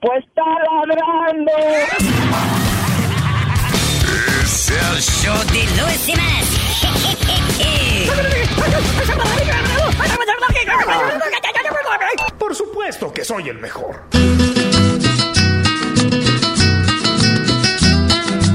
Pues 0.00 0.24
está 0.24 0.42
ladrando. 0.44 1.52
Es 4.42 4.70
el 4.70 5.00
show 5.02 5.36
de 5.52 5.82
Luis 5.82 6.00
Semanas. 6.00 6.38
Por 12.38 12.54
supuesto 12.54 13.12
que 13.12 13.24
soy 13.24 13.48
el 13.48 13.58
mejor. 13.58 14.04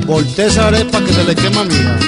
Volté 0.05 0.45
esa 0.45 0.67
arepa 0.67 0.99
que 1.01 1.13
se 1.13 1.23
le 1.25 1.35
quema 1.35 1.63
mía. 1.65 1.99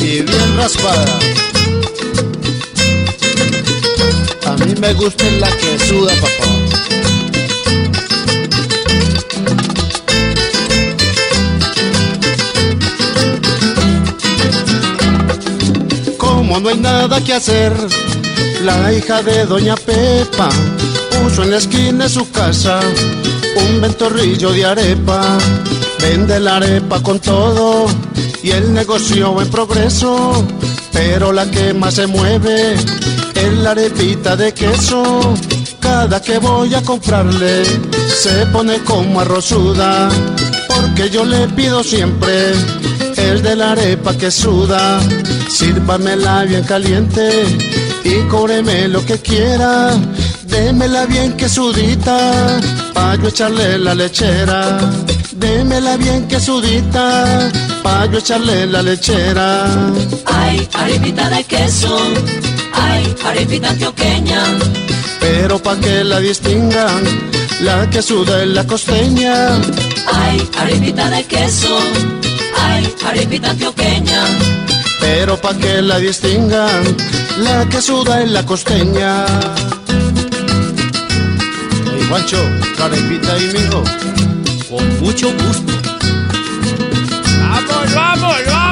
Y 0.00 0.22
bien 0.22 0.56
raspada. 0.56 1.18
A 4.46 4.56
mí 4.58 4.74
me 4.80 4.92
gusta 4.94 5.24
la 5.40 5.48
que 5.48 5.76
suda, 5.76 6.12
papá. 6.20 6.46
Como 16.16 16.60
no 16.60 16.68
hay 16.68 16.78
nada 16.78 17.20
que 17.24 17.32
hacer, 17.32 17.72
la 18.62 18.92
hija 18.92 19.20
de 19.22 19.46
Doña 19.46 19.74
Pepa 19.74 20.48
puso 21.10 21.42
en 21.42 21.50
la 21.50 21.56
esquina 21.56 22.04
de 22.04 22.10
su 22.10 22.30
casa 22.30 22.78
un 23.56 23.80
ventorrillo 23.80 24.52
de 24.52 24.64
arepa. 24.64 25.38
Vende 26.00 26.38
la 26.38 26.58
arepa 26.58 27.02
con 27.02 27.18
todo 27.18 27.86
y 28.44 28.50
el 28.50 28.72
negocio 28.72 29.42
en 29.42 29.50
progreso. 29.50 30.46
Pero 30.92 31.32
la 31.32 31.50
que 31.50 31.74
más 31.74 31.94
se 31.94 32.06
mueve 32.06 32.76
es 33.36 33.52
la 33.58 33.70
arepita 33.70 34.36
de 34.36 34.52
queso. 34.52 35.34
Cada 35.80 36.20
que 36.20 36.38
voy 36.38 36.74
a 36.74 36.82
comprarle 36.82 37.64
se 38.08 38.46
pone 38.46 38.78
como 38.80 39.20
arrozuda. 39.20 40.08
Porque 40.68 41.10
yo 41.10 41.24
le 41.24 41.46
pido 41.48 41.82
siempre 41.82 42.52
es 43.16 43.42
de 43.42 43.56
la 43.56 43.72
arepa 43.72 44.16
que 44.16 44.30
suda. 44.30 45.00
Sírvamela 45.48 46.44
bien 46.44 46.64
caliente 46.64 47.44
y 48.04 48.20
cóbreme 48.28 48.88
lo 48.88 49.04
que 49.04 49.18
quiera. 49.18 49.92
Démela 50.44 51.06
bien 51.06 51.36
que 51.36 51.48
sudita, 51.48 52.58
pa' 52.94 53.16
yo 53.16 53.28
echarle 53.28 53.78
la 53.78 53.94
lechera. 53.94 54.78
Démela 55.32 55.96
bien 55.96 56.26
que 56.28 56.40
sudita, 56.40 57.50
pa' 57.82 58.06
yo 58.06 58.18
echarle 58.18 58.66
la 58.66 58.82
lechera. 58.82 59.66
Ay, 60.24 60.68
arepita 60.72 61.28
de 61.30 61.44
queso, 61.44 61.98
ay, 62.76 63.14
arepita 63.24 63.70
antioqueña. 63.70 64.40
Pero 65.20 65.58
pa' 65.58 65.76
que 65.80 66.04
la 66.04 66.20
distingan, 66.20 67.02
la 67.60 67.88
que 67.90 68.00
suda 68.02 68.42
es 68.42 68.48
la 68.48 68.64
costeña. 68.66 69.34
Ay, 70.12 70.48
arepita 70.58 71.10
de 71.10 71.24
queso, 71.24 71.76
ay, 72.58 72.94
arepita 73.04 73.50
antioqueña. 73.50 74.22
Pero 75.00 75.36
pa' 75.40 75.54
que 75.54 75.82
la 75.82 75.98
distingan, 75.98 76.82
la 77.38 77.68
que 77.68 77.80
suda 77.80 78.22
es 78.22 78.30
la 78.30 78.44
costeña. 78.44 79.26
Hey, 81.90 82.06
Juancho, 82.08 82.42
carepita 82.76 83.32
ahí, 83.34 83.50
mijo. 83.54 83.82
Con 84.70 85.00
mucho 85.00 85.32
gusto. 85.32 85.72
Vamos, 87.40 87.94
vamos, 87.94 88.36
vamos, 88.46 88.65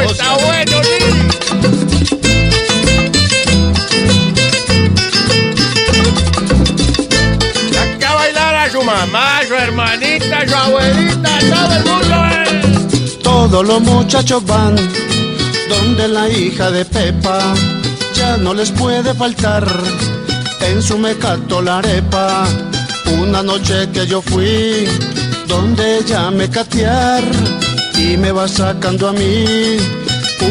esto 0.00 0.12
está 0.12 0.34
bueno, 0.34 0.80
Lili. 0.82 1.12
Saque 7.72 8.04
a 8.04 8.14
bailar 8.14 8.54
a 8.54 8.70
su 8.70 8.82
mamá, 8.82 9.38
a 9.38 9.46
su 9.46 9.54
hermanita, 9.54 10.38
a 10.38 10.48
su 10.48 10.54
abuelita, 10.54 11.36
a 11.36 11.40
todo 11.40 11.76
el 11.76 11.84
mundo, 11.84 12.16
eh. 12.26 13.18
Todos 13.22 13.66
los 13.66 13.80
muchachos 13.82 14.44
van 14.46 14.76
donde 15.68 16.08
la 16.08 16.28
hija 16.28 16.70
de 16.70 16.84
Pepa 16.84 17.54
ya 18.14 18.36
no 18.36 18.54
les 18.54 18.70
puede 18.70 19.14
faltar. 19.14 19.66
En 20.60 20.80
su 20.80 20.96
mecato 20.96 21.60
la 21.60 21.78
arepa, 21.78 22.44
una 23.20 23.42
noche 23.42 23.88
que 23.92 24.06
yo 24.06 24.22
fui 24.22 24.86
donde 25.48 25.98
ella 25.98 26.30
me 26.30 26.48
catear 26.48 27.22
y 27.98 28.16
me 28.16 28.32
va 28.32 28.48
sacando 28.48 29.08
a 29.08 29.12
mí 29.12 29.76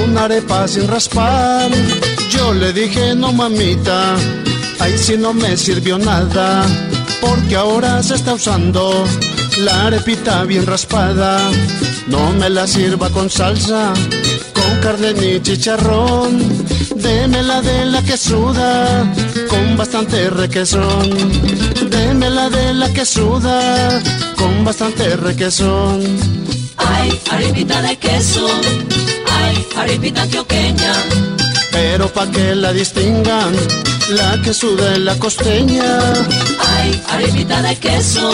una 0.03 0.25
arepa 0.25 0.67
sin 0.67 0.87
raspar. 0.87 1.69
Yo 2.29 2.53
le 2.53 2.73
dije, 2.73 3.15
no 3.15 3.31
mamita, 3.31 4.15
ahí 4.79 4.97
sí 4.97 5.17
no 5.17 5.33
me 5.33 5.57
sirvió 5.57 5.97
nada, 5.97 6.65
porque 7.19 7.55
ahora 7.55 8.01
se 8.03 8.15
está 8.15 8.33
usando 8.33 9.05
la 9.59 9.87
arepita 9.87 10.43
bien 10.43 10.65
raspada. 10.65 11.39
No 12.07 12.31
me 12.31 12.49
la 12.49 12.67
sirva 12.67 13.09
con 13.09 13.29
salsa, 13.29 13.93
con 14.53 14.79
carne 14.81 15.13
ni 15.13 15.41
chicharrón. 15.41 16.39
Démela 16.95 17.61
de 17.61 17.85
la 17.85 18.01
que 18.03 18.17
suda, 18.17 19.05
con 19.49 19.77
bastante 19.77 20.29
requesón. 20.29 21.09
Démela 21.89 22.49
de 22.49 22.73
la 22.73 22.91
que 22.93 23.05
suda, 23.05 24.01
con 24.35 24.63
bastante 24.63 25.15
requesón. 25.15 26.40
Ay, 26.93 27.19
arepita 27.31 27.81
de 27.81 27.95
queso, 27.97 28.45
ay, 29.37 29.65
arepita 29.77 30.21
antioqueña. 30.23 30.93
Pero 31.71 32.07
pa' 32.15 32.27
que 32.31 32.55
la 32.55 32.71
distingan, 32.73 33.51
la 34.09 34.39
que 34.43 34.53
suda 34.53 34.93
es 34.93 34.99
la 34.99 35.15
costeña. 35.15 35.99
Ay, 36.73 37.01
arepita 37.13 37.61
de 37.61 37.75
queso, 37.77 38.27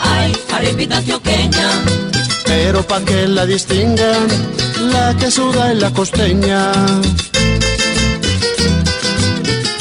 ay, 0.00 0.32
arepita 0.56 0.96
antioqueña. 0.98 1.68
Pero 2.44 2.82
pa' 2.86 3.00
que 3.00 3.26
la 3.28 3.44
distingan, 3.46 4.26
la 4.92 5.14
que 5.18 5.30
suda 5.30 5.72
es 5.72 5.78
la 5.78 5.90
costeña. 5.92 6.60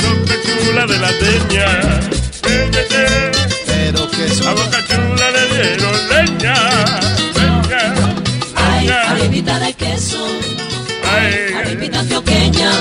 Boca 0.03 0.35
chula 0.45 0.85
de 0.91 0.97
la 1.05 1.11
teña. 1.23 1.67
Eh, 2.47 2.71
eh, 2.73 2.87
eh. 2.91 3.31
Pero 3.67 4.09
que 4.11 4.23
A 4.25 4.35
suda. 4.35 4.51
boca 4.53 4.79
chula 4.89 5.27
le 5.35 5.43
dieron. 5.53 5.95
Leña. 6.09 6.55
Ay, 8.87 9.21
arepita 9.21 9.59
de 9.59 9.73
queso, 9.73 10.23
Ay, 11.03 11.53
arepita 11.55 11.99
antioqueña. 12.01 12.71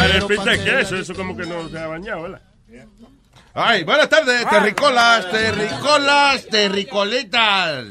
arepita 0.00 0.44
de 0.52 0.64
queso, 0.64 0.96
eso 0.96 1.14
como 1.14 1.36
que 1.36 1.44
no 1.44 1.68
se 1.68 1.78
ha 1.78 1.86
bañado, 1.86 2.22
¿verdad? 2.22 2.42
Ay, 3.52 3.84
buenas 3.84 4.08
tardes, 4.08 4.48
terricolas, 4.48 5.30
terricolas, 5.30 6.46
terricolitas. 6.46 7.86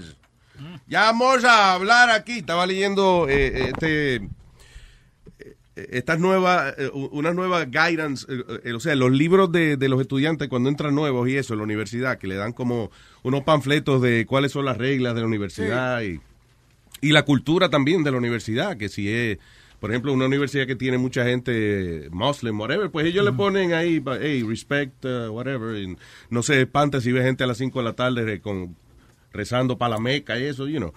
Ya 0.87 1.01
vamos 1.01 1.43
a 1.43 1.73
hablar 1.73 2.09
aquí. 2.09 2.39
Estaba 2.39 2.65
leyendo 2.65 3.27
eh, 3.29 3.69
este 3.69 4.15
eh, 4.15 5.55
estas 5.75 6.19
nuevas, 6.19 6.73
eh, 6.77 6.89
unas 6.93 7.35
nuevas 7.35 7.67
guidance, 7.69 8.25
eh, 8.29 8.43
eh, 8.63 8.73
o 8.73 8.79
sea, 8.79 8.95
los 8.95 9.11
libros 9.11 9.51
de, 9.51 9.75
de 9.77 9.89
los 9.89 9.99
estudiantes 10.01 10.47
cuando 10.47 10.69
entran 10.69 10.95
nuevos 10.95 11.27
y 11.27 11.35
eso 11.37 11.53
en 11.53 11.59
la 11.59 11.65
universidad, 11.65 12.17
que 12.17 12.27
le 12.27 12.35
dan 12.35 12.53
como 12.53 12.89
unos 13.23 13.43
panfletos 13.43 14.01
de 14.01 14.25
cuáles 14.25 14.53
son 14.53 14.65
las 14.65 14.77
reglas 14.77 15.13
de 15.13 15.21
la 15.21 15.27
universidad 15.27 16.01
y, 16.01 16.19
y 17.01 17.11
la 17.11 17.23
cultura 17.23 17.69
también 17.69 18.03
de 18.03 18.11
la 18.11 18.17
universidad, 18.17 18.77
que 18.77 18.89
si 18.89 19.09
es, 19.09 19.37
por 19.79 19.91
ejemplo, 19.91 20.13
una 20.13 20.25
universidad 20.25 20.65
que 20.65 20.75
tiene 20.75 20.97
mucha 20.97 21.23
gente 21.25 22.07
muslim, 22.11 22.59
whatever, 22.59 22.89
pues 22.89 23.05
ellos 23.05 23.23
le 23.23 23.33
ponen 23.33 23.73
ahí, 23.73 24.03
hey, 24.21 24.43
respect, 24.47 25.05
uh, 25.05 25.29
whatever, 25.29 25.75
y 25.77 25.95
no 26.29 26.43
se 26.43 26.61
espante 26.61 27.01
si 27.01 27.11
ve 27.11 27.23
gente 27.23 27.43
a 27.43 27.47
las 27.47 27.57
5 27.57 27.79
de 27.79 27.85
la 27.85 27.93
tarde 27.93 28.41
con, 28.41 28.75
rezando 29.31 29.77
para 29.77 29.95
la 29.95 29.99
meca 29.99 30.39
y 30.39 30.43
eso, 30.43 30.67
you 30.67 30.77
know. 30.77 30.93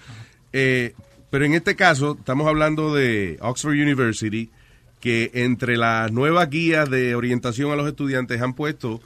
Eh, 0.53 0.95
pero 1.31 1.45
en 1.45 1.55
este 1.55 1.77
caso, 1.77 2.17
estamos 2.19 2.49
hablando 2.49 2.95
de 2.95 3.39
Oxford 3.41 3.73
University, 3.73 4.51
que 5.01 5.31
entre 5.35 5.77
las 5.77 6.13
nuevas 6.13 6.51
guías 6.51 6.91
de 6.91 7.15
orientación 7.15 7.71
a 7.71 7.77
los 7.77 7.87
estudiantes 7.87 8.43
han 8.43 8.55
puesto 8.55 9.01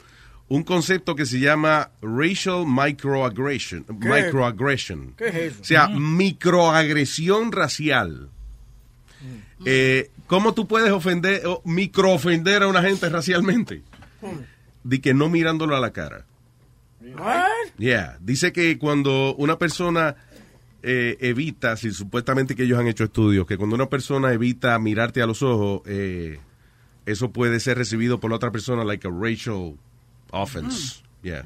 un 0.55 0.63
concepto 0.63 1.17
que 1.17 1.27
se 1.27 1.41
llama 1.41 1.91
racial 2.01 2.65
microaggression. 2.65 3.85
¿Qué? 3.85 4.09
Microaggression. 4.09 5.15
¿Qué 5.17 5.27
es 5.27 5.35
eso? 5.35 5.63
O 5.63 5.65
sea, 5.65 5.89
microagresión 5.89 7.51
racial. 7.51 8.29
Eh, 9.65 10.11
¿Cómo 10.29 10.55
tú 10.55 10.69
puedes 10.69 10.93
ofender 10.93 11.43
o 11.47 11.61
microofender 11.65 12.63
a 12.63 12.69
una 12.69 12.83
gente 12.83 13.09
racialmente? 13.09 13.83
de 14.85 15.01
que 15.01 15.13
no 15.13 15.29
mirándolo 15.29 15.75
a 15.77 15.81
la 15.81 15.93
cara. 15.93 16.25
Yeah, 17.79 18.19
dice 18.21 18.53
que 18.53 18.79
cuando 18.79 19.35
una 19.37 19.59
persona 19.59 20.15
eh, 20.83 21.17
evita, 21.21 21.77
si 21.77 21.91
supuestamente 21.91 22.55
que 22.55 22.63
ellos 22.63 22.79
han 22.79 22.87
hecho 22.87 23.05
estudios, 23.05 23.47
que 23.47 23.57
cuando 23.57 23.75
una 23.75 23.89
persona 23.89 24.33
evita 24.33 24.79
mirarte 24.79 25.21
a 25.21 25.27
los 25.27 25.43
ojos, 25.43 25.83
eh, 25.87 26.39
eso 27.07 27.33
puede 27.33 27.61
ser 27.61 27.77
recibido 27.77 28.21
por 28.21 28.31
la 28.31 28.37
otra 28.37 28.53
persona 28.53 28.85
like 28.85 29.07
a 29.07 29.11
racial 29.11 29.75
offense. 30.33 31.03
Yeah. 31.23 31.43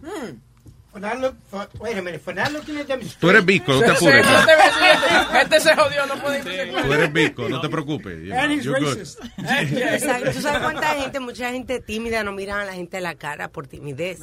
For 0.90 1.00
not 1.00 1.20
look, 1.20 1.36
for, 1.50 1.68
wait 1.80 1.98
a 1.98 2.02
minute, 2.02 2.20
for 2.22 2.32
not 2.32 2.50
looking 2.50 2.78
at 2.78 2.86
them 2.86 3.00
Tú 3.20 3.28
eres 3.28 3.44
bico, 3.44 3.74
no 3.74 3.80
te 3.80 3.90
apures. 3.90 4.26
este, 5.42 5.60
se 5.60 5.74
jodió, 5.74 6.06
no 6.06 6.14
puede. 6.16 6.42
Tú 6.42 6.92
eres 6.92 7.12
bico, 7.12 7.48
no 7.48 7.60
te 7.60 7.68
preocupes. 7.68 8.22
You 8.22 8.30
know, 8.30 8.38
And 8.38 8.52
he's 8.52 8.66
racist. 8.66 9.20
¿Tú 10.34 10.40
sabes 10.40 10.62
cuánta 10.62 10.94
gente, 10.94 11.20
mucha 11.20 11.52
gente 11.52 11.80
tímida 11.80 12.24
no 12.24 12.32
miran 12.32 12.60
a 12.60 12.64
la 12.64 12.72
gente 12.72 12.96
a 12.96 13.00
la 13.02 13.16
cara 13.16 13.48
por 13.48 13.66
timidez? 13.66 14.20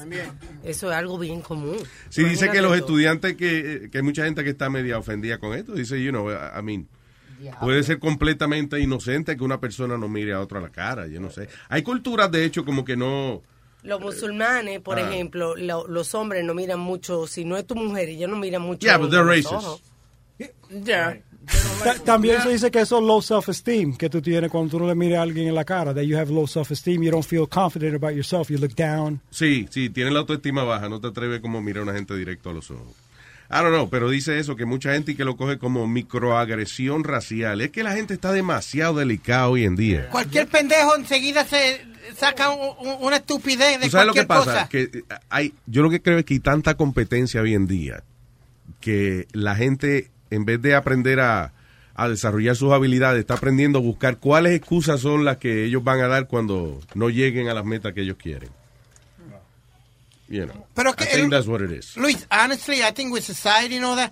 Eso 0.63 0.92
es 0.92 0.98
algo 0.98 1.19
bien 1.19 1.42
común. 1.42 1.78
Sí, 2.10 2.24
dice 2.24 2.50
que 2.50 2.62
los 2.62 2.75
estudiantes, 2.75 3.36
que, 3.36 3.90
que 3.92 4.00
hay 4.00 4.04
mucha 4.04 4.25
gente 4.25 4.44
que 4.44 4.50
está 4.50 4.69
media 4.69 4.98
ofendida 4.98 5.38
con 5.38 5.56
esto. 5.56 5.74
Dice, 5.74 6.02
you 6.04 6.10
know, 6.10 6.31
I 6.31 6.63
mean, 6.63 6.88
puede 7.60 7.84
ser 7.84 8.00
completamente 8.00 8.80
inocente 8.80 9.38
que 9.38 9.44
una 9.44 9.60
persona 9.60 9.98
no 9.98 10.07
mire 10.07 10.34
a 10.34 10.42
otra 10.42 10.57
a 10.57 10.63
la 10.63 10.69
cara, 10.69 11.06
yo 11.07 11.19
no 11.19 11.30
sé. 11.30 11.48
Hay 11.69 11.84
culturas, 11.84 12.31
de 12.31 12.44
hecho, 12.44 12.66
como 12.66 12.84
que 12.84 12.98
no... 12.98 13.44
Los 13.86 14.02
musulmanes, 14.02 14.80
por 14.82 14.98
Ah. 15.00 15.08
ejemplo, 15.10 15.56
lo- 15.56 15.88
los 15.88 16.14
hombres 16.16 16.44
no 16.44 16.54
miran 16.54 16.80
mucho, 16.80 17.28
si 17.28 17.46
no 17.46 17.56
es 17.58 17.66
tu 17.66 17.76
mujer, 17.76 18.10
ellos 18.10 18.30
no 18.30 18.36
miran 18.36 18.62
mucho. 18.64 18.86
Yeah, 18.86 18.98
but 18.98 19.10
they're 19.12 19.24
los 19.24 19.30
racist. 19.46 19.54
ojos. 19.54 19.82
Ya. 20.84 21.22
Ta- 21.84 22.00
También 22.04 22.42
se 22.42 22.50
dice 22.50 22.72
que 22.72 22.80
eso 22.80 22.98
es 22.98 23.04
low 23.04 23.22
self-esteem 23.22 23.96
que 23.96 24.10
tú 24.10 24.20
tienes 24.20 24.50
cuando 24.50 24.72
tú 24.72 24.80
no 24.80 24.88
le 24.88 24.96
miras 24.96 25.20
a 25.20 25.22
alguien 25.22 25.48
en 25.48 25.54
la 25.54 25.64
cara. 25.64 25.94
That 25.94 26.02
you 26.02 26.18
have 26.18 26.32
low 26.34 26.48
self-esteem, 26.48 27.04
you 27.04 27.12
don't 27.12 27.24
feel 27.24 27.48
confident 27.48 27.94
about 27.96 28.14
yourself, 28.16 28.50
you 28.50 28.58
look 28.58 28.74
down. 28.76 29.22
Sí, 29.30 29.68
sí, 29.70 29.92
tiene 29.92 30.10
la 30.10 30.20
autoestima 30.22 30.64
baja, 30.64 30.90
no 30.90 31.00
te 31.00 31.08
atreves 31.08 31.42
como 31.42 31.60
a 31.60 31.62
mirar 31.62 31.81
a 31.81 31.84
una 31.84 31.94
gente 31.94 32.16
directo 32.16 32.50
a 32.50 32.54
los 32.54 32.72
ojos. 32.72 32.88
I 33.50 33.56
don't 33.62 33.69
know, 33.74 33.89
pero 33.89 34.09
dice 34.09 34.39
eso, 34.39 34.56
que 34.56 34.65
mucha 34.65 34.94
gente 34.94 35.12
y 35.12 35.15
que 35.15 35.24
lo 35.25 35.38
coge 35.38 35.57
como 35.59 35.88
microagresión 35.88 37.03
racial. 37.03 37.62
Es 37.62 37.69
que 37.71 37.83
la 37.83 37.94
gente 37.94 38.13
está 38.13 38.31
demasiado 38.31 38.95
delicada 38.95 39.47
hoy 39.50 39.65
en 39.65 39.75
día. 39.75 40.09
Cualquier 40.09 40.47
pendejo 40.47 40.95
enseguida 40.95 41.45
se 41.45 41.81
saca 42.18 42.50
un- 42.50 42.75
un- 42.88 42.97
una 43.01 43.18
estupidez 43.18 43.80
de 43.80 43.86
¿Tú 43.86 43.92
sabes 43.92 44.07
lo 44.07 44.13
que 44.13 44.24
pasa? 44.25 44.45
cosa. 44.45 44.69
Que 44.69 44.81
eh, 44.81 45.03
hay, 45.30 45.53
yo 45.68 45.83
lo 45.83 45.89
que 45.89 46.01
creo 46.01 46.18
es 46.18 46.25
que 46.25 46.33
hay 46.36 46.39
tanta 46.39 46.75
competencia 46.75 47.42
hoy 47.42 47.53
en 47.53 47.68
día 47.68 48.03
que 48.81 49.27
la 49.31 49.56
gente, 49.56 50.09
en 50.31 50.45
vez 50.45 50.62
de 50.62 50.75
aprender 50.75 51.19
a, 51.19 51.53
a 51.95 52.09
desarrollar 52.09 52.56
sus 52.56 52.74
habilidades, 52.74 53.19
está 53.19 53.36
aprendiendo 53.36 53.80
a 53.80 53.81
buscar 53.81 54.18
cuáles 54.18 54.53
excusas 54.53 55.00
son 55.01 55.24
las 55.24 55.38
que 55.38 55.65
ellos 55.65 55.83
van 55.83 56.01
a 56.01 56.07
dar 56.07 56.27
cuando 56.27 56.81
no 56.94 57.09
lleguen 57.09 57.47
a 57.47 57.53
las 57.53 57.65
metas 57.65 57.94
que 57.94 58.01
ellos 58.01 58.18
quieren. 58.18 58.50
You 60.27 60.45
know, 60.45 60.66
Pero 60.74 60.92
I 60.92 60.94
que 60.95 61.06
think 61.06 61.24
el- 61.25 61.30
that's 61.30 61.48
what 61.48 61.62
it 61.62 61.72
is. 61.72 61.95
Luis, 61.98 62.25
honestly, 62.31 62.77
I 62.81 62.92
think 62.94 63.13
with 63.13 63.22
society 63.24 63.75
and 63.75 63.86
all 63.86 63.95
that, 63.95 64.12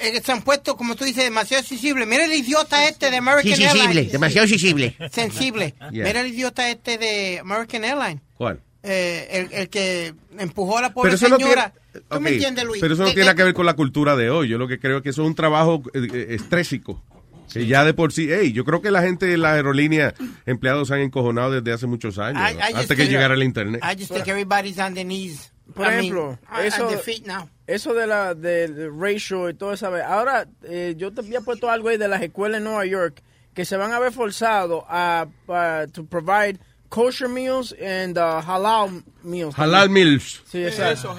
eh, 0.00 0.20
se 0.24 0.32
han 0.32 0.42
puesto, 0.42 0.76
como 0.76 0.96
tú 0.96 1.04
dices, 1.04 1.22
demasiado 1.24 1.62
sensible. 1.62 2.06
Mira 2.06 2.24
el 2.24 2.32
idiota 2.32 2.88
este 2.88 3.10
de 3.10 3.18
American 3.18 3.52
Sí, 3.54 3.62
sensible, 3.62 3.84
Airlines. 3.88 4.12
demasiado 4.12 4.48
sensible. 4.48 4.96
Sensible. 5.12 5.74
Yeah. 5.92 6.04
Mira 6.06 6.20
el 6.22 6.28
idiota 6.28 6.68
este 6.70 6.98
de 6.98 7.38
American 7.40 7.84
Airlines. 7.84 8.22
¿Cuál? 8.36 8.60
Eh, 8.82 9.28
el, 9.30 9.52
el 9.60 9.68
que 9.68 10.12
empujó 10.38 10.78
a 10.78 10.82
la 10.82 10.92
pobre 10.92 11.10
Pero 11.10 11.14
eso 11.16 11.28
no 11.28 11.36
señora. 11.36 11.72
tiene, 11.92 12.06
¿Tú 12.10 12.20
me 12.20 12.30
entiendes, 12.30 12.64
Luis? 12.64 12.80
pero 12.80 12.94
eso 12.94 13.02
no 13.04 13.10
Eh, 13.10 13.12
tiene 13.12 13.22
eh, 13.22 13.26
nada 13.26 13.36
que 13.36 13.44
ver 13.44 13.54
con 13.54 13.64
la 13.66 13.74
cultura 13.74 14.16
de 14.16 14.28
hoy. 14.30 14.48
Yo 14.48 14.58
lo 14.58 14.66
que 14.66 14.80
creo 14.80 14.96
es 14.96 15.02
que 15.04 15.10
eso 15.10 15.22
es 15.22 15.28
un 15.28 15.36
trabajo 15.36 15.82
eh, 15.94 16.26
estrésico. 16.30 17.00
Que 17.52 17.66
ya 17.66 17.84
de 17.84 17.94
por 17.94 18.12
sí, 18.12 18.28
hey, 18.30 18.52
yo 18.52 18.64
creo 18.64 18.80
que 18.82 18.90
la 18.90 19.02
gente 19.02 19.26
de 19.26 19.36
la 19.36 19.52
aerolínea, 19.54 20.14
empleados 20.46 20.88
se 20.88 20.94
han 20.94 21.00
encojonado 21.00 21.50
desde 21.50 21.72
hace 21.72 21.86
muchos 21.86 22.18
años, 22.18 22.40
I- 22.42 22.54
I 22.56 22.60
antes 22.74 22.88
que 22.88 23.04
think- 23.04 23.08
llegara 23.10 23.34
el 23.34 23.42
internet. 23.42 23.82
I 23.84 23.98
just 23.98 24.12
think 24.12 24.26
everybody's 24.28 24.78
on 24.78 24.94
their 24.94 25.06
knees. 25.06 25.52
Por 25.74 25.86
I 25.86 25.90
mean, 25.90 25.98
ejemplo, 26.00 26.38
on- 26.50 26.64
eso, 26.64 26.88
eso 27.66 27.94
de 27.94 28.06
la 28.06 28.34
del 28.34 28.90
ratio 28.98 29.48
y 29.48 29.54
todo 29.54 29.72
eso. 29.72 29.86
Ahora, 29.86 30.46
eh, 30.64 30.94
yo 30.96 31.12
te 31.12 31.20
había 31.20 31.40
puesto 31.40 31.70
algo 31.70 31.88
ahí 31.88 31.96
de 31.96 32.08
las 32.08 32.20
escuelas 32.22 32.58
en 32.58 32.64
Nueva 32.64 32.84
York 32.84 33.22
que 33.54 33.64
se 33.64 33.76
van 33.76 33.92
a 33.92 33.98
ver 33.98 34.12
forzados 34.12 34.82
a, 34.88 35.26
a 35.48 35.86
to 35.92 36.04
provide 36.04 36.58
kosher 36.92 37.26
meals 37.28 37.72
and 37.80 38.18
uh, 38.18 38.42
halal 38.46 39.02
meals. 39.24 39.54
Halal 39.56 39.88
meals. 39.88 40.42
Sí, 40.44 40.62
exacto. 40.62 41.10
Eso. 41.10 41.14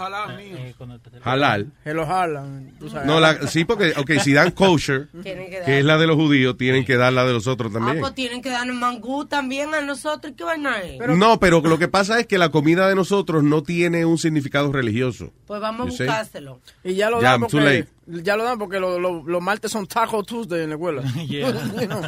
Halal. 1.23 1.71
Que 1.83 1.93
los 1.93 2.07
jalan, 2.07 2.75
tú 2.79 2.89
sabes. 2.89 3.07
No, 3.07 3.19
la, 3.19 3.47
sí, 3.47 3.65
porque, 3.65 3.93
ok, 3.97 4.11
si 4.23 4.33
dan 4.33 4.51
kosher, 4.51 5.07
que 5.23 5.35
dar. 5.35 5.65
que 5.65 5.79
es 5.79 5.85
la 5.85 5.97
de 5.97 6.05
los 6.05 6.15
judíos, 6.15 6.57
tienen 6.57 6.85
que 6.85 6.95
dar 6.95 7.11
la 7.11 7.25
de 7.25 7.33
los 7.33 7.47
otros 7.47 7.71
Ah, 7.71 7.79
también. 7.79 7.99
pues 8.01 8.13
tienen 8.13 8.41
que 8.41 8.49
darnos 8.49 8.75
mangú 8.75 9.25
también 9.25 9.73
a 9.73 9.81
nosotros. 9.81 10.33
¿Qué 10.37 10.43
vaina 10.43 10.79
es? 10.81 10.99
no, 11.17 11.39
pero 11.39 11.61
lo 11.61 11.79
que 11.79 11.87
pasa 11.87 12.19
es 12.19 12.27
que 12.27 12.37
la 12.37 12.49
comida 12.49 12.87
de 12.87 12.95
nosotros 12.95 13.43
no 13.43 13.63
tiene 13.63 14.05
un 14.05 14.17
significado 14.19 14.71
religioso. 14.71 15.31
Pues 15.47 15.59
vamos 15.59 15.81
a 15.87 15.89
buscárselo. 15.89 16.59
Y 16.83 16.93
ya 16.93 17.09
lo 17.09 17.19
Ya, 17.21 17.31
dan 17.31 17.41
too 17.41 17.47
porque, 17.49 17.65
late. 17.65 17.87
Ya 18.07 18.35
lo 18.35 18.44
dan 18.44 18.57
porque 18.59 18.79
lo- 18.79 19.00
lo- 19.00 19.23
los 19.25 19.41
martes 19.41 19.71
son 19.71 19.85
Taco 19.88 20.23
Tuesday 20.23 20.63
en 20.63 20.69
la 20.69 20.75
escuela. 20.75 21.01
You 21.27 21.51
know. 21.88 22.01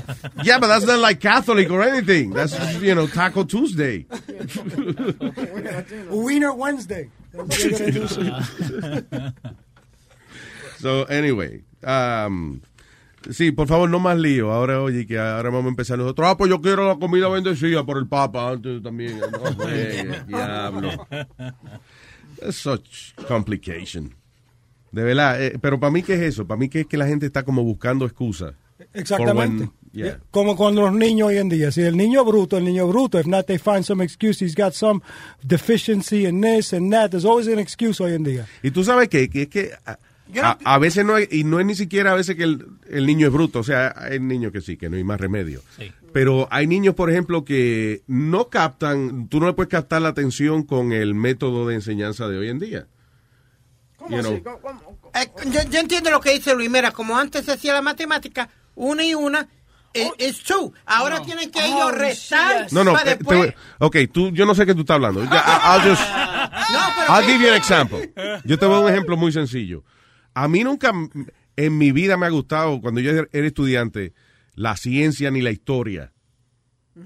Yeah, 0.44 0.60
but 0.60 0.68
that's 0.68 0.86
not 0.86 1.00
like 1.00 1.20
Catholic 1.20 1.70
or 1.72 1.82
anything. 1.84 2.32
That's, 2.34 2.54
you 2.82 2.94
know, 2.96 3.08
Taco 3.08 3.44
Tuesday. 3.46 4.06
Wiener 6.10 6.54
Wednesday. 6.54 7.10
So, 10.80 11.04
anyway. 11.06 11.64
Um, 11.84 12.62
sí, 13.30 13.52
por 13.52 13.68
favor, 13.68 13.90
no 13.90 14.00
más 14.00 14.18
lío. 14.18 14.52
Ahora, 14.52 14.82
oye, 14.82 15.06
que 15.08 15.18
ahora 15.18 15.50
vamos 15.50 15.66
a 15.66 15.70
empezar 15.70 15.98
nosotros. 15.98 16.28
Ah, 16.28 16.38
pues 16.38 16.50
yo 16.50 16.62
quiero 16.62 16.88
la 16.88 16.96
comida 16.98 17.30
bendecida 17.30 17.86
por 17.86 17.98
el 17.98 18.08
Papa 18.08 18.52
antes 18.52 18.82
también. 18.84 19.20
No, 19.20 19.66
diablo. 20.28 21.08
That's 22.40 22.58
such 22.58 23.16
complication. 23.28 24.14
De 24.96 25.04
verdad, 25.04 25.44
eh, 25.44 25.58
pero 25.62 25.78
para 25.80 25.92
mí, 25.92 26.02
¿qué 26.04 26.14
es 26.14 26.22
eso? 26.22 26.48
Para 26.48 26.58
mí, 26.58 26.70
¿qué 26.70 26.80
es 26.82 26.88
que 26.88 26.96
la 26.98 27.06
gente 27.06 27.26
está 27.26 27.44
como 27.44 27.64
buscando 27.64 28.06
excusas? 28.06 28.54
Exactamente. 28.94 29.66
For 29.66 29.74
when- 29.74 29.92
yeah. 29.92 30.20
Como 30.32 30.56
con 30.56 30.74
los 30.76 30.94
niños 30.94 31.28
hoy 31.30 31.38
en 31.38 31.50
día. 31.50 31.70
Si 31.72 31.82
el 31.82 31.98
niño 31.98 32.22
es 32.22 32.28
bruto, 32.28 32.58
el 32.58 32.64
niño 32.66 32.84
es 32.86 32.90
bruto. 32.90 33.20
If 33.20 33.26
not, 33.28 33.46
they 33.46 33.58
find 33.58 33.84
some 33.84 34.02
excuse. 34.04 34.44
He's 34.44 34.56
got 34.56 34.74
some 34.74 35.02
deficiency 35.44 36.26
in 36.26 36.42
this 36.42 36.74
and 36.74 36.92
that. 36.92 37.10
There's 37.12 37.26
always 37.26 37.48
an 37.48 37.60
excuse 37.60 38.02
hoy 38.02 38.14
en 38.14 38.24
día. 38.24 38.46
Y 38.64 38.72
tú 38.72 38.84
sabes 38.84 39.10
qué? 39.10 39.30
que 39.30 39.44
es 39.44 39.48
que 39.50 39.72
a, 39.86 39.98
a- 40.42 40.58
a 40.76 40.78
veces 40.80 41.06
no 41.06 41.16
hay, 41.16 41.28
y 41.32 41.44
no 41.44 41.60
es 41.60 41.66
ni 41.66 41.76
siquiera 41.76 42.12
a 42.12 42.16
veces 42.16 42.36
que 42.36 42.44
el, 42.44 42.66
el 42.90 43.06
niño 43.06 43.28
es 43.28 43.34
bruto, 43.34 43.60
o 43.60 43.64
sea, 43.64 43.94
hay 43.98 44.20
niños 44.20 44.52
que 44.52 44.62
sí, 44.62 44.76
que 44.78 44.90
no 44.90 44.96
hay 44.98 45.04
más 45.04 45.20
remedio. 45.20 45.62
Pero 46.14 46.48
hay 46.52 46.68
niños, 46.68 46.96
por 46.96 47.12
ejemplo, 47.12 47.44
que 47.44 48.02
no 48.08 48.48
captan, 48.50 49.28
tú 49.28 49.40
no 49.42 49.48
le 49.48 49.54
puedes 49.54 49.70
captar 49.70 50.02
la 50.02 50.10
atención 50.10 50.64
con 50.64 50.94
el 50.94 51.14
método 51.14 51.68
de 51.68 51.76
enseñanza 51.76 52.28
de 52.30 52.38
hoy 52.38 52.50
en 52.50 52.60
día. 52.60 52.88
You 54.10 54.22
know. 54.22 54.34
Eh, 55.14 55.32
yo, 55.52 55.62
yo 55.70 55.80
entiendo 55.80 56.10
lo 56.12 56.20
que 56.20 56.32
dice 56.34 56.54
Luis. 56.54 56.70
Mira, 56.70 56.92
como 56.92 57.18
antes 57.18 57.46
se 57.46 57.52
hacía 57.54 57.74
la 57.74 57.82
matemática, 57.82 58.50
una 58.76 59.04
y 59.04 59.16
una, 59.16 59.48
eh, 59.94 60.10
es 60.18 60.44
two. 60.44 60.74
Ahora 60.86 61.22
tienen 61.22 61.50
que 61.52 61.66
ellos 61.66 61.80
Oh, 61.86 61.92
restar 61.92 62.68
No, 62.72 62.84
no, 62.84 62.94
para 62.94 63.12
eh, 63.12 63.16
te 63.16 63.18
después. 63.24 63.40
voy- 63.40 63.54
ok, 63.80 63.98
tú, 64.12 64.30
yo 64.32 64.46
no 64.46 64.54
sé 64.56 64.66
qué 64.66 64.74
tú 64.76 64.82
estás 64.82 64.96
hablando. 64.96 65.22
I'll 65.24 65.82
just, 65.90 66.02
No, 66.72 66.80
pero 66.98 67.14
I'll 67.14 67.26
que- 67.26 67.32
give 67.34 67.44
you 67.44 67.50
an 67.50 67.56
example. 67.58 68.14
Yo 68.44 68.60
te 68.60 68.66
voy 68.66 68.76
a 68.76 68.80
un 68.80 68.90
ejemplo 68.92 69.16
muy 69.18 69.32
sencillo. 69.32 69.84
A 70.34 70.48
mí 70.48 70.64
nunca 70.64 70.92
en 71.56 71.78
mi 71.78 71.92
vida 71.94 72.18
me 72.18 72.26
ha 72.26 72.30
gustado, 72.30 72.82
cuando 72.82 73.00
yo 73.00 73.12
era 73.32 73.48
estudiante, 73.48 74.14
la 74.56 74.76
ciencia 74.76 75.32
ni 75.32 75.42
la 75.42 75.52
historia. 75.52 76.12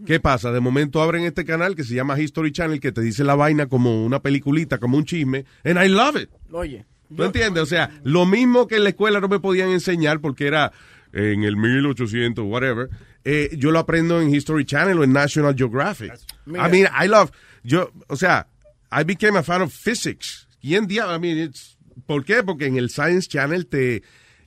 ¿Qué 0.06 0.20
pasa? 0.20 0.52
De 0.52 0.60
momento 0.60 1.02
abren 1.02 1.24
este 1.24 1.46
canal 1.46 1.76
que 1.76 1.84
se 1.84 1.96
llama 1.96 2.20
History 2.20 2.52
Channel 2.52 2.80
que 2.80 2.92
te 2.92 3.02
dice 3.02 3.24
la 3.24 3.36
vaina 3.36 3.68
como 3.68 4.06
una 4.06 4.22
peliculita, 4.22 4.78
como 4.78 4.98
un 4.98 5.06
chisme, 5.06 5.46
and 5.64 5.84
I 5.84 5.88
love 5.90 6.16
it. 6.16 6.30
Oye. 6.52 6.86
¿Tú 7.16 7.24
entiendes? 7.24 7.64
O 7.64 7.66
sea, 7.66 7.90
lo 8.04 8.28
mismo 8.28 8.68
que 8.68 8.76
en 8.76 8.84
la 8.84 8.90
escuela 8.90 9.20
no 9.20 9.28
me 9.28 9.40
podían 9.40 9.70
enseñar 9.70 10.22
porque 10.22 10.46
era 10.46 10.72
en 11.12 11.44
el 11.44 11.58
1800, 11.58 12.46
whatever, 12.46 12.90
eh, 13.24 13.50
yo 13.58 13.72
lo 13.72 13.80
aprendo 13.80 14.22
en 14.22 14.34
History 14.34 14.64
Channel 14.66 15.00
o 15.00 15.04
en 15.04 15.12
National 15.12 15.56
Geographic. 15.56 16.14
Mira. 16.46 16.68
I 16.68 16.72
mean, 16.72 16.88
I 16.94 17.08
love, 17.08 17.32
yo, 17.64 17.92
o 18.08 18.16
sea, 18.16 18.48
I 18.92 19.04
became 19.04 19.38
a 19.38 19.44
fan 19.44 19.62
of 19.62 19.74
physics. 19.74 20.48
Y 20.62 20.76
en 20.76 20.88
día, 20.88 21.06
I 21.14 21.20
mean, 21.20 21.38
it's, 21.38 21.78
¿por 22.06 22.24
qué? 22.24 22.44
Porque 22.44 22.68
en 22.68 22.78
el 22.78 22.90
Science 22.90 23.28
Channel 23.28 23.66
te 23.66 23.96
eh, 23.96 24.02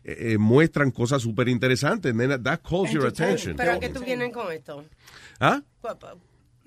eh, 0.04 0.38
muestran 0.38 0.90
cosas 0.90 1.22
súper 1.22 1.48
interesantes. 1.48 2.14
That 2.42 2.60
calls 2.62 2.90
your 2.90 3.06
attention. 3.06 3.56
¿Pero 3.56 3.72
a 3.72 3.80
qué 3.80 3.88
tú 3.88 4.00
vienes 4.04 4.32
con 4.32 4.52
esto? 4.52 4.84
¿Ah? 5.42 5.60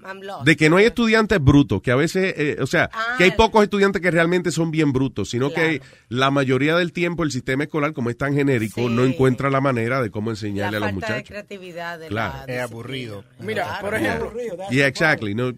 I'm 0.06 0.22
lost. 0.22 0.46
De 0.46 0.56
que 0.58 0.70
no 0.70 0.76
hay 0.78 0.86
estudiantes 0.86 1.40
brutos, 1.42 1.82
que 1.82 1.90
a 1.90 1.96
veces, 1.96 2.34
eh, 2.38 2.58
o 2.62 2.68
sea, 2.68 2.90
Ah. 2.94 3.16
que 3.18 3.24
hay 3.24 3.32
pocos 3.32 3.64
estudiantes 3.64 4.02
que 4.02 4.12
realmente 4.12 4.52
son 4.52 4.70
bien 4.70 4.92
brutos, 4.92 5.30
sino 5.30 5.52
que 5.54 5.82
la 6.10 6.30
mayoría 6.32 6.76
del 6.76 6.92
tiempo 6.92 7.24
el 7.24 7.32
sistema 7.32 7.64
escolar, 7.64 7.94
como 7.94 8.10
es 8.10 8.18
tan 8.18 8.34
genérico, 8.36 8.82
Sí. 8.82 8.94
no 8.94 9.06
encuentra 9.06 9.50
la 9.50 9.62
manera 9.62 10.02
de 10.02 10.12
cómo 10.12 10.30
La 10.30 10.34
enseñarle 10.34 10.78
a 10.78 10.80
los 10.82 10.88
de 10.90 10.94
muchachos. 10.94 11.30
creatividad 11.30 11.98
de 11.98 12.08
Claro. 12.10 12.46
la 12.46 12.54
Es 12.54 12.62
aburrido. 12.62 13.24
Mira, 13.40 13.80
por 13.80 13.96
ejemplo, 13.96 14.34
Yeah, 14.70 14.88
exactly. 14.88 15.34
No, 15.34 15.52
you 15.52 15.58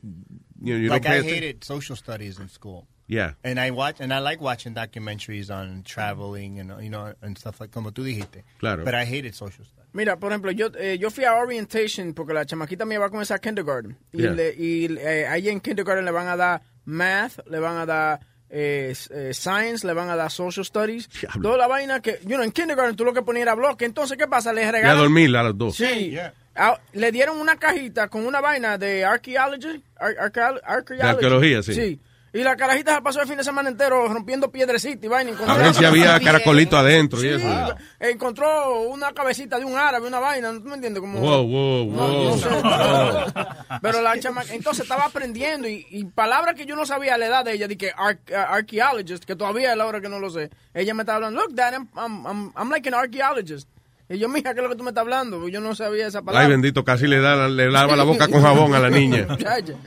know, 0.62 0.78
you 0.78 0.88
Like 0.88 1.08
don't 1.10 1.18
I 1.18 1.22
pay 1.24 1.30
atten- 1.30 1.44
hated 1.44 1.64
social 1.64 1.98
studies 1.98 2.40
in 2.40 2.48
school. 2.48 2.84
Yeah. 3.08 3.34
And 3.44 3.58
I 3.60 3.72
watch 3.72 4.02
and 4.02 4.14
I 4.14 4.20
like 4.20 4.42
watching 4.42 4.74
documentaries 4.74 5.50
on 5.50 5.84
traveling 5.84 6.60
and 6.60 6.72
you 6.84 6.90
know 6.90 7.14
and 7.22 7.38
stuff 7.38 7.60
like 7.62 7.72
como 7.72 7.92
tú 7.92 8.04
dijiste. 8.04 8.44
Claro. 8.60 8.84
But 8.84 8.94
I 8.96 9.06
hated 9.06 9.34
social 9.34 9.64
studies. 9.66 9.88
Mira, 9.94 10.18
por 10.18 10.32
ejemplo, 10.32 10.52
yo, 10.52 10.68
eh, 10.78 10.98
yo 11.00 11.10
fui 11.10 11.24
a 11.24 11.34
orientation 11.36 12.14
porque 12.14 12.34
la 12.34 12.46
chamaquita 12.46 12.86
mía 12.86 13.00
va 13.00 13.06
a 13.06 13.10
comenzar 13.10 13.40
kindergarten. 13.40 13.98
Y, 14.12 14.22
Yeah. 14.24 14.32
le- 14.34 14.54
y 14.58 14.98
eh, 15.00 15.26
ahí 15.28 15.48
en 15.50 15.60
kindergarten 15.62 16.04
le 16.06 16.12
van 16.12 16.28
a 16.28 16.36
dar 16.36 16.62
math, 16.86 17.40
le 17.50 17.60
van 17.60 17.78
a 17.78 17.86
dar 17.86 18.20
eh, 18.50 18.94
eh, 19.12 19.34
science, 19.34 19.86
le 19.88 19.94
van 19.94 20.10
a 20.10 20.16
dar 20.16 20.30
social 20.30 20.66
studies. 20.66 21.10
Toda 21.42 21.58
la 21.58 21.68
vaina 21.68 22.02
que, 22.02 22.20
you 22.24 22.36
know, 22.36 22.44
en 22.44 22.52
kindergarten 22.52 22.96
tú 22.96 23.06
lo 23.06 23.14
que 23.14 23.22
ponías 23.22 23.44
era 23.44 23.56
bloque. 23.56 23.86
Entonces, 23.86 24.18
¿qué 24.18 24.28
pasa? 24.28 24.52
Les 24.54 24.70
regalan... 24.72 24.98
dormir 24.98 25.36
a 25.36 25.44
los 25.44 25.58
dos. 25.58 25.76
Sí. 25.78 26.18
Ah, 26.56 26.80
le 26.94 27.12
dieron 27.12 27.40
una 27.40 27.56
cajita 27.58 28.08
con 28.10 28.26
una 28.26 28.42
vaina 28.42 28.78
de 28.78 29.04
archaeology. 29.06 29.82
ar- 29.96 30.18
archaeology. 30.20 30.96
De 30.98 31.04
arqueología, 31.04 31.64
sí. 31.64 31.74
Sí. 31.74 32.00
Y 32.38 32.44
la 32.44 32.56
carajita 32.56 32.94
se 32.96 33.02
pasó 33.02 33.20
el 33.22 33.28
fin 33.28 33.38
de 33.38 33.44
semana 33.44 33.68
entero 33.70 34.08
rompiendo 34.08 34.52
piedrecitas 34.52 35.04
y 35.04 35.08
vaina. 35.08 35.32
A 35.48 35.58
ver 35.58 35.74
si 35.74 35.84
había 35.86 36.20
caracolito 36.20 36.78
adentro 36.78 37.24
y 37.24 37.30
eso. 37.30 37.76
encontró 38.00 38.82
una 38.82 39.12
cabecita 39.12 39.58
de 39.58 39.66
un 39.66 39.76
árabe, 39.76 40.08
una 40.08 40.20
vaina, 40.20 40.52
¿tú 40.54 40.62
me 40.66 40.76
entiendes? 40.76 41.02
Como, 41.02 41.20
Wow, 41.20 41.48
wow, 41.48 41.92
No, 41.92 42.08
wow. 42.08 42.30
no 42.30 42.38
sé. 42.38 42.48
Pero 43.82 44.02
la 44.02 44.20
chama, 44.20 44.44
entonces 44.52 44.84
estaba 44.84 45.06
aprendiendo 45.06 45.68
y, 45.68 45.86
y 45.90 46.04
palabras 46.06 46.54
que 46.56 46.66
yo 46.66 46.76
no 46.76 46.86
sabía 46.86 47.16
a 47.16 47.18
la 47.18 47.26
edad 47.28 47.46
de 47.46 47.54
ella, 47.54 47.68
de 47.68 47.78
que 47.78 47.92
ar- 47.96 48.20
uh, 48.30 48.36
archaeologist, 48.54 49.24
que 49.26 49.36
todavía 49.36 49.72
es 49.72 49.78
la 49.78 49.86
hora 49.86 50.00
que 50.02 50.10
no 50.10 50.20
lo 50.20 50.30
sé. 50.30 50.50
Ella 50.74 50.94
me 50.94 51.02
estaba 51.04 51.16
hablando, 51.18 51.42
look, 51.42 51.54
dad, 51.56 51.74
I'm, 51.74 51.88
I'm, 51.96 52.26
I'm, 52.28 52.54
I'm 52.56 52.70
like 52.70 52.88
an 52.88 52.94
archaeologist. 52.96 53.68
Y 54.10 54.20
yo, 54.20 54.30
mija, 54.30 54.54
¿qué 54.54 54.62
es 54.62 54.64
lo 54.64 54.70
que 54.70 54.78
tú 54.78 54.84
me 54.84 54.92
estás 54.92 55.02
hablando? 55.02 55.50
Yo 55.50 55.60
no 55.60 55.76
sabía 55.76 56.08
esa 56.08 56.22
palabra. 56.22 56.46
Ay, 56.46 56.52
bendito, 56.52 56.86
casi 56.86 57.08
le, 57.08 57.20
da, 57.20 57.50
le 57.50 57.70
lava 57.70 57.94
la 57.98 58.06
boca 58.06 58.30
con 58.30 58.42
jabón 58.44 58.74
a 58.74 58.80
la 58.80 58.90
niña. 58.90 59.28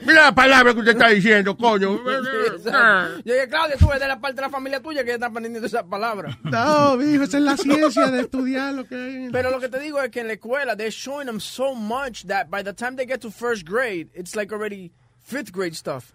Mira 0.06 0.24
la 0.24 0.34
palabra 0.34 0.74
que 0.74 0.80
usted 0.80 0.92
está 0.92 1.08
diciendo, 1.08 1.56
coño. 1.56 1.98
Yo 3.24 3.34
dije, 3.34 3.48
Claudia, 3.48 3.76
tú 3.78 3.88
eres 3.88 4.00
de 4.00 4.08
la 4.08 4.20
parte 4.20 4.36
de 4.36 4.42
la 4.42 4.50
familia 4.50 4.80
tuya 4.80 5.04
que 5.04 5.14
está 5.14 5.26
aprendiendo 5.26 5.66
esa 5.66 5.84
palabra. 5.84 6.38
No, 6.42 7.02
hijo, 7.02 7.24
esa 7.24 7.38
es 7.38 7.44
la 7.44 7.56
ciencia 7.56 8.10
de 8.10 8.20
estudiar 8.20 8.74
lo 8.74 8.86
que 8.86 8.94
hay. 8.94 9.28
Pero 9.32 9.50
lo 9.50 9.58
que 9.58 9.70
te 9.70 9.78
digo 9.80 9.98
es 10.02 10.10
que 10.10 10.20
en 10.20 10.26
la 10.26 10.34
escuela, 10.34 10.76
they're 10.76 10.90
showing 10.90 11.24
them 11.26 11.40
so 11.40 11.74
much 11.74 12.26
that 12.26 12.48
by 12.50 12.62
the 12.62 12.74
time 12.74 12.96
they 12.96 13.06
get 13.06 13.20
to 13.20 13.30
first 13.30 13.66
grade, 13.66 14.08
it's 14.14 14.36
like 14.36 14.52
already 14.52 14.92
fifth 15.22 15.50
grade 15.50 15.74
stuff. 15.74 16.12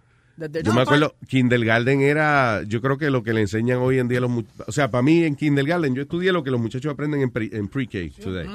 Yo 0.63 0.73
me 0.73 0.81
acuerdo, 0.81 1.15
kindergarten 1.27 2.01
era, 2.01 2.63
yo 2.63 2.81
creo 2.81 2.97
que 2.97 3.09
lo 3.09 3.23
que 3.23 3.33
le 3.33 3.41
enseñan 3.41 3.79
hoy 3.79 3.99
en 3.99 4.07
día 4.07 4.17
a 4.17 4.21
los 4.21 4.29
mu- 4.31 4.43
o 4.67 4.71
sea, 4.71 4.91
para 4.91 5.01
mí 5.01 5.23
en 5.23 5.35
kindergarten, 5.35 5.95
yo 5.95 6.01
estudié 6.01 6.31
lo 6.31 6.43
que 6.43 6.51
los 6.51 6.59
muchachos 6.59 6.91
aprenden 6.91 7.21
en, 7.21 7.31
pre- 7.31 7.49
en 7.51 7.67
pre-K 7.67 7.97
today. 8.21 8.49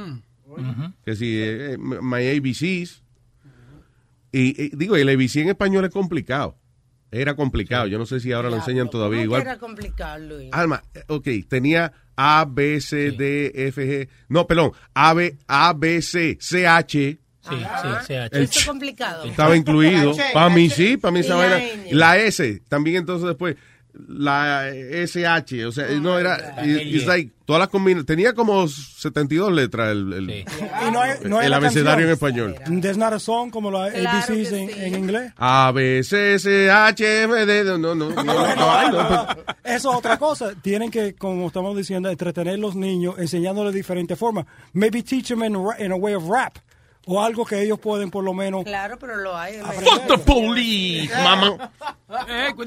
Que 1.04 1.16
si, 1.16 1.38
eh, 1.38 1.72
eh, 1.74 1.78
my 1.78 2.36
ABCs. 2.36 3.02
Y, 4.32 4.62
y 4.64 4.70
digo, 4.76 4.96
el 4.96 5.08
ABC 5.08 5.36
en 5.36 5.48
español 5.48 5.84
es 5.84 5.90
complicado. 5.90 6.56
Era 7.10 7.34
complicado. 7.34 7.86
Yo 7.88 7.98
no 7.98 8.06
sé 8.06 8.20
si 8.20 8.30
ahora 8.30 8.50
lo 8.50 8.56
enseñan 8.56 8.88
todavía 8.90 9.16
¿Cómo 9.18 9.24
igual. 9.24 9.42
era 9.42 9.58
complicado, 9.58 10.18
Luis? 10.26 10.48
Alma, 10.52 10.82
eh, 10.94 11.02
ok, 11.08 11.26
tenía 11.48 11.92
A, 12.14 12.46
B, 12.48 12.80
C, 12.80 13.10
D, 13.12 13.50
F, 13.54 13.84
G. 13.84 14.08
No, 14.28 14.46
perdón, 14.46 14.72
A, 14.94 15.14
B, 15.14 15.36
A, 15.48 15.72
B, 15.72 16.00
C, 16.02 16.38
C, 16.40 16.66
H. 16.68 17.18
Sí, 17.48 17.56
sí, 17.56 17.88
CH. 18.06 18.36
Eso 18.36 18.58
es 18.60 18.66
complicado. 18.66 19.24
Estaba 19.24 19.56
incluido. 19.56 20.14
Para 20.34 20.50
mí 20.50 20.68
sí, 20.68 20.96
para 20.96 21.12
mí 21.12 21.20
esa 21.20 21.36
vaina. 21.36 21.58
la 21.90 22.16
S, 22.18 22.62
también 22.68 22.96
entonces 22.98 23.26
después. 23.28 23.56
La 24.08 24.68
SH, 24.72 25.66
o 25.66 25.72
sea, 25.72 25.88
no 26.00 26.16
era. 26.16 26.64
It's 26.64 27.06
like, 27.06 27.32
todas 27.44 27.58
las 27.58 27.68
combinaciones. 27.70 28.06
Tenía 28.06 28.34
como 28.34 28.68
72 28.68 29.52
letras 29.52 29.90
el, 29.90 30.12
el, 30.12 30.30
Y 30.30 30.44
no 30.92 31.00
hay, 31.02 31.14
no 31.24 31.40
hay 31.40 31.46
el 31.48 31.52
abecedario 31.52 32.06
en 32.06 32.12
español. 32.12 32.54
There's 32.80 32.96
not 32.96 33.12
a 33.12 33.18
song 33.18 33.50
como 33.50 33.68
la 33.72 33.86
ABCs 33.86 34.52
en, 34.52 34.70
en 34.70 34.94
inglés. 34.94 35.32
A, 35.36 35.72
B, 35.74 36.04
C, 36.04 36.38
C, 36.38 36.70
H, 36.70 37.24
F, 37.24 37.46
D. 37.46 37.64
No, 37.64 37.78
no, 37.78 37.94
no. 37.96 38.10
no, 38.10 39.26
Eso 39.64 39.90
es 39.90 39.96
otra 39.96 40.18
cosa. 40.18 40.54
Tienen 40.62 40.88
que, 40.90 41.14
como 41.14 41.48
estamos 41.48 41.76
diciendo, 41.76 42.08
entretener 42.10 42.54
a 42.54 42.58
los 42.58 42.76
niños 42.76 43.16
enseñándoles 43.18 43.72
de 43.72 43.78
diferentes 43.78 44.16
formas. 44.16 44.46
Maybe 44.72 45.02
teach 45.02 45.26
them 45.26 45.42
in, 45.42 45.54
ra- 45.54 45.76
in 45.84 45.90
a 45.90 45.96
way 45.96 46.14
of 46.14 46.28
rap. 46.28 46.58
O 47.06 47.20
algo 47.22 47.44
que 47.44 47.60
ellos 47.62 47.78
pueden 47.80 48.10
por 48.10 48.22
lo 48.22 48.34
menos... 48.34 48.62
Claro, 48.64 48.98
pero 48.98 49.16
lo 49.16 49.36
hay. 49.36 49.54
Fuck 49.58 50.06
the 50.06 50.18
police, 50.18 51.10
mama. 51.24 51.72
Eh, 52.28 52.52
woo, 52.56 52.64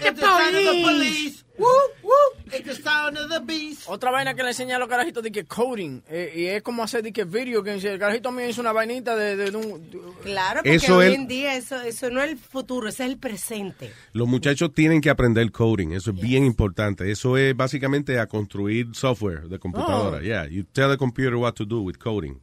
it's 0.00 0.14
the 0.14 0.20
sound 0.20 0.56
of 0.56 0.64
the 0.64 0.82
police. 0.82 1.44
Woo, 1.56 1.66
woo, 2.02 2.12
it's 2.46 2.64
the 2.64 2.74
sound 2.82 3.16
of 3.18 3.28
the 3.30 3.40
beast. 3.40 3.82
Otra 3.86 4.10
vaina 4.10 4.34
que 4.34 4.42
le 4.42 4.48
enseñan 4.48 4.76
a 4.76 4.78
los 4.80 4.88
carajitos 4.88 5.22
de 5.22 5.30
que 5.30 5.44
coding. 5.44 6.02
eh, 6.08 6.32
y 6.34 6.44
es 6.46 6.62
como 6.62 6.82
hacer 6.82 7.02
de 7.02 7.12
que 7.12 7.24
video 7.24 7.62
games. 7.62 7.84
El 7.84 7.98
carajito 7.98 8.32
mío 8.32 8.48
hizo 8.48 8.60
una 8.60 8.72
vainita 8.72 9.14
de, 9.14 9.36
de, 9.36 9.50
de 9.50 9.56
un. 9.56 9.88
Claro, 10.24 10.60
porque 10.60 10.74
Eso 10.76 10.96
hoy 10.96 11.06
es- 11.08 11.14
en 11.14 11.28
día 11.28 11.54
eso, 11.54 11.80
eso 11.82 12.10
no 12.10 12.22
es 12.22 12.30
el 12.30 12.38
futuro, 12.38 12.88
ese 12.88 13.04
es 13.04 13.10
el 13.10 13.18
presente. 13.18 13.92
Los 14.14 14.26
muchachos 14.26 14.72
tienen 14.74 15.00
que 15.00 15.10
aprender 15.10 15.52
coding, 15.52 15.92
eso 15.92 16.10
es 16.10 16.16
bien 16.20 16.44
importante. 16.44 17.10
Eso 17.10 17.36
es 17.36 17.54
básicamente 17.56 18.18
a 18.18 18.26
construir 18.26 18.88
software 18.94 19.42
de 19.48 19.58
computadora. 19.60 20.18
Oh. 20.18 20.22
Yeah, 20.22 20.46
you 20.48 20.64
tell 20.64 20.88
the 20.90 20.96
computer 20.98 21.36
what 21.36 21.52
to 21.54 21.64
do 21.64 21.82
with 21.82 21.96
coding. 21.98 22.40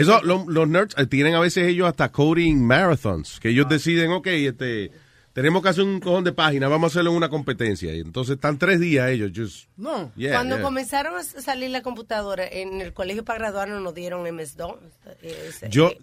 Eso, 0.00 0.20
lo- 0.24 0.44
los 0.48 0.68
nerds 0.68 0.94
eh, 0.98 1.06
tienen 1.06 1.34
a 1.34 1.40
veces 1.40 1.66
ellos 1.68 1.88
hasta 1.88 2.10
coding 2.10 2.56
marathons, 2.66 3.38
que 3.40 3.50
ellos 3.50 3.68
deciden, 3.68 4.10
ok, 4.12 4.26
este, 4.28 4.90
tenemos 5.32 5.62
que 5.62 5.68
hacer 5.70 5.84
un 5.84 6.00
cojón 6.00 6.24
de 6.24 6.32
páginas, 6.32 6.68
vamos 6.70 6.90
a 6.90 6.92
hacerlo 6.92 7.10
en 7.10 7.16
una 7.16 7.28
competencia. 7.28 7.94
Y 7.94 8.00
entonces 8.00 8.34
están 8.34 8.58
tres 8.58 8.80
días 8.80 9.10
ellos, 9.10 9.30
just, 9.34 9.68
No. 9.76 10.12
yeah, 10.16 10.32
Cuando 10.32 10.56
yeah. 10.56 10.62
comenzaron 10.64 11.16
a 11.16 11.22
salir 11.22 11.70
la 11.70 11.82
computadora, 11.82 12.46
en 12.46 12.80
el 12.80 12.92
colegio 12.92 13.24
para 13.24 13.38
graduarnos 13.38 13.82
nos 13.82 13.94
dieron 13.94 14.26
MS2. 14.26 14.76
Eh, 15.22 15.46
ese- 15.48 15.68
Yo- 15.70 15.90
eh, 15.90 15.98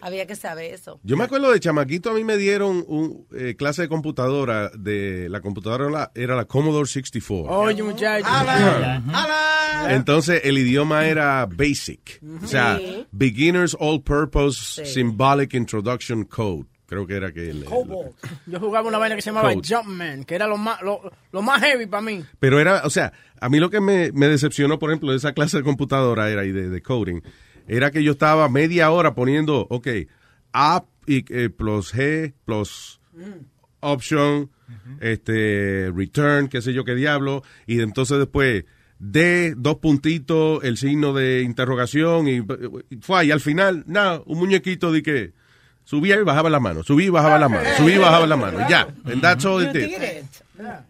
había 0.00 0.26
que 0.26 0.34
saber 0.36 0.74
eso. 0.74 0.98
Yo 1.04 1.16
me 1.16 1.24
acuerdo 1.24 1.52
de 1.52 1.60
chamaquito, 1.60 2.10
a 2.10 2.14
mí 2.14 2.24
me 2.24 2.36
dieron 2.36 2.84
un 2.88 3.26
eh, 3.36 3.54
clase 3.56 3.82
de 3.82 3.88
computadora, 3.88 4.70
de 4.70 5.28
la 5.28 5.40
computadora 5.40 5.84
era 5.84 5.92
la, 5.92 6.10
era 6.14 6.34
la 6.36 6.44
Commodore 6.46 6.86
64. 6.86 7.56
Oye, 7.56 7.82
muchachos. 7.82 8.28
Entonces 9.88 10.40
el 10.44 10.58
idioma 10.58 11.06
era 11.06 11.46
basic, 11.46 12.20
o 12.42 12.46
sea, 12.46 12.78
Sí. 12.78 13.06
beginners 13.10 13.76
all 13.78 14.00
purpose 14.02 14.84
symbolic 14.86 15.54
introduction 15.54 16.24
code. 16.24 16.66
Creo 16.92 17.06
que 17.06 17.14
era 17.14 17.32
que 17.32 17.48
el- 17.48 17.62
el- 17.64 18.12
Yo 18.46 18.60
jugaba 18.60 18.86
una 18.86 18.98
vaina 18.98 19.16
que 19.16 19.22
se 19.22 19.30
llamaba 19.30 19.54
Code. 19.54 19.66
Jumpman, 19.66 20.24
que 20.24 20.34
era 20.34 20.46
lo 20.46 20.58
más, 20.58 20.82
lo, 20.82 21.00
lo 21.32 21.40
más 21.40 21.62
heavy 21.62 21.86
para 21.86 22.02
mí. 22.02 22.22
pero 22.38 22.60
era, 22.60 22.82
o 22.84 22.90
sea, 22.90 23.14
a 23.40 23.48
mí 23.48 23.58
lo 23.60 23.70
que 23.70 23.80
me, 23.80 24.12
me 24.12 24.28
decepcionó, 24.28 24.78
por 24.78 24.90
ejemplo, 24.90 25.10
de 25.10 25.16
esa 25.16 25.32
clase 25.32 25.56
de 25.56 25.62
computadora 25.62 26.28
era 26.28 26.44
y 26.44 26.52
de, 26.52 26.68
de 26.68 26.82
coding, 26.82 27.22
era 27.66 27.90
que 27.90 28.04
yo 28.04 28.12
estaba 28.12 28.46
media 28.50 28.90
hora 28.90 29.14
poniendo, 29.14 29.66
ok, 29.70 29.88
A 30.52 30.84
y, 31.06 31.24
eh, 31.34 31.48
plus 31.48 31.94
G 31.94 32.34
plus 32.44 33.00
option, 33.80 34.50
este, 35.00 35.90
return, 35.94 36.48
qué 36.48 36.60
sé 36.60 36.72
yo 36.74 36.84
qué 36.84 36.94
diablo, 36.94 37.42
y 37.66 37.80
entonces 37.80 38.18
después 38.18 38.64
D, 38.98 39.54
dos 39.56 39.76
puntitos, 39.78 40.62
el 40.62 40.76
signo 40.76 41.12
de 41.14 41.40
interrogación, 41.42 42.28
y, 42.28 42.36
y 42.90 42.96
fue, 43.00 43.24
y 43.26 43.30
al 43.30 43.40
final, 43.40 43.82
nada, 43.86 44.22
un 44.26 44.38
muñequito 44.38 44.92
de 44.92 45.02
que 45.02 45.32
subía 45.84 46.16
y 46.16 46.22
bajaba 46.22 46.48
la 46.50 46.60
mano, 46.60 46.82
subía 46.82 47.06
y 47.06 47.10
bajaba 47.10 47.38
la 47.38 47.48
mano, 47.48 47.68
subía 47.76 47.96
y 47.96 47.98
bajaba 47.98 48.26
la 48.26 48.36
mano, 48.36 48.66
ya, 48.68 48.88
and 49.06 49.20
that's 49.20 49.44
all 49.44 49.62
it 49.62 49.72
did. 49.72 49.90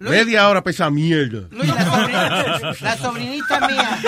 Media 0.00 0.49
hora 0.49 0.62
pesa 0.62 0.90
mierda. 0.90 1.49
Luis, 1.50 1.68
la, 1.68 1.84
sobrinita, 1.84 2.72
la 2.82 2.96
sobrinita 2.99 3.68
mía, 3.68 4.00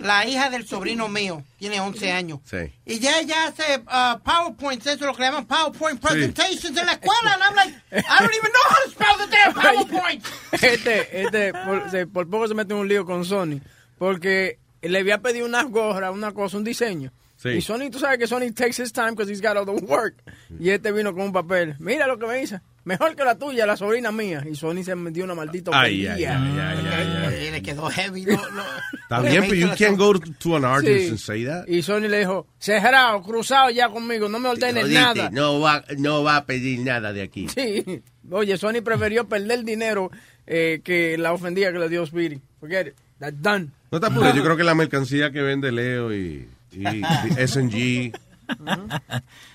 la 0.00 0.26
hija 0.26 0.50
del 0.50 0.66
sobrino 0.66 1.08
mío, 1.08 1.44
tiene 1.58 1.78
11 1.80 2.10
años. 2.12 2.40
Sí. 2.44 2.72
Y 2.84 2.98
ya 2.98 3.20
ella 3.20 3.46
hace 3.46 3.78
uh, 3.78 4.18
PowerPoints, 4.24 4.86
eso 4.86 4.94
es 4.96 5.00
lo 5.02 5.14
que 5.14 5.22
le 5.22 5.28
llaman 5.28 5.46
PowerPoint 5.46 6.00
presentations 6.00 6.76
en 6.76 6.86
la 6.86 6.92
escuela. 6.92 7.34
And 7.34 7.42
I'm 7.42 7.54
like, 7.54 7.74
I 7.92 8.18
don't 8.18 8.34
even 8.34 8.50
know 8.50 8.66
how 8.68 8.84
to 8.84 8.90
spell 8.90 9.16
the 9.18 9.30
damn 9.30 9.54
PowerPoint. 9.54 10.24
Este, 10.52 11.22
este, 11.22 11.52
por, 11.52 11.90
se- 11.90 12.06
por 12.06 12.28
poco 12.28 12.48
se 12.48 12.54
mete 12.54 12.72
en 12.72 12.80
un 12.80 12.88
lío 12.88 13.04
con 13.04 13.24
Sony, 13.24 13.60
porque 13.98 14.58
le 14.82 14.98
había 14.98 15.18
pedido 15.18 15.46
unas 15.46 15.66
gorras, 15.66 16.12
una 16.12 16.32
cosa, 16.32 16.56
un 16.56 16.64
diseño. 16.64 17.12
Sí. 17.38 17.50
Y 17.50 17.60
Sony, 17.60 17.88
tú 17.90 18.00
sabes 18.00 18.18
que 18.18 18.26
Sony 18.26 18.50
takes 18.52 18.82
his 18.82 18.92
time 18.92 19.12
because 19.12 19.30
he's 19.30 19.40
got 19.40 19.56
all 19.56 19.64
the 19.64 19.84
work. 19.86 20.16
Y 20.58 20.70
este 20.70 20.90
vino 20.90 21.14
con 21.14 21.22
un 21.22 21.32
papel. 21.32 21.76
Mira 21.78 22.08
lo 22.08 22.18
que 22.18 22.26
me 22.26 22.42
hizo. 22.42 22.60
Mejor 22.84 23.14
que 23.14 23.22
la 23.24 23.36
tuya, 23.38 23.64
la 23.64 23.76
sobrina 23.76 24.10
mía. 24.10 24.44
Y 24.50 24.56
Sony 24.56 24.82
se 24.82 24.94
metió 24.96 25.22
una 25.22 25.34
maldita 25.34 25.70
Ay, 25.72 26.06
ay, 26.06 26.24
ay, 26.24 26.58
ay, 26.58 27.24
ay, 27.26 27.46
Y 27.46 27.50
le 27.52 27.62
quedó 27.62 27.88
heavy. 27.90 28.24
No, 28.24 28.32
no. 28.50 28.62
Está 29.02 29.20
bien, 29.20 29.42
pero 29.42 29.54
you 29.54 29.68
can't 29.78 29.96
go 29.96 30.18
to 30.18 30.56
an 30.56 30.64
artist 30.64 31.00
Sí. 31.00 31.08
and 31.10 31.18
say 31.18 31.44
that. 31.44 31.68
Y 31.68 31.82
Sony 31.82 32.08
le 32.08 32.18
dijo, 32.20 32.46
cerrado, 32.58 33.22
cruzado 33.22 33.70
ya 33.70 33.88
conmigo, 33.88 34.28
no 34.28 34.38
me 34.40 34.48
ordenes 34.48 34.82
Jodiste, 34.82 35.00
nada. 35.00 35.30
No 35.30 35.60
va, 35.60 35.84
no 35.96 36.24
va 36.24 36.36
a 36.38 36.44
pedir 36.44 36.80
nada 36.80 37.12
de 37.12 37.22
aquí. 37.22 37.46
Sí. 37.48 38.02
Oye, 38.30 38.56
Sony 38.58 38.82
prefirió 38.82 39.28
perder 39.28 39.64
dinero 39.64 40.10
eh, 40.46 40.80
que 40.82 41.16
la 41.18 41.32
ofendía 41.32 41.72
que 41.72 41.78
le 41.78 41.88
dio 41.88 42.04
Speedy. 42.04 42.40
Forget 42.58 42.88
it. 42.88 42.94
That's 43.20 43.40
done. 43.40 43.70
No 43.92 44.00
te 44.00 44.06
apures, 44.06 44.34
yo 44.34 44.42
creo 44.42 44.56
que 44.56 44.64
la 44.64 44.74
mercancía 44.74 45.30
que 45.30 45.42
vende 45.42 45.72
Leo 45.72 46.12
y, 46.14 46.48
y 46.72 47.02
SNG 47.46 48.12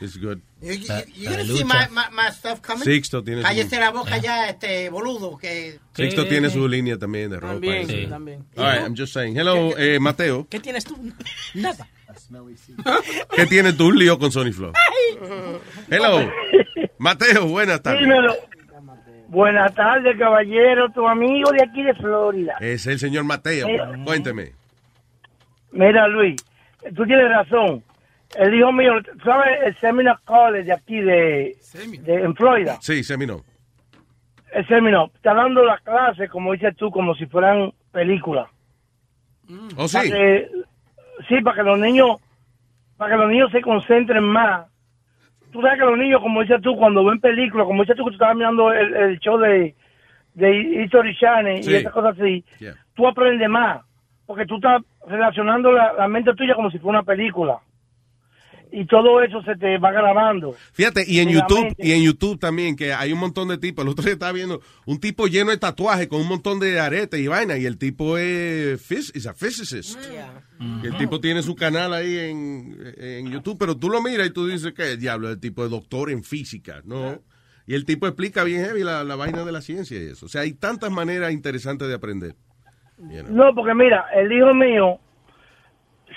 es 0.02 0.22
good. 0.22 0.38
You, 0.62 0.74
you, 0.74 0.86
you 1.16 1.30
gonna 1.30 1.44
see 1.46 1.64
my, 1.64 1.88
my, 1.90 2.10
my 2.12 2.30
stuff 2.32 2.62
coming? 2.62 2.84
Sixto 2.84 3.24
tiene 3.24 3.42
su- 3.42 3.48
Cállese 3.48 3.80
la 3.80 3.92
boca 3.92 4.18
ya, 4.18 4.50
este 4.50 4.90
boludo. 4.90 5.38
Que... 5.38 5.80
Sixto 5.94 6.26
tiene 6.28 6.50
su 6.50 6.68
línea 6.68 6.98
también 6.98 7.30
de 7.30 7.40
ropa. 7.40 7.54
También, 7.54 7.90
eso. 7.90 8.10
también. 8.10 8.46
All 8.56 8.66
right, 8.72 8.82
I'm 8.84 8.96
just 8.96 9.14
saying. 9.14 9.36
Hello, 9.36 9.78
eh, 9.78 10.00
Mateo. 10.00 10.48
¿Qué 10.50 10.60
tienes 10.60 10.86
tú? 10.86 10.96
Nada. 11.56 11.88
¿Qué 13.36 13.46
tienes 13.48 13.76
tú 13.76 13.88
un 13.88 13.98
lío 13.98 14.20
con 14.20 14.32
Sony 14.32 14.52
Flow? 14.54 14.72
Hello. 15.90 16.32
Mateo, 17.00 17.48
buenas 17.48 17.82
tardes. 17.82 18.02
Dímelo. 18.02 18.36
Buenas 19.28 19.74
tardes, 19.74 20.16
caballero, 20.20 20.92
tu 20.92 21.08
amigo 21.08 21.52
de 21.52 21.64
aquí 21.64 21.82
de 21.82 21.96
Florida. 21.96 22.54
Es 22.60 22.86
el 22.86 23.00
señor 23.00 23.24
Mateo. 23.24 23.66
Mira. 23.66 23.92
Cuénteme. 24.06 24.54
Mira, 25.72 26.08
Luis, 26.08 26.36
tú 26.96 27.06
tienes 27.06 27.30
razón. 27.30 27.84
El 28.36 28.56
hijo 28.56 28.72
mío, 28.72 28.94
¿sabes 29.24 29.60
el 29.66 29.76
Seminole 29.78 30.18
College 30.26 30.64
de 30.66 30.74
aquí 30.74 31.00
de, 31.02 31.56
de 32.02 32.14
en 32.24 32.36
Florida? 32.36 32.78
Sí, 32.82 33.04
Semino. 33.04 33.42
El 34.52 34.68
Seminole 34.68 35.12
está 35.16 35.34
dando 35.34 35.64
las 35.64 35.82
clases, 35.82 36.30
como 36.30 36.54
dices 36.54 36.76
tú, 36.76 36.90
como 36.92 37.14
si 37.16 37.26
fueran 37.28 37.72
películas. 37.92 38.48
¿Oh, 39.78 39.88
sí? 39.88 39.98
Para 39.98 40.10
que- 40.10 40.48
sí, 41.28 41.42
para 41.42 41.56
que 41.58 41.64
los 41.64 41.80
niños, 41.80 42.18
para 42.98 43.12
que 43.16 43.22
los 43.22 43.30
niños 43.30 43.52
se 43.52 43.62
concentren 43.62 44.24
más. 44.24 44.68
Tú 45.52 45.62
sabes 45.62 45.78
que 45.80 45.86
los 45.86 45.98
niños, 45.98 46.22
como 46.22 46.42
dices 46.42 46.62
tú, 46.62 46.76
cuando 46.76 47.06
ven 47.06 47.20
películas, 47.20 47.68
como 47.68 47.84
dices 47.84 47.96
tú 47.96 48.04
que 48.06 48.12
tú 48.12 48.16
estabas 48.16 48.36
mirando 48.36 48.74
el, 48.74 48.96
el 48.96 49.20
show 49.20 49.38
de, 49.38 49.76
de 50.34 50.56
History 50.84 51.16
Channel 51.18 51.64
Sí. 51.64 51.72
y 51.72 51.76
esas 51.76 51.94
cosas 51.94 52.18
así, 52.20 52.44
Yeah. 52.60 52.76
tú 52.96 53.08
aprendes 53.08 53.48
más. 53.50 53.82
Porque 54.34 54.48
tú 54.48 54.56
estás 54.56 54.82
relacionando 55.06 55.72
la, 55.72 55.94
la 55.94 56.08
mente 56.08 56.34
tuya 56.34 56.56
como 56.56 56.72
si 56.72 56.80
fuera 56.80 57.02
una 57.02 57.06
película. 57.06 57.60
Y 58.72 58.88
todo 58.88 59.22
eso 59.22 59.44
se 59.44 59.56
te 59.58 59.78
va 59.78 59.92
grabando. 59.92 60.56
Fíjate, 60.72 61.04
y 61.06 61.20
en 61.20 61.30
YouTube, 61.30 61.62
mente. 61.62 61.88
y 61.88 61.92
en 61.92 62.02
YouTube 62.02 62.40
también, 62.40 62.76
que 62.76 62.94
hay 62.94 63.14
un 63.14 63.20
montón 63.20 63.50
de 63.50 63.60
tipos. 63.60 63.86
El 63.86 63.92
otro 63.92 64.04
día 64.04 64.14
estaba 64.14 64.32
viendo 64.32 64.60
un 64.88 65.00
tipo 65.00 65.28
lleno 65.28 65.52
de 65.52 65.60
tatuajes 65.60 66.08
con 66.08 66.20
un 66.20 66.28
montón 66.28 66.60
de 66.60 66.80
aretes 66.80 67.20
y 67.20 67.28
vaina, 67.28 67.60
y 67.60 67.68
el 67.68 67.78
tipo 67.78 68.18
es 68.18 68.90
is 68.92 69.28
a 69.28 69.36
physicist. 69.36 70.00
Y 70.82 70.88
el 70.88 70.98
tipo 70.98 71.20
tiene 71.20 71.44
su 71.44 71.54
canal 71.54 71.94
ahí 71.94 72.18
en, 72.18 72.76
en 72.98 73.30
YouTube, 73.30 73.58
pero 73.60 73.78
tú 73.78 73.92
lo 73.92 74.02
miras 74.02 74.26
y 74.26 74.32
tú 74.32 74.48
dices 74.48 74.74
que 74.74 74.98
diablo, 74.98 75.30
el 75.30 75.40
tipo 75.40 75.64
es 75.64 75.70
doctor 75.70 76.10
en 76.10 76.24
física, 76.24 76.82
¿no? 76.86 77.22
Y 77.68 77.76
el 77.76 77.86
tipo 77.86 78.08
explica 78.08 78.44
bien 78.44 78.66
heavy 78.66 78.84
la, 78.84 79.04
la 79.04 79.16
vaina 79.16 79.46
de 79.46 79.52
la 79.52 79.62
ciencia 79.62 80.02
y 80.02 80.08
eso. 80.08 80.26
O 80.26 80.30
sea, 80.30 80.42
hay 80.42 80.54
tantas 80.54 80.90
maneras 80.90 81.32
interesantes 81.32 81.88
de 81.88 81.94
aprender. 81.94 82.36
No, 83.30 83.54
porque 83.54 83.74
mira, 83.74 84.06
el 84.14 84.32
hijo 84.32 84.54
mío 84.54 85.00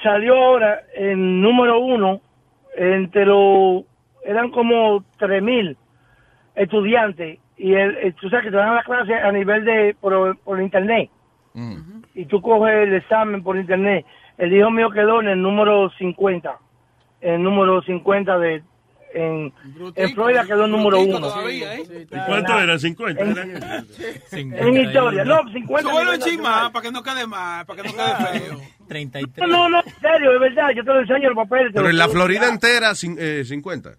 salió 0.03 0.37
ahora 0.37 0.83
en 0.95 1.41
número 1.41 1.81
uno 1.81 2.21
entre 2.77 3.25
los, 3.27 3.85
eran 4.25 4.51
como 4.51 5.05
tres 5.19 5.43
mil 5.43 5.77
estudiantes 6.55 7.39
y 7.57 7.73
él, 7.75 7.97
eh, 8.03 8.13
tú 8.21 8.29
sabes 8.29 8.47
que 8.47 8.51
te 8.51 8.57
dan 8.57 8.75
la 8.75 8.83
clase 8.83 9.15
a 9.15 9.33
nivel 9.33 9.65
de, 9.65 9.97
por, 10.01 10.37
por 10.39 10.61
internet. 10.61 11.11
Y 12.15 12.27
tú 12.27 12.43
coges 12.43 12.75
el 12.75 12.95
examen 12.95 13.43
por 13.43 13.57
internet. 13.57 14.05
El 14.37 14.53
hijo 14.53 14.71
mío 14.71 14.91
quedó 14.91 15.21
en 15.21 15.29
el 15.29 15.41
número 15.41 15.89
50, 15.91 16.59
en 17.23 17.35
el 17.35 17.43
número 17.43 17.81
50 17.83 18.39
de, 18.39 18.63
en, 19.17 19.53
en 19.95 20.15
Florida 20.15 20.45
quedó 20.45 20.65
el 20.67 20.71
número 20.71 21.01
uno. 21.01 21.19
¿Y 21.51 22.07
cuánto 22.27 22.59
era? 22.59 22.75
¿50? 22.75 23.21
era? 23.21 23.85
En 24.33 24.77
historia, 24.77 25.25
no, 25.25 25.41
50. 25.51 25.91
Súbelo 25.91 26.13
chin 26.13 26.37
nacional. 26.37 26.43
más 26.43 26.71
para 26.71 26.83
que 26.83 26.93
no 26.93 27.03
quede 27.03 27.27
más, 27.27 27.65
para 27.65 27.83
que 27.83 27.89
no 27.89 27.95
quede 27.95 28.41
feo. 28.41 28.61
33. 28.89 29.49
No, 29.49 29.69
no, 29.69 29.79
en 29.79 30.01
serio, 30.01 30.33
es 30.33 30.41
verdad, 30.41 30.69
yo 30.75 30.85
te 30.85 30.93
lo 30.93 31.01
enseño 31.01 31.31
los 31.31 31.37
papeles. 31.37 31.73
te 31.73 31.79
Pero 31.79 31.91
en 31.91 31.99
la 31.99 32.09
Florida 32.09 32.49
entera, 32.49 32.93
eh, 33.19 33.45
50. 33.45 33.91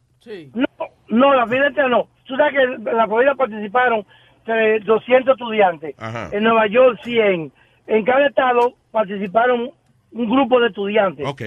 No, 0.53 0.67
no, 1.09 1.33
la 1.33 1.45
Florida 1.47 1.67
entera 1.67 1.89
no. 1.89 2.07
Tú 2.25 2.35
sabes 2.35 2.53
que 2.53 2.63
en 2.63 2.97
la 2.97 3.07
Florida 3.07 3.35
participaron 3.35 4.05
eh, 4.45 4.79
200 4.85 5.33
estudiantes. 5.33 5.95
Ajá. 5.97 6.29
En 6.31 6.43
Nueva 6.43 6.67
York 6.67 6.99
100. 7.03 7.51
En 7.87 8.05
cada 8.05 8.27
estado 8.27 8.75
participaron 8.91 9.71
un 10.11 10.29
grupo 10.29 10.59
de 10.59 10.67
estudiantes. 10.67 11.25
Ok. 11.25 11.41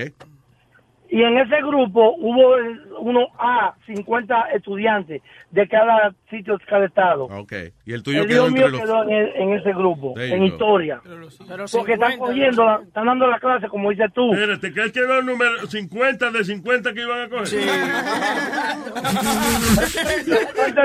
Y 1.13 1.23
en 1.25 1.39
ese 1.39 1.57
grupo 1.63 2.15
hubo 2.19 2.55
uno 3.01 3.27
a 3.37 3.75
50 3.87 4.43
estudiantes 4.55 5.21
de 5.51 5.67
cada 5.69 6.15
sitio, 6.31 6.57
de 6.57 6.65
cada 6.67 6.87
estado. 6.87 7.25
Ok. 7.25 7.53
Y 7.85 7.95
el 7.95 8.03
tuyo 8.05 8.23
el 8.23 8.29
quedó 8.29 8.49
mío 8.49 8.67
entre 8.67 8.71
los... 8.71 8.81
quedó 8.81 9.03
en, 9.03 9.11
el- 9.11 9.33
en 9.37 9.53
ese 9.55 9.73
grupo, 9.73 10.13
There 10.15 10.33
en 10.35 10.39
go. 10.39 10.47
historia. 10.47 11.01
Pero 11.03 11.27
Porque 11.73 11.95
están 11.95 12.13
50, 12.13 12.19
cogiendo, 12.19 12.65
la- 12.65 12.81
están 12.87 13.07
dando 13.07 13.27
la 13.27 13.41
clase, 13.41 13.67
como 13.69 13.91
dices 13.91 14.07
tú. 14.15 14.33
Espérate, 14.33 14.73
que 14.73 14.81
él 14.83 14.93
quedó 14.93 15.19
el 15.19 15.27
número 15.27 15.67
50 15.67 16.31
de 16.31 16.45
50 16.45 16.93
que 16.95 17.01
iban 17.03 17.21
a 17.23 17.29
coger. 17.29 17.59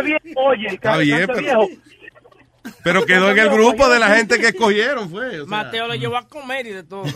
Bien, 0.03 0.19
oye, 0.37 0.67
Está 0.67 0.97
bien, 0.97 1.27
pero- 1.27 1.39
viejo. 1.39 1.67
Pero 2.83 3.05
quedó 3.05 3.29
en 3.29 3.37
el 3.37 3.49
grupo 3.49 3.87
de 3.89 3.99
la 3.99 4.07
gente 4.15 4.39
que 4.39 4.47
escogieron, 4.47 5.07
fue. 5.09 5.27
o 5.41 5.45
sea. 5.45 5.45
Mateo 5.45 5.87
le 5.87 5.99
llevó 5.99 6.17
a 6.17 6.27
comer 6.27 6.65
y 6.65 6.71
de 6.71 6.83
todo. 6.83 7.03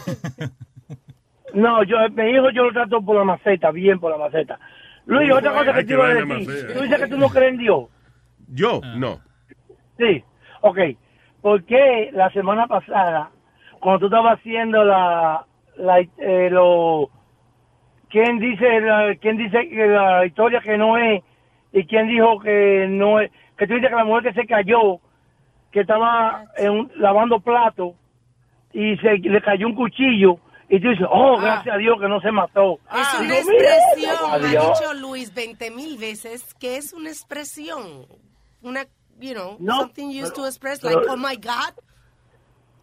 No, 1.54 1.84
yo, 1.84 1.98
mi 2.12 2.30
hijo 2.32 2.50
yo 2.52 2.64
lo 2.66 2.72
trato 2.74 3.02
por 3.02 3.16
la 3.16 3.24
maceta, 3.24 3.72
bien 3.72 4.00
por 4.00 4.12
la 4.12 4.18
maceta. 4.18 4.60
Luis, 5.06 5.32
otra 5.32 5.52
cosa 5.52 5.74
que 5.74 5.84
te 5.84 5.94
iba 5.94 6.06
a 6.06 6.14
decir. 6.14 6.28
Tú 6.74 6.82
dices 6.82 7.00
que 7.00 7.08
tú 7.08 7.18
no 7.18 7.30
crees 7.30 7.52
en 7.54 7.58
Dios. 7.58 7.84
Yo, 8.50 8.82
no. 8.98 9.20
Sí, 9.98 10.24
ok. 10.62 10.80
¿Por 11.42 11.64
qué 11.64 12.10
la 12.14 12.30
semana 12.32 12.68
pasada, 12.68 13.30
cuando 13.80 14.00
tú 14.00 14.06
estabas 14.08 14.38
haciendo 14.40 14.84
la, 14.84 15.46
la 15.78 16.00
eh, 16.00 16.50
lo, 16.52 17.10
quién 18.10 18.40
dice, 18.40 18.82
la, 18.82 19.16
quién 19.16 19.38
dice 19.38 19.68
que 19.70 19.88
la 19.88 20.26
historia 20.26 20.60
que 20.62 20.78
no 20.78 20.98
es 20.98 21.24
y 21.72 21.86
quién 21.86 22.08
dijo 22.08 22.40
que 22.40 22.88
no 22.90 23.20
es, 23.20 23.32
que 23.58 23.68
tú 23.68 23.74
dices 23.76 23.90
que 23.90 23.96
la 23.96 24.04
mujer 24.04 24.24
que 24.34 24.42
se 24.42 24.48
cayó, 24.48 25.00
que 25.72 25.82
estaba 25.82 26.46
en 26.58 26.72
un- 26.72 26.92
lavando 26.96 27.40
platos 27.40 27.94
y 28.74 28.98
se 28.98 29.18
le 29.18 29.42
cayó 29.42 29.68
un 29.68 29.76
cuchillo 29.76 30.40
y 30.70 30.80
tú 30.82 30.90
dices, 30.90 31.08
oh, 31.10 31.40
gracias 31.40 31.76
a 31.76 31.78
Dios 31.78 31.98
que 32.00 32.08
no 32.08 32.22
se 32.22 32.32
mató. 32.32 32.80
Es 32.94 33.20
una 33.20 33.34
Digo, 33.34 33.50
"Mira, 33.50 33.76
expresión, 33.78 34.18
ha 34.30 34.34
adiós". 34.36 34.80
dicho 34.80 34.94
Luis 34.94 35.34
20 35.34 35.72
mil 35.72 35.98
veces 35.98 36.54
que 36.60 36.78
es 36.78 36.94
una 36.94 37.10
expresión. 37.10 38.06
Una, 38.62 38.84
you 39.20 39.34
know, 39.34 39.58
No, 39.60 39.80
something 39.82 40.08
used 40.10 40.34
to 40.34 40.46
express, 40.46 40.80
pero- 40.80 41.00
like, 41.02 41.10
oh 41.12 41.18
my 41.18 41.36
God. 41.36 41.74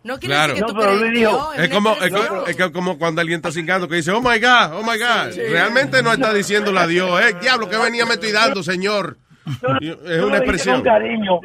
No 0.03 0.19
quiere 0.21 0.35
Claro. 0.37 0.53
decir 0.55 0.65
que 0.67 0.73
tú 0.73 0.79
No, 0.79 0.81
pero 0.85 0.99
crees 0.99 1.13
dijo- 1.15 1.53
Es 1.55 1.69
como, 1.69 1.93
es, 1.93 2.11
como, 2.13 2.47
es 2.47 2.57
que 2.57 2.73
como 2.73 2.99
cuando 2.99 3.21
alguien 3.21 3.39
está 3.39 3.51
cingando 3.51 3.89
que 3.89 3.97
dice, 3.97 4.13
oh 4.13 4.21
my 4.21 4.39
God, 4.39 4.73
oh 4.79 4.83
my 4.83 4.99
God. 4.99 5.35
Realmente 5.51 6.01
no 6.03 6.13
está 6.13 6.33
diciéndole 6.33 6.79
a 6.79 6.87
Dios, 6.87 7.21
eh, 7.23 7.35
diablo, 7.41 7.69
que 7.69 7.77
venía 7.77 8.07
me 8.07 8.15
estoy 8.15 8.31
dando, 8.33 8.63
señor. 8.63 9.17
Es 9.47 9.61
Tú 9.61 9.67
una 9.67 9.79
lo 9.79 9.87
dijiste 9.87 10.37
expresión. 10.37 10.75
con 10.77 10.85
cariño. 10.85 11.41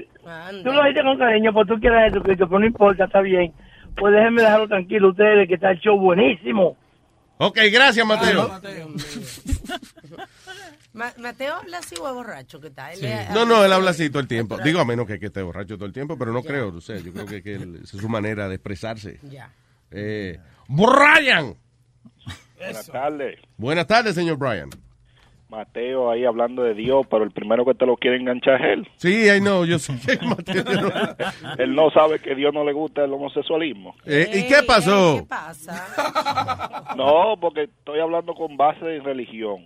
Tú 0.64 0.72
lo 0.72 0.82
dijiste 0.84 1.04
con 1.04 1.18
cariño, 1.18 1.54
pues 1.54 1.68
tú 1.68 1.80
quieres 1.80 2.12
eso, 2.14 2.22
Cristo, 2.24 2.48
pero 2.48 2.60
no 2.60 2.66
importa, 2.68 3.06
está 3.06 3.22
bien. 3.22 3.52
Pues 3.96 4.14
déjenme 4.14 4.42
dejarlo 4.42 4.68
tranquilo 4.68 5.10
ustedes, 5.10 5.48
que 5.48 5.56
está 5.56 5.72
el 5.72 5.80
show 5.80 5.98
buenísimo. 6.00 6.76
Ok, 7.38 7.58
gracias, 7.72 8.06
Mateo. 8.06 8.52
Ma- 10.94 11.14
Mateo 11.18 11.56
habla 11.56 11.78
así 11.78 11.96
o 12.00 12.08
es 12.08 12.14
borracho, 12.14 12.60
¿qué 12.60 12.70
tal? 12.70 12.94
No, 13.34 13.46
no, 13.46 13.64
él 13.64 13.72
habla 13.72 13.92
así 13.92 14.10
todo 14.10 14.20
el 14.22 14.28
tiempo. 14.28 14.58
Digo, 14.60 14.80
a 14.82 14.86
menos 14.86 15.08
que, 15.08 15.20
que 15.20 15.28
esté 15.28 15.42
borracho 15.42 15.76
todo 15.78 15.86
el 15.86 15.94
tiempo, 15.94 16.18
pero 16.18 16.34
no 16.34 16.44
creo, 16.44 16.72
no 16.72 16.82
sé, 16.82 17.02
yo 17.02 17.14
creo 17.14 17.26
que, 17.26 17.42
que 17.42 17.56
él- 17.56 17.80
esa 17.84 17.96
es 17.98 18.02
su 18.02 18.10
manera 18.10 18.48
de 18.50 18.56
expresarse. 18.56 19.20
Ya. 19.24 19.50
Eh, 19.90 20.38
Brian. 20.68 21.56
Buenas 22.58 22.88
tardes. 22.88 23.40
Buenas 23.58 23.88
tardes, 23.88 24.16
señor 24.16 24.38
Brian. 24.38 24.70
Mateo 25.52 26.10
ahí 26.10 26.24
hablando 26.24 26.64
de 26.64 26.74
Dios, 26.74 27.06
pero 27.12 27.26
el 27.26 27.32
primero 27.32 27.66
que 27.66 27.74
te 27.74 27.86
lo 27.86 27.98
quiere 27.98 28.16
enganchar 28.16 28.62
es 28.62 28.72
él. 28.72 28.88
Sí, 28.96 29.28
I 29.30 29.42
know, 29.42 29.66
yo 29.66 29.80
sé 29.80 29.94
que 30.00 30.26
Mateo. 30.26 30.64
Él 31.58 31.76
no 31.76 31.92
sabe 31.92 32.20
que 32.20 32.36
Dios 32.36 32.54
no 32.54 32.64
le 32.64 32.72
gusta 32.72 33.04
el 33.04 33.12
homosexualismo. 33.12 33.94
Eh, 34.06 34.30
¿Y 34.34 34.48
qué 34.48 34.64
pasó? 34.66 35.18
¿Qué 35.20 35.28
pasa? 35.28 36.94
No, 36.96 37.36
porque 37.40 37.64
estoy 37.64 38.00
hablando 38.00 38.34
con 38.34 38.56
base 38.56 38.96
en 38.96 39.04
religión. 39.04 39.66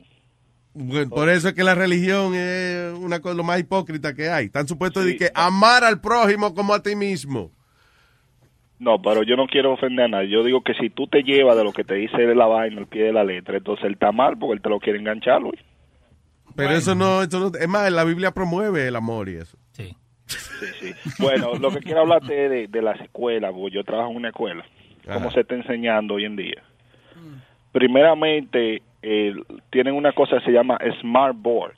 Bueno, 0.73 1.09
por 1.09 1.29
eso 1.29 1.49
es 1.49 1.53
que 1.53 1.63
la 1.63 1.75
religión 1.75 2.33
es 2.35 2.93
una 2.97 3.19
cosa 3.19 3.35
lo 3.35 3.43
más 3.43 3.59
hipócrita 3.59 4.13
que 4.13 4.29
hay. 4.29 4.45
Están 4.45 4.67
supuestos 4.67 5.05
de 5.05 5.17
que 5.17 5.29
amar 5.33 5.83
al 5.83 6.01
prójimo 6.01 6.53
como 6.53 6.73
a 6.73 6.81
ti 6.81 6.95
mismo. 6.95 7.51
No, 8.79 9.01
pero 9.01 9.23
yo 9.23 9.35
no 9.35 9.47
quiero 9.47 9.73
ofender 9.73 10.05
a 10.05 10.07
nadie. 10.09 10.29
Yo 10.29 10.43
digo 10.43 10.61
que 10.61 10.73
si 10.73 10.89
tú 10.89 11.07
te 11.07 11.23
llevas 11.23 11.57
de 11.57 11.63
lo 11.63 11.71
que 11.73 11.83
te 11.83 11.95
dice 11.95 12.17
de 12.17 12.35
la 12.35 12.45
vaina 12.45 12.79
al 12.79 12.87
pie 12.87 13.03
de 13.03 13.13
la 13.13 13.23
letra, 13.23 13.57
entonces 13.57 13.85
él 13.85 13.93
está 13.93 14.11
mal 14.11 14.37
porque 14.37 14.55
él 14.55 14.61
te 14.61 14.69
lo 14.69 14.79
quiere 14.79 14.99
enganchar, 14.99 15.41
Luis. 15.41 15.59
Pero 16.55 16.71
eso 16.71 16.95
no, 16.95 17.21
eso 17.21 17.39
no, 17.39 17.57
es 17.57 17.67
más, 17.67 17.91
la 17.91 18.03
Biblia 18.03 18.31
promueve 18.31 18.87
el 18.87 18.95
amor 18.95 19.29
y 19.29 19.35
eso. 19.35 19.57
Sí. 19.71 19.95
Sí, 20.27 20.65
sí. 20.79 20.93
Bueno, 21.19 21.53
lo 21.55 21.69
que 21.71 21.79
quiero 21.79 22.01
hablarte 22.01 22.45
es 22.45 22.51
de, 22.51 22.67
de 22.67 22.81
las 22.81 22.99
escuelas, 23.01 23.51
porque 23.53 23.75
yo 23.75 23.83
trabajo 23.83 24.11
en 24.11 24.17
una 24.17 24.29
escuela. 24.29 24.65
¿Cómo 25.05 25.27
Ajá. 25.27 25.31
se 25.31 25.41
está 25.41 25.55
enseñando 25.55 26.15
hoy 26.15 26.25
en 26.25 26.35
día? 26.35 26.63
Primeramente, 27.71 28.81
eh, 29.01 29.35
tienen 29.69 29.93
una 29.93 30.13
cosa 30.13 30.39
que 30.39 30.45
se 30.45 30.51
llama 30.51 30.79
Smart 31.01 31.35
Board. 31.37 31.75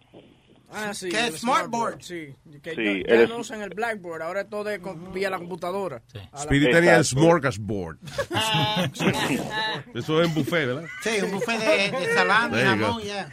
Ah, 0.69 0.93
sí. 0.93 1.07
¿Qué 1.09 1.27
el 1.27 1.33
es 1.35 1.39
Smartboard? 1.41 2.01
Sí, 2.01 2.35
que 2.61 2.75
Sí, 2.75 3.03
ya, 3.07 3.15
ya 3.15 3.27
no 3.27 3.37
usan 3.37 3.61
el 3.61 3.69
Blackboard, 3.69 4.21
ahora 4.21 4.49
todo 4.49 4.69
es 4.69 4.79
con- 4.79 5.13
vía 5.13 5.29
la 5.29 5.37
computadora. 5.37 6.01
La- 6.13 6.39
Speedy 6.41 6.69
tenía 6.71 6.97
el 6.97 7.05
smorgasbord. 7.05 7.97
Eso 9.95 10.21
es 10.21 10.27
un 10.27 10.33
buffet, 10.35 10.67
¿verdad? 10.67 10.85
Sí, 11.01 11.21
un 11.23 11.31
buffet 11.31 11.59
de, 11.59 11.97
de 11.97 12.13
salami, 12.13 12.57
jamón, 12.61 13.01
ya. 13.01 13.29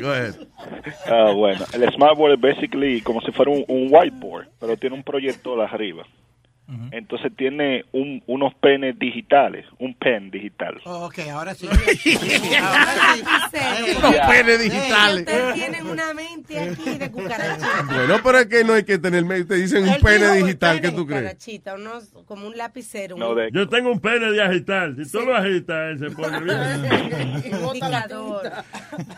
Go 0.00 0.10
ahead. 0.12 0.34
Ah, 1.06 1.32
bueno, 1.34 1.64
el 1.72 1.92
Smartboard 1.92 2.34
es 2.34 2.40
basically 2.40 3.00
como 3.02 3.20
si 3.22 3.32
fuera 3.32 3.50
un, 3.50 3.64
un 3.68 3.88
whiteboard, 3.90 4.48
pero 4.58 4.76
tiene 4.76 4.96
un 4.96 5.02
proyector 5.02 5.60
arriba. 5.60 6.04
Entonces 6.92 7.32
tiene 7.36 7.84
un, 7.92 8.22
unos 8.26 8.54
penes 8.54 8.98
digitales, 8.98 9.66
un 9.78 9.94
pen 9.94 10.30
digital. 10.30 10.80
Oh, 10.84 11.06
ok, 11.06 11.18
ahora 11.32 11.54
sí. 11.54 11.68
sí. 11.98 12.16
Ya. 12.50 14.26
penes 14.28 14.60
digitales. 14.62 15.20
Ustedes 15.26 15.54
tienen 15.54 15.86
una 15.86 16.14
mente 16.14 16.58
aquí 16.60 16.98
de 16.98 17.10
cucarachita. 17.10 17.82
Bueno, 17.86 18.16
pero 18.22 18.38
es 18.38 18.46
que 18.46 18.64
no 18.64 18.72
hay 18.74 18.84
que 18.84 18.98
tener... 18.98 19.24
Te 19.46 19.54
dicen 19.56 19.88
un 19.88 19.96
pene 20.00 20.32
digital, 20.36 20.80
¿qué 20.80 20.90
tú 20.90 21.06
crees? 21.06 21.22
Cucarachita, 21.22 21.74
unos, 21.74 22.12
como 22.26 22.46
un 22.46 22.56
lapicero. 22.56 23.16
No, 23.16 23.34
de- 23.34 23.50
Yo 23.52 23.68
tengo 23.68 23.90
un 23.90 24.00
pene 24.00 24.30
de 24.32 24.42
agitar. 24.42 24.94
Si 24.96 25.10
tú 25.10 25.20
lo 25.20 25.36
agitas, 25.36 25.90
él 25.92 25.98
se 25.98 26.10
pone 26.14 26.40
bien. 26.40 27.42
indicador. 27.74 28.50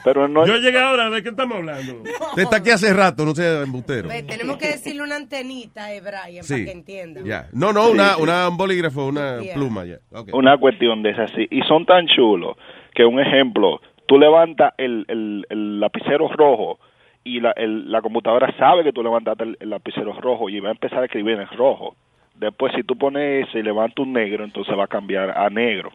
Pero 0.05 0.29
no 0.29 0.47
Yo 0.47 0.57
llegué 0.57 0.79
ahora, 0.79 1.11
¿de 1.11 1.23
qué 1.23 1.29
estamos 1.31 1.57
hablando? 1.59 2.03
Usted 2.03 2.43
está 2.43 2.57
aquí 2.57 2.71
hace 2.71 2.93
rato, 2.93 3.25
no 3.25 3.35
sea 3.35 3.62
embustero. 3.62 4.09
Ve, 4.09 4.23
tenemos 4.23 4.57
que 4.59 4.69
decirle 4.69 5.03
una 5.03 5.17
antenita, 5.17 5.93
eh, 5.93 6.01
Brian, 6.01 6.45
Sí. 6.45 6.55
para 6.55 6.65
que 6.65 6.71
entienda. 6.73 7.21
Ya. 7.25 7.41
No, 7.52 7.72
no, 7.72 7.90
una, 7.90 8.11
Sí, 8.11 8.14
sí. 8.16 8.22
una 8.22 8.48
un 8.48 8.57
bolígrafo, 8.57 9.07
una 9.07 9.40
Yeah. 9.40 9.55
pluma, 9.55 9.85
ya. 9.85 9.96
Ok. 10.12 10.28
una 10.35 10.57
cuestión 10.59 11.02
de 11.02 11.11
esas 11.11 11.33
así. 11.33 11.46
Y 11.50 11.62
son 11.62 11.85
tan 11.87 12.07
chulos 12.07 12.57
que, 12.94 13.05
un 13.05 13.20
ejemplo, 13.20 13.81
tú 14.07 14.18
levantas 14.18 14.74
el, 14.78 15.05
el, 15.09 15.46
el 15.50 15.81
lapicero 15.81 16.28
rojo 16.28 16.78
y 17.24 17.40
la, 17.40 17.52
el- 17.52 17.90
la 17.90 18.00
computadora 18.02 18.52
sabe 18.59 18.85
que 18.85 18.92
tú 18.92 19.02
levantaste 19.02 19.44
el, 19.44 19.57
el 19.61 19.70
lapicero 19.70 20.12
rojo 20.20 20.48
y 20.48 20.61
va 20.61 20.68
a 20.68 20.72
empezar 20.72 21.00
a 21.00 21.05
escribir 21.07 21.38
en 21.40 21.46
rojo. 21.57 21.94
Después, 22.35 22.72
si 22.74 22.83
tú 22.83 22.96
pones 22.96 23.46
ese 23.48 23.59
y 23.61 23.62
levantas 23.62 23.98
un 24.05 24.12
negro, 24.12 24.42
entonces 24.44 24.76
va 24.76 24.85
a 24.85 24.88
cambiar 24.88 25.31
a 25.37 25.48
negro. 25.50 25.90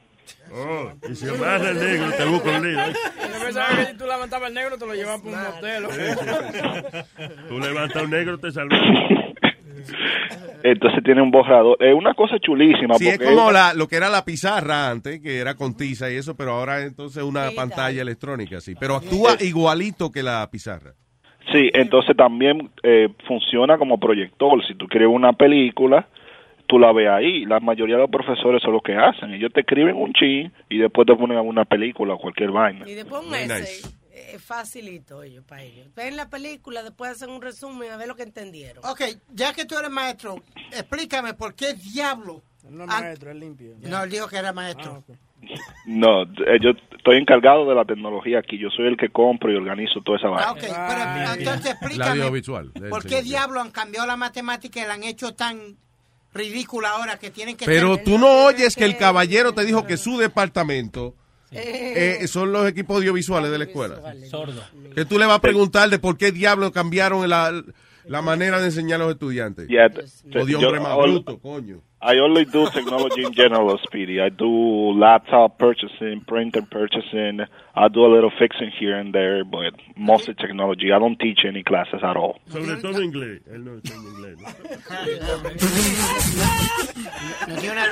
Oh, 0.53 0.91
y 1.10 1.15
si 1.15 1.27
amarra 1.29 1.69
el 1.71 1.79
negro, 1.79 2.12
te 2.17 2.25
busco 2.25 2.49
un 2.49 2.62
lío. 2.63 2.77
Yo 2.79 3.45
pensaba 3.45 3.67
que 3.77 3.86
si 3.86 3.97
tú 3.97 4.05
levantabas 4.05 4.49
el 4.49 4.55
negro 4.55 4.77
te 4.77 4.86
lo 4.86 4.93
llevabas 4.93 5.21
por 5.21 5.31
un 5.33 5.39
motel. 5.41 5.83
Tú 7.47 7.60
levantas 7.60 8.03
un 8.03 8.10
negro, 8.10 8.38
te 8.38 8.51
salvas. 8.51 8.79
Entonces 10.63 11.04
tiene 11.04 11.22
un 11.22 11.32
borrador. 11.32 11.78
Es 11.80 11.94
una 11.94 12.13
cosa 12.13 12.38
chulísima. 12.40 12.96
Sí, 12.96 13.08
es 13.08 13.18
porque 13.18 13.34
como 13.34 13.52
la, 13.52 13.74
lo 13.74 13.88
que 13.88 13.96
era 13.96 14.10
la 14.10 14.26
pizarra 14.26 14.90
antes, 14.90 15.22
que 15.22 15.38
era 15.38 15.56
con 15.56 15.76
tiza 15.76 16.12
y 16.12 16.16
eso, 16.16 16.36
pero 16.36 16.52
ahora 16.54 16.84
entonces 16.84 17.24
una 17.24 17.52
pantalla 17.52 18.02
electrónica, 18.02 18.60
sí. 18.60 18.76
Pero 18.80 18.96
actúa 18.96 19.36
igualito 19.40 20.12
que 20.12 20.24
la 20.24 20.48
pizarra. 20.52 20.94
Sí, 21.52 21.70
entonces 21.74 22.16
también 22.18 22.70
eh, 22.84 23.08
funciona 23.26 23.78
como 23.78 24.00
proyector. 24.00 24.66
Si 24.66 24.76
tú 24.76 24.88
quieres 24.88 25.08
una 25.10 25.32
película, 25.34 26.08
tú 26.68 26.78
la 26.78 26.92
ves 26.92 27.08
ahí. 27.08 27.46
La 27.46 27.60
mayoría 27.60 27.96
de 27.96 28.02
los 28.02 28.12
profesores 28.12 28.62
son 28.62 28.74
lo 28.74 28.82
que 28.82 28.96
hacen. 28.96 29.34
Ellos 29.34 29.52
te 29.54 29.62
escriben 29.62 29.96
un 29.96 30.12
chin 30.13 30.52
y 30.70 30.78
después 30.78 31.08
te 31.08 31.16
ponen 31.16 31.38
una 31.40 31.63
película 31.63 32.16
o 32.16 32.18
cualquier 32.18 32.52
vaina. 32.52 32.86
Y 32.88 32.96
después 32.96 33.24
un 33.24 33.32
nice. 33.32 33.88
Es 34.28 34.44
facilito 34.44 35.24
ellos, 35.24 35.46
para 35.46 35.63
ellos. 35.63 35.88
Ven 35.96 36.18
la 36.18 36.30
película, 36.30 36.84
después 36.84 37.12
hacen 37.12 37.30
un 37.30 37.42
resumen 37.42 37.92
a 37.92 37.98
ver 37.98 38.08
lo 38.10 38.16
que 38.16 38.24
entendieron. 38.24 38.84
Ok, 38.86 39.02
ya 39.30 39.54
que 39.54 39.66
tú 39.66 39.78
eres 39.78 39.90
maestro, 39.90 40.44
explícame 40.72 41.34
por 41.34 41.54
qué 41.56 41.74
diablo. 41.74 42.42
No 42.70 42.84
es 42.84 42.90
Ah, 42.92 43.00
maestro, 43.02 43.32
es 43.32 43.38
limpio. 43.38 43.76
No, 43.80 44.04
él 44.04 44.10
dijo 44.10 44.28
que 44.28 44.36
era 44.36 44.52
maestro. 44.52 45.04
No, 45.86 46.24
eh, 46.24 46.60
yo 46.62 46.72
estoy 46.98 47.18
encargado 47.18 47.70
de 47.70 47.76
la 47.76 47.86
tecnología 47.86 48.40
aquí. 48.40 48.58
Yo 48.60 48.70
soy 48.70 48.88
el 48.88 48.98
que 48.98 49.10
compro 49.10 49.52
y 49.52 49.56
organizo 49.56 50.02
toda 50.02 50.18
esa 50.18 50.28
vaina. 50.28 50.48
Ah, 50.48 50.52
ok, 50.52 50.60
pero 50.60 51.34
entonces 51.40 51.72
explícame. 51.72 52.90
¿Por 52.90 53.06
qué 53.06 53.22
diablo 53.22 53.62
han 53.62 53.72
cambiado 53.72 54.06
la 54.08 54.18
matemática 54.18 54.82
y 54.84 54.88
la 54.88 54.96
han 54.96 55.04
hecho 55.04 55.34
tan 55.36 55.78
ridícula 56.34 56.90
ahora 56.90 57.18
que 57.18 57.32
tienen 57.32 57.56
que 57.56 57.66
Pero 57.66 57.98
tú 57.98 58.18
no 58.18 58.46
oyes 58.46 58.76
que 58.76 58.86
el 58.86 58.98
caballero 58.98 59.54
te 59.54 59.63
dijo 59.63 59.86
que 59.86 59.96
su 59.98 60.18
departamento 60.18 61.16
eh, 61.51 62.27
son 62.27 62.51
los 62.51 62.67
equipos 62.67 62.97
audiovisuales 62.97 63.51
de 63.51 63.57
la 63.57 63.63
escuela. 63.65 64.01
Sordo. 64.29 64.63
Que 64.93 65.05
tú 65.05 65.17
le 65.17 65.25
vas 65.25 65.38
a 65.38 65.41
preguntar 65.41 65.89
de 65.89 65.99
por 65.99 66.17
qué 66.17 66.31
diablos 66.31 66.71
cambiaron 66.71 67.27
la, 67.29 67.63
la 68.08 68.22
manera 68.22 68.60
de 68.60 68.65
enseñar 68.65 69.02
a 69.02 69.06
los 69.06 69.13
estudiantes. 69.13 69.67
Yeah, 69.67 69.88
Odio 70.41 70.60
yo- 70.60 70.67
hombre 70.67 70.82
más 70.82 70.93
all- 70.98 71.12
bruto, 71.24 71.39
coño. 71.39 71.82
I 72.00 72.20
only 72.20 72.46
do 72.46 72.70
technology 72.70 73.24
in 73.24 73.34
general, 73.34 73.76
Speedy. 73.84 74.20
I 74.20 74.30
do 74.30 74.93
laptop 74.93 75.58
purchasing, 75.58 76.22
printer 76.28 76.62
purchasing. 76.62 77.41
I 77.76 77.89
do 77.91 78.06
a 78.06 78.08
little 78.13 78.30
fixing 78.38 78.70
here 78.80 79.00
and 79.00 79.12
there, 79.12 79.43
but 79.43 79.74
mostly 79.96 80.36
technology. 80.36 80.91
I 80.91 81.00
don't 81.00 81.17
teach 81.17 81.39
any 81.43 81.63
classes 81.63 82.04
at 82.04 82.15
all. 82.15 82.36
Sobre 82.50 82.76
todo 82.82 83.02
inglés. 83.02 83.41
Él 83.52 83.65
no 83.65 83.74
entiende 83.74 84.10
inglés. 84.12 84.38
¿no? 84.39 84.48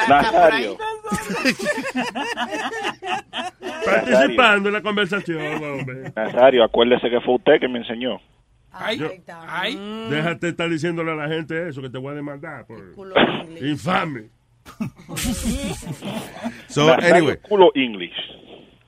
Nazario. 0.08 0.78
Participando 3.86 4.70
en 4.70 4.74
la 4.74 4.82
conversación, 4.82 5.64
hombre. 5.64 6.12
Nazario, 6.16 6.64
acuérdese 6.64 7.10
que 7.10 7.20
fue 7.22 7.36
usted 7.36 7.60
que 7.60 7.68
me 7.68 7.80
enseñó. 7.80 8.20
Ay, 8.78 8.98
Yo- 8.98 9.10
ay. 9.48 9.76
Déjate 10.10 10.50
estar 10.50 10.70
diciéndole 10.70 11.12
a 11.12 11.16
la 11.16 11.28
gente 11.30 11.70
eso, 11.70 11.82
que 11.82 11.90
te 11.90 11.98
voy 11.98 12.12
a 12.12 12.16
demandar 12.16 12.66
por 12.68 12.78
infame. 13.62 14.30
So, 16.68 16.92
anyway. 16.94 17.38
culo 17.48 17.72
English. 17.76 18.14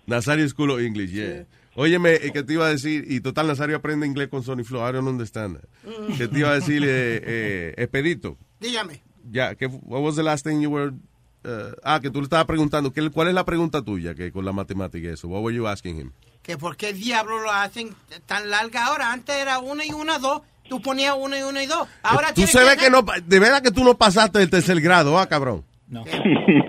Nazario 0.06 0.48
School 0.50 0.72
of 0.72 0.80
English, 0.80 1.12
yeah. 1.12 1.46
Óyeme, 1.76 2.16
eh, 2.16 2.32
que 2.32 2.42
te 2.44 2.54
iba 2.54 2.66
a 2.66 2.70
decir, 2.70 3.06
y 3.08 3.20
total, 3.20 3.48
Nazario 3.48 3.76
aprende 3.78 4.08
inglés 4.08 4.30
con 4.30 4.42
Sony 4.42 4.64
Flow, 4.64 4.88
I 4.88 4.92
don't 4.94 5.08
understand. 5.08 5.60
Que 6.18 6.28
te 6.28 6.40
iba 6.40 6.50
a 6.52 6.56
decir, 6.56 6.82
eh, 6.84 7.22
eh, 7.24 7.74
Expedito, 7.78 8.38
Dígame. 8.60 9.02
ya, 9.30 9.54
que, 9.56 9.68
what 9.68 10.02
was 10.02 10.16
the 10.16 10.24
last 10.24 10.46
thing 10.46 10.62
you 10.62 10.72
were, 10.72 10.92
uh, 11.46 11.74
ah, 11.84 12.00
que 12.02 12.10
tú 12.10 12.20
le 12.20 12.24
estabas 12.24 12.46
preguntando, 12.48 12.92
¿qué- 12.92 13.10
¿cuál 13.12 13.28
es 13.28 13.34
la 13.36 13.46
pregunta 13.46 13.84
tuya 13.84 14.16
que 14.16 14.32
con 14.32 14.44
la 14.46 14.54
matemática 14.54 15.08
y 15.08 15.12
eso? 15.12 15.28
What 15.28 15.44
were 15.44 15.56
you 15.56 15.68
asking 15.68 15.98
him? 16.00 16.12
Que 16.48 16.58
por 16.58 16.78
qué 16.78 16.94
diablo 16.94 17.40
lo 17.42 17.52
hacen 17.52 17.94
tan 18.26 18.50
larga 18.50 18.86
ahora. 18.86 19.12
Antes 19.12 19.36
era 19.36 19.60
una 19.60 19.86
y 19.86 19.92
una, 19.92 20.18
dos. 20.18 20.42
Tú 20.70 20.82
ponías 20.82 21.14
una 21.18 21.38
y 21.38 21.44
una 21.44 21.62
y 21.62 21.66
dos. 21.68 21.88
Ahora 22.02 22.34
Tú 22.34 22.48
se 22.48 22.64
ve 22.64 22.76
que 22.78 22.90
no, 22.90 23.04
de 23.26 23.40
verdad 23.40 23.62
que 23.62 23.70
tú 23.72 23.84
no 23.84 23.96
pasaste 23.98 24.40
del 24.40 24.50
tercer 24.50 24.80
grado, 24.82 25.20
ah, 25.20 25.28
cabrón. 25.28 25.64
No. 25.90 26.04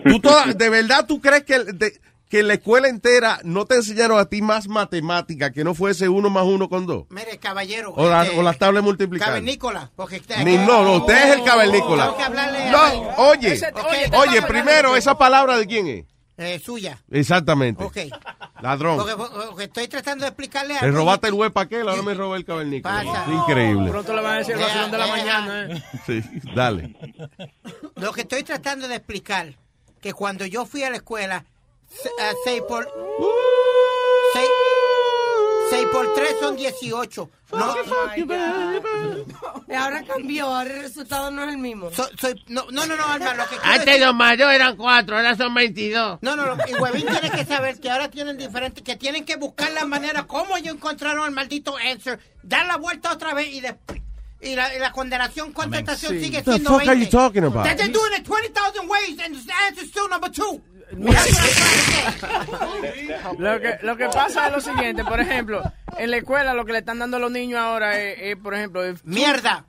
Tú 0.05 0.21
toda- 0.21 0.47
de 0.53 0.69
verdad 0.69 1.07
tú 1.07 1.21
crees 1.21 1.45
que, 1.45 1.61
de- 1.65 2.01
que 2.29 2.43
la 2.43 2.55
escuela 2.55 2.89
entera 2.89 3.41
no 3.43 3.65
te 3.67 3.77
enseñaron 3.77 4.19
a 4.19 4.27
ti 4.27 4.43
más 4.43 4.69
matemática 4.69 5.51
que 5.53 5.65
no 5.65 5.75
fuese 5.75 6.09
uno 6.09 6.29
más 6.29 6.45
uno 6.45 6.69
con 6.69 6.85
dos. 6.87 7.07
Mire, 7.11 7.39
caballero. 7.39 7.93
O, 7.97 8.09
la- 8.09 8.25
este, 8.25 8.39
o 8.39 8.43
las 8.43 8.59
tablas 8.59 8.83
multiplicadas. 8.85 9.31
Cavernícola. 9.35 9.91
Porque 9.97 10.21
Ni, 10.45 10.57
no, 10.59 10.83
no, 10.85 10.95
usted 10.99 11.15
es 11.31 11.37
el 11.39 11.45
cavernícola. 11.45 12.05
Tengo 12.05 12.17
que 12.19 12.23
hablarle 12.25 12.71
No, 12.71 12.79
a- 12.79 13.15
oye, 13.31 13.53
Ese- 13.55 13.73
oye, 13.89 14.11
oye, 14.17 14.43
primero, 14.43 14.95
¿esa 14.97 15.17
palabra 15.17 15.57
de 15.57 15.67
quién 15.67 15.87
es? 15.89 16.05
Eh, 16.39 16.59
suya. 16.61 16.97
Exactamente. 17.11 17.83
Ok. 17.83 17.97
Ladrón. 18.63 18.97
Porque, 18.97 19.15
porque 19.17 19.65
estoy 19.65 19.89
tratando 19.89 20.23
de 20.25 20.29
explicarle 20.29 20.75
Le 20.75 20.81
algo. 20.81 20.97
robaste 20.99 21.27
el 21.29 21.35
huevo 21.35 21.53
para 21.53 21.69
qué, 21.69 21.81
ahora 21.81 22.01
me 22.03 22.15
robé 22.15 22.39
el 22.39 22.45
cavernícola. 22.45 23.03
Pasa. 23.05 23.25
Increíble. 23.31 23.91
Pronto 23.91 24.15
le 24.15 24.23
van 24.23 24.33
a 24.35 24.39
decir 24.39 24.55
el 24.55 24.61
vacilón 24.61 24.91
de 24.93 24.99
la 24.99 25.07
mañana. 25.09 25.67
¿eh? 25.67 25.83
Sí, 26.07 26.23
dale. 26.55 26.95
Lo 27.97 28.13
que 28.13 28.21
estoy 28.23 28.45
tratando 28.45 28.87
de 28.89 28.95
explicar, 28.95 29.55
que 30.01 30.13
cuando 30.13 30.47
yo 30.47 30.65
fui 30.65 30.85
a 30.85 30.91
la 30.91 30.97
escuela, 30.97 31.45
se- 31.89 32.09
eh, 32.09 32.35
seis 32.45 32.63
por... 32.69 32.87
seis, 35.71 35.81
seis 35.83 35.87
por 35.93 36.15
tres 36.15 36.35
son 36.41 36.57
18. 36.57 37.31
No, 37.51 37.75
Y 39.69 39.75
ahora 39.75 40.03
cambió, 40.05 40.47
ahora 40.47 40.75
el 40.75 40.83
resultado 40.83 41.31
no 41.31 41.45
es 41.45 41.49
el 41.51 41.59
mismo. 41.59 41.91
So- 41.91 42.09
soy- 42.19 42.43
no, 42.49 42.67
no, 42.71 42.87
no, 42.87 42.97
no, 42.97 43.05
Alma, 43.07 43.35
lo 43.35 43.45
que 43.45 43.57
quiero 43.57 43.65
Antes 43.65 43.87
decir- 43.87 44.05
los 44.07 44.15
mayores 44.15 44.55
eran 44.57 44.77
cuatro, 44.77 45.17
ahora 45.17 45.37
son 45.37 45.55
22. 45.55 46.19
No, 46.23 46.37
no, 46.37 46.47
lo- 46.47 46.57
y 46.69 46.75
Huevín 46.75 47.07
tiene 47.07 47.31
que 47.31 47.45
saber 47.45 47.81
que 47.81 47.91
ahora 47.91 48.11
tienen 48.11 48.37
diferentes, 48.37 48.83
que 48.83 48.97
tienen 48.97 49.25
que 49.25 49.37
buscar 49.37 49.71
la 49.73 49.85
manera 49.87 50.25
cómo 50.27 50.57
ellos 50.57 50.75
encontraron 50.75 51.27
el 51.27 51.33
maldito 51.33 51.77
answer, 51.77 52.19
dar 52.43 52.67
la 52.67 52.77
vuelta 52.77 53.13
otra 53.13 53.35
vez 53.35 53.49
y 53.53 53.61
después... 53.61 54.01
Y 54.41 54.55
la, 54.55 54.73
y 54.73 54.79
la 54.79 54.93
condenación 54.93 55.53
contestación 55.53 56.13
Sí. 56.13 56.25
sigue 56.27 56.37
What 56.39 56.45
the 56.45 56.51
siendo 56.53 56.71
fuck 56.71 56.81
are 56.83 56.87
20. 56.87 57.05
you 57.07 57.11
talking 57.11 57.43
about? 57.45 57.65
That 57.65 57.77
they're 57.77 57.89
doing 57.93 58.13
it 58.17 58.25
20,000 58.25 58.89
ways 58.89 59.19
and 59.25 59.35
the 59.35 59.53
answer's 59.67 59.89
still 59.89 60.09
number 60.09 60.31
two. 60.31 60.63
Lo 63.39 63.61
que, 63.61 63.79
lo 63.83 63.97
que 63.97 64.07
pasa 64.07 64.47
es 64.47 64.53
lo 64.53 64.61
siguiente, 64.61 65.05
por 65.05 65.21
ejemplo, 65.21 65.63
en 65.99 66.11
la 66.11 66.17
escuela 66.17 66.55
lo 66.55 66.65
que 66.65 66.73
le 66.73 66.79
están 66.79 66.99
dando 66.99 67.19
a 67.19 67.21
los 67.21 67.31
niños 67.31 67.61
ahora 67.61 67.99
es, 67.99 68.19
es, 68.21 68.37
por 68.37 68.55
ejemplo... 68.55 68.83
¡Mierda! 69.05 69.65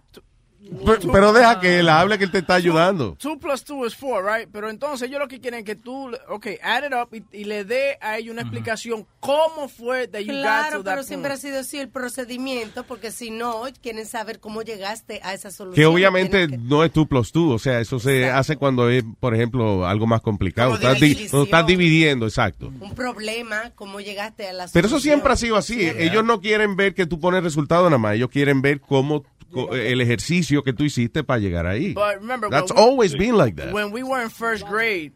Pero, 0.85 1.11
pero 1.11 1.33
deja 1.33 1.59
que 1.59 1.79
él 1.79 1.87
hable 1.89 2.17
que 2.17 2.25
él 2.25 2.31
te 2.31 2.39
está 2.39 2.55
ayudando. 2.55 3.17
2 3.21 3.37
plus 3.39 3.63
2 3.65 3.87
es 3.87 3.95
4, 3.99 4.35
right? 4.35 4.49
Pero 4.51 4.69
entonces 4.69 5.07
ellos 5.07 5.19
lo 5.19 5.27
que 5.27 5.39
quieren 5.39 5.59
es 5.59 5.65
que 5.65 5.75
tú, 5.75 6.11
ok, 6.27 6.47
add 6.61 6.83
it 6.85 6.93
up 6.93 7.15
y, 7.15 7.23
y 7.35 7.45
le 7.45 7.63
dé 7.63 7.97
a 8.01 8.17
ellos 8.17 8.33
una 8.33 8.41
explicación 8.41 9.07
cómo 9.19 9.69
fue 9.69 10.07
that 10.07 10.19
you 10.19 10.33
got 10.33 10.41
Claro, 10.41 10.77
to 10.79 10.83
that 10.83 10.91
pero 10.91 11.03
siempre 11.03 11.31
ha 11.33 11.37
sido 11.37 11.59
así 11.59 11.77
el 11.79 11.89
procedimiento, 11.89 12.83
porque 12.83 13.11
si 13.11 13.31
no, 13.31 13.63
quieren 13.81 14.05
saber 14.05 14.39
cómo 14.39 14.61
llegaste 14.61 15.21
a 15.23 15.33
esa 15.33 15.49
solución. 15.51 15.75
Que 15.75 15.85
obviamente 15.85 16.47
no 16.47 16.83
es 16.83 16.91
tú 16.91 17.07
plus 17.07 17.31
tú, 17.31 17.51
o 17.53 17.59
sea, 17.59 17.79
eso 17.79 17.99
se 17.99 18.29
hace 18.29 18.57
cuando 18.57 18.89
es, 18.89 19.03
por 19.19 19.33
ejemplo, 19.33 19.87
algo 19.87 20.07
más 20.07 20.21
complicado. 20.21 20.71
De 20.71 20.75
Estás, 20.75 20.93
di- 20.99 20.99
división. 21.07 21.29
cuando 21.29 21.45
estás 21.45 21.67
dividiendo, 21.67 22.25
exacto. 22.25 22.67
Un 22.79 22.93
problema, 22.95 23.71
cómo 23.75 24.01
llegaste 24.01 24.47
a 24.49 24.53
la 24.53 24.67
Pero 24.71 24.87
eso 24.87 24.95
solución. 24.95 25.13
siempre 25.15 25.33
ha 25.33 25.35
sido 25.37 25.55
así. 25.55 25.81
Ellos 25.97 26.23
no 26.25 26.41
quieren 26.41 26.75
ver 26.75 26.93
que 26.93 27.05
tú 27.05 27.19
pones 27.19 27.43
resultado 27.43 27.85
nada 27.85 27.97
más, 27.97 28.15
ellos 28.15 28.29
quieren 28.29 28.61
ver 28.61 28.81
cómo 28.81 29.23
el 29.73 30.01
ejercicio 30.01 30.63
que 30.63 30.73
tú 30.73 30.83
hiciste 30.83 31.23
para 31.23 31.39
llegar 31.39 31.65
ahí. 31.65 31.93
But 31.93 32.15
remember, 32.21 32.49
That's 32.49 32.71
when 32.71 32.83
we- 32.83 32.89
always 32.91 33.13
been 33.17 33.37
like 33.37 33.55
that. 33.61 33.73
When 33.73 33.91
we 33.93 34.03
were 34.03 34.21
in 34.23 34.29
first 34.29 34.67
grade, 34.67 35.13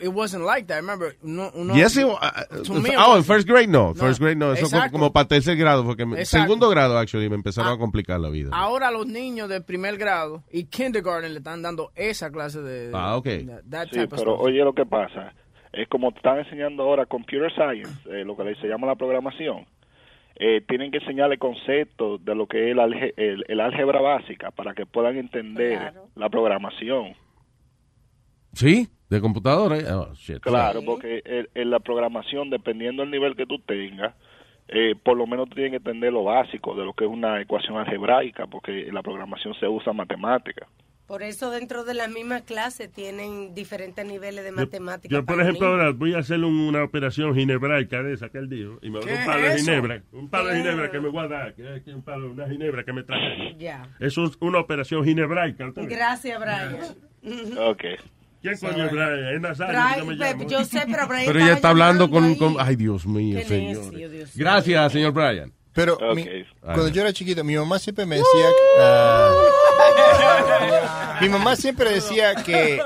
it 0.00 0.08
wasn't 0.08 0.44
like 0.44 0.66
that. 0.68 0.76
Remember, 0.80 1.14
no, 1.22 1.50
no, 1.54 1.74
Yes, 1.76 1.96
it 1.98 2.06
wa- 2.06 2.18
to 2.64 2.72
me 2.80 2.90
it 2.90 2.96
oh, 2.98 3.16
en 3.18 3.24
first 3.24 3.46
grade 3.46 3.68
no, 3.68 3.88
No, 3.88 3.94
first 3.94 4.18
grade 4.20 4.36
no, 4.36 4.52
eso 4.54 4.64
como, 4.64 4.76
exacto. 4.76 4.92
como 4.92 5.12
para 5.12 5.28
tercer 5.28 5.56
grado, 5.56 5.84
porque 5.84 6.06
me- 6.06 6.24
segundo 6.24 6.70
grado 6.70 6.96
actually 6.98 7.28
me 7.28 7.34
empezaron 7.34 7.72
a 7.72 7.76
complicar 7.78 8.18
la 8.18 8.30
vida. 8.30 8.50
Ahora 8.52 8.90
los 8.90 9.06
niños 9.06 9.48
de 9.50 9.60
primer 9.60 9.98
grado 9.98 10.42
y 10.50 10.64
kindergarten 10.64 11.32
le 11.32 11.38
están 11.40 11.60
dando 11.60 11.92
esa 11.94 12.30
clase 12.30 12.62
de... 12.62 12.90
Ah, 12.94 13.16
ok. 13.16 13.24
that- 13.46 13.62
that 13.68 13.88
Sí, 13.92 13.98
of 14.00 14.08
pero 14.08 14.22
stuff. 14.22 14.40
oye 14.40 14.64
lo 14.64 14.72
que 14.72 14.86
pasa. 14.86 15.34
Es 15.74 15.86
como 15.90 16.10
te 16.10 16.16
están 16.18 16.38
enseñando 16.38 16.84
ahora 16.84 17.04
computer 17.04 17.52
science, 17.52 17.90
eh, 18.10 18.24
lo 18.24 18.34
que 18.34 18.54
se 18.62 18.66
llama 18.68 18.86
la 18.86 18.94
programación. 18.94 19.66
Eh, 20.38 20.60
tienen 20.68 20.90
que 20.90 20.98
enseñarle 20.98 21.38
conceptos 21.38 22.24
de 22.24 22.34
lo 22.34 22.46
que 22.46 22.66
es 22.66 22.72
el, 22.72 22.78
alge- 22.78 23.14
el- 23.16 23.44
el 23.48 23.60
álgebra 23.60 24.00
básica 24.00 24.50
para 24.50 24.74
que 24.74 24.86
puedan 24.86 25.16
entender 25.16 25.92
la 26.14 26.28
programación. 26.28 27.14
¿Sí? 28.52 28.88
¿De 29.10 29.20
computadora? 29.20 29.76
Oh, 29.96 30.12
shit. 30.14 30.40
Claro, 30.40 30.80
porque 30.84 31.22
en 31.54 31.70
la 31.70 31.78
programación, 31.80 32.50
dependiendo 32.50 33.02
del 33.02 33.10
nivel 33.12 33.36
que 33.36 33.46
tú 33.46 33.58
tengas, 33.60 34.14
eh, 34.68 34.94
por 35.00 35.16
lo 35.16 35.26
menos 35.26 35.48
tú 35.48 35.54
tienes 35.54 35.70
que 35.72 35.76
entender 35.76 36.12
lo 36.12 36.24
básico 36.24 36.74
de 36.74 36.84
lo 36.84 36.92
que 36.92 37.04
es 37.04 37.10
una 37.10 37.40
ecuación 37.40 37.76
algebraica, 37.76 38.46
porque 38.46 38.88
en 38.88 38.94
la 38.94 39.02
programación 39.02 39.54
se 39.54 39.68
usa 39.68 39.92
matemática. 39.92 40.66
Por 41.06 41.22
eso 41.22 41.50
dentro 41.52 41.84
de 41.84 41.94
la 41.94 42.08
misma 42.08 42.40
clase 42.40 42.88
tienen 42.88 43.54
diferentes 43.54 44.04
niveles 44.04 44.42
de 44.44 44.50
matemáticas. 44.50 45.10
Yo, 45.16 45.24
por 45.24 45.40
ejemplo, 45.40 45.68
ahora 45.68 45.90
voy 45.92 46.14
a 46.14 46.18
hacer 46.18 46.42
un- 46.42 46.58
una 46.58 46.82
operación 46.82 47.32
ginebraica 47.34 48.02
de 48.02 48.14
esa 48.14 48.28
que 48.28 48.38
él 48.38 48.48
dijo. 48.48 48.78
Y 48.82 48.90
me 48.90 48.98
va 48.98 49.04
a 49.04 49.06
dar 49.06 49.14
¿Qué 49.14 49.20
un 49.20 49.26
palo 49.26 49.38
es 49.38 49.48
de 49.52 49.56
eso? 49.56 49.64
ginebra. 49.66 50.02
Un 50.12 50.28
palo 50.28 50.48
de 50.48 50.56
ginebra 50.58 50.90
que 50.90 50.98
me 51.00 51.08
voy 51.08 51.24
a 51.24 51.28
dar. 51.28 51.54
Que 51.54 51.76
es 51.76 51.82
que 51.84 51.94
un 51.94 52.02
palo, 52.02 52.30
una 52.32 52.48
ginebra 52.48 52.82
que 52.84 52.92
me 52.92 53.04
traje. 53.04 53.54
Ya. 53.56 53.88
Eso 54.00 54.24
es 54.24 54.32
una 54.40 54.58
operación 54.58 55.04
ginebraica. 55.04 55.70
Gracias, 55.76 56.40
Brian. 56.40 56.78
Ok. 57.58 57.82
¿Quién 58.42 58.56
coño 58.58 58.84
es 58.86 58.90
Brian? 58.92 59.34
Es 59.34 59.40
Nazario 59.40 59.72
Brian, 59.74 59.92
que 59.94 59.98
yo 60.00 60.06
me 60.06 60.16
Pe- 60.16 60.24
llamo. 60.34 60.48
yo 60.50 60.64
sé, 60.64 60.82
pero 60.90 61.06
Brian 61.08 61.24
Pero 61.26 61.38
ella 61.40 61.52
está 61.54 61.68
hablando 61.70 62.10
con, 62.10 62.36
Ay, 62.58 62.76
Dios 62.76 63.06
mío, 63.06 63.40
señor. 63.46 63.92
Gracias, 64.34 64.92
señor 64.92 65.12
Brian. 65.12 65.52
Pero 65.72 65.94
Ok. 65.94 66.14
mi- 66.16 66.26
cuando 66.62 66.88
yo 66.88 67.02
era 67.02 67.12
chiquito, 67.12 67.44
mi 67.44 67.54
mamá 67.56 67.78
siempre 67.78 68.06
me 68.06 68.16
decía... 68.16 68.46
ah, 68.80 69.30
mi 71.20 71.28
mamá 71.28 71.56
siempre 71.56 71.90
decía 71.90 72.34
que... 72.36 72.80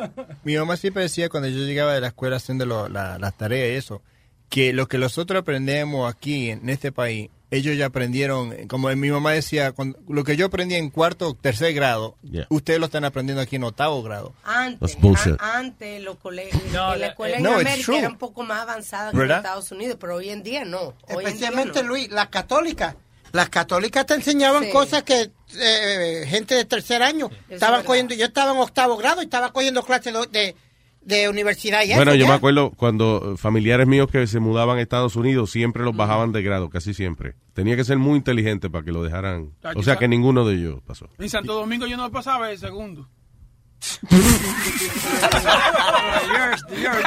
Mi 0.44 0.56
mamá 0.56 0.76
siempre 0.76 1.02
decía 1.02 1.28
cuando 1.28 1.48
yo 1.48 1.58
llegaba 1.64 1.94
de 1.94 2.00
la 2.00 2.08
escuela 2.08 2.36
haciendo 2.36 2.66
lo- 2.66 2.88
la- 2.88 3.18
las 3.18 3.36
tareas 3.36 3.70
y 3.70 3.74
eso, 3.76 4.02
que 4.48 4.72
lo 4.72 4.88
que 4.88 4.98
nosotros 4.98 5.40
aprendemos 5.42 6.12
aquí 6.12 6.50
en 6.50 6.68
este 6.68 6.92
país, 6.92 7.30
ellos 7.52 7.76
ya 7.76 7.86
aprendieron, 7.86 8.54
como 8.68 8.88
mi 8.94 9.10
mamá 9.10 9.32
decía, 9.32 9.72
cuando- 9.72 9.98
lo 10.08 10.22
que 10.22 10.36
yo 10.36 10.46
aprendí 10.46 10.76
en 10.76 10.88
cuarto 10.90 11.30
o 11.30 11.34
tercer 11.34 11.72
grado, 11.74 12.16
Yeah. 12.22 12.46
ustedes 12.48 12.78
lo 12.78 12.86
están 12.86 13.04
aprendiendo 13.04 13.42
aquí 13.42 13.56
en 13.56 13.64
octavo 13.64 14.02
grado. 14.04 14.32
Antes, 14.44 14.96
a- 15.40 15.58
antes 15.58 16.00
los 16.02 16.16
colegios, 16.18 16.62
en 16.94 17.00
la 17.00 17.06
escuela 17.08 17.36
en 17.38 17.42
No, 17.42 17.60
it's 17.60 17.68
América 17.70 17.98
era 17.98 18.08
un 18.08 18.18
poco 18.18 18.42
más 18.44 18.60
avanzada 18.62 19.10
que 19.10 19.16
en. 19.16 19.36
Estados 19.38 19.72
Unidos, 19.72 19.96
pero 20.00 20.14
hoy 20.16 20.30
en 20.30 20.42
día 20.44 20.64
no. 20.64 20.78
Hoy 20.80 20.94
en 21.08 21.18
día 21.18 21.28
Especialmente, 21.28 21.82
no. 21.82 21.88
Luis, 21.88 22.08
las 22.10 22.28
católicas. 22.28 22.94
Las 23.32 23.48
católicas 23.48 24.06
te 24.06 24.14
enseñaban 24.14 24.64
Sí. 24.64 24.70
cosas 24.70 25.02
que 25.04 25.30
eh, 25.58 26.24
gente 26.28 26.54
de 26.54 26.64
tercer 26.64 27.02
año 27.02 27.30
es 27.48 27.54
estaban 27.54 27.76
verdad. 27.78 27.86
cogiendo. 27.86 28.14
Yo 28.14 28.26
estaba 28.26 28.52
en 28.52 28.58
octavo 28.58 28.96
grado 28.96 29.20
y 29.22 29.24
estaba 29.24 29.52
cogiendo 29.52 29.82
clases 29.82 30.12
de, 30.12 30.26
de, 30.30 30.56
de 31.02 31.28
universidad. 31.28 31.82
Y 31.84 31.94
Bueno, 31.94 32.12
eso, 32.12 32.18
yo 32.18 32.24
ya. 32.24 32.28
me 32.30 32.34
acuerdo 32.36 32.70
cuando 32.76 33.32
eh, 33.34 33.36
familiares 33.36 33.86
míos 33.86 34.08
que 34.10 34.26
se 34.26 34.40
mudaban 34.40 34.78
a 34.78 34.82
Estados 34.82 35.16
Unidos 35.16 35.50
siempre 35.50 35.82
los 35.82 35.96
bajaban 35.96 36.32
de 36.32 36.42
grado, 36.42 36.70
casi 36.70 36.94
siempre. 36.94 37.34
Tenía 37.54 37.76
que 37.76 37.84
ser 37.84 37.98
muy 37.98 38.16
inteligente 38.16 38.70
para 38.70 38.84
que 38.84 38.92
lo 38.92 39.02
dejaran. 39.02 39.52
O 39.76 39.82
sea 39.82 39.96
que 39.96 40.08
ninguno 40.08 40.46
de 40.46 40.54
ellos 40.56 40.80
pasó. 40.86 41.08
En 41.18 41.28
Santo 41.28 41.54
Domingo 41.54 41.86
yo 41.86 41.96
no 41.96 42.10
pasaba 42.10 42.50
el 42.50 42.58
segundo. 42.58 43.08
You're- 46.26 46.56
you're 46.80 47.00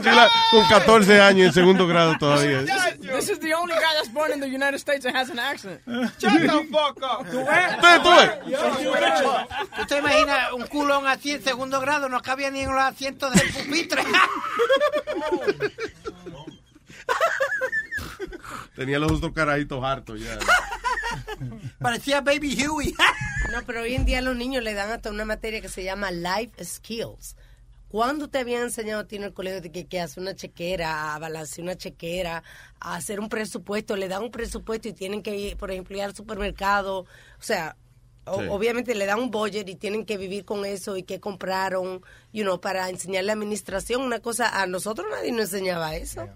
Chila, 0.00 0.28
con 0.50 0.64
14 0.68 1.20
años 1.20 1.46
en 1.48 1.52
segundo 1.52 1.86
grado 1.86 2.16
todavía. 2.18 2.64
This 2.64 3.28
is 3.30 3.38
the 3.40 3.54
only 3.54 3.74
guy 3.74 3.94
that's 3.96 4.08
born 4.12 4.32
in 4.32 4.40
the 4.40 4.48
United 4.48 4.78
States 4.78 5.04
that 5.04 5.14
has 5.14 5.30
an 5.30 5.38
accent. 5.38 5.80
Shut 5.86 6.32
the 6.40 6.66
fuck 6.70 6.98
up. 7.02 7.24
¿Tú 7.30 7.38
ves? 7.44 8.02
¿Tú 8.02 8.10
ves? 8.10 8.30
¿Tú 9.76 9.86
te 9.86 9.98
imaginas 9.98 10.52
un 10.52 10.66
culón 10.66 11.06
así 11.06 11.32
en 11.32 11.42
segundo 11.44 11.80
grado? 11.80 12.08
No 12.08 12.20
cabía 12.20 12.50
ni 12.50 12.60
en 12.60 12.72
los 12.74 12.82
asientos 12.82 13.32
del 13.34 13.50
pupitre. 13.52 14.02
Tenía 18.74 18.98
los 18.98 19.12
otros 19.12 19.32
carajitos 19.32 19.82
hartos 19.84 20.20
ya. 20.20 20.38
Parecía 21.80 22.20
Baby 22.20 22.56
Huey. 22.66 22.94
No, 23.52 23.60
pero 23.66 23.82
hoy 23.82 23.94
en 23.94 24.04
día 24.06 24.22
los 24.22 24.34
niños 24.36 24.64
le 24.64 24.72
dan 24.72 24.90
hasta 24.90 25.10
una 25.10 25.24
materia 25.26 25.60
que 25.60 25.68
se 25.68 25.84
llama 25.84 26.10
Life 26.10 26.64
Skills. 26.64 27.36
¿Cuándo 27.88 28.28
te 28.28 28.38
habían 28.38 28.62
enseñado 28.62 29.02
a 29.02 29.06
ti 29.06 29.16
en 29.16 29.22
el 29.24 29.34
colegio 29.34 29.60
de 29.60 29.70
que, 29.70 29.84
que 29.86 30.00
hacer 30.00 30.22
una 30.22 30.34
chequera, 30.34 31.14
a 31.14 31.18
balancear 31.18 31.62
una 31.62 31.76
chequera, 31.76 32.42
a 32.80 32.96
hacer 32.96 33.20
un 33.20 33.28
presupuesto? 33.28 33.96
Le 33.96 34.08
dan 34.08 34.22
un 34.22 34.30
presupuesto 34.30 34.88
y 34.88 34.92
tienen 34.94 35.22
que 35.22 35.36
ir, 35.36 35.56
por 35.58 35.70
ejemplo, 35.70 35.94
ir 35.96 36.02
al 36.02 36.16
supermercado. 36.16 37.00
O 37.00 37.06
sea, 37.42 37.76
o- 38.24 38.40
Sí. 38.40 38.46
obviamente 38.48 38.94
le 38.94 39.04
dan 39.06 39.20
un 39.20 39.30
budget 39.30 39.68
y 39.68 39.74
tienen 39.76 40.06
que 40.06 40.16
vivir 40.16 40.44
con 40.46 40.64
eso 40.64 40.96
y 40.96 41.02
qué 41.04 41.20
compraron, 41.20 42.02
you 42.32 42.42
know, 42.42 42.60
para 42.60 42.88
enseñarle 42.88 43.30
administración. 43.30 44.00
Una 44.02 44.18
cosa, 44.20 44.60
a 44.62 44.66
nosotros 44.66 45.06
nadie 45.10 45.30
nos 45.30 45.42
enseñaba 45.52 45.94
eso. 45.94 46.26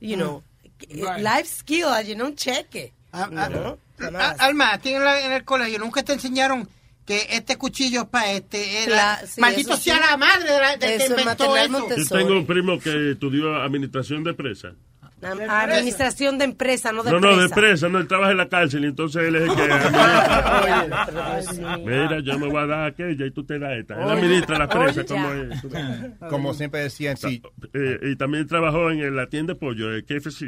You 0.00 0.16
know, 0.16 0.42
Right. 0.90 1.18
life 1.24 1.46
skill, 1.48 1.86
a 1.86 2.02
llenar 2.02 2.26
un 2.26 2.36
cheque. 2.36 2.92
Ah, 3.10 3.28
you 3.30 3.38
ah, 3.38 3.76
ah, 4.00 4.34
Alma, 4.38 4.72
a 4.72 4.78
ti 4.78 4.90
en, 4.94 5.04
la- 5.04 5.20
en 5.24 5.32
el 5.32 5.44
colegio 5.44 5.78
nunca 5.78 6.02
te 6.02 6.12
enseñaron 6.12 6.68
que 7.04 7.26
este 7.30 7.56
cuchillo 7.56 8.02
es 8.02 8.08
para 8.08 8.32
este. 8.32 8.82
era- 8.84 9.24
sí, 9.26 9.40
maldito 9.40 9.76
sí. 9.76 9.84
sea 9.84 10.00
la 10.00 10.16
madre 10.16 10.52
de 10.52 10.60
la, 10.60 10.78
que 10.78 10.94
Eso 10.96 11.18
inventó 11.18 11.56
eso. 11.56 11.88
Yo 11.96 12.04
tengo 12.18 12.32
un 12.32 12.46
primo 12.46 12.78
que 12.80 13.12
estudió 13.12 13.54
administración 13.62 14.24
de 14.24 14.30
empresa. 14.30 14.72
Administración 15.22 16.38
de 16.38 16.44
empresa, 16.44 16.92
no 16.92 17.02
de 17.02 17.10
No, 17.10 17.20
no, 17.20 17.28
de 17.30 17.36
presa. 17.48 17.54
presa, 17.54 17.88
no, 17.88 17.98
él 17.98 18.06
trabaja 18.06 18.32
en 18.32 18.36
la 18.36 18.48
cárcel 18.48 18.84
y 18.84 18.88
entonces 18.88 19.22
él 19.26 19.36
es 19.36 19.42
el 19.48 19.56
que 19.56 19.62
administra. 19.72 21.78
Mira, 21.78 22.20
yo 22.20 22.38
me 22.38 22.48
voy 22.48 22.62
a 22.62 22.66
dar 22.66 22.86
aquella 22.88 23.26
y 23.26 23.30
tú 23.30 23.44
te 23.44 23.58
das 23.58 23.72
esta. 23.78 23.94
Él 24.02 24.10
administra 24.10 24.58
la 24.58 24.68
presa 24.68 25.04
como 25.04 25.32
es. 25.32 25.62
Como 26.28 26.54
siempre 26.54 26.80
decían, 26.80 27.16
sí. 27.16 27.42
Eh, 27.72 27.98
y 28.12 28.16
también 28.16 28.46
trabajó 28.46 28.90
en 28.90 29.16
la 29.16 29.26
tienda 29.28 29.54
de 29.54 29.58
pollo, 29.58 29.90
el 29.92 30.04
KFC. 30.04 30.46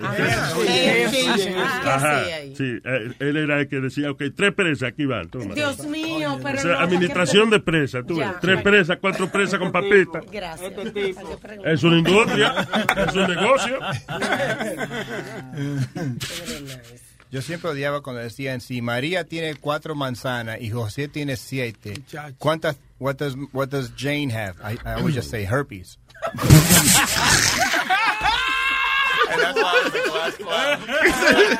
Ah, 0.00 0.14
KFC. 0.16 1.10
sí, 1.10 1.10
sí, 1.10 1.26
sí. 1.38 1.48
¿Qué 1.52 1.88
Ajá, 1.88 2.22
sí, 2.56 2.78
eh, 2.82 3.12
él 3.18 3.36
era 3.36 3.60
el 3.60 3.68
que 3.68 3.78
decía, 3.80 4.10
ok, 4.10 4.22
tres 4.34 4.54
presas, 4.54 4.88
aquí 4.88 5.04
van. 5.04 5.28
Dios 5.54 5.84
mío, 5.86 6.38
pero 6.42 6.58
O 6.58 6.62
sea, 6.62 6.72
no, 6.72 6.78
administración 6.78 7.50
¿qué- 7.50 7.56
de 7.56 7.60
presas, 7.60 8.06
tú. 8.06 8.18
Tres 8.40 8.62
presas, 8.62 8.98
cuatro 9.00 9.30
presas 9.30 9.58
con 9.58 9.70
papitas. 9.70 10.24
Gracias. 10.32 10.72
Es 11.64 11.82
una 11.82 11.98
industria, 11.98 12.54
es 13.06 13.14
un 13.14 13.28
negocio. 13.34 13.78
Yo 17.30 17.40
siempre 17.40 17.70
odiaba 17.70 18.02
cuando 18.02 18.20
decían, 18.22 18.60
si 18.60 18.82
María 18.82 19.24
tiene 19.24 19.54
cuatro 19.54 19.94
manzanas 19.94 20.60
y 20.60 20.70
José 20.70 21.08
tiene 21.08 21.36
siete, 21.36 22.02
¿cuántas, 22.38 22.76
what 22.98 23.16
does, 23.16 23.36
what 23.52 23.68
does 23.68 23.90
Jane 23.96 24.30
have? 24.30 24.56
I, 24.62 24.76
I 24.84 24.94
always 24.94 25.14
just 25.14 25.30
say 25.30 25.44
herpes. 25.44 25.98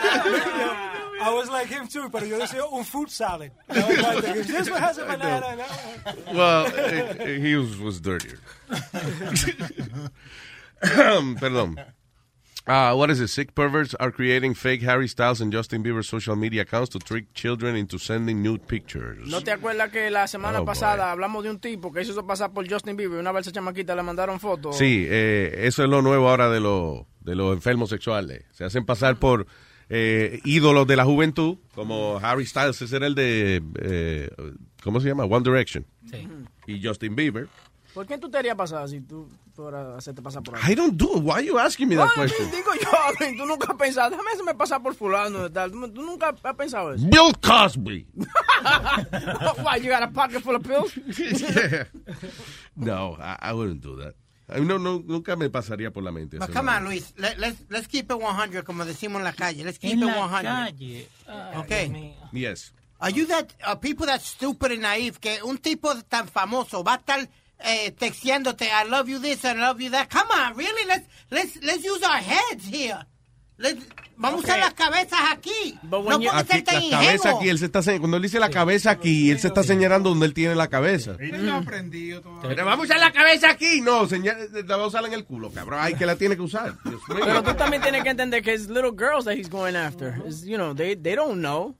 I 0.04 1.32
was 1.32 1.48
like 1.48 1.68
him 1.68 1.86
too, 1.86 2.08
pero 2.10 2.26
yo 2.26 2.38
decía 2.38 2.64
un 2.70 2.84
fruit 2.84 3.08
salad. 3.08 3.50
Like, 3.68 4.44
this 4.46 4.68
one 4.68 4.80
has 4.82 4.98
a 4.98 5.04
banana, 5.04 5.46
and 5.46 5.60
that 5.60 5.70
one- 6.26 6.36
Well, 6.36 6.66
he 7.40 7.54
was, 7.56 7.78
was 7.78 8.00
dirtier. 8.00 8.38
Perdón. 10.82 11.76
Uh, 12.64 12.94
what 12.94 13.10
is 13.10 13.18
it? 13.20 13.28
Sick 13.28 13.54
perverts 13.54 13.94
are 13.98 14.12
creating 14.12 14.54
fake 14.54 14.82
Harry 14.82 15.08
Styles 15.08 15.40
and 15.40 15.52
Justin 15.52 15.82
Bieber 15.82 16.04
social 16.04 16.36
media 16.36 16.62
accounts 16.62 16.90
to 16.90 17.00
trick 17.00 17.32
children 17.34 17.74
into 17.76 17.98
sending 17.98 18.40
nude 18.40 18.66
pictures. 18.68 19.18
¿No 19.28 19.40
te 19.40 19.50
acuerdas 19.50 19.90
que 19.90 20.10
la 20.10 20.28
semana 20.28 20.60
Oh, 20.60 20.64
pasada 20.64 21.10
hablamos 21.10 21.42
de 21.42 21.50
un 21.50 21.58
tipo 21.58 21.90
que 21.92 22.02
hizo 22.02 22.24
pasar 22.24 22.52
por 22.52 22.68
Justin 22.70 22.96
Bieber 22.96 23.16
y 23.16 23.20
una 23.20 23.32
vez 23.32 23.46
esa 23.48 23.52
chamaquita 23.52 23.96
le 23.96 24.04
mandaron 24.04 24.38
fotos? 24.38 24.78
Sí, 24.78 25.04
eh, 25.08 25.66
eso 25.66 25.82
es 25.82 25.90
lo 25.90 26.02
nuevo 26.02 26.28
ahora 26.28 26.48
de, 26.50 26.60
lo- 26.60 27.08
de 27.20 27.34
los 27.34 27.52
enfermos 27.52 27.90
sexuales. 27.90 28.44
Se 28.52 28.62
hacen 28.64 28.84
pasar 28.84 29.16
por 29.16 29.46
eh, 29.88 30.38
ídolos 30.44 30.86
de 30.86 30.94
la 30.96 31.04
juventud, 31.04 31.58
como 31.74 32.18
Harry 32.22 32.46
Styles, 32.46 32.80
ese 32.80 32.94
era 32.96 33.08
el 33.08 33.16
de, 33.16 33.60
eh, 33.80 34.30
¿cómo 34.84 35.00
se 35.00 35.08
llama? 35.08 35.24
One 35.24 35.42
Direction. 35.42 35.84
Y 36.68 36.80
Justin 36.86 37.16
Bieber. 37.16 37.48
¿Por 37.94 38.06
qué 38.06 38.16
tú 38.18 38.30
te 38.30 38.38
harías 38.38 38.56
pasar 38.56 38.88
si 38.88 39.00
tú 39.02 39.28
fueras 39.54 39.86
a 39.86 39.96
hacerte 39.98 40.22
pasar 40.22 40.42
por 40.42 40.56
ahí? 40.56 40.72
I 40.72 40.74
don't 40.74 40.96
do 40.96 41.16
it. 41.16 41.22
Why 41.22 41.32
are 41.34 41.42
you 41.44 41.58
asking 41.58 41.88
me 41.88 41.96
that 41.96 42.08
Ah, 42.10 42.14
question? 42.14 42.50
Digo 42.50 42.72
yo, 42.74 42.90
tú 43.36 43.46
nunca 43.46 43.66
has 43.72 43.76
pensado, 43.76 44.10
déjame 44.10 44.30
hacerme 44.32 44.54
pasar 44.54 44.82
por 44.82 44.94
fulano 44.94 45.42
de 45.42 45.50
tal. 45.50 45.70
¿Tú, 45.70 46.02
nunca 46.02 46.34
has 46.42 46.54
pensado 46.56 46.94
eso? 46.94 47.04
Bill 47.06 47.32
Cosby. 47.40 48.06
Why, 49.62 49.76
you 49.76 49.90
got 49.90 50.02
a 50.02 50.08
pocket 50.08 50.42
full 50.42 50.56
of 50.56 50.62
pills? 50.62 50.92
Yeah. 51.52 51.84
No, 52.76 53.16
I, 53.20 53.36
I 53.40 53.52
wouldn't 53.52 53.82
do 53.82 53.96
that. 53.96 54.14
I- 54.48 54.60
No, 54.60 54.78
no, 54.78 54.98
nunca 55.04 55.36
me 55.36 55.48
pasaría 55.50 55.90
por 55.92 56.02
la 56.02 56.10
mente. 56.12 56.38
But 56.38 56.52
come 56.52 56.66
no. 56.66 56.72
on, 56.78 56.84
Luis. 56.86 57.12
Let, 57.18 57.38
let's, 57.38 57.62
let's 57.70 57.86
keep 57.86 58.10
it 58.10 58.16
100, 58.18 58.64
como 58.64 58.84
decimos 58.84 59.18
en 59.18 59.24
la 59.24 59.32
calle. 59.32 59.64
Let's 59.64 59.78
keep 59.78 59.92
En 59.92 59.98
it 60.02 60.06
la 60.06 60.28
100. 60.28 60.42
calle. 60.42 61.08
Ay, 61.28 61.56
okay. 61.58 62.14
Yes. 62.32 62.72
Are 63.00 63.10
you 63.10 63.26
that, 63.26 63.52
are 63.66 63.76
people 63.76 64.06
that 64.06 64.22
stupid 64.22 64.72
and 64.72 64.82
naive 64.82 65.18
que 65.20 65.38
un 65.44 65.58
tipo 65.58 65.92
tan 66.08 66.28
famoso 66.28 66.84
va 66.84 66.94
a 66.94 66.96
estar 66.98 67.28
eh, 67.64 67.90
texteándote 67.92 68.66
I 68.66 68.88
love 68.88 69.08
you 69.08 69.20
this 69.20 69.44
and 69.44 69.58
I 69.60 69.68
love 69.68 69.80
you 69.80 69.90
that? 69.90 70.08
Come 70.10 70.28
on, 70.30 70.56
really? 70.56 70.86
Let's, 70.86 71.06
let's, 71.30 71.56
let's 71.62 71.84
use 71.84 72.02
our 72.04 72.20
heads 72.22 72.64
here. 72.66 73.06
vamos 74.16 74.40
a 74.40 74.44
usar 74.44 74.58
las 74.58 74.74
cabezas 74.74 75.20
aquí. 75.32 75.78
No 75.84 76.02
puede 76.02 76.28
Aquí, 76.30 76.52
ser 76.52 76.64
tan 76.64 76.74
la 76.74 76.90
cabeza 76.90 77.12
ingenuo. 77.14 77.38
aquí, 77.38 77.48
él 77.48 77.58
se 77.58 77.66
está 77.66 77.80
cuando 77.98 78.16
él 78.16 78.22
dice 78.22 78.40
la 78.40 78.50
cabeza 78.50 78.90
aquí, 78.90 79.30
él 79.30 79.38
se 79.38 79.48
está 79.48 79.62
señalando 79.62 80.10
donde 80.10 80.26
él 80.26 80.34
tiene 80.34 80.54
la 80.54 80.68
cabeza. 80.68 81.16
No 81.20 81.56
aprendido 81.56 82.20
todavía. 82.20 82.48
Pero 82.48 82.64
vamos 82.64 82.84
a 82.90 82.94
usar 82.94 83.00
la 83.00 83.12
cabeza 83.12 83.50
aquí. 83.50 83.80
No, 83.80 84.06
señal, 84.06 84.48
la 84.66 84.76
va 84.76 84.84
a 84.84 84.86
usar 84.86 85.04
en 85.06 85.12
el 85.12 85.24
culo, 85.24 85.50
cabrón. 85.52 85.78
Ay, 85.82 85.94
que 85.94 86.06
la 86.06 86.16
tiene 86.16 86.34
que 86.36 86.42
usar. 86.42 86.74
Pero 87.08 87.42
tú 87.42 87.54
también 87.54 87.82
tienes 87.82 88.02
que 88.02 88.10
entender 88.10 88.42
que 88.42 88.54
es 88.54 88.68
little 88.68 88.92
girls 88.96 89.24
that 89.24 89.34
he's 89.34 89.48
going 89.50 89.76
after. 89.76 90.20
It's, 90.26 90.42
you 90.44 90.56
know, 90.56 90.74
they, 90.74 90.96
they 90.96 91.14
don't 91.14 91.40
know. 91.40 91.76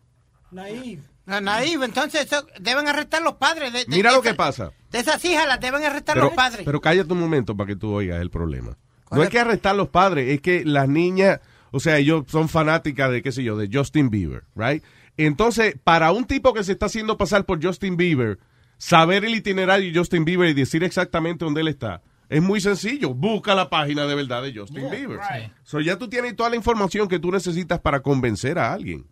Naive. 0.50 1.02
Naive, 1.26 1.84
entonces 1.84 2.26
eso 2.26 2.46
deben 2.60 2.88
arrestar 2.88 3.22
los 3.22 3.34
padres. 3.34 3.72
De, 3.72 3.80
de- 3.84 3.96
Mira 3.96 4.10
de 4.10 4.16
lo 4.16 4.22
que 4.22 4.34
pasa. 4.34 4.72
De 4.90 4.98
esas 4.98 5.24
hijas 5.24 5.46
las 5.46 5.60
deben 5.60 5.82
arrestar 5.84 6.14
Pero, 6.14 6.26
los 6.26 6.34
padres. 6.34 6.62
pero 6.64 6.80
cállate 6.80 7.12
un 7.12 7.20
momento 7.20 7.56
para 7.56 7.68
que 7.68 7.76
tú 7.76 7.92
oigas 7.92 8.20
el 8.20 8.30
problema. 8.30 8.76
No 9.10 9.22
es 9.22 9.28
que 9.28 9.38
arrestar 9.38 9.72
a 9.74 9.76
los 9.76 9.88
padres, 9.88 10.28
es 10.30 10.40
que 10.40 10.64
las 10.64 10.88
niñas, 10.88 11.40
o 11.70 11.80
sea, 11.80 11.98
ellos 11.98 12.24
son 12.28 12.48
fanáticas 12.48 13.10
de, 13.10 13.22
qué 13.22 13.30
sé 13.30 13.42
yo, 13.44 13.56
de 13.58 13.68
Justin 13.70 14.08
Bieber, 14.08 14.44
right? 14.56 14.82
Entonces, 15.18 15.76
para 15.84 16.12
un 16.12 16.24
tipo 16.24 16.54
que 16.54 16.64
se 16.64 16.72
está 16.72 16.86
haciendo 16.86 17.18
pasar 17.18 17.44
por 17.44 17.62
Justin 17.62 17.98
Bieber, 17.98 18.38
saber 18.78 19.24
el 19.26 19.34
itinerario 19.34 19.92
de 19.92 19.98
Justin 19.98 20.24
Bieber 20.24 20.48
y 20.48 20.54
decir 20.54 20.82
exactamente 20.82 21.44
dónde 21.44 21.60
él 21.60 21.68
está, 21.68 22.00
es 22.30 22.40
muy 22.40 22.62
sencillo. 22.62 23.12
Busca 23.12 23.54
la 23.54 23.68
página 23.68 24.06
de 24.06 24.14
verdad 24.14 24.42
de 24.42 24.54
Justin 24.58 24.90
Bieber. 24.90 25.20
So, 25.64 25.80
ya 25.80 25.98
tú 25.98 26.08
tienes 26.08 26.34
toda 26.34 26.48
la 26.48 26.56
información 26.56 27.06
que 27.06 27.18
tú 27.18 27.30
necesitas 27.30 27.80
para 27.80 28.00
convencer 28.00 28.58
a 28.58 28.72
alguien. 28.72 29.06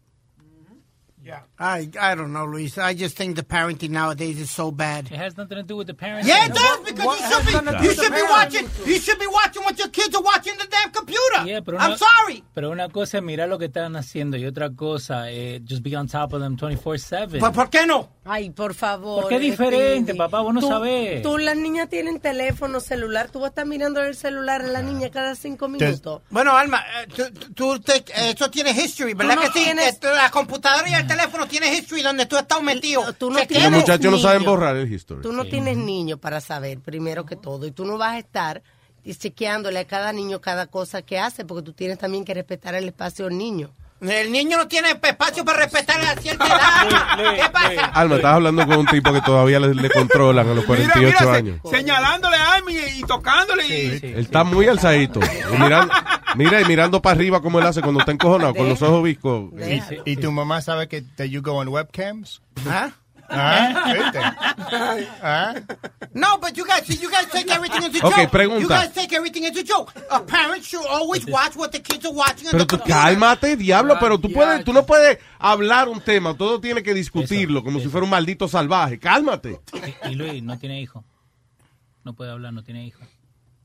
I, 1.59 1.88
I 2.00 2.14
don't 2.14 2.33
know, 2.33 2.46
Luis. 2.46 2.78
I 2.78 2.94
just 2.94 3.16
think 3.16 3.37
the 3.37 3.42
parenting 3.42 3.90
nowadays 3.90 4.40
is 4.40 4.50
so 4.50 4.70
bad. 4.70 5.06
It 5.06 5.18
has 5.18 5.37
nothing 5.37 5.59
to 5.59 5.62
do 5.62 5.76
with 5.76 5.87
the 5.87 5.94
parents. 5.94 6.26
Yeah, 6.26 6.46
it 6.46 6.54
does 6.54 6.80
because 6.85 7.04
What 7.06 7.20
you 7.20 7.26
should 7.30 7.46
be 7.46 7.85
you 7.87 7.94
should 7.94 8.12
be 8.14 8.22
watching 8.30 8.68
you 8.87 8.98
should 8.98 9.18
be 9.18 9.26
watching 9.26 9.62
what 9.62 9.78
your 9.78 9.88
kids 9.88 10.14
are 10.16 10.22
watching 10.22 10.54
the 10.59 10.66
damn 10.70 10.90
computer. 10.92 11.44
Yeah, 11.46 11.61
pero 11.61 11.78
I'm 11.78 11.90
una- 11.90 11.98
sorry. 11.98 12.42
Pero 12.54 12.70
una 12.70 12.88
cosa 12.88 13.18
es 13.18 13.22
mirar 13.22 13.48
lo 13.48 13.59
que 13.59 13.66
están 13.66 13.94
haciendo 13.96 14.37
y 14.37 14.46
otra 14.46 14.70
cosa 14.74 15.30
es 15.30 15.61
just 15.68 15.83
be 15.83 15.94
on 15.96 16.09
top 16.09 16.33
of 16.33 16.40
them 16.40 16.56
24/7. 16.56 17.38
Pues, 17.38 17.52
¿por 17.52 17.68
qué 17.70 17.87
no? 17.87 18.09
Ay, 18.24 18.50
por 18.50 18.74
favor. 18.74 19.22
¿Por 19.22 19.28
qué 19.30 19.38
diferente, 19.38 20.14
papá? 20.14 20.40
Vos 20.40 20.54
no 20.54 20.61
Tú- 20.61 20.68
sabés. 20.68 21.22
Tú, 21.22 21.37
las 21.38 21.56
niñas 21.56 21.88
tienen 21.88 22.20
teléfono 22.20 22.80
celular. 22.80 23.28
Tú 23.30 23.40
vas 23.40 23.48
a 23.48 23.50
estar 23.50 23.66
mirando 23.66 24.00
el 24.02 24.14
celular 24.14 24.62
a 24.62 24.66
la 24.66 24.83
niña 24.83 25.11
cada 25.11 25.35
cinco 25.35 25.68
minutos. 25.68 26.22
Bueno, 26.30 26.56
Alma, 26.56 26.83
eh, 27.02 27.06
tú, 27.14 27.52
tú 27.54 27.80
te- 27.80 27.96
eh, 28.14 28.33
eso 28.35 28.50
tiene 28.50 28.70
history, 28.70 29.14
¿verdad 29.14 29.35
no 29.37 29.40
que 29.42 29.46
sí? 29.48 29.64
tienes- 29.64 29.88
Esto, 29.94 30.12
la 30.14 30.30
computadora 30.30 30.88
y 30.88 30.94
el 30.94 31.06
teléfono 31.16 31.46
tiene 31.46 31.74
history 31.74 32.02
donde 32.02 32.26
tú 32.26 32.36
estás 32.36 32.62
metido. 32.62 33.12
Tú 33.14 33.30
no 33.30 33.38
Chequea. 33.38 33.58
Los 33.58 33.68
tienes 33.68 33.80
muchachos 33.80 34.12
no 34.12 34.18
saben 34.18 34.44
borrar 34.44 34.76
el 34.76 34.92
history. 34.92 35.22
Tú 35.22 35.32
no 35.32 35.44
tienes 35.44 35.76
niños 35.76 36.18
para 36.18 36.40
saber, 36.40 36.80
primero 36.80 37.26
que 37.26 37.36
todo. 37.36 37.66
Y 37.66 37.72
tú 37.72 37.84
no 37.84 37.98
vas 37.98 38.14
a 38.14 38.18
estar 38.18 38.62
chequeándole 39.04 39.78
a 39.80 39.86
cada 39.86 40.12
niño 40.12 40.40
cada 40.40 40.66
cosa 40.66 41.02
que 41.02 41.18
hace, 41.18 41.44
porque 41.44 41.64
tú 41.64 41.72
tienes 41.72 41.98
también 41.98 42.24
que 42.24 42.34
respetar 42.34 42.74
el 42.74 42.86
espacio 42.86 43.26
del 43.26 43.38
niño. 43.38 43.72
El 44.00 44.32
niño 44.32 44.56
no 44.56 44.66
tiene 44.66 44.92
espacio 45.02 45.44
para 45.44 45.58
respetar 45.58 46.00
a 46.00 46.16
cierta 46.16 46.46
edad. 46.46 47.34
¿Qué 47.36 47.50
pasa? 47.52 47.84
Alma, 47.92 48.16
estás 48.16 48.34
hablando 48.34 48.66
con 48.66 48.78
un 48.78 48.86
tipo 48.86 49.12
que 49.12 49.20
todavía 49.20 49.60
le, 49.60 49.74
le 49.74 49.90
controlan 49.90 50.48
a 50.48 50.54
los 50.54 50.64
48 50.64 50.98
mira, 51.06 51.18
se- 51.18 51.28
años. 51.38 51.60
señalándole 51.70 52.36
a 52.36 52.54
Amy 52.56 52.74
y, 52.76 53.00
y 53.00 53.02
tocándole. 53.02 53.66
y, 53.68 53.72
Él 54.02 54.14
está 54.20 54.42
muy 54.44 54.66
alzadito. 54.68 55.20
Y 55.20 55.56
mirando, 55.58 55.92
mira, 56.36 56.60
y 56.60 56.64
mirando 56.64 57.02
para 57.02 57.14
arriba 57.16 57.42
como 57.42 57.58
él 57.58 57.66
hace 57.66 57.82
cuando 57.82 58.00
está 58.00 58.12
encojonado, 58.12 58.54
con 58.54 58.68
los 58.68 58.80
ojos 58.82 59.02
viscos. 59.02 59.50
¿Y, 60.06 60.12
y 60.12 60.16
tu 60.16 60.32
mamá 60.32 60.60
sabe 60.62 60.88
que 60.88 61.02
that 61.16 61.26
you 61.26 61.42
go 61.42 61.56
on 61.56 61.68
webcams? 61.68 62.40
¿Ah? 62.66 62.90
¿Ah? 63.30 65.14
¿Ah? 65.22 65.54
No, 66.12 66.38
but 66.38 66.56
you 66.56 66.64
guys, 66.66 66.88
you 67.00 67.10
guys 67.10 67.26
take 67.30 67.50
everything 67.50 67.84
as 67.84 67.94
a 67.94 68.06
Ok, 68.06 68.16
joke. 68.16 68.30
pregunta. 68.30 68.60
You 68.60 68.68
guys 68.68 68.92
take 68.92 69.12
everything 69.14 69.44
as 69.46 69.56
a 69.56 69.62
joke. 69.62 69.92
A 70.10 70.20
parent 70.20 70.64
should 70.64 70.84
always 70.86 71.24
watch 71.26 71.54
what 71.56 71.70
the 71.70 71.80
kids 71.80 72.04
are 72.04 72.12
watching 72.14 72.48
Pero 72.50 72.66
tú 72.66 72.78
cálmate, 72.80 73.56
diablo, 73.56 73.96
pero 74.00 74.18
tú 74.18 74.32
puedes, 74.32 74.64
tú 74.64 74.72
no 74.72 74.84
puedes 74.84 75.18
hablar 75.38 75.88
un 75.88 76.00
tema, 76.00 76.34
todo 76.36 76.60
tiene 76.60 76.82
que 76.82 76.92
discutirlo 76.94 77.62
como 77.62 77.78
si 77.80 77.88
fuera 77.88 78.04
un 78.04 78.10
maldito 78.10 78.48
salvaje. 78.48 78.98
Cálmate. 78.98 79.60
Y, 80.04 80.08
y 80.10 80.14
Luis 80.16 80.42
no 80.42 80.58
tiene 80.58 80.80
hijo. 80.80 81.04
No 82.04 82.14
puede 82.14 82.30
hablar, 82.32 82.52
no 82.52 82.64
tiene 82.64 82.86
hijo. 82.86 83.00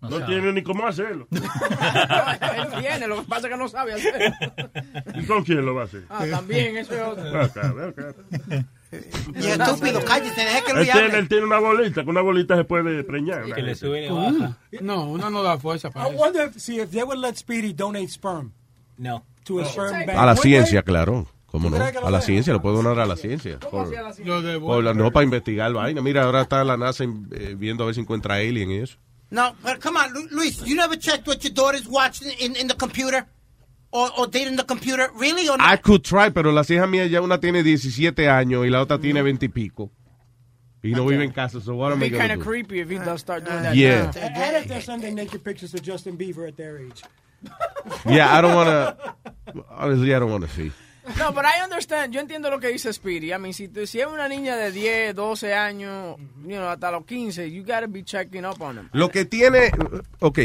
No 0.02 0.10
sabe. 0.12 0.26
tiene 0.26 0.54
ni 0.54 0.62
cómo 0.62 0.86
hacerlo. 0.86 1.28
Él 1.32 2.68
tiene, 2.80 3.08
lo 3.08 3.22
que 3.22 3.28
pasa 3.28 3.48
es 3.48 3.54
que 3.54 3.58
no 3.58 3.68
sabe 3.68 3.94
hacer. 3.94 4.34
¿Y 5.16 5.26
con 5.26 5.44
quién 5.44 5.66
lo 5.66 5.74
va 5.74 5.84
a 5.84 5.86
hacer? 5.86 6.04
Ah, 6.10 6.26
también, 6.30 6.78
eso 6.78 6.94
es 6.94 7.02
otro. 7.02 7.42
Ah, 7.42 7.50
claro, 7.52 7.94
claro. 7.96 8.16
Y 9.36 9.48
estúpido, 9.48 10.04
cállate, 10.06 10.42
deje 10.42 10.64
que 10.64 10.72
Él 10.72 10.78
Luis 10.78 10.92
tiene, 10.92 11.08
hable. 11.08 11.20
él 11.20 11.28
tiene 11.28 11.44
una 11.46 11.60
bolita, 11.60 12.02
con 12.04 12.10
una 12.10 12.22
bolita 12.22 12.56
se 12.56 12.64
puede 12.64 13.04
preñar. 13.04 13.44
Que 13.54 13.62
le 13.62 13.76
sube 13.76 14.06
y 14.06 14.10
baja. 14.10 14.58
No, 14.82 15.06
uno 15.10 15.30
no 15.30 15.44
da 15.44 15.58
fuerza 15.58 15.90
para 15.90 16.08
I 16.08 16.12
eso. 16.14 16.20
wonder 16.24 16.50
if, 16.50 16.58
see, 16.62 16.80
if 16.80 16.92
they 16.92 17.04
would 17.04 17.18
let 17.20 17.36
Speedy 17.36 17.74
donate 17.74 18.08
sperm 18.10 18.52
No. 18.98 19.24
to 19.44 19.60
a 19.60 19.66
sperm 19.66 19.92
bank. 20.06 20.18
A 20.18 20.26
la 20.26 20.36
ciencia, 20.36 20.82
claro. 20.84 21.28
¿Cómo 21.48 21.70
no? 21.70 21.78
A 21.78 22.12
la 22.12 22.22
ciencia, 22.22 22.52
lo 22.54 22.62
puede 22.62 22.76
donar 22.76 23.00
a 23.00 23.06
la 23.06 23.16
ciencia. 23.16 23.60
Por, 23.60 23.90
por 24.60 24.84
la- 24.84 24.94
no, 24.94 25.12
para 25.12 25.24
investigar 25.24 25.72
vaina. 25.72 26.02
Mira, 26.02 26.24
ahora 26.24 26.42
está 26.42 26.64
la 26.66 26.76
NASA 26.76 27.06
eh, 27.06 27.56
viendo 27.58 27.84
a 27.84 27.86
ver 27.88 27.96
si 27.96 28.02
encuentra 28.02 28.36
alien 28.36 28.72
y 28.72 28.78
eso. 28.80 28.98
No, 29.30 29.56
but 29.64 29.82
come 29.82 29.98
on, 30.00 30.12
Lu- 30.14 30.28
Luis, 30.32 30.62
you 30.66 30.76
never 30.76 30.98
checked 31.00 31.28
what 31.28 31.38
your 31.44 31.54
daughter's 31.54 31.88
watching 31.88 32.28
in, 32.40 32.56
in 32.58 32.68
the 32.68 32.76
computer? 32.76 33.26
Or, 33.98 34.10
or 34.18 34.28
dating 34.28 34.58
the 34.58 34.66
computer? 34.66 35.10
Really 35.16 35.48
or 35.48 35.56
I 35.58 35.72
not? 35.76 35.82
could 35.84 36.04
try, 36.04 36.30
pero 36.30 36.52
las 36.52 36.70
hijas 36.70 36.88
mías 36.90 37.10
ya 37.10 37.22
una 37.22 37.40
tiene 37.40 37.64
17 37.64 38.28
años 38.30 38.66
y 38.66 38.70
la 38.70 38.82
otra 38.82 39.00
tiene 39.00 39.22
20 39.22 39.46
y 39.46 39.50
pico. 39.50 39.90
Y 40.84 40.92
no 40.92 41.06
vive 41.06 41.24
en 41.24 41.32
casa, 41.32 41.62
so 41.62 41.76
what 41.76 41.94
am 41.94 42.04
I 42.04 42.08
It'd 42.08 42.12
be 42.12 42.18
gonna 42.18 42.28
kind 42.28 42.32
of 42.34 42.40
do? 42.40 42.44
creepy 42.52 42.80
if 42.82 42.90
he 42.90 42.98
does 43.00 43.22
start 43.22 43.46
doing 43.46 43.64
that 43.64 43.74
Yeah. 43.74 44.12
now. 44.14 44.22
And 44.22 44.58
if 44.58 44.68
they're 44.68 44.82
sending 44.82 45.16
naked 45.16 45.44
pictures 45.44 45.72
to 45.72 45.80
Justin 45.80 46.18
Bieber 46.18 46.46
at 46.48 46.58
their 46.58 46.78
age. 46.78 47.04
Yeah, 48.06 48.36
I 48.36 48.42
don't 48.42 48.54
wanna, 48.56 48.98
honestly, 49.70 50.14
I 50.14 50.20
don't 50.20 50.30
wanna 50.32 50.48
see. 50.50 50.72
No, 51.18 51.32
but 51.32 51.46
I 51.46 51.64
understand. 51.64 52.14
Yo 52.14 52.20
entiendo 52.20 52.50
lo 52.50 52.60
que 52.60 52.68
dice 52.70 52.92
Speedy. 52.92 53.32
I 53.32 53.38
mean, 53.38 53.54
si, 53.54 53.70
si 53.86 54.00
es 54.02 54.08
una 54.08 54.28
niña 54.28 54.56
de 54.58 54.72
10, 54.72 55.16
12 55.16 55.54
años, 55.54 56.18
you 56.44 56.58
know, 56.58 56.68
hasta 56.68 56.92
los 56.92 57.06
15, 57.06 57.50
you 57.52 57.64
gotta 57.64 57.88
be 57.88 58.04
checking 58.04 58.44
up 58.44 58.60
on 58.62 58.76
them. 58.76 58.90
Lo 58.94 59.10
que 59.10 59.24
tiene, 59.26 59.72
ok, 60.20 60.40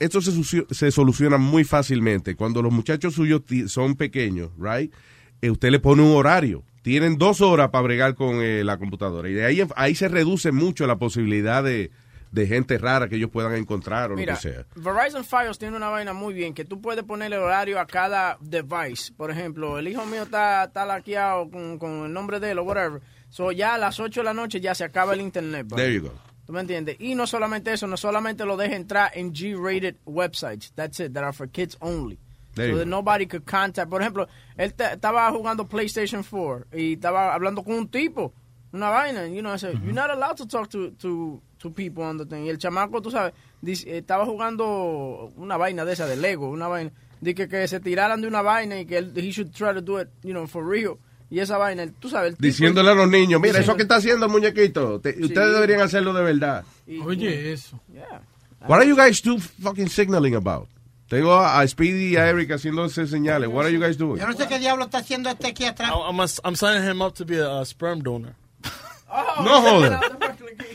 esto 0.00 0.20
se, 0.20 0.66
se 0.70 0.90
soluciona 0.90 1.36
muy 1.36 1.62
fácilmente. 1.62 2.34
Cuando 2.34 2.62
los 2.62 2.72
muchachos 2.72 3.14
suyos 3.14 3.42
son 3.66 3.94
pequeños, 3.94 4.50
right, 4.58 4.92
eh, 5.42 5.50
usted 5.50 5.70
le 5.70 5.78
pone 5.78 6.02
un 6.02 6.16
horario. 6.16 6.64
Tienen 6.82 7.18
dos 7.18 7.42
horas 7.42 7.68
para 7.68 7.82
bregar 7.82 8.14
con 8.14 8.36
eh, 8.36 8.64
la 8.64 8.78
computadora. 8.78 9.28
Y 9.28 9.34
de 9.34 9.44
ahí, 9.44 9.62
ahí 9.76 9.94
se 9.94 10.08
reduce 10.08 10.50
mucho 10.52 10.86
la 10.86 10.96
posibilidad 10.96 11.62
de, 11.62 11.90
de 12.32 12.46
gente 12.46 12.78
rara 12.78 13.08
que 13.08 13.16
ellos 13.16 13.30
puedan 13.30 13.54
encontrar 13.54 14.12
o 14.12 14.16
Mira, 14.16 14.32
lo 14.32 14.40
que 14.40 14.48
sea. 14.48 14.66
Verizon 14.74 15.22
Files 15.22 15.58
tiene 15.58 15.76
una 15.76 15.90
vaina 15.90 16.14
muy 16.14 16.32
bien 16.32 16.54
que 16.54 16.64
tú 16.64 16.80
puedes 16.80 17.04
ponerle 17.04 17.36
horario 17.36 17.78
a 17.78 17.86
cada 17.86 18.38
device. 18.40 19.12
Por 19.14 19.30
ejemplo, 19.30 19.78
el 19.78 19.86
hijo 19.86 20.06
mío 20.06 20.22
está, 20.22 20.64
está 20.64 20.86
laqueado 20.86 21.50
con, 21.50 21.78
con 21.78 22.06
el 22.06 22.12
nombre 22.12 22.40
de 22.40 22.52
él 22.52 22.58
o 22.58 22.62
whatever. 22.62 23.02
So 23.28 23.52
ya 23.52 23.74
a 23.74 23.78
las 23.78 24.00
8 24.00 24.20
de 24.20 24.24
la 24.24 24.34
noche 24.34 24.60
ya 24.60 24.74
se 24.74 24.84
acaba 24.84 25.12
el 25.12 25.20
internet. 25.20 25.66
There 25.76 25.92
you 25.92 26.02
go. 26.02 26.29
¿Tú 26.50 26.54
me 26.54 26.62
entiendes? 26.62 26.96
Y 26.98 27.14
no 27.14 27.28
solamente 27.28 27.72
eso, 27.72 27.86
no 27.86 27.96
solamente 27.96 28.44
lo 28.44 28.56
deja 28.56 28.74
entrar 28.74 29.12
en 29.14 29.32
G-rated 29.32 29.98
websites. 30.04 30.72
That's 30.74 30.98
it, 30.98 31.12
that 31.12 31.22
are 31.22 31.32
for 31.32 31.46
kids 31.48 31.76
only. 31.80 32.18
There 32.56 32.72
so 32.72 32.78
that 32.78 32.86
nobody 32.88 33.26
could 33.26 33.44
contact. 33.46 33.88
Por 33.88 34.00
ejemplo, 34.02 34.26
él 34.56 34.74
estaba 34.76 35.30
jugando 35.30 35.68
PlayStation 35.68 36.24
4 36.24 36.66
y 36.76 36.94
estaba 36.94 37.32
hablando 37.34 37.62
con 37.62 37.74
un 37.74 37.88
tipo, 37.88 38.32
una 38.72 38.88
vaina. 38.90 39.28
You 39.28 39.42
know, 39.42 39.54
I 39.54 39.58
said, 39.58 39.74
you're 39.84 39.92
not 39.92 40.10
allowed 40.10 40.38
to 40.38 40.46
talk 40.48 40.68
to, 40.70 40.90
to, 41.00 41.40
to 41.60 41.70
people 41.70 42.02
on 42.02 42.16
the 42.18 42.26
thing. 42.26 42.44
Y 42.46 42.48
el 42.48 42.58
chamaco, 42.58 43.00
tú 43.00 43.12
sabes, 43.12 43.32
dice- 43.62 43.96
estaba 43.98 44.26
jugando 44.26 45.32
una 45.36 45.56
vaina 45.56 45.84
de 45.84 45.92
esa, 45.92 46.06
de 46.06 46.16
Lego, 46.16 46.50
una 46.50 46.66
vaina. 46.66 46.90
De 47.20 47.32
que, 47.32 47.46
que 47.46 47.68
se 47.68 47.78
tiraran 47.78 48.20
de 48.22 48.26
una 48.26 48.42
vaina 48.42 48.76
y 48.80 48.86
que 48.86 48.98
él, 48.98 49.12
he 49.16 49.30
should 49.30 49.52
try 49.52 49.72
to 49.72 49.80
do 49.80 50.00
it, 50.00 50.08
you 50.24 50.32
know, 50.32 50.48
for 50.48 50.66
real. 50.66 50.98
Y 51.30 51.38
esa 51.38 51.56
vaina, 51.58 51.86
tú 52.00 52.08
sabes. 52.10 52.30
el 52.30 52.36
tipo- 52.36 52.46
Diciéndole 52.46 52.90
a 52.90 52.94
los 52.94 53.08
niños, 53.08 53.40
mira, 53.40 53.60
eso 53.60 53.76
que 53.76 53.82
está 53.82 53.96
haciendo 53.96 54.26
el 54.26 54.32
muñequito, 54.32 55.00
te- 55.00 55.10
ustedes 55.22 55.54
deberían 55.54 55.80
hacerlo 55.80 56.12
de 56.12 56.22
verdad. 56.24 56.64
Oye, 57.04 57.52
eso. 57.52 57.78
What 58.66 58.80
are 58.80 58.86
you 58.88 58.96
guys 58.96 59.22
do 59.22 59.38
fucking 59.38 59.88
signaling 59.88 60.34
about? 60.34 60.68
Tengo 61.08 61.32
a, 61.34 61.60
a 61.60 61.66
Speedy 61.66 62.12
y 62.12 62.16
a 62.16 62.28
Eric 62.28 62.50
haciendo 62.52 62.84
esas 62.84 63.10
señales. 63.10 63.48
What 63.48 63.64
are 63.64 63.72
you 63.72 63.80
guys 63.80 63.96
doing? 63.96 64.20
Yo 64.20 64.26
no 64.26 64.32
sé 64.34 64.46
qué 64.48 64.58
diablo 64.58 64.84
está 64.84 64.98
haciendo 64.98 65.28
este 65.30 65.48
aquí 65.48 65.64
atrás. 65.64 65.90
I'm, 65.92 66.20
I'm 66.44 66.54
signing 66.56 66.84
him 66.88 67.00
up 67.02 67.14
to 67.14 67.24
be 67.24 67.38
a, 67.38 67.48
uh, 67.60 67.64
sperm 67.64 68.00
donor. 68.02 68.34
No 69.42 69.60
joder. 69.62 69.98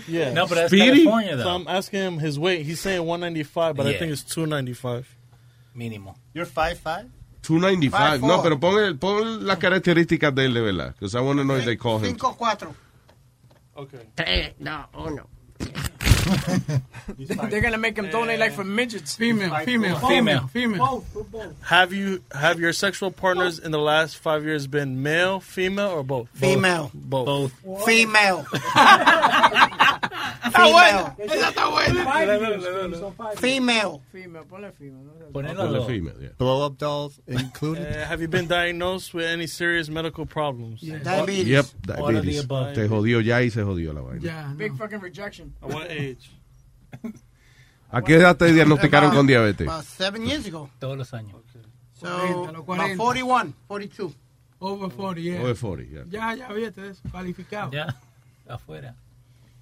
Yeah. 0.10 0.34
No, 0.34 0.46
but 0.46 0.56
that's 0.56 0.68
Speedy? 0.70 1.04
California, 1.06 1.38
though. 1.38 1.44
So 1.44 1.50
I'm 1.52 1.68
asking 1.70 2.02
him 2.02 2.20
his 2.20 2.38
weight. 2.38 2.66
He's 2.66 2.82
saying 2.82 3.02
195, 3.06 3.76
but 3.78 3.86
I 3.88 3.92
Yeah. 3.92 4.00
think 4.00 4.12
it's 4.12 4.24
295. 4.24 5.08
Mínimo. 5.76 6.16
You're 6.34 6.46
5'5"? 6.46 7.06
295. 7.48 8.20
Five, 8.20 8.20
No, 8.28 8.42
pero 8.44 8.60
pon, 8.60 8.84
el- 8.84 8.98
pon 8.98 9.46
las 9.46 9.58
características 9.58 10.34
de 10.36 10.46
él 10.46 10.54
de 10.54 10.62
verdad. 10.62 10.94
Because 11.00 11.16
I 11.18 11.22
want 11.22 11.40
to 11.40 11.44
know 11.44 11.58
if 11.58 11.66
they 11.66 11.78
call 11.78 11.98
him. 12.04 12.16
5-4. 12.18 12.70
Okay. 13.76 14.00
Tres, 14.16 14.54
no, 14.60 14.88
uno. 14.94 15.28
They're 16.26 17.62
gonna 17.62 17.78
make 17.78 17.98
him 17.98 18.10
donate 18.10 18.40
like 18.40 18.54
for 18.54 18.64
midgets. 18.64 19.16
Female, 19.16 19.56
female, 19.60 19.98
female, 20.00 20.48
female. 20.48 20.80
Both, 20.80 21.14
both, 21.14 21.32
both. 21.32 21.64
Have 21.64 21.94
you 21.94 22.22
have 22.34 22.60
your 22.60 22.74
sexual 22.74 23.12
partners 23.12 23.60
in 23.60 23.72
the 23.72 23.80
last 23.80 24.18
five 24.18 24.44
years 24.44 24.68
been 24.68 25.04
male, 25.04 25.40
female, 25.40 25.92
or 25.92 26.04
both? 26.04 26.30
Female. 26.34 26.92
Both. 26.94 27.54
Both. 27.64 27.86
Female. 27.86 28.46
está 30.46 30.64
female. 30.66 30.72
buena. 30.72 31.16
Esa 31.20 31.50
está 31.50 31.70
buena. 31.70 33.36
Female. 33.36 34.02
Female, 34.12 34.44
ponle 34.46 34.72
female. 34.74 35.04
no 35.04 35.14
sé. 35.14 35.32
Ponle 35.32 35.86
female, 35.88 36.16
yeah. 36.22 36.30
Blow 36.38 36.66
up 36.66 36.78
dolls 36.78 37.20
included. 37.28 37.86
Uh, 37.86 38.06
have 38.06 38.22
you 38.22 38.28
been 38.28 38.48
diagnosed 38.48 39.14
with 39.14 39.26
any 39.26 39.48
serious 39.48 39.90
medical 39.90 40.26
problems? 40.26 40.82
Yeah. 40.82 40.98
Diabetes. 41.00 41.48
Yep, 41.48 41.66
All 41.98 42.08
of 42.08 42.08
the 42.08 42.14
diabetes. 42.14 42.44
above. 42.44 42.74
Te 42.76 42.88
jodió 42.88 43.22
ya 43.24 43.38
y 43.42 43.50
se 43.50 43.62
jodió 43.62 43.94
la 43.94 44.02
vaina. 44.02 44.22
Yeah, 44.22 44.54
Big 44.56 44.76
fucking 44.78 45.00
rejection. 45.00 45.54
At 45.62 45.70
what 45.70 45.90
age? 45.92 46.15
¿A 47.92 48.02
qué 48.02 48.16
edad 48.16 48.36
te 48.36 48.52
diagnosticaron 48.52 49.14
con 49.14 49.26
diabetes? 49.28 49.68
About 49.68 49.86
seven 49.86 50.26
years 50.26 50.46
ago. 50.48 50.70
Todos 50.80 50.98
los 50.98 51.14
años. 51.14 51.36
So, 52.00 52.08
40, 52.08 52.52
los 52.52 52.62
about 52.62 52.66
40. 52.66 52.98
41, 52.98 53.54
42. 53.68 54.14
Over 54.60 54.90
40, 54.92 55.22
yeah. 55.22 55.42
Over 55.42 55.56
40, 55.56 55.84
yeah. 55.92 56.04
Ya, 56.10 56.34
ya, 56.36 56.54
viste, 56.54 56.88
eso, 56.90 57.02
calificado. 57.12 57.72
Ya, 57.72 57.96
afuera. 58.48 58.96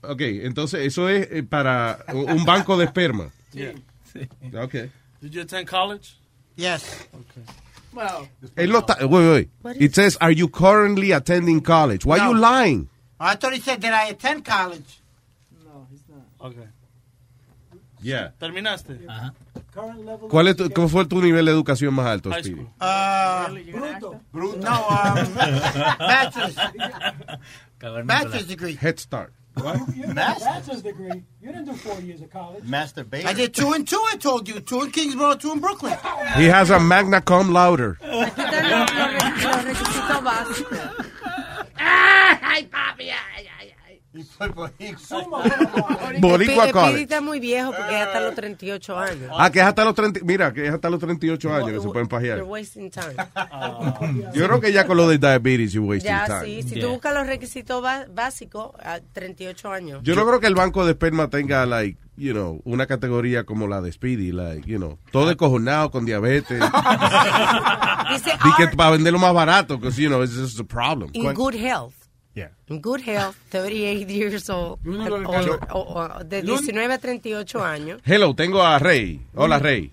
Ok, 0.01 0.21
entonces 0.21 0.81
eso 0.85 1.07
es 1.09 1.27
eh, 1.31 1.43
para 1.43 2.03
un 2.13 2.43
banco 2.45 2.77
de 2.77 2.85
esperma. 2.85 3.29
Yeah. 3.51 3.73
Ok. 4.61 4.73
Did 5.21 5.31
you 5.31 5.41
attend 5.41 5.67
college? 5.67 6.15
Yes. 6.55 7.07
Okay. 7.13 7.43
Well, 7.93 8.27
Él 8.55 8.71
lo 8.71 8.79
está, 8.79 8.97
wait, 9.05 9.49
wait. 9.63 9.81
It 9.81 9.93
says, 9.95 10.17
are 10.19 10.31
you 10.33 10.49
currently 10.49 11.11
attending 11.11 11.61
college? 11.61 12.05
Why 12.05 12.17
No. 12.17 12.31
you 12.31 12.37
lying? 12.37 12.89
I 13.19 13.35
thought 13.35 13.53
he 13.53 13.59
said, 13.59 13.79
did 13.79 13.91
I 13.91 14.07
attend 14.09 14.43
college? 14.43 14.99
Okay. 16.41 16.67
Yeah. 18.03 18.33
¿Terminaste? 18.39 18.99
Ajá. 19.07 19.33
¿Cuál, 20.29 20.47
es 20.49 20.55
tu- 20.55 20.69
¿Cómo 20.71 20.87
fue 20.87 21.05
tu 21.05 21.19
nivel 21.21 21.45
de 21.45 21.51
educación 21.51 21.93
más 21.95 22.05
alto, 22.05 22.29
High 22.29 22.43
Speedy? 22.43 22.61
school. 22.61 22.69
Uh, 22.79 24.19
Bruto. 24.31 24.59
No, 24.59 24.87
um, 24.87 25.33
bachelor's. 25.99 26.55
Bachelor's 28.05 28.47
degree. 28.47 28.75
Head 28.75 28.99
Start. 28.99 29.33
Bachelor's 29.55 30.81
degree. 30.83 31.23
You 31.41 31.51
didn't 31.51 31.65
do 31.65 31.73
four 31.73 31.99
years 32.01 32.21
of 32.21 32.29
college. 32.31 32.63
Masturbation. 32.63 33.27
I 33.27 33.33
did 33.33 33.53
two 33.53 33.73
and 33.73 33.87
two, 33.87 34.01
I 34.11 34.17
told 34.17 34.47
you. 34.47 34.59
Two 34.61 34.81
in 34.83 34.91
Kingsborough, 34.91 35.35
two 35.35 35.51
in 35.51 35.59
Brooklyn. 35.59 35.95
He 36.35 36.45
has 36.45 36.69
a 36.71 36.79
magna 36.79 37.21
cum 37.21 37.51
laude. 37.53 37.97
Aquí 38.01 38.41
están 38.41 38.69
los, 38.69 38.91
los 38.93 39.13
re- 39.13 39.43
los 39.43 39.63
requisitos 39.65 40.23
básicos. 40.23 40.79
Ay, 41.77 42.65
papi, 42.67 43.09
ay, 44.39 44.51
ay, 44.79 46.19
Boricua 46.19 46.55
Speedy 46.67 46.71
College. 46.71 47.01
está 47.01 47.21
muy 47.21 47.39
viejo 47.39 47.71
porque 47.71 47.95
es 47.95 48.01
hasta 48.07 48.19
los 48.21 48.35
38 48.35 48.99
años. 48.99 49.31
Ah, 49.37 49.51
que 49.51 49.59
es 49.59 49.65
hasta 49.65 49.83
los 49.83 49.95
30, 49.95 50.19
mira, 50.23 50.53
que 50.53 50.67
es 50.67 50.73
hasta 50.73 50.89
los 50.89 50.99
38 50.99 51.53
años 51.53 51.69
que 51.71 51.79
se 51.79 51.87
pueden 51.89 52.07
pajear. 52.07 52.37
You're 52.37 52.49
wasting 52.51 52.91
time. 52.91 53.15
Yo 54.33 54.45
creo 54.47 54.61
que 54.61 54.71
ya 54.71 54.85
con 54.85 54.97
lo 54.97 55.07
de 55.07 55.17
diabetes 55.17 55.73
you 55.73 55.83
wasting 55.83 56.11
Ya, 56.11 56.25
time. 56.25 56.45
sí. 56.45 56.63
Si 56.63 56.79
tú 56.79 56.89
buscas 56.89 57.13
los 57.13 57.27
requisitos 57.27 57.83
básicos, 58.13 58.71
a 58.83 58.99
38 59.13 59.71
años. 59.71 59.99
Yo 60.03 60.15
no 60.15 60.25
creo 60.25 60.39
que 60.39 60.47
el 60.47 60.55
banco 60.55 60.85
de 60.85 60.91
esperma 60.91 61.29
tenga, 61.29 61.65
like, 61.65 61.97
you 62.15 62.33
know, 62.33 62.61
una 62.65 62.85
categoría 62.85 63.43
como 63.45 63.67
la 63.67 63.81
de 63.81 63.91
Speedy, 63.91 64.31
like, 64.31 64.69
you 64.69 64.77
know, 64.77 64.99
todo 65.11 65.27
descojonado 65.27 65.89
con 65.91 66.05
diabetes. 66.05 66.59
Dice, 68.11 68.31
y 68.45 68.55
que 68.57 68.67
para 68.75 68.91
venderlo 68.91 69.17
más 69.19 69.33
barato, 69.33 69.77
because, 69.77 69.99
you 70.01 70.09
know, 70.09 70.21
it's 70.23 70.35
just 70.35 70.59
a 70.59 70.63
problem. 70.63 71.09
in 71.13 71.33
good 71.33 71.55
health. 71.55 71.93
Yeah. 72.35 72.49
In 72.67 72.81
good 72.81 73.01
health, 73.01 73.35
38 73.51 74.07
years 74.09 74.49
old. 74.49 74.79
O- 74.87 75.59
o- 75.71 75.99
o- 76.19 76.23
de 76.23 76.41
19 76.41 76.93
a 76.93 76.97
38 76.97 77.63
años. 77.63 78.01
Hello, 78.05 78.33
tengo 78.33 78.61
a 78.61 78.79
Rey. 78.79 79.21
Hola, 79.35 79.59
Rey. 79.59 79.91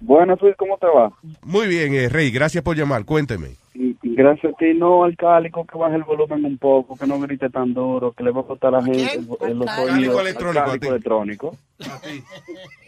Buenas, 0.00 0.40
Luis, 0.42 0.54
¿cómo 0.58 0.76
te 0.78 0.86
va? 0.86 1.12
Muy 1.42 1.68
bien, 1.68 1.94
eh, 1.94 2.08
Rey, 2.08 2.30
gracias 2.32 2.62
por 2.64 2.76
llamar. 2.76 3.04
Cuénteme. 3.04 3.56
Gracias 4.02 4.52
a 4.52 4.56
ti, 4.58 4.74
no, 4.74 5.04
alcálico, 5.04 5.64
que 5.64 5.78
baje 5.78 5.96
el 5.96 6.02
volumen 6.02 6.44
un 6.44 6.58
poco, 6.58 6.96
que 6.96 7.06
no 7.06 7.18
grite 7.20 7.48
tan 7.48 7.72
duro, 7.72 8.12
que 8.12 8.22
le 8.24 8.30
va 8.32 8.40
a 8.42 8.44
costar 8.44 8.74
a 8.74 8.78
la 8.80 8.84
gente 8.84 9.14
el- 9.14 9.28
el- 9.48 9.58
los 9.58 9.68
Alcálico 9.68 10.20
electrónico, 10.20 10.58
a 10.60 10.62
Alcálico 10.64 10.80
ti. 10.80 10.88
electrónico. 10.88 11.56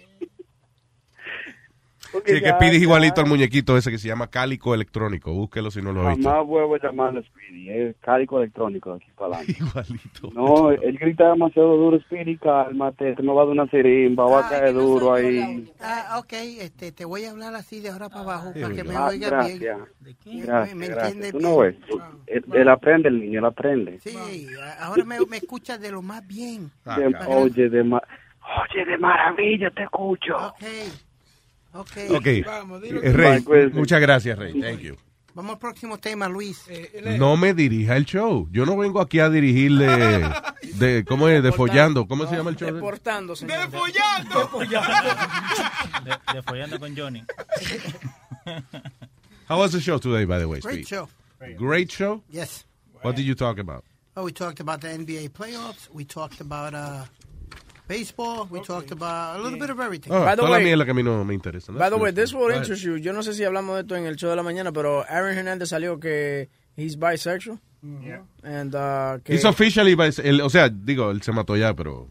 Porque 2.14 2.36
Sí, 2.36 2.42
que 2.44 2.52
pides 2.54 2.74
ya 2.74 2.78
igualito 2.78 3.20
al 3.20 3.26
muñequito 3.26 3.76
ese 3.76 3.90
que 3.90 3.98
se 3.98 4.06
llama 4.06 4.28
cálico 4.28 4.72
electrónico. 4.72 5.32
Búsquelo 5.34 5.72
si 5.72 5.82
no 5.82 5.92
lo 5.92 6.06
has 6.06 6.16
visto. 6.16 6.30
Jamás 6.30 6.46
vuelvo 6.46 6.76
a 6.76 6.78
llamarle 6.80 7.24
Speedy, 7.24 7.70
es 7.70 7.96
cálico 7.96 8.38
electrónico 8.38 8.90
de 8.90 8.96
aquí 8.98 9.10
para 9.16 9.36
adelante. 9.38 9.56
Igualito. 9.58 10.30
No, 10.32 10.70
él 10.70 10.96
grita 10.98 11.30
demasiado 11.30 11.76
duro, 11.76 11.98
Speedy, 12.02 12.36
cálmate, 12.38 13.16
te 13.16 13.22
me 13.24 13.32
va 13.32 13.42
a 13.42 13.44
dar 13.46 13.52
una 13.52 13.66
sirimba, 13.66 14.26
va 14.26 14.46
a 14.46 14.48
caer 14.48 14.74
duro 14.74 15.12
ahí. 15.12 15.68
Ah, 15.80 16.20
ok, 16.20 16.32
este, 16.60 16.92
te 16.92 17.04
voy 17.04 17.24
a 17.24 17.32
hablar 17.32 17.52
así 17.56 17.80
de 17.80 17.90
ahora 17.90 18.08
para 18.08 18.20
abajo 18.20 18.52
Sí, 18.54 18.60
para 18.62 18.74
que 18.76 18.84
me 18.84 18.94
ah, 18.94 19.06
oiga 19.08 19.30
gracias. 19.30 19.58
bien. 19.60 20.42
Gracias, 20.42 20.76
¿Me 20.76 20.86
gracias. 20.86 21.12
entiendes 21.12 21.32
Tú 21.32 21.40
no 21.40 21.56
ves, 21.58 21.74
él, 22.26 22.44
él 22.52 22.68
aprende, 22.68 23.08
el 23.08 23.20
niño, 23.20 23.40
él 23.40 23.44
aprende. 23.44 23.98
Sí, 24.00 24.46
ahora 24.78 25.04
me, 25.04 25.18
me 25.26 25.38
escuchas 25.38 25.80
de 25.80 25.90
lo 25.90 26.00
más 26.00 26.24
bien. 26.26 26.70
De- 26.84 27.14
oye, 27.26 27.68
de 27.68 27.82
ma- 27.82 28.02
oye, 28.70 28.84
de 28.84 28.98
maravilla 28.98 29.70
te 29.70 29.82
escucho. 29.82 30.36
Ok, 30.36 30.62
ok. 31.74 31.96
Ok. 32.10 32.26
Eh, 32.26 33.12
Rey, 33.12 33.44
muchas 33.72 34.00
gracias, 34.00 34.38
Rey. 34.38 34.60
Thank 34.60 34.80
you. 34.80 34.96
Vamos 35.34 35.54
al 35.54 35.58
próximo 35.58 35.98
tema, 35.98 36.28
Luis. 36.28 36.64
No 37.18 37.36
me 37.36 37.54
dirija 37.54 37.96
el 37.96 38.04
show. 38.04 38.48
Yo 38.52 38.64
no 38.64 38.76
vengo 38.76 39.00
aquí 39.00 39.18
a 39.18 39.28
dirigirle 39.28 39.86
de 40.76 41.04
cómo 41.04 41.28
es 41.28 41.42
de 41.42 41.50
follando. 41.50 42.06
¿Cómo 42.06 42.28
se 42.28 42.36
llama 42.36 42.50
el 42.50 42.56
show? 42.56 42.72
Deportándose. 42.72 43.44
¡Defollando! 43.46 44.48
De, 46.04 46.34
de 46.34 46.42
follando 46.42 46.78
con 46.78 46.94
Johnny. 46.96 47.24
How 49.48 49.58
was 49.58 49.72
the 49.72 49.80
show 49.80 49.98
today, 49.98 50.24
by 50.24 50.38
the 50.38 50.46
way? 50.46 50.60
Great 50.60 50.86
Speed? 50.86 50.88
show. 50.88 51.08
Great 51.56 51.90
show. 51.90 52.22
Yes. 52.30 52.64
What 53.02 53.16
did 53.16 53.24
you 53.24 53.34
talk 53.34 53.58
about? 53.58 53.84
Oh, 54.16 54.24
we 54.24 54.32
talked 54.32 54.60
about 54.60 54.80
the 54.80 54.88
NBA 54.88 55.30
playoffs. 55.30 55.88
We 55.92 56.04
talked 56.04 56.40
about 56.40 56.74
uh, 56.74 57.04
baseball. 57.88 58.46
We 58.50 58.60
talked 58.60 58.90
about 58.92 59.38
a 59.38 59.42
little 59.42 59.58
bit 59.58 59.70
of 59.70 59.78
everything. 59.80 60.12
Oh, 60.12 60.24
By 60.24 60.32
the 60.32 60.36
toda 60.42 60.50
la 60.50 60.56
way- 60.58 60.64
mierda 60.64 60.84
que 60.84 60.90
a 60.92 60.94
mí 60.94 61.02
no 61.02 61.24
me 61.24 61.34
interesa. 61.34 61.72
By 61.72 61.90
the 61.90 61.96
way, 61.96 62.12
this 62.12 62.32
will 62.32 62.48
ahead. 62.50 62.62
interest 62.62 62.82
you. 62.82 62.96
Yo 62.96 63.12
no 63.12 63.22
sé 63.22 63.32
si 63.34 63.44
hablamos 63.44 63.74
de 63.76 63.80
esto 63.82 63.96
en 63.96 64.06
el 64.06 64.16
show 64.16 64.30
de 64.30 64.36
la 64.36 64.42
mañana, 64.42 64.72
pero 64.72 65.04
Aaron 65.08 65.36
Hernández 65.36 65.68
salió 65.68 65.98
que 66.00 66.48
he's 66.76 66.96
bisexual. 66.98 67.60
And, 68.42 68.74
uh, 68.74 69.20
que, 69.22 69.34
He's 69.34 69.44
officially, 69.44 69.94
bis- 69.94 70.18
el- 70.18 70.40
o 70.40 70.48
sea, 70.48 70.68
digo, 70.70 71.10
él 71.10 71.20
se 71.22 71.32
mató 71.32 71.56
ya, 71.56 71.74
pero... 71.74 72.08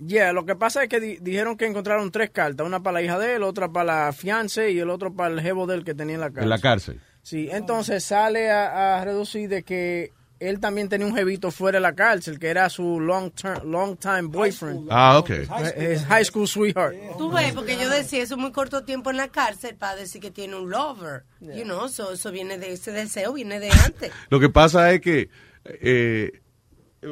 Yeah, 0.00 0.32
lo 0.32 0.46
que 0.46 0.54
pasa 0.54 0.84
es 0.84 0.88
que 0.88 1.00
di- 1.00 1.18
dijeron 1.20 1.56
que 1.56 1.66
encontraron 1.66 2.12
tres 2.12 2.30
cartas. 2.30 2.64
Una 2.64 2.84
para 2.84 2.94
la 2.94 3.02
hija 3.02 3.18
de 3.18 3.34
él, 3.34 3.42
otra 3.42 3.68
para 3.72 4.06
la 4.06 4.12
fiance 4.12 4.70
y 4.70 4.78
el 4.78 4.90
otro 4.90 5.12
para 5.12 5.34
el 5.34 5.40
jevo 5.40 5.66
de 5.66 5.74
él 5.74 5.84
que 5.84 5.92
tenía 5.94 6.14
en 6.14 6.20
la 6.20 6.28
cárcel. 6.28 6.42
En 6.44 6.48
la 6.50 6.58
cárcel. 6.60 7.00
Sí, 7.22 7.48
entonces 7.50 8.04
sale 8.04 8.48
a, 8.48 9.00
a 9.00 9.04
reducir 9.04 9.48
de 9.48 9.64
que 9.64 10.12
él 10.40 10.60
también 10.60 10.88
tenía 10.88 11.06
un 11.06 11.14
jevito 11.14 11.50
fuera 11.50 11.78
de 11.78 11.82
la 11.82 11.94
cárcel, 11.94 12.38
que 12.38 12.48
era 12.48 12.68
su 12.68 13.00
long, 13.00 13.30
term, 13.32 13.70
long 13.70 13.96
time 13.96 14.22
boyfriend. 14.22 14.88
Ah, 14.90 15.18
ok. 15.18 15.30
His 15.76 16.04
high 16.04 16.24
school 16.24 16.46
sweetheart. 16.46 16.94
Tú 17.16 17.30
ves, 17.30 17.52
porque 17.54 17.76
yo 17.76 17.88
decía 17.88 18.22
eso 18.22 18.36
muy 18.36 18.52
corto 18.52 18.84
tiempo 18.84 19.10
en 19.10 19.16
la 19.16 19.28
cárcel 19.28 19.74
para 19.74 19.96
decir 19.96 20.20
que 20.20 20.30
tiene 20.30 20.56
un 20.56 20.70
lover. 20.70 21.24
You 21.40 21.64
know, 21.64 21.88
so, 21.88 22.12
eso 22.12 22.30
viene 22.30 22.58
de 22.58 22.72
ese 22.72 22.92
deseo, 22.92 23.32
viene 23.32 23.58
de 23.58 23.70
antes. 23.70 24.12
Lo 24.30 24.38
que 24.38 24.48
pasa 24.48 24.92
es 24.92 25.00
que, 25.00 25.28
eh, 25.64 26.40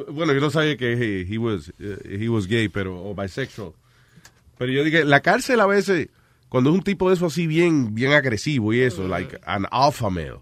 bueno, 0.09 0.33
yo 0.33 0.39
no 0.39 0.49
sabía 0.49 0.77
que 0.77 0.93
he, 0.93 1.33
he 1.33 1.37
was, 1.37 1.73
eh, 1.79 2.19
he 2.21 2.29
was 2.29 2.47
gay, 2.47 2.69
pero, 2.69 3.09
o 3.09 3.13
bisexual. 3.13 3.73
Pero 4.57 4.71
yo 4.71 4.83
dije, 4.83 5.03
la 5.03 5.21
cárcel 5.21 5.59
a 5.59 5.67
veces, 5.67 6.09
cuando 6.49 6.69
es 6.69 6.75
un 6.75 6.83
tipo 6.83 7.09
de 7.09 7.15
eso 7.15 7.25
así 7.25 7.45
bien, 7.45 7.93
bien 7.93 8.13
agresivo 8.13 8.73
y 8.73 8.81
eso, 8.81 9.07
like 9.07 9.37
an 9.45 9.67
alpha 9.69 10.09
male, 10.09 10.39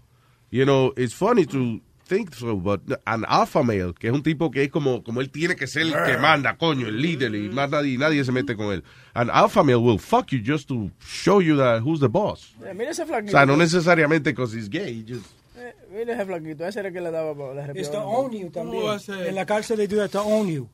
you 0.50 0.64
know, 0.64 0.92
it's 0.96 1.14
funny 1.14 1.44
to 1.44 1.80
think 2.06 2.34
so, 2.34 2.56
but 2.56 2.80
an 3.06 3.24
alpha 3.28 3.62
male, 3.62 3.92
que 3.98 4.08
es 4.08 4.12
un 4.14 4.22
tipo 4.22 4.50
que 4.50 4.62
es 4.64 4.70
como, 4.70 5.02
como 5.02 5.20
él 5.20 5.30
tiene 5.30 5.56
que 5.56 5.66
ser 5.66 5.82
el 5.82 5.92
que 5.92 6.16
manda, 6.18 6.56
coño, 6.56 6.86
el 6.86 7.00
líder, 7.00 7.34
y 7.34 7.48
más 7.48 7.68
nadie, 7.70 7.98
nadie 7.98 8.24
se 8.24 8.32
mete 8.32 8.56
con 8.56 8.72
él. 8.72 8.84
An 9.14 9.28
alpha 9.30 9.62
male 9.62 9.76
will 9.76 9.98
fuck 9.98 10.28
you 10.30 10.38
just 10.44 10.68
to 10.68 10.90
show 11.00 11.40
you 11.40 11.56
that 11.56 11.82
who's 11.82 12.00
the 12.00 12.08
boss. 12.08 12.54
Eh, 12.64 12.72
mira 12.74 12.90
ese 12.92 13.02
O 13.02 13.06
flaquito. 13.06 13.32
sea, 13.32 13.44
no 13.46 13.56
necesariamente 13.56 14.30
because 14.30 14.54
he's 14.56 14.68
gay, 14.68 15.04
just... 15.06 15.26
Eh, 15.58 15.74
mira 15.90 16.14
ese 16.14 16.24
flaquito, 16.26 16.66
ese 16.66 16.78
era 16.80 16.88
el 16.88 16.94
que 16.94 17.00
le 17.00 17.10
daba 17.10 17.34
la 17.54 17.62
It's 17.72 17.90
to 17.90 17.98
repiaba. 17.98 18.04
own 18.06 18.32
you 18.32 18.50
también. 18.50 18.84
En 19.26 19.34
la 19.34 19.44
cárcel 19.46 19.76
they 19.76 19.86
do 19.86 19.96
that 19.96 20.10
to 20.10 20.20
own 20.20 20.48
you. 20.48 20.68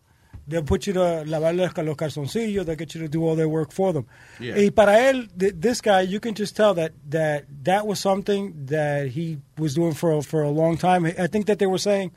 They'll 0.53 0.63
put 0.65 0.87
you 0.87 0.93
to 0.95 1.25
lavar 1.27 1.55
los 1.57 1.77
los 1.85 1.97
calzoncillos. 1.97 2.65
They'll 2.65 2.77
get 2.77 2.95
you 2.95 3.01
to 3.03 3.09
do 3.09 3.27
all 3.27 3.35
their 3.37 3.49
work 3.49 3.73
for 3.73 3.93
them. 3.93 4.07
Yeah. 4.39 4.55
Y 4.57 4.71
para 4.71 4.99
él, 5.11 5.29
th- 5.39 5.55
this 5.59 5.81
guy, 5.81 6.03
you 6.03 6.21
can 6.21 6.35
just 6.35 6.55
tell 6.55 6.75
that 6.75 6.93
that 7.11 7.45
that 7.65 7.87
was 7.87 7.99
something 7.99 8.53
that 8.67 9.09
he 9.09 9.39
was 9.59 9.75
doing 9.75 9.95
for 9.95 10.13
a- 10.19 10.23
for 10.23 10.43
a 10.43 10.51
long 10.51 10.77
time. 10.77 11.05
I 11.07 11.27
think 11.27 11.47
that 11.47 11.59
they 11.59 11.67
were 11.67 11.79
saying 11.79 12.13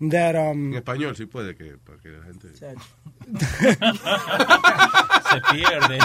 that 0.00 0.36
um, 0.36 0.72
En 0.74 0.82
español 0.82 1.16
sí 1.16 1.26
puede 1.26 1.56
que, 1.56 1.76
para 1.84 1.98
que 1.98 2.10
la 2.10 2.22
gente... 2.24 2.48
Se 5.28 5.40
pierde. 5.52 5.98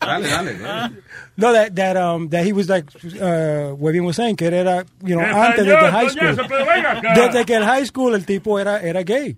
Dale, 0.00 0.28
dale, 0.28 0.54
dale. 0.58 0.92
no 1.36 1.52
that 1.52 1.74
that 1.76 1.96
um 1.96 2.28
that 2.30 2.44
he 2.44 2.52
was 2.52 2.68
like 2.68 2.84
uh 3.20 3.74
Webin 3.78 4.04
was 4.04 4.16
saying 4.16 4.36
que 4.36 4.46
era 4.48 4.84
you 5.04 5.14
know 5.16 5.22
antes 5.24 5.64
de 5.64 5.72
Español, 5.72 5.90
high 5.92 6.08
school 6.08 6.46
pero 6.48 6.66
venga 6.66 6.90
acá. 6.98 7.14
desde 7.14 7.44
que 7.46 7.54
el 7.54 7.64
high 7.64 7.84
school 7.86 8.14
el 8.14 8.24
tipo 8.26 8.58
era 8.58 8.80
era 8.82 9.02
gay 9.04 9.36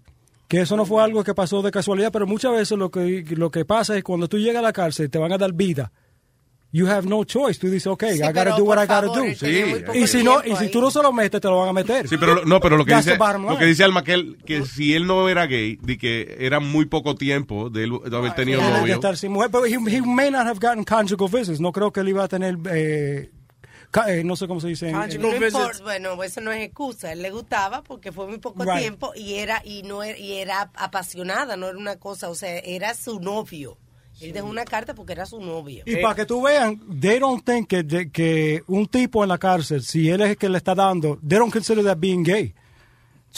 que 0.52 0.60
eso 0.60 0.76
no 0.76 0.84
fue 0.84 1.02
algo 1.02 1.24
que 1.24 1.32
pasó 1.32 1.62
de 1.62 1.70
casualidad 1.70 2.12
pero 2.12 2.26
muchas 2.26 2.52
veces 2.52 2.76
lo 2.76 2.90
que 2.90 3.24
lo 3.30 3.50
que 3.50 3.64
pasa 3.64 3.96
es 3.96 4.04
cuando 4.04 4.28
tú 4.28 4.36
llegas 4.36 4.58
a 4.58 4.62
la 4.62 4.72
cárcel 4.74 5.08
te 5.08 5.16
van 5.18 5.32
a 5.32 5.38
dar 5.38 5.52
vida 5.54 5.90
you 6.74 6.86
have 6.88 7.06
no 7.06 7.22
choice. 7.24 7.60
Tú 7.60 7.68
dices, 7.68 7.86
okay, 7.86 8.16
Sí, 8.16 8.22
I 8.22 8.28
gotta 8.28 8.56
do 8.56 8.64
what 8.64 8.78
I 8.82 8.86
gotta 8.86 9.08
favor, 9.08 9.16
do. 9.18 9.86
poco 9.86 9.98
y 9.98 10.06
si 10.06 10.22
no, 10.24 10.42
y 10.44 10.56
si 10.56 10.70
tú 10.70 10.80
no 10.80 10.90
se 10.90 11.02
lo 11.02 11.12
metes, 11.12 11.38
te 11.40 11.48
lo 11.48 11.58
van 11.58 11.68
a 11.68 11.72
meter. 11.74 12.08
Sí, 12.08 12.16
pero 12.18 12.46
no, 12.46 12.60
pero 12.60 12.78
lo 12.78 12.84
que 12.86 12.92
That's 12.92 13.04
dice 13.04 13.18
lo 13.18 13.58
que 13.58 13.66
dice 13.66 13.84
Alma 13.84 14.02
que, 14.02 14.14
él- 14.14 14.38
que, 14.46 14.64
si 14.64 14.94
él 14.94 15.06
no 15.06 15.28
era 15.28 15.44
gay, 15.46 15.76
de 15.82 15.98
que 15.98 16.36
era 16.40 16.60
muy 16.60 16.86
poco 16.86 17.14
tiempo 17.14 17.68
de, 17.68 17.84
él, 17.84 17.92
de 18.10 18.16
haber 18.16 18.34
tenido 18.34 18.62
novio. 18.62 18.94
estar 18.94 19.18
sin 19.18 19.32
mujer, 19.32 19.50
pero 19.52 19.66
he, 19.66 19.72
he 19.74 20.00
may 20.00 20.30
not 20.30 20.46
have 20.46 20.58
gotten 20.60 20.82
conjugal 20.84 21.28
visits. 21.28 21.60
No 21.60 21.72
creo 21.72 21.92
que 21.92 22.00
él 22.00 22.08
iba 22.08 22.24
a 22.24 22.28
tener, 22.28 22.56
eh, 22.70 23.30
eh, 24.08 24.24
no 24.24 24.36
sé 24.36 24.46
cómo 24.48 24.60
se 24.60 24.68
dice. 24.68 24.88
en- 24.88 24.96
en- 24.96 25.20
No 25.20 25.34
importa, 25.34 25.82
bueno, 25.82 26.22
eso 26.22 26.40
no 26.40 26.50
es 26.52 26.62
excusa. 26.62 27.08
A 27.08 27.12
él 27.12 27.22
le 27.22 27.30
gustaba 27.30 27.82
porque 27.82 28.10
fue 28.12 28.26
muy 28.26 28.38
poco 28.38 28.64
Right. 28.64 28.78
tiempo 28.78 29.12
y 29.14 29.34
era 29.34 29.60
y 29.64 29.82
no 29.82 30.02
era, 30.02 30.18
y 30.18 30.32
era 30.34 30.70
apasionada, 30.74 31.56
no 31.56 31.68
era 31.68 31.78
una 31.78 31.96
cosa, 31.96 32.28
o 32.30 32.34
sea, 32.34 32.58
era 32.58 32.94
su 32.94 33.20
novio. 33.20 33.76
Él 34.20 34.32
dejó 34.32 34.46
una 34.46 34.64
carta 34.64 34.94
porque 34.94 35.12
era 35.14 35.26
su 35.26 35.40
novio. 35.40 35.82
Y 35.86 35.96
para 35.96 36.14
que 36.14 36.26
tú 36.26 36.42
vean, 36.42 36.80
they 37.00 37.18
don't 37.18 37.44
think 37.44 37.66
que, 37.66 37.82
de- 37.82 38.10
que 38.10 38.62
un 38.68 38.86
tipo 38.86 39.22
en 39.24 39.28
la 39.28 39.38
cárcel, 39.38 39.82
si 39.82 40.08
él 40.10 40.20
es 40.20 40.30
el 40.30 40.36
que 40.36 40.48
le 40.48 40.58
está 40.58 40.74
dando, 40.74 41.18
they 41.26 41.38
don't 41.38 41.52
consider 41.52 41.82
that 41.84 41.96
being 41.98 42.22
gay. 42.22 42.54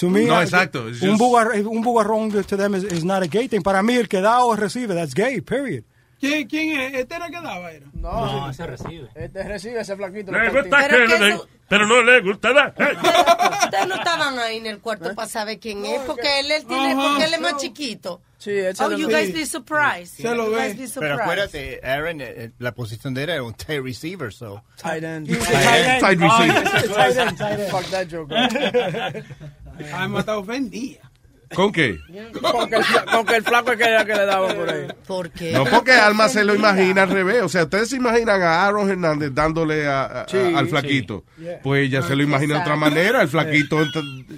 To 0.01 0.11
me, 0.11 0.25
No, 0.27 0.41
I- 0.41 0.43
exacto, 0.45 0.89
it's 0.89 1.01
Un, 1.03 1.11
just- 1.11 1.21
bugar, 1.21 1.53
un 1.67 1.81
bugarrón 1.83 2.31
to 2.45 2.57
them 2.57 2.75
is, 2.75 2.83
is 2.85 3.05
not 3.05 3.23
a 3.23 3.27
gay 3.27 3.49
thing. 3.49 3.63
Para 3.63 3.83
mí, 3.83 3.95
el 3.95 4.09
que 4.09 4.21
da 4.21 4.45
o 4.45 4.55
recibe, 4.57 4.95
that's 4.95 5.15
gay, 5.15 5.41
period. 5.41 5.85
¿Quién, 6.21 6.47
¿Quién 6.49 6.81
es? 6.81 6.95
¿Este 6.95 7.17
era 7.17 7.29
que 7.29 7.41
daba? 7.41 7.71
Era? 7.71 7.87
No, 7.95 8.51
ese 8.51 8.67
recibe. 8.67 9.09
Este 9.15 9.43
recibe 9.43 9.81
ese 9.81 9.97
flaquito. 9.97 10.33
Le 10.33 10.51
gusta 10.51 10.89
le- 10.89 11.41
pero 11.67 11.87
no 11.87 12.03
le 12.03 12.21
gusta 12.21 12.53
dar. 12.53 12.75
Ustedes 12.77 13.87
no 13.89 13.95
estaban 13.95 14.39
ahí 14.39 14.59
en 14.59 14.67
el 14.67 14.81
cuarto 14.81 15.15
para 15.15 15.27
saber 15.29 15.59
quién 15.59 15.85
es, 15.85 16.01
porque 16.03 16.41
él, 16.41 16.51
él 16.51 16.65
tiene, 16.67 16.93
Ajá. 16.93 17.09
porque 17.09 17.25
él 17.25 17.35
es 17.35 17.41
más 17.41 17.57
chiquito. 17.57 18.21
Sí, 18.37 18.51
Oh, 18.79 18.91
you 18.93 19.09
guys 19.09 19.33
be 19.33 19.47
surprised. 19.47 20.17
Se 20.23 20.35
lo 20.35 20.51
ve. 20.51 20.77
Pero 21.01 21.15
acuérdate, 21.15 21.81
Aaron, 21.83 22.21
eh, 22.21 22.25
eh, 22.37 22.51
la 22.59 22.73
posición 22.73 23.15
de 23.15 23.25
él 23.25 23.31
era 23.31 23.43
un 23.43 23.55
tight 23.55 23.83
receiver, 23.83 24.31
so. 24.31 24.63
Tight 24.77 25.03
end. 25.03 25.27
Tight 25.29 25.41
end. 25.49 26.01
Tight 26.01 26.21
receiver. 26.21 26.65
Tight 26.95 27.17
end, 27.17 27.39
tight 27.39 27.59
end. 27.61 27.71
Fuck 27.71 27.87
that 27.91 28.07
joke. 28.11 28.31
Alma 29.95 30.21
está 30.21 30.37
ofendida. 30.37 31.04
¿Con 31.55 31.73
qué? 31.73 31.99
Con 32.41 32.69
que, 32.69 32.77
el, 32.77 32.83
fla- 32.85 33.05
con 33.11 33.27
que 33.27 33.37
el 33.37 33.43
flaco 33.45 33.73
es 33.73 33.79
que 33.79 33.85
era 33.85 34.05
que 34.05 34.15
le 34.15 34.27
daban 34.27 34.57
por 34.57 34.69
ahí. 34.71 34.87
¿Por 35.07 35.31
qué? 35.31 35.53
No, 35.53 35.65
porque 35.65 35.93
Alma 35.93 36.29
se 36.29 36.45
lo 36.45 36.55
imagina 36.55 37.03
al 37.03 37.11
revés. 37.11 37.43
O 37.43 37.49
sea, 37.49 37.65
ustedes 37.65 37.91
se 37.91 37.97
imaginan 37.97 38.43
a 38.43 38.67
Aaron 38.67 38.91
Hernández 38.91 39.31
dándole 39.33 39.87
a- 39.87 40.05
a- 40.23 40.29
Sí, 40.29 40.37
al 40.39 40.65
sí. 40.65 40.71
flaquito. 40.71 41.25
Yeah. 41.39 41.61
Pues 41.63 41.87
ella 41.87 42.03
se 42.03 42.15
lo 42.17 42.23
imagina 42.23 42.55
de 42.57 42.61
otra 42.61 42.77
manera. 42.77 43.23
El 43.23 43.29
flaquito, 43.29 43.79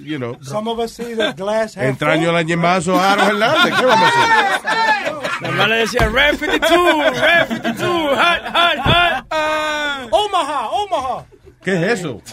you 0.03 0.17
know. 0.17 0.37
Some 0.41 0.69
of 0.71 0.79
us 0.79 0.91
see 0.93 1.15
the 1.15 1.33
glass 1.33 1.75
Entraño 1.77 2.37
el 2.37 2.45
ñemazo 2.45 2.99
a 2.99 3.13
Aaron 3.13 3.27
Hernández. 3.29 3.73
¿Qué 3.79 3.85
vamos 3.85 4.09
a 4.15 4.55
hacer? 4.55 5.17
Nada 5.41 5.67
le 5.67 5.75
decía, 5.75 6.09
Red 6.09 6.35
52, 6.37 7.19
Red 7.21 7.47
52, 7.47 8.17
hot, 8.17 8.41
hot, 8.53 8.77
hot. 8.85 9.25
ah. 9.31 10.07
Omaha, 10.09 10.69
Omaha. 10.69 11.25
¿Qué 11.67 11.75
es 11.91 11.99
eso? 11.99 12.21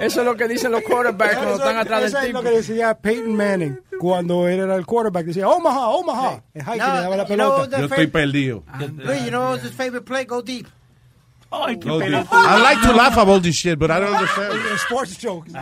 Eso 0.00 0.20
es 0.20 0.24
lo 0.26 0.36
que 0.36 0.48
dicen 0.48 0.72
los 0.72 0.82
quarterbacks 0.82 1.34
cuando 1.36 1.54
Eso- 1.54 1.62
están 1.62 1.76
atrás 1.76 2.02
eso 2.02 2.16
del 2.16 2.26
es 2.26 2.26
tipo. 2.32 2.42
lo 2.42 2.50
que 2.50 2.56
decía 2.56 2.98
Peyton 2.98 3.36
Manning 3.36 3.80
cuando 4.00 4.48
él 4.48 4.58
era 4.58 4.74
el 4.74 4.84
quarterback. 4.84 5.26
Decía, 5.26 5.48
Omaha, 5.48 5.90
Omaha. 5.90 6.42
Es 6.52 6.64
que 6.64 6.70
No, 6.70 6.74
le 6.74 7.00
daba 7.00 7.16
la 7.16 7.26
you 7.28 7.34
know 7.36 7.54
pelota. 7.56 7.78
Yo 7.78 7.84
estoy 7.86 8.06
perdido. 8.08 8.64
Luis, 8.96 9.22
you 9.24 9.30
know 9.30 9.50
what's 9.50 9.62
his 9.64 9.70
favorite 9.70 10.04
play? 10.04 10.24
Go 10.24 10.42
deep. 10.42 10.66
Deep. 10.66 11.86
I 11.86 12.60
like 12.62 12.80
to 12.82 12.94
laugh 12.94 13.16
about 13.16 13.42
this 13.44 13.54
shit, 13.54 13.78
but 13.78 13.92
I 13.92 14.00
don't 14.00 14.12
understand. 14.12 14.54
Sports 14.80 15.16
jokes. 15.18 15.52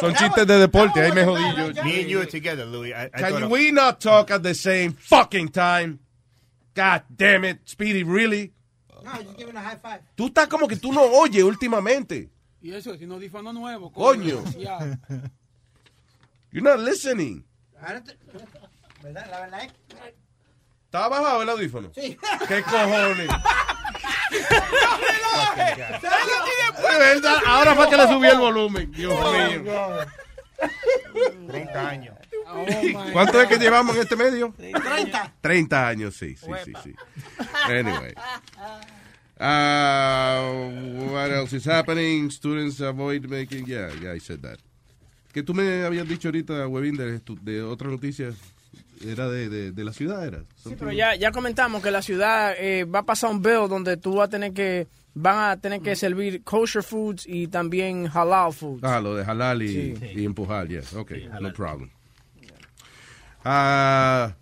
Son 0.00 0.14
chistes 0.14 0.46
de 0.48 0.58
deporte, 0.58 1.00
ahí 1.00 1.12
me 1.12 1.22
jodí 1.22 1.74
yo. 1.76 1.84
Me 1.84 2.00
and 2.00 2.08
you 2.10 2.20
are 2.22 2.26
together, 2.26 2.64
Louis. 2.64 2.92
I, 2.92 3.04
I 3.14 3.30
Can 3.30 3.50
we 3.50 3.70
not 3.70 4.00
talk 4.00 4.32
at 4.32 4.42
the 4.42 4.54
same 4.54 4.94
fucking 4.94 5.50
time? 5.50 6.00
God 6.74 7.02
damn 7.14 7.44
it, 7.44 7.60
Speedy, 7.66 8.02
really? 8.02 8.52
Tú 10.14 10.26
estás 10.26 10.48
como 10.48 10.66
que 10.68 10.76
tú 10.76 10.92
no 10.92 11.02
oyes 11.02 11.42
últimamente. 11.42 12.30
Y 12.60 12.72
eso, 12.72 12.96
si 12.96 13.06
no 13.06 13.18
difano 13.18 13.52
nuevo. 13.52 13.92
Coño. 13.92 14.42
Ya. 14.58 14.78
You're 16.50 16.62
not 16.62 16.80
listening. 16.80 17.44
¿Verdad? 19.02 19.30
La 19.30 19.40
verdad 19.40 19.64
es 19.64 19.72
¿Está 20.86 21.08
bajado 21.08 21.42
el 21.42 21.48
audífono? 21.50 21.90
Sí. 21.94 22.16
¿Qué 22.48 22.62
cojones? 22.62 23.28
De 26.82 26.98
verdad, 26.98 27.36
ahora 27.46 27.74
fue 27.74 27.90
que 27.90 27.96
le 27.96 28.08
subí 28.08 28.28
el 28.28 28.38
volumen. 28.38 28.90
Dios 28.92 29.12
mío. 29.62 29.98
30 31.48 31.88
años. 31.88 32.15
¿Cuánto 33.12 33.40
es 33.42 33.48
que 33.48 33.58
llevamos 33.58 33.96
en 33.96 34.02
este 34.02 34.16
medio? 34.16 34.54
30. 34.56 35.34
30 35.40 35.88
años, 35.88 36.16
sí, 36.16 36.36
sí, 36.36 36.46
sí, 36.64 36.72
sí. 36.84 36.94
Anyway. 37.68 38.14
Uh, 39.38 41.10
what 41.12 41.30
else 41.30 41.52
is 41.52 41.66
happening? 41.66 42.30
Students 42.30 42.80
avoid 42.80 43.26
making... 43.28 43.66
Yeah, 43.66 43.90
yeah, 44.00 44.12
I 44.14 44.18
said 44.20 44.40
that. 44.42 44.58
Que 45.32 45.42
tú 45.42 45.52
me 45.54 45.84
habías 45.84 46.08
dicho 46.08 46.28
ahorita, 46.28 46.66
Webin, 46.68 46.96
de, 46.96 47.20
de 47.42 47.62
otra 47.62 47.90
noticia. 47.90 48.32
Era 49.04 49.28
de, 49.28 49.50
de, 49.50 49.72
de 49.72 49.84
la 49.84 49.92
ciudad, 49.92 50.24
era. 50.26 50.38
Sí, 50.64 50.74
pero 50.78 50.90
ya, 50.90 51.14
ya 51.16 51.30
comentamos 51.30 51.82
que 51.82 51.90
la 51.90 52.00
ciudad 52.00 52.54
eh, 52.58 52.84
va 52.84 53.00
a 53.00 53.02
pasar 53.02 53.30
un 53.30 53.42
bill 53.42 53.68
donde 53.68 53.98
tú 53.98 54.14
vas 54.14 54.28
a 54.28 54.30
tener 54.30 54.54
que, 54.54 54.86
van 55.12 55.50
a 55.50 55.60
tener 55.60 55.82
que 55.82 55.94
servir 55.96 56.42
kosher 56.42 56.82
foods 56.82 57.26
y 57.26 57.48
también 57.48 58.06
halal 58.08 58.54
foods. 58.54 58.82
Ah, 58.82 58.98
lo 59.02 59.14
de 59.14 59.22
halal 59.22 59.60
y, 59.62 59.96
Sí. 59.96 60.06
y 60.14 60.24
empujar, 60.24 60.66
yeah. 60.68 60.80
Ok, 60.96 61.12
no 61.42 61.52
problem. 61.52 61.90
Ah, 63.48 64.34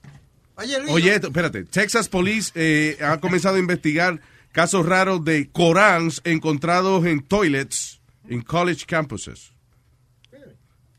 Oye, 0.56 0.78
Luis. 0.80 0.90
oye, 0.92 1.14
esto, 1.14 1.26
espérate. 1.26 1.64
Texas 1.64 2.08
Police 2.08 2.52
eh, 2.54 2.96
ha 3.04 3.18
comenzado 3.20 3.56
a 3.56 3.58
investigar 3.58 4.18
casos 4.50 4.86
raros 4.86 5.22
de 5.24 5.50
Corans 5.50 6.22
encontrados 6.24 7.04
en 7.04 7.20
toilets 7.22 8.00
en 8.28 8.40
college 8.40 8.86
campuses. 8.86 9.52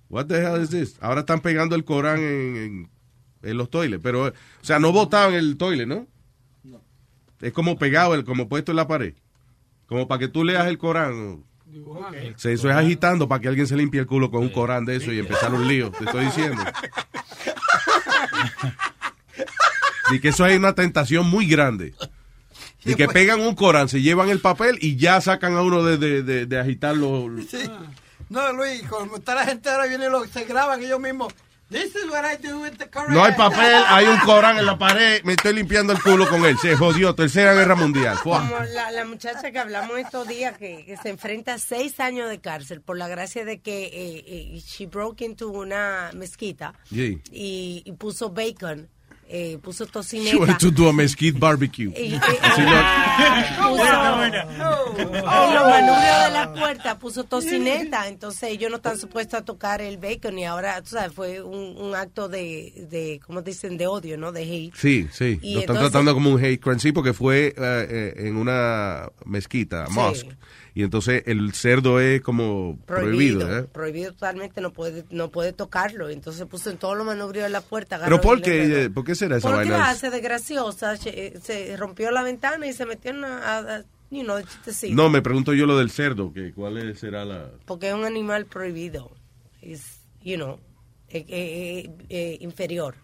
What 0.07 0.27
the 0.27 0.35
hell 0.37 0.61
is 0.61 0.69
this? 0.69 0.97
Ahora 1.01 1.21
están 1.21 1.39
pegando 1.41 1.75
el 1.75 1.83
Corán 1.83 2.19
en, 2.19 2.55
en, 2.57 2.89
en 3.41 3.57
los 3.57 3.71
toilets, 3.71 4.03
pero, 4.03 4.25
o 4.27 4.33
sea, 4.61 4.77
no 4.77 4.91
botaban 4.91 5.33
el 5.33 5.57
toilet, 5.57 5.87
¿no? 5.87 6.05
Es 7.41 7.53
como 7.53 7.77
pegado, 7.79 8.13
el, 8.13 8.23
como 8.23 8.47
puesto 8.47 8.71
en 8.71 8.75
la 8.75 8.87
pared. 8.87 9.15
Como 9.87 10.07
para 10.07 10.19
que 10.19 10.27
tú 10.27 10.43
leas 10.43 10.67
el 10.67 10.77
Corán. 10.77 11.43
Sí, 12.37 12.49
eso 12.49 12.69
es 12.69 12.75
agitando 12.75 13.27
para 13.27 13.41
que 13.41 13.47
alguien 13.47 13.65
se 13.67 13.75
limpie 13.75 13.99
el 14.01 14.05
culo 14.07 14.29
con 14.29 14.43
un 14.43 14.49
Corán 14.49 14.85
de 14.85 14.95
eso 14.97 15.11
y 15.11 15.17
empezar 15.17 15.51
un 15.55 15.67
lío, 15.67 15.89
te 15.91 16.05
estoy 16.05 16.25
diciendo. 16.25 16.61
Y 20.11 20.19
que 20.19 20.29
eso 20.29 20.45
es 20.45 20.57
una 20.57 20.73
tentación 20.73 21.27
muy 21.27 21.47
grande. 21.47 21.93
Y 22.83 22.95
que 22.95 23.07
pegan 23.07 23.41
un 23.41 23.55
Corán, 23.55 23.89
se 23.89 24.01
llevan 24.01 24.29
el 24.29 24.39
papel 24.39 24.77
y 24.79 24.97
ya 24.97 25.19
sacan 25.19 25.55
a 25.55 25.63
uno 25.63 25.83
de, 25.83 25.97
de, 25.97 26.45
de, 26.45 26.59
agitarlo. 26.59 27.27
Sí. 27.49 27.69
No, 28.29 28.53
Luis, 28.53 28.83
como 28.83 29.17
está 29.17 29.33
la 29.33 29.45
gente 29.45 29.69
ahora 29.69 29.87
viene 29.87 30.09
lo, 30.09 30.25
se 30.25 30.45
graban 30.45 30.83
ellos 30.83 30.99
mismos. 30.99 31.33
This 31.68 31.95
is 31.95 32.05
what 32.11 32.24
I 32.24 32.38
do 32.38 32.59
with 32.61 32.74
the 32.78 32.86
Quran. 32.91 33.09
No 33.13 33.24
hay 33.24 33.34
papel, 33.34 33.74
hay 33.88 34.05
un 34.05 34.20
Corán 34.20 34.59
en 34.59 34.68
la 34.68 34.78
pared, 34.78 35.24
me 35.24 35.34
estoy 35.34 35.53
limpiando 35.55 35.93
el 35.93 36.01
culo 36.01 36.30
con 36.30 36.45
él. 36.45 36.55
Se 36.61 36.76
jodió, 36.76 37.16
tercera 37.16 37.55
guerra 37.55 37.74
mundial. 37.76 38.18
Como 38.22 38.59
la, 38.74 38.91
la 38.91 39.03
muchacha 39.05 39.51
que 39.51 39.57
hablamos 39.57 39.97
estos 39.97 40.28
días 40.28 40.55
que, 40.59 40.86
que 40.86 40.95
se 40.97 41.09
enfrenta 41.09 41.55
a 41.55 41.57
seis 41.57 41.99
años 41.99 42.30
de 42.30 42.39
cárcel 42.39 42.82
por 42.82 42.97
la 42.97 43.07
gracia 43.07 43.45
de 43.45 43.61
que 43.61 43.86
eh, 43.86 44.24
eh, 44.28 44.61
she 44.63 44.86
broke 44.86 45.26
into 45.26 45.49
una 45.49 46.11
mezquita 46.13 46.76
Sí. 46.88 47.20
y, 47.32 47.82
y 47.84 47.91
puso 47.93 48.30
bacon, 48.30 48.88
eh, 49.28 49.57
puso 49.61 49.86
She 49.86 49.91
tocineta. 49.91 50.38
wanted 50.38 50.57
to 50.59 50.71
do 50.71 50.88
a 50.88 50.93
mesquite 50.93 51.38
barbecue. 51.39 51.91
Y- 51.97 52.13
y- 52.13 52.19
Así 52.41 52.61
lo- 52.61 53.71
puso 53.71 53.84
en 54.26 55.53
los 55.53 55.63
manubrios 55.63 56.23
de 56.26 56.32
la 56.32 56.53
puerta 56.53 56.97
puso 56.97 57.23
tocineta 57.23 58.07
entonces 58.07 58.43
ellos 58.51 58.69
no 58.69 58.78
están 58.78 58.97
supuestos 58.97 59.39
a 59.39 59.43
tocar 59.45 59.82
el 59.82 59.97
bacon 59.97 60.38
y 60.39 60.45
ahora 60.45 60.82
tú 60.82 60.89
sabes 60.91 61.13
fue 61.13 61.41
un, 61.41 61.76
un 61.78 61.95
acto 61.95 62.28
de, 62.30 62.88
de 62.89 63.19
¿cómo 63.26 63.41
dicen? 63.41 63.78
de 63.78 63.88
odio 63.88 64.17
¿no? 64.17 64.32
de 64.32 64.43
hate 64.43 64.73
Sí, 64.76 65.07
sí. 65.11 65.39
Y 65.41 65.55
Lo 65.55 65.59
están 65.61 65.78
tratando 65.78 66.13
como 66.13 66.30
un 66.32 66.43
hate 66.43 66.59
crime, 66.61 66.80
sí, 66.80 66.91
porque 66.91 67.13
fue 67.13 67.47
eh, 67.47 67.53
eh, 67.57 68.13
en 68.17 68.38
una 68.38 69.07
mezquita, 69.26 69.88
Sí. 69.88 70.28
Y 70.78 70.84
entonces 70.84 71.23
el 71.26 71.53
cerdo 71.53 72.01
es 72.01 72.19
como 72.21 72.78
prohibido, 72.86 73.39
prohibido 73.39 73.59
¿eh? 73.59 73.63
prohibido 73.63 74.11
totalmente 74.11 74.59
no 74.59 74.73
puede 74.73 75.05
no 75.09 75.32
puede 75.32 75.53
tocarlo 75.53 76.09
entonces 76.09 76.45
puso 76.47 76.69
en 76.69 76.78
todos 76.78 76.97
los 76.97 77.05
manubrios 77.05 77.45
de 77.45 77.49
la 77.49 77.61
puerta 77.61 77.97
Pero 78.03 78.19
¿por 78.19 78.41
qué, 78.41 78.84
eh, 78.84 78.89
¿por 78.89 79.05
qué 79.05 79.15
será 79.15 79.38
esa 79.38 79.47
porque 79.49 79.69
vaina? 79.69 79.89
hace 79.89 80.09
de 80.09 80.19
graciosa 80.19 80.97
se, 80.97 81.39
se 81.41 81.78
rompió 81.78 82.11
la 82.11 82.23
ventana 82.23 82.67
y 82.67 82.73
se 82.73 82.86
metió 82.86 83.11
en 83.11 83.17
una 83.19 83.38
a- 83.38 83.76
a- 83.78 83.84
you 84.11 84.23
know. 84.23 84.38
No, 84.91 85.09
me 85.09 85.21
pregunto 85.21 85.53
yo 85.53 85.65
lo 85.65 85.78
del 85.78 85.89
cerdo, 85.91 86.34
que 86.34 86.51
cuál 86.51 86.95
será 86.97 87.23
la... 87.23 87.49
porque 87.65 87.88
es 87.88 87.93
un 87.95 88.03
animal 88.03 88.45
prohibido 88.45 89.11
es 89.61 90.01
you 90.23 90.36
know 90.36 90.59
eh, 91.07 91.23
eh, 91.30 91.89
eh, 91.89 91.89
eh, 92.09 92.38
inferior 92.41 92.95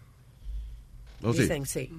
Oh, 1.22 1.32
sí. 1.32 1.40
dicen 1.42 1.64
sí 1.64 1.80
it. 1.80 1.90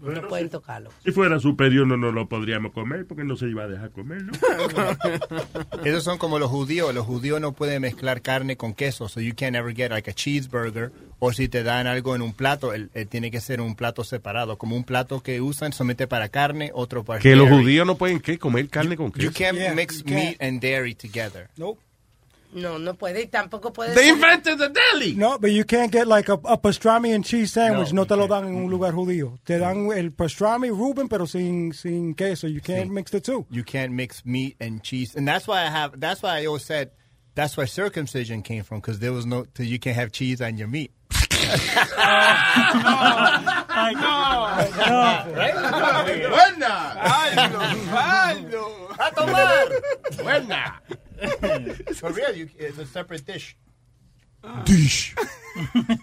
No 0.00 0.28
pueden 0.28 0.48
tocarlo. 0.50 0.90
Si 1.04 1.12
fuera 1.12 1.38
superior 1.38 1.86
no 1.86 1.96
nos 1.96 2.12
lo 2.14 2.28
podríamos 2.28 2.72
comer 2.72 3.06
porque 3.06 3.24
no 3.24 3.36
se 3.36 3.48
iba 3.48 3.64
a 3.64 3.68
dejar 3.68 3.90
comer, 3.90 4.22
¿no? 4.24 4.32
Esos 5.84 6.04
son 6.04 6.18
como 6.18 6.38
los 6.38 6.50
judíos. 6.50 6.94
Los 6.94 7.06
judíos 7.06 7.40
no 7.40 7.52
pueden 7.52 7.82
mezclar 7.82 8.22
carne 8.22 8.56
con 8.56 8.74
queso, 8.74 9.08
so 9.08 9.20
you 9.20 9.34
can't 9.34 9.56
ever 9.56 9.74
get 9.74 9.90
like 9.90 10.10
a 10.10 10.14
cheeseburger. 10.14 10.90
O 11.18 11.32
si 11.32 11.48
te 11.48 11.62
dan 11.62 11.86
algo 11.86 12.16
en 12.16 12.22
un 12.22 12.32
plato, 12.32 12.72
el- 12.74 12.90
el 12.94 13.06
tiene 13.06 13.30
que 13.30 13.40
ser 13.40 13.60
un 13.60 13.76
plato 13.76 14.02
separado, 14.04 14.58
como 14.58 14.74
un 14.76 14.84
plato 14.84 15.22
que 15.22 15.40
usan 15.40 15.72
solamente 15.72 16.06
para 16.08 16.28
carne, 16.28 16.70
otro 16.74 17.04
para 17.04 17.20
Que 17.20 17.36
los 17.36 17.48
dairy. 17.48 17.62
judíos 17.62 17.86
no 17.86 17.96
pueden 17.96 18.20
¿qué? 18.20 18.38
comer 18.38 18.68
carne 18.68 18.96
con 18.96 19.06
You 19.12 19.30
queso. 19.30 19.32
can't 19.38 19.56
Yeah, 19.58 19.74
mix 19.74 19.98
you 19.98 20.04
can't. 20.04 20.16
meat 20.16 20.36
and 20.42 20.60
dairy 20.60 20.94
together. 20.94 21.48
Nope. 21.56 21.78
No, 22.52 22.78
no 22.78 22.94
puede 22.94 23.26
tampoco 23.30 23.72
puede. 23.72 23.94
They 23.94 24.10
invented 24.10 24.58
the 24.58 24.68
deli. 24.68 25.14
No, 25.14 25.38
but 25.38 25.52
you 25.52 25.64
can't 25.64 25.90
get 25.90 26.06
like 26.06 26.28
a, 26.28 26.34
a 26.44 26.58
pastrami 26.58 27.14
and 27.14 27.24
cheese 27.24 27.52
sandwich. 27.52 27.92
No, 27.92 28.02
No, 28.02 28.04
te 28.06 28.16
lo 28.16 28.26
dan 28.26 28.46
en 28.46 28.56
un 28.56 28.70
lugar 28.70 28.92
judío. 28.92 29.38
Te 29.44 29.58
dan 29.58 29.90
el 29.92 30.10
pastrami 30.10 30.68
Reuben, 30.68 31.08
pero 31.08 31.26
sin, 31.26 31.72
sin 31.72 32.14
queso. 32.14 32.46
You 32.46 32.60
can't 32.60 32.90
mix 32.90 33.10
the 33.10 33.20
two. 33.20 33.46
You 33.50 33.64
can't 33.64 33.92
mix 33.92 34.24
meat 34.24 34.56
and 34.60 34.82
cheese, 34.82 35.14
and 35.16 35.26
that's 35.26 35.46
why 35.46 35.62
I 35.62 35.70
have. 35.70 35.98
That's 35.98 36.22
why 36.22 36.40
I 36.40 36.46
always 36.46 36.64
said 36.64 36.90
that's 37.34 37.56
where 37.56 37.66
circumcision 37.66 38.42
came 38.42 38.62
from 38.64 38.80
because 38.80 38.98
there 38.98 39.12
was 39.12 39.24
no. 39.24 39.46
You 39.58 39.78
can't 39.78 39.96
have 39.96 40.12
cheese 40.12 40.42
on 40.42 40.58
your 40.58 40.68
meat. 40.68 40.92
Ay, 43.68 43.94
no. 43.94 44.48
Buena. 46.30 46.94
Ay, 47.00 48.46
no. 48.50 48.88
A 48.98 49.10
tomar. 49.10 49.68
Buena. 50.22 50.82
For 51.96 52.12
real, 52.12 52.34
you, 52.36 52.48
it's 52.58 52.78
a 52.78 52.86
separate 52.86 53.24
dish. 53.24 53.56
Dish. 54.64 55.14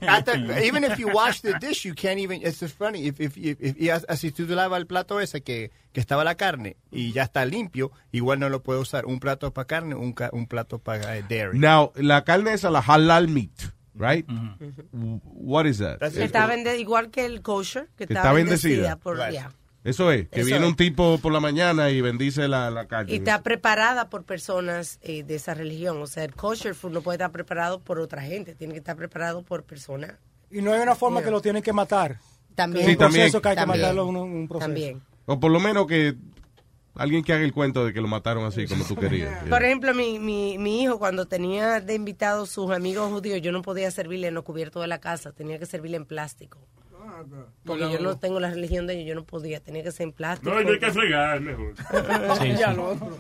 Hasta- 0.02 0.64
even 0.66 0.84
if 0.86 0.98
you 0.98 1.10
wash 1.10 1.42
the 1.42 1.54
dish, 1.60 1.84
you 1.84 1.94
can't 1.94 2.20
even. 2.20 2.42
It's 2.42 2.60
just 2.62 2.78
funny. 2.78 3.06
If, 3.08 3.20
if, 3.20 3.36
if, 3.38 3.58
if- 3.60 3.76
y 3.78 3.90
as- 3.90 4.06
así 4.08 4.32
tú 4.32 4.46
lavas 4.48 4.78
el 4.80 4.86
plato 4.88 5.20
ese 5.20 5.42
que, 5.44 5.72
que 5.92 6.00
estaba 6.00 6.24
la 6.24 6.36
carne 6.36 6.78
y 6.90 7.12
ya 7.12 7.24
está 7.24 7.44
limpio, 7.46 7.92
igual 8.14 8.40
no 8.40 8.48
lo 8.48 8.64
puedes 8.64 8.82
usar. 8.84 9.06
Un 9.06 9.20
plato 9.20 9.52
para 9.54 9.68
carne, 9.68 9.96
un, 9.96 10.16
un 10.32 10.48
plato 10.48 10.80
para 10.80 11.18
eh, 11.18 11.26
dairy. 11.28 11.60
Now, 11.60 11.92
la 11.96 12.24
carne 12.24 12.54
es 12.54 12.64
la 12.64 12.80
halal 12.80 13.28
meat, 13.28 13.52
right? 14.00 14.26
What 15.24 15.66
is 15.66 15.78
that? 15.80 16.00
Que 16.00 16.24
está 16.24 16.48
bende- 16.48 16.80
igual 16.80 17.12
que 17.12 17.26
el 17.26 17.42
kosher, 17.42 17.88
que 17.98 18.08
Que 18.08 18.14
está, 18.14 18.34
bendecida. 18.34 18.70
bendecida. 18.72 18.96
por, 18.98 19.18
Right. 19.18 19.32
yeah. 19.32 19.52
Eso 19.84 20.12
es, 20.12 20.28
que 20.28 20.42
Eso 20.42 20.48
viene 20.48 20.66
es. 20.66 20.70
un 20.72 20.76
tipo 20.76 21.20
por 21.20 21.32
la 21.32 21.40
mañana 21.40 21.90
y 21.90 22.02
bendice 22.02 22.48
la, 22.50 22.70
la 22.70 22.86
carne. 22.88 23.14
Y 23.14 23.16
está 23.16 23.42
preparada 23.44 24.10
por 24.10 24.24
personas 24.26 25.00
eh, 25.02 25.24
de 25.24 25.36
esa 25.36 25.54
religión. 25.54 26.02
O 26.02 26.08
sea, 26.08 26.26
el 26.26 26.34
kosher 26.36 26.76
food 26.76 26.92
no 26.92 27.02
puede 27.02 27.16
estar 27.16 27.32
preparado 27.32 27.80
por 27.80 28.00
otra 28.00 28.22
gente, 28.22 28.56
tiene 28.56 28.74
que 28.74 28.80
estar 28.80 28.98
preparado 28.98 29.42
por 29.44 29.64
personas. 29.64 30.16
Y 30.52 30.62
no 30.62 30.74
hay 30.74 30.82
una 30.82 30.96
forma 30.96 31.20
Yeah. 31.20 31.26
que 31.26 31.32
lo 31.32 31.42
tienen 31.42 31.62
que 31.64 31.72
matar. 31.74 32.18
También. 32.56 32.86
Sí, 32.86 32.92
un 32.92 32.98
proceso 32.98 33.40
también. 33.40 33.42
que 33.42 33.50
hay 33.50 33.56
que 33.56 33.60
También. 33.62 33.82
matarlo 33.82 34.10
en 34.10 34.16
un, 34.18 34.32
un 34.42 34.48
proceso. 34.50 34.68
También. 34.68 35.02
O 35.26 35.40
por 35.40 35.50
lo 35.52 35.60
menos 35.62 35.88
que 35.88 36.16
alguien 37.00 37.24
que 37.24 37.34
haga 37.34 37.44
el 37.44 37.54
cuento 37.54 37.86
de 37.86 37.94
que 37.94 38.02
lo 38.02 38.08
mataron 38.08 38.46
así 38.46 38.68
como 38.68 38.84
tú 38.84 38.96
querías. 38.96 39.44
Por 39.50 39.64
ejemplo, 39.64 39.94
mi, 39.94 40.20
mi, 40.20 40.58
mi 40.58 40.84
hijo, 40.84 41.00
cuando 41.00 41.28
tenía 41.28 41.80
de 41.80 41.96
invitado 41.96 42.46
sus 42.46 42.70
amigos 42.72 43.10
judíos, 43.10 43.42
yo 43.42 43.52
no 43.52 43.62
podía 43.62 43.90
servirle 43.90 44.28
en 44.28 44.34
lo 44.34 44.44
cubierto 44.44 44.82
de 44.82 44.88
la 44.88 45.00
casa, 45.00 45.32
tenía 45.32 45.58
que 45.58 45.66
servirle 45.66 45.98
en 45.98 46.06
plástico. 46.06 46.60
Porque 47.66 47.92
yo 47.92 48.00
no 48.00 48.18
tengo 48.18 48.40
la 48.40 48.50
religión 48.50 48.88
de 48.88 48.94
ellos, 48.94 49.08
yo 49.08 49.16
no 49.16 49.26
podía, 49.26 49.60
tenía 49.60 49.84
que 49.84 49.92
ser 49.92 50.06
en 50.06 50.14
plástico. 50.14 50.54
No, 50.54 50.62
y 50.62 50.66
no 50.66 50.72
hay 50.72 50.80
que 50.80 50.92
fregar, 50.92 51.42
mejor. 51.42 51.74
Sí, 52.40 52.54
ya 52.58 52.74
lo 52.74 52.90
otro. 52.92 53.18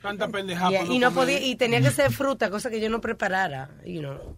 Tanta 0.00 0.28
pendejada. 0.28 0.70
Yeah, 0.70 0.84
y 0.84 0.98
no 0.98 1.12
podía, 1.12 1.40
y 1.40 1.56
tenía 1.56 1.80
que 1.80 1.90
ser 1.90 2.12
fruta, 2.12 2.50
cosa 2.50 2.70
que 2.70 2.80
yo 2.80 2.88
no 2.88 3.00
preparara, 3.00 3.70
you 3.84 4.00
know, 4.00 4.36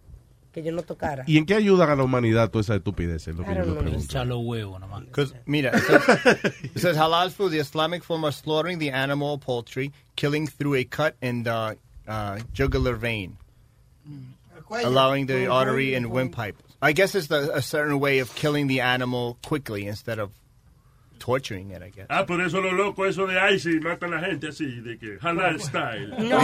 que 0.55 0.63
yo 0.63 0.71
no 0.71 0.83
tocara. 0.83 1.25
¿Y 1.27 1.37
en 1.37 1.45
qué 1.45 1.53
ayudan 1.53 1.89
a 1.89 1.97
la 1.97 2.03
humanidad 2.03 2.49
toda 2.49 2.61
esa 2.61 2.75
estupidez? 2.75 3.27
Es 3.27 3.35
lo 3.35 3.43
que 3.43 3.53
yo 3.53 3.63
know. 3.63 3.77
pregunto. 3.77 4.05
Echar 4.05 4.25
los 4.25 4.39
huevos 4.41 4.79
nomás. 4.79 5.03
Mira, 5.45 5.71
it 5.75 5.83
says, 5.83 6.53
it 6.63 6.79
says 6.79 6.97
halal 6.97 7.29
food, 7.29 7.51
the 7.51 7.59
Islamic 7.59 8.05
form 8.05 8.23
of 8.23 8.33
slaughtering 8.33 8.79
the 8.79 8.89
animal 8.89 9.31
or 9.31 9.37
poultry, 9.37 9.91
killing 10.15 10.47
through 10.47 10.75
a 10.75 10.85
cut 10.85 11.17
in 11.21 11.43
the 11.43 11.77
uh, 12.07 12.39
jugular 12.53 12.95
vein, 12.95 13.35
allowing 14.71 15.25
the 15.25 15.47
artery 15.47 15.93
and 15.93 16.09
windpipe. 16.09 16.55
I 16.81 16.93
guess 16.93 17.15
it's 17.15 17.27
the, 17.27 17.53
a 17.53 17.61
certain 17.61 17.99
way 17.99 18.19
of 18.19 18.33
killing 18.35 18.67
the 18.67 18.79
animal 18.79 19.37
quickly 19.43 19.87
instead 19.87 20.19
of 20.19 20.31
torturing 21.17 21.71
it, 21.71 21.81
I 21.83 21.89
guess. 21.91 22.05
Ah, 22.09 22.25
por 22.25 22.39
eso 22.41 22.59
lo 22.61 22.71
loco, 22.71 23.05
eso 23.05 23.25
de 23.27 23.35
Icy 23.55 23.79
matan 23.79 24.13
a 24.13 24.21
la 24.21 24.27
gente 24.27 24.49
así, 24.49 24.65
de 24.81 24.97
que 24.97 25.17
halal 25.21 25.59
style. 25.61 26.09
No, 26.19 26.39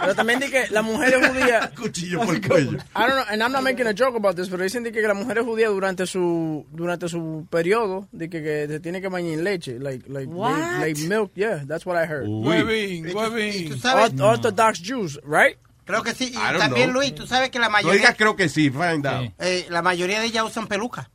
Pero 0.00 0.14
también 0.14 0.40
di 0.40 0.48
que 0.50 0.66
las 0.70 0.84
mujeres 0.84 1.28
judías. 1.28 1.70
Cuchillo 1.76 2.20
por 2.24 2.34
el 2.34 2.46
cuello. 2.46 2.72
I 2.72 3.00
don't 3.00 3.10
know, 3.14 3.24
and 3.28 3.42
I'm 3.42 3.52
not 3.52 3.62
making 3.62 3.86
a 3.86 3.94
joke 3.94 4.16
about 4.16 4.36
this, 4.36 4.48
pero 4.48 4.62
dicen 4.62 4.82
de 4.82 4.92
que 4.92 5.02
las 5.02 5.16
mujeres 5.16 5.44
judías 5.44 5.70
durante 5.70 6.06
su 6.06 6.66
durante 6.70 7.08
su 7.08 7.46
periodo 7.50 8.08
de 8.12 8.28
que, 8.28 8.42
que 8.42 8.66
se 8.68 8.80
tiene 8.80 9.00
que 9.00 9.08
bañar 9.08 9.32
en 9.34 9.44
leche, 9.44 9.78
like 9.78 10.08
like 10.08 10.32
What? 10.32 10.80
like 10.80 10.98
milk, 11.06 11.32
yeah, 11.34 11.64
that's 11.66 11.86
what 11.86 11.96
I 12.02 12.06
heard. 12.06 12.26
Huevín, 12.26 13.12
huevín. 13.14 13.72
Orthodox 14.20 14.80
Jews, 14.82 15.18
right? 15.24 15.56
creo 15.84 16.02
que 16.02 16.14
sí. 16.14 16.32
Y 16.32 16.58
también, 16.58 16.90
know. 16.90 17.00
Luis, 17.00 17.14
tú 17.14 17.26
sabes 17.26 17.50
que 17.50 17.58
la 17.58 17.66
No 17.66 17.72
mayoría, 17.72 17.98
digas 17.98 18.14
creo 18.16 18.36
que 18.36 18.48
sí, 18.48 18.70
find 18.70 19.06
out. 19.06 19.32
eh, 19.38 19.66
la 19.68 19.82
mayoría 19.82 20.20
de 20.20 20.26
ellas 20.26 20.44
usan 20.44 20.66
peluca. 20.66 21.10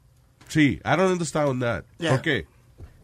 Sí, 0.47 0.79
I 0.85 0.89
don't 0.95 1.11
understand 1.11 1.61
that. 1.61 1.85
Yeah. 1.99 2.11
¿Por 2.11 2.21
qué? 2.21 2.45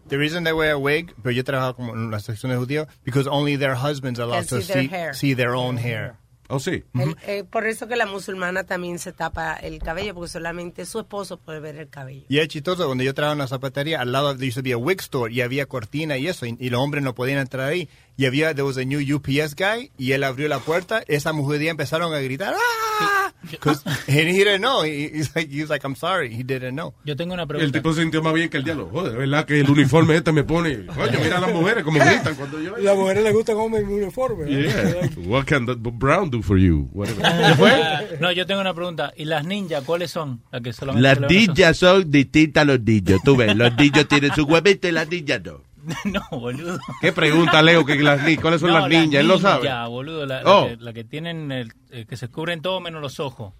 The 0.09 0.17
reason 0.17 0.43
they 0.43 0.53
wear 0.53 0.73
a 0.73 0.77
wig, 0.77 1.13
pero 1.23 1.31
yo 1.31 1.43
trabajo 1.43 1.75
como 1.75 1.93
en 1.93 2.11
la 2.11 2.19
sección 2.19 2.51
de 2.51 2.57
judío, 2.57 2.87
because 3.05 3.27
only 3.29 3.57
their 3.57 3.75
husbands 3.75 4.19
are 4.19 4.29
allowed 4.29 4.47
to 4.47 4.61
see 4.61 4.73
their 4.73 4.81
see, 4.83 4.87
hair. 4.89 5.15
see 5.15 5.33
their 5.35 5.51
own 5.51 5.77
hair. 5.77 6.15
Oh, 6.49 6.59
sí. 6.59 6.83
El- 6.93 7.15
eh, 7.25 7.43
por 7.49 7.65
eso 7.65 7.87
que 7.87 7.95
la 7.95 8.05
musulmana 8.05 8.65
también 8.65 8.99
se 8.99 9.13
tapa 9.13 9.53
el 9.55 9.79
cabello, 9.79 10.13
porque 10.13 10.29
solamente 10.29 10.85
su 10.85 10.99
esposo 10.99 11.37
puede 11.37 11.61
ver 11.61 11.77
el 11.77 11.87
cabello. 11.89 12.25
Y 12.27 12.39
es 12.39 12.49
chistoso, 12.49 12.85
cuando 12.85 13.03
yo 13.03 13.13
trabajaba 13.13 13.33
en 13.33 13.39
una 13.39 13.47
zapatería, 13.47 14.01
al 14.01 14.11
lado 14.11 14.35
there 14.35 14.47
used 14.49 14.57
to 14.57 14.61
be 14.61 14.73
a 14.73 14.77
wig 14.77 14.99
store 14.99 15.33
y 15.33 15.39
había 15.41 15.65
cortina 15.67 16.17
y 16.17 16.27
eso, 16.27 16.45
y, 16.45 16.57
y 16.59 16.69
los 16.69 16.81
hombres 16.81 17.01
no 17.03 17.15
podían 17.15 17.39
entrar 17.39 17.69
ahí. 17.69 17.87
Y 18.15 18.25
había, 18.25 18.53
there 18.53 18.63
was 18.63 18.77
a 18.77 18.85
new 18.85 18.99
UPS 18.99 19.55
guy, 19.55 19.91
y 19.97 20.11
él 20.11 20.23
abrió 20.23 20.47
la 20.47 20.59
puerta, 20.59 21.03
esa 21.07 21.33
mujer 21.33 21.61
empezaron 21.63 22.13
a 22.13 22.19
gritar, 22.19 22.53
¡ah! 22.55 23.33
'Cause- 23.59 23.81
and 24.07 24.29
he 24.29 24.33
didn't 24.45 24.59
know. 24.61 24.83
He, 24.85 25.09
he's 25.13 25.35
like, 25.35 25.51
he 25.51 25.61
was 25.61 25.69
like, 25.69 25.83
I'm 25.85 25.95
sorry, 25.95 26.29
he 26.33 26.43
didn't 26.43 26.73
know. 26.75 26.93
Yo 27.05 27.15
tengo 27.15 27.33
una 27.33 27.43
El 27.43 27.47
pregunta. 27.47 27.71
tipo 27.79 27.91
se 27.93 28.01
sintió 28.01 28.21
más 28.21 28.33
bien 28.33 28.49
que 28.49 28.57
el 28.57 28.63
diablo. 28.63 28.87
Joder, 28.91 29.17
¿verdad 29.17 29.45
que 29.45 29.59
el 29.59 29.69
uniforme 29.69 30.15
este 30.15 30.31
me 30.31 30.43
pone... 30.43 30.85
Coño, 30.85 31.19
mira 31.21 31.37
a 31.37 31.41
las 31.41 31.53
mujeres 31.53 31.83
como 31.83 31.99
gritan 32.05 32.35
cuando 32.35 32.61
yo... 32.61 32.77
Y 32.79 32.83
las 32.83 32.95
mujeres 32.95 33.23
les 33.23 33.33
gusta 33.33 33.53
comer 33.53 33.83
mi 33.85 33.93
uniforme. 33.95 34.45
Yeah. 34.49 35.09
What 35.25 35.45
can 35.45 35.65
the 35.65 35.73
brown 35.75 36.29
do 36.29 36.41
for 36.41 36.57
you? 36.57 36.89
No, 38.19 38.31
yo 38.31 38.45
tengo 38.45 38.61
una 38.61 38.73
pregunta. 38.73 39.11
¿Y 39.17 39.25
las 39.25 39.45
ninjas 39.45 39.83
cuáles 39.83 40.11
son? 40.11 40.41
Las 40.51 40.61
que 40.61 40.71
solamente 40.73 41.01
Las 41.19 41.29
ninjas 41.29 41.77
son 41.77 42.09
distintas 42.09 42.61
a 42.61 42.65
los 42.65 42.81
niños. 42.81 43.19
Tú 43.25 43.35
ves, 43.35 43.55
los 43.55 43.75
niños 43.75 44.07
tienen 44.07 44.33
su 44.35 44.43
huevito 44.43 44.87
y 44.87 44.91
las 44.91 45.09
niñas 45.09 45.41
no. 45.43 45.61
No, 46.05 46.21
boludo. 46.31 46.79
¿Qué 47.01 47.11
pregunta, 47.11 47.61
Leo? 47.61 47.85
Que 47.85 47.95
las, 48.01 48.21
¿Cuáles 48.39 48.61
son 48.61 48.71
No, 48.71 48.79
las 48.79 48.89
niñas? 48.89 49.21
Él 49.21 49.27
lo 49.27 49.39
sabe. 49.39 49.63
ninjas, 49.63 49.89
boludo. 49.89 50.25
La, 50.25 50.41
la 50.43 50.51
Oh. 50.57 50.67
que, 50.67 50.77
la 50.77 50.93
que 50.93 51.03
tienen, 51.03 51.51
el- 51.51 51.73
eh, 51.91 52.05
que 52.07 52.17
se 52.17 52.27
cubren 52.29 52.61
todo 52.61 52.79
menos 52.79 53.01
los 53.01 53.19
ojos. 53.19 53.53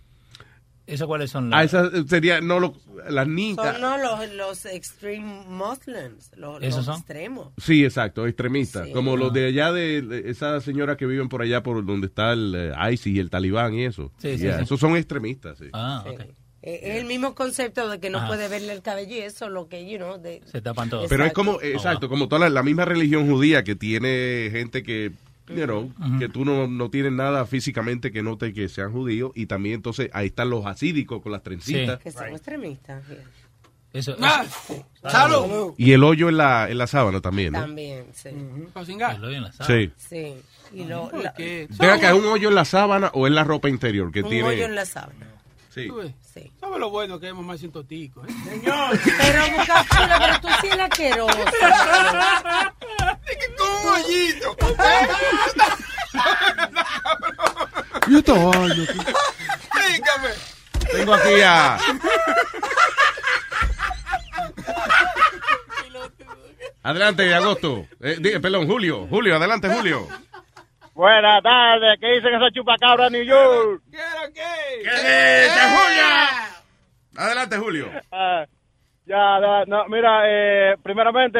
¿Esas 0.85 1.07
cuáles 1.07 1.31
son? 1.31 1.53
Ah, 1.53 1.61
Las, 1.63 1.73
esa 1.73 1.89
sería... 2.07 2.41
No, 2.41 2.59
lo- 2.59 2.75
las 3.09 3.25
ninjas... 3.25 3.71
Son 3.73 3.81
no, 3.81 3.97
los, 3.97 4.29
los 4.33 4.65
extreme 4.65 5.43
Muslims, 5.47 6.29
los, 6.35 6.61
¿Esos 6.61 6.77
los 6.77 6.85
son? 6.87 6.95
extremos. 6.97 7.47
Sí, 7.57 7.85
exacto, 7.85 8.27
extremistas. 8.27 8.87
Sí. 8.87 8.91
Como 8.91 9.15
los 9.15 9.31
de 9.31 9.47
allá 9.47 9.71
de, 9.71 10.01
de 10.01 10.29
esa 10.29 10.59
señora 10.59 10.97
que 10.97 11.05
viven 11.05 11.29
por 11.29 11.41
allá 11.41 11.63
por 11.63 11.85
donde 11.85 12.07
está 12.07 12.33
el 12.33 12.53
eh, 12.53 12.73
ISIS 12.91 13.15
y 13.15 13.19
el 13.19 13.29
talibán 13.29 13.73
y 13.75 13.85
eso. 13.85 14.11
Sí, 14.17 14.37
sí, 14.37 14.43
Yeah, 14.43 14.57
sí. 14.57 14.63
Esos 14.65 14.77
son 14.81 14.97
extremistas, 14.97 15.57
sí. 15.57 15.67
Ah, 15.71 16.03
Sí. 16.05 16.09
ok. 16.15 16.21
Eh, 16.65 16.79
Es 16.83 16.95
el 17.01 17.05
mismo 17.05 17.35
concepto 17.35 17.89
de 17.89 17.99
que 17.99 18.09
no 18.09 18.19
Ajá. 18.19 18.27
puede 18.27 18.47
verle 18.47 18.71
el 18.73 18.81
cabello 18.81 19.15
y 19.15 19.19
eso, 19.19 19.49
lo 19.49 19.67
que, 19.67 19.85
you 19.89 19.97
know, 19.97 20.17
de, 20.17 20.41
Se 20.45 20.61
tapan 20.61 20.89
todos. 20.89 21.07
Pero 21.09 21.25
es 21.25 21.33
como, 21.33 21.59
exacto, 21.61 22.07
como 22.09 22.27
toda 22.29 22.39
la, 22.41 22.49
la 22.49 22.63
misma 22.63 22.85
religión 22.85 23.29
judía 23.29 23.63
que 23.65 23.75
tiene 23.75 24.47
gente 24.49 24.81
que, 24.81 25.11
you 25.49 25.65
know, 25.65 25.91
que 26.19 26.29
tú 26.29 26.45
no, 26.45 26.67
no 26.67 26.89
tienes 26.89 27.11
nada 27.11 27.45
físicamente 27.45 28.13
que 28.13 28.23
note 28.23 28.53
que 28.53 28.69
sean 28.69 28.93
judíos 28.93 29.31
y 29.35 29.45
también 29.47 29.75
entonces 29.75 30.09
ahí 30.13 30.27
están 30.27 30.49
los 30.49 30.65
asídicos 30.65 31.21
con 31.21 31.33
las 31.33 31.43
trencitas 31.43 31.99
que 31.99 32.11
son 32.11 32.29
extremistas. 32.29 33.05
yeah. 33.07 33.17
Eso, 33.91 34.15
Ah, 34.21 34.43
eso- 34.47 34.85
¡Salud! 35.07 35.73
y 35.77 35.91
el 35.91 36.03
hoyo 36.03 36.29
en 36.29 36.37
la, 36.37 36.67
en 36.69 36.77
la 36.79 36.87
sábana 36.87 37.19
también, 37.21 37.53
¿no? 37.53 37.59
También, 37.59 38.05
sí. 38.13 38.29
Para 38.73 38.85
cingar. 38.87 39.15
el 39.17 39.23
hoyo 39.25 39.35
en 39.37 39.43
la 39.43 39.51
sábana. 39.51 39.75
Sí. 39.85 39.91
Sí. 39.97 40.33
Y 40.73 40.85
lo, 40.85 41.09
¿Por 41.09 41.23
la- 41.23 41.33
qué? 41.33 41.67
Venga, 41.77 41.99
que 41.99 42.07
es 42.07 42.13
un 42.13 42.25
hoyo 42.25 42.49
en 42.49 42.55
la 42.55 42.65
sábana 42.65 43.11
o 43.13 43.27
en 43.27 43.35
la 43.35 43.43
ropa 43.43 43.69
interior 43.69 44.11
que 44.11 44.23
un 44.23 44.29
tiene. 44.29 44.47
hoyo 44.47 44.65
en 44.65 44.73
la 44.75 44.85
sábana. 44.85 45.27
Sí. 45.73 45.87
¿Tú 45.87 45.95
ves? 45.95 46.11
Sí. 46.21 46.51
¿Sabes 46.59 46.79
lo 46.79 46.91
bueno 46.91 47.19
que 47.19 47.29
es 47.29 47.33
mamá 47.33 47.57
sin 47.57 47.71
totico? 47.71 48.23
¿eh? 48.23 48.27
Pero, 49.17 49.41
Boca 49.57 49.85
Chula, 49.89 50.19
pero 50.19 50.41
tú 50.41 50.47
sí 50.61 50.67
eres 50.67 50.79
asqueroso. 50.79 51.37
Con 53.57 53.67
un 53.69 53.87
hoyito. 53.87 54.55
Y 58.07 58.17
esta 58.17 58.33
vaina, 58.33 58.75
Dígame. 58.75 60.29
Tengo 60.91 61.13
aquí 61.15 61.41
a. 61.41 61.79
Adelante, 66.83 67.33
agosto. 67.33 67.87
Eh, 68.01 68.39
perdón, 68.41 68.67
Julio. 68.67 69.07
Julio, 69.09 69.37
adelante, 69.37 69.69
Julio. 69.69 70.07
Buenas 70.93 71.41
tardes, 71.41 71.99
¿qué 71.99 72.07
dicen 72.07 72.35
esos 72.35 72.51
chupacabras 72.51 73.11
New 73.11 73.23
York? 73.23 73.81
¿Quiero 73.89 74.31
qué? 74.31 74.83
¿Qué 74.83 74.91
dice, 74.91 75.59
Julio? 75.75 76.03
Adelante, 77.17 77.57
Julio. 77.57 77.87
Ah, 78.11 78.45
ya, 79.05 79.65
no, 79.65 79.87
mira, 79.87 80.21
eh, 80.25 80.75
primeramente, 80.83 81.39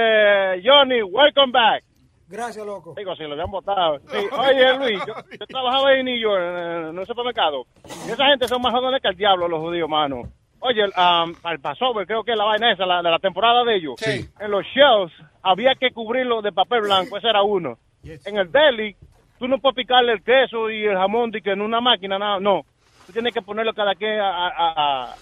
Johnny, 0.64 1.04
welcome 1.04 1.51
back. 1.51 1.84
Gracias, 2.28 2.66
loco. 2.66 2.95
Digo, 2.97 3.16
si 3.16 3.24
lo 3.24 3.34
habían 3.34 3.51
votado. 3.51 3.99
Sí, 3.99 4.18
Oye, 4.32 4.78
Luis, 4.80 4.99
yo, 5.06 5.14
yo 5.39 5.45
trabajaba 5.45 5.89
ahí 5.89 5.99
en 5.99 6.06
New 6.06 6.20
York, 6.20 6.41
en, 6.41 6.97
un 6.97 7.06
supermercado. 7.06 7.68
Y 8.08 8.12
esa 8.12 8.26
gente 8.26 8.47
son 8.47 8.60
más 8.60 8.74
jóvenes 8.74 9.04
que 9.04 9.10
el 9.10 9.16
diablo, 9.16 9.47
los 9.47 9.60
judíos, 9.60 9.88
mano. 9.88 10.24
Oye, 10.62 10.84
um, 10.86 11.36
al 11.43 11.60
Passover, 11.60 12.08
creo 12.08 12.24
que 12.24 12.32
es 12.32 12.38
la 12.38 12.45
vaina 12.45 12.72
esa, 12.72 12.88
la, 12.88 13.04
de 13.04 13.12
la 13.12 13.20
temporada 13.20 13.64
de 13.64 13.76
ellos. 13.76 13.95
Sí. 13.97 14.26
En 14.39 14.49
los 14.49 14.66
shows 14.66 15.12
había 15.43 15.76
que 15.76 15.91
cubrirlo 15.91 16.41
de 16.41 16.51
papel 16.51 16.82
blanco, 16.82 17.18
ese 17.18 17.28
era 17.28 17.43
uno. 17.43 17.78
En 18.04 18.38
el 18.38 18.51
deli, 18.51 18.95
tú 19.44 19.50
no 19.50 19.58
puedes 19.58 19.76
picarle 19.76 20.14
el 20.14 20.24
queso 20.24 20.70
y 20.72 20.86
el 20.86 20.96
jamón 20.96 21.30
de 21.30 21.41
que 21.41 21.52
en 21.52 21.60
una 21.62 21.82
máquina, 21.82 22.18
nada, 22.18 22.39
no. 22.39 22.62
Tú 23.06 23.12
tienes 23.12 23.34
que 23.34 23.41
ponerlo 23.41 23.74
cada 23.74 23.94
quien 23.94 24.18
a- 24.22 24.48
a- 24.48 25.16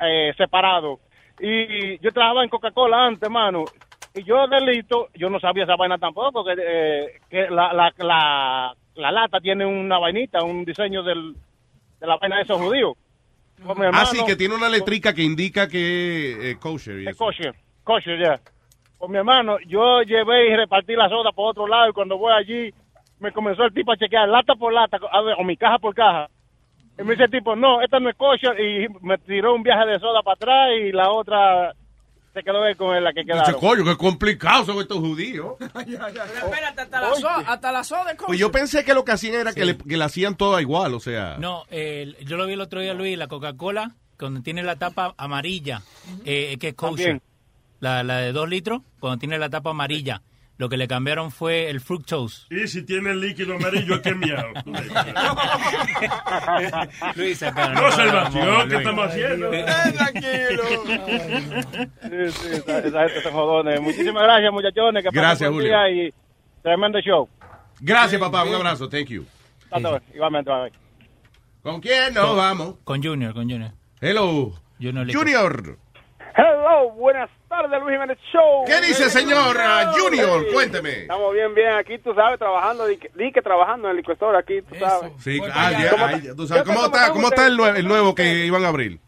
a- 0.00 0.08
eh, 0.08 0.32
separado. 0.36 0.98
Y 1.38 1.96
yo 2.00 2.10
trabajaba 2.10 2.42
en 2.42 2.48
Coca-Cola 2.50 3.06
antes, 3.06 3.30
mano. 3.30 3.64
Y 4.12 4.24
yo 4.24 4.48
delito, 4.48 5.06
yo 5.14 5.30
no 5.30 5.38
sabía 5.38 5.62
esa 5.62 5.76
vaina 5.76 5.98
tampoco, 5.98 6.44
que, 6.44 6.54
eh, 6.58 7.06
que 7.30 7.48
la, 7.48 7.72
la, 7.72 7.92
la, 7.98 8.74
la 8.96 9.12
lata 9.12 9.38
tiene 9.38 9.64
una 9.64 9.98
vainita, 10.00 10.42
un 10.42 10.64
diseño 10.64 11.04
del, 11.04 11.34
de 12.00 12.06
la 12.08 12.16
vaina 12.16 12.38
de 12.38 12.42
esos 12.42 12.60
judíos. 12.60 12.94
Pues 13.64 13.78
Ah, 13.92 14.04
sí, 14.06 14.18
que 14.26 14.34
tiene 14.34 14.56
una 14.56 14.68
letrica 14.68 15.14
que 15.14 15.22
indica 15.22 15.68
que 15.68 16.50
es 16.50 16.56
kosher. 16.58 16.98
y 17.02 17.04
es 17.04 17.10
eso. 17.10 17.24
kosher, 17.24 17.54
kosher, 17.84 18.18
ya. 18.18 18.40
Con 18.98 19.12
mi 19.12 19.18
hermano, 19.18 19.58
yo 19.68 20.02
llevé 20.02 20.48
y 20.48 20.56
repartí 20.56 20.94
la 20.96 21.08
soda 21.08 21.30
por 21.30 21.50
otro 21.50 21.68
lado 21.68 21.90
y 21.90 21.92
cuando 21.92 22.18
voy 22.18 22.32
allí, 22.32 22.74
me 23.20 23.32
comenzó 23.32 23.64
el 23.64 23.72
tipo 23.74 23.92
a 23.92 23.96
chequear 23.96 24.28
lata 24.28 24.54
por 24.54 24.72
lata, 24.72 24.98
a 25.12 25.22
ver, 25.22 25.36
o 25.38 25.44
mi 25.44 25.56
caja 25.56 25.78
por 25.78 25.94
caja. 25.94 26.28
Y 26.98 27.02
me 27.02 27.12
dice 27.12 27.24
el 27.24 27.30
tipo, 27.30 27.54
no, 27.56 27.80
esta 27.80 27.98
no 28.00 28.10
es 28.10 28.16
kosher, 28.16 28.58
y 28.60 28.88
me 29.02 29.16
tiró 29.18 29.54
un 29.54 29.62
viaje 29.62 29.86
de 29.86 29.98
soda 30.00 30.22
para 30.22 30.34
atrás 30.34 30.68
y 30.82 30.92
la 30.92 31.10
otra 31.10 31.72
se 32.34 32.42
quedó 32.42 32.62
ahí 32.62 32.74
con 32.74 33.02
la 33.02 33.12
que 33.12 33.20
Dice, 33.22 33.32
quedaron. 33.32 33.60
coño, 33.60 33.84
qué 33.84 33.96
complicado 33.96 34.64
son 34.64 34.78
estos 34.78 34.98
judíos. 34.98 35.54
Espérate, 35.60 36.80
hasta 36.82 37.00
la, 37.00 37.14
soda, 37.14 37.36
hasta 37.46 37.72
la 37.72 37.84
soda 37.84 38.14
Pues 38.26 38.38
yo 38.38 38.52
pensé 38.52 38.84
que 38.84 38.94
lo 38.94 39.04
que 39.04 39.12
hacían 39.12 39.34
era 39.34 39.52
que, 39.52 39.62
Sí. 39.62 39.66
le, 39.66 39.78
que 39.78 39.96
la 39.96 40.04
hacían 40.06 40.36
toda 40.36 40.60
igual, 40.60 40.94
o 40.94 41.00
sea. 41.00 41.36
No, 41.38 41.64
el- 41.70 42.16
yo 42.24 42.36
lo 42.36 42.46
vi 42.46 42.52
el 42.54 42.60
otro 42.60 42.80
día, 42.80 42.94
Luis, 42.94 43.16
la 43.18 43.26
Coca-Cola, 43.28 43.92
cuando 44.18 44.42
tiene 44.42 44.62
la 44.62 44.76
tapa 44.76 45.14
amarilla, 45.16 45.82
eh, 46.24 46.56
que 46.60 46.68
es 46.68 46.74
kosher. 46.74 46.96
También. 46.96 47.22
La, 47.80 48.02
la 48.02 48.18
de 48.18 48.32
dos 48.32 48.46
litros, 48.48 48.82
cuando 49.00 49.18
tiene 49.18 49.38
la 49.38 49.48
tapa 49.48 49.70
amarilla. 49.70 50.20
Lo 50.60 50.68
que 50.68 50.76
le 50.76 50.86
cambiaron 50.86 51.30
fue 51.30 51.70
el 51.70 51.80
fructose. 51.80 52.42
Y 52.50 52.68
si 52.68 52.82
tiene 52.84 53.12
el 53.12 53.20
líquido 53.22 53.54
amarillo, 53.56 53.94
es 53.94 54.14
miau. 54.14 54.52
Luis, 57.16 57.42
acá, 57.42 57.70
No, 57.70 57.80
no, 57.80 57.90
Salvación, 57.90 58.68
¿qué 58.68 58.74
Luis. 58.74 58.78
estamos 58.80 59.06
haciendo? 59.08 59.50
Sí, 59.50 59.56
sí, 62.30 62.48
esa, 62.52 62.78
esa 62.80 63.08
gente 63.08 63.30
jodones. 63.30 63.80
Muchísimas 63.80 64.22
gracias, 64.22 64.52
muchachones. 64.52 65.02
Que 65.02 65.08
Gracias, 65.10 65.50
Julio. 65.50 65.66
día 65.66 65.90
Y 65.90 66.12
tremendo 66.62 67.00
show. 67.00 67.26
Gracias, 67.80 68.20
papá. 68.20 68.44
Un 68.44 68.56
abrazo. 68.56 68.86
Thank 68.86 69.06
you. 69.06 69.24
Igualmente, 70.14 70.50
bye. 70.50 70.70
¿Con 71.62 71.80
quién 71.80 72.12
nos 72.12 72.36
vamos? 72.36 72.74
Con 72.84 73.02
Junior, 73.02 73.32
con 73.32 73.48
Junior. 73.48 73.70
Hello. 74.02 74.52
Junior. 74.78 75.10
Junior. 75.10 75.78
Hello, 76.40 76.90
buenas 76.92 77.28
tardes, 77.48 77.78
Luis 77.82 77.92
Jiménez 77.92 78.18
Show. 78.32 78.64
¿Qué 78.64 78.80
dice, 78.80 79.10
señor 79.10 79.56
uh, 79.56 79.92
Junior? 79.92 80.46
Cuénteme. 80.50 81.02
Estamos 81.02 81.34
bien, 81.34 81.54
bien. 81.54 81.72
Aquí, 81.72 81.98
tú 81.98 82.14
sabes, 82.14 82.38
trabajando, 82.38 82.86
di 82.86 82.96
que, 82.96 83.10
di 83.14 83.30
que 83.30 83.42
trabajando 83.42 83.88
en 83.88 83.90
el 83.90 83.96
licuador 83.98 84.34
aquí, 84.36 84.62
tú 84.62 84.74
sabes. 84.76 85.12
Sí, 85.18 85.38
ah, 85.52 85.70
ya, 85.72 85.90
¿Cómo- 85.90 86.06
ay, 86.06 86.22
tú 86.34 86.46
sabes, 86.46 86.62
¿Cómo 86.64 86.86
está, 86.86 87.10
cómo 87.12 87.28
está 87.28 87.46
el 87.46 87.86
nuevo 87.86 88.14
que 88.14 88.46
iban 88.46 88.64
a 88.64 88.68
abrir? 88.68 88.98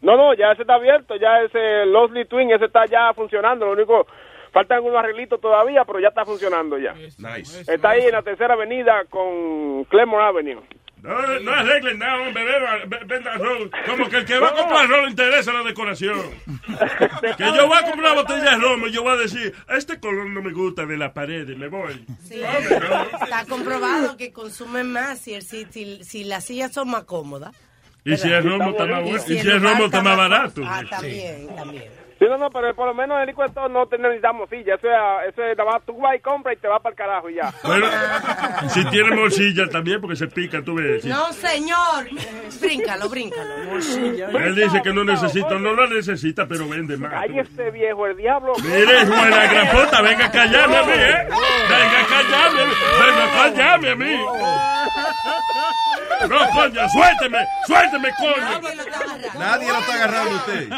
No, 0.00 0.16
no, 0.16 0.32
ya 0.32 0.52
ese 0.52 0.62
está 0.62 0.74
abierto, 0.74 1.14
ya 1.16 1.42
ese 1.42 1.84
Losley 1.86 2.24
Twin, 2.24 2.50
ese 2.50 2.64
está 2.64 2.86
ya 2.86 3.12
funcionando. 3.12 3.66
Lo 3.66 3.72
único, 3.72 4.06
faltan 4.50 4.76
algunos 4.76 4.98
arreglitos 4.98 5.40
todavía, 5.42 5.84
pero 5.84 6.00
ya 6.00 6.08
está 6.08 6.24
funcionando 6.24 6.78
ya. 6.78 6.94
Nice. 6.94 7.70
Está 7.70 7.90
ahí 7.90 8.06
en 8.06 8.12
la 8.12 8.22
tercera 8.22 8.54
avenida 8.54 9.04
con 9.10 9.84
Clemore 9.84 10.24
Avenue. 10.24 10.62
No, 11.02 11.40
no 11.40 11.52
arreglen 11.52 11.98
nada, 11.98 12.20
hombre, 12.22 12.44
beba- 12.44 12.84
ve- 12.86 13.04
venda 13.06 13.32
arroz. 13.32 13.70
Como 13.88 14.08
que 14.08 14.18
el 14.18 14.24
que 14.24 14.38
va 14.38 14.48
a 14.50 14.54
comprar 14.54 14.84
arroz 14.84 15.02
le 15.02 15.10
interesa 15.10 15.52
la 15.52 15.62
decoración. 15.64 16.20
Que 17.36 17.44
yo 17.44 17.66
voy 17.66 17.76
a 17.78 17.82
comprar 17.82 18.12
una 18.12 18.14
botella 18.22 18.50
de 18.52 18.56
romo 18.56 18.86
y 18.86 18.92
yo 18.92 19.02
voy 19.02 19.12
a 19.12 19.16
decir, 19.16 19.52
este 19.68 19.98
color 19.98 20.26
no 20.28 20.42
me 20.42 20.52
gusta 20.52 20.86
de 20.86 20.96
la 20.96 21.12
pared, 21.12 21.48
y 21.48 21.56
me 21.56 21.68
voy. 21.68 22.04
Sí. 22.28 22.40
Está 22.40 23.44
comprobado 23.48 24.16
que 24.16 24.32
consumen 24.32 24.92
más 24.92 25.18
si, 25.20 25.34
el, 25.34 25.42
si, 25.42 25.66
si, 26.04 26.24
las 26.24 26.44
sillas 26.44 26.72
son 26.72 26.90
más 26.90 27.04
cómodas. 27.04 27.52
Y 28.04 28.16
si 28.16 28.28
el 28.30 28.42
romo 28.44 28.70
está 28.70 28.86
más 28.86 29.02
bueno, 29.02 29.18
si 29.20 29.34
y 29.34 29.40
si 29.40 29.48
el 29.48 29.60
romo 29.62 29.84
está 29.86 30.02
más- 30.02 30.16
barato. 30.16 30.62
Ah, 30.64 30.82
también, 30.88 31.48
también. 31.56 31.84
Sí, 32.22 32.28
no, 32.28 32.38
no, 32.38 32.50
pero 32.50 32.72
por 32.72 32.86
lo 32.86 32.94
menos 32.94 33.16
en 33.16 33.22
el 33.22 33.26
licuador 33.26 33.68
no 33.68 33.84
te 33.86 33.98
necesitamos 33.98 34.48
silla. 34.48 34.76
Eso 34.76 34.86
es, 34.86 35.32
eso 35.32 35.42
es 35.42 35.58
nada 35.58 35.72
más 35.72 35.82
tú 35.84 35.98
vas 35.98 36.14
y 36.14 36.20
compras 36.20 36.54
y 36.56 36.60
te 36.60 36.68
vas 36.68 36.80
para 36.80 36.92
el 36.92 36.96
carajo 36.96 37.28
y 37.28 37.34
ya. 37.34 37.52
Bueno, 37.64 37.88
si 38.68 38.84
tiene 38.90 39.16
morcilla 39.16 39.68
también, 39.68 40.00
porque 40.00 40.14
se 40.14 40.28
pica, 40.28 40.62
tú 40.62 40.76
ves. 40.76 41.04
No, 41.04 41.32
señor. 41.32 42.06
Bríncalo, 42.60 43.08
bríncalo. 43.08 43.54
Él 44.38 44.54
dice 44.54 44.80
que 44.82 44.92
no 44.92 45.02
necesita, 45.02 45.56
no 45.58 45.74
la 45.74 45.88
necesita, 45.88 46.46
pero 46.46 46.68
vende 46.68 46.96
más. 46.96 47.12
Ay, 47.12 47.40
este 47.40 47.72
viejo, 47.72 48.06
el 48.06 48.16
diablo. 48.16 48.52
Mire, 48.62 49.04
de 49.04 49.30
la 49.30 49.46
gran 49.52 49.68
puta, 49.70 50.00
venga 50.02 50.26
a 50.26 50.30
callarme 50.30 50.76
a 50.76 50.82
mí, 50.84 50.92
¿eh? 50.92 51.26
Venga 51.26 51.98
a 51.98 52.06
callarme, 52.06 52.62
venga 53.00 53.24
a 53.24 53.32
callarme 53.32 53.90
a 53.90 53.96
mí. 53.96 54.16
No, 56.28 56.38
coño, 56.50 56.88
suélteme, 56.88 57.38
suélteme, 57.66 58.10
coño. 58.16 58.60
Nadie 59.38 59.68
lo 59.68 59.78
está 59.78 59.94
agarrando 59.94 60.30
a 60.30 60.36
usted. 60.36 60.68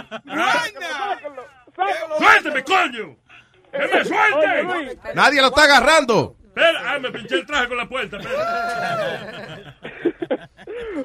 Suélteme, 1.75 2.62
coño. 2.64 3.16
¡Que 3.72 3.79
me 3.79 4.05
suelte! 4.05 4.99
Nadie 5.14 5.41
lo 5.41 5.49
está 5.49 5.64
agarrando. 5.64 6.37
Espera, 6.47 6.81
ah, 6.95 6.99
me 7.01 7.11
pinché 7.11 7.35
el 7.37 7.47
traje 7.47 7.66
con 7.68 7.77
la 7.77 7.89
puerta. 7.89 8.18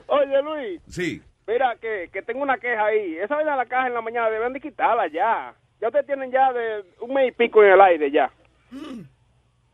Oye, 0.08 0.42
Luis, 0.44 0.82
Sí. 0.88 1.22
mira 1.48 1.76
que, 1.82 2.10
que 2.14 2.22
tengo 2.22 2.42
una 2.44 2.58
queja 2.58 2.86
ahí. 2.86 3.18
Esa 3.18 3.36
vaina 3.36 3.52
de 3.52 3.58
la 3.58 3.66
caja 3.66 3.88
en 3.88 3.94
la 3.96 4.02
mañana 4.02 4.30
deben 4.30 4.54
de 4.54 4.60
quitarla 4.62 5.08
ya. 5.08 5.54
Ya 5.82 5.88
ustedes 5.88 6.06
tienen 6.06 6.32
ya 6.32 6.52
de 6.54 6.84
un 7.02 7.14
mes 7.14 7.30
y 7.30 7.32
pico 7.32 7.64
en 7.64 7.72
el 7.72 7.82
aire 7.82 8.12
ya. 8.12 8.30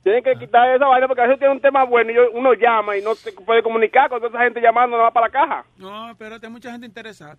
Tienen 0.05 0.23
que 0.23 0.35
quitar 0.35 0.69
esa 0.69 0.85
vaina 0.85 1.07
porque 1.07 1.21
a 1.23 1.25
veces 1.25 1.39
tiene 1.39 1.55
un 1.55 1.59
tema 1.59 1.83
bueno 1.83 2.11
y 2.11 2.15
uno 2.37 2.53
llama 2.53 2.95
y 2.95 3.01
no 3.01 3.15
se 3.15 3.31
puede 3.31 3.63
comunicar 3.63 4.07
con 4.07 4.19
toda 4.19 4.29
esa 4.29 4.43
gente 4.43 4.61
llamando 4.61 4.95
nada 4.97 5.05
más 5.09 5.13
para 5.15 5.25
la 5.25 5.31
caja. 5.31 5.65
No, 5.77 6.11
espérate, 6.11 6.45
hay 6.45 6.51
mucha 6.51 6.69
gente 6.71 6.85
interesada. 6.85 7.35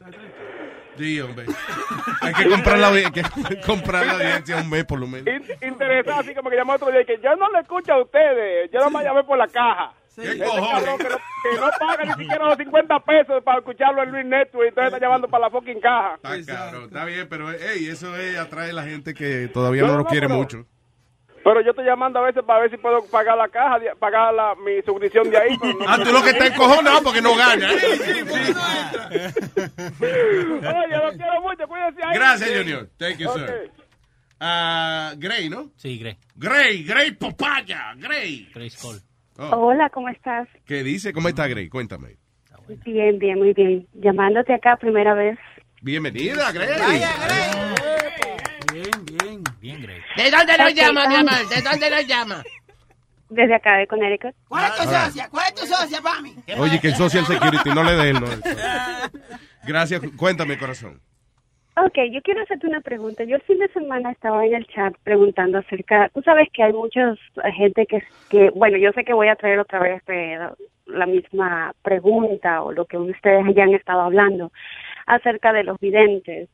Sí, 0.99 1.21
hombre. 1.21 1.47
Hay 2.23 2.35
que 2.35 2.49
comprar 2.51 2.79
la, 2.79 2.89
hay 2.89 3.11
que 3.13 3.23
comprar 3.67 4.05
la 4.05 4.13
audiencia 4.15 4.57
un 4.57 4.69
mes 4.71 4.85
por 4.85 4.99
lo 4.99 5.07
menos. 5.07 5.29
In- 5.29 5.69
interesada 5.69 6.21
así 6.21 6.35
como 6.35 6.51
que 6.51 6.57
llamó 6.57 6.73
otro 6.73 6.91
día 6.91 7.03
y 7.03 7.05
que 7.07 7.21
yo 7.23 7.37
no 7.37 7.49
le 7.53 7.61
escucho 7.61 7.93
a 7.93 8.03
ustedes, 8.03 8.69
yo 8.73 8.81
no 8.81 8.91
me 8.91 9.05
llamé 9.05 9.23
por 9.23 9.39
la 9.39 9.47
caja. 9.47 9.93
¿Qué 10.17 10.37
cojones? 10.39 10.83
que 10.97 11.09
no, 11.11 11.17
que 11.19 11.61
no 11.61 11.69
paga 11.79 12.05
ni 12.05 12.13
siquiera 12.15 12.47
los 12.47 12.57
50 12.57 12.99
pesos 13.01 13.45
para 13.45 13.59
escucharlo 13.59 14.03
en 14.03 14.11
Luis 14.11 14.25
Network 14.27 14.65
y 14.65 14.69
entonces 14.71 14.93
está 14.95 15.07
llamando 15.07 15.29
para 15.29 15.45
la 15.45 15.51
fucking 15.51 15.81
caja. 15.81 16.15
Está 16.17 16.53
caro, 16.53 16.85
está 16.87 17.05
bien, 17.05 17.29
pero 17.29 17.51
hey, 17.53 17.87
eso 17.89 18.17
es, 18.17 18.37
atrae 18.39 18.71
a 18.71 18.73
la 18.73 18.83
gente 18.83 19.15
que 19.15 19.47
todavía 19.49 19.83
no, 19.83 19.89
No, 19.89 19.99
lo 19.99 20.03
no, 20.05 20.09
quiere 20.09 20.27
pero- 20.27 20.39
mucho. 20.41 20.65
Pero 21.47 21.61
yo 21.61 21.71
estoy 21.71 21.85
llamando 21.85 22.19
a 22.19 22.23
veces 22.23 22.43
para 22.45 22.59
ver 22.63 22.73
si 22.73 22.77
puedo 22.77 23.05
pagar 23.07 23.39
la 23.39 23.47
caja, 23.47 23.79
pagar 24.01 24.35
la, 24.35 24.57
mi 24.57 24.83
suscripción 24.83 25.31
de 25.31 25.39
ahí. 25.39 25.57
no- 25.57 25.87
Ah, 25.87 25.97
tú 26.03 26.11
lo 26.11 26.21
que 26.21 26.31
estás 26.31 26.51
encojonado 26.51 27.03
porque 27.05 27.23
no 27.23 27.37
gana. 27.37 27.71
¿eh? 27.73 27.77
Oye, 30.01 30.97
lo 30.97 31.13
quiero 31.13 31.41
mucho, 31.43 31.69
cuídense 31.69 32.01
ahí. 32.05 32.15
Gracias, 32.17 32.51
Junior. 32.51 32.89
Thank 32.99 33.19
you, 33.19 33.29
Ok. 33.29 33.37
sir. 33.37 33.71
Ah, 34.41 35.13
Gray, 35.17 35.49
¿no? 35.49 35.71
Sí, 35.77 35.99
Gray. 36.01 36.17
Gray, 36.35 36.83
Gray 36.83 37.13
Popaya, 37.13 37.95
Gray. 37.97 38.49
Gray 38.53 38.69
Skull. 38.71 38.99
Oh, 39.39 39.69
Hola, 39.69 39.89
¿cómo 39.91 40.09
estás? 40.09 40.49
¿Qué 40.67 40.83
dice? 40.83 41.13
¿Cómo 41.13 41.29
está 41.29 41.47
Gray? 41.47 41.69
Cuéntame. 41.69 42.17
Bien, 42.85 43.21
bien, 43.21 43.39
muy 43.39 43.53
bien. 43.53 43.87
Llamándote 43.95 44.53
acá 44.53 44.77
primera 44.79 45.15
vez. 45.15 45.39
Bienvenida, 45.81 46.51
Gray. 46.51 46.67
Bien, 48.83 49.05
bien. 49.07 49.43
Bien, 49.61 49.83
Gray. 49.83 50.01
¿De 50.17 50.31
dónde 50.31 50.59
nos 50.59 50.75
llama, 50.75 51.09
mi 51.09 51.15
amor? 51.17 51.49
¿De 51.49 51.63
dónde 51.63 51.91
nos 51.91 52.07
llama? 52.07 52.43
Desde 53.31 53.55
acá 53.55 53.77
de 53.79 53.87
Connecticut. 53.87 54.35
¿Cuál 54.49 54.65
es 54.65 54.77
tu 54.77 54.83
Ah. 54.89 55.07
socia? 55.07 55.29
¿Cuál 55.31 55.45
es 55.49 55.55
tu 55.55 55.67
socia, 55.67 56.01
mami? 56.01 56.35
Oye, 56.59 56.81
que 56.81 56.89
el 56.89 56.95
Social 56.95 57.25
Security 57.25 57.71
no 57.71 57.83
le 57.83 57.93
dé 57.93 58.13
no. 58.13 58.27
Gracias. 59.67 60.01
Cuéntame, 60.17 60.59
corazón. 60.59 61.01
Ok, 61.79 61.99
yo 62.13 62.23
quiero 62.23 62.43
hacerte 62.43 62.67
una 62.67 62.81
pregunta. 62.81 63.25
Yo 63.25 63.37
el 63.37 63.43
fin 63.43 63.59
de 63.59 63.69
semana 63.69 64.11
estaba 64.13 64.45
en 64.47 64.55
el 64.55 64.67
chat 64.69 64.95
preguntando 65.03 65.59
acerca, 65.59 66.09
tú 66.15 66.23
sabes 66.23 66.49
que 66.53 66.63
hay 66.63 66.73
mucha 66.73 67.15
gente 67.55 67.87
que, 67.87 68.03
que, 68.31 68.51
bueno, 68.51 68.79
yo 68.79 68.93
sé 68.93 69.05
que 69.05 69.13
voy 69.13 69.29
a 69.29 69.37
traer 69.37 69.59
otra 69.59 69.81
vez 69.81 70.03
eh, 70.09 70.39
la 70.87 71.05
misma 71.07 71.75
pregunta 71.83 72.63
o 72.63 72.73
lo 72.73 72.85
que 72.87 72.97
ustedes 72.97 73.45
ya 73.55 73.65
han 73.65 73.75
estado 73.75 74.01
hablando 74.03 74.53
acerca 75.07 75.53
de 75.53 75.65
los 75.65 75.79
videntes. 75.81 76.49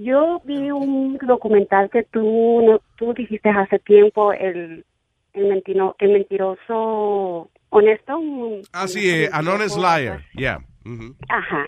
Yo 0.00 0.40
vi 0.44 0.70
un 0.70 1.18
documental 1.18 1.90
que 1.90 2.04
tú, 2.04 2.62
no- 2.62 2.80
tú 2.96 3.12
dijiste 3.14 3.48
hace 3.50 3.78
tiempo, 3.80 4.32
el, 4.32 4.84
el, 5.32 5.46
mentino- 5.48 5.96
el 5.98 6.12
mentiroso 6.12 7.50
honesto. 7.70 8.18
un- 8.18 8.62
Ah, 8.72 8.86
sí, 8.86 9.10
eh, 9.10 9.28
Anonymous 9.32 9.76
Liar. 9.76 10.20
Yeah. 10.34 10.58
ujú. 10.86 11.14
Ajá. 11.28 11.66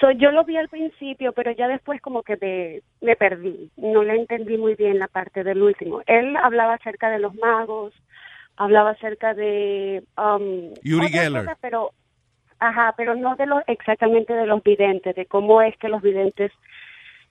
So, 0.00 0.10
yo 0.12 0.30
lo 0.30 0.44
vi 0.44 0.56
al 0.56 0.68
principio, 0.68 1.32
pero 1.32 1.50
ya 1.52 1.68
después 1.68 2.00
como 2.00 2.22
que 2.22 2.36
me, 2.40 2.80
me 3.06 3.16
perdí. 3.16 3.70
No 3.76 4.02
le 4.02 4.14
entendí 4.14 4.56
muy 4.56 4.74
bien 4.74 4.98
la 4.98 5.08
parte 5.08 5.42
del 5.44 5.60
último. 5.60 6.00
Él 6.06 6.36
hablaba 6.36 6.74
acerca 6.74 7.10
de 7.10 7.18
los 7.18 7.34
magos, 7.34 7.92
hablaba 8.56 8.90
acerca 8.90 9.34
de... 9.34 10.02
Um, 10.16 10.70
Uri 10.84 11.06
otras 11.06 11.10
Geller. 11.10 11.46
pero, 11.60 11.90
ajá, 12.60 12.94
pero 12.96 13.14
no 13.16 13.34
de 13.36 13.46
los, 13.46 13.62
exactamente 13.66 14.32
de 14.32 14.46
los 14.46 14.62
videntes, 14.62 15.14
de 15.16 15.26
cómo 15.26 15.60
es 15.62 15.76
que 15.78 15.88
los 15.88 16.00
videntes, 16.00 16.52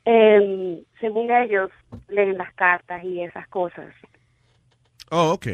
eh, 0.09 0.83
según 1.01 1.29
ellos, 1.29 1.69
leen 2.07 2.37
las 2.37 2.53
cartas 2.53 3.03
y 3.03 3.21
esas 3.21 3.45
cosas. 3.49 3.93
Oh, 5.09 5.31
ok. 5.31 5.47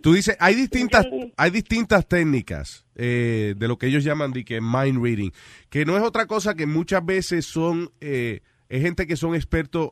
Tú 0.00 0.14
dices, 0.14 0.36
hay 0.38 0.54
distintas, 0.54 1.06
hay 1.36 1.50
distintas 1.50 2.06
técnicas 2.06 2.86
eh, 2.94 3.54
de 3.56 3.68
lo 3.68 3.78
que 3.78 3.86
ellos 3.86 4.04
llaman 4.04 4.32
de 4.32 4.44
que 4.44 4.60
mind 4.60 5.02
reading, 5.02 5.30
que 5.70 5.84
no 5.84 5.96
es 5.96 6.04
otra 6.04 6.26
cosa 6.26 6.54
que 6.54 6.66
muchas 6.66 7.04
veces 7.04 7.46
son, 7.46 7.90
eh, 8.00 8.42
es 8.68 8.82
gente 8.82 9.08
que 9.08 9.16
son 9.16 9.34
expertos 9.34 9.90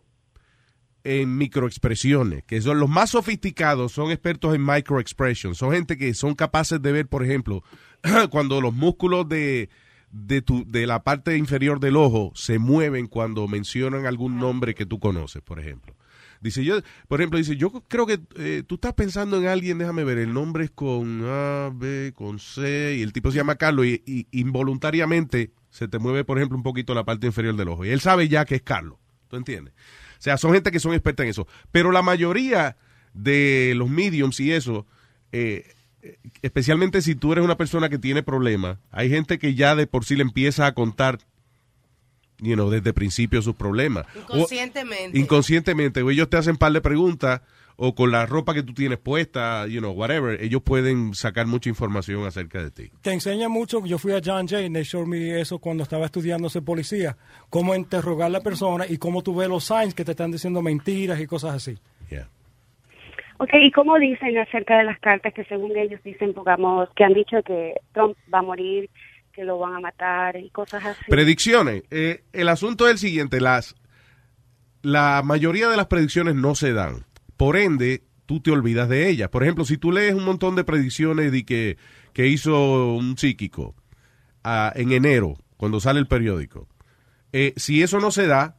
en 1.02 1.36
microexpresiones, 1.36 2.44
que 2.44 2.60
son 2.60 2.78
los 2.78 2.88
más 2.88 3.10
sofisticados, 3.10 3.92
son 3.92 4.12
expertos 4.12 4.54
en 4.54 4.64
microexpressions, 4.64 5.58
son 5.58 5.72
gente 5.72 5.96
que 5.96 6.14
son 6.14 6.34
capaces 6.34 6.80
de 6.80 6.92
ver, 6.92 7.08
por 7.08 7.24
ejemplo, 7.24 7.64
cuando 8.30 8.60
los 8.60 8.74
músculos 8.74 9.28
de, 9.28 9.70
de, 10.10 10.42
tu, 10.42 10.64
de 10.66 10.86
la 10.86 11.02
parte 11.02 11.36
inferior 11.36 11.80
del 11.80 11.96
ojo 11.96 12.32
se 12.34 12.58
mueven 12.58 13.06
cuando 13.06 13.46
mencionan 13.48 14.06
algún 14.06 14.38
nombre 14.38 14.74
que 14.74 14.86
tú 14.86 14.98
conoces, 14.98 15.42
por 15.42 15.60
ejemplo. 15.60 15.94
Dice 16.40 16.64
yo, 16.64 16.80
por 17.08 17.20
ejemplo, 17.20 17.38
dice, 17.38 17.56
yo 17.56 17.70
creo 17.88 18.06
que 18.06 18.20
eh, 18.36 18.62
tú 18.66 18.76
estás 18.76 18.94
pensando 18.94 19.38
en 19.38 19.48
alguien, 19.48 19.78
déjame 19.78 20.04
ver, 20.04 20.18
el 20.18 20.32
nombre 20.32 20.64
es 20.64 20.70
con 20.70 21.22
A, 21.24 21.70
B, 21.74 22.12
con 22.14 22.38
C, 22.38 22.96
y 22.98 23.02
el 23.02 23.12
tipo 23.12 23.32
se 23.32 23.38
llama 23.38 23.56
Carlos, 23.56 23.86
y, 23.86 24.02
y 24.06 24.28
involuntariamente 24.30 25.52
se 25.70 25.88
te 25.88 25.98
mueve, 25.98 26.24
por 26.24 26.38
ejemplo, 26.38 26.56
un 26.56 26.62
poquito 26.62 26.94
la 26.94 27.04
parte 27.04 27.26
inferior 27.26 27.56
del 27.56 27.68
ojo. 27.68 27.84
Y 27.84 27.90
él 27.90 28.00
sabe 28.00 28.28
ya 28.28 28.44
que 28.44 28.54
es 28.54 28.62
Carlos, 28.62 28.98
¿tú 29.28 29.36
entiendes? 29.36 29.74
O 30.18 30.22
sea, 30.22 30.36
son 30.36 30.52
gente 30.52 30.70
que 30.70 30.80
son 30.80 30.94
expertas 30.94 31.24
en 31.24 31.30
eso. 31.30 31.46
Pero 31.72 31.92
la 31.92 32.02
mayoría 32.02 32.76
de 33.14 33.72
los 33.76 33.88
mediums 33.88 34.40
y 34.40 34.52
eso, 34.52 34.86
eh, 35.32 35.72
especialmente 36.42 37.02
si 37.02 37.14
tú 37.14 37.32
eres 37.32 37.44
una 37.44 37.56
persona 37.56 37.88
que 37.88 37.98
tiene 37.98 38.22
problemas, 38.22 38.78
hay 38.90 39.08
gente 39.10 39.38
que 39.38 39.54
ya 39.54 39.74
de 39.76 39.86
por 39.86 40.04
sí 40.04 40.16
le 40.16 40.22
empieza 40.22 40.66
a 40.66 40.74
contar 40.74 41.18
you 42.40 42.54
know, 42.54 42.70
desde 42.70 42.90
el 42.90 42.94
principio 42.94 43.42
sus 43.42 43.54
problemas. 43.56 44.06
O- 44.14 44.18
Inconscientemente. 44.36 45.18
inconscientemente, 45.18 46.02
o 46.02 46.10
ellos 46.10 46.30
te 46.30 46.36
hacen 46.36 46.56
par 46.56 46.72
de 46.72 46.80
preguntas, 46.80 47.40
o 47.80 47.94
con 47.94 48.10
la 48.10 48.26
ropa 48.26 48.54
que 48.54 48.62
tú 48.64 48.74
tienes 48.74 48.98
puesta, 48.98 49.66
you 49.68 49.78
know, 49.78 49.92
whatever, 49.92 50.40
ellos 50.42 50.62
pueden 50.62 51.14
sacar 51.14 51.46
mucha 51.46 51.68
información 51.68 52.26
acerca 52.26 52.60
de 52.62 52.70
ti. 52.72 52.90
Te 53.02 53.12
enseña 53.12 53.48
mucho. 53.48 53.84
Yo 53.86 53.98
fui 53.98 54.12
a 54.12 54.20
John 54.24 54.48
Jay, 54.48 54.68
they 54.72 54.82
showed 54.82 55.06
me 55.06 55.40
eso 55.40 55.58
cuando 55.60 55.84
estaba 55.84 56.06
estudiando 56.06 56.48
ser 56.50 56.62
policía. 56.64 57.16
Cómo 57.50 57.74
interrogar 57.76 58.26
a 58.26 58.30
la 58.30 58.40
persona 58.40 58.84
y 58.88 58.98
cómo 58.98 59.22
tú 59.22 59.34
ves 59.36 59.48
los 59.48 59.62
signs 59.64 59.94
que 59.94 60.04
te 60.04 60.10
están 60.10 60.32
diciendo 60.32 60.60
mentiras 60.60 61.20
y 61.20 61.26
cosas 61.28 61.54
así. 61.54 61.78
Ok, 63.38 63.50
¿y 63.54 63.70
cómo 63.70 63.98
dicen 63.98 64.36
acerca 64.38 64.78
de 64.78 64.84
las 64.84 64.98
cartas 64.98 65.32
que 65.32 65.44
según 65.44 65.76
ellos 65.76 66.00
dicen, 66.02 66.34
pongamos, 66.34 66.88
que 66.96 67.04
han 67.04 67.14
dicho 67.14 67.42
que 67.44 67.74
Trump 67.92 68.16
va 68.32 68.40
a 68.40 68.42
morir, 68.42 68.90
que 69.32 69.44
lo 69.44 69.58
van 69.58 69.74
a 69.74 69.80
matar 69.80 70.36
y 70.36 70.50
cosas 70.50 70.84
así? 70.84 71.04
Predicciones. 71.08 71.84
Eh, 71.90 72.24
el 72.32 72.48
asunto 72.48 72.86
es 72.86 72.92
el 72.92 72.98
siguiente, 72.98 73.40
las 73.40 73.76
la 74.82 75.22
mayoría 75.24 75.68
de 75.68 75.76
las 75.76 75.86
predicciones 75.86 76.34
no 76.34 76.54
se 76.54 76.72
dan. 76.72 77.04
Por 77.36 77.56
ende, 77.56 78.02
tú 78.26 78.40
te 78.40 78.50
olvidas 78.50 78.88
de 78.88 79.08
ellas. 79.08 79.28
Por 79.28 79.42
ejemplo, 79.42 79.64
si 79.64 79.78
tú 79.78 79.92
lees 79.92 80.14
un 80.14 80.24
montón 80.24 80.56
de 80.56 80.64
predicciones 80.64 81.32
de 81.32 81.44
que, 81.44 81.76
que 82.12 82.26
hizo 82.26 82.94
un 82.94 83.16
psíquico 83.16 83.74
ah, 84.44 84.72
en 84.74 84.92
enero, 84.92 85.36
cuando 85.56 85.80
sale 85.80 86.00
el 86.00 86.06
periódico, 86.06 86.68
eh, 87.32 87.52
si 87.56 87.82
eso 87.82 88.00
no 88.00 88.10
se 88.10 88.26
da, 88.26 88.56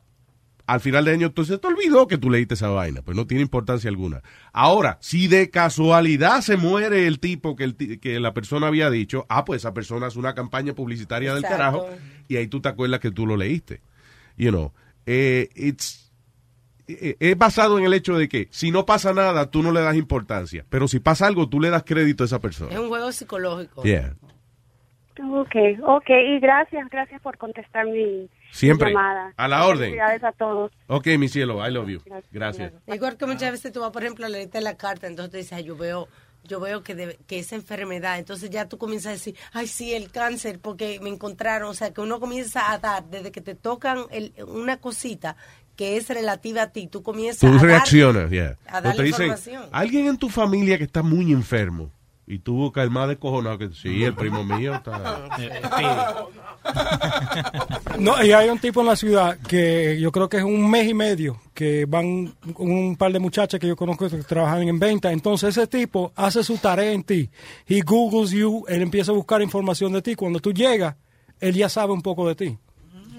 al 0.69 0.81
final 0.81 1.05
de 1.05 1.13
año 1.13 1.27
entonces 1.27 1.59
te 1.59 1.65
olvidó 1.65 2.07
que 2.07 2.19
tú 2.19 2.29
leíste 2.29 2.53
esa 2.53 2.67
vaina, 2.69 3.01
pues 3.01 3.17
no 3.17 3.25
tiene 3.25 3.41
importancia 3.41 3.89
alguna. 3.89 4.21
Ahora, 4.53 4.99
si 5.01 5.27
de 5.27 5.49
casualidad 5.49 6.41
se 6.41 6.57
muere 6.57 7.07
el 7.07 7.19
tipo 7.19 7.55
que, 7.55 7.63
el 7.63 7.99
que 7.99 8.19
la 8.19 8.35
persona 8.35 8.67
había 8.67 8.91
dicho, 8.91 9.25
ah, 9.29 9.45
pues 9.45 9.63
esa 9.63 9.73
persona 9.73 10.05
hace 10.05 10.19
una 10.19 10.35
campaña 10.35 10.73
publicitaria 10.75 11.33
del 11.33 11.41
carajo 11.41 11.89
y 12.27 12.35
ahí 12.35 12.45
tú 12.45 12.61
te 12.61 12.69
acuerdas 12.69 12.99
que 12.99 13.09
tú 13.09 13.25
lo 13.25 13.35
leíste. 13.35 13.81
You 14.37 14.51
know, 14.51 14.71
eh, 15.07 15.49
it's, 15.55 16.11
eh, 16.87 17.15
es 17.19 17.35
basado 17.35 17.79
en 17.79 17.85
el 17.85 17.93
hecho 17.95 18.15
de 18.15 18.29
que 18.29 18.47
si 18.51 18.69
no 18.69 18.85
pasa 18.85 19.11
nada, 19.11 19.49
tú 19.49 19.63
no 19.63 19.71
le 19.71 19.81
das 19.81 19.95
importancia, 19.95 20.67
pero 20.69 20.87
si 20.87 20.99
pasa 20.99 21.25
algo, 21.25 21.49
tú 21.49 21.59
le 21.59 21.71
das 21.71 21.81
crédito 21.83 22.23
a 22.23 22.27
esa 22.27 22.39
persona. 22.39 22.71
Es 22.71 22.77
un 22.77 22.89
juego 22.89 23.11
psicológico. 23.11 23.81
Yeah. 23.81 24.15
Ok, 25.21 25.55
ok, 25.85 26.09
y 26.09 26.39
gracias, 26.39 26.87
gracias 26.89 27.21
por 27.21 27.37
contestar 27.37 27.85
mi 27.85 28.29
Siempre. 28.51 28.89
llamada. 28.91 29.33
A 29.35 29.47
la 29.47 29.65
orden. 29.67 29.89
Felicidades 29.91 30.23
a 30.23 30.31
todos. 30.31 30.71
Ok, 30.87 31.07
mi 31.17 31.27
cielo, 31.27 31.65
I 31.67 31.71
love 31.71 31.89
you. 31.89 32.01
Gracias. 32.31 32.71
Igual 32.87 33.17
que 33.17 33.25
muchas 33.25 33.51
veces 33.51 33.71
tú 33.73 33.81
vas, 33.81 33.91
por 33.91 34.03
ejemplo, 34.03 34.25
a 34.25 34.29
leerte 34.29 34.61
la 34.61 34.77
carta, 34.77 35.07
entonces 35.07 35.31
tú 35.31 35.37
dices, 35.37 35.65
yo 35.65 35.75
veo, 35.75 36.07
yo 36.45 36.59
veo 36.59 36.83
que, 36.83 36.95
debe- 36.95 37.17
que 37.27 37.39
esa 37.39 37.55
enfermedad, 37.55 38.17
entonces 38.17 38.49
ya 38.49 38.67
tú 38.69 38.77
comienzas 38.77 39.07
a 39.07 39.11
decir, 39.13 39.35
ay, 39.51 39.67
sí, 39.67 39.93
el 39.93 40.09
cáncer, 40.11 40.59
porque 40.59 40.99
me 41.01 41.09
encontraron, 41.09 41.69
o 41.69 41.73
sea, 41.73 41.93
que 41.93 42.01
uno 42.01 42.19
comienza 42.19 42.71
a 42.71 42.77
dar, 42.77 43.03
desde 43.05 43.31
que 43.31 43.41
te 43.41 43.55
tocan 43.55 44.05
el- 44.11 44.33
una 44.47 44.77
cosita 44.77 45.35
que 45.75 45.95
es 45.97 46.09
relativa 46.09 46.63
a 46.63 46.71
ti, 46.71 46.87
tú 46.87 47.03
comienzas 47.03 47.39
Tú 47.41 47.47
a 47.47 47.51
dar- 47.51 47.61
reaccionas, 47.65 48.29
yeah. 48.31 48.57
a 48.67 48.81
te 48.81 48.89
dicen, 49.03 49.05
información. 49.27 49.63
alguien 49.71 50.07
en 50.07 50.17
tu 50.17 50.29
familia 50.29 50.77
que 50.77 50.83
está 50.85 51.03
muy 51.03 51.31
enfermo 51.31 51.89
y 52.29 52.37
tú 52.37 52.53
buscas 52.53 52.83
el 52.83 52.91
más 52.91 53.07
descojonado 53.07 53.57
que 53.57 53.69
sí, 53.69 54.03
el 54.03 54.13
primo 54.13 54.43
mío 54.43 54.75
está... 54.75 55.27
No, 57.97 58.23
y 58.23 58.31
hay 58.31 58.49
un 58.49 58.59
tipo 58.59 58.81
en 58.81 58.87
la 58.87 58.95
ciudad 58.95 59.39
que 59.39 59.99
yo 59.99 60.11
creo 60.11 60.29
que 60.29 60.37
es 60.37 60.43
un 60.43 60.69
mes 60.69 60.87
y 60.87 60.93
medio 60.93 61.41
que 61.55 61.85
van 61.85 62.31
un 62.57 62.95
par 62.95 63.11
de 63.11 63.19
muchachas 63.19 63.59
que 63.59 63.67
yo 63.67 63.75
conozco 63.75 64.07
que 64.09 64.17
trabajan 64.17 64.67
en 64.67 64.77
venta. 64.77 65.11
Entonces 65.11 65.57
ese 65.57 65.65
tipo 65.67 66.11
hace 66.15 66.43
su 66.43 66.57
tarea 66.57 66.91
en 66.91 67.03
ti. 67.03 67.29
He 67.67 67.81
googles 67.81 68.29
you, 68.29 68.63
él 68.67 68.83
empieza 68.83 69.11
a 69.11 69.15
buscar 69.15 69.41
información 69.41 69.91
de 69.93 70.01
ti. 70.03 70.15
Cuando 70.15 70.39
tú 70.39 70.53
llegas, 70.53 70.95
él 71.39 71.55
ya 71.55 71.67
sabe 71.67 71.93
un 71.93 72.01
poco 72.03 72.27
de 72.27 72.35
ti. 72.35 72.57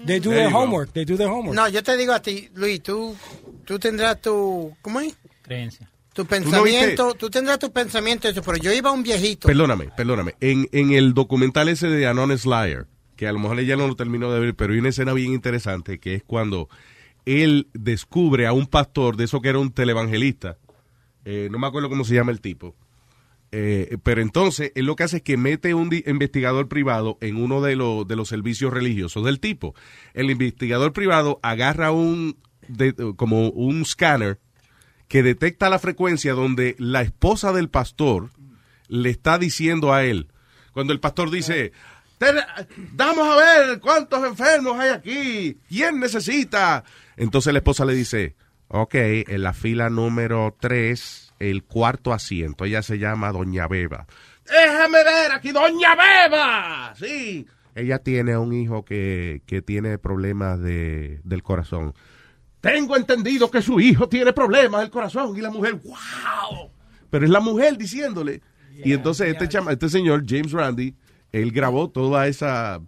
They 0.05 0.19
do 0.19 0.29
There 0.29 0.45
their 0.45 0.55
homework. 0.55 0.93
They 0.93 1.03
do 1.03 1.17
their 1.17 1.29
homework. 1.29 1.55
No, 1.55 1.67
yo 1.67 1.83
te 1.83 1.97
digo 1.97 2.13
a 2.13 2.21
ti, 2.21 2.49
Luis, 2.53 2.81
tú, 2.81 3.15
tú 3.65 3.77
tendrás 3.77 4.21
tu, 4.21 4.73
¿cómo 4.81 5.01
es? 5.01 5.15
Creencia. 5.41 5.91
Tu 6.13 6.25
pensamiento, 6.25 7.13
tú 7.13 7.29
tendrás 7.29 7.57
tu 7.59 7.71
pensamiento, 7.71 8.27
eso, 8.27 8.41
pero 8.41 8.57
yo 8.57 8.73
iba 8.73 8.89
a 8.89 8.93
un 8.93 9.01
viejito. 9.03 9.47
Perdóname, 9.47 9.89
perdóname. 9.95 10.35
En, 10.41 10.67
en 10.73 10.91
el 10.91 11.13
documental 11.13 11.69
ese 11.69 11.87
de 11.87 12.05
Anonymous 12.05 12.45
Liar, 12.45 12.87
que 13.15 13.27
a 13.27 13.31
lo 13.31 13.39
mejor 13.39 13.59
ella 13.59 13.77
no 13.77 13.87
lo 13.87 13.95
terminó 13.95 14.31
de 14.31 14.39
ver, 14.41 14.55
pero 14.55 14.73
hay 14.73 14.79
una 14.79 14.89
escena 14.89 15.13
bien 15.13 15.31
interesante 15.33 15.99
que 15.99 16.15
es 16.15 16.23
cuando 16.23 16.67
él 17.25 17.67
descubre 17.73 18.45
a 18.47 18.51
un 18.53 18.65
pastor 18.67 19.15
de 19.15 19.23
eso 19.25 19.41
que 19.41 19.49
era 19.49 19.59
un 19.59 19.71
televangelista. 19.71 20.57
Eh, 21.23 21.47
no 21.51 21.59
me 21.59 21.67
acuerdo 21.67 21.87
cómo 21.87 22.03
se 22.03 22.15
llama 22.15 22.31
el 22.31 22.41
tipo. 22.41 22.75
Eh, 23.53 23.97
pero 24.03 24.21
entonces 24.21 24.71
él 24.75 24.85
lo 24.85 24.95
que 24.95 25.03
hace 25.03 25.17
es 25.17 25.23
que 25.23 25.37
mete 25.37 25.73
un 25.73 25.89
investigador 26.07 26.67
privado 26.67 27.17
en 27.21 27.35
uno 27.35 27.61
de, 27.61 27.75
los 27.75 28.07
de 28.07 28.15
los 28.15 28.27
servicios 28.29 28.73
religiosos 28.73 29.23
del 29.25 29.39
tipo. 29.39 29.75
El 30.13 30.29
investigador 30.31 30.93
privado 30.93 31.39
agarra 31.43 31.91
un 31.91 32.37
de- 32.67 32.93
como 33.15 33.49
un 33.49 33.85
scanner 33.85 34.39
que 35.11 35.23
detecta 35.23 35.69
la 35.69 35.77
frecuencia 35.77 36.31
donde 36.31 36.73
la 36.79 37.01
esposa 37.01 37.51
del 37.51 37.67
pastor 37.67 38.29
le 38.87 39.09
está 39.09 39.37
diciendo 39.37 39.93
a 39.93 40.05
él. 40.05 40.29
Cuando 40.71 40.93
el 40.93 41.01
pastor 41.01 41.29
dice, 41.29 41.73
"Ten- 42.17 42.37
vamos 42.93 43.27
a 43.27 43.35
ver 43.35 43.79
cuántos 43.81 44.23
enfermos 44.25 44.79
hay 44.79 44.91
aquí, 44.91 45.57
quién 45.67 45.99
necesita. 45.99 46.85
Entonces 47.17 47.51
la 47.51 47.59
esposa 47.59 47.83
le 47.83 47.93
dice, 47.93 48.37
ok, 48.69 48.95
en 48.95 49.43
la 49.43 49.51
fila 49.51 49.89
número 49.89 50.55
3, 50.61 51.33
el 51.39 51.63
cuarto 51.65 52.13
asiento, 52.13 52.63
ella 52.63 52.81
se 52.81 52.97
llama 52.97 53.33
Doña 53.33 53.67
Beba. 53.67 54.07
Déjame 54.45 55.03
ver 55.03 55.33
aquí, 55.33 55.51
Doña 55.51 55.93
Beba. 55.93 56.93
Sí. 56.97 57.45
Ella 57.75 57.99
tiene 57.99 58.37
un 58.37 58.53
hijo 58.53 58.85
que, 58.85 59.41
que 59.45 59.61
tiene 59.61 59.97
problemas 59.97 60.61
de, 60.61 61.19
del 61.25 61.43
corazón. 61.43 61.93
Tengo 62.61 62.95
entendido 62.95 63.49
que 63.49 63.61
su 63.61 63.79
hijo 63.79 64.07
tiene 64.07 64.33
problemas 64.33 64.81
del 64.81 64.91
corazón. 64.91 65.35
Y 65.35 65.41
la 65.41 65.49
mujer, 65.49 65.73
wow. 65.83 66.69
Pero 67.09 67.25
es 67.25 67.31
la 67.31 67.39
mujer 67.39 67.77
diciéndole. 67.77 68.41
y 68.83 68.93
entonces 68.93 69.27
este, 69.29 69.49
chama- 69.49 69.71
este 69.73 69.89
señor, 69.89 70.23
James 70.27 70.51
Randy, 70.51 70.95
él 71.31 71.51
grabó 71.51 71.89
toda 71.89 72.27
esa 72.27 72.79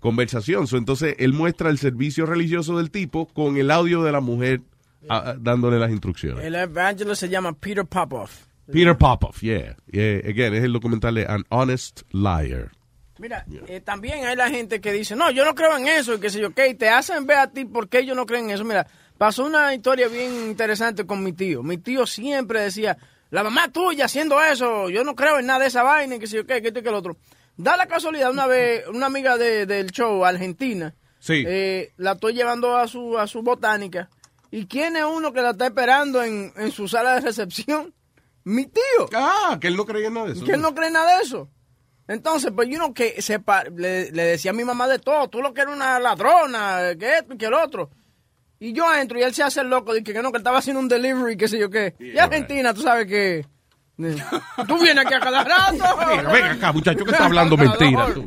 conversación. 0.00 0.66
So, 0.66 0.76
entonces 0.76 1.14
él 1.18 1.32
muestra 1.32 1.70
el 1.70 1.78
servicio 1.78 2.26
religioso 2.26 2.76
del 2.76 2.90
tipo 2.90 3.26
con 3.26 3.56
el 3.56 3.70
audio 3.70 4.02
de 4.02 4.12
la 4.12 4.20
mujer 4.20 4.60
ah, 5.08 5.22
ah, 5.26 5.34
dándole 5.38 5.78
las 5.78 5.90
instrucciones. 5.90 6.44
El 6.44 6.54
evangelist 6.56 7.20
se 7.20 7.28
llama 7.28 7.52
Peter 7.52 7.86
Popoff. 7.86 8.42
Peter 8.70 8.96
Popoff, 8.96 9.40
yeah. 9.42 9.76
yeah. 9.90 10.18
Again, 10.28 10.54
es 10.54 10.64
el 10.64 10.72
documental 10.72 11.14
de 11.14 11.26
An 11.26 11.44
Honest 11.50 12.02
Liar. 12.12 12.70
Mira, 13.18 13.46
eh, 13.68 13.80
también 13.80 14.26
hay 14.26 14.34
la 14.34 14.50
gente 14.50 14.80
que 14.80 14.90
dice, 14.92 15.14
no, 15.14 15.30
yo 15.30 15.44
no 15.44 15.54
creo 15.54 15.76
en 15.76 15.86
eso, 15.86 16.14
y 16.14 16.18
que 16.20 16.30
sé 16.30 16.40
yo, 16.40 16.52
qué, 16.52 16.68
y 16.68 16.74
te 16.74 16.88
hacen 16.88 17.26
ver 17.26 17.38
a 17.38 17.50
ti 17.50 17.64
por 17.64 17.88
qué 17.88 18.00
ellos 18.00 18.16
no 18.16 18.26
creen 18.26 18.46
en 18.46 18.50
eso. 18.50 18.64
Mira, 18.64 18.86
pasó 19.24 19.44
una 19.44 19.72
historia 19.72 20.06
bien 20.08 20.34
interesante 20.50 21.06
con 21.06 21.24
mi 21.24 21.32
tío. 21.32 21.62
Mi 21.62 21.78
tío 21.78 22.04
siempre 22.06 22.60
decía, 22.60 22.98
la 23.30 23.42
mamá 23.42 23.68
tuya 23.72 24.04
haciendo 24.04 24.42
eso, 24.42 24.90
yo 24.90 25.02
no 25.02 25.14
creo 25.14 25.38
en 25.38 25.46
nada 25.46 25.60
de 25.60 25.68
esa 25.68 25.82
vaina, 25.82 26.18
que 26.18 26.26
sé 26.26 26.36
yo, 26.36 26.46
qué, 26.46 26.60
que 26.60 26.68
esto 26.68 26.80
y 26.80 26.82
que 26.82 26.90
el 26.90 26.94
otro. 26.94 27.16
Da 27.56 27.74
la 27.78 27.86
casualidad, 27.86 28.30
una 28.30 28.46
vez, 28.46 28.86
una 28.88 29.06
amiga 29.06 29.38
de- 29.38 29.64
del 29.64 29.90
show, 29.92 30.26
argentina, 30.26 30.94
Sí. 31.20 31.42
Eh, 31.46 31.94
la 31.96 32.12
estoy 32.12 32.34
llevando 32.34 32.76
a 32.76 32.86
su, 32.86 33.18
a 33.18 33.26
su 33.26 33.40
botánica. 33.42 34.10
¿Y 34.50 34.66
quién 34.66 34.94
es 34.94 35.04
uno 35.04 35.32
que 35.32 35.40
la 35.40 35.52
está 35.52 35.64
esperando 35.68 36.22
en, 36.22 36.52
en 36.54 36.70
su 36.70 36.86
sala 36.86 37.14
de 37.14 37.20
recepción? 37.22 37.94
Mi 38.44 38.66
tío. 38.66 39.08
Ah, 39.14 39.56
que 39.58 39.68
él 39.68 39.76
no 39.76 39.86
creía 39.86 40.08
en 40.08 40.14
nada 40.14 40.26
de 40.26 40.32
eso. 40.34 40.44
Que 40.44 40.52
él 40.52 40.60
no 40.60 40.74
cree 40.74 40.88
en 40.88 40.92
nada 40.92 41.16
de 41.16 41.22
eso. 41.24 41.48
Entonces, 42.08 42.52
pues 42.54 42.68
yo 42.68 42.76
no 42.78 42.92
que 42.92 43.22
sepa, 43.22 43.64
le, 43.74 44.10
le 44.12 44.22
decía 44.24 44.50
a 44.50 44.54
mi 44.54 44.64
mamá 44.64 44.86
de 44.86 44.98
todo, 44.98 45.28
tú 45.28 45.40
lo 45.40 45.54
que 45.54 45.62
eres 45.62 45.74
una 45.74 45.98
ladrona, 45.98 46.94
que 47.00 47.16
esto 47.20 47.32
y 47.32 47.38
que 47.38 47.46
el 47.46 47.54
otro. 47.54 47.88
Y 48.64 48.72
yo 48.72 48.94
entro 48.94 49.18
y 49.18 49.22
él 49.22 49.34
se 49.34 49.42
hace 49.42 49.60
el 49.60 49.68
loco, 49.68 49.92
dice 49.92 50.14
que 50.14 50.22
no, 50.22 50.32
que 50.32 50.38
él 50.38 50.40
estaba 50.40 50.56
haciendo 50.56 50.80
un 50.80 50.88
delivery, 50.88 51.36
qué 51.36 51.48
sé 51.48 51.58
yo 51.58 51.68
qué. 51.68 51.94
y 51.98 52.16
Argentina, 52.16 52.72
tú 52.72 52.80
sabes 52.80 53.06
que... 53.06 53.46
Tú 54.66 54.78
vienes 54.78 55.04
aquí 55.04 55.12
a 55.12 55.20
cada 55.20 55.44
rato. 55.44 55.72
Mira, 56.08 56.32
ven 56.32 56.44
acá, 56.44 56.72
muchacho, 56.72 57.04
que 57.04 57.10
está 57.10 57.26
hablando 57.26 57.58
mentira 57.58 58.12
tú. 58.14 58.22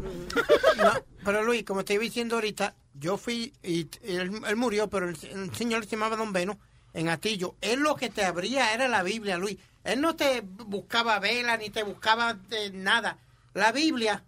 No, 0.77 0.91
pero 1.25 1.43
Luis, 1.43 1.63
como 1.63 1.79
estoy 1.79 1.97
diciendo 1.97 2.35
ahorita, 2.35 2.75
yo 2.93 3.17
fui 3.17 3.51
y 3.63 3.89
él, 4.03 4.31
él 4.47 4.55
murió, 4.55 4.87
pero 4.89 5.09
el, 5.09 5.17
el 5.23 5.55
señor 5.55 5.83
se 5.85 5.91
llamaba 5.95 6.15
Don 6.15 6.31
Beno 6.31 6.59
en 6.93 7.09
Atillo. 7.09 7.55
Él 7.59 7.79
lo 7.79 7.95
que 7.95 8.11
te 8.11 8.23
abría 8.23 8.73
era 8.75 8.87
la 8.87 9.01
Biblia, 9.01 9.39
Luis. 9.39 9.57
Él 9.83 10.01
no 10.01 10.15
te 10.15 10.41
buscaba 10.41 11.17
vela 11.17 11.57
ni 11.57 11.71
te 11.71 11.81
buscaba 11.81 12.37
eh, 12.51 12.69
nada. 12.73 13.17
La 13.55 13.71
Biblia. 13.71 14.23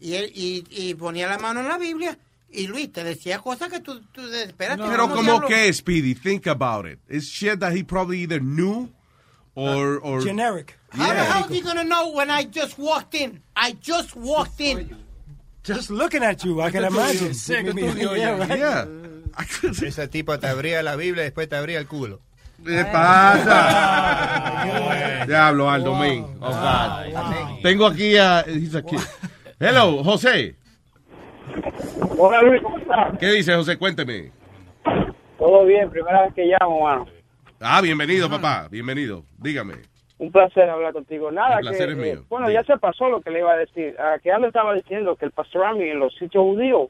Y 0.00 0.14
él 0.14 0.32
y, 0.34 0.64
y 0.68 0.94
ponía 0.94 1.28
la 1.28 1.38
mano 1.38 1.60
en 1.60 1.68
la 1.68 1.78
Biblia. 1.78 2.18
Y 2.56 2.68
Luis 2.68 2.92
te 2.92 3.02
decía 3.02 3.40
cosas 3.40 3.68
que 3.68 3.80
tú, 3.80 4.00
tú 4.12 4.22
espérate. 4.32 4.82
Pero 4.88 5.08
¿cómo 5.08 5.40
como 5.40 5.48
que, 5.48 5.72
Speedy, 5.72 6.14
think 6.14 6.46
about 6.46 6.86
it. 6.86 7.00
It's 7.08 7.26
shit 7.26 7.58
that 7.60 7.72
he 7.72 7.82
probably 7.82 8.20
either 8.22 8.40
knew 8.40 8.90
or... 9.56 9.98
or 10.02 10.22
Generic. 10.22 10.78
How 10.90 11.12
the 11.12 11.24
hell 11.24 11.44
is 11.46 11.50
he 11.50 11.60
gonna 11.60 11.82
know 11.82 12.10
when 12.12 12.30
I 12.30 12.44
just 12.44 12.78
walked 12.78 13.14
in? 13.14 13.42
I 13.56 13.72
just 13.80 14.14
walked 14.14 14.60
in. 14.60 14.96
Just 15.64 15.90
looking 15.90 16.22
at 16.22 16.44
you, 16.44 16.60
I 16.60 16.70
can 16.70 16.84
imagine. 16.84 17.32
Yeah, 18.16 18.38
right. 18.38 18.58
Yeah. 18.58 18.86
Ese 19.82 20.08
tipo 20.08 20.38
te 20.38 20.46
abría 20.46 20.82
la 20.82 20.94
Biblia 20.94 21.22
y 21.24 21.30
después 21.30 21.48
te 21.48 21.56
abría 21.56 21.78
el 21.78 21.86
culo. 21.86 22.20
¿Qué 22.64 22.84
pasa? 22.84 23.64
Diablo, 25.26 25.68
Aldo, 25.68 25.94
man. 25.94 26.24
Oh, 26.40 26.50
God. 26.50 27.06
Tengo 27.62 27.86
aquí 27.86 28.16
a... 28.16 28.44
he's 28.46 28.74
a 28.76 28.82
kid. 28.82 29.00
Hello, 29.58 30.04
José. 30.04 30.54
Hola 32.18 32.42
Luis, 32.42 32.62
¿cómo 32.62 32.78
estás? 32.78 33.18
¿Qué 33.18 33.26
dice, 33.32 33.54
José? 33.54 33.76
Cuénteme. 33.78 34.30
Todo 35.38 35.64
bien, 35.66 35.90
primera 35.90 36.22
vez 36.22 36.34
que 36.34 36.44
llamo, 36.46 36.82
mano. 36.82 37.06
Ah, 37.60 37.80
bienvenido, 37.80 38.28
papá. 38.30 38.68
Bienvenido. 38.70 39.24
Dígame. 39.38 39.74
Un 40.18 40.30
placer 40.30 40.68
hablar 40.70 40.92
contigo. 40.92 41.30
Nada, 41.30 41.56
El 41.56 41.62
placer 41.62 41.86
que, 41.86 41.92
es 41.92 41.98
mío. 41.98 42.14
eh, 42.20 42.26
bueno, 42.28 42.50
ya 42.50 42.62
se 42.64 42.76
pasó 42.78 43.08
lo 43.08 43.20
que 43.20 43.30
le 43.30 43.40
iba 43.40 43.52
a 43.52 43.56
decir. 43.56 43.96
Ah, 43.98 44.16
que 44.22 44.30
Aldo 44.30 44.46
estaba 44.46 44.74
diciendo 44.74 45.16
que 45.16 45.24
el 45.26 45.32
pastrami 45.32 45.84
en 45.88 45.98
los 45.98 46.14
sitios 46.14 46.44
judíos 46.44 46.88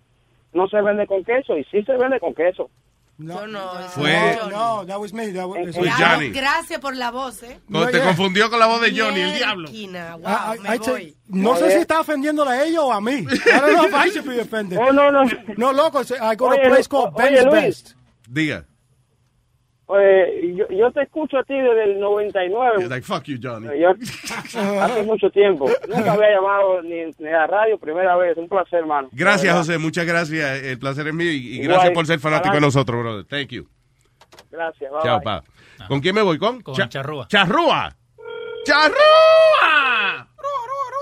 no 0.52 0.68
se 0.68 0.80
vende 0.82 1.06
con 1.06 1.24
queso 1.24 1.56
y 1.56 1.64
sí 1.64 1.82
se 1.84 1.96
vende 1.96 2.20
con 2.20 2.34
queso. 2.34 2.70
No, 3.16 3.46
no, 3.46 3.70
Fue- 3.90 4.36
No, 4.36 4.48
no, 4.50 4.86
that 4.86 4.98
was 4.98 5.12
me. 5.12 5.30
That 5.32 5.46
was, 5.46 5.74
Fue 5.74 5.88
Johnny. 5.88 6.30
Gracias 6.30 6.80
por 6.80 6.96
la 6.96 7.12
voz, 7.12 7.42
¿eh? 7.44 7.60
No, 7.68 7.86
te 7.86 8.00
confundió 8.00 8.50
con 8.50 8.58
la 8.58 8.66
voz 8.66 8.80
de 8.80 8.90
Johnny, 8.90 9.20
el 9.20 9.34
diablo. 9.36 9.68
Wow, 9.70 10.20
Ah, 10.26 10.54
me 10.60 10.68
I- 10.70 10.74
I 10.74 10.78
voy. 10.78 10.86
say- 10.86 11.16
no 11.28 11.56
sé 11.56 11.70
si 11.70 11.78
está 11.78 12.00
ofendiéndola 12.00 12.50
a 12.52 12.64
ellos 12.64 12.82
o 12.82 12.92
a 12.92 13.00
mí. 13.00 13.12
I 13.46 13.60
don't 13.60 13.72
know 13.74 13.86
if 13.86 13.94
I 13.94 14.10
should 14.10 14.28
be 14.28 14.40
offended. 14.40 14.78
Oh, 14.80 14.92
no, 14.92 15.12
no. 15.12 15.22
No, 15.56 15.72
loco, 15.72 16.00
I 16.00 16.34
go 16.34 16.48
to 16.48 16.54
Oye, 16.56 16.66
a 16.66 16.68
place 16.68 16.88
called 16.88 17.12
oye, 17.14 17.30
Ben's 17.30 17.44
Luis. 17.44 17.52
Best. 17.64 17.92
Diga. 18.28 18.66
Eh, 19.86 20.54
yo, 20.56 20.66
yo 20.70 20.90
te 20.92 21.02
escucho 21.02 21.36
a 21.38 21.44
ti 21.44 21.52
desde 21.54 21.84
el 21.84 22.00
99. 22.00 22.76
He's 22.78 22.88
like, 22.88 23.02
fuck 23.06 23.24
you, 23.24 23.36
Johnny. 23.42 23.68
Yo- 23.78 23.90
hace 24.80 25.02
mucho 25.02 25.28
tiempo. 25.30 25.68
Nunca 25.88 26.12
había 26.12 26.30
llamado 26.36 26.80
ni, 26.82 27.04
ni 27.18 27.28
a 27.28 27.32
la 27.40 27.46
radio, 27.46 27.78
primera 27.78 28.16
vez. 28.16 28.36
Un 28.38 28.48
placer, 28.48 28.78
hermano. 28.80 29.08
Gracias. 29.12 29.54
José. 29.54 29.76
Muchas 29.78 30.06
gracias. 30.06 30.62
El 30.62 30.78
placer 30.78 31.06
es 31.08 31.14
mío 31.14 31.30
y, 31.30 31.56
y 31.56 31.62
gracias 31.62 31.92
por 31.92 32.06
ser 32.06 32.18
fanático 32.18 32.54
de 32.54 32.60
nosotros, 32.62 32.98
brother. 33.02 33.24
Thank 33.26 33.48
you. 33.50 33.68
Gracias. 34.50 34.90
bye, 34.90 35.00
Chao, 35.02 35.18
bye. 35.18 35.24
pa. 35.24 35.86
¿Con 35.86 36.00
quién 36.00 36.14
me 36.14 36.22
voy? 36.22 36.38
¿Con? 36.38 36.62
Con 36.62 36.74
Cha- 36.74 36.88
Charrúa. 36.88 37.26
Charrúa. 37.28 37.94
¡Charrúa! 38.64 40.26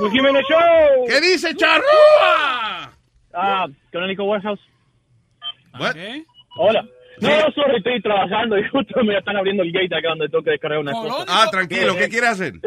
Luis 0.00 0.12
Jiménez 0.12 0.42
Show. 0.48 1.06
¿Qué 1.06 1.20
dice 1.20 1.54
Charrúa? 1.54 2.90
Ah, 3.32 3.66
Canónico 3.92 4.24
Warehouse. 4.24 4.60
What? 5.78 5.94
Hola. 6.58 6.84
No, 7.20 7.28
sorry, 7.54 7.76
estoy 7.76 8.00
trabajando 8.00 8.58
y 8.58 8.68
justo 8.68 9.02
me 9.04 9.16
están 9.16 9.36
abriendo 9.36 9.62
el 9.62 9.72
gate 9.72 9.94
acá 9.94 10.08
donde 10.10 10.28
tengo 10.28 10.42
que 10.42 10.50
descargar 10.50 10.80
una 10.80 10.92
cosa. 10.92 11.24
Ah, 11.28 11.48
tranquilo. 11.50 11.96
¿Qué 11.96 12.08
quiere 12.08 12.26
hacer? 12.26 12.54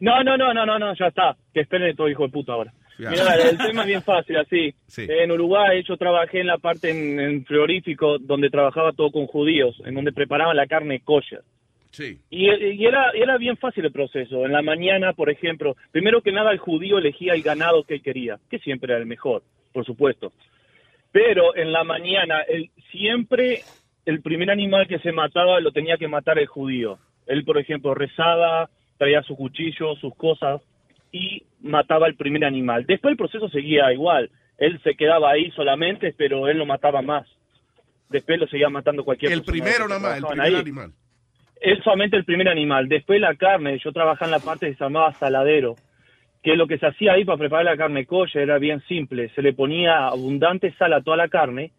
No, 0.00 0.22
no, 0.22 0.36
no, 0.36 0.52
no, 0.52 0.66
no, 0.66 0.78
no, 0.78 0.94
ya 0.94 1.06
está. 1.06 1.36
Que 1.54 1.60
esperen 1.60 1.96
todo 1.96 2.08
hijo 2.08 2.24
de 2.24 2.28
puta 2.30 2.52
ahora. 2.52 2.72
Mira, 2.98 3.34
el 3.36 3.58
tema 3.58 3.82
es 3.82 3.86
bien 3.86 4.02
fácil, 4.02 4.36
así. 4.36 4.74
Sí. 4.86 5.06
En 5.08 5.30
Uruguay 5.30 5.82
yo 5.86 5.96
trabajé 5.96 6.40
en 6.40 6.46
la 6.46 6.58
parte 6.58 6.90
en, 6.90 7.20
en 7.20 7.44
frigorífico 7.44 8.18
donde 8.18 8.50
trabajaba 8.50 8.92
todo 8.92 9.10
con 9.10 9.26
judíos, 9.26 9.80
en 9.84 9.94
donde 9.94 10.12
preparaban 10.12 10.56
la 10.56 10.66
carne 10.66 11.00
kosher. 11.00 11.42
Sí. 11.90 12.18
Y, 12.30 12.46
y 12.50 12.84
era, 12.84 13.16
y 13.16 13.22
era 13.22 13.38
bien 13.38 13.56
fácil 13.56 13.84
el 13.84 13.92
proceso. 13.92 14.44
En 14.44 14.52
la 14.52 14.62
mañana, 14.62 15.12
por 15.12 15.30
ejemplo, 15.30 15.76
primero 15.92 16.20
que 16.20 16.32
nada 16.32 16.52
el 16.52 16.58
judío 16.58 16.98
elegía 16.98 17.34
el 17.34 17.42
ganado 17.42 17.84
que 17.84 17.94
él 17.94 18.02
quería, 18.02 18.38
que 18.50 18.58
siempre 18.58 18.92
era 18.92 19.00
el 19.00 19.06
mejor, 19.06 19.42
por 19.72 19.84
supuesto. 19.84 20.32
Pero 21.16 21.56
en 21.56 21.72
la 21.72 21.82
mañana, 21.82 22.42
el, 22.42 22.70
siempre 22.92 23.62
el 24.04 24.20
primer 24.20 24.50
animal 24.50 24.86
que 24.86 24.98
se 24.98 25.12
mataba 25.12 25.60
lo 25.60 25.72
tenía 25.72 25.96
que 25.96 26.08
matar 26.08 26.38
el 26.38 26.46
judío. 26.46 26.98
Él, 27.26 27.42
por 27.42 27.56
ejemplo, 27.56 27.94
rezaba, 27.94 28.68
traía 28.98 29.22
su 29.22 29.34
cuchillo, 29.34 29.94
sus 29.94 30.14
cosas 30.14 30.60
y 31.10 31.42
mataba 31.62 32.06
el 32.06 32.16
primer 32.16 32.44
animal. 32.44 32.84
Después 32.86 33.12
el 33.12 33.16
proceso 33.16 33.48
seguía 33.48 33.90
igual. 33.94 34.30
Él 34.58 34.78
se 34.84 34.94
quedaba 34.94 35.30
ahí 35.30 35.50
solamente, 35.52 36.14
pero 36.18 36.48
él 36.48 36.58
no 36.58 36.66
mataba 36.66 37.00
más. 37.00 37.26
Después 38.10 38.38
lo 38.38 38.46
seguía 38.46 38.68
matando 38.68 39.02
cualquier 39.02 39.32
El 39.32 39.42
primero 39.42 39.88
nada 39.88 40.00
más, 40.00 40.18
el 40.18 40.24
primer 40.26 40.46
ahí. 40.46 40.54
animal. 40.54 40.92
Es 41.62 41.82
solamente 41.82 42.18
el 42.18 42.26
primer 42.26 42.50
animal. 42.50 42.90
Después 42.90 43.22
la 43.22 43.34
carne, 43.36 43.80
yo 43.82 43.90
trabajaba 43.90 44.26
en 44.26 44.32
la 44.32 44.40
parte 44.40 44.66
que 44.66 44.74
se 44.74 44.84
llamaba 44.84 45.14
saladero, 45.14 45.76
que 46.42 46.56
lo 46.56 46.66
que 46.66 46.78
se 46.78 46.86
hacía 46.86 47.12
ahí 47.12 47.24
para 47.24 47.38
preparar 47.38 47.64
la 47.64 47.76
carne 47.76 48.06
kosher 48.06 48.42
era 48.42 48.58
bien 48.58 48.80
simple. 48.88 49.30
Se 49.30 49.42
le 49.42 49.52
ponía 49.52 50.06
abundante 50.06 50.72
sal 50.72 50.92
a 50.92 51.02
toda 51.02 51.16
la 51.16 51.28
carne 51.28 51.72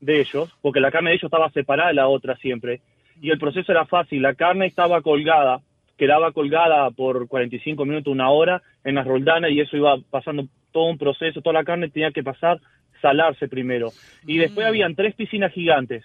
de 0.00 0.20
ellos, 0.20 0.54
porque 0.62 0.80
la 0.80 0.90
carne 0.90 1.10
de 1.10 1.16
ellos 1.16 1.24
estaba 1.24 1.50
separada 1.50 1.88
de 1.88 1.94
la 1.94 2.08
otra 2.08 2.36
siempre. 2.36 2.80
Y 3.20 3.30
el 3.30 3.38
proceso 3.38 3.72
era 3.72 3.86
fácil. 3.86 4.22
La 4.22 4.34
carne 4.34 4.66
estaba 4.66 5.02
colgada, 5.02 5.60
quedaba 5.96 6.32
colgada 6.32 6.90
por 6.90 7.28
45 7.28 7.84
minutos, 7.84 8.12
una 8.12 8.30
hora 8.30 8.62
en 8.84 8.94
las 8.94 9.06
roldanas 9.06 9.50
y 9.50 9.60
eso 9.60 9.76
iba 9.76 9.96
pasando 10.10 10.46
todo 10.72 10.84
un 10.84 10.98
proceso. 10.98 11.40
Toda 11.40 11.54
la 11.54 11.64
carne 11.64 11.88
tenía 11.88 12.12
que 12.12 12.22
pasar, 12.22 12.60
salarse 13.00 13.48
primero. 13.48 13.90
Y 14.26 14.38
después 14.38 14.66
habían 14.66 14.94
tres 14.94 15.14
piscinas 15.14 15.52
gigantes 15.52 16.04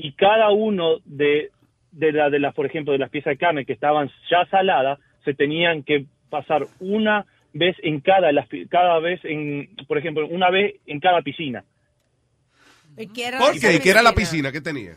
y 0.00 0.12
cada 0.12 0.50
uno 0.50 0.98
de, 1.04 1.50
de, 1.90 2.12
la, 2.12 2.30
de 2.30 2.38
las, 2.38 2.54
por 2.54 2.66
ejemplo, 2.66 2.92
de 2.92 3.00
las 3.00 3.10
piezas 3.10 3.32
de 3.32 3.36
carne 3.36 3.66
que 3.66 3.72
estaban 3.72 4.08
ya 4.30 4.46
saladas, 4.46 5.00
se 5.24 5.34
tenían 5.34 5.82
que 5.82 6.06
pasar 6.28 6.66
una 6.80 7.26
vez 7.52 7.76
en 7.82 8.00
cada, 8.00 8.30
cada 8.70 8.98
vez 9.00 9.20
en, 9.24 9.68
por 9.86 9.98
ejemplo, 9.98 10.26
una 10.26 10.50
vez 10.50 10.76
en 10.86 11.00
cada 11.00 11.22
piscina. 11.22 11.64
¿Y 12.96 13.06
qué 13.08 13.26
era 13.28 13.38
¿Por 13.38 13.52
qué? 13.52 13.78
¿Qué 13.80 13.90
era 13.90 14.02
la 14.02 14.12
piscina? 14.14 14.50
¿Qué 14.52 14.60
tenía? 14.60 14.96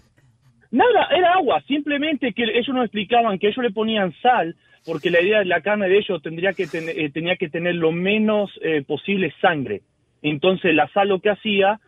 Nada, 0.71 1.07
era 1.15 1.33
agua, 1.33 1.61
simplemente 1.67 2.33
que 2.33 2.43
ellos 2.43 2.69
nos 2.69 2.85
explicaban 2.85 3.37
que 3.39 3.47
ellos 3.47 3.63
le 3.63 3.71
ponían 3.71 4.13
sal, 4.21 4.55
porque 4.85 5.11
la 5.11 5.21
idea 5.21 5.39
de 5.39 5.45
la 5.45 5.61
carne 5.61 5.89
de 5.89 5.97
ellos 5.97 6.21
tendría 6.23 6.53
que 6.53 6.65
ten- 6.67 6.87
eh, 6.89 7.09
tenía 7.11 7.35
que 7.35 7.49
tener 7.49 7.75
lo 7.75 7.91
menos 7.91 8.49
eh, 8.61 8.81
posible 8.83 9.33
sangre. 9.41 9.81
Entonces 10.21 10.73
la 10.73 10.87
sal 10.93 11.09
lo 11.09 11.19
que 11.19 11.29
hacía 11.29 11.79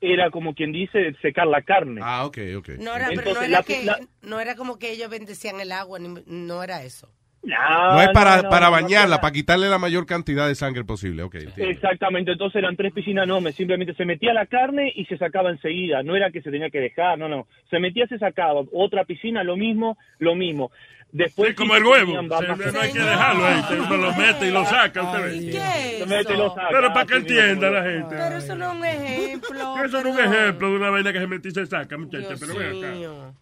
era 0.00 0.30
como 0.30 0.54
quien 0.54 0.72
dice 0.72 1.14
secar 1.22 1.46
la 1.46 1.62
carne. 1.62 2.00
Ah, 2.02 2.24
ok, 2.26 2.38
ok. 2.58 2.68
No 2.78 2.96
era, 2.96 3.08
pero 3.08 3.20
no 3.34 3.42
Entonces, 3.42 3.48
era, 3.48 3.58
la- 3.58 3.62
que, 3.62 3.84
la- 3.84 4.00
no 4.22 4.40
era 4.40 4.56
como 4.56 4.78
que 4.78 4.92
ellos 4.92 5.10
bendecían 5.10 5.60
el 5.60 5.70
agua, 5.72 5.98
ni- 5.98 6.22
no 6.26 6.62
era 6.62 6.82
eso. 6.84 7.08
No 7.46 8.02
es 8.02 8.08
para, 8.08 8.36
no, 8.38 8.42
no, 8.44 8.50
para 8.50 8.66
no, 8.66 8.72
bañarla, 8.72 9.16
no. 9.16 9.20
para 9.20 9.32
quitarle 9.32 9.68
la 9.68 9.78
mayor 9.78 10.04
cantidad 10.06 10.48
de 10.48 10.54
sangre 10.54 10.84
posible. 10.84 11.22
Ok, 11.22 11.36
entiendo. 11.36 11.64
Exactamente, 11.72 12.32
entonces 12.32 12.56
eran 12.56 12.76
tres 12.76 12.92
piscinas 12.92 13.24
enormes, 13.24 13.54
simplemente 13.54 13.94
se 13.94 14.04
metía 14.04 14.32
la 14.32 14.46
carne 14.46 14.92
y 14.94 15.04
se 15.06 15.16
sacaba 15.16 15.50
enseguida, 15.50 16.02
no 16.02 16.16
era 16.16 16.30
que 16.30 16.42
se 16.42 16.50
tenía 16.50 16.70
que 16.70 16.80
dejar, 16.80 17.18
no, 17.18 17.28
no, 17.28 17.46
se 17.70 17.78
metía, 17.78 18.06
se 18.08 18.18
sacaba, 18.18 18.62
otra 18.72 19.04
piscina, 19.04 19.44
lo 19.44 19.56
mismo, 19.56 19.96
lo 20.18 20.34
mismo. 20.34 20.70
Después 21.12 21.54
como 21.54 21.76
el 21.76 21.84
huevo. 21.84 22.12
Se- 22.14 22.72
no 22.72 22.80
hay 22.80 22.92
que 22.92 22.98
dejarlo 22.98 23.46
ahí. 23.46 23.60
usted 23.60 23.78
Uno 23.78 23.96
lo 23.96 24.12
mete 24.16 24.48
y 24.48 24.50
lo 24.50 24.64
saca. 24.66 25.02
Usted 25.02 25.22
ve. 25.22 25.50
¿Qué 25.52 25.98
Se 26.00 26.06
mete 26.06 26.34
y 26.34 26.36
lo 26.36 26.52
saca. 26.52 26.68
Pero 26.70 26.92
para 26.92 27.06
que 27.06 27.14
entienda 27.14 27.70
la 27.70 27.82
gente. 27.84 28.16
Pero 28.16 28.36
eso 28.36 28.54
no 28.56 28.72
es 28.72 28.76
un 28.76 28.84
ejemplo. 28.84 29.76
Eso 29.86 29.98
es 30.00 30.04
un 30.04 30.18
ejemplo 30.20 30.68
de 30.68 30.76
una 30.76 30.90
vaina 30.90 31.12
que 31.12 31.20
se 31.20 31.26
mete 31.28 31.48
y 31.48 31.52
se 31.52 31.64
saca, 31.66 31.96
muchacha. 31.96 32.26
Dios 32.34 32.40
Pero 32.40 32.54
ven 32.58 32.84
acá. 32.84 32.94
mío. 32.96 33.34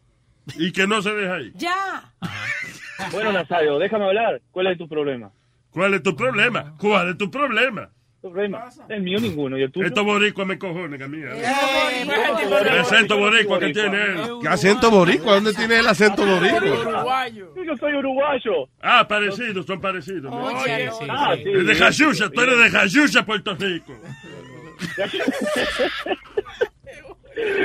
Y 0.59 0.73
que 0.73 0.87
no 0.87 1.01
se 1.01 1.15
deja 1.15 1.35
ahí. 1.37 1.53
Ya. 1.57 1.73
Bueno, 3.13 3.33
Nazario, 3.33 3.79
déjame 3.79 4.05
hablar, 4.07 4.41
¿cuál 4.51 4.67
es 4.69 4.79
tu 4.79 4.89
problema? 4.89 5.31
¿Cuál 5.71 5.95
es 5.95 6.03
tu 6.03 6.15
problema? 6.15 6.75
¿Cuál 6.79 7.11
es 7.11 7.19
tu 7.19 7.31
problema? 7.31 7.91
¿Tu 8.23 8.31
problema? 8.31 8.65
El 8.89 9.03
mío 9.03 9.19
ninguno, 9.21 9.59
¿y 9.59 9.63
el 9.65 9.71
tuyo? 9.73 9.87
Estos 9.87 10.03
boricuas 10.05 10.47
me 10.47 10.59
cojonen 10.59 11.03
a 11.03 11.09
mí. 11.09 11.19
¿eh? 11.21 11.43
El 12.71 12.79
acento 12.79 13.19
boricua 13.19 13.59
que 13.59 13.71
tiene 13.73 14.03
él. 14.03 14.21
¿Qué 14.41 14.49
acento 14.49 14.91
boricua? 14.91 15.35
¿Dónde 15.35 15.53
tiene 15.53 15.81
el 15.81 15.87
acento 15.87 16.25
boricua? 16.25 17.29
Yo 17.29 17.77
soy 17.79 17.95
uruguayo. 17.95 18.69
Ah, 18.81 19.07
parecidos, 19.07 19.67
son 19.67 19.81
parecidos. 19.81 20.33
Oye, 20.33 20.91
sí, 20.99 21.07
Ah, 21.11 21.35
sí. 21.37 21.45
De 21.45 21.75
Jayuya, 21.75 22.31
tú 22.31 22.41
eres 22.41 22.59
de 22.59 22.71
Jayuya, 22.71 23.27
Puerto 23.27 23.55
Rico. 23.57 23.93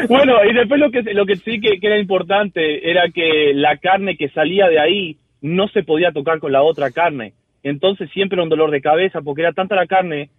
Bueno, 0.07 0.43
y 0.49 0.53
después 0.53 0.79
lo 0.79 0.91
que 0.91 1.01
lo 1.13 1.25
que 1.25 1.35
sí 1.35 1.59
que, 1.59 1.79
que 1.79 1.87
era 1.87 1.99
importante 1.99 2.89
era 2.89 3.09
que 3.13 3.53
la 3.53 3.77
carne 3.77 4.17
que 4.17 4.29
salía 4.29 4.67
de 4.67 4.79
ahí 4.79 5.17
no 5.41 5.67
se 5.67 5.83
podía 5.83 6.11
tocar 6.11 6.39
con 6.39 6.51
la 6.51 6.63
otra 6.63 6.91
carne. 6.91 7.33
Entonces 7.63 8.09
siempre 8.11 8.35
era 8.35 8.43
un 8.43 8.49
dolor 8.49 8.71
de 8.71 8.81
cabeza 8.81 9.21
porque 9.21 9.41
era 9.41 9.53
tanta 9.53 9.75
la 9.75 9.87
carne 9.87 10.29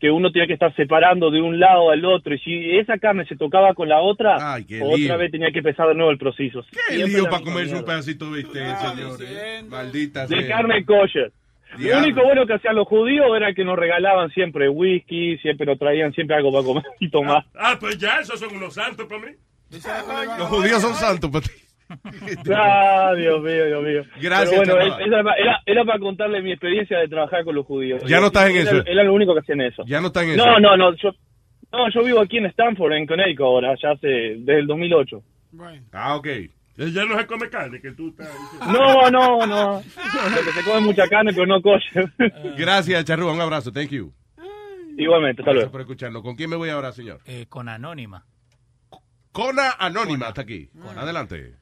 que 0.00 0.10
uno 0.10 0.30
tenía 0.30 0.46
que 0.46 0.52
estar 0.52 0.74
separando 0.76 1.30
de 1.30 1.40
un 1.40 1.58
lado 1.58 1.90
al 1.90 2.04
otro 2.04 2.34
y 2.34 2.38
si 2.40 2.76
esa 2.76 2.98
carne 2.98 3.24
se 3.26 3.36
tocaba 3.36 3.72
con 3.72 3.88
la 3.88 4.00
otra, 4.00 4.34
otra 4.36 4.96
lío. 4.96 5.18
vez 5.18 5.30
tenía 5.30 5.50
que 5.50 5.58
empezar 5.58 5.88
de 5.88 5.94
nuevo 5.94 6.10
el 6.10 6.18
proceso. 6.18 6.62
Qué 6.70 6.94
Siempre 6.94 7.14
lío 7.14 7.24
la 7.24 7.30
para 7.30 7.42
comerse 7.44 7.76
un 7.76 7.84
pedacito 7.84 8.30
de 8.30 8.42
bistec, 8.42 8.76
señores. 8.76 9.64
Maldita 9.68 10.26
de 10.26 10.36
sea. 10.42 10.48
carne 10.48 10.84
kosher. 10.84 11.32
Lo 11.78 11.98
único 11.98 12.22
bueno 12.22 12.46
que 12.46 12.54
hacían 12.54 12.74
los 12.76 12.86
judíos 12.88 13.26
era 13.36 13.52
que 13.52 13.64
nos 13.64 13.76
regalaban 13.78 14.30
siempre 14.30 14.68
whisky, 14.68 15.36
siempre 15.38 15.66
nos 15.66 15.78
traían 15.78 16.12
siempre 16.12 16.36
algo 16.36 16.52
para 16.52 16.64
comer 16.64 16.84
y 17.00 17.10
tomar. 17.10 17.44
Ah, 17.54 17.76
pues 17.78 17.98
ya, 17.98 18.18
esos 18.20 18.38
son 18.40 18.54
unos 18.56 18.74
santos 18.74 19.06
para 19.06 19.20
mí. 19.20 19.32
Los 20.38 20.48
judíos 20.48 20.80
son 20.80 20.94
santos 20.94 21.30
para 21.30 21.44
ti. 21.44 21.50
Ah, 22.52 23.12
Dios 23.16 23.40
mío, 23.42 23.66
Dios 23.66 23.82
mío. 23.84 24.02
Gracias, 24.20 24.60
Pero 24.60 24.74
bueno, 24.76 24.98
era, 24.98 25.34
era- 25.38 25.62
era 25.64 25.84
para 25.84 25.98
contarle 26.00 26.42
mi 26.42 26.50
experiencia 26.52 26.98
de 26.98 27.06
trabajar 27.08 27.44
con 27.44 27.54
los 27.54 27.64
judíos. 27.66 28.02
Ya 28.06 28.18
no 28.20 28.26
estás 28.26 28.50
en 28.50 28.56
Era- 28.56 28.70
eso. 28.70 28.82
Era 28.86 29.04
lo 29.04 29.14
único 29.14 29.34
que 29.34 29.40
hacían 29.40 29.60
eso. 29.60 29.84
Ya 29.86 30.00
no 30.00 30.08
está 30.08 30.24
en 30.24 30.30
eso. 30.30 30.44
No, 30.44 30.58
no, 30.58 30.76
no. 30.76 30.94
Yo, 30.96 31.10
no, 31.72 31.88
yo 31.90 32.02
vivo 32.04 32.20
aquí 32.20 32.38
en 32.38 32.46
Stanford, 32.46 32.92
en 32.92 33.06
Connecticut 33.06 33.44
ahora, 33.46 33.74
ya 33.80 33.90
hace, 33.92 34.08
desde 34.08 34.58
el 34.60 34.66
2008. 34.66 35.22
Ah, 35.92 36.16
ok. 36.16 36.26
Ya 36.76 37.04
no 37.06 37.18
se 37.18 37.26
come 37.26 37.48
carne, 37.48 37.80
que 37.80 37.92
tú 37.92 38.08
estás 38.08 38.28
diciendo. 38.28 38.78
No, 38.78 39.10
no, 39.10 39.46
no. 39.46 39.82
Porque 39.82 40.52
se 40.52 40.64
come 40.64 40.80
mucha 40.80 41.08
carne, 41.08 41.32
pero 41.32 41.46
no 41.46 41.62
kosher. 41.62 42.12
Gracias, 42.58 43.04
Charrúa. 43.04 43.32
Un 43.32 43.40
abrazo. 43.40 43.72
Thank 43.72 43.90
you. 43.90 44.12
Igualmente, 44.98 45.42
hasta 45.42 45.52
Gracias 45.52 45.70
por 45.72 45.80
escucharnos. 45.80 46.22
¿Con 46.22 46.36
quién 46.36 46.50
me 46.50 46.56
voy 46.56 46.68
ahora, 46.70 46.92
señor? 46.92 47.20
Eh, 47.26 47.46
con 47.48 47.68
Anónima. 47.68 48.24
Cona 49.32 49.72
Anónima 49.78 50.28
está 50.28 50.42
aquí. 50.42 50.70
Adelante. 50.96 51.54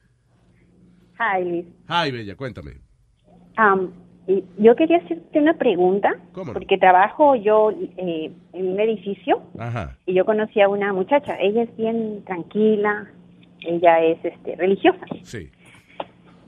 Hi, 1.19 1.43
Liz. 1.43 1.65
Hi, 1.89 2.11
Bella, 2.11 2.35
cuéntame. 2.35 2.77
Um, 3.57 3.91
yo 4.57 4.75
quería 4.75 4.97
hacerte 4.97 5.39
una 5.39 5.53
pregunta, 5.57 6.15
¿Cómo 6.33 6.47
no? 6.47 6.53
porque 6.53 6.77
trabajo 6.77 7.35
yo 7.35 7.71
eh, 7.71 8.31
en 8.53 8.67
un 8.67 8.79
edificio 8.79 9.43
Ajá. 9.59 9.97
y 10.05 10.13
yo 10.13 10.25
conocí 10.25 10.59
a 10.61 10.67
una 10.69 10.93
muchacha. 10.93 11.37
Ella 11.39 11.63
es 11.63 11.77
bien 11.77 12.23
tranquila, 12.25 13.11
ella 13.67 14.01
es 14.03 14.23
este, 14.23 14.55
religiosa 14.55 15.05
Sí. 15.23 15.49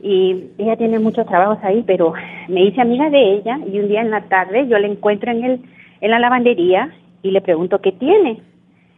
y 0.01 0.45
ella 0.57 0.75
tiene 0.77 0.99
muchos 0.99 1.25
trabajos 1.25 1.57
ahí, 1.63 1.83
pero 1.85 2.13
me 2.47 2.63
hice 2.63 2.81
amiga 2.81 3.09
de 3.09 3.33
ella 3.35 3.59
y 3.71 3.79
un 3.79 3.87
día 3.87 4.01
en 4.01 4.11
la 4.11 4.21
tarde 4.29 4.67
yo 4.67 4.77
la 4.77 4.87
encuentro 4.87 5.31
en, 5.31 5.43
el, 5.43 5.61
en 6.01 6.11
la 6.11 6.19
lavandería 6.19 6.91
y 7.23 7.31
le 7.31 7.41
pregunto 7.41 7.81
qué 7.81 7.91
tiene. 7.91 8.41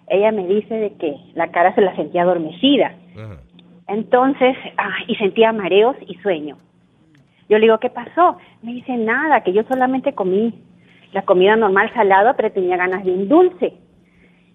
Ella 0.08 0.32
me 0.32 0.46
dice 0.48 0.74
de 0.74 0.94
que 0.94 1.16
la 1.36 1.52
cara 1.52 1.74
se 1.76 1.82
la 1.82 1.96
sentía 1.96 2.24
adormecida. 2.24 2.94
Entonces, 3.88 4.56
ah, 4.78 4.96
y 5.08 5.16
sentía 5.16 5.52
mareos 5.52 5.96
y 6.08 6.16
sueño. 6.16 6.58
Yo 7.48 7.58
le 7.58 7.66
digo, 7.66 7.80
¿qué 7.80 7.90
pasó? 7.90 8.38
Me 8.62 8.74
dice, 8.74 8.96
nada, 8.98 9.42
que 9.42 9.54
yo 9.54 9.64
solamente 9.64 10.14
comí 10.14 10.54
la 11.14 11.24
comida 11.24 11.56
normal 11.56 11.92
salada, 11.94 12.36
pero 12.36 12.52
tenía 12.52 12.78
ganas 12.78 13.04
de 13.04 13.12
un 13.12 13.28
dulce. 13.28 13.74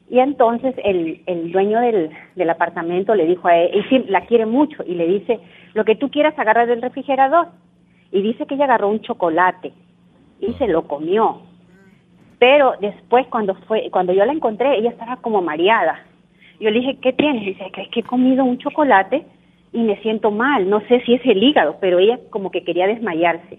Y 0.08 0.18
entonces 0.18 0.74
el, 0.84 1.22
el 1.26 1.50
dueño 1.50 1.80
del, 1.80 2.10
del 2.36 2.50
apartamento 2.50 3.14
le 3.14 3.26
dijo 3.26 3.48
a 3.48 3.56
él, 3.56 3.70
y 3.74 3.82
sí, 3.88 4.04
la 4.08 4.26
quiere 4.26 4.46
mucho, 4.46 4.84
y 4.86 4.94
le 4.94 5.06
dice, 5.06 5.40
lo 5.72 5.84
que 5.84 5.96
tú 5.96 6.10
quieras 6.10 6.38
agarra 6.38 6.66
del 6.66 6.82
refrigerador. 6.82 7.48
Y 8.12 8.22
dice 8.22 8.46
que 8.46 8.54
ella 8.54 8.64
agarró 8.64 8.88
un 8.88 9.00
chocolate 9.00 9.72
y 10.40 10.52
se 10.54 10.68
lo 10.68 10.86
comió. 10.86 11.40
Pero 12.38 12.74
después 12.80 13.26
cuando 13.28 13.54
fue, 13.66 13.90
cuando 13.90 14.12
yo 14.12 14.24
la 14.24 14.32
encontré, 14.32 14.78
ella 14.78 14.90
estaba 14.90 15.16
como 15.16 15.42
mareada. 15.42 15.98
Yo 16.60 16.70
le 16.70 16.80
dije, 16.80 16.98
¿qué 17.00 17.12
tienes? 17.12 17.44
Dice, 17.44 17.70
que 17.72 17.82
es 17.82 17.88
que 17.88 18.00
he 18.00 18.04
comido 18.04 18.44
un 18.44 18.58
chocolate 18.58 19.26
y 19.72 19.82
me 19.82 20.00
siento 20.02 20.30
mal. 20.30 20.68
No 20.68 20.80
sé 20.86 21.00
si 21.04 21.14
es 21.14 21.22
el 21.24 21.42
hígado, 21.42 21.78
pero 21.80 21.98
ella 21.98 22.20
como 22.30 22.50
que 22.50 22.62
quería 22.62 22.86
desmayarse 22.86 23.58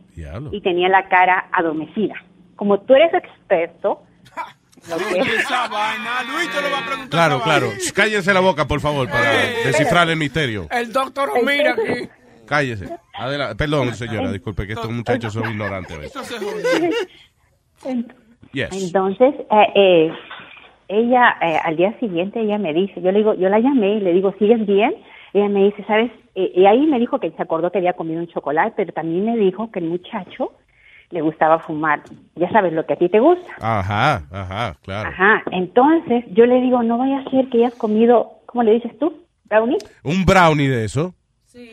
y 0.51 0.61
tenía 0.61 0.87
la 0.87 1.09
cara 1.09 1.47
adormecida. 1.51 2.15
Como 2.55 2.79
tú 2.79 2.93
eres 2.95 3.13
experto. 3.13 4.01
Esa 4.85 5.67
vaina, 5.67 6.23
Luis 6.31 6.51
te 6.51 6.61
lo 6.61 6.71
va 6.71 6.79
a 6.79 6.85
preguntar. 6.85 7.09
Claro, 7.09 7.41
claro. 7.41 7.67
Cállense 7.93 8.33
la 8.33 8.39
boca, 8.39 8.67
por 8.67 8.79
favor, 8.81 9.09
para 9.09 9.31
descifrar 9.65 10.09
el 10.09 10.17
misterio. 10.17 10.67
El 10.69 10.93
doctor 10.93 11.29
mira 11.43 11.71
aquí. 11.71 12.09
Cállese. 12.45 12.89
Adelante. 13.13 13.55
Perdón, 13.55 13.95
señora, 13.95 14.31
disculpe 14.31 14.67
que 14.67 14.73
estos 14.73 14.91
muchachos 14.91 15.33
son 15.33 15.49
ignorantes. 15.49 16.13
Yes. 18.51 18.69
Entonces, 18.71 19.33
eh, 19.51 19.67
eh, 19.75 20.11
ella 20.87 21.35
eh, 21.41 21.59
al 21.63 21.75
día 21.75 21.97
siguiente 21.99 22.39
ella 22.39 22.57
me 22.57 22.73
dice, 22.73 23.01
yo 23.01 23.11
le 23.11 23.17
digo, 23.19 23.33
yo 23.33 23.49
la 23.49 23.59
llamé 23.59 23.95
y 23.95 23.99
le 23.99 24.13
digo, 24.13 24.33
¿sigues 24.37 24.65
bien? 24.65 24.95
Ella 25.33 25.49
me 25.49 25.65
dice, 25.65 25.83
¿sabes? 25.85 26.11
Eh, 26.35 26.51
y 26.55 26.65
ahí 26.65 26.85
me 26.85 26.99
dijo 26.99 27.19
que 27.19 27.31
se 27.31 27.41
acordó 27.41 27.71
que 27.71 27.79
había 27.79 27.93
comido 27.93 28.21
un 28.21 28.27
chocolate, 28.27 28.73
pero 28.77 28.93
también 28.93 29.25
me 29.25 29.35
dijo 29.35 29.71
que 29.71 29.79
el 29.79 29.85
muchacho 29.85 30.53
le 31.11 31.21
gustaba 31.21 31.59
fumar. 31.59 32.01
Ya 32.35 32.49
sabes 32.51 32.73
lo 32.73 32.85
que 32.85 32.93
a 32.93 32.97
ti 32.97 33.09
te 33.09 33.19
gusta. 33.19 33.51
Ajá, 33.59 34.23
ajá, 34.31 34.75
claro. 34.81 35.09
Ajá. 35.09 35.43
Entonces, 35.51 36.23
yo 36.31 36.45
le 36.45 36.61
digo, 36.61 36.81
no 36.83 36.97
vaya 36.97 37.19
a 37.19 37.29
ser 37.29 37.47
que 37.49 37.59
hayas 37.59 37.75
comido, 37.75 38.39
¿cómo 38.45 38.63
le 38.63 38.71
dices 38.73 38.97
tú? 38.99 39.25
¿Brownie? 39.45 39.77
Un 40.03 40.25
brownie 40.25 40.67
de 40.69 40.85
eso. 40.85 41.13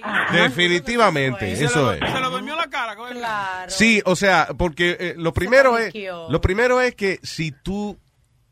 Ajá. 0.03 0.43
Definitivamente, 0.45 1.51
eso 1.53 1.93
es. 1.93 1.99
Se 1.99 2.21
lo 2.21 2.31
durmió 2.31 2.55
la 2.57 2.69
cara. 2.69 2.95
el- 3.11 3.71
Sí, 3.71 4.01
o 4.05 4.15
sea, 4.15 4.49
porque 4.57 4.97
eh, 5.01 5.15
lo 5.17 5.33
primero 5.33 5.77
es 5.79 5.93
lo 6.29 6.41
primero 6.41 6.81
es 6.81 6.95
que 6.95 7.19
si 7.23 7.51
tú 7.51 7.99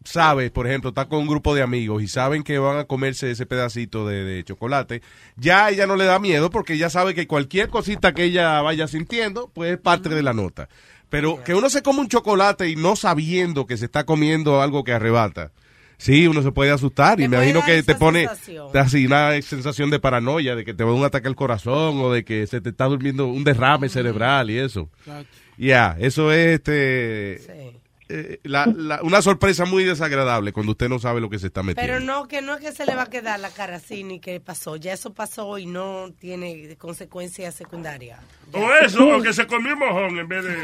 sabes, 0.04 0.50
por 0.50 0.66
ejemplo, 0.66 0.90
estás 0.90 1.06
con 1.06 1.20
un 1.20 1.26
grupo 1.26 1.54
de 1.54 1.62
amigos 1.62 2.02
y 2.02 2.08
saben 2.08 2.42
que 2.42 2.58
van 2.58 2.78
a 2.78 2.84
comerse 2.84 3.30
ese 3.30 3.46
pedacito 3.46 4.06
de, 4.06 4.24
de 4.24 4.44
chocolate, 4.44 5.02
ya 5.36 5.66
a 5.66 5.70
ella 5.70 5.86
no 5.86 5.96
le 5.96 6.04
da 6.04 6.18
miedo 6.18 6.50
porque 6.50 6.78
ya 6.78 6.90
sabe 6.90 7.14
que 7.14 7.26
cualquier 7.26 7.68
cosita 7.68 8.12
que 8.12 8.24
ella 8.24 8.60
vaya 8.62 8.88
sintiendo, 8.88 9.50
pues 9.54 9.72
es 9.72 9.78
parte 9.78 10.08
de 10.08 10.22
la 10.22 10.32
nota. 10.32 10.68
Pero 11.08 11.42
que 11.42 11.54
uno 11.54 11.68
se 11.68 11.82
come 11.82 12.00
un 12.00 12.08
chocolate 12.08 12.68
y 12.68 12.76
no 12.76 12.94
sabiendo 12.94 13.66
que 13.66 13.76
se 13.76 13.86
está 13.86 14.04
comiendo 14.04 14.62
algo 14.62 14.84
que 14.84 14.92
arrebata. 14.92 15.50
Sí, 15.98 16.26
uno 16.26 16.40
se 16.40 16.50
puede 16.50 16.70
asustar 16.70 17.20
y 17.20 17.28
me 17.28 17.36
imagino 17.36 17.62
que 17.62 17.82
te 17.82 17.94
pone 17.94 18.26
así 18.72 19.04
una 19.04 19.42
sensación 19.42 19.90
de 19.90 19.98
paranoia, 19.98 20.56
de 20.56 20.64
que 20.64 20.72
te 20.72 20.82
va 20.82 20.90
a 20.90 20.92
dar 20.92 21.00
un 21.00 21.06
ataque 21.06 21.28
al 21.28 21.36
corazón 21.36 22.00
o 22.00 22.10
de 22.10 22.24
que 22.24 22.46
se 22.46 22.62
te 22.62 22.70
está 22.70 22.86
durmiendo 22.86 23.26
un 23.26 23.44
derrame 23.44 23.90
cerebral 23.90 24.50
y 24.50 24.58
eso. 24.58 24.88
Ya, 25.58 25.96
eso 26.00 26.32
es 26.32 26.54
este 26.54 27.79
eh, 28.10 28.40
la- 28.42 28.66
la- 28.66 29.00
una 29.02 29.22
sorpresa 29.22 29.64
muy 29.64 29.84
desagradable 29.84 30.52
cuando 30.52 30.72
usted 30.72 30.88
no 30.88 30.98
sabe 30.98 31.20
lo 31.20 31.30
que 31.30 31.38
se 31.38 31.46
está 31.46 31.62
metiendo. 31.62 31.92
Pero 31.94 32.04
no, 32.04 32.26
que 32.28 32.42
no 32.42 32.54
es 32.56 32.60
que 32.60 32.72
se 32.72 32.84
le 32.86 32.94
va 32.94 33.02
a 33.04 33.10
quedar 33.10 33.38
la 33.40 33.50
cara 33.50 33.76
así 33.76 34.02
ni 34.04 34.18
que 34.20 34.40
pasó. 34.40 34.76
Ya 34.76 34.92
eso 34.92 35.14
pasó 35.14 35.56
y 35.58 35.66
no 35.66 36.12
tiene 36.18 36.76
consecuencias 36.76 37.54
secundarias. 37.54 38.18
O 38.52 38.72
eso, 38.84 39.16
o 39.16 39.22
que 39.22 39.32
se 39.32 39.46
comió 39.46 39.72
un 39.74 39.78
mojón 39.78 40.18
en 40.18 40.28
vez 40.28 40.44
de... 40.44 40.56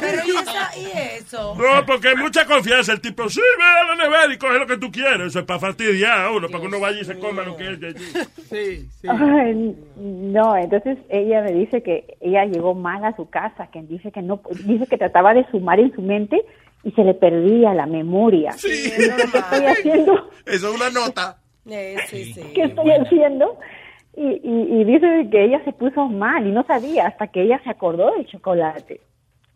Pero 0.00 0.22
¿y, 0.26 0.30
esa- 0.30 0.78
y 0.78 1.16
eso? 1.18 1.54
No, 1.56 1.84
porque 1.86 2.08
hay 2.08 2.16
mucha 2.16 2.44
confianza. 2.46 2.92
El 2.92 3.00
tipo, 3.00 3.28
sí, 3.28 3.40
ve 3.58 3.64
a 3.64 3.84
la 3.96 4.04
nevera 4.04 4.32
y 4.32 4.38
coge 4.38 4.58
lo 4.58 4.66
que 4.66 4.76
tú 4.76 4.90
quieres. 4.92 5.28
Eso 5.28 5.40
es 5.40 5.44
para 5.46 5.58
fastidiar 5.58 6.26
a 6.26 6.30
uno, 6.30 6.48
para 6.48 6.60
que 6.60 6.66
uno 6.68 6.78
vaya 6.80 7.00
y 7.00 7.04
se 7.04 7.18
coma 7.18 7.42
lo 7.42 7.56
que 7.56 7.72
es 7.72 7.80
de 7.80 7.88
allí. 7.88 8.04
Sí, 8.50 8.88
sí. 9.00 9.08
Ay, 9.08 9.74
no, 9.96 10.56
entonces 10.56 10.98
ella 11.08 11.42
me 11.42 11.52
dice 11.52 11.82
que 11.82 12.16
ella 12.20 12.44
llegó 12.44 12.74
mal 12.74 13.04
a 13.04 13.16
su 13.16 13.28
casa, 13.30 13.68
que 13.72 13.82
dice 13.82 14.12
que 14.12 14.22
no, 14.22 14.40
dice 14.64 14.86
que 14.86 14.98
trataba 14.98 15.34
de 15.34 15.44
sumar 15.50 15.80
en 15.80 15.92
su 15.94 16.02
mente 16.02 16.40
y 16.84 16.92
se 16.92 17.02
le 17.02 17.14
perdía 17.14 17.74
la 17.74 17.86
memoria. 17.86 18.52
Sí. 18.52 18.92
¿Qué 18.96 19.06
estoy 19.06 19.66
haciendo? 19.66 20.30
Eso 20.46 20.68
es 20.68 20.74
una 20.76 20.90
nota. 20.90 21.38
Eh, 21.68 21.96
sí, 22.08 22.32
sí. 22.34 22.42
¿Qué 22.54 22.64
estoy 22.64 22.90
haciendo? 22.90 23.58
Y, 24.16 24.40
y, 24.44 24.80
y 24.80 24.84
dice 24.84 25.28
que 25.30 25.44
ella 25.44 25.62
se 25.64 25.72
puso 25.72 26.06
mal 26.08 26.46
y 26.46 26.52
no 26.52 26.64
sabía 26.64 27.08
hasta 27.08 27.26
que 27.28 27.42
ella 27.42 27.60
se 27.64 27.70
acordó 27.70 28.12
del 28.14 28.26
chocolate. 28.26 29.00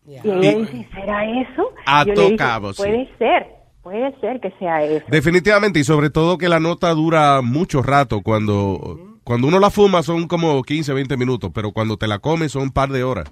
Y 0.07 0.15
ella 0.29 0.59
dice, 0.59 0.89
¿será 0.95 1.25
eso? 1.43 1.71
A 1.87 2.05
Yo 2.05 2.15
le 2.15 2.23
dije, 2.31 2.45
sí. 2.73 2.83
puede 2.83 3.09
ser, 3.19 3.47
puede 3.83 4.21
ser 4.21 4.41
que 4.41 4.51
sea 4.59 4.83
eso. 4.83 5.05
Definitivamente, 5.09 5.79
y 5.81 5.85
sobre 5.85 6.11
todo 6.11 6.39
que 6.39 6.49
la 6.49 6.61
nota 6.61 6.91
dura 6.95 7.41
mucho 7.43 7.83
rato. 7.83 8.23
Cuando, 8.23 9.19
cuando 9.23 9.47
uno 9.49 9.61
la 9.61 9.71
fuma 9.71 10.03
son 10.03 10.27
como 10.27 10.63
15, 10.63 10.93
20 10.95 11.17
minutos, 11.17 11.51
pero 11.55 11.73
cuando 11.73 11.97
te 11.97 12.07
la 12.09 12.19
comes 12.19 12.53
son 12.53 12.63
un 12.63 12.71
par 12.73 12.89
de 12.89 13.05
horas. 13.05 13.31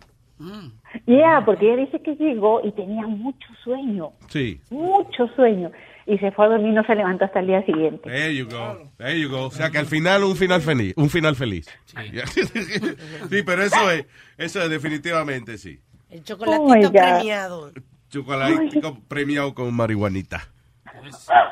Ya, 1.06 1.42
porque 1.44 1.72
ella 1.72 1.84
dice 1.84 2.00
que 2.02 2.14
llegó 2.16 2.60
y 2.62 2.72
tenía 2.72 3.06
mucho 3.06 3.48
sueño, 3.64 4.10
Sí. 4.28 4.60
mucho 4.70 5.26
sueño. 5.34 5.70
Y 6.06 6.18
se 6.18 6.30
fue 6.30 6.46
a 6.46 6.48
dormir 6.50 6.68
y 6.70 6.74
no 6.74 6.84
se 6.84 6.94
levantó 6.94 7.24
hasta 7.24 7.40
el 7.40 7.48
día 7.48 7.64
siguiente. 7.64 8.08
There 8.08 8.34
you 8.34 8.46
go. 8.48 8.90
There 8.96 9.20
you 9.20 9.28
go. 9.28 9.46
O 9.46 9.50
sea 9.50 9.70
que 9.70 9.78
al 9.78 9.86
final 9.86 10.22
un 10.22 10.36
final 10.36 10.60
feliz. 10.62 10.94
Un 10.96 11.10
final 11.10 11.34
feliz. 11.34 11.68
Sí, 11.84 13.42
pero 13.44 13.62
eso 13.64 13.90
es, 13.90 14.06
eso 14.38 14.62
es 14.62 14.70
definitivamente 14.70 15.58
sí. 15.58 15.80
El 16.08 16.20
Oh, 16.20 16.22
chocolatito 16.22 16.90
God. 16.90 16.92
premiado. 16.92 17.72
Chocolate 18.08 18.70
premiado 19.08 19.52
con 19.54 19.74
marihuanita. 19.74 20.48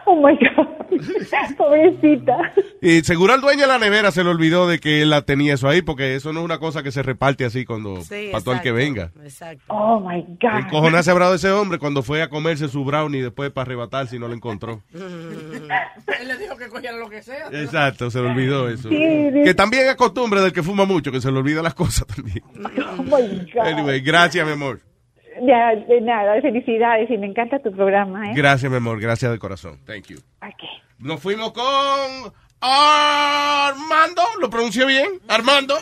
Oh 0.06 0.16
my 0.16 0.36
God. 0.36 0.83
Pobrecita. 1.56 2.52
Y 2.82 3.00
seguro 3.02 3.32
al 3.32 3.40
dueño 3.40 3.62
de 3.62 3.66
la 3.68 3.78
nevera 3.78 4.10
se 4.10 4.22
le 4.24 4.30
olvidó 4.30 4.68
de 4.68 4.78
que 4.78 5.02
él 5.02 5.10
la 5.10 5.22
tenía 5.22 5.54
eso 5.54 5.68
ahí, 5.68 5.82
porque 5.82 6.14
eso 6.14 6.32
no 6.32 6.40
es 6.40 6.44
una 6.44 6.58
cosa 6.58 6.82
que 6.82 6.90
se 6.92 7.02
reparte 7.02 7.44
así 7.44 7.64
cuando 7.64 8.00
Sí, 8.02 8.28
para 8.32 8.44
todo 8.44 8.54
el 8.54 8.60
que 8.60 8.72
venga. 8.72 9.10
Exacto. 9.22 9.64
Oh 9.68 10.00
my 10.00 10.20
El 10.20 10.38
God. 10.40 10.70
cojonazo 10.70 11.10
habrá 11.10 11.30
de 11.30 11.36
ese 11.36 11.50
hombre 11.50 11.78
cuando 11.78 12.02
fue 12.02 12.22
a 12.22 12.28
comerse 12.28 12.68
su 12.68 12.84
brownie 12.84 13.22
después 13.22 13.50
para 13.52 13.66
arrebatar 13.66 14.06
si 14.08 14.18
no 14.18 14.28
lo 14.28 14.34
encontró. 14.34 14.82
Él 14.92 16.28
le 16.28 16.36
dijo 16.38 16.56
que 16.56 16.68
cogiera 16.68 16.96
lo 16.96 17.08
que 17.08 17.22
sea. 17.22 17.48
Exacto, 17.52 18.10
se 18.10 18.20
le 18.20 18.28
olvidó 18.30 18.68
eso. 18.68 18.88
Sí, 18.88 18.96
sí. 19.32 19.42
Que 19.44 19.54
también 19.54 19.86
es 19.86 19.96
costumbre 19.96 20.40
del 20.40 20.52
que 20.52 20.62
fuma 20.62 20.84
mucho, 20.84 21.10
que 21.12 21.20
se 21.20 21.30
le 21.30 21.38
olvida 21.38 21.62
las 21.62 21.74
cosas 21.74 22.06
también. 22.06 22.42
Oh 22.96 23.02
my 23.02 23.50
God. 23.52 23.66
Anyway, 23.66 24.00
gracias, 24.00 24.46
mi 24.46 24.52
amor. 24.52 24.80
Ya, 25.42 25.74
de 25.74 26.00
nada, 26.00 26.40
felicidades 26.40 27.10
y 27.10 27.18
me 27.18 27.26
encanta 27.26 27.58
tu 27.58 27.72
programa, 27.72 28.30
¿eh? 28.30 28.34
Gracias, 28.36 28.70
mi 28.70 28.76
amor. 28.76 29.00
Gracias 29.00 29.32
de 29.32 29.38
corazón. 29.38 29.80
Thank 29.84 30.06
you. 30.06 30.18
Ok. 30.40 30.83
Nos 31.04 31.20
fuimos 31.20 31.52
con 31.52 32.32
Armando. 32.60 34.22
¿Lo 34.40 34.48
pronuncié 34.48 34.86
bien? 34.86 35.20
Armando. 35.28 35.74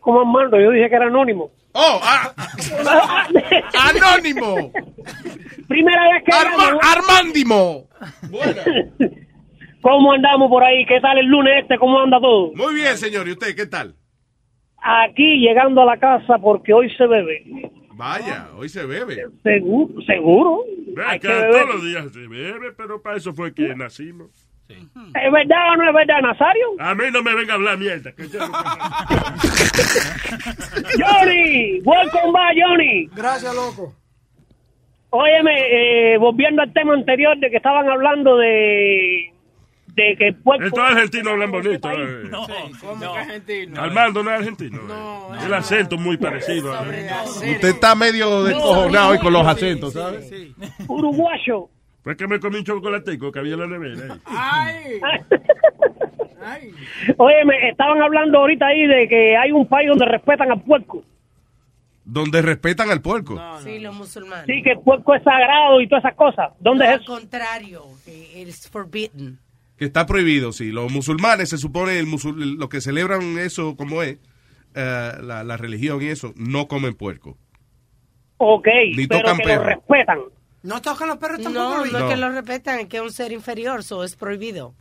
¿Cómo 0.00 0.20
Armando? 0.20 0.60
Yo 0.60 0.70
dije 0.72 0.90
que 0.90 0.94
era 0.94 1.06
anónimo. 1.06 1.50
Oh, 1.72 2.00
ah, 2.02 2.32
anónimo. 3.90 4.70
Primera 5.68 6.02
vez 6.12 6.24
que 6.24 6.32
Arma- 6.32 6.66
llamo. 6.68 6.80
Armándimo. 6.82 7.88
¿Cómo 9.80 10.12
andamos 10.12 10.48
por 10.50 10.62
ahí? 10.64 10.84
¿Qué 10.86 11.00
tal 11.00 11.16
el 11.18 11.26
lunes 11.26 11.62
este? 11.62 11.78
¿Cómo 11.78 11.98
anda 12.00 12.20
todo? 12.20 12.52
Muy 12.54 12.74
bien, 12.74 12.96
señor. 12.98 13.26
¿Y 13.28 13.32
usted 13.32 13.56
qué 13.56 13.66
tal? 13.66 13.94
Aquí 14.82 15.38
llegando 15.40 15.80
a 15.80 15.86
la 15.86 15.96
casa 15.98 16.38
porque 16.38 16.74
hoy 16.74 16.90
se 16.96 17.06
bebe. 17.06 17.70
Vaya, 17.96 18.48
hoy 18.56 18.68
se 18.68 18.84
bebe. 18.84 19.24
Seguro, 19.42 20.00
seguro. 20.02 20.60
Hay 21.06 21.18
que 21.18 21.28
beber. 21.28 21.50
todos 21.50 21.66
los 21.76 21.82
días 21.84 22.12
se 22.12 22.26
bebe, 22.28 22.72
pero 22.76 23.00
para 23.00 23.16
eso 23.16 23.32
fue 23.32 23.54
que 23.54 23.74
nacimos. 23.74 24.28
¿Es 24.68 25.32
verdad 25.32 25.72
o 25.72 25.76
no 25.76 25.88
es 25.88 25.94
verdad, 25.94 26.20
Nazario? 26.22 26.66
A 26.78 26.94
mí 26.94 27.04
no 27.12 27.22
me 27.22 27.34
venga 27.34 27.52
a 27.52 27.56
hablar 27.56 27.78
mierda. 27.78 28.12
que 28.12 28.28
yo 28.28 28.40
no- 28.40 28.52
Johnny, 30.98 31.80
welcome 31.84 32.32
back, 32.32 32.56
Johnny. 32.60 33.06
Gracias, 33.14 33.54
loco. 33.54 33.94
Óyeme, 35.10 35.52
eh, 36.14 36.18
volviendo 36.18 36.62
al 36.62 36.72
tema 36.72 36.94
anterior 36.94 37.38
de 37.38 37.48
que 37.48 37.56
estaban 37.56 37.88
hablando 37.88 38.36
de 38.36 39.32
de 39.96 40.16
que 40.18 40.32
puerco... 40.34 40.64
Estos 40.66 40.78
argentinos 40.84 41.32
hablan 41.32 41.50
bonito. 41.50 41.90
eh. 41.90 42.30
¿Cómo 42.80 43.00
que 43.00 43.18
argentino? 43.18 43.80
Armando 43.80 44.22
no 44.22 44.30
es 44.30 44.38
argentino. 44.38 44.78
eh. 45.34 45.38
El 45.46 45.54
acento 45.54 45.94
es 45.96 46.00
muy 46.00 46.16
parecido. 46.18 46.72
eh. 46.92 47.08
Usted 47.54 47.68
está 47.68 47.94
medio 47.94 48.44
descojonado 48.44 49.10
hoy 49.10 49.18
con 49.18 49.32
los 49.32 49.46
acentos, 49.46 49.92
¿sabes? 49.94 50.30
Uruguayo. 50.88 51.68
Fue 52.04 52.16
que 52.16 52.28
me 52.28 52.38
comí 52.38 52.58
un 52.58 52.64
chocolatico 52.64 53.32
que 53.32 53.38
había 53.40 53.54
en 53.54 53.60
la 53.60 53.66
nevera. 53.66 54.14
eh. 54.14 55.00
Ay. 56.48 56.70
Óyeme, 57.16 57.68
estaban 57.70 58.00
hablando 58.02 58.38
ahorita 58.38 58.66
ahí 58.66 58.86
de 58.86 59.08
que 59.08 59.36
hay 59.36 59.50
un 59.50 59.66
país 59.66 59.88
donde 59.88 60.04
respetan 60.04 60.52
al 60.52 60.62
puerco. 60.62 61.02
Donde 62.04 62.40
respetan 62.40 62.88
al 62.90 63.00
puerco. 63.02 63.40
Sí, 63.64 63.80
los 63.80 63.92
musulmanes. 63.96 64.46
Sí, 64.46 64.62
que 64.62 64.72
el 64.72 64.78
puerco 64.78 65.12
es 65.16 65.24
sagrado 65.24 65.80
y 65.80 65.88
todas 65.88 66.04
esas 66.04 66.14
cosas. 66.16 66.52
¿Dónde 66.60 66.84
No, 66.84 66.90
es 66.90 66.96
al 66.98 67.02
eso? 67.02 67.12
contrario, 67.14 67.82
que 68.04 68.42
it's 68.42 68.70
forbidden. 68.70 69.40
Que 69.76 69.84
está 69.84 70.06
prohibido, 70.06 70.52
sí. 70.52 70.70
Los 70.72 70.90
musulmanes, 70.90 71.50
se 71.50 71.58
supone, 71.58 71.98
el 71.98 72.06
musul- 72.06 72.56
lo 72.58 72.68
que 72.68 72.80
celebran 72.80 73.38
eso 73.38 73.76
como 73.76 74.02
es, 74.02 74.18
eh, 74.74 75.12
la, 75.22 75.44
la 75.44 75.56
religión 75.56 76.00
y 76.02 76.06
eso, 76.06 76.32
no 76.36 76.66
comen 76.68 76.94
puerco. 76.94 77.36
Ok, 78.38 78.68
Ni 78.96 79.06
pero 79.06 79.20
tocan 79.20 79.38
que 79.38 79.44
perro. 79.44 79.62
lo 79.64 79.68
respetan. 79.70 80.18
No 80.62 80.82
tocan 80.82 81.08
los 81.08 81.18
perros 81.18 81.40
tampoco. 81.42 81.64
No, 81.64 81.78
no 81.78 81.84
es 81.84 81.92
No. 81.92 82.08
que 82.08 82.16
lo 82.16 82.30
respetan, 82.30 82.80
es 82.80 82.86
que 82.86 82.96
es 82.96 83.02
un 83.02 83.12
ser 83.12 83.32
inferior, 83.32 83.82
so 83.84 84.02
es 84.04 84.16
prohibido. 84.16 84.74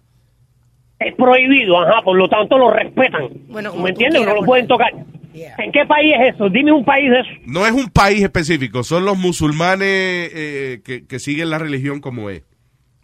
Es 0.99 1.13
prohibido, 1.15 1.77
ajá, 1.81 2.01
por 2.01 2.17
lo 2.17 2.27
tanto 2.29 2.57
lo 2.57 2.71
respetan. 2.71 3.27
Bueno, 3.49 3.71
como 3.71 3.83
¿Me 3.83 3.89
entiendes? 3.89 4.21
No 4.21 4.25
quieras 4.27 4.41
lo 4.41 4.45
pueden 4.45 4.67
tocar. 4.67 4.91
¿En 5.33 5.71
qué 5.73 5.85
país 5.85 6.13
es 6.17 6.33
eso? 6.35 6.47
Dime 6.49 6.71
un 6.71 6.85
país 6.85 7.09
de 7.11 7.19
eso. 7.19 7.29
No 7.45 7.65
es 7.65 7.73
un 7.73 7.89
país 7.89 8.23
específico, 8.23 8.83
son 8.85 9.03
los 9.03 9.17
musulmanes 9.17 9.87
eh, 10.33 10.81
que, 10.85 11.05
que 11.05 11.19
siguen 11.19 11.49
la 11.49 11.59
religión 11.59 11.99
como 11.99 12.29
es. 12.29 12.43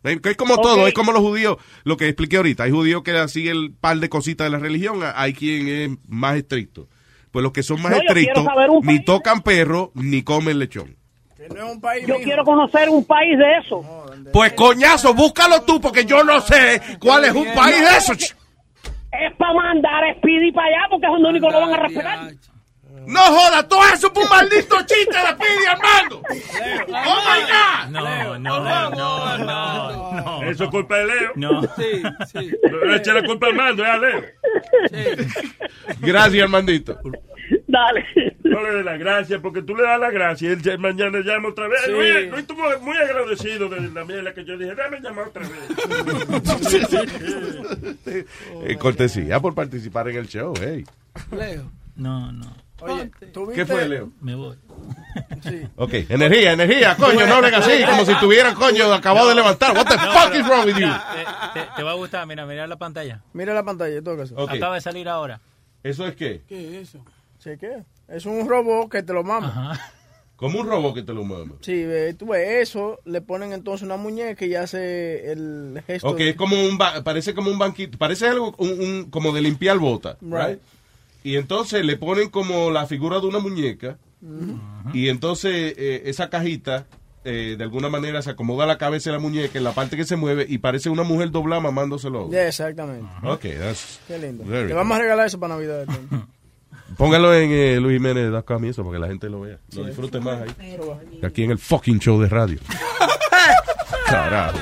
Es 0.04 0.36
como 0.38 0.58
todo, 0.60 0.88
es 0.88 0.94
como 0.94 1.12
los 1.12 1.22
judíos, 1.22 1.58
lo 1.84 1.96
que 1.98 2.08
expliqué 2.08 2.38
ahorita. 2.38 2.64
Hay 2.64 2.72
judíos 2.72 3.04
que 3.04 3.28
siguen 3.28 3.56
el 3.58 3.72
par 3.74 3.98
de 3.98 4.10
cositas 4.10 4.46
de 4.46 4.52
la 4.52 4.58
religión, 4.60 5.00
hay 5.16 5.34
quien 5.34 5.68
es 5.68 5.90
más 6.08 6.36
estricto. 6.38 6.88
Pues 7.32 7.44
los 7.44 7.52
que 7.54 7.64
son 7.64 7.82
más 7.82 7.92
No, 7.92 7.98
estrictos 7.98 8.46
ni 8.84 9.04
tocan 9.06 9.42
perro 9.42 9.92
ni 9.94 10.22
comen 10.24 10.60
lechón. 10.60 10.96
Yo 12.08 12.18
quiero 12.24 12.44
conocer 12.44 12.90
un 12.90 13.06
país 13.06 13.38
de 13.38 13.58
eso. 13.60 14.06
Pues 14.34 14.54
coñazo, 14.54 15.14
búscalo 15.14 15.62
tú 15.64 15.80
porque 15.82 16.06
yo 16.06 16.24
no 16.24 16.40
sé 16.42 16.82
cuál 17.00 17.26
es 17.26 17.32
un 17.34 17.48
país 17.56 17.78
de 17.80 17.98
esos. 17.98 18.18
ch- 18.18 18.36
Es 19.12 19.36
para 19.38 19.54
mandar 19.54 20.04
a 20.04 20.14
Speedy 20.18 20.52
para 20.52 20.68
allá 20.68 20.88
porque 20.90 21.06
es 21.06 21.12
donde 21.12 21.30
único 21.30 21.50
lo 21.50 21.62
van 21.62 21.74
a 21.74 21.78
respetar. 21.78 22.32
No 23.08 23.20
joda, 23.22 23.68
todo 23.68 23.82
eso 23.94 24.12
fue 24.14 24.24
un 24.24 24.30
maldito 24.30 24.78
chiste 24.80 25.18
de 25.18 25.36
Pidi 25.36 25.66
Armando. 25.70 26.22
Oh 26.88 27.20
my 27.26 27.42
God. 27.48 27.90
No, 27.92 28.38
no, 28.40 28.60
no, 28.60 28.90
no, 28.90 30.18
no. 30.24 30.44
Eso 30.50 30.64
es 30.66 30.70
culpa 30.70 30.98
de 30.98 31.06
Leo. 31.06 31.32
No. 31.36 31.62
Sí, 31.62 32.04
sí. 32.32 32.52
Eche 32.96 33.14
la 33.14 33.24
culpa 33.24 33.48
a 33.48 33.50
Armando, 33.50 33.84
es 33.84 33.90
a 33.90 33.98
Leo. 33.98 34.22
Gracias, 36.00 36.44
Armandito. 36.44 37.00
Dale. 37.68 38.06
No 38.44 38.62
le 38.64 38.72
dé 38.76 38.84
la 38.84 38.98
gracia, 38.98 39.40
porque 39.42 39.62
tú 39.62 39.76
le 39.76 39.84
das 39.84 40.00
la 40.00 40.10
gracia 40.12 40.50
y 40.50 40.52
él 40.54 40.62
ya- 40.62 40.78
mañana 40.78 41.20
llama 41.24 41.50
otra 41.50 41.68
vez. 41.68 41.82
Sí. 41.86 41.92
Luis, 41.92 42.30
Luis 42.30 42.42
estuvo 42.42 42.64
muy 42.82 42.98
agradecido 42.98 43.70
de 43.70 43.82
la 43.90 44.04
mierda 44.06 44.34
que 44.34 44.44
yo 44.46 44.58
dije, 44.58 44.76
déjame 44.76 45.00
llamar 45.00 45.28
otra 45.30 45.44
vez. 45.44 45.52
Eh, 48.64 48.78
cortesía 48.78 49.40
por 49.40 49.56
participar 49.56 50.10
en 50.10 50.18
el 50.18 50.28
show, 50.28 50.54
hey. 50.62 50.84
Leo. 51.32 51.72
No, 51.96 52.32
no. 52.32 52.46
Oye, 52.82 53.12
¿tú 53.32 53.52
¿Qué 53.54 53.66
fue, 53.66 53.88
Leo? 53.88 54.12
Me 54.22 54.36
voy. 54.36 54.58
Sí. 55.44 55.68
Ok, 55.76 55.94
energía, 56.10 56.54
energía, 56.54 56.96
coño, 56.98 57.26
no 57.28 57.36
hablen 57.36 57.54
así, 57.54 57.84
como 57.86 58.06
si 58.06 58.14
tuvieran, 58.20 58.56
coño, 58.56 58.94
acabado 58.94 59.30
de 59.30 59.36
levantar. 59.36 59.76
What 59.76 59.86
the 59.88 59.98
fuck 59.98 60.34
is 60.36 60.48
wrong 60.48 60.66
with 60.66 60.76
you? 60.78 60.88
Te, 61.54 61.60
te- 61.60 61.68
te 61.76 61.84
va 61.84 61.92
a 61.92 61.96
gustar, 61.96 62.26
mira, 62.28 62.46
mira 62.46 62.66
la 62.68 62.78
pantalla. 62.78 63.22
Mira 63.34 63.54
la 63.54 63.64
pantalla, 63.64 63.98
en 63.98 64.04
todo 64.04 64.18
caso. 64.18 64.40
Acaba 64.40 64.76
de 64.76 64.82
salir 64.82 65.08
ahora. 65.10 65.40
¿Eso 65.84 66.06
es 66.08 66.16
qué? 66.16 66.42
¿Qué 66.48 66.80
es 66.82 66.90
eso? 66.90 67.04
¿qué? 67.44 67.84
Es 68.08 68.26
un 68.26 68.48
robot 68.48 68.90
que 68.92 69.04
te 69.04 69.14
lo 69.14 69.24
mama. 69.24 69.80
Como 70.36 70.60
un 70.60 70.68
robot 70.68 70.96
que 70.96 71.04
te 71.04 71.14
lo 71.14 71.24
mama. 71.24 71.54
Sí, 71.62 71.84
ve, 71.86 72.14
tú 72.16 72.28
ves 72.28 72.70
eso, 72.70 73.00
le 73.06 73.22
ponen 73.22 73.54
entonces 73.54 73.86
una 73.86 73.98
muñeca 73.98 74.44
y 74.46 74.56
hace 74.56 75.32
el 75.32 75.84
gesto. 75.86 76.08
Ok, 76.10 76.20
es 76.22 76.36
como 76.36 76.60
un, 76.60 76.78
ba- 76.78 77.04
parece 77.04 77.34
como 77.36 77.52
un 77.52 77.60
banquito, 77.60 77.98
parece 77.98 78.28
algo 78.28 78.54
un, 78.58 78.70
un- 78.80 79.10
como 79.12 79.32
de 79.34 79.42
limpiar 79.42 79.78
bota, 79.78 80.18
Right. 80.22 80.48
right? 80.48 80.60
Y 81.24 81.36
entonces 81.36 81.86
le 81.86 81.98
ponen 81.98 82.30
como 82.30 82.72
la 82.72 82.86
figura 82.88 83.20
de 83.20 83.28
una 83.28 83.40
muñeca 83.40 83.98
y 84.94 85.10
entonces 85.10 85.74
eh, 85.78 86.04
esa 86.06 86.30
cajita 86.30 86.86
eh, 87.24 87.56
de 87.58 87.64
alguna 87.64 87.90
manera 87.90 88.22
se 88.22 88.32
acomoda 88.32 88.66
la 88.66 88.78
cabeza 88.78 89.10
de 89.12 89.18
la 89.18 89.22
muñeca 89.22 89.58
en 89.58 89.64
la 89.64 89.74
parte 89.74 89.96
que 89.98 90.06
se 90.06 90.16
mueve 90.16 90.46
y 90.48 90.58
parece 90.58 90.90
una 90.90 91.04
mujer 91.04 91.32
doblada 91.32 91.62
mamándoselo. 91.62 92.30
Yeah, 92.30 92.48
exactamente. 92.48 93.08
Ok, 93.24 93.42
that's 93.60 94.00
Qué 94.08 94.18
lindo. 94.18 94.44
vamos 94.76 94.98
a 94.98 95.02
regalar 95.02 95.28
eso 95.28 95.40
para 95.40 95.56
Navidad. 95.56 95.86
Póngalo 96.98 97.34
en 97.34 97.52
eh, 97.52 97.80
Luis 97.80 97.98
Jiménez.com 97.98 98.66
y 98.66 98.70
eso 98.70 98.84
para 98.84 98.96
que 98.96 99.00
la 99.00 99.08
gente 99.08 99.30
lo 99.30 99.42
vea. 99.42 99.60
Lo 99.76 99.86
disfrute 99.86 100.20
más 100.20 100.42
ahí. 100.42 100.78
Aquí 101.24 101.44
en 101.44 101.52
el 101.52 101.58
fucking 101.58 102.00
show 102.00 102.20
de 102.20 102.28
radio. 102.28 102.60
Carajo. 104.08 104.60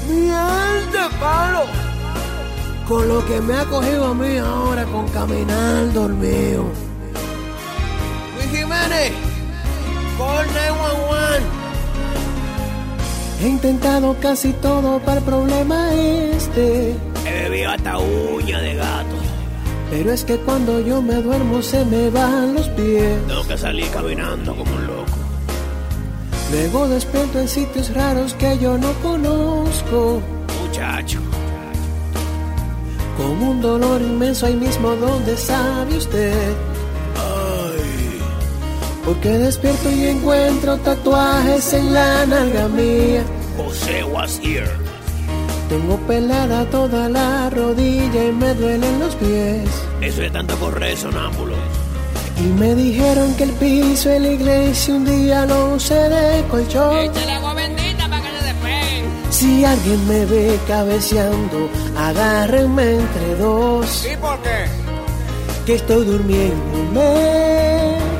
Miel 0.07 0.91
de 0.91 1.09
palo. 1.19 1.65
Con 2.87 3.07
lo 3.09 3.25
que 3.25 3.41
me 3.41 3.53
ha 3.53 3.65
cogido 3.65 4.05
a 4.05 4.13
mí 4.13 4.37
ahora 4.37 4.85
con 4.85 5.05
caminar 5.09 5.91
dormido. 5.91 6.71
Luis 8.35 8.49
Jiménez, 8.51 9.11
call 10.17 10.47
911. 10.47 11.66
He 13.39 13.47
intentado 13.47 14.15
casi 14.19 14.51
todo 14.53 14.99
para 14.99 15.19
el 15.19 15.23
problema 15.23 15.93
este. 15.93 16.95
He 17.25 17.49
bebido 17.49 17.69
hasta 17.69 17.99
uña 17.99 18.59
de 18.59 18.75
gato. 18.75 19.15
Pero 19.91 20.11
es 20.11 20.23
que 20.23 20.37
cuando 20.37 20.79
yo 20.79 21.01
me 21.01 21.15
duermo 21.15 21.61
se 21.61 21.85
me 21.85 22.09
van 22.09 22.55
los 22.55 22.67
pies. 22.69 23.19
Tengo 23.27 23.47
que 23.47 23.57
salir 23.57 23.89
caminando 23.91 24.55
como 24.55 24.75
un 24.75 24.87
loco. 24.87 25.17
Luego 26.51 26.87
despierto 26.87 27.39
en 27.39 27.47
sitios 27.47 27.93
raros 27.93 28.33
que 28.33 28.57
yo 28.57 28.77
no 28.77 28.91
conozco. 29.03 30.21
Muchacho. 30.61 31.19
Con 33.17 33.41
un 33.47 33.61
dolor 33.61 34.01
inmenso 34.01 34.47
ahí 34.47 34.55
mismo 34.55 34.95
donde 34.95 35.37
sabe 35.37 35.95
usted. 35.97 36.53
Porque 39.07 39.29
despierto 39.29 39.89
y 39.89 40.07
encuentro 40.07 40.75
tatuajes 40.79 41.71
en 41.71 41.93
la 41.93 42.25
nalga 42.25 42.67
mía. 42.67 43.23
José 43.55 44.03
was 44.03 44.37
here. 44.43 44.69
Tengo 45.69 45.95
pelada 45.99 46.65
toda 46.65 47.07
la 47.07 47.49
rodilla 47.49 48.25
y 48.25 48.33
me 48.33 48.53
duelen 48.53 48.99
los 48.99 49.15
pies. 49.15 49.63
Eso 50.01 50.23
es 50.23 50.33
tanto 50.33 50.57
correr, 50.57 50.97
sonámbulo. 50.97 51.55
Y 52.37 52.47
me 52.59 52.75
dijeron 52.75 53.33
que 53.35 53.43
el 53.43 53.51
piso 53.51 54.09
en 54.09 54.23
la 54.23 54.31
iglesia 54.33 54.95
un 54.95 55.05
día 55.05 55.45
lo 55.45 55.75
usé 55.75 56.09
de 56.09 56.43
colchón. 56.49 56.97
Échale 56.97 57.31
agua 57.31 57.53
bendita 57.53 58.09
para 58.09 58.21
que 58.21 58.27
se 58.27 58.43
despegue. 58.43 59.05
Si 59.29 59.63
alguien 59.63 60.07
me 60.09 60.25
ve 60.25 60.59
cabeceando, 60.67 61.69
agárrenme 61.97 62.95
entre 62.95 63.35
dos. 63.35 64.05
¿Y 64.05 64.17
por 64.17 64.37
qué? 64.41 64.65
Que 65.65 65.75
estoy 65.75 66.03
durmiéndome. 66.03 68.16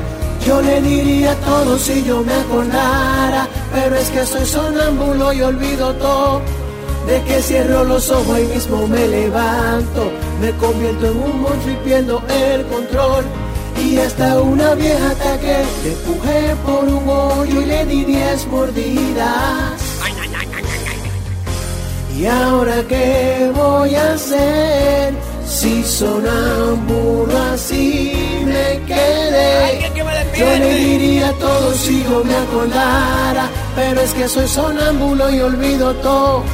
Yo 0.48 0.62
le 0.62 0.80
diría 0.80 1.34
todo 1.40 1.76
si 1.78 2.02
yo 2.04 2.22
me 2.22 2.32
acordara, 2.32 3.46
pero 3.70 3.96
es 3.96 4.08
que 4.08 4.24
soy 4.24 4.46
sonámbulo 4.46 5.30
y 5.34 5.42
olvido 5.42 5.92
todo. 5.96 6.40
De 7.06 7.22
que 7.24 7.42
cierro 7.42 7.84
los 7.84 8.10
ojos 8.10 8.40
y 8.40 8.44
mismo 8.54 8.86
me 8.88 9.06
levanto, 9.08 10.10
me 10.40 10.50
convierto 10.52 11.04
en 11.08 11.16
un 11.18 11.42
monstruo 11.42 11.74
y 11.74 11.76
pierdo 11.84 12.22
el 12.30 12.64
control. 12.66 13.24
Y 13.78 13.98
hasta 13.98 14.40
una 14.40 14.74
vieja 14.74 15.10
ataque, 15.10 15.64
le 15.84 15.92
empujé 15.92 16.56
por 16.64 16.84
un 16.84 17.06
hoyo 17.06 17.60
y 17.60 17.66
le 17.66 17.84
di 17.84 18.04
diez 18.06 18.46
mordidas. 18.46 19.82
¿Y 22.18 22.24
ahora 22.24 22.82
qué 22.88 23.52
voy 23.54 23.94
a 23.94 24.14
hacer? 24.14 25.27
Si 25.48 25.82
sonámbulo 25.82 27.36
así 27.54 28.12
me 28.44 28.80
quedé. 28.86 29.90
Yo 30.36 30.46
le 30.46 30.74
diría 30.74 31.32
todo 31.32 31.74
si 31.74 32.04
yo 32.04 32.22
me 32.22 32.36
acordara, 32.36 33.48
pero 33.74 34.00
es 34.00 34.12
que 34.12 34.28
soy 34.28 34.46
sonámbulo 34.46 35.30
y 35.30 35.40
olvido 35.40 35.94
todo. 35.96 36.44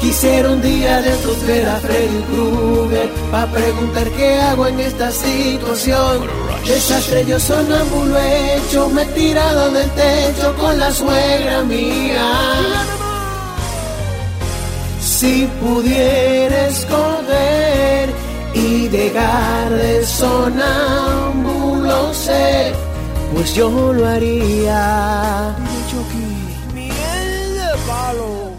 Quisiera 0.00 0.50
un 0.50 0.60
día 0.60 1.00
de 1.00 1.10
estos 1.10 1.46
ver 1.46 1.68
a 1.68 1.76
Freddy 1.76 2.22
Krueger 2.32 3.08
Pa' 3.30 3.46
preguntar 3.46 4.10
qué 4.10 4.40
hago 4.40 4.66
en 4.66 4.80
esta 4.80 5.12
situación. 5.12 6.26
Desastre 6.66 7.24
yo 7.24 7.38
sonámbulo 7.38 8.18
hecho 8.18 8.88
Me 8.88 9.02
he 9.02 9.06
tirado 9.06 9.70
del 9.70 9.88
techo 9.90 10.54
con 10.58 10.78
la 10.78 10.90
suegra 10.90 11.62
mía. 11.62 12.32
Si 15.00 15.48
pudiera 15.60 16.66
escoger 16.66 18.21
y 18.54 18.88
dejar 18.88 19.70
de 19.70 20.06
sonámbulo 20.06 22.14
ser 22.14 22.74
Pues 23.32 23.54
yo 23.54 23.92
lo 23.92 24.06
haría 24.06 25.56
Miel 26.74 27.54
de 27.54 27.76
palo. 27.86 28.52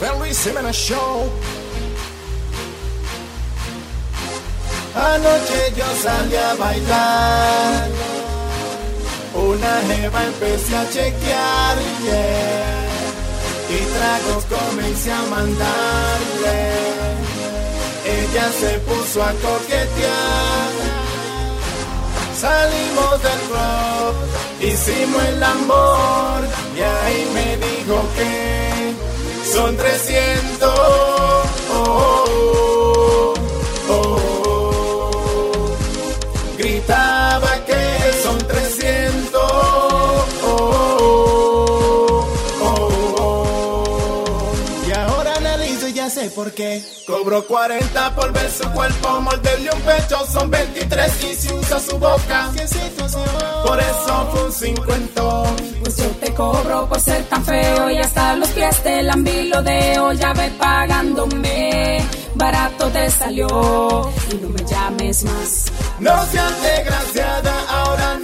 The 0.00 0.08
Luis 0.18 0.38
Jiménez 0.44 0.76
Show. 0.76 1.30
Anoche 4.94 5.72
yo 5.76 5.84
salí 6.02 6.36
a 6.36 6.54
bailar. 6.54 7.88
Una 9.34 9.80
jeva 9.88 10.24
empecé 10.24 10.76
a 10.76 10.88
chequear, 10.90 11.76
yeah. 12.04 12.85
Y 13.68 13.78
tragos 13.96 14.44
comencé 14.44 15.12
a 15.12 15.22
mandarle. 15.22 16.58
Ella 18.04 18.52
se 18.52 18.78
puso 18.80 19.22
a 19.22 19.32
coquetear. 19.32 20.70
Salimos 22.40 23.22
del 23.22 23.40
club, 23.48 24.14
hicimos 24.60 25.24
el 25.24 25.42
amor. 25.42 26.44
Y 26.76 26.80
ahí 26.82 27.30
me 27.34 27.56
dijo 27.56 28.02
que 28.16 28.94
son 29.52 29.76
300. 29.76 30.70
Oh, 30.78 31.42
oh, 31.72 32.75
ya 46.46 46.52
sé 46.52 46.52
por 46.52 46.52
qué. 46.52 46.82
Cobro 47.06 47.46
40 47.46 48.14
por 48.14 48.32
ver 48.32 48.50
su 48.50 48.70
cuerpo, 48.70 49.20
morderle 49.20 49.70
un 49.72 49.80
pecho 49.80 50.18
son 50.30 50.50
23 50.50 51.24
y 51.24 51.34
si 51.34 51.52
usa 51.52 51.80
su 51.80 51.98
boca. 51.98 52.50
Por 53.64 53.80
eso 53.80 54.28
fue 54.32 54.44
un 54.44 54.52
50. 54.52 55.22
Pues 55.82 55.96
yo 55.96 56.08
te 56.20 56.34
cobro 56.34 56.88
por 56.88 57.00
ser 57.00 57.24
tan 57.24 57.44
feo 57.44 57.90
y 57.90 57.98
hasta 57.98 58.36
los 58.36 58.48
pies 58.50 58.82
te 58.82 59.02
lambilodeo. 59.02 60.12
Ya 60.12 60.32
ve 60.32 60.50
pagándome, 60.58 62.04
barato 62.34 62.86
te 62.88 63.10
salió 63.10 63.46
y 64.30 64.34
no 64.36 64.48
me 64.48 64.64
llames 64.64 65.24
más. 65.24 65.64
No 66.00 66.24
seas 66.26 66.62
desgraciada, 66.62 67.54
ahora 67.68 68.15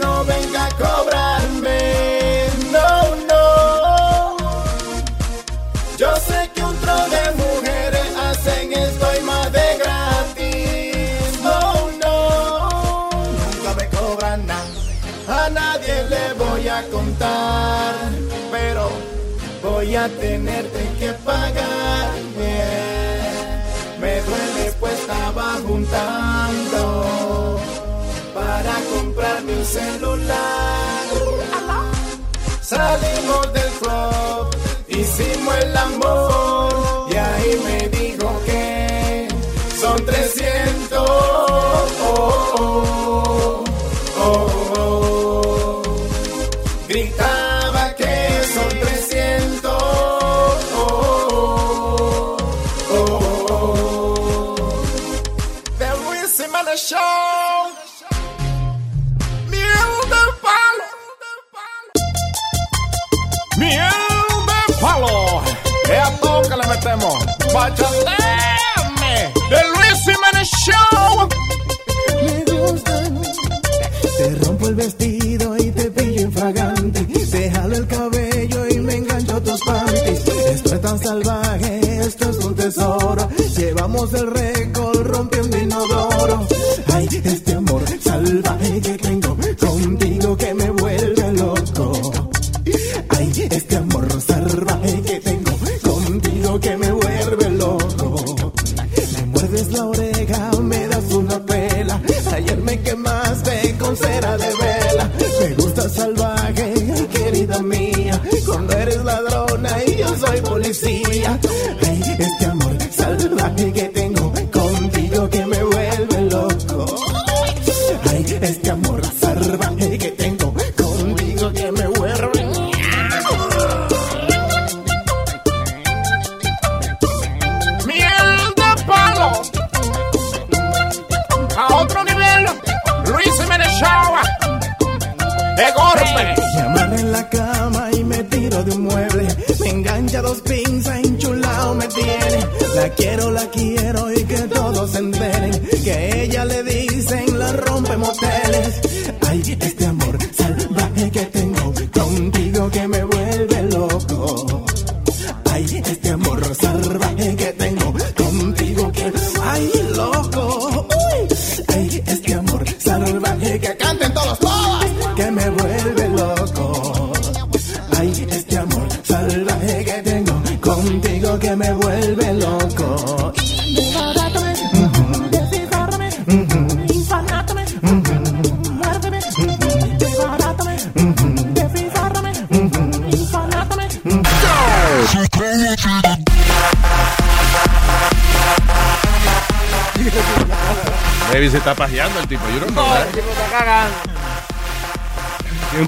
tenerte 20.08 20.88
que 20.98 21.12
pagar. 21.24 22.10
yeah. 22.38 22.92
Me 24.00 24.20
duele 24.22 24.72
pues 24.80 24.98
estaba 25.00 25.58
juntando 25.66 27.60
para 28.34 28.74
comprarme 28.94 29.52
un 29.58 29.64
celular. 29.64 31.02
Salimos 32.60 33.52
del 33.52 33.70
club, 33.80 34.46
hicimos 34.88 35.54
el 35.62 35.76
amor 35.76 37.06
y 37.12 37.16
ahí 37.16 37.60
me 37.64 37.88
dijo 37.90 38.28
que 38.46 39.28
son 39.78 40.04
300. 40.04 40.98
Oh, 40.98 41.86
oh, 42.04 43.01
But 67.52 68.21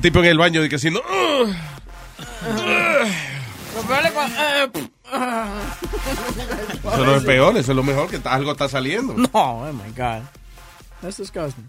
tipo 0.04 0.18
en 0.18 0.26
el 0.26 0.36
baño 0.36 0.60
de 0.60 0.68
que 0.68 0.76
es 0.76 0.82
cuando- 0.82 1.00
eh. 1.00 1.54
Eso 6.92 7.06
no 7.06 7.16
es 7.16 7.24
peor, 7.24 7.56
eso 7.56 7.72
es 7.72 7.76
lo 7.76 7.82
mejor, 7.82 8.10
que 8.10 8.20
algo 8.28 8.52
está 8.52 8.68
saliendo. 8.68 9.14
No, 9.14 9.28
oh 9.32 9.72
my 9.72 9.90
God. 9.96 10.22
That's 11.00 11.16
disgusting. 11.16 11.68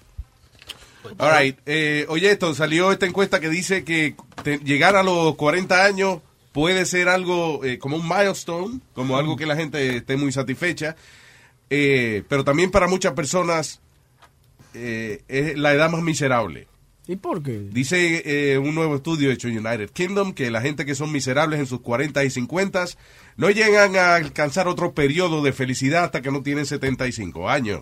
All 1.17 1.31
right. 1.31 1.57
eh, 1.65 2.05
oye, 2.09 2.29
esto 2.31 2.53
salió 2.53 2.91
esta 2.91 3.05
encuesta 3.05 3.39
que 3.39 3.47
dice 3.47 3.85
que 3.85 4.15
te- 4.43 4.57
llegar 4.59 4.97
a 4.97 5.03
los 5.03 5.35
40 5.35 5.85
años 5.85 6.19
puede 6.51 6.85
ser 6.85 7.07
algo 7.07 7.63
eh, 7.63 7.79
como 7.79 7.95
un 7.95 8.05
milestone, 8.07 8.79
como 8.93 9.17
algo 9.17 9.37
que 9.37 9.45
la 9.45 9.55
gente 9.55 9.95
esté 9.97 10.17
muy 10.17 10.33
satisfecha, 10.33 10.97
eh, 11.69 12.23
pero 12.27 12.43
también 12.43 12.69
para 12.69 12.87
muchas 12.87 13.13
personas 13.13 13.79
es 14.73 15.57
la 15.57 15.73
edad 15.73 15.89
más 15.89 16.01
miserable. 16.01 16.67
¿Y 17.07 17.17
por 17.17 17.43
qué? 17.43 17.59
Dice 17.71 18.23
eh, 18.25 18.57
un 18.57 18.73
nuevo 18.73 18.95
estudio 18.95 19.31
hecho 19.31 19.47
en 19.47 19.59
United 19.59 19.91
Kingdom 19.91 20.33
que 20.33 20.49
la 20.49 20.61
gente 20.61 20.85
que 20.85 20.95
son 20.95 21.11
miserables 21.11 21.59
en 21.59 21.67
sus 21.67 21.81
40 21.81 22.23
y 22.23 22.29
50 22.31 22.85
no 23.37 23.49
llegan 23.51 23.95
a 23.95 24.15
alcanzar 24.15 24.67
otro 24.67 24.93
periodo 24.93 25.43
de 25.43 25.53
felicidad 25.53 26.05
hasta 26.05 26.21
que 26.21 26.31
no 26.31 26.41
tienen 26.41 26.65
75 26.65 27.49
años. 27.49 27.81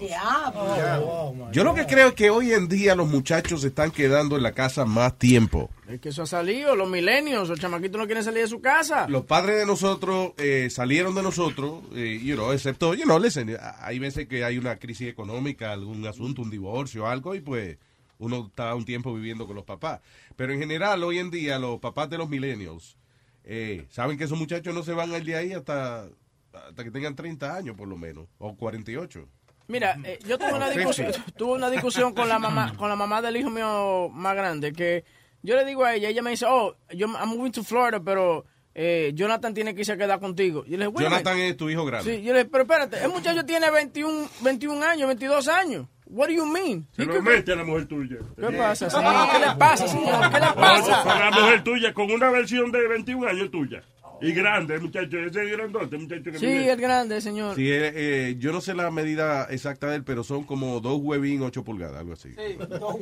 Yo 1.51 1.63
lo 1.63 1.73
que 1.73 1.85
creo 1.85 2.09
es 2.09 2.13
que 2.15 2.29
hoy 2.29 2.51
en 2.51 2.67
día 2.67 2.95
los 2.95 3.07
muchachos 3.07 3.61
se 3.61 3.67
están 3.67 3.91
quedando 3.91 4.35
en 4.35 4.43
la 4.43 4.51
casa 4.51 4.83
más 4.85 5.17
tiempo. 5.17 5.69
Es 5.87 6.01
que 6.01 6.09
eso 6.09 6.23
ha 6.23 6.25
salido, 6.25 6.75
los 6.75 6.89
milenios, 6.89 7.47
los 7.47 7.59
chamaquitos 7.59 7.99
no 7.99 8.05
quieren 8.05 8.23
salir 8.23 8.41
de 8.41 8.47
su 8.47 8.61
casa. 8.61 9.07
Los 9.07 9.25
padres 9.25 9.57
de 9.59 9.65
nosotros 9.65 10.31
eh, 10.37 10.69
salieron 10.69 11.13
de 11.13 11.21
nosotros, 11.21 11.81
eh, 11.95 12.19
you 12.21 12.35
know, 12.35 12.51
excepto, 12.51 12.93
you 12.93 13.03
know, 13.03 13.19
listen, 13.19 13.55
hay 13.79 13.99
veces 13.99 14.27
que 14.27 14.43
hay 14.43 14.57
una 14.57 14.77
crisis 14.77 15.07
económica, 15.07 15.71
algún 15.71 16.05
asunto, 16.07 16.41
un 16.41 16.49
divorcio, 16.49 17.07
algo, 17.07 17.35
y 17.35 17.41
pues 17.41 17.77
uno 18.19 18.47
está 18.47 18.73
un 18.75 18.85
tiempo 18.85 19.13
viviendo 19.13 19.45
con 19.45 19.55
los 19.55 19.65
papás. 19.65 20.01
Pero 20.35 20.53
en 20.53 20.59
general, 20.59 21.03
hoy 21.03 21.19
en 21.19 21.29
día, 21.31 21.59
los 21.59 21.79
papás 21.79 22.09
de 22.09 22.17
los 22.17 22.29
millennials 22.29 22.97
eh, 23.43 23.85
saben 23.89 24.17
que 24.17 24.23
esos 24.23 24.37
muchachos 24.37 24.73
no 24.73 24.83
se 24.83 24.93
van 24.93 25.11
a 25.13 25.17
ir 25.17 25.25
de 25.25 25.35
ahí 25.35 25.53
hasta, 25.53 26.07
hasta 26.53 26.83
que 26.83 26.91
tengan 26.91 27.15
30 27.15 27.55
años, 27.55 27.75
por 27.75 27.87
lo 27.87 27.97
menos, 27.97 28.27
o 28.37 28.55
48. 28.55 29.27
Mira, 29.67 29.97
eh, 30.03 30.19
yo 30.27 30.37
tuve 30.37 30.53
una 30.53 30.69
discusión, 30.69 31.11
tuve 31.37 31.53
una 31.53 31.69
discusión 31.69 32.13
con 32.13 32.27
la 32.27 32.37
mamá, 32.39 32.73
con 32.77 32.89
la 32.89 32.95
mamá 32.95 33.21
del 33.21 33.37
hijo 33.37 33.49
mío 33.49 34.09
más 34.09 34.35
grande, 34.35 34.73
que 34.73 35.05
yo 35.41 35.55
le 35.55 35.65
digo 35.65 35.83
a 35.83 35.95
ella, 35.95 36.09
ella 36.09 36.21
me 36.21 36.31
dice, 36.31 36.45
oh, 36.47 36.75
yo, 36.93 37.07
I'm 37.07 37.29
moving 37.29 37.51
to 37.51 37.63
Florida, 37.63 38.01
pero 38.03 38.45
eh, 38.75 39.11
Jonathan 39.13 39.53
tiene 39.53 39.73
que 39.73 39.81
irse 39.81 39.93
a 39.93 39.97
quedar 39.97 40.19
contigo. 40.19 40.63
Yo 40.65 40.77
le 40.77 40.85
dije, 40.85 40.87
"Wait 40.87 41.07
a 41.07 41.09
Jonathan 41.09 41.35
minute". 41.35 41.49
es 41.51 41.57
tu 41.57 41.69
hijo 41.69 41.85
grande. 41.85 42.17
Sí, 42.17 42.23
yo 42.23 42.33
le 42.33 42.39
dije, 42.39 42.49
pero 42.51 42.63
espérate, 42.63 43.03
el 43.03 43.09
muchacho 43.09 43.45
tiene 43.45 43.69
21, 43.69 44.29
21 44.41 44.83
años, 44.83 45.07
22 45.07 45.47
años. 45.47 45.87
What 46.07 46.27
do 46.27 46.33
you 46.33 46.45
mean? 46.45 46.87
Se 46.91 47.05
lo 47.05 47.21
mete 47.21 47.53
a 47.53 47.55
la 47.55 47.63
mujer 47.63 47.87
tuya. 47.87 48.17
¿Qué 48.35 48.57
pasa, 48.57 48.89
señor? 48.89 49.31
¿Qué 49.31 49.39
le 49.39 49.55
pasa, 49.57 49.87
señor? 49.87 50.29
¿Qué 50.31 50.39
le 50.39 50.53
pasa? 50.53 51.03
Para 51.03 51.29
la 51.29 51.39
mujer 51.39 51.63
tuya 51.63 51.93
con 51.93 52.11
una 52.11 52.29
versión 52.29 52.71
de 52.71 52.87
21 52.87 53.27
años 53.27 53.51
tuya. 53.51 53.83
Y 54.21 54.31
grande, 54.31 54.79
muchacho. 54.79 55.17
Ese 55.19 55.43
es 55.43 55.51
grandote, 55.51 55.97
muchacho. 55.97 56.31
que 56.31 56.39
Sí, 56.39 56.45
el 56.45 56.79
grande, 56.79 57.19
señor. 57.19 57.55
Sí, 57.55 57.69
eh, 57.69 57.91
eh, 57.93 58.35
yo 58.39 58.53
no 58.53 58.61
sé 58.61 58.73
la 58.73 58.89
medida 58.89 59.47
exacta 59.49 59.87
de 59.87 59.97
él, 59.97 60.03
pero 60.03 60.23
son 60.23 60.43
como 60.43 60.79
dos 60.79 60.99
huevín, 61.01 61.41
8 61.41 61.63
pulgadas, 61.63 61.97
algo 61.97 62.13
así. 62.13 62.29
Sí, 62.29 62.57
no. 62.79 62.87
O 62.87 63.01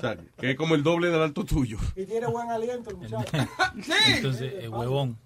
sea, 0.00 0.16
que 0.38 0.52
es 0.52 0.56
como 0.56 0.74
el 0.74 0.82
doble 0.82 1.08
del 1.08 1.20
alto 1.20 1.44
tuyo. 1.44 1.78
Y 1.94 2.06
tiene 2.06 2.26
buen 2.26 2.48
aliento 2.50 2.90
el 2.90 2.96
muchacho. 2.96 3.32
Entonces, 4.08 4.52
eh, 4.56 4.68
huevón. 4.68 5.18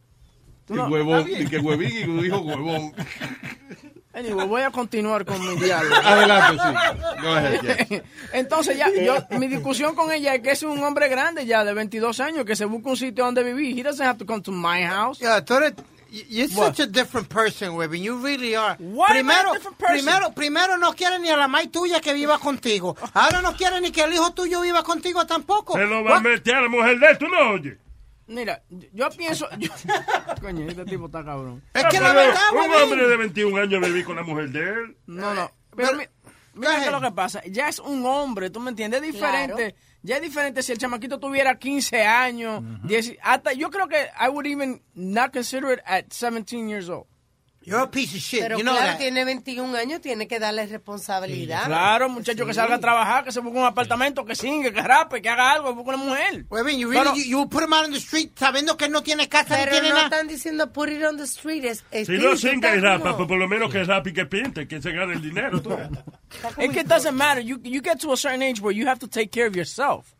Y 0.68 0.72
huevón, 0.72 1.26
y 1.28 1.46
que 1.46 1.58
huevín 1.58 1.92
y 1.92 2.04
un 2.04 2.24
hijo 2.24 2.40
huevón. 2.40 2.92
Anyway, 4.12 4.46
voy 4.46 4.62
a 4.62 4.70
continuar 4.70 5.24
con 5.24 5.40
mi 5.40 5.54
diálogo. 5.60 5.94
Adelante, 6.04 6.60
sí. 6.62 7.22
Go 7.22 7.28
ahead, 7.28 7.86
yes. 7.88 8.02
Entonces 8.32 8.76
ya, 8.76 8.88
yo, 8.92 9.16
mi 9.38 9.46
discusión 9.46 9.94
con 9.94 10.10
ella 10.10 10.34
es 10.34 10.42
que 10.42 10.50
es 10.50 10.62
un 10.64 10.82
hombre 10.82 11.08
grande 11.08 11.46
ya, 11.46 11.64
de 11.64 11.72
22 11.74 12.18
años, 12.18 12.44
que 12.44 12.56
se 12.56 12.64
busca 12.64 12.90
un 12.90 12.96
sitio 12.96 13.24
donde 13.24 13.44
vivir. 13.44 13.78
He 13.78 13.82
doesn't 13.84 14.04
have 14.04 14.18
to 14.18 14.26
come 14.26 14.42
to 14.42 14.50
my 14.50 14.82
house. 14.82 15.20
Yeah, 15.20 15.44
tú 15.44 15.54
eres, 15.54 15.74
you're 16.10 16.48
What? 16.56 16.74
such 16.74 16.80
a 16.80 16.86
different 16.86 17.28
person, 17.28 17.76
Webby. 17.76 18.00
You 18.00 18.18
really 18.20 18.56
are. 18.56 18.76
I 18.80 18.82
a 18.82 19.06
primero, 19.12 19.52
different 19.52 19.78
person? 19.78 19.94
primero, 20.04 20.32
primero 20.34 20.76
no 20.76 20.92
quiere 20.92 21.20
ni 21.20 21.28
a 21.28 21.36
la 21.36 21.46
mai 21.46 21.68
tuya 21.68 22.00
que 22.00 22.12
viva 22.12 22.36
contigo. 22.38 22.96
Ahora 23.14 23.40
no 23.42 23.52
quiere 23.52 23.80
ni 23.80 23.92
que 23.92 24.02
el 24.02 24.12
hijo 24.12 24.32
tuyo 24.32 24.60
viva 24.62 24.82
contigo 24.82 25.24
tampoco. 25.24 25.74
Se 25.74 25.86
lo 25.86 26.02
va 26.02 26.10
a 26.10 26.14
What? 26.14 26.22
meter 26.22 26.56
a 26.56 26.62
la 26.62 26.68
mujer 26.68 26.98
de 26.98 27.06
él, 27.10 27.16
tú 27.18 27.28
no 27.28 27.52
oyes. 27.52 27.78
Mira, 28.30 28.62
yo 28.92 29.08
pienso... 29.10 29.48
yo- 29.58 29.70
Coño, 30.40 30.68
este 30.68 30.84
tipo 30.84 31.06
está 31.06 31.24
cabrón. 31.24 31.62
Es 31.74 31.84
que 31.86 32.00
la 32.00 32.12
pero 32.14 32.14
verdad, 32.14 32.40
Un 32.52 32.82
hombre 32.82 33.08
de 33.08 33.16
21 33.16 33.60
años 33.62 33.80
vivir 33.86 34.04
con 34.04 34.16
la 34.16 34.22
mujer 34.22 34.50
de 34.50 34.60
él. 34.60 34.96
No, 35.06 35.34
no. 35.34 35.50
Pero, 35.76 35.96
mi- 35.96 36.04
mira 36.54 36.76
qué 36.78 36.86
es 36.86 36.92
lo 36.92 37.00
que 37.00 37.10
pasa. 37.12 37.42
Ya 37.46 37.68
es 37.68 37.78
un 37.80 38.06
hombre, 38.06 38.50
¿tú 38.50 38.60
me 38.60 38.70
entiendes? 38.70 39.02
Es 39.02 39.12
diferente. 39.12 39.74
Ya 40.02 40.16
es 40.16 40.22
diferente 40.22 40.62
si 40.62 40.72
el 40.72 40.78
chamaquito 40.78 41.18
tuviera 41.20 41.58
15 41.58 42.02
años, 42.04 42.62
10, 42.84 43.16
hasta 43.22 43.52
yo 43.52 43.68
creo 43.70 43.86
que 43.88 44.08
I 44.18 44.28
would 44.28 44.46
even 44.46 44.80
not 44.94 45.32
consider 45.32 45.72
it 45.72 45.80
at 45.84 46.04
17 46.10 46.68
years 46.70 46.88
old. 46.88 47.06
You're 47.62 47.82
a 47.82 47.90
piece 47.90 48.14
of 48.16 48.22
shit. 48.22 48.40
Pero 48.40 48.56
you 48.56 48.64
know 48.64 48.72
claro, 48.74 48.92
that. 48.92 48.98
tiene 48.98 49.22
21 49.22 49.76
años, 49.76 50.00
tiene 50.00 50.26
que 50.26 50.38
darle 50.38 50.64
responsabilidad. 50.66 51.66
Claro, 51.66 52.08
muchacho 52.08 52.46
que 52.46 52.54
salga 52.54 52.76
a 52.76 52.80
trabajar, 52.80 53.22
que 53.22 53.32
se 53.32 53.40
busque 53.40 53.58
un 53.58 53.66
apartamento, 53.66 54.24
que 54.24 54.34
singa, 54.34 54.70
que 54.72 54.80
rape, 54.80 55.20
que 55.20 55.28
haga 55.28 55.52
algo, 55.52 55.68
que 55.68 55.74
busque 55.74 55.90
una 55.90 55.98
mujer. 55.98 56.46
Webby, 56.48 56.78
you 56.78 56.88
really, 56.90 57.04
Pero- 57.04 57.14
you, 57.16 57.24
you 57.24 57.48
put 57.50 57.62
him 57.62 57.72
out 57.74 57.84
on 57.84 57.90
the 57.92 57.98
street 57.98 58.32
sabiendo 58.38 58.78
que 58.78 58.88
no 58.88 59.02
tiene 59.02 59.28
casa 59.28 59.56
Pero 59.58 59.72
tiene 59.72 59.90
no 59.90 59.94
nada. 59.96 60.06
están 60.08 60.26
diciendo 60.26 60.72
put 60.72 60.88
it 60.88 61.04
on 61.04 61.18
the 61.18 61.24
street. 61.24 61.64
Es, 61.66 61.84
Si 61.92 62.04
Steve, 62.04 62.18
no 62.22 62.34
singa 62.36 62.74
y 62.74 62.80
rapa, 62.80 63.14
pues 63.14 63.28
por 63.28 63.38
lo 63.38 63.46
menos 63.46 63.70
que 63.70 63.84
rape 63.84 64.08
y 64.10 64.12
que 64.14 64.24
pinte, 64.24 64.66
que 64.66 64.80
se 64.80 64.92
gane 64.92 65.12
el 65.12 65.20
dinero. 65.20 65.60
Es 66.56 66.70
que 66.70 66.80
it 66.80 66.86
doesn't 66.86 67.12
matter. 67.14 67.42
You, 67.44 67.60
you 67.62 67.82
get 67.82 67.98
to 68.00 68.12
a 68.12 68.16
certain 68.16 68.42
age 68.42 68.60
where 68.62 68.74
you 68.74 68.86
have 68.88 69.00
to 69.00 69.06
take 69.06 69.30
care 69.30 69.46
of 69.46 69.54
yourself. 69.54 70.14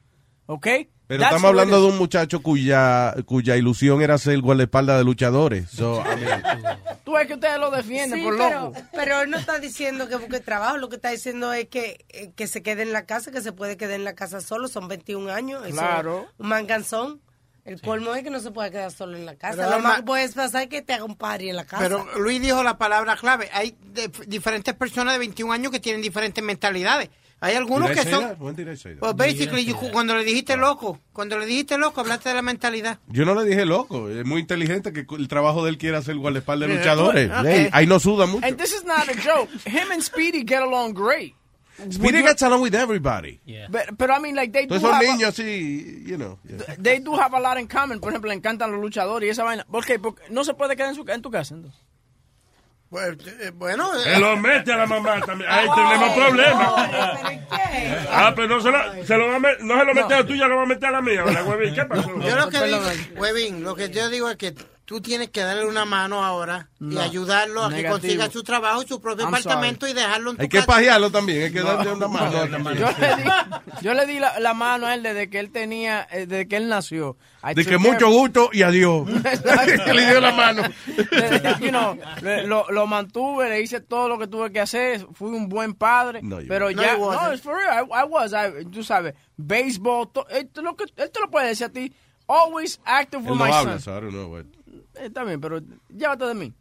¿Ok? 0.53 0.67
Pero 1.07 1.21
That's 1.23 1.35
estamos 1.37 1.49
hablando 1.49 1.81
de 1.81 1.87
un 1.89 1.99
muchacho 1.99 2.41
cuya, 2.43 3.15
cuya 3.25 3.57
ilusión 3.57 4.01
era 4.03 4.17
ser 4.19 4.41
guardaespaldas 4.41 4.99
de 4.99 5.05
luchadores. 5.05 5.69
So, 5.71 6.03
I 6.05 6.21
mean, 6.25 6.43
Tú 7.05 7.13
ves 7.13 7.27
que 7.27 7.35
ustedes 7.35 7.59
lo 7.59 7.71
defienden 7.71 8.19
Sí, 8.21 8.25
por 8.25 8.37
pero, 8.37 8.61
loco. 8.61 8.81
pero 8.93 9.21
él 9.23 9.31
no 9.31 9.37
está 9.39 9.59
diciendo 9.59 10.09
que 10.09 10.17
busque 10.17 10.39
trabajo, 10.41 10.77
lo 10.77 10.89
que 10.89 10.97
está 10.97 11.11
diciendo 11.11 11.53
es 11.53 11.67
que, 11.69 12.05
eh, 12.11 12.31
que 12.37 12.47
se 12.47 12.63
quede 12.63 12.83
en 12.83 12.93
la 12.93 13.07
casa, 13.07 13.31
que 13.33 13.41
se 13.41 13.53
puede 13.53 13.77
quedar 13.77 13.95
en 13.95 14.05
la 14.05 14.15
casa 14.15 14.41
solo, 14.41 14.69
son 14.69 14.87
21 14.89 15.33
años. 15.33 15.63
Claro. 15.71 16.27
Un 16.39 16.49
manganzón. 16.49 17.21
El 17.65 17.81
colmo 17.81 18.15
es 18.15 18.23
que 18.25 18.31
no 18.31 18.41
se 18.41 18.51
puede 18.53 18.71
quedar 18.71 18.91
solo 18.91 19.17
en 19.17 19.27
la 19.27 19.37
casa. 19.37 19.57
Pero 19.59 19.71
lo 19.71 19.81
más 19.81 19.97
que 19.99 20.03
puedes 20.05 20.35
pasar 20.35 20.63
es 20.63 20.69
que 20.69 20.83
te 20.83 20.95
haga 20.95 21.05
un 21.05 21.15
party 21.17 21.51
en 21.51 21.57
la 21.57 21.65
casa. 21.65 21.83
Pero 21.83 22.07
Luis 22.19 22.41
dijo 22.41 22.63
la 22.63 22.79
palabra 22.79 23.17
clave. 23.17 23.49
Hay 23.53 23.77
de- 23.93 24.11
diferentes 24.27 24.75
personas 24.75 25.13
de 25.15 25.19
21 25.19 25.53
años 25.53 25.71
que 25.71 25.79
tienen 25.81 26.01
diferentes 26.03 26.43
mentalidades. 26.43 27.11
Hay 27.43 27.55
algunos 27.55 27.91
que 27.91 28.05
son... 28.05 28.37
Well, 28.39 29.15
basically, 29.15 29.65
you- 29.65 29.77
cuando 29.93 30.15
le 30.17 30.25
dijiste 30.25 30.57
loco, 30.59 31.01
cuando 31.13 31.39
le 31.39 31.47
dijiste 31.47 31.79
loco, 31.79 32.03
hablaste 32.03 32.29
de 32.29 32.35
la 32.35 32.43
mentalidad. 32.43 32.99
Yo 33.09 33.25
no 33.25 33.35
le 33.35 33.45
dije 33.49 33.65
loco, 33.65 34.11
es 34.11 34.27
muy 34.27 34.41
inteligente 34.43 34.93
que 34.93 35.07
el 35.17 35.27
trabajo 35.29 35.65
de 35.65 35.71
él 35.71 35.79
quiera 35.79 36.03
ser 36.03 36.17
guardaespaldas 36.17 36.69
de 36.69 36.75
Yeah, 36.75 36.83
luchadores. 36.95 37.31
Okay. 37.41 37.69
ahí 37.73 37.87
no 37.87 37.99
suda 37.99 38.27
mucho. 38.27 38.47
And 38.47 38.59
this 38.59 38.75
is 38.75 38.85
not 38.85 39.09
a 39.09 39.15
joke. 39.15 39.49
Him 39.67 39.91
and 39.91 40.03
Speedy 40.03 40.45
get 40.47 40.61
along 40.63 40.93
great. 40.93 41.35
Speedy 41.91 42.21
gets 42.21 42.43
along 42.43 42.61
with 42.61 42.75
everybody. 42.75 43.41
But, 43.71 43.97
but 43.97 44.11
I 44.11 44.19
mean, 44.21 44.37
like, 44.37 44.53
they 44.53 44.67
do 44.67 44.79
Todos 44.79 44.83
esos 44.83 44.93
have 44.95 45.03
a- 45.03 45.13
niños 45.17 45.29
así, 45.31 46.05
you 46.07 46.19
know. 46.19 46.39
yeah. 46.47 46.77
they 46.79 46.99
do 47.01 47.15
have 47.19 47.33
a 47.35 47.41
lot 47.41 47.59
in 47.59 47.67
common. 47.67 48.01
Por 48.01 48.11
ejemplo, 48.13 48.29
le 48.29 48.35
encantan 48.37 48.71
los 48.71 48.83
luchadores 48.83 49.27
y 49.27 49.31
esa 49.31 49.45
vaina. 49.45 49.65
¿Por 49.65 49.87
qué? 49.87 49.99
Porque 49.99 50.25
no 50.29 50.45
se 50.45 50.53
puede 50.53 50.77
quedar 50.77 50.91
en, 50.91 50.95
su, 50.95 51.09
en 51.11 51.23
tu 51.23 51.31
casa. 51.31 51.55
entonces. 51.55 51.81
Pues, 52.91 53.17
eh, 53.41 53.53
bueno, 53.55 53.89
Se 54.01 54.19
lo 54.19 54.37
mete 54.37 54.73
a 54.73 54.79
la 54.79 54.87
mamá 54.87 55.21
también. 55.25 55.49
Ahí 55.49 55.69
tenemos 55.75 56.13
problemas. 56.13 56.73
Ah, 58.11 58.33
pero 58.35 58.49
no 58.49 58.61
se 58.61 58.71
lo, 58.71 59.05
se 59.07 59.17
lo 59.17 59.29
va 59.29 59.37
a 59.37 59.39
met- 59.39 59.61
no 59.61 59.79
se 59.79 59.85
lo 59.85 59.95
mete 59.95 60.15
a 60.15 60.21
la 60.21 60.27
tuya, 60.27 60.49
lo 60.49 60.57
va 60.57 60.63
a 60.63 60.67
meter 60.67 60.89
a 60.89 60.93
la 60.93 61.01
mía, 61.01 61.23
¿verdad, 61.23 61.47
huevín? 61.47 61.75
¿Qué 61.75 61.85
pasó? 61.85 62.21
Yo 62.21 62.37
lo 62.37 62.49
que 62.51 62.63
digo, 62.65 62.81
Webin, 63.17 63.63
lo 63.63 63.77
que 63.77 63.91
yo 63.91 64.09
digo 64.09 64.29
es 64.29 64.37
que 64.37 64.55
tú 64.91 65.01
tienes 65.01 65.31
que 65.31 65.41
darle 65.41 65.67
una 65.67 65.85
mano 65.85 66.25
ahora 66.25 66.69
y 66.81 66.99
ayudarlo 66.99 67.63
a 67.63 67.71
que 67.71 67.87
consiga 67.87 68.29
su 68.29 68.43
trabajo 68.43 68.83
y 68.83 68.89
su 68.89 69.01
propio 69.01 69.25
I'm 69.25 69.33
apartamento 69.33 69.87
y 69.87 69.93
dejarlo 69.93 70.31
en 70.33 70.37
tu 70.37 70.43
Hay 70.43 70.49
que 70.49 70.63
pajearlo 70.63 71.13
también, 71.13 71.45
hay 71.45 71.53
que 71.53 71.61
darle 71.63 71.93
una 71.93 72.09
mano. 72.09 72.75
Yo 72.75 72.89
le 72.99 73.15
di, 73.17 73.31
yo 73.83 73.95
le 73.95 74.07
di 74.07 74.19
la, 74.19 74.41
la 74.41 74.53
mano 74.53 74.89
a 74.89 74.95
él 74.95 75.05
desde 75.05 75.31
que 75.31 75.39
él 75.39 75.53
tenía, 75.53 76.09
eh, 76.11 76.27
desde 76.27 76.49
que 76.49 76.57
él 76.57 76.69
nació. 76.69 77.17
I 77.45 77.55
De 77.55 77.65
que 77.65 77.77
care- 77.77 77.79
mucho 77.79 78.11
gusto 78.11 78.51
y 78.53 78.63
adiós. 78.63 79.09
Le 79.95 80.07
dio 80.11 80.21
la 80.21 80.33
mano. 80.33 80.63
You 81.61 81.69
know, 81.71 81.97
lo, 82.47 82.67
lo 82.71 82.87
mantuve, 82.89 83.49
le 83.49 83.61
hice 83.61 83.81
todo 83.81 84.09
lo 84.09 84.19
que 84.19 84.27
tuve 84.27 84.51
que 84.51 84.59
hacer, 84.59 85.07
fui 85.15 85.29
un 85.31 85.49
buen 85.49 85.75
padre, 85.75 86.21
pero 86.49 86.69
ya, 86.73 86.97
No, 86.97 87.33
it's 87.33 87.43
for 87.45 87.55
real, 87.57 87.87
I, 87.87 88.03
I 88.03 88.05
was, 88.09 88.33
I- 88.33 88.65
tú 88.65 88.83
sabes, 88.83 89.15
béisbol, 89.37 90.11
to- 90.13 90.27
él, 90.31 90.49
te 90.53 90.63
lo, 90.63 90.75
que- 90.75 90.87
él 90.97 91.13
te 91.13 91.21
lo 91.21 91.31
puede 91.31 91.47
decir 91.47 91.67
a 91.67 91.71
ti, 91.71 91.93
always 92.27 92.81
active 92.85 93.23
Él 93.25 93.31
with 93.31 93.39
no 93.39 93.45
my 93.45 93.51
habla, 93.53 93.79
son. 93.79 93.81
so 93.81 93.97
I 93.97 94.01
don't 94.01 94.13
know 94.13 94.29
what. 94.29 94.45
Eh, 94.71 95.07
Está 95.07 95.25
bien, 95.25 95.41
pero 95.41 95.61
llévate 95.89 96.25
de 96.27 96.35
mí. 96.35 96.55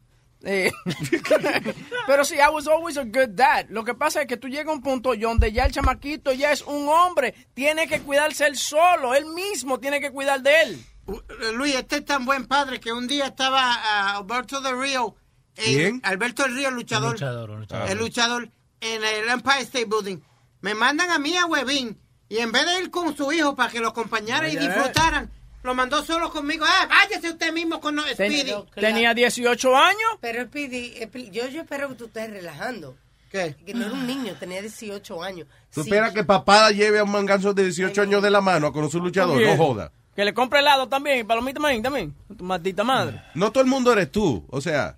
Eh, 0.43 0.71
pero 2.07 2.23
sí, 2.23 2.35
I 2.35 2.49
was 2.51 2.67
always 2.67 2.97
a 2.97 3.03
good 3.03 3.29
dad. 3.29 3.65
Lo 3.69 3.83
que 3.83 3.93
pasa 3.93 4.21
es 4.21 4.27
que 4.27 4.37
tú 4.37 4.47
llegas 4.47 4.67
a 4.67 4.71
un 4.71 4.81
punto 4.81 5.13
donde 5.15 5.51
ya 5.51 5.65
el 5.65 5.71
chamaquito 5.71 6.31
ya 6.31 6.51
es 6.51 6.61
un 6.61 6.87
hombre. 6.87 7.33
Tiene 7.53 7.87
que 7.87 8.01
cuidarse 8.01 8.47
él 8.47 8.55
solo. 8.57 9.13
Él 9.13 9.25
mismo 9.25 9.79
tiene 9.79 9.99
que 9.99 10.11
cuidar 10.11 10.41
de 10.41 10.61
él. 10.61 10.85
Eh, 11.07 11.51
Luis, 11.53 11.75
este 11.75 11.97
es 11.97 12.05
tan 12.05 12.25
buen 12.25 12.45
padre 12.47 12.79
que 12.79 12.93
un 12.93 13.07
día 13.07 13.27
estaba 13.27 13.61
ah, 13.63 14.17
Alberto 14.17 14.61
del 14.61 14.79
Río. 14.79 15.15
eh, 15.57 15.63
¿Quién? 15.65 16.01
Alberto 16.03 16.43
del 16.43 16.55
Río, 16.55 16.69
el 16.69 16.75
luchador. 16.75 17.13
luchador, 17.13 17.49
un 17.49 17.59
luchador. 17.61 17.89
El 17.89 17.97
luchador 17.97 18.49
en 18.81 19.03
el 19.03 19.29
Empire 19.29 19.61
State 19.61 19.85
Building. 19.85 20.19
Me 20.61 20.73
mandan 20.73 21.09
a 21.09 21.19
mí 21.19 21.35
a 21.35 21.45
Webin 21.45 21.99
y 22.29 22.37
en 22.37 22.51
vez 22.51 22.65
de 22.65 22.79
ir 22.83 22.91
con 22.91 23.15
su 23.15 23.31
hijo 23.31 23.55
para 23.55 23.71
que 23.71 23.79
lo 23.79 23.89
acompañara 23.89 24.47
y 24.49 24.55
disfrutaran, 24.55 25.31
lo 25.63 25.73
mandó 25.73 26.03
solo 26.03 26.29
conmigo. 26.31 26.65
Ah, 26.67 26.87
váyase 26.89 27.29
usted 27.31 27.51
mismo 27.53 27.79
con 27.79 27.95
no, 27.95 28.03
Ten- 28.15 28.31
Speedy. 28.31 28.53
tenía 28.75 29.13
18 29.13 29.75
años. 29.77 30.09
Pero 30.21 30.43
Speedy, 30.45 30.95
Speedy, 31.03 31.31
yo, 31.31 31.47
yo 31.49 31.61
espero 31.61 31.89
que 31.89 31.95
tú 31.95 32.05
estés 32.05 32.29
relajando. 32.29 32.95
¿Qué? 33.31 33.55
Que 33.65 33.73
no 33.75 33.85
era 33.85 33.93
un 33.93 34.07
niño, 34.07 34.35
tenía 34.39 34.61
18 34.61 35.21
años. 35.21 35.47
Tú 35.73 35.83
Sí. 35.83 35.89
esperas 35.89 36.13
que 36.13 36.23
papá 36.23 36.71
lleve 36.71 36.99
a 36.99 37.03
un 37.03 37.11
manganzo 37.11 37.53
de 37.53 37.63
18 37.65 38.01
años 38.01 38.23
de 38.23 38.31
la 38.31 38.41
mano 38.41 38.67
a 38.67 38.73
conocer 38.73 38.99
un 39.01 39.05
luchador, 39.07 39.39
no 39.41 39.55
joda. 39.57 39.91
Que 40.15 40.25
le 40.25 40.33
compre 40.33 40.59
helado 40.59 40.87
también, 40.89 41.19
y 41.19 41.23
palomita 41.23 41.61
también, 41.61 41.83
también. 41.83 42.15
Tu 42.35 42.43
maldita 42.43 42.83
madre. 42.83 43.21
No 43.35 43.51
todo 43.51 43.63
el 43.63 43.69
mundo 43.69 43.93
eres 43.93 44.11
tú. 44.11 44.45
O 44.49 44.59
sea, 44.59 44.97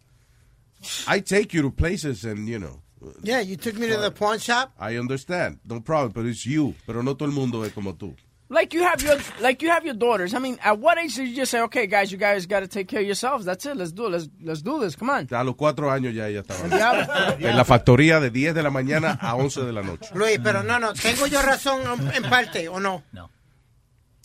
I 1.13 1.21
take 1.21 1.49
you 1.49 1.61
to 1.61 1.71
places 1.75 2.23
and, 2.25 2.47
you 2.47 2.57
know, 2.57 2.81
Yeah, 3.23 3.41
you 3.41 3.57
took 3.57 3.73
me 3.75 3.87
to 3.87 3.99
the 3.99 4.11
pawn 4.11 4.37
shop. 4.39 4.71
I 4.79 4.97
understand. 4.97 5.59
No 5.65 5.81
problem, 5.83 6.11
but 6.13 6.25
it's 6.25 6.43
you. 6.43 6.75
Pero 6.85 7.01
no 7.01 7.15
todo 7.17 7.27
el 7.27 7.33
mundo 7.33 7.65
es 7.65 7.73
como 7.73 7.95
tú. 7.95 8.15
Like 8.51 8.73
you 8.73 8.83
have 8.83 9.01
your 9.01 9.17
like 9.39 9.61
you 9.61 9.69
have 9.69 9.85
your 9.85 9.93
daughters. 9.93 10.33
I 10.33 10.39
mean, 10.39 10.59
at 10.61 10.77
what 10.77 10.97
age 10.97 11.15
did 11.15 11.29
you 11.29 11.35
just 11.37 11.51
say, 11.51 11.61
okay, 11.61 11.87
guys, 11.87 12.11
you 12.11 12.17
guys 12.17 12.45
got 12.45 12.59
to 12.59 12.67
take 12.67 12.89
care 12.89 12.99
of 12.99 13.05
yourselves? 13.05 13.45
That's 13.45 13.65
it. 13.65 13.77
Let's 13.77 13.93
do 13.93 14.07
it. 14.07 14.09
Let's 14.09 14.27
let's 14.43 14.61
do 14.61 14.77
this. 14.81 14.97
Come 14.97 15.09
on. 15.09 15.27
A 15.31 15.43
los 15.45 15.55
cuatro 15.55 15.89
años 15.89 16.13
ya 16.13 16.27
ella 16.27 16.41
estaba. 16.41 17.37
En 17.39 17.55
la 17.55 17.63
factoría 17.63 18.19
de 18.19 18.29
10 18.29 18.53
de 18.53 18.61
la 18.61 18.69
mañana 18.69 19.17
a 19.21 19.35
11 19.35 19.61
de 19.61 19.71
la 19.71 19.81
noche. 19.81 20.09
Luis, 20.13 20.37
pero 20.43 20.63
no, 20.63 20.79
no, 20.79 20.93
tengo 20.93 21.27
yo 21.27 21.41
razón 21.41 21.81
en 22.13 22.23
parte, 22.23 22.67
¿o 22.67 22.81
no? 22.81 23.03
No. 23.13 23.29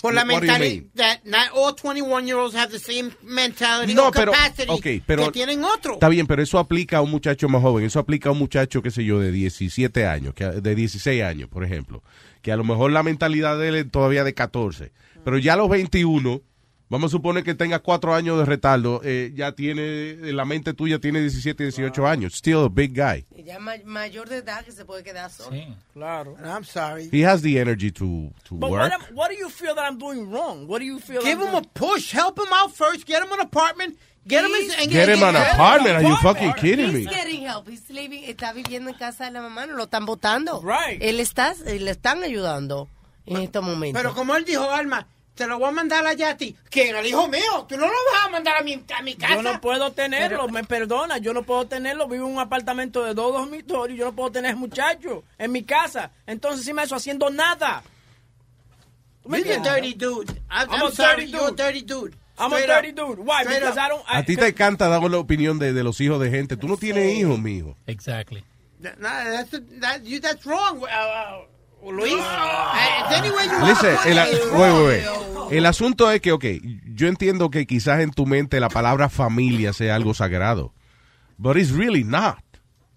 Por 0.06 0.14
la 0.14 0.24
mentalidad, 0.24 1.20
not 1.24 1.48
all 1.52 1.74
21 1.74 2.26
year 2.26 2.38
olds 2.38 2.54
have 2.54 2.70
the 2.70 2.78
same 2.78 3.10
mentality 3.22 3.92
No, 3.92 4.06
or 4.06 4.12
pero, 4.12 4.30
capacity 4.30 4.70
ok, 4.70 5.02
pero 5.04 5.24
que 5.24 5.32
tienen 5.32 5.64
otro. 5.64 5.94
Está 5.94 6.08
bien, 6.08 6.28
pero 6.28 6.42
eso 6.42 6.60
aplica 6.60 6.98
a 6.98 7.02
un 7.02 7.10
muchacho 7.10 7.48
más 7.48 7.60
joven. 7.60 7.84
Eso 7.84 7.98
aplica 7.98 8.28
a 8.28 8.32
un 8.32 8.38
muchacho, 8.38 8.82
qué 8.82 8.92
sé 8.92 9.04
yo, 9.04 9.18
de 9.18 9.32
17 9.32 10.06
años, 10.06 10.32
que, 10.34 10.44
de 10.44 10.74
16 10.76 11.24
años, 11.24 11.48
por 11.48 11.64
ejemplo. 11.64 12.04
Que 12.40 12.52
a 12.52 12.56
lo 12.56 12.62
mejor 12.62 12.92
la 12.92 13.02
mentalidad 13.02 13.58
de 13.58 13.68
él 13.68 13.74
es 13.74 13.90
todavía 13.90 14.22
de 14.22 14.32
14. 14.32 14.92
Pero 15.24 15.38
ya 15.38 15.54
a 15.54 15.56
los 15.56 15.68
21, 15.68 16.40
vamos 16.88 17.10
a 17.10 17.12
suponer 17.12 17.42
que 17.44 17.54
tengas 17.54 17.80
4 17.80 18.14
años 18.14 18.38
de 18.38 18.44
retardo, 18.44 19.00
eh, 19.04 19.32
ya 19.34 19.52
tiene, 19.52 20.16
la 20.32 20.44
mente 20.44 20.72
tuya 20.74 20.98
tiene 20.98 21.20
17, 21.20 21.64
18 21.64 22.06
años. 22.06 22.34
Still 22.34 22.64
a 22.64 22.68
big 22.68 22.92
guy. 22.94 23.24
Y 23.36 23.44
ya 23.44 23.58
ma- 23.58 23.74
mayor 23.84 24.28
de 24.28 24.38
edad 24.38 24.64
que 24.64 24.72
se 24.72 24.84
puede 24.84 25.02
quedar 25.02 25.30
solo. 25.30 25.56
Claro. 25.92 26.36
I'm 26.44 26.64
sorry. 26.64 27.08
He 27.12 27.24
has 27.26 27.42
the 27.42 27.58
energy 27.60 27.90
to, 27.92 28.32
to 28.48 28.54
But 28.56 28.70
work. 28.70 28.90
what, 28.92 29.12
what 29.14 29.30
do 29.30 29.36
you 29.36 29.48
feel 29.50 29.74
that 29.74 29.84
I'm 29.90 29.98
doing 29.98 30.30
wrong? 30.30 30.66
What 30.68 30.80
do 30.80 30.84
you 30.84 30.98
feel? 31.00 31.22
Give 31.22 31.40
I'm 31.40 31.48
him 31.48 31.54
a 31.56 31.62
push. 31.62 32.12
Help 32.12 32.38
him 32.38 32.52
out 32.52 32.72
first. 32.74 33.06
Get 33.06 33.22
him 33.22 33.32
an 33.32 33.40
apartment. 33.40 33.98
Get 34.28 34.44
him 34.44 34.50
his, 34.50 34.74
and 34.82 34.90
Get 34.90 35.08
him 35.08 35.22
an 35.22 35.34
get- 35.34 35.54
apartment. 35.54 35.94
Are 35.96 36.02
you 36.02 36.16
fucking 36.16 36.54
kidding 36.54 36.92
me? 36.92 37.00
He's 37.04 37.08
getting 37.08 37.42
help. 37.46 37.68
He's 37.68 37.88
living, 37.90 38.24
está 38.24 38.52
viviendo 38.52 38.90
en 38.90 38.96
casa 38.96 39.26
de 39.26 39.30
la 39.30 39.40
mamá, 39.40 39.66
no 39.66 39.74
lo 39.76 39.84
están 39.84 40.04
votando. 40.04 40.60
Right. 40.62 41.00
Él 41.00 41.20
está, 41.20 41.54
le 41.64 41.88
están 41.90 42.24
ayudando 42.24 42.88
en 43.24 43.36
estos 43.36 43.62
momentos. 43.62 44.02
Pero 44.02 44.14
como 44.16 44.34
él 44.34 44.44
dijo, 44.44 44.68
Alma, 44.68 45.06
te 45.36 45.46
lo 45.46 45.58
voy 45.58 45.68
a 45.68 45.70
mandar 45.72 46.04
allá 46.06 46.30
a 46.30 46.36
ti. 46.36 46.56
¿Quién? 46.70 46.96
El 46.96 47.06
hijo 47.06 47.28
mío. 47.28 47.66
Tú 47.68 47.76
no 47.76 47.86
lo 47.86 47.92
vas 48.12 48.24
a 48.24 48.28
mandar 48.30 48.56
a 48.56 48.62
mi, 48.62 48.82
a 48.96 49.02
mi 49.02 49.14
casa. 49.14 49.34
Yo 49.36 49.42
no 49.42 49.60
puedo 49.60 49.92
tenerlo, 49.92 50.48
me 50.48 50.64
perdona, 50.64 51.18
yo 51.18 51.32
no 51.32 51.42
puedo 51.44 51.66
tenerlo. 51.66 52.08
Vivo 52.08 52.26
en 52.26 52.32
un 52.32 52.38
apartamento 52.40 53.04
de 53.04 53.14
dos 53.14 53.32
dormitorios, 53.32 53.98
yo 53.98 54.06
no 54.06 54.14
puedo 54.14 54.32
tener 54.32 54.56
muchacho 54.56 55.22
en 55.38 55.52
mi 55.52 55.62
casa. 55.62 56.10
Entonces, 56.26 56.60
encima 56.62 56.82
de 56.82 56.86
eso, 56.86 56.96
haciendo 56.96 57.30
nada. 57.30 57.82
¿Tú 59.22 59.28
me 59.28 59.38
He's 59.38 59.56
a 59.56 59.60
dirty 59.60 59.94
dude. 59.94 60.30
I'm, 60.50 60.68
I'm 60.70 60.80
I'm 60.82 60.86
a 60.86 60.90
sorry. 60.92 61.26
dirty 61.26 61.32
You're 61.32 61.44
a 61.46 61.50
dude. 61.50 61.56
dirty 61.62 61.82
dude. 61.82 62.16
I'm 62.38 62.52
a 62.52 62.60
dirty 62.66 62.90
up. 62.90 62.96
dude. 62.96 63.18
Why? 63.20 63.42
Straight 63.42 63.60
Because 63.60 63.78
up. 63.78 63.84
I 63.84 63.88
don't. 63.88 64.04
I- 64.08 64.18
A 64.18 64.22
ti 64.24 64.36
te 64.36 64.46
encanta 64.48 64.88
dar 64.88 65.02
la 65.02 65.18
opinión 65.18 65.58
de, 65.58 65.72
de 65.72 65.82
los 65.82 66.00
hijos 66.00 66.20
de 66.20 66.30
gente. 66.30 66.56
Tú 66.56 66.68
no 66.68 66.76
tienes 66.76 67.14
hijos, 67.14 67.38
mijo. 67.38 67.76
Exactly. 67.86 68.44
That's, 68.80 69.50
that, 69.80 70.02
you, 70.04 70.20
that's 70.20 70.44
wrong, 70.44 70.82
uh, 70.82 70.86
uh, 70.86 71.44
Luis. 71.92 72.14
Listen, 73.66 73.96
el, 74.06 74.16
wait, 74.16 74.72
wait, 74.72 74.86
wait. 74.86 75.52
el 75.52 75.66
asunto 75.66 76.10
es 76.10 76.20
que, 76.20 76.32
ok, 76.32 76.44
yo 76.94 77.08
entiendo 77.08 77.50
que 77.50 77.66
quizás 77.66 78.00
en 78.00 78.10
tu 78.10 78.26
mente 78.26 78.60
la 78.60 78.68
palabra 78.68 79.08
familia 79.08 79.72
sea 79.72 79.94
algo 79.94 80.14
sagrado. 80.14 80.72
But 81.38 81.56
it's 81.56 81.70
really 81.70 82.02
not. 82.04 82.38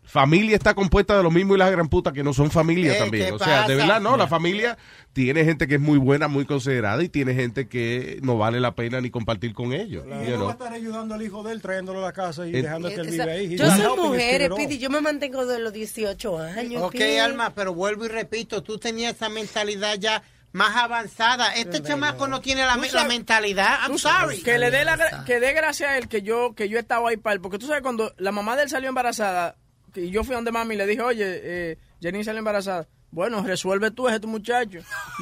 Familia 0.10 0.56
está 0.56 0.74
compuesta 0.74 1.16
de 1.16 1.22
lo 1.22 1.30
mismo 1.30 1.54
y 1.54 1.60
las 1.60 1.70
gran 1.72 1.88
puta 1.88 2.12
que 2.12 2.24
no 2.24 2.34
son 2.34 2.50
familia 2.50 2.96
Eh, 2.96 3.00
también. 3.00 3.26
¿qué 3.28 3.32
O 3.34 3.38
sea, 3.40 3.68
de 3.68 3.76
verdad, 3.76 4.02
no, 4.02 4.18
la 4.18 4.28
familia 4.28 4.76
tiene 5.14 5.46
gente 5.46 5.68
que 5.68 5.76
es 5.76 5.80
muy 5.82 6.00
buena, 6.00 6.28
muy 6.28 6.46
considerada 6.46 7.04
y 7.04 7.10
tiene 7.10 7.36
gente 7.36 7.68
que 7.68 8.18
no 8.24 8.36
vale 8.38 8.60
la 8.60 8.74
pena 8.74 9.00
ni 9.02 9.12
compartir 9.12 9.54
con 9.54 9.72
ellos. 9.72 10.06
Y 10.08 10.10
you 10.10 10.32
no 10.32 10.36
know. 10.38 10.46
va 10.46 10.50
a 10.50 10.54
estar 10.54 10.74
ayudando 10.74 11.14
al 11.14 11.22
hijo 11.22 11.44
de 11.44 11.54
él, 11.54 11.62
trayéndolo 11.62 12.00
a 12.00 12.08
la 12.08 12.14
casa 12.14 12.48
y 12.48 12.56
Eh, 12.56 12.62
dejando 12.64 12.90
que 12.90 12.96
él 12.96 13.08
Esa- 13.10 13.26
vive 13.26 13.38
ahí. 13.38 13.56
yo 13.56 13.66
soy 13.70 13.82
helping 13.82 14.04
his 14.06 14.10
mujer. 14.10 14.52
Speedy, 14.52 14.78
yo 14.80 14.90
me 14.90 15.02
mantengo 15.02 15.46
de 15.46 15.60
los 15.60 15.74
18 15.74 16.40
años. 16.40 16.82
Ok. 16.82 16.96
Alma, 17.22 17.54
pero 17.54 17.76
vuelvo 17.76 18.06
y 18.06 18.08
repito, 18.08 18.64
tú 18.64 18.80
tenías 18.80 19.14
esa 19.16 19.30
mentalidad 19.30 19.96
ya 20.00 20.24
más 20.54 20.76
avanzada. 20.76 21.54
Este 21.54 21.84
chamaco 21.84 22.28
no 22.28 22.42
tiene 22.42 22.66
la, 22.66 22.78
me- 22.78 22.90
mentalidad. 23.08 23.82
I'm 23.84 23.92
Tú 23.92 24.00
sorry. 24.00 24.42
Que 24.42 24.58
le 24.58 24.72
dé 24.72 24.86
la 24.86 24.98
gra- 24.98 25.24
que 25.24 25.40
dé 25.40 25.54
gracia 25.54 25.92
a 25.92 25.98
él 26.00 26.08
que 26.08 26.24
yo 26.24 26.56
que 26.56 26.68
yo 26.68 26.80
estaba 26.80 27.10
ahí 27.12 27.18
para 27.18 27.36
él, 27.36 27.42
porque 27.42 27.60
tú 27.60 27.68
sabes 27.68 27.84
cuando 27.84 28.12
la 28.18 28.32
mamá 28.32 28.56
de 28.56 28.64
él 28.64 28.70
salió 28.72 28.90
embarazada, 28.90 29.56
que 30.00 30.10
yo 30.10 30.24
fui 30.24 30.36
donde 30.36 30.52
mami 30.52 30.76
y 30.76 30.78
le 30.78 30.88
dije, 30.88 31.02
"Oye, 31.02 31.26
eh, 31.44 31.78
Jenny 32.02 32.24
salió 32.24 32.40
embarazada." 32.40 32.88
Bueno, 33.12 33.42
resuelve 33.42 33.90
tú 33.92 34.08
ese 34.08 34.20
tu 34.20 34.28
muchacho. 34.28 34.80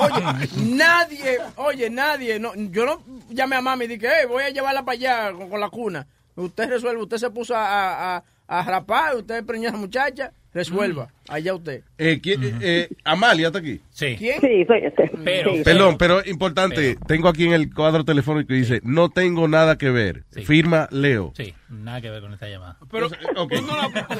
Oye, 0.00 0.48
nadie, 0.56 1.38
oye, 1.54 1.88
nadie, 1.88 2.40
no, 2.40 2.52
yo 2.54 2.84
no 2.84 3.00
llamé 3.30 3.54
a 3.54 3.60
mami 3.60 3.84
y 3.84 3.88
dije, 3.88 4.08
hey, 4.08 4.26
voy 4.26 4.42
a 4.42 4.50
llevarla 4.50 4.84
para 4.84 4.94
allá 4.96 5.32
con, 5.32 5.60
la 5.60 5.70
cuna. 5.70 6.06
Usted 6.34 6.68
resuelve, 6.68 7.02
usted 7.02 7.18
se 7.18 7.30
puso 7.30 7.54
a, 7.54 8.16
a, 8.16 8.24
a 8.48 8.62
rapar, 8.64 9.16
usted 9.16 9.44
preñó 9.44 9.66
a 9.66 9.68
esa 9.68 9.78
muchacha, 9.78 10.32
resuelva, 10.54 11.08
allá 11.28 11.54
usted. 11.54 11.82
Eh, 11.98 12.20
¿quién- 12.22 12.58
eh, 12.62 12.88
Amalia 13.04 13.48
está 13.48 13.58
aquí. 13.60 13.80
Sí. 13.90 14.16
¿Quién? 14.18 14.40
Sí, 14.40 14.64
soy 14.66 14.78
este. 14.84 15.10
Pero, 15.24 15.54
Sí. 15.54 15.62
Perdón, 15.64 15.96
pero 15.98 16.20
importante, 16.26 16.96
tengo 17.06 17.28
aquí 17.28 17.44
en 17.46 17.52
el 17.52 17.72
cuadro 17.72 18.04
telefónico 18.04 18.48
que 18.48 18.54
dice, 18.54 18.80
no 18.84 19.08
tengo 19.10 19.46
nada 19.48 19.76
que 19.78 19.90
ver. 19.90 20.24
Sí. 20.30 20.44
Firma 20.44 20.88
Leo. 20.90 21.32
Sí, 21.36 21.54
nada 21.68 22.00
que 22.00 22.10
ver 22.10 22.20
con 22.22 22.32
esta 22.32 22.48
llamada. 22.48 22.76
Pero. 22.90 23.08
Pero 23.08 23.46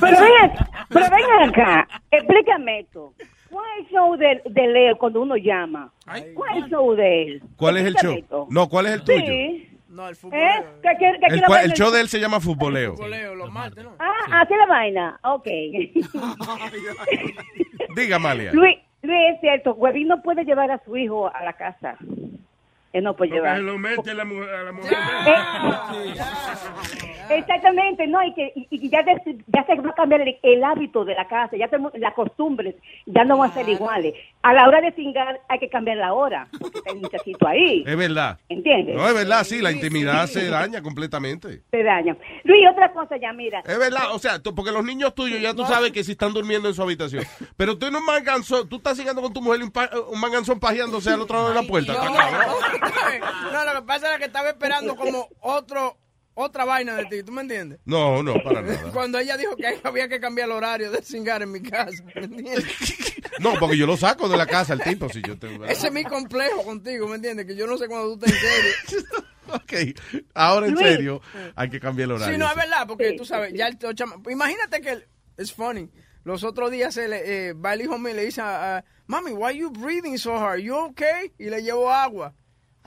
vengan, 0.01 0.53
pero 0.89 1.07
vengan 1.11 1.49
acá, 1.49 1.89
explícame 2.11 2.81
esto. 2.81 3.15
¿Cuál 3.51 3.65
es 3.81 3.87
el 3.87 3.93
show 3.95 4.17
de, 4.17 4.43
de 4.51 4.69
Leo 4.69 4.97
cuando 4.99 5.23
uno 5.23 5.35
llama? 5.37 5.91
¿Cuál 6.35 6.59
es 6.59 6.65
el 6.65 6.71
show 6.71 6.95
de 6.95 7.23
él? 7.23 7.43
¿Cuál 7.57 7.79
es 7.79 7.87
el 7.87 7.95
show? 7.95 8.13
Esto. 8.15 8.47
No, 8.51 8.69
¿cuál 8.69 8.87
es 8.87 8.93
el 8.93 9.03
tuyo? 9.03 9.21
Sí. 9.27 9.69
No, 9.99 10.09
el 10.09 10.15
fútbol. 10.15 10.39
¿Eh? 10.39 10.65
¿Qué 10.81 10.91
quiere- 10.97 11.19
qué 11.19 11.27
El, 11.27 11.43
el 11.65 11.73
show 11.73 11.91
de 11.91 12.01
él 12.01 12.09
se 12.09 12.21
llama 12.21 12.39
Futboleo. 12.39 12.93
Futboleo, 12.93 13.35
los 13.35 13.51
martes, 13.51 13.83
¿no? 13.83 13.97
Ah, 13.99 14.43
así 14.43 14.55
la 14.57 14.67
vaina. 14.67 15.19
Ok. 15.25 15.45
Diga, 17.97 18.17
Amalia. 18.17 18.53
Luis, 18.53 18.77
Luis, 19.03 19.21
es 19.35 19.41
cierto, 19.41 19.75
Huevín 19.75 20.07
no 20.07 20.23
puede 20.23 20.45
llevar 20.45 20.71
a 20.71 20.79
su 20.85 20.97
hijo 20.97 21.29
a 21.35 21.43
la 21.43 21.53
casa. 21.55 21.97
Él 22.99 23.05
no 23.05 23.15
puede 23.17 23.33
llevar. 23.33 23.57
se 23.57 23.63
lo 23.63 23.79
mete 23.79 24.11
a 24.11 24.15
la 24.15 24.25
mujer. 24.25 24.55
A 24.55 24.63
la 24.65 24.73
mujer. 24.73 24.97
Eh, 25.95 26.15
Exactamente, 27.31 28.07
no, 28.07 28.25
y 28.25 28.33
que 28.33 28.53
y, 28.57 28.67
y 28.71 28.89
ya, 28.89 29.03
de- 29.03 29.39
ya 29.49 29.63
se 29.67 29.75
va 29.75 29.91
a 29.91 29.95
cambiar 29.95 30.23
el, 30.23 30.39
el 30.43 30.65
hábito 30.65 31.05
de 31.05 31.15
la 31.15 31.29
casa, 31.29 31.59
ya 31.59 31.69
tenemos- 31.69 31.93
las 31.99 32.15
costumbres 32.15 32.75
ya 33.05 33.25
no 33.25 33.37
van 33.37 33.51
a 33.51 33.55
ser 33.55 33.69
iguales. 33.69 34.15
A 34.41 34.55
la 34.55 34.67
hora 34.67 34.81
de 34.81 34.93
cingar 34.93 35.39
hay 35.47 35.59
que 35.59 35.69
cambiar 35.69 35.99
la 35.99 36.15
hora, 36.15 36.49
porque 36.59 36.79
está 36.79 36.91
el 36.93 37.01
muchachito 37.01 37.47
ahí, 37.47 37.85
Es 37.87 37.97
verdad. 37.99 38.39
¿entiendes? 38.49 38.97
No, 38.97 39.07
es 39.07 39.13
verdad, 39.15 39.45
sí, 39.45 39.61
la 39.61 39.73
intimidad 39.73 40.27
se 40.27 40.49
daña 40.49 40.81
completamente. 40.81 41.61
Se 41.71 41.83
daña. 41.83 42.17
Luis, 42.45 42.67
otra 42.71 42.93
cosa 42.95 43.19
ya, 43.19 43.33
mira. 43.35 43.61
Es 43.67 43.79
verdad, 43.79 44.15
o 44.15 44.19
sea, 44.19 44.39
tú- 44.39 44.55
porque 44.55 44.73
los 44.73 44.85
niños 44.85 45.15
tuyos 45.15 45.39
ya 45.43 45.53
tú 45.53 45.67
sabes 45.67 45.93
que 45.93 46.05
si 46.05 46.13
están 46.13 46.33
durmiendo 46.33 46.69
en 46.69 46.75
su 46.75 46.83
habitación. 46.83 47.25
Pero 47.59 47.77
tú 47.77 47.91
no 47.91 48.01
manganzón, 48.01 48.67
tú 48.71 48.77
estás 48.77 48.97
siguiendo 48.97 49.21
con 49.21 49.35
tu 49.35 49.43
mujer 49.43 49.61
y 49.61 49.65
un, 49.65 49.71
pa- 49.71 49.91
un 50.11 50.19
manganzón 50.19 50.59
pajeándose 50.59 51.11
al 51.11 51.21
otro 51.21 51.37
lado 51.37 51.49
de 51.51 51.55
la 51.57 51.63
puerta. 51.69 51.93
Está 51.93 52.07
cabrón. 52.07 52.55
no, 53.53 53.65
lo 53.65 53.81
que 53.81 53.87
pasa 53.87 54.09
era 54.09 54.19
que 54.19 54.25
estaba 54.27 54.51
esperando 54.51 54.97
como 54.97 55.29
otro 55.41 55.99
otra 56.41 56.65
vaina 56.65 56.95
de 56.95 57.07
ti, 57.07 57.23
¿tú 57.25 57.33
me 57.33 57.43
entiendes? 57.43 57.81
No, 57.85 58.23
no, 58.23 58.35
para 58.45 58.63
nada. 58.63 58.91
Cuando 58.93 59.19
ella 59.19 59.37
dijo 59.37 59.57
que 59.57 59.81
había 59.83 60.09
que 60.09 60.21
cambiar 60.21 60.47
el 60.49 60.53
horario 60.53 60.91
de 60.93 61.03
cingar 61.03 61.43
en 61.43 61.51
mi 61.51 61.61
casa, 61.61 62.03
¿me 62.15 62.25
entiendes? 62.25 62.65
No, 63.41 63.55
porque 63.61 63.77
yo 63.77 63.87
lo 63.87 63.97
saco 63.97 64.29
de 64.29 64.37
la 64.37 64.47
casa 64.47 64.73
el 64.73 64.81
tipo, 64.81 65.09
si 65.09 65.23
yo 65.23 65.39
tengo... 65.39 65.65
Ese 65.65 65.87
es 65.89 65.93
mi 65.93 66.03
complejo 66.03 66.65
contigo, 66.65 67.07
¿me 67.07 67.17
entiendes? 67.17 67.47
Que 67.47 67.55
yo 67.55 67.69
no 67.69 67.79
sé 67.79 67.87
cuando 67.87 68.19
tú 68.19 68.25
estás 68.27 68.43
en 68.43 68.89
serio. 68.89 69.09
Ok, 69.53 70.01
ahora 70.35 70.67
en 70.67 70.77
serio 70.77 71.21
hay 71.55 71.71
que 71.71 71.79
cambiar 71.79 72.07
el 72.07 72.17
horario. 72.17 72.35
Sí, 72.35 72.39
no, 72.39 72.49
es 72.51 72.57
verdad, 72.57 72.85
porque 72.89 73.13
tú 73.13 73.25
sabes, 73.25 73.53
ya 73.55 73.69
el 73.69 73.79
chama- 73.95 74.21
Imagínate 74.29 74.81
que, 74.81 75.07
es 75.37 75.53
funny, 75.53 75.89
los 76.25 76.43
otros 76.43 76.73
días 76.73 76.95
se 76.95 77.07
le, 77.07 77.49
eh, 77.49 77.53
va 77.53 77.75
el 77.75 77.83
hijo 77.83 77.97
mío 77.97 78.13
y 78.13 78.17
le 78.17 78.25
dice 78.25 78.41
a, 78.41 78.79
a, 78.79 78.85
Mami, 79.07 79.31
why 79.31 79.57
you 79.57 79.71
breathing 79.71 80.19
so 80.19 80.37
hard? 80.37 80.59
You 80.61 80.75
okay? 80.77 81.33
Y 81.39 81.45
le 81.49 81.63
llevó 81.63 81.93
agua. 81.93 82.35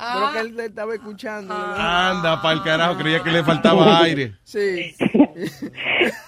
Pero 0.01 0.31
que 0.33 0.39
él 0.39 0.55
le 0.57 0.65
estaba 0.65 0.93
escuchando. 0.95 1.53
Anda, 1.53 2.41
para 2.41 2.53
el 2.55 2.63
carajo, 2.63 2.97
creía 2.97 3.21
que 3.21 3.29
le 3.31 3.43
faltaba 3.43 3.99
aire. 4.03 4.35
Sí. 4.43 4.95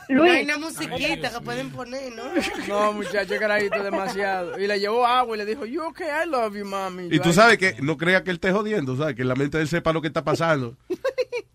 No 0.10 0.24
hay 0.24 0.44
una 0.44 0.58
musiquita 0.60 1.32
que 1.32 1.42
pueden 1.42 1.72
poner, 1.72 2.12
¿no? 2.14 2.24
No, 2.68 2.94
muchacho, 2.94 3.34
carajito, 3.40 3.82
demasiado. 3.82 4.60
Y 4.60 4.68
le 4.68 4.80
llevó 4.80 5.06
agua 5.08 5.36
y 5.36 5.40
le 5.40 5.46
dijo, 5.46 5.66
you 5.66 5.82
okay? 5.84 6.08
I 6.24 6.30
love 6.30 6.56
you, 6.56 6.66
mami. 6.66 7.08
Y 7.10 7.20
tú 7.20 7.34
sabes 7.34 7.58
que 7.58 7.76
no 7.82 7.98
crea 7.98 8.24
que 8.24 8.30
él 8.30 8.36
esté 8.36 8.52
jodiendo, 8.52 8.96
¿sabes? 8.96 9.16
Que 9.16 9.24
la 9.24 9.34
mente 9.36 9.58
de 9.58 9.64
él 9.64 9.70
sepa 9.70 9.92
lo 9.92 10.02
que 10.02 10.08
está 10.08 10.24
pasando. 10.24 10.76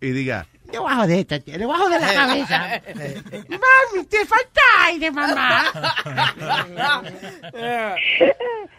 Y 0.00 0.10
diga, 0.10 0.46
Yo 0.72 0.84
bajo 0.84 1.08
de 1.08 1.20
esta, 1.20 1.38
le 1.44 1.66
bajo 1.66 1.88
de 1.88 1.98
la 1.98 2.14
cabeza. 2.14 2.82
Mami, 3.48 4.04
te 4.08 4.24
falta 4.24 4.60
aire, 4.86 5.10
mamá. 5.10 5.64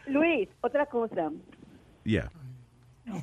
Luis, 0.07 0.47
otra 0.61 0.85
cosa. 0.85 1.29
yeah. 2.05 2.29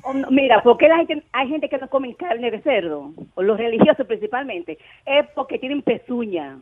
Oh, 0.03 0.13
no, 0.13 0.29
Mira, 0.31 0.61
porque 0.63 0.87
la 0.87 0.97
gente, 0.97 1.23
hay 1.31 1.47
gente 1.49 1.69
que 1.69 1.77
no 1.77 1.87
come 1.89 2.13
carne 2.15 2.51
de 2.51 2.61
cerdo, 2.61 3.11
o 3.35 3.41
los 3.41 3.57
religiosos 3.57 4.05
principalmente, 4.07 4.77
es 5.05 5.25
porque 5.35 5.59
tienen 5.59 5.81
pezuña, 5.81 6.59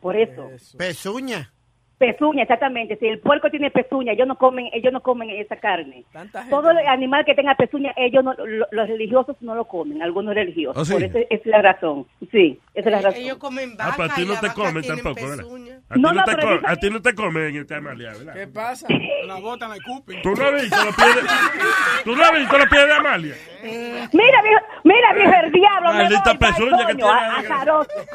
por 0.00 0.16
eso. 0.16 0.50
Pezuña. 0.76 1.50
Pezuña, 1.98 2.42
exactamente. 2.44 2.96
Si 2.96 3.06
el 3.08 3.18
puerco 3.18 3.50
tiene 3.50 3.72
pezuña, 3.72 4.12
ellos 4.12 4.28
no 4.28 4.36
comen, 4.38 4.68
ellos 4.72 4.92
no 4.92 5.00
comen 5.00 5.30
esa 5.30 5.56
carne. 5.56 6.04
Todo 6.48 6.70
el 6.70 6.86
animal 6.86 7.24
que 7.24 7.34
tenga 7.34 7.56
pezuña, 7.56 7.92
ellos 7.96 8.22
no, 8.22 8.34
lo- 8.34 8.68
los 8.70 8.88
religiosos 8.88 9.34
no 9.40 9.56
lo 9.56 9.64
comen, 9.64 10.00
algunos 10.00 10.32
religiosos. 10.32 10.80
¿Oh, 10.80 10.84
sí? 10.84 10.92
Por 10.92 11.02
eso 11.02 11.18
esa 11.18 11.34
es 11.34 11.46
la 11.46 11.60
razón. 11.60 12.06
Sí, 12.30 12.60
esa 12.74 12.88
es 12.88 12.92
la 12.92 13.02
razón. 13.02 13.20
Ellos 13.22 13.38
comen 13.38 13.70
Ah, 13.80 13.86
vaca 13.86 13.96
pues 13.96 14.10
a 14.12 14.14
ti 14.14 14.24
no 14.26 14.34
te 14.40 14.48
comen 14.54 14.82
tampoco, 14.86 15.14
¿verdad? 15.26 15.36
pezuña. 15.38 15.77
A 15.90 15.94
ti 15.94 16.00
No, 16.02 16.12
no, 16.12 16.22
te 16.24 16.90
no 16.90 17.00
te 17.02 17.14
comen 17.14 17.44
en 17.44 17.56
esta 17.56 17.76
Amalia, 17.78 18.10
¿verdad? 18.12 18.34
¿Qué 18.34 18.46
pasa? 18.46 18.86
La 19.26 19.36
botan, 19.36 19.70
la 19.70 19.76
escupen. 19.76 20.20
¿Tú 20.22 20.34
no 20.34 20.44
has 20.46 20.60
visto 20.62 20.84
los 20.84 20.94
pies 20.94 21.14
de, 21.16 21.22
¿tú 22.04 22.16
no 22.16 22.24
has 22.24 22.32
visto 22.32 22.58
los 22.58 22.68
pies 22.68 22.86
de 22.86 22.92
Amalia? 22.92 23.34
Mira, 23.62 24.42
viejo, 24.42 24.60
mira, 24.84 25.12
viejo 25.14 25.32
el 25.44 25.52
diablo. 25.52 25.92
me 25.92 25.98
Maldita 26.02 26.22
voy, 26.24 26.36
pezuña 26.36 26.86
que 26.86 26.94
tiene. 26.94 27.10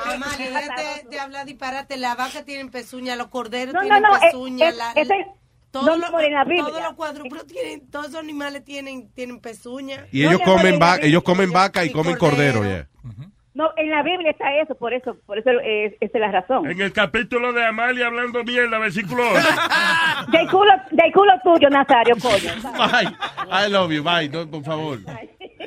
Amalia, 0.05 0.49
déjate 0.51 1.07
de 1.09 1.19
hablar 1.19 1.45
disparate. 1.47 1.97
La 1.97 2.15
vaca 2.15 2.45
tienen 2.45 2.69
pezuña, 2.69 3.15
los 3.15 3.27
corderos 3.27 3.73
No, 3.73 3.81
no, 3.81 3.85
tienen 3.87 4.03
no, 4.03 4.19
pezuña. 4.19 4.69
es- 4.69 4.77
la- 4.77 4.91
es 4.91 5.09
el- 5.09 5.25
todos, 5.71 5.85
no, 5.87 5.95
los, 5.97 6.11
todos 6.11 6.83
los 6.83 6.93
cuadrúpedos 6.93 7.47
tienen, 7.47 7.89
todos 7.89 8.11
los 8.11 8.21
animales 8.21 8.63
tienen, 8.63 9.11
tienen 9.13 9.39
pezuña. 9.39 10.05
Y 10.11 10.23
ellos 10.23 10.41
comen 10.45 10.77
vaca, 10.77 11.03
ellos 11.03 11.23
comen 11.23 11.51
vaca 11.51 11.83
y 11.83 11.91
comen 11.91 12.17
cordero, 12.17 12.63
ya. 12.63 12.87
No, 13.55 13.69
en 13.77 13.91
la 13.91 14.01
Biblia 14.01 14.31
está 14.31 14.55
eso, 14.57 14.73
por 14.75 14.93
eso, 14.93 15.15
por 15.27 15.37
eso 15.37 15.51
es, 15.63 15.93
esa 15.99 16.17
es 16.17 16.21
la 16.21 16.31
razón. 16.31 16.69
En 16.69 16.81
el 16.81 16.91
capítulo 16.91 17.53
de 17.53 17.63
Amalia 17.63 18.07
hablando 18.07 18.43
mierda, 18.43 18.79
versículo 18.79 19.23
8. 19.29 19.39
Del 20.31 20.49
culo, 20.49 20.71
del 20.91 21.11
culo 21.11 21.33
tuyo, 21.43 21.69
Nazario, 21.69 22.15
coño. 22.21 22.51
Bye. 22.77 23.15
I 23.51 23.69
love 23.69 23.91
you, 23.91 24.03
bye. 24.03 24.27
No, 24.29 24.49
por 24.49 24.63
favor. 24.63 24.99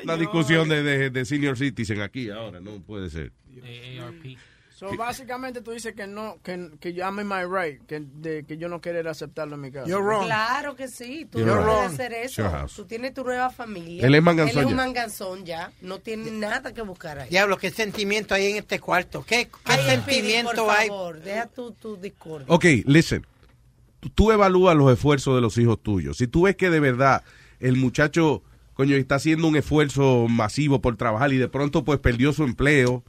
Una 0.03 0.17
discusión 0.17 0.67
de, 0.67 0.83
de, 0.83 1.09
de 1.09 1.25
senior 1.25 1.57
citizen 1.57 2.01
aquí 2.01 2.29
ahora, 2.29 2.59
no 2.59 2.71
puede 2.85 3.09
ser. 3.09 3.31
So, 4.77 4.95
básicamente 4.95 5.61
tú 5.61 5.71
dices 5.71 5.95
que 5.95 6.05
no, 6.05 6.37
que, 6.43 6.69
que 6.79 6.93
yo 6.93 7.03
I'm 7.03 7.19
in 7.19 7.27
my 7.27 7.45
right, 7.49 7.81
que, 7.87 7.99
de, 7.99 8.43
que 8.43 8.57
yo 8.59 8.69
no 8.69 8.79
querer 8.79 9.07
aceptarlo 9.07 9.55
en 9.55 9.61
mi 9.61 9.71
casa. 9.71 9.87
Claro 9.87 10.75
que 10.75 10.87
sí, 10.87 11.25
tú 11.31 11.39
You're 11.39 11.55
no 11.55 11.63
puedes 11.65 11.79
wrong. 11.81 11.93
hacer 11.95 12.13
eso. 12.13 12.43
Sure. 12.47 12.63
Tú 12.75 12.85
tienes 12.85 13.15
tu 13.15 13.23
nueva 13.23 13.49
familia. 13.49 14.05
Él 14.05 14.13
es 14.13 14.21
manganzón 14.21 14.57
Él 14.59 14.65
es 14.65 14.69
un 14.71 14.75
manganzón 14.77 15.45
ya. 15.45 15.71
No 15.81 15.97
tiene 15.97 16.29
nada 16.29 16.75
que 16.75 16.83
buscar 16.83 17.17
ahí. 17.17 17.29
Diablo, 17.29 17.57
qué 17.57 17.71
sentimiento 17.71 18.35
hay 18.35 18.51
en 18.51 18.57
este 18.57 18.79
cuarto. 18.79 19.25
¿Qué, 19.27 19.45
qué 19.47 19.51
Ay, 19.65 19.83
sentimiento 19.83 20.65
por 20.67 20.69
hay? 20.75 20.89
favor, 20.89 21.21
deja 21.21 21.47
tu, 21.47 21.71
tu 21.71 21.97
discordia. 21.97 22.45
Ok, 22.47 22.65
listen. 22.85 23.25
Tú- 23.99 24.09
Tú 24.09 24.31
evalúas 24.31 24.75
los 24.77 24.93
esfuerzos 24.93 25.33
de 25.33 25.41
los 25.41 25.57
hijos 25.57 25.81
tuyos. 25.81 26.17
Si 26.17 26.27
tú 26.27 26.43
ves 26.43 26.55
que 26.55 26.69
de 26.69 26.79
verdad 26.79 27.23
el 27.59 27.77
muchacho, 27.77 28.43
coño, 28.75 28.95
está 28.95 29.15
haciendo 29.15 29.47
un 29.47 29.55
esfuerzo 29.55 30.27
masivo 30.29 30.81
por 30.81 30.95
trabajar 30.97 31.33
y 31.33 31.37
de 31.37 31.47
pronto 31.47 31.83
pues 31.83 31.97
perdió 31.99 32.31
su 32.31 32.43
empleo 32.43 33.03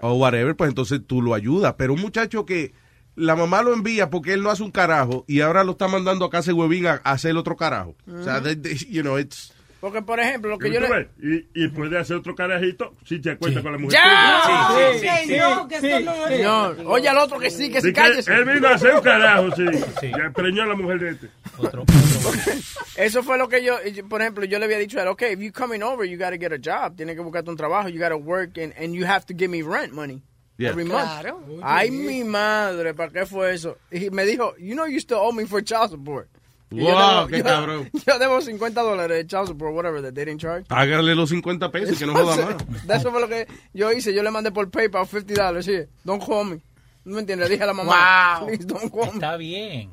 o 0.00 0.14
whatever, 0.14 0.56
pues 0.56 0.68
entonces 0.68 1.00
tú 1.06 1.22
lo 1.22 1.34
ayudas. 1.34 1.74
Pero 1.78 1.94
un 1.94 2.00
muchacho 2.00 2.44
que 2.44 2.72
la 3.14 3.36
mamá 3.36 3.62
lo 3.62 3.72
envía 3.74 4.10
porque 4.10 4.32
él 4.32 4.42
no 4.42 4.50
hace 4.50 4.62
un 4.62 4.70
carajo 4.70 5.24
y 5.26 5.40
ahora 5.40 5.64
lo 5.64 5.72
está 5.72 5.88
mandando 5.88 6.24
a 6.24 6.30
casa 6.30 6.50
de 6.50 6.54
huevín 6.54 6.86
a, 6.86 7.00
a 7.04 7.12
hacer 7.12 7.36
otro 7.36 7.56
carajo. 7.56 7.96
O 8.06 8.22
sea, 8.22 8.42
you 8.88 9.02
know, 9.02 9.18
it's... 9.18 9.52
Porque, 9.80 10.02
por 10.02 10.18
ejemplo, 10.18 10.50
lo 10.50 10.58
que 10.58 10.68
¿Tú 10.68 10.74
yo 10.74 10.80
le... 10.80 11.08
Y, 11.22 11.64
y 11.64 11.68
puede 11.68 11.98
hacer 11.98 12.16
otro 12.16 12.34
carajito 12.34 12.96
si 13.04 13.20
te 13.20 13.30
acuerdas 13.30 13.62
con 13.62 13.72
la 13.72 13.78
mujer. 13.78 14.00
¡Ya! 14.00 14.92
Sí, 14.92 14.98
sí, 14.98 15.08
sí, 15.34 15.36
no, 15.38 15.68
que 15.68 15.76
esto 15.76 16.00
no 16.00 16.90
oye 16.90 17.08
al 17.08 17.18
otro 17.18 17.38
que 17.38 17.50
sí, 17.50 17.70
que 17.70 17.80
Sí 17.80 17.88
se 17.88 17.92
cállese. 17.92 18.32
Él 18.34 18.44
vino 18.44 18.66
a 18.66 18.74
hacer 18.74 18.94
un 18.94 19.00
carajo, 19.00 19.54
sí. 19.54 19.64
Ya 20.02 20.30
preñó 20.34 20.64
a 20.64 20.66
la 20.66 20.74
mujer 20.74 20.98
de 20.98 21.10
este. 21.10 21.30
Eso 22.96 23.22
fue 23.22 23.38
lo 23.38 23.48
que 23.48 23.62
yo, 23.62 23.76
y 23.84 23.92
yo- 23.92 24.08
por 24.08 24.20
ejemplo, 24.20 24.44
yo 24.44 24.58
le 24.58 24.64
había 24.64 24.78
dicho 24.78 24.98
a 24.98 25.02
él, 25.02 25.08
okay, 25.08 25.32
if 25.34 25.40
you 25.40 25.52
coming 25.52 25.82
over, 25.82 26.04
you 26.08 26.18
gotta 26.18 26.36
get 26.38 26.52
a 26.52 26.58
job. 26.58 26.96
Tienes 26.96 27.14
que 27.14 27.22
buscarte 27.22 27.48
un 27.50 27.56
trabajo, 27.56 27.88
you 27.88 28.00
gotta 28.00 28.16
work, 28.16 28.58
and, 28.58 28.72
and 28.76 28.94
you 28.94 29.06
have 29.06 29.24
to 29.26 29.34
give 29.34 29.48
me 29.48 29.62
rent 29.62 29.92
money. 29.92 30.22
Yeah. 30.56 30.70
Every 30.70 30.84
month. 30.84 31.08
Claro. 31.20 31.40
Ay, 31.62 31.92
mi 31.92 32.24
madre, 32.24 32.92
¿para 32.92 33.12
qué 33.12 33.26
fue 33.26 33.54
eso? 33.54 33.78
Y 33.92 34.10
me 34.10 34.24
dijo, 34.26 34.56
you 34.58 34.74
know 34.74 34.86
you 34.86 34.98
still 34.98 35.18
owe 35.18 35.32
me 35.32 35.46
for 35.46 35.62
child 35.62 35.90
support. 35.90 36.28
Y 36.70 36.76
yo 36.78 36.84
Wow, 36.84 36.92
debo- 36.92 37.28
qué 37.30 37.38
yo- 37.38 37.44
cabrón. 37.44 37.90
Yo 38.06 38.18
debo 38.18 38.40
50 38.42 38.82
dólares 38.82 39.16
de 39.16 39.26
child 39.26 39.46
support, 39.48 39.74
whatever, 39.74 40.02
that 40.02 40.14
they 40.14 40.24
didn't 40.26 40.40
charge. 40.40 40.66
Hágale 40.68 41.14
los 41.14 41.30
50 41.30 41.70
pesos, 41.70 41.98
que 41.98 42.06
no 42.06 42.12
joda 42.12 42.36
más. 42.36 42.86
De 42.86 42.94
eso 42.94 43.10
fue 43.10 43.20
lo 43.20 43.28
que 43.28 43.46
yo 43.72 43.90
hice. 43.90 44.12
Yo 44.12 44.22
le 44.22 44.30
mandé 44.30 44.50
por 44.52 44.68
PayPal 44.70 45.06
50 45.06 45.34
dólares. 45.34 45.64
Sí, 45.66 45.86
don't 46.04 46.22
call 46.24 46.44
me. 46.44 46.60
¿No 47.04 47.14
me 47.14 47.20
entiendes? 47.20 47.48
Le 47.48 47.54
dije 47.56 47.62
a 47.64 47.66
la 47.66 47.72
mamá. 47.72 48.38
Wow. 48.40 48.46
Please 48.48 48.64
don't 48.66 48.90
call 48.92 49.06
me. 49.12 49.18
Está 49.18 49.36
bien. 49.38 49.90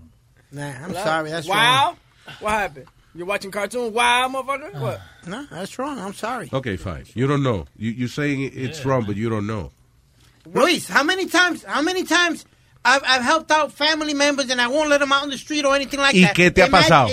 Nah, 0.51 0.71
I'm 0.85 0.93
sorry, 0.93 1.29
that's 1.29 1.47
wow. 1.47 1.55
wrong. 1.55 1.95
What 2.41 2.51
happened? 2.53 2.87
You're 3.13 3.25
watching 3.27 3.51
cartoons? 3.51 3.93
Wow, 3.93 4.27
motherfucker? 4.29 4.73
What? 4.81 4.99
No, 5.25 5.45
that's 5.49 5.79
wrong. 5.79 5.97
I'm 5.99 6.13
sorry. 6.13 6.49
Okay, 6.51 6.75
fine. 6.75 7.05
You 7.13 7.27
don't 7.27 7.43
know. 7.43 7.65
You, 7.77 7.91
you're 7.91 8.09
saying 8.09 8.51
it's 8.53 8.83
wrong, 8.85 9.05
but 9.05 9.15
you 9.15 9.29
don't 9.29 9.47
know. 9.47 9.71
Luis, 10.53 10.89
how 10.89 11.03
many 11.03 11.25
times, 11.25 11.63
how 11.63 11.81
many 11.81 12.03
times 12.03 12.45
I've, 12.85 13.01
I've 13.03 13.23
helped 13.23 13.51
out 13.51 13.71
family 13.71 14.13
members 14.13 14.49
and 14.51 14.61
I 14.61 14.67
won't 14.67 14.89
let 14.89 14.99
them 14.99 15.11
out 15.11 15.23
on 15.23 15.29
the 15.31 15.37
street 15.37 15.65
or 15.65 15.75
anything 15.75 15.99
like 15.99 16.15
¿Y 16.15 16.21
that? 16.23 16.33
qué 16.35 16.51
te 16.51 16.61
ha 16.61 16.69
pasado? 16.69 17.07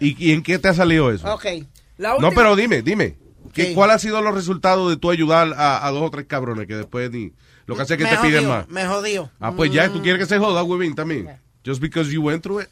¿Y, 0.00 0.14
y 0.18 0.32
en 0.32 0.42
qué 0.42 0.58
te 0.58 0.68
ha 0.68 0.74
salido 0.74 1.10
eso? 1.10 1.32
Okay. 1.34 1.66
No, 1.98 2.30
pero 2.34 2.54
dime, 2.56 2.82
dime. 2.82 3.16
¿qué. 3.54 3.72
¿Cuál 3.72 3.90
ha 3.92 3.98
sido 3.98 4.20
los 4.20 4.34
resultados 4.34 4.90
de 4.90 4.96
tú 4.98 5.10
ayudar 5.10 5.54
a, 5.56 5.86
a 5.86 5.90
dos 5.92 6.02
o 6.02 6.10
tres 6.10 6.26
cabrones 6.26 6.66
que 6.66 6.74
después 6.76 7.10
ni... 7.10 7.32
Lo 7.66 7.74
que 7.76 7.82
hace 7.82 7.94
es 7.94 7.98
que 7.98 8.04
me 8.04 8.10
te 8.10 8.16
piden 8.18 8.46
más? 8.46 8.68
Me 8.68 8.84
jodió. 8.86 9.30
Ah, 9.40 9.52
pues 9.56 9.72
ya, 9.72 9.88
tú 9.88 10.00
Mm. 10.00 10.02
quieres 10.02 10.20
que 10.20 10.26
se 10.26 10.38
joda, 10.38 10.62
huevín, 10.62 10.94
también. 10.94 11.30
Just 11.64 11.80
because 11.80 12.10
you 12.12 12.20
went 12.20 12.42
through 12.42 12.60
it. 12.62 12.68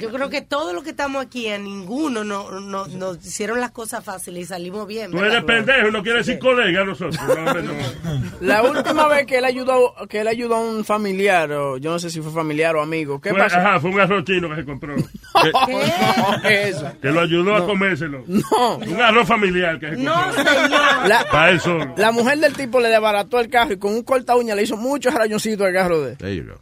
Yo 0.00 0.10
creo 0.10 0.28
que 0.28 0.42
todos 0.42 0.74
los 0.74 0.84
que 0.84 0.90
estamos 0.90 1.24
aquí, 1.24 1.48
a 1.48 1.58
ninguno 1.58 2.22
no, 2.24 2.60
no, 2.60 2.86
nos 2.86 3.24
hicieron 3.24 3.60
las 3.60 3.70
cosas 3.70 4.04
fáciles 4.04 4.42
y 4.42 4.46
salimos 4.46 4.86
bien. 4.86 5.10
Tú 5.10 5.18
eres 5.18 5.42
pendejo, 5.44 5.90
no 5.90 6.02
quieres 6.02 6.26
decir 6.26 6.38
colega 6.40 6.84
nosotros. 6.84 7.16
La 8.40 8.62
última 8.62 9.08
vez 9.08 9.26
que 9.26 9.38
él 9.38 9.44
ayudó, 9.44 9.94
que 10.08 10.20
él 10.20 10.28
ayudó 10.28 10.56
a 10.56 10.60
un 10.60 10.84
familiar, 10.84 11.50
o 11.52 11.78
yo 11.78 11.90
no 11.90 11.98
sé 11.98 12.10
si 12.10 12.20
fue 12.20 12.30
familiar 12.32 12.76
o 12.76 12.82
amigo, 12.82 13.20
¿qué 13.20 13.30
Fue- 13.30 13.38
pasó? 13.38 13.56
Ajá, 13.56 13.80
fue 13.80 13.90
un 13.90 14.00
arroz 14.00 14.24
chino 14.24 14.48
que 14.50 14.56
se 14.56 14.64
compró. 14.64 14.94
¿qué 16.42 16.62
es 16.68 16.76
eso? 16.76 16.92
Que 17.00 17.08
lo 17.10 17.20
ayudó 17.20 17.54
a 17.56 17.66
comérselo. 17.66 18.24
No. 18.26 18.76
Un 18.76 19.00
arroz 19.00 19.26
familiar 19.26 19.78
que 19.80 19.90
se 19.90 19.94
compró. 19.96 20.14
No, 20.14 20.32
señor. 20.32 21.08
La- 21.08 21.26
Para 21.30 21.50
él 21.50 21.60
solo. 21.60 21.94
La 21.96 22.12
mujer 22.12 22.38
del 22.38 22.52
tipo 22.54 22.80
le 22.80 22.88
desbarató 22.88 23.40
el 23.40 23.48
carro 23.48 23.72
y 23.72 23.78
con 23.78 23.92
un 23.94 24.02
corta 24.02 24.36
uña 24.36 24.54
le 24.54 24.62
hizo 24.62 24.76
muchos 24.76 25.14
rayoncitos 25.14 25.66
al 25.66 25.72
carro 25.72 26.00
de 26.02 26.12
él. 26.12 26.18
There 26.18 26.36
you 26.36 26.44
go. 26.44 26.60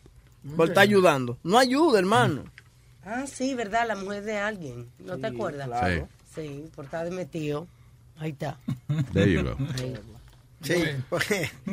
Por 0.56 0.68
estar 0.68 0.82
ayudando. 0.82 1.38
No 1.42 1.58
ayuda, 1.58 1.98
hermano. 1.98 2.44
Ah, 3.06 3.24
sí, 3.26 3.54
¿verdad? 3.54 3.86
La 3.88 3.96
mujer 3.96 4.24
de 4.24 4.38
alguien. 4.38 4.88
¿No 4.98 5.18
te 5.18 5.26
acuerdas? 5.26 5.66
claro. 5.68 6.08
Sí, 6.34 6.64
por 6.74 6.86
estar 6.86 7.04
de 7.04 7.10
metido. 7.12 7.66
Ahí 8.18 8.30
está. 8.30 8.56
There 9.12 9.30
you 9.30 9.42
go. 9.44 9.56
Ahí. 9.78 9.94
Sí. 10.62 10.82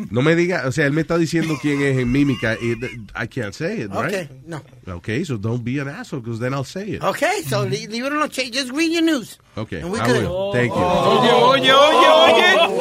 No 0.09 0.21
me 0.21 0.35
diga, 0.35 0.63
o 0.67 0.71
sea, 0.73 0.85
él 0.85 0.91
me 0.91 0.99
está 1.01 1.17
diciendo 1.17 1.53
quién 1.61 1.81
es 1.81 1.97
en 1.97 2.11
mímica. 2.11 2.55
y 2.61 2.73
I 3.15 3.27
can't 3.27 3.53
say 3.53 3.83
it, 3.83 3.89
right? 3.91 4.07
Okay, 4.13 4.29
no. 4.45 4.61
Okay, 4.85 5.23
so 5.23 5.37
don't 5.37 5.63
be 5.63 5.79
an 5.79 5.87
asshole, 5.87 6.19
because 6.21 6.39
then 6.41 6.53
I'll 6.53 6.65
say 6.65 6.95
it. 6.95 7.01
Okay, 7.03 7.41
so 7.47 7.63
leave, 7.63 7.89
it 7.93 8.11
on 8.11 8.29
Just 8.29 8.71
read 8.73 8.91
your 8.91 9.01
news. 9.01 9.39
Okay, 9.55 9.79
And 9.79 9.91
we 9.93 9.99
I 9.99 10.05
good. 10.07 10.23
will. 10.27 10.51
Thank 10.51 10.73
you. 10.73 10.81
Oye, 10.81 11.31
oye, 11.31 11.71
oye, 11.71 12.11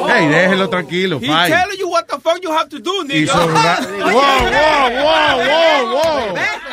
oye. 0.03 0.11
Hey, 0.11 0.27
déjelo 0.27 0.69
tranquilo, 0.69 1.19
He 1.19 1.27
fine. 1.27 1.49
telling 1.49 1.79
you 1.79 1.87
what 1.89 2.07
the 2.09 2.19
fuck 2.19 2.43
you 2.43 2.51
have 2.51 2.67
to 2.69 2.79
do, 2.79 3.03
nigga. 3.05 3.31
Hizo 3.31 3.33
Wow, 3.33 4.11
wow, 4.11 4.89
wow, 4.91 5.37
wow, 5.47 6.35
wow. 6.35 6.70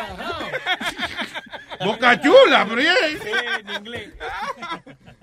Boca 1.85 2.21
chula, 2.21 2.67
pero 2.69 2.81
yeah. 2.81 2.97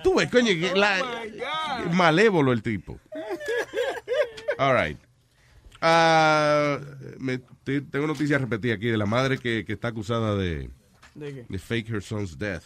Tú 0.03 0.15
ves, 0.15 0.29
coño, 0.29 0.47
que 0.47 0.71
la- 0.75 1.23
malévolo 1.91 2.51
el 2.51 2.61
tipo. 2.61 2.99
All 4.57 4.75
right. 4.77 4.97
Ah, 5.81 6.79
me- 7.19 7.39
te- 7.63 7.81
tengo 7.81 8.07
noticias 8.07 8.39
repetidas 8.41 8.77
aquí 8.77 8.87
de 8.87 8.97
la 8.97 9.05
madre 9.05 9.37
que, 9.37 9.65
que 9.65 9.73
está 9.73 9.89
acusada 9.89 10.35
de, 10.35 10.69
¿De 11.13 11.33
qué? 11.33 11.45
de 11.47 11.59
fake 11.59 11.89
her 11.89 12.01
son's 12.01 12.37
death. 12.37 12.63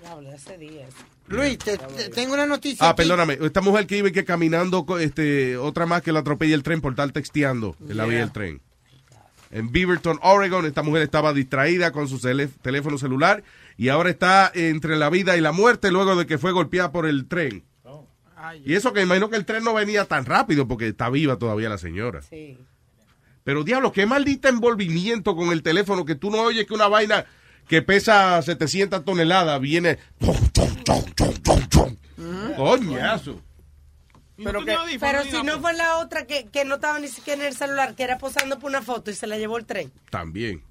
Diablo, 0.00 0.32
hace 0.32 0.58
días. 0.58 0.90
Luis, 1.28 1.58
te- 1.58 1.78
te- 1.78 2.08
tengo 2.10 2.34
una 2.34 2.46
noticia. 2.46 2.86
Ah, 2.86 2.90
aquí. 2.90 2.98
perdóname. 2.98 3.38
Esta 3.40 3.60
mujer 3.60 3.86
que 3.86 3.98
iba 3.98 4.10
que 4.10 4.24
caminando, 4.24 4.84
este, 4.98 5.56
otra 5.56 5.86
más 5.86 6.02
que 6.02 6.12
la 6.12 6.20
atropella 6.20 6.54
el 6.54 6.62
tren 6.62 6.80
por 6.80 6.92
estar 6.92 7.10
texteando 7.12 7.76
en 7.88 7.96
la 7.96 8.04
vía 8.06 8.18
del 8.20 8.32
tren. 8.32 8.60
En 9.52 9.70
Beaverton, 9.70 10.18
Oregon, 10.22 10.64
esta 10.64 10.82
mujer 10.82 11.02
estaba 11.02 11.34
distraída 11.34 11.92
con 11.92 12.08
su 12.08 12.18
teléfono 12.62 12.96
celular 12.96 13.44
y 13.76 13.90
ahora 13.90 14.08
está 14.08 14.50
entre 14.54 14.96
la 14.96 15.10
vida 15.10 15.36
y 15.36 15.42
la 15.42 15.52
muerte 15.52 15.92
luego 15.92 16.16
de 16.16 16.26
que 16.26 16.38
fue 16.38 16.52
golpeada 16.52 16.90
por 16.90 17.06
el 17.06 17.28
tren. 17.28 17.62
Y 18.64 18.74
eso 18.74 18.92
que 18.92 19.02
imagino 19.02 19.30
que 19.30 19.36
el 19.36 19.44
tren 19.44 19.62
no 19.62 19.74
venía 19.74 20.06
tan 20.06 20.24
rápido 20.24 20.66
porque 20.66 20.88
está 20.88 21.10
viva 21.10 21.36
todavía 21.36 21.68
la 21.68 21.78
señora. 21.78 22.22
Sí. 22.22 22.58
Pero 23.44 23.62
diablo, 23.62 23.92
qué 23.92 24.06
maldita 24.06 24.48
envolvimiento 24.48 25.36
con 25.36 25.52
el 25.52 25.62
teléfono 25.62 26.04
que 26.04 26.14
tú 26.14 26.30
no 26.30 26.40
oyes 26.42 26.66
que 26.66 26.74
una 26.74 26.88
vaina 26.88 27.26
que 27.68 27.82
pesa 27.82 28.40
700 28.40 29.04
toneladas 29.04 29.60
viene... 29.60 29.98
Coñazo. 32.56 33.40
Pero 34.36 34.64
que, 34.64 34.76
Pero 34.98 35.22
si 35.24 35.42
no 35.42 35.60
fue 35.60 35.74
la 35.74 35.98
otra 35.98 36.26
que, 36.26 36.46
que 36.46 36.64
no 36.64 36.76
estaba 36.76 36.98
ni 36.98 37.08
siquiera 37.08 37.42
en 37.42 37.48
el 37.48 37.54
celular, 37.54 37.94
que 37.94 38.02
era 38.02 38.18
posando 38.18 38.58
por 38.58 38.70
una 38.70 38.82
foto 38.82 39.10
y 39.10 39.14
se 39.14 39.26
la 39.26 39.36
llevó 39.36 39.58
el 39.58 39.66
tren. 39.66 39.92
También. 40.10 40.62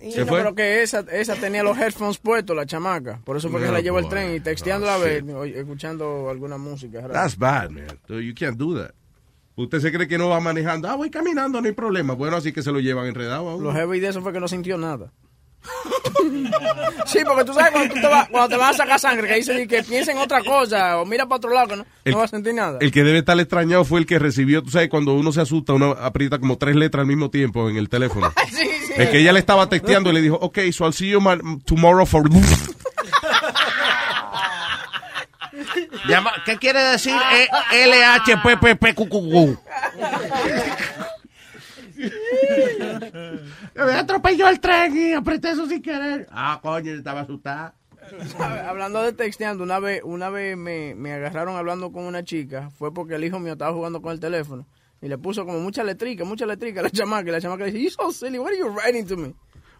Pero 0.00 0.54
que 0.54 0.82
esa, 0.82 1.00
esa 1.12 1.34
tenía 1.36 1.62
los 1.62 1.78
headphones 1.78 2.18
puestos, 2.18 2.54
la 2.54 2.66
chamaca. 2.66 3.20
Por 3.24 3.36
eso 3.36 3.48
fue 3.48 3.60
que 3.60 3.66
No, 3.66 3.72
se 3.72 3.78
la 3.78 3.80
llevó 3.80 3.98
el 3.98 4.08
tren 4.08 4.34
y 4.34 4.40
texteando 4.40 4.90
a 4.90 4.98
ver, 4.98 5.24
escuchando 5.54 6.28
alguna 6.28 6.58
música. 6.58 7.08
That's 7.08 7.38
bad, 7.38 7.70
man. 7.70 7.98
You 8.08 8.34
can't 8.34 8.58
do 8.58 8.76
that. 8.78 8.92
Usted 9.56 9.80
se 9.80 9.92
cree 9.92 10.08
que 10.08 10.18
no 10.18 10.28
va 10.28 10.40
manejando. 10.40 10.88
Ah, 10.88 10.96
voy 10.96 11.10
caminando, 11.10 11.60
no 11.60 11.66
hay 11.66 11.72
problema. 11.72 12.14
Bueno, 12.14 12.36
así 12.36 12.52
que 12.52 12.62
se 12.62 12.72
lo 12.72 12.80
llevan 12.80 13.06
enredado 13.06 13.48
a 13.48 13.54
uno. 13.54 13.64
Lo 13.66 13.72
heavy 13.72 14.00
de 14.00 14.08
eso 14.08 14.20
fue 14.20 14.32
que 14.32 14.40
no 14.40 14.48
sintió 14.48 14.76
nada. 14.76 15.12
sí, 17.06 17.18
porque 17.26 17.44
tú 17.44 17.54
sabes 17.54 17.72
cuando, 17.72 17.94
tú 17.94 18.00
te, 18.00 18.06
vas, 18.06 18.28
cuando 18.28 18.48
te 18.48 18.56
vas 18.56 18.74
a 18.74 18.78
sacar 18.78 18.98
sangre, 19.00 19.28
que 19.28 19.34
dice 19.36 19.66
que 19.66 19.82
piensa 19.82 20.12
en 20.12 20.18
otra 20.18 20.42
cosa 20.44 20.98
o 20.98 21.06
mira 21.06 21.24
para 21.26 21.36
otro 21.36 21.50
lado 21.52 21.68
que 21.68 21.76
no, 21.76 21.86
El- 22.04 22.12
no 22.12 22.18
vas 22.18 22.30
a 22.32 22.36
sentir 22.36 22.54
nada. 22.54 22.78
El 22.80 22.90
que 22.92 23.02
debe 23.02 23.18
estar 23.18 23.38
extrañado 23.40 23.84
fue 23.84 24.00
el 24.00 24.06
que 24.06 24.18
recibió, 24.18 24.62
tú 24.62 24.70
sabes, 24.70 24.88
cuando 24.88 25.14
uno 25.14 25.32
se 25.32 25.40
asusta, 25.40 25.72
uno 25.72 25.92
aprieta 25.98 26.38
como 26.38 26.58
tres 26.58 26.76
letras 26.76 27.00
al 27.02 27.06
mismo 27.06 27.30
tiempo 27.30 27.68
en 27.68 27.76
el 27.76 27.88
teléfono. 27.88 28.32
sí, 28.50 28.56
sí. 28.86 28.92
El 28.96 29.10
que 29.10 29.18
ella 29.20 29.32
le 29.32 29.38
estaba 29.40 29.68
texteando 29.68 30.10
y 30.10 30.14
le 30.14 30.20
dijo, 30.22 30.36
ok, 30.40 30.58
so 30.72 30.84
I'll 30.84 30.92
see 30.92 31.08
you 31.10 31.20
ma- 31.20 31.38
tomorrow 31.64 32.04
for... 32.06 32.24
Llama- 36.08 36.32
¿Qué 36.44 36.58
quiere 36.58 36.82
decir 36.82 37.14
E- 37.32 37.48
LHPPPQQ? 37.86 39.58
Me 43.74 43.92
atropelló 43.92 44.48
el 44.48 44.60
tren 44.60 44.96
y 44.96 45.12
apreté 45.12 45.50
eso 45.50 45.66
sin 45.66 45.82
querer. 45.82 46.26
Ah, 46.30 46.60
coño, 46.62 46.92
estaba 46.92 47.20
asustada. 47.20 47.74
Hablando 48.66 49.02
de 49.02 49.12
texteando, 49.12 49.64
una 49.64 49.78
vez, 49.78 50.02
una 50.04 50.28
vez 50.30 50.56
me, 50.56 50.94
me 50.94 51.12
agarraron 51.12 51.56
hablando 51.56 51.90
con 51.90 52.04
una 52.04 52.22
chica, 52.22 52.70
fue 52.70 52.92
porque 52.92 53.14
el 53.14 53.24
hijo 53.24 53.38
mío 53.38 53.52
estaba 53.54 53.72
jugando 53.72 54.02
con 54.02 54.12
el 54.12 54.20
teléfono 54.20 54.66
y 55.00 55.08
le 55.08 55.18
puso 55.18 55.44
como 55.44 55.60
mucha 55.60 55.84
letrica, 55.84 56.24
mucha 56.24 56.46
letrica 56.46 56.80
a 56.80 56.84
la 56.84 56.90
chamaca 56.90 57.28
y 57.28 57.32
la 57.32 57.40
chamaca 57.40 57.64
le 57.64 57.72
dice, 57.72 57.84
you 57.84 57.90
so 57.90 58.10
silly, 58.10 58.38
what 58.38 58.52
are 58.52 58.58
you 58.58 58.68
writing 58.68 59.06
to 59.06 59.16
me? 59.16 59.34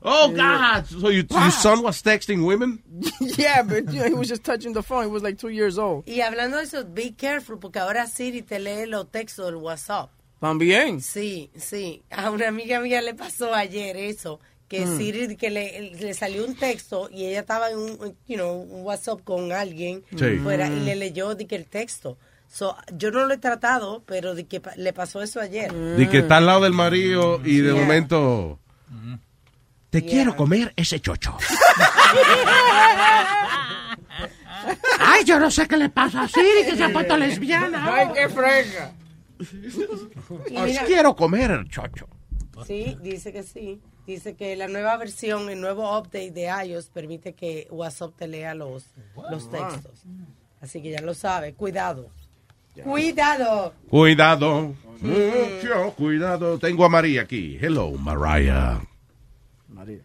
Oh, 0.06 0.30
God. 0.30 0.86
So 0.86 1.09
you, 1.09 1.24
your 1.30 1.51
son 1.51 1.82
was 1.82 2.02
texting 2.02 2.44
women? 2.44 2.82
yeah, 3.20 3.62
but 3.62 3.90
you 3.90 4.01
know, 4.01 4.09
he 4.09 4.14
was 4.14 4.28
just 4.28 4.44
touching 4.44 4.74
the 4.74 4.82
phone, 4.82 5.05
he 5.05 5.10
was 5.10 5.22
like 5.22 5.38
two 5.38 5.48
years 5.48 5.78
old. 5.78 6.05
Y 6.06 6.20
hablando 6.20 6.59
de 6.59 6.64
eso, 6.64 6.84
be 6.84 7.12
careful, 7.12 7.56
porque 7.56 7.78
ahora 7.78 8.06
Siri 8.06 8.42
te 8.42 8.59
lee 8.59 8.84
los 8.84 9.06
textos 9.10 9.46
del 9.46 9.56
WhatsApp. 9.56 10.10
También. 10.44 11.00
Sí, 11.00 11.50
sí. 11.56 12.02
A 12.10 12.28
una 12.30 12.48
amiga 12.48 12.78
mía 12.80 13.00
le 13.00 13.14
pasó 13.14 13.54
ayer 13.54 13.96
eso, 13.96 14.40
que 14.68 14.84
Mm. 14.84 14.98
Siri, 14.98 15.36
que 15.36 15.48
le, 15.48 15.92
le 15.98 16.12
salió 16.12 16.44
un 16.44 16.54
texto 16.54 17.08
y 17.10 17.24
ella 17.24 17.40
estaba 17.40 17.70
en 17.70 17.78
un, 17.78 17.98
you 18.28 18.36
know, 18.36 18.52
un 18.60 18.82
WhatsApp 18.84 19.20
con 19.24 19.52
alguien 19.52 20.02
Sí. 20.10 20.36
fuera 20.42 20.66
y 20.66 20.70
Mm. 20.80 20.84
le 20.84 20.96
leyó 20.96 21.34
de 21.34 21.46
que 21.46 21.56
el 21.56 21.64
texto. 21.64 22.18
So, 22.52 22.76
yo 22.92 23.10
no 23.10 23.24
lo 23.24 23.32
he 23.32 23.38
tratado, 23.38 24.02
pero 24.04 24.34
de 24.34 24.44
que 24.46 24.60
le 24.76 24.92
pasó 24.92 25.22
eso 25.22 25.40
ayer. 25.40 25.72
De 25.72 26.08
que 26.10 26.18
está 26.18 26.36
al 26.36 26.44
lado 26.46 26.60
del 26.64 26.74
marido 26.74 27.40
y 27.42 27.56
de 27.60 27.72
Yeah. 27.72 27.80
momento... 27.82 28.58
Te 29.88 30.04
quiero 30.04 30.36
comer 30.36 30.72
ese 30.76 31.00
chocho. 31.00 31.36
Ay, 34.98 35.24
yo 35.24 35.38
no 35.40 35.50
sé 35.50 35.66
qué 35.68 35.76
le 35.76 35.88
pasa 35.88 36.22
a 36.22 36.28
Siri, 36.28 36.64
que 36.68 36.76
se 36.76 36.84
ha 36.84 36.92
puesto 36.92 37.16
lesbiana. 37.16 37.94
Ay, 37.94 38.08
qué 38.14 38.28
fresca. 38.28 38.92
Y 40.50 40.56
Os 40.56 40.64
mira- 40.64 40.84
quiero 40.84 41.14
comer 41.16 41.50
el 41.50 41.68
chocho. 41.68 42.06
Sí, 42.66 42.96
dice 43.02 43.32
que 43.32 43.42
sí. 43.42 43.80
Dice 44.06 44.34
que 44.36 44.54
la 44.54 44.68
nueva 44.68 44.96
versión, 44.98 45.48
el 45.48 45.60
nuevo 45.60 45.98
update 45.98 46.30
de 46.30 46.48
iOS 46.66 46.88
permite 46.90 47.32
que 47.32 47.66
WhatsApp 47.70 48.14
te 48.16 48.28
lea 48.28 48.54
los, 48.54 48.84
los 49.30 49.50
textos. 49.50 50.02
Así 50.60 50.82
que 50.82 50.90
ya 50.90 51.00
lo 51.00 51.14
sabe. 51.14 51.54
Cuidado. 51.54 52.10
Cuidado. 52.82 53.72
Cuidado, 53.88 54.74
mucho 55.00 55.94
cuidado. 55.96 56.58
Tengo 56.58 56.84
a 56.84 56.88
María 56.88 57.22
aquí. 57.22 57.56
Hello, 57.60 57.90
Mariah. 57.92 58.80
María. 59.68 60.00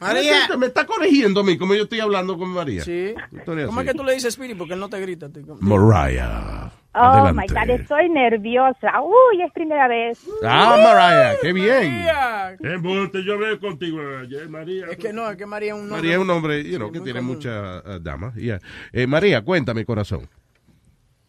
María. 0.00 0.56
Me 0.58 0.66
está 0.66 0.86
corrigiendo 0.86 1.40
a 1.40 1.44
mí, 1.44 1.58
como 1.58 1.74
yo 1.74 1.84
estoy 1.84 2.00
hablando 2.00 2.36
con 2.38 2.48
María. 2.48 2.82
Sí. 2.82 3.14
¿Cómo 3.44 3.80
es 3.80 3.86
que 3.86 3.94
tú 3.94 4.04
le 4.04 4.14
dices 4.14 4.28
Spirit? 4.34 4.56
Porque 4.56 4.74
él 4.74 4.80
no 4.80 4.88
te 4.88 5.00
grita. 5.00 5.26
a 5.26 5.28
ti. 5.30 5.40
Mariah. 5.60 6.70
Oh 6.92 7.32
my. 7.32 7.46
God, 7.46 7.70
estoy 7.70 8.08
nerviosa. 8.08 9.00
Uy, 9.02 9.42
es 9.46 9.52
primera 9.52 9.86
vez. 9.86 10.18
Ah, 10.42 10.76
Mariah, 10.82 11.36
qué 11.40 11.52
bien. 11.52 11.98
María. 12.04 12.56
Embuste, 12.60 13.22
yo 13.24 13.34
hablé 13.34 13.58
contigo 13.60 14.00
ayer, 14.22 14.48
María. 14.48 14.86
Es 14.90 14.96
que 14.96 15.12
no, 15.12 15.30
es 15.30 15.36
que 15.36 15.46
María 15.46 15.68
es 15.68 15.74
un 15.74 15.82
nombre. 15.88 15.96
María 15.98 16.12
es 16.14 16.18
un 16.18 16.30
hombre 16.30 16.64
you 16.64 16.76
know, 16.78 16.88
Sí, 16.88 16.94
que 16.94 17.00
tiene 17.00 17.20
común. 17.20 17.36
muchas 17.36 17.82
eh, 17.86 17.98
damas. 18.02 18.34
Yeah. 18.34 18.58
Eh, 18.92 19.06
María, 19.06 19.42
cuéntame, 19.42 19.84
corazón. 19.84 20.28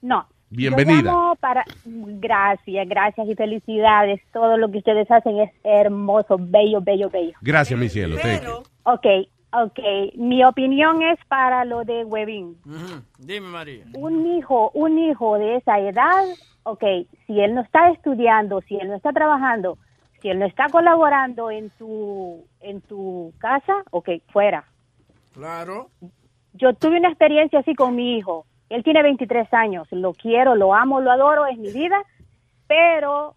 No. 0.01 0.27
Bienvenida. 0.53 0.97
Yo 0.97 1.03
llamo 1.03 1.35
para... 1.37 1.63
Gracias, 1.85 2.87
gracias 2.89 3.25
y 3.25 3.35
felicidades. 3.35 4.21
Todo 4.33 4.57
lo 4.57 4.69
que 4.69 4.79
ustedes 4.79 5.09
hacen 5.09 5.39
es 5.39 5.49
hermoso, 5.63 6.35
bello, 6.37 6.81
bello, 6.81 7.09
bello. 7.09 7.33
Gracias, 7.41 7.79
mi 7.79 7.87
cielo. 7.87 8.17
Thank 8.17 8.43
you. 8.43 8.63
Ok, 8.83 9.05
ok. 9.53 9.79
Mi 10.15 10.43
opinión 10.43 11.01
es 11.01 11.17
para 11.29 11.63
lo 11.63 11.85
de 11.85 12.03
Webin. 12.03 12.57
Dime, 13.17 13.47
María. 13.47 13.85
Un 13.93 14.27
hijo, 14.35 14.71
un 14.73 14.99
hijo 14.99 15.37
de 15.37 15.55
esa 15.55 15.79
edad, 15.79 16.25
ok, 16.63 16.83
si 17.25 17.39
él 17.39 17.55
no 17.55 17.61
está 17.61 17.89
estudiando, 17.91 18.59
si 18.67 18.75
él 18.75 18.89
no 18.89 18.95
está 18.95 19.13
trabajando, 19.13 19.77
si 20.21 20.29
él 20.29 20.39
no 20.39 20.45
está 20.45 20.67
colaborando 20.69 21.49
en 21.49 21.69
tu, 21.71 22.45
en 22.59 22.81
tu 22.81 23.33
casa, 23.39 23.83
ok, 23.91 24.09
fuera. 24.33 24.65
Claro. 25.33 25.89
Yo 26.53 26.73
tuve 26.73 26.97
una 26.97 27.07
experiencia 27.07 27.59
así 27.59 27.73
con 27.73 27.95
mi 27.95 28.17
hijo. 28.17 28.45
Él 28.71 28.83
tiene 28.83 29.03
23 29.03 29.53
años. 29.53 29.87
Lo 29.91 30.13
quiero, 30.13 30.55
lo 30.55 30.73
amo, 30.73 31.01
lo 31.01 31.11
adoro, 31.11 31.45
es 31.45 31.57
mi 31.57 31.71
vida. 31.71 32.01
Pero 32.67 33.35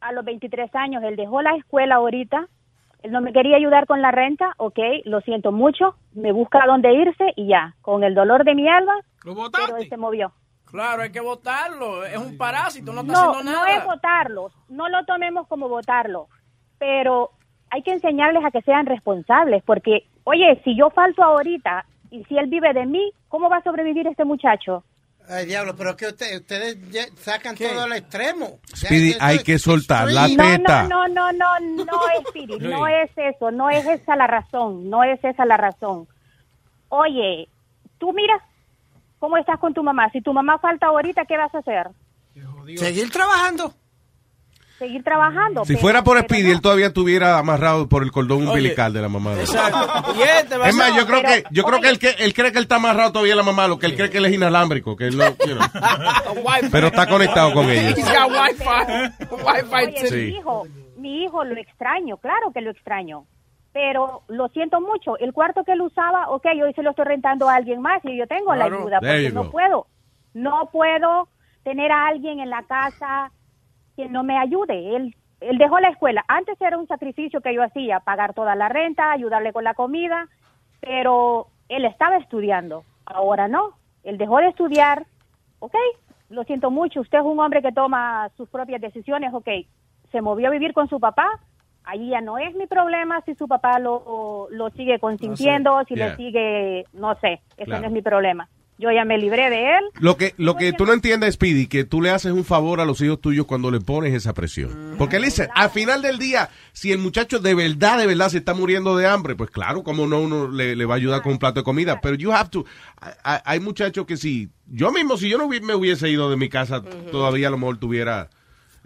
a 0.00 0.12
los 0.12 0.24
23 0.24 0.74
años, 0.74 1.02
él 1.02 1.16
dejó 1.16 1.42
la 1.42 1.54
escuela 1.56 1.96
ahorita. 1.96 2.46
Él 3.02 3.12
no 3.12 3.20
me 3.20 3.32
quería 3.32 3.56
ayudar 3.56 3.86
con 3.86 4.02
la 4.02 4.10
renta. 4.10 4.52
Ok, 4.58 4.78
lo 5.04 5.20
siento 5.22 5.52
mucho. 5.52 5.94
Me 6.12 6.32
busca 6.32 6.62
a 6.62 6.66
dónde 6.66 6.92
irse 6.92 7.32
y 7.36 7.48
ya. 7.48 7.74
Con 7.80 8.04
el 8.04 8.14
dolor 8.14 8.44
de 8.44 8.54
mi 8.54 8.68
alma, 8.68 8.92
pero 9.22 9.76
él 9.76 9.88
se 9.88 9.96
movió. 9.96 10.32
Claro, 10.66 11.02
hay 11.02 11.12
que 11.12 11.20
votarlo. 11.20 12.04
Es 12.04 12.18
un 12.18 12.36
parásito, 12.36 12.92
no 12.92 13.00
está 13.00 13.12
No, 13.12 13.30
haciendo 13.30 13.50
no 13.52 13.64
nada. 13.64 13.76
es 13.78 13.84
votarlos. 13.86 14.52
No 14.68 14.88
lo 14.90 15.04
tomemos 15.06 15.46
como 15.48 15.68
votarlo. 15.68 16.26
Pero 16.78 17.30
hay 17.70 17.82
que 17.82 17.92
enseñarles 17.92 18.44
a 18.44 18.50
que 18.50 18.60
sean 18.62 18.84
responsables. 18.84 19.62
Porque, 19.62 20.08
oye, 20.24 20.60
si 20.64 20.76
yo 20.76 20.90
falto 20.90 21.22
ahorita 21.22 21.86
y 22.10 22.24
si 22.24 22.38
él 22.38 22.46
vive 22.48 22.72
de 22.72 22.86
mí, 22.86 23.12
¿cómo 23.28 23.48
va 23.50 23.58
a 23.58 23.62
sobrevivir 23.62 24.06
este 24.06 24.24
muchacho? 24.24 24.84
Ay, 25.30 25.44
diablo, 25.44 25.76
pero 25.76 25.90
es 25.90 25.96
que 25.96 26.06
usted- 26.06 26.36
ustedes 26.40 26.78
ya 26.90 27.02
sacan 27.16 27.54
todo 27.54 27.82
al 27.82 27.92
extremo. 27.92 28.60
Speedy, 28.74 29.14
hay 29.20 29.36
es 29.36 29.44
que 29.44 29.58
soltar 29.58 30.08
la 30.10 30.24
extreme. 30.26 30.58
teta. 30.58 30.84
No, 30.88 31.06
no, 31.08 31.30
no, 31.32 31.60
no, 31.60 31.84
no 31.84 32.00
es 32.18 32.26
Spirit, 32.28 32.62
no 32.62 32.86
es 32.88 33.10
eso, 33.16 33.50
no 33.50 33.68
es 33.68 33.84
esa 33.86 34.16
la 34.16 34.26
razón, 34.26 34.88
no 34.88 35.04
es 35.04 35.22
esa 35.22 35.44
la 35.44 35.58
razón. 35.58 36.08
Oye, 36.88 37.46
tú 37.98 38.12
mira 38.14 38.42
cómo 39.18 39.36
estás 39.36 39.58
con 39.58 39.74
tu 39.74 39.82
mamá. 39.82 40.08
Si 40.12 40.22
tu 40.22 40.32
mamá 40.32 40.58
falta 40.58 40.86
ahorita, 40.86 41.26
¿qué 41.26 41.36
vas 41.36 41.54
a 41.54 41.58
hacer? 41.58 41.88
Seguir 42.76 43.10
trabajando. 43.10 43.74
Seguir 44.78 45.02
trabajando. 45.02 45.64
Si 45.64 45.72
pero- 45.72 45.80
fuera 45.80 46.04
por 46.04 46.18
Speedy, 46.20 46.50
él 46.52 46.60
todavía 46.60 46.86
estuviera 46.86 47.38
amarrado 47.38 47.88
por 47.88 48.02
el 48.04 48.12
cordón 48.12 48.46
umbilical 48.46 48.92
de 48.92 49.02
la 49.02 49.08
mamá. 49.08 49.34
de. 49.34 49.40
Exacto. 49.40 49.78
Y 50.14 50.56
va 50.56 50.64
a 50.66 50.68
Es 50.68 50.74
más, 50.76 50.94
yo 50.96 51.04
creo 51.06 51.20
Pero, 51.22 51.34
que 51.34 51.44
yo 51.50 51.64
creo 51.64 51.80
que 51.80 51.88
él, 51.88 51.98
que 51.98 52.10
él 52.20 52.32
cree 52.32 52.52
que 52.52 52.58
él 52.58 52.64
está 52.64 52.76
amarrado 52.76 53.10
todavía 53.12 53.34
a 53.34 53.36
la 53.36 53.42
mamá, 53.42 53.66
lo 53.66 53.78
que 53.78 53.86
él 53.86 53.96
cree 53.96 54.08
que 54.10 54.18
él 54.18 54.26
es 54.26 54.32
inalámbrico, 54.32 54.94
que 54.96 55.08
él 55.08 55.16
no, 55.18 55.24
you 55.46 55.56
know. 55.56 55.66
pero 56.70 56.86
está 56.88 57.06
conectado 57.08 57.52
con 57.52 57.68
ella. 57.70 57.92
Oye, 59.30 60.08
Sí. 60.08 60.14
mi 60.16 60.36
hijo, 60.38 60.66
mi 60.96 61.24
hijo 61.24 61.44
lo 61.44 61.56
extraño, 61.60 62.16
claro 62.18 62.52
que 62.52 62.60
lo 62.60 62.70
extraño. 62.70 63.24
Pero 63.72 64.22
lo 64.28 64.48
siento 64.48 64.80
mucho. 64.80 65.18
El 65.18 65.32
cuarto 65.32 65.62
que 65.64 65.72
él 65.72 65.80
usaba, 65.82 66.30
ok, 66.30 66.46
hoy 66.64 66.72
se 66.74 66.82
lo 66.82 66.90
estoy 66.90 67.04
rentando 67.04 67.48
a 67.48 67.54
alguien 67.56 67.80
más 67.82 68.00
y 68.04 68.16
yo 68.16 68.26
tengo 68.26 68.54
la 68.54 68.64
ayuda 68.64 68.98
porque 69.00 69.30
no 69.30 69.50
puedo. 69.50 69.86
No 70.34 70.68
puedo 70.72 71.28
tener 71.64 71.92
a 71.92 72.06
alguien 72.08 72.40
en 72.40 72.50
la 72.50 72.62
casa 72.62 73.30
que 73.98 74.08
no 74.08 74.22
me 74.22 74.38
ayude. 74.38 74.94
Él, 74.94 75.16
él 75.40 75.58
dejó 75.58 75.80
la 75.80 75.88
escuela. 75.88 76.24
Antes 76.28 76.56
era 76.60 76.78
un 76.78 76.86
sacrificio 76.86 77.40
que 77.40 77.52
yo 77.52 77.64
hacía, 77.64 77.98
pagar 77.98 78.32
toda 78.32 78.54
la 78.54 78.68
renta, 78.68 79.10
ayudarle 79.10 79.52
con 79.52 79.64
la 79.64 79.74
comida, 79.74 80.28
pero 80.80 81.48
él 81.68 81.84
estaba 81.84 82.16
estudiando. 82.16 82.84
Ahora 83.04 83.48
no. 83.48 83.72
Él 84.04 84.16
dejó 84.16 84.38
de 84.38 84.50
estudiar. 84.50 85.04
Ok, 85.58 85.74
lo 86.30 86.44
siento 86.44 86.70
mucho. 86.70 87.00
Usted 87.00 87.18
es 87.18 87.24
un 87.24 87.40
hombre 87.40 87.60
que 87.60 87.72
toma 87.72 88.28
sus 88.36 88.48
propias 88.48 88.80
decisiones. 88.80 89.34
Ok, 89.34 89.48
se 90.12 90.22
movió 90.22 90.46
a 90.46 90.52
vivir 90.52 90.72
con 90.74 90.88
su 90.88 91.00
papá. 91.00 91.28
Ahí 91.82 92.10
ya 92.10 92.20
no 92.20 92.38
es 92.38 92.54
mi 92.54 92.68
problema 92.68 93.20
si 93.22 93.34
su 93.34 93.48
papá 93.48 93.80
lo, 93.80 94.46
lo 94.52 94.70
sigue 94.70 95.00
consintiendo, 95.00 95.82
si 95.88 95.94
Yeah. 95.96 96.10
le 96.10 96.16
sigue, 96.16 96.84
no 96.92 97.16
sé, 97.16 97.40
eso 97.56 97.64
Claro. 97.64 97.80
no 97.80 97.86
es 97.88 97.92
mi 97.92 98.02
problema. 98.02 98.46
Yo 98.80 98.92
ya 98.92 99.04
me 99.04 99.18
libré 99.18 99.50
de 99.50 99.70
él. 99.76 99.84
Lo 99.98 100.16
que, 100.16 100.34
lo 100.36 100.56
que 100.56 100.72
tú 100.72 100.86
no 100.86 100.92
entiendes, 100.92 101.34
Speedy, 101.34 101.66
que 101.66 101.82
tú 101.82 102.00
le 102.00 102.10
haces 102.10 102.30
un 102.30 102.44
favor 102.44 102.80
a 102.80 102.84
los 102.84 103.00
hijos 103.00 103.20
tuyos 103.20 103.44
cuando 103.44 103.72
le 103.72 103.80
pones 103.80 104.14
esa 104.14 104.34
presión. 104.34 104.94
Porque 104.96 105.16
él 105.16 105.24
dice, 105.24 105.48
al 105.52 105.70
final 105.70 106.00
del 106.00 106.18
día, 106.18 106.48
si 106.72 106.92
el 106.92 106.98
muchacho 106.98 107.40
de 107.40 107.54
verdad, 107.54 107.98
de 107.98 108.06
verdad 108.06 108.28
se 108.28 108.38
está 108.38 108.54
muriendo 108.54 108.96
de 108.96 109.08
hambre, 109.08 109.34
pues 109.34 109.50
claro, 109.50 109.82
como 109.82 110.06
no 110.06 110.20
uno 110.20 110.48
le, 110.48 110.76
le 110.76 110.84
va 110.84 110.94
a 110.94 110.96
ayudar 110.96 111.22
con 111.22 111.32
un 111.32 111.38
plato 111.40 111.58
de 111.60 111.64
comida. 111.64 112.00
Pero 112.00 112.14
you 112.14 112.30
have 112.32 112.50
to, 112.50 112.64
hay- 113.24 113.58
muchachos 113.58 114.06
que 114.06 114.16
si, 114.16 114.48
yo 114.68 114.92
mismo, 114.92 115.16
si 115.16 115.28
yo 115.28 115.38
no 115.38 115.48
me 115.48 115.74
hubiese 115.74 116.08
ido 116.08 116.30
de 116.30 116.36
mi 116.36 116.48
casa, 116.48 116.80
todavía 117.10 117.48
a 117.48 117.50
lo 117.50 117.58
mejor 117.58 117.78
tuviera, 117.78 118.30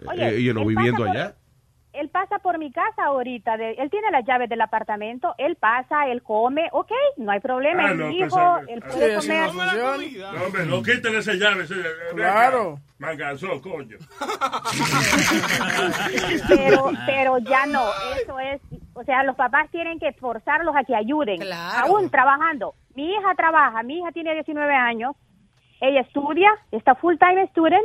Oye, 0.07 0.27
eh, 0.29 0.39
él 0.39 0.55
pasa 0.65 0.81
viviendo 0.81 1.03
allá. 1.11 1.35
Él 1.93 2.09
pasa 2.09 2.39
por 2.39 2.57
mi 2.57 2.71
casa 2.71 3.05
ahorita, 3.05 3.55
de- 3.55 3.73
él 3.73 3.89
tiene 3.91 4.09
las 4.11 4.25
llaves 4.25 4.49
del 4.49 4.61
apartamento, 4.61 5.35
él 5.37 5.55
pasa, 5.57 6.07
él 6.07 6.23
come, 6.23 6.67
ok, 6.71 6.91
no 7.17 7.31
hay 7.31 7.39
problema, 7.39 7.83
Ah, 7.85 7.91
es 7.91 7.97
no, 7.97 8.05
pues, 8.05 8.15
hijo, 8.15 8.39
ah, 8.39 8.61
él 8.67 8.83
ah, 8.83 8.87
puede 8.91 9.21
sí, 9.21 9.27
comer. 9.27 9.53
no 9.53 10.33
No, 10.33 10.43
hombre, 10.45 10.65
no 10.65 10.83
quiten 10.83 11.15
esa 11.15 11.33
llave. 11.33 11.63
ese- 11.63 11.75
Claro. 12.15 12.79
Manganzón, 12.97 13.59
coño. 13.59 13.97
pero 16.47 16.91
pero 17.05 17.37
ya 17.39 17.65
no 17.65 17.83
eso 18.21 18.39
es 18.39 18.61
o 18.93 19.03
sea 19.03 19.23
los 19.23 19.35
papás 19.35 19.69
tienen 19.71 19.99
que 19.99 20.13
forzarlos 20.13 20.75
a 20.75 20.83
que 20.83 20.95
ayuden 20.95 21.41
aún 21.83 22.09
trabajando 22.09 22.75
mi 22.95 23.11
hija 23.13 23.35
trabaja 23.35 23.83
mi 23.83 23.99
hija 23.99 24.11
tiene 24.11 24.33
19 24.35 24.73
años 24.73 25.15
ella 25.81 26.01
estudia 26.01 26.49
está 26.71 26.95
full 26.95 27.15
time 27.17 27.47
student 27.47 27.83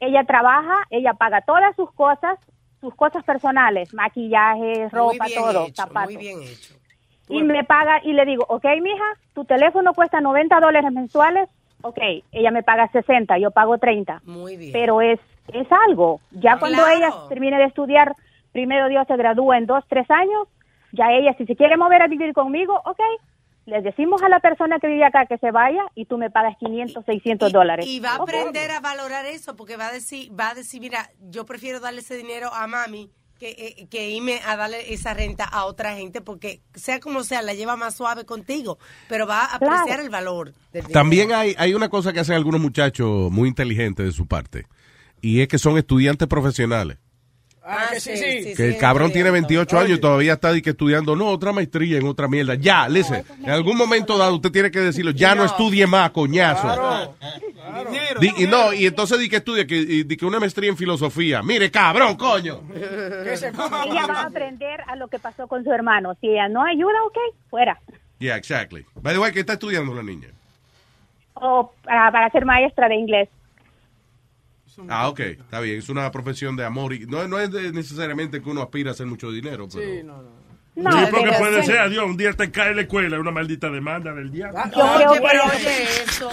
ella 0.00 0.24
trabaja 0.24 0.76
ella 0.90 1.14
paga 1.14 1.42
todas 1.42 1.74
sus 1.76 1.92
cosas 1.92 2.38
sus 2.80 2.94
cosas 2.94 3.22
personales 3.24 3.92
maquillaje 3.94 4.88
ropa 4.90 5.26
bien 5.26 5.38
todo 5.40 5.64
hecho, 5.66 5.74
zapatos 5.74 6.14
muy 6.14 6.16
bien 6.16 6.42
hecho. 6.42 6.74
y 7.28 7.42
me 7.42 7.64
paga 7.64 8.00
y 8.02 8.12
le 8.12 8.24
digo, 8.24 8.44
ok, 8.48 8.64
mija, 8.82 9.04
tu 9.34 9.44
teléfono 9.44 9.94
cuesta 9.94 10.20
90 10.20 10.58
dólares 10.60 10.90
mensuales, 10.92 11.48
ok, 11.82 11.98
ella 12.32 12.50
me 12.50 12.62
paga 12.62 12.88
60, 12.88 13.38
yo 13.38 13.50
pago 13.50 13.78
30. 13.78 14.20
Muy 14.24 14.56
bien. 14.56 14.72
Pero 14.72 15.00
es, 15.00 15.20
es 15.52 15.66
algo. 15.88 16.20
Ya 16.32 16.58
cuando 16.58 16.78
Claro. 16.82 16.96
ella 16.96 17.14
termine 17.28 17.58
de 17.58 17.64
estudiar, 17.64 18.14
primero 18.52 18.88
Dios 18.88 19.06
se 19.06 19.16
gradúa 19.16 19.58
en 19.58 19.66
dos, 19.66 19.84
tres 19.88 20.10
años, 20.10 20.48
ya 20.92 21.12
ella, 21.12 21.34
si 21.38 21.46
se 21.46 21.54
quiere 21.56 21.76
mover 21.76 22.02
a 22.02 22.08
vivir 22.08 22.32
conmigo, 22.32 22.80
ok, 22.84 23.00
le 23.66 23.82
decimos 23.82 24.22
a 24.22 24.28
la 24.28 24.40
persona 24.40 24.78
que 24.80 24.88
vive 24.88 25.04
acá 25.04 25.26
que 25.26 25.38
se 25.38 25.50
vaya 25.50 25.82
y 25.94 26.06
tú 26.06 26.18
me 26.18 26.30
pagas 26.30 26.56
500, 26.58 27.04
600 27.04 27.52
dólares. 27.52 27.86
Y 27.86 28.00
va 28.00 28.12
a 28.12 28.16
aprender 28.16 28.70
a 28.70 28.80
valorar 28.80 29.26
eso 29.26 29.56
porque 29.56 29.76
va 29.76 29.88
a 29.88 29.92
decir, 29.92 30.30
va 30.38 30.50
a 30.50 30.54
decir, 30.54 30.80
mira, 30.80 31.10
yo 31.20 31.44
prefiero 31.44 31.78
darle 31.80 32.00
ese 32.00 32.16
dinero 32.16 32.52
a 32.52 32.66
mami 32.66 33.10
que, 33.38 33.50
eh, 33.78 33.86
que 33.88 34.10
irme 34.10 34.40
a 34.46 34.56
darle 34.56 34.92
esa 34.92 35.14
renta 35.14 35.44
a 35.44 35.64
otra 35.64 35.94
gente 35.96 36.20
porque 36.20 36.60
sea 36.74 37.00
como 37.00 37.22
sea, 37.22 37.40
la 37.42 37.54
lleva 37.54 37.74
más 37.76 37.96
suave 37.96 38.24
contigo, 38.26 38.78
pero 39.08 39.26
va 39.26 39.40
a 39.44 39.54
apreciar 39.54 39.86
Claro. 39.86 40.02
el 40.02 40.10
valor. 40.10 40.46
del 40.72 40.82
dinero. 40.82 40.92
También 40.92 41.32
hay, 41.32 41.54
hay 41.56 41.72
una 41.74 41.88
cosa 41.88 42.12
que 42.12 42.20
hacen 42.20 42.34
algunos 42.36 42.60
muchachos 42.60 43.30
muy 43.30 43.48
inteligentes 43.48 44.04
de 44.04 44.12
su 44.12 44.26
parte, 44.26 44.66
y 45.22 45.40
es 45.40 45.48
que 45.48 45.58
son 45.58 45.78
estudiantes 45.78 46.28
profesionales. 46.28 46.98
Ah, 47.62 47.88
que 47.92 48.00
sí, 48.00 48.16
sí. 48.16 48.54
Que 48.56 48.68
el 48.68 48.78
cabrón 48.78 49.12
tiene 49.12 49.30
28 49.30 49.78
años 49.78 49.98
y 49.98 50.00
todavía 50.00 50.32
está 50.32 50.50
di 50.52 50.62
que 50.62 50.70
estudiando, 50.70 51.14
no, 51.14 51.26
otra 51.26 51.52
maestría 51.52 51.98
en 51.98 52.06
otra 52.06 52.26
mierda. 52.26 52.54
Ya, 52.54 52.88
listen, 52.88 53.22
en 53.44 53.50
algún 53.50 53.76
momento 53.76 54.16
dado 54.16 54.34
usted 54.36 54.50
tiene 54.50 54.70
que 54.70 54.80
decirlo, 54.80 55.10
ya 55.10 55.34
no 55.34 55.44
estudie 55.44 55.86
más, 55.86 56.10
coñazo. 56.10 57.14
Di- 58.18 58.32
y 58.38 58.46
no, 58.46 58.72
y 58.72 58.86
entonces 58.86 59.18
di 59.18 59.28
que 59.28 59.36
estudie, 59.36 59.66
que, 59.66 59.76
y 59.76 60.02
di 60.04 60.16
que 60.16 60.24
una 60.26 60.40
maestría 60.40 60.70
en 60.70 60.76
filosofía. 60.76 61.42
Mire, 61.42 61.70
cabrón, 61.70 62.16
coño. 62.16 62.60
Ella 62.74 64.06
va 64.06 64.20
a 64.22 64.26
aprender 64.26 64.80
a 64.86 64.96
lo 64.96 65.08
que 65.08 65.18
pasó 65.18 65.46
con 65.46 65.62
su 65.62 65.70
hermano. 65.72 66.16
Si 66.20 66.28
ella 66.28 66.48
no 66.48 66.64
ayuda, 66.64 66.94
ok, 67.06 67.18
fuera. 67.50 67.78
Yeah, 68.18 68.36
exactly. 68.36 68.84
By 69.00 69.14
the 69.14 69.18
way, 69.20 69.32
¿qué 69.32 69.40
está 69.40 69.52
estudiando 69.54 69.94
la 69.94 70.02
niña? 70.02 70.28
O 71.34 71.72
para, 71.84 72.10
para 72.10 72.30
ser 72.30 72.44
maestra 72.44 72.88
de 72.88 72.96
inglés. 72.96 73.28
Ah, 74.88 75.08
ok, 75.08 75.20
está 75.20 75.60
bien. 75.60 75.78
Es 75.78 75.88
una 75.88 76.10
profesión 76.10 76.56
de 76.56 76.64
amor 76.64 76.92
y 76.94 77.06
no, 77.06 77.26
no 77.28 77.38
es 77.38 77.50
de- 77.50 77.72
necesariamente 77.72 78.40
que 78.42 78.48
uno 78.50 78.62
aspira 78.62 78.90
a 78.90 78.92
hacer 78.92 79.06
mucho 79.06 79.30
dinero, 79.30 79.66
pero... 79.72 79.86
No, 80.76 80.92
sí, 80.92 80.98
porque 81.10 81.26
pero- 81.26 81.38
puede 81.38 81.62
ser, 81.64 81.78
adiós, 81.78 82.04
un 82.06 82.16
día 82.16 82.32
te 82.32 82.50
cae 82.50 82.70
en 82.70 82.76
la 82.76 82.82
escuela 82.82 83.18
una 83.18 83.32
maldita 83.32 83.68
demanda 83.68 84.14
del 84.14 84.30
diablo. 84.30 84.58
Yo 84.66 84.94
creo 84.96 85.12
que 85.12 85.20
pero 85.20 85.42
oye 85.44 86.02
eso. 86.04 86.30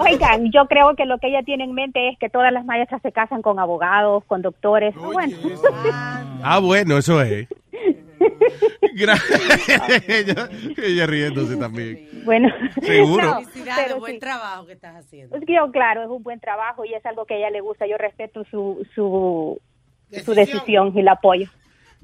Oigan, 0.00 0.52
yo 0.52 0.66
creo 0.66 0.94
que 0.94 1.04
lo 1.06 1.18
que 1.18 1.28
ella 1.28 1.42
tiene 1.42 1.64
en 1.64 1.72
mente 1.72 2.10
es 2.10 2.18
que 2.18 2.28
todas 2.28 2.52
las 2.52 2.64
maestras 2.64 3.00
se 3.02 3.12
casan 3.12 3.42
con 3.42 3.58
abogados, 3.58 4.24
con 4.26 4.42
doctores. 4.42 4.94
Bueno. 4.94 5.36
Ah, 6.48 6.58
bueno, 6.60 6.98
eso 6.98 7.20
es. 7.22 7.48
Ella, 10.08 10.48
ella 10.76 11.06
riéndose 11.06 11.56
también. 11.56 12.08
bueno. 12.24 12.48
Seguro. 12.82 13.24
No, 13.26 13.40
Felicidades, 13.42 13.84
pero 13.86 13.98
buen 14.00 14.14
sí. 14.14 14.20
trabajo 14.20 14.66
que 14.66 14.72
estás 14.72 14.96
haciendo. 14.96 15.36
Es 15.36 15.44
que 15.44 15.54
yo, 15.54 15.70
claro, 15.70 16.02
es 16.02 16.08
un 16.08 16.22
buen 16.22 16.40
trabajo 16.40 16.84
y 16.84 16.94
es 16.94 17.04
algo 17.04 17.26
que 17.26 17.34
a 17.34 17.36
ella 17.38 17.50
le 17.50 17.60
gusta. 17.60 17.86
Yo 17.86 17.98
respeto 17.98 18.44
su, 18.50 18.86
su, 18.94 19.60
su 20.24 20.34
decisión 20.34 20.96
y 20.96 21.02
la 21.02 21.12
apoyo. 21.12 21.48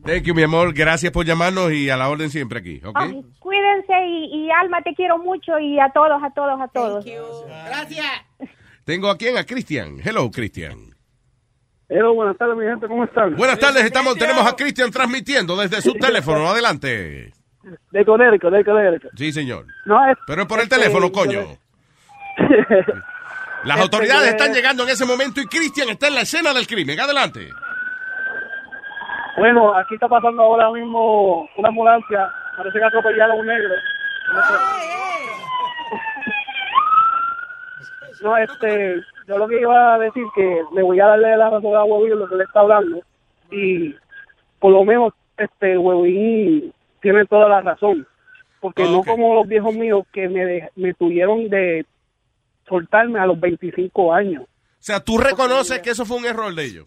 Thank 0.05 0.25
you, 0.25 0.35
mi 0.35 0.43
amor. 0.43 0.75
Gracias 0.75 1.13
por 1.13 1.25
llamarnos 1.25 1.73
y 1.73 1.89
a 1.89 1.97
la 1.97 2.09
orden 2.09 2.29
siempre 2.31 2.59
aquí, 2.59 2.81
¿ok? 2.85 2.97
Ay, 2.99 3.23
cuídense 3.39 3.93
y, 4.07 4.47
y 4.47 4.51
Alma, 4.51 4.83
te 4.83 4.95
quiero 4.95 5.19
mucho 5.19 5.59
y 5.61 5.79
a 5.79 5.91
todos, 5.91 6.21
a 6.23 6.31
todos, 6.31 6.61
a 6.61 6.69
todos. 6.69 7.05
Gracias. 7.67 8.07
Tengo 8.85 9.09
aquí 9.11 9.29
a 9.29 9.45
Cristian. 9.45 9.99
Hello, 10.05 10.31
Cristian. 10.31 10.92
Hello, 11.95 12.15
buenas 12.15 12.39
tardes, 12.39 12.57
mi 12.57 12.65
gente, 12.65 12.89
¿cómo 12.89 13.05
están? 13.05 13.37
Buenas 13.37 13.59
tardes, 13.59 13.85
estamos, 13.85 14.17
tenemos 14.17 14.47
a 14.47 14.57
Cristian 14.57 14.91
transmitiendo 14.91 15.55
desde 15.57 15.83
su 15.83 15.93
teléfono. 15.93 16.49
Adelante. 16.49 17.33
De 17.91 18.05
Conérico, 18.07 18.51
de 18.51 18.65
Conérico. 18.65 19.09
Sí, 19.15 19.31
señor. 19.31 19.67
No, 19.85 20.03
es, 20.11 20.17
Pero 20.27 20.43
es 20.43 20.49
por 20.49 20.59
el 20.59 20.65
este, 20.65 20.77
teléfono, 20.77 21.13
coño. 21.13 21.41
Las 23.65 23.79
Este, 23.79 23.83
autoridades 23.83 24.31
están 24.31 24.55
llegando 24.55 24.85
en 24.85 24.89
ese 24.89 25.05
momento 25.05 25.43
y 25.43 25.47
Cristian 25.47 25.91
está 25.91 26.09
en 26.09 26.15
la 26.15 26.23
escena 26.23 26.55
del 26.55 26.67
crimen. 26.67 26.99
Adelante. 26.99 27.51
Bueno, 29.37 29.77
aquí 29.77 29.95
está 29.95 30.09
pasando 30.09 30.43
ahora 30.43 30.71
mismo 30.71 31.47
una 31.59 31.69
ambulancia. 31.69 32.27
Parece 32.57 32.79
que 32.79 32.85
atropellaron 32.85 33.37
a 33.37 33.41
un 33.41 33.47
negro. 33.47 33.75
No, 38.23 38.37
este, 38.39 39.05
yo 39.29 39.39
lo 39.39 39.49
que 39.49 39.61
iba 39.61 39.95
a 39.95 39.99
decir 39.99 40.25
que 40.35 40.63
le 40.75 40.83
voy 40.83 41.01
a 41.01 41.07
darle 41.07 41.37
la 41.37 41.51
razón 41.51 41.75
a 41.77 41.85
Huevín 41.85 42.19
lo 42.19 42.29
que 42.29 42.37
le 42.37 42.45
está 42.45 42.61
hablando 42.61 43.01
y 43.51 43.95
por 44.59 44.73
lo 44.73 44.85
menos 44.85 45.13
este 45.37 45.77
Huevín 45.79 46.73
tiene 47.01 47.25
toda 47.27 47.49
la 47.49 47.61
razón 47.61 48.07
porque 48.61 48.85
no 48.85 49.03
como 49.03 49.35
los 49.35 49.49
viejos 49.49 49.75
míos 49.75 50.05
que 50.13 50.29
me, 50.29 50.45
de- 50.45 50.71
me 50.77 50.95
tuvieron 50.95 51.49
de 51.49 51.85
soltarme 52.69 53.19
a 53.19 53.27
los 53.27 53.39
25 53.41 54.15
años. 54.15 54.45
O 54.45 54.49
sea, 54.79 55.01
tú 55.01 55.19
reconoces 55.19 55.81
que 55.81 55.91
eso 55.91 56.05
fue 56.05 56.17
un 56.19 56.27
error 56.27 56.55
de 56.55 56.65
ellos. 56.65 56.87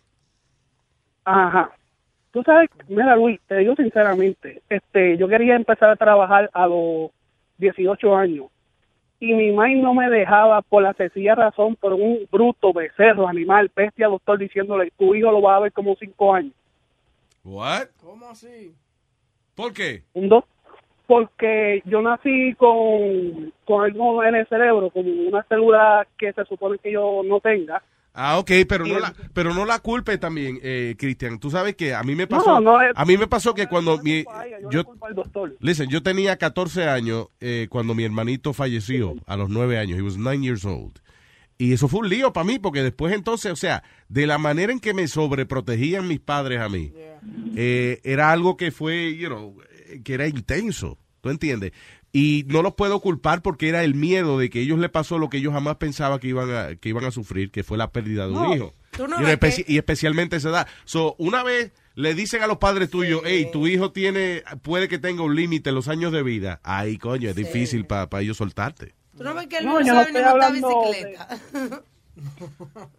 Ajá. 1.26 1.72
Tú 2.32 2.44
sabes, 2.44 2.70
mira 2.88 3.16
Luis, 3.16 3.40
te 3.48 3.57
digo 3.57 3.76
sinceramente, 3.76 4.62
este, 4.70 5.18
yo 5.18 5.28
quería 5.28 5.56
empezar 5.56 5.90
a 5.90 5.95
trabajar 5.95 6.49
a 6.53 6.68
los 6.68 7.12
18 7.57 8.16
años 8.16 8.48
y 9.20 9.34
mi 9.34 9.52
madre 9.52 9.76
no 9.76 9.94
me 9.94 10.10
dejaba 10.10 10.62
por 10.62 10.84
la 10.84 10.94
sencilla 10.94 11.36
razón 11.36 11.76
por 11.76 11.94
un 11.94 12.28
bruto, 12.32 12.74
becerro, 12.74 13.28
animal, 13.28 13.72
bestia, 13.76 14.08
doctor 14.08 14.38
diciéndole, 14.38 14.92
tu 14.98 15.16
hijo 15.16 15.32
lo 15.32 15.42
va 15.42 15.56
a 15.56 15.62
ver 15.62 15.72
como 15.72 15.96
cinco 15.96 16.34
años. 16.34 16.54
What? 17.44 17.88
¿Cómo 18.04 18.28
así? 18.28 18.74
¿Por 19.56 19.74
qué? 19.74 20.04
Un 20.14 20.30
dos, 20.30 20.44
porque 21.08 21.82
yo 21.86 22.02
nací 22.02 22.54
con, 22.56 23.54
con 23.64 23.86
algo 23.86 24.24
en 24.24 24.36
el 24.36 24.48
cerebro, 24.48 24.90
como 24.90 25.10
una 25.10 25.44
célula 25.44 26.08
que 26.18 26.34
se 26.34 26.44
supone 26.46 26.78
que 26.80 26.92
yo 26.92 27.22
no 27.24 27.40
tenga, 27.40 27.82
Ah, 28.18 28.40
ok, 28.40 28.50
pero 28.68 28.86
no 28.86 28.98
la, 29.00 29.14
pero 29.34 29.54
no 29.54 29.66
la 29.66 29.80
culpe 29.80 30.18
también, 30.18 30.58
eh, 30.64 30.96
Cristian. 30.98 31.38
Tú 31.38 31.52
sabes 31.52 31.76
que 31.76 31.94
a 31.94 32.02
mí 32.04 32.16
me 32.16 32.28
pasó, 32.28 32.60
no 32.62 32.82
es- 32.82 32.94
a 32.96 33.04
mí 33.06 33.18
me 33.18 33.28
pasó 33.28 33.54
que 33.54 33.68
cuando 33.68 33.98
mi, 34.02 34.24
yo 34.72 34.84
listen, 35.60 35.90
yo 35.90 36.02
tenía 36.02 36.38
14 36.38 36.88
años 36.88 37.28
eh, 37.42 37.68
cuando 37.70 37.94
mi 37.94 38.06
hermanito 38.06 38.54
falleció 38.54 39.16
a 39.28 39.36
los 39.36 39.50
9 39.50 39.78
años. 39.78 40.00
He 40.00 40.02
was 40.02 40.18
9 40.18 40.42
years 40.42 40.64
old. 40.64 41.00
Y 41.58 41.74
eso 41.74 41.88
fue 41.88 42.02
un 42.02 42.10
lío 42.10 42.34
para 42.34 42.46
mí, 42.46 42.60
porque 42.60 42.84
después 42.84 43.14
entonces, 43.14 43.52
o 43.52 43.56
sea, 43.56 43.84
de 44.10 44.28
la 44.28 44.38
manera 44.38 44.72
en 44.74 44.80
que 44.80 44.94
me 44.94 45.08
sobreprotegían 45.08 46.08
mis 46.08 46.20
padres 46.20 46.60
a 46.62 46.70
mí, 46.70 46.94
eh, 47.56 48.02
era 48.04 48.32
algo 48.32 48.58
que 48.58 48.72
fue, 48.72 49.16
you 49.16 49.28
know, 49.28 49.58
eh, 49.88 50.02
que 50.04 50.14
era 50.16 50.28
intenso, 50.28 50.98
¿tú 51.22 51.30
entiendes? 51.30 51.72
Y 52.18 52.46
no 52.48 52.62
los 52.62 52.76
puedo 52.76 53.02
culpar 53.02 53.42
porque 53.42 53.68
era 53.68 53.84
el 53.84 53.94
miedo 53.94 54.40
de 54.40 54.50
que 54.50 54.62
ellos 54.62 54.80
le 54.80 54.88
pasó 54.88 55.18
lo 55.18 55.28
que 55.30 55.38
ellos 55.38 55.52
jamás 55.52 55.76
pensaban 55.76 56.18
que 56.20 56.30
iban 56.30 56.50
a, 56.50 56.76
que 56.78 56.88
iban 56.88 57.04
a 57.04 57.12
sufrir, 57.12 57.52
que 57.52 57.64
fue 57.64 57.78
la 57.78 57.92
pérdida 57.92 58.26
de 58.28 58.32
un 58.34 58.54
hijo. 58.54 58.74
no 59.00 59.20
y, 59.22 59.26
ves 59.26 59.38
especi- 59.38 59.66
que- 59.66 59.74
y 59.74 59.78
especialmente 59.78 60.38
esa 60.38 60.50
edad. 60.50 60.68
So, 60.86 61.16
una 61.18 61.44
vez 61.44 61.74
le 61.96 62.14
dicen 62.14 62.42
a 62.42 62.48
los 62.48 62.58
padres 62.58 62.90
tuyos, 62.90 63.22
hey, 63.26 63.50
tu 63.52 63.68
hijo 63.68 63.92
tiene, 63.92 64.44
puede 64.62 64.88
que 64.88 64.98
tenga 64.98 65.24
un 65.24 65.36
límite 65.36 65.70
en 65.72 65.76
los 65.76 65.90
años 65.90 66.14
de 66.14 66.24
vida. 66.24 66.62
Ay, 66.64 66.98
coño, 66.98 67.30
es 67.30 67.36
difícil 67.36 67.86
para 67.86 68.08
ellos 68.22 68.38
soltarte. 68.38 68.94
Tú 69.18 69.24
no 69.26 69.34
ves 69.34 69.48
que 69.48 69.58
él 69.58 69.66
No, 69.66 69.80
no, 69.82 69.86
sabe 69.86 70.12
ni 70.14 70.14
montar 70.14 70.24
hablando 70.26 70.70
de- 70.70 70.86
bicicleta. 70.86 71.28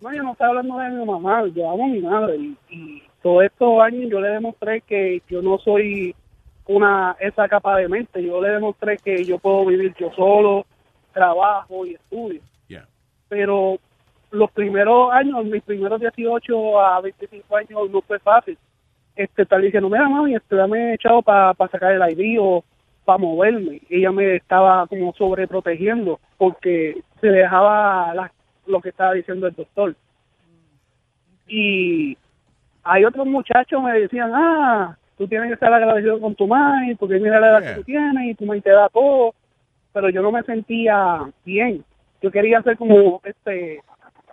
No, 0.03 0.15
yo 0.15 0.23
no 0.23 0.33
estoy 0.33 0.47
hablando 0.47 0.77
de 0.79 0.91
mi 0.91 1.07
mamá, 1.07 1.43
yo 1.55 1.71
amo 1.71 1.85
a 1.87 1.89
mi 1.89 2.01
madre. 2.03 2.37
Y, 2.37 2.57
y 2.69 3.03
todos 3.23 3.45
estos 3.45 3.81
años 3.81 4.11
yo 4.11 4.21
le 4.21 4.29
demostré 4.29 4.83
que 4.83 5.23
yo 5.31 5.41
no 5.41 5.57
soy 5.65 6.15
una 6.67 7.17
esa 7.21 7.49
capa 7.49 7.77
de 7.77 7.89
mente. 7.89 8.23
Yo 8.23 8.41
le 8.41 8.51
demostré 8.51 8.99
que 8.99 9.25
yo 9.25 9.39
puedo 9.39 9.65
vivir 9.67 9.95
yo 9.99 10.11
solo, 10.13 10.67
trabajo 11.13 11.87
y 11.87 11.95
estudio. 11.95 12.41
Yeah. 12.69 12.87
Pero 13.29 13.79
los 14.31 14.51
primeros 14.51 15.13
años, 15.13 15.45
mis 15.45 15.63
primeros 15.63 16.01
18 16.01 16.81
a 16.81 17.01
25 17.01 17.57
años 17.57 17.91
no 17.91 18.01
fue 18.03 18.19
fácil. 18.19 18.59
Este, 19.15 19.43
estar 19.43 19.61
diciendo, 19.61 19.89
mira 19.89 20.09
mami, 20.09 20.35
este, 20.35 20.57
dame 20.57 20.95
echado 20.95 21.23
para 21.23 21.55
sacar 21.71 21.93
el 21.93 22.03
ID 22.19 22.39
o 22.41 22.63
para 23.05 23.19
moverme. 23.19 23.81
Ella 23.89 24.11
me 24.13 24.37
estaba 24.37 24.87
como 24.89 25.15
sobreprotegiendo 25.15 26.21
porque 26.37 27.01
se 27.21 27.29
dejaba 27.29 28.13
la- 28.15 28.33
lo 28.67 28.81
que 28.81 28.89
estaba 28.91 29.13
diciendo 29.15 29.47
el 29.47 29.55
doctor. 29.55 29.95
Y 31.49 32.19
hay 32.83 33.05
otros 33.05 33.27
muchachos 33.27 33.83
me 33.83 33.93
decían, 34.01 34.33
ah, 34.35 34.97
tú 35.19 35.27
tienes 35.29 35.49
que 35.49 35.55
estar 35.55 35.73
agradecido 35.73 36.21
con 36.21 36.35
tu 36.35 36.47
madre 36.47 36.97
porque 36.99 37.19
mira 37.19 37.41
la 37.41 37.49
edad 37.49 37.61
Yeah. 37.63 37.71
que 37.75 37.81
tú 37.81 37.85
tienes 37.85 38.31
y 38.31 38.35
tu 38.35 38.45
madre 38.47 38.61
te 38.63 38.71
da 38.71 38.89
todo. 38.89 39.35
Pero 39.93 40.11
yo 40.11 40.21
no 40.23 40.31
me 40.33 40.43
sentía 40.43 41.21
bien. 41.45 41.85
Yo 42.23 42.31
quería 42.31 42.61
ser 42.63 42.77
como, 42.77 43.21
este, 43.25 43.81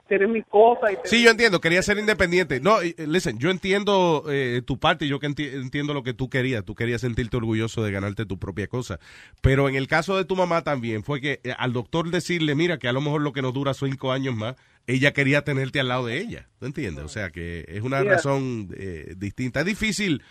tener 0.08 0.28
mis 0.28 0.46
cosas. 0.48 0.92
Y 0.92 0.96
Sí, 1.06 1.24
yo 1.24 1.32
entiendo, 1.32 1.62
quería 1.62 1.82
ser 1.82 1.98
independiente. 1.98 2.60
No, 2.60 2.84
y, 2.84 2.94
listen, 3.08 3.40
yo 3.40 3.50
entiendo 3.50 4.26
eh, 4.30 4.62
tu 4.66 4.78
parte, 4.78 5.08
yo 5.08 5.20
que 5.20 5.28
enti- 5.28 5.54
entiendo 5.54 5.94
lo 5.94 6.04
que 6.04 6.14
tú 6.14 6.30
querías. 6.30 6.66
Tú 6.66 6.76
querías 6.76 7.00
sentirte 7.02 7.38
orgulloso 7.38 7.82
de 7.84 7.92
ganarte 7.92 8.26
tu 8.26 8.38
propia 8.38 8.68
cosa. 8.68 9.00
Pero 9.42 9.70
en 9.70 9.76
el 9.76 9.88
caso 9.88 10.18
de 10.18 10.26
tu 10.26 10.36
mamá 10.36 10.64
también 10.64 11.04
fue 11.04 11.22
que 11.22 11.40
eh, 11.46 11.54
al 11.58 11.72
doctor 11.72 12.10
decirle, 12.12 12.56
mira, 12.56 12.78
que 12.78 12.90
a 12.90 12.94
lo 12.94 13.00
mejor 13.02 13.22
lo 13.22 13.32
que 13.32 13.42
nos 13.42 13.54
dura 13.54 13.74
cinco 13.74 14.12
años 14.12 14.36
más, 14.36 14.56
ella 14.86 15.14
quería 15.14 15.44
tenerte 15.46 15.80
al 15.80 15.88
lado 15.88 16.08
de 16.08 16.20
ella. 16.20 16.48
¿Tú 16.60 16.66
entiendes? 16.66 17.06
O 17.06 17.10
sea, 17.10 17.30
que 17.30 17.64
es 17.70 17.82
una 17.84 18.02
Yeah. 18.02 18.12
razón 18.12 18.68
eh, 18.76 19.14
distinta. 19.18 19.62
Es 19.62 19.66
difícil, 19.66 20.22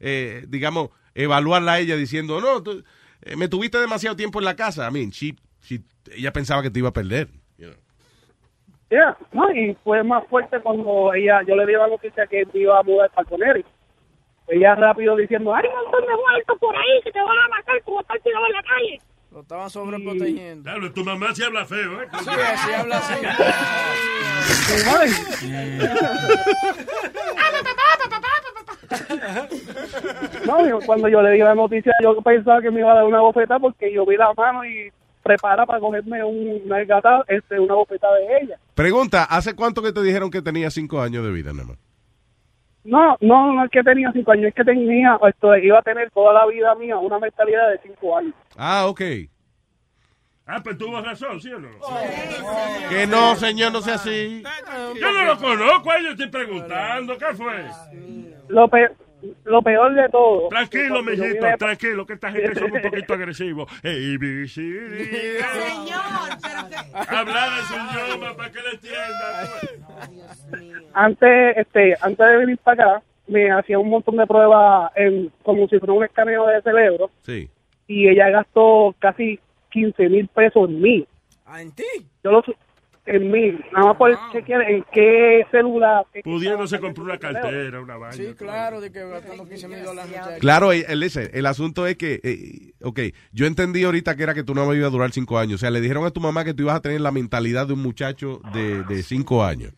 eh, 0.00 0.44
digamos, 0.48 0.90
evaluarla 1.14 1.74
a 1.74 1.78
ella 1.78 1.96
diciendo, 1.96 2.40
no, 2.40 2.62
tú, 2.62 2.82
eh, 3.22 3.36
me 3.36 3.48
tuviste 3.48 3.78
demasiado 3.78 4.16
tiempo 4.16 4.38
en 4.38 4.44
la 4.46 4.56
casa. 4.56 4.88
I 4.88 4.92
mean, 4.92 5.10
she- 5.10 5.36
she- 5.62 5.82
ella 6.12 6.32
pensaba 6.32 6.62
que 6.62 6.70
te 6.70 6.78
iba 6.80 6.88
a 6.88 6.92
perder. 6.92 7.28
you 7.58 7.66
know. 7.68 7.76
Yeah, 8.90 9.16
no, 9.32 9.50
y 9.52 9.76
fue 9.84 10.02
más 10.02 10.26
fuerte 10.28 10.58
cuando 10.60 11.12
ella, 11.14 11.42
yo 11.46 11.54
le 11.54 11.64
di 11.66 11.72
la 11.74 11.86
noticia 11.86 12.26
que 12.26 12.44
iba 12.54 12.78
a 12.78 12.82
mudar 12.82 13.10
para 13.10 13.28
Conérico. 13.28 13.68
Ella 14.48 14.74
rápido 14.74 15.14
diciendo, 15.16 15.54
hay 15.54 15.64
un 15.68 15.74
montón 15.84 16.00
de 16.08 16.16
muertos 16.16 16.58
por 16.58 16.74
ahí 16.76 17.00
que 17.04 17.12
te 17.12 17.20
van 17.20 17.38
a 17.38 17.48
matar 17.56 17.80
como 17.84 18.00
estar 18.00 18.18
tirado 18.20 18.46
en 18.46 18.52
la 18.52 18.62
calle. 18.64 19.00
Lo 19.30 19.40
estaban 19.42 19.70
sobreprotegiendo. 19.70 20.64
Claro, 20.64 20.92
tu 20.92 21.04
mamá 21.04 21.32
sí 21.32 21.44
habla 21.44 21.64
feo, 21.64 22.02
¿eh? 22.02 22.08
Sí, 22.18 22.28
así 22.30 22.72
habla 22.72 22.96
así. 22.98 23.14
No, 30.46 30.66
yo- 30.68 30.80
cuando 30.84 31.08
yo 31.08 31.22
le 31.22 31.30
di 31.32 31.38
la 31.38 31.54
noticia, 31.54 31.92
yo 32.02 32.20
pensaba 32.22 32.60
que 32.60 32.70
me 32.70 32.80
iba 32.80 32.92
a 32.92 32.96
dar 32.96 33.04
una 33.04 33.20
bofeta 33.20 33.58
porque 33.58 33.92
yo 33.92 34.04
vi 34.06 34.16
la 34.16 34.32
mano 34.34 34.64
y 34.64 34.90
prepara 35.22 35.66
para 35.66 35.80
cogerme 35.80 36.22
un- 36.24 36.62
una 36.64 36.84
gata, 36.84 37.24
este, 37.28 37.58
una 37.60 37.74
bofeta 37.74 38.08
de 38.14 38.38
ella. 38.42 38.56
Pregunta, 38.74 39.24
¿hace 39.24 39.54
cuánto 39.54 39.82
que 39.82 39.92
te 39.92 40.02
dijeron 40.02 40.30
que 40.30 40.42
tenía 40.42 40.70
cinco 40.70 41.00
años 41.00 41.24
de 41.24 41.30
vida, 41.30 41.52
nada 41.52 41.68
más? 41.68 41.78
No, 42.82 43.16
no, 43.20 43.52
no 43.52 43.64
es 43.64 43.70
que 43.70 43.82
tenía 43.82 44.10
cinco 44.12 44.32
años, 44.32 44.46
es 44.46 44.54
que 44.54 44.64
tenía, 44.64 45.18
esto, 45.28 45.54
iba 45.58 45.78
a 45.78 45.82
tener 45.82 46.10
toda 46.10 46.32
la 46.32 46.46
vida 46.46 46.74
mía 46.76 46.96
una 46.96 47.18
mentalidad 47.18 47.70
de 47.70 47.78
cinco 47.82 48.16
años. 48.16 48.32
Ah, 48.56 48.86
ok. 48.86 49.00
Ah, 50.46 50.60
pues 50.64 50.78
tuvo 50.78 51.00
razón, 51.00 51.38
¿sí 51.40 51.52
o 51.52 51.60
no? 51.60 51.68
Que 52.88 53.06
no, 53.06 53.36
señor, 53.36 53.70
no 53.72 53.82
sea 53.82 53.94
así. 53.96 54.42
Yo 54.98 55.12
no 55.12 55.22
lo 55.24 55.36
conozco, 55.38 55.90
yo 56.02 56.08
estoy 56.10 56.28
preguntando, 56.28 57.16
¿qué 57.18 57.26
fue? 57.36 57.66
Lo, 58.50 58.68
pe- 58.68 58.90
lo 59.44 59.62
peor 59.62 59.94
de 59.94 60.08
todo. 60.08 60.48
Tranquilo, 60.48 61.02
mijito, 61.02 61.46
vine- 61.46 61.58
tranquilo, 61.58 62.06
que 62.06 62.14
esta 62.14 62.32
gente 62.32 62.54
son 62.54 62.72
un 62.72 62.82
poquito 62.82 63.14
agresivos. 63.14 63.70
Hey, 63.82 64.16
Señor, 64.48 64.88
pero 66.42 66.68
que... 66.68 66.76
Hablar 67.16 67.48
en 67.58 67.64
su 67.64 67.74
idioma 67.74 68.34
para 68.36 68.50
que 68.50 68.58
le 68.60 68.70
entiendan. 68.70 70.90
antes 70.94 71.56
este 71.56 71.96
antes 72.00 72.26
de 72.26 72.36
venir 72.36 72.58
para 72.58 72.96
acá 72.96 73.02
me 73.28 73.50
hacía 73.50 73.78
un 73.78 73.88
montón 73.90 74.16
de 74.16 74.26
pruebas 74.26 74.90
en, 74.96 75.30
como 75.42 75.68
si 75.68 75.78
fuera 75.78 75.92
un 75.92 76.04
escaneo 76.04 76.46
de 76.48 76.60
cerebro 76.62 77.10
Sí. 77.22 77.48
y 77.86 78.08
ella 78.08 78.28
gastó 78.30 78.94
casi 78.98 79.38
15 79.70 80.08
mil 80.08 80.26
pesos 80.28 80.68
en 80.68 80.80
mí 80.80 81.06
Ah, 81.46 81.62
¿En 81.62 81.70
ti? 81.72 81.84
yo 82.24 82.30
lo 82.32 82.42
en 83.06 83.30
mí 83.30 83.58
nada 83.72 83.86
más 83.86 83.96
por 83.96 84.18
chequear 84.32 84.62
en 84.62 84.84
qué 84.92 85.46
célula 85.50 86.04
Pudiéndose 86.22 86.78
comprar 86.78 87.04
una 87.04 87.18
cartera, 87.18 87.80
una 87.80 87.96
vaina. 87.96 88.12
Sí, 88.12 88.34
claro, 88.36 88.80
de 88.80 88.92
que 88.92 89.04
gastando 89.04 89.48
15 89.48 89.68
mil 89.68 89.82
dólares. 89.82 90.10
muchachos. 90.10 90.38
Claro, 90.40 90.72
eh, 90.72 90.84
listen, 90.96 91.30
el 91.32 91.46
asunto 91.46 91.86
es 91.86 91.96
que, 91.96 92.20
eh, 92.22 92.72
ok, 92.82 93.00
yo 93.32 93.46
entendí 93.46 93.84
ahorita 93.84 94.16
que 94.16 94.22
era 94.22 94.34
que 94.34 94.44
tu 94.44 94.54
mamá 94.54 94.74
iba 94.74 94.86
a 94.86 94.90
durar 94.90 95.12
cinco 95.12 95.38
años. 95.38 95.56
O 95.56 95.58
sea, 95.58 95.70
le 95.70 95.80
dijeron 95.80 96.04
a 96.04 96.10
tu 96.10 96.20
mamá 96.20 96.44
que 96.44 96.54
tú 96.54 96.62
ibas 96.64 96.76
a 96.76 96.80
tener 96.80 97.00
la 97.00 97.10
mentalidad 97.10 97.66
de 97.66 97.72
un 97.72 97.82
muchacho 97.82 98.40
de, 98.52 98.82
de 98.84 99.02
cinco 99.02 99.44
años. 99.44 99.72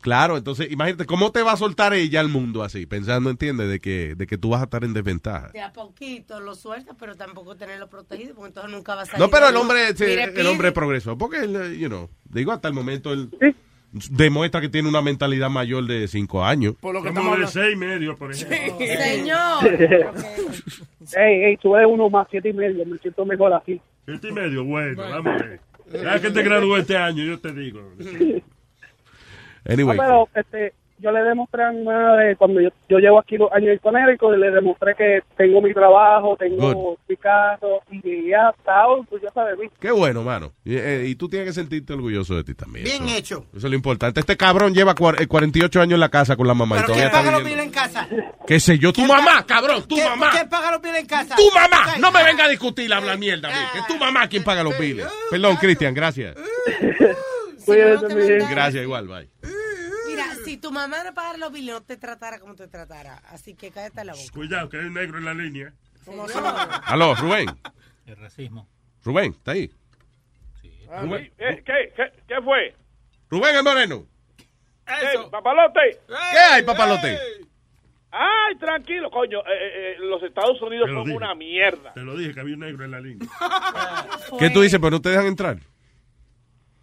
Claro, 0.00 0.38
entonces 0.38 0.70
imagínate, 0.70 1.04
¿cómo 1.04 1.30
te 1.30 1.42
va 1.42 1.52
a 1.52 1.56
soltar 1.56 1.92
ella 1.92 2.20
al 2.20 2.28
mundo 2.28 2.62
así? 2.62 2.86
Pensando, 2.86 3.28
¿entiendes? 3.28 3.68
De 3.68 3.80
que, 3.80 4.14
de 4.14 4.26
que 4.26 4.38
tú 4.38 4.50
vas 4.50 4.62
a 4.62 4.64
estar 4.64 4.82
en 4.82 4.94
desventaja. 4.94 5.48
De 5.48 5.60
a 5.60 5.72
poquito 5.72 6.40
lo 6.40 6.54
sueltas, 6.54 6.96
pero 6.98 7.16
tampoco 7.16 7.56
tenerlo 7.56 7.88
protegido, 7.88 8.34
porque 8.34 8.48
entonces 8.48 8.72
nunca 8.72 8.94
va 8.94 9.02
a 9.02 9.06
salir. 9.06 9.20
No, 9.20 9.30
pero 9.30 9.48
el 9.48 9.56
hombre, 9.56 9.94
sí, 9.94 10.04
Mire, 10.04 10.32
el 10.34 10.46
hombre 10.46 10.72
progresó. 10.72 11.18
Porque, 11.18 11.40
él, 11.40 11.56
eh, 11.56 11.78
you 11.78 11.88
know, 11.88 12.08
digo, 12.24 12.52
hasta 12.52 12.68
el 12.68 12.74
momento 12.74 13.12
él 13.12 13.30
demuestra 14.10 14.60
que 14.60 14.68
tiene 14.68 14.88
una 14.88 15.02
mentalidad 15.02 15.50
mayor 15.50 15.84
de 15.86 16.08
cinco 16.08 16.44
años. 16.44 16.74
Por 16.80 16.94
lo 16.94 17.02
que 17.02 17.08
estamos 17.08 17.38
de 17.38 17.46
seis 17.46 17.74
y 17.74 17.76
medio, 17.76 18.16
por 18.16 18.32
ejemplo. 18.32 18.78
Señor. 18.78 19.64
ey 21.16 21.44
ey 21.44 21.56
tú 21.56 21.74
eres 21.74 21.88
uno 21.90 22.08
más 22.08 22.28
siete 22.30 22.50
y 22.50 22.52
medio 22.52 22.86
me 22.86 22.96
siento 22.98 23.24
mejor 23.24 23.52
así 23.52 23.80
Siete 24.04 24.28
y 24.28 24.32
medio, 24.32 24.64
bueno, 24.64 25.02
vamos 25.02 25.40
a 25.40 25.44
ver. 25.44 25.60
Ya 25.92 26.20
que 26.20 26.30
te 26.30 26.42
graduó 26.42 26.76
este 26.76 26.96
año, 26.96 27.24
yo 27.24 27.38
te 27.40 27.52
digo. 27.52 27.80
Anyway. 29.68 29.96
No, 29.96 30.02
pero 30.02 30.28
este, 30.34 30.74
yo 30.98 31.10
le 31.12 31.22
demostré 31.22 31.64
a 31.64 31.70
mi 31.72 31.82
madre, 31.82 32.36
cuando 32.36 32.60
yo, 32.60 32.68
yo 32.88 32.98
llevo 32.98 33.18
aquí 33.18 33.38
los 33.38 33.50
años 33.52 33.70
en 33.70 33.78
Conérico, 33.78 34.30
le 34.32 34.50
demostré 34.50 34.94
que 34.94 35.20
tengo 35.36 35.62
mi 35.62 35.72
trabajo, 35.72 36.36
tengo 36.38 36.98
mi 37.08 37.16
carro, 37.16 37.80
y 37.90 38.28
ya 38.28 38.50
está 38.56 38.86
orgullosa 38.86 39.44
de 39.46 39.56
mí. 39.56 39.70
Qué 39.80 39.90
bueno, 39.92 40.22
mano. 40.22 40.52
Y, 40.62 40.76
eh, 40.76 41.04
y 41.06 41.14
tú 41.14 41.26
tienes 41.28 41.48
que 41.48 41.54
sentirte 41.54 41.94
orgulloso 41.94 42.34
de 42.36 42.44
ti 42.44 42.52
también. 42.54 42.84
Bien 42.84 43.04
Eso- 43.08 43.16
hecho. 43.16 43.46
Eso 43.56 43.66
es 43.66 43.70
lo 43.70 43.74
importante. 43.76 44.20
Este 44.20 44.36
cabrón 44.36 44.74
lleva 44.74 44.94
cuar- 44.94 45.18
eh, 45.22 45.26
48 45.26 45.80
años 45.80 45.94
en 45.94 46.00
la 46.00 46.10
casa 46.10 46.36
con 46.36 46.46
la 46.46 46.52
mamá 46.52 46.76
y 46.76 46.78
¿Pero 46.80 46.86
todavía 46.92 47.10
quién 47.10 47.22
paga 47.24 47.32
los 47.38 47.44
biles 47.48 47.64
en 47.64 47.70
casa? 47.70 48.08
¿Qué 48.46 48.60
sé 48.60 48.78
yo? 48.78 48.92
Tu 48.92 49.06
mamá, 49.06 49.46
cabrón, 49.46 49.82
tu 49.88 49.94
¿Quién- 49.94 50.06
mamá. 50.10 50.30
¿Quién 50.32 50.48
paga 50.50 50.72
los 50.72 50.82
biles 50.82 51.00
en 51.00 51.06
casa? 51.06 51.34
Tu 51.34 51.50
mamá. 51.54 51.96
No 51.98 52.12
me 52.12 52.22
venga 52.24 52.44
a 52.44 52.48
discutir, 52.48 52.92
hablar 52.92 53.16
mierda. 53.16 53.48
a 53.48 53.52
mí, 53.52 53.56
Que 53.72 53.78
es 53.78 53.86
tu 53.86 53.96
mamá 53.96 54.28
quien 54.28 54.44
paga 54.44 54.62
los 54.62 54.78
biles. 54.78 55.06
Perdón, 55.30 55.56
Cristian, 55.56 55.94
gracias. 55.94 56.36
Cuídate. 57.64 58.38
Gracias, 58.50 58.82
igual, 58.82 59.06
bye. 59.08 59.28
Mira, 60.06 60.34
si 60.44 60.56
tu 60.56 60.70
mamá 60.72 61.04
no 61.04 61.14
pagara 61.14 61.38
los 61.38 61.52
biles, 61.52 61.74
no 61.74 61.82
te 61.82 61.96
tratara 61.96 62.38
como 62.40 62.54
te 62.54 62.66
tratara. 62.68 63.18
Así 63.28 63.54
que 63.54 63.70
cállate 63.70 64.04
la 64.04 64.12
boca. 64.14 64.24
Cuidado, 64.32 64.68
que 64.68 64.78
hay 64.78 64.84
un 64.86 64.94
negro 64.94 65.18
en 65.18 65.24
la 65.24 65.34
línea. 65.34 65.72
Aló, 66.86 67.14
Rubén. 67.14 67.48
El 68.06 68.16
racismo. 68.16 68.66
Rubén, 69.04 69.32
¿está 69.32 69.52
ahí? 69.52 69.70
Rubén. 71.02 71.32
¿Qué, 71.38 71.62
qué, 71.64 71.92
qué, 71.96 72.12
qué 72.26 72.34
fue? 72.42 72.74
Rubén 73.30 73.54
el 73.56 73.62
Moreno. 73.62 74.06
¿Qué, 74.84 75.18
papalote? 75.30 76.00
¿Qué 76.08 76.38
hay, 76.38 76.62
papalote? 76.64 77.16
Ay, 78.10 78.56
tranquilo, 78.58 79.08
coño. 79.08 79.38
eh, 79.38 79.42
eh, 79.52 79.92
eh, 79.92 79.96
los 80.00 80.20
Estados 80.24 80.60
Unidos 80.62 80.90
son 80.92 81.04
dije. 81.04 81.16
una 81.16 81.32
mierda. 81.36 81.92
Te 81.94 82.00
lo 82.00 82.16
dije 82.16 82.34
que 82.34 82.40
había 82.40 82.54
un 82.54 82.60
negro 82.60 82.84
en 82.84 82.90
la 82.90 82.98
línea. 83.00 83.28
¿Qué 84.38 84.50
tú 84.50 84.62
dices? 84.62 84.80
¿Pero 84.80 84.90
no 84.90 85.00
te 85.00 85.10
dejan 85.10 85.26
entrar? 85.26 85.58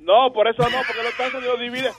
No, 0.07 0.31
por 0.31 0.47
eso 0.47 0.63
no, 0.63 0.77
porque 0.88 1.03
los 1.03 1.11
Estados 1.11 1.34
Unidos 1.34 1.59
divide, 1.59 1.91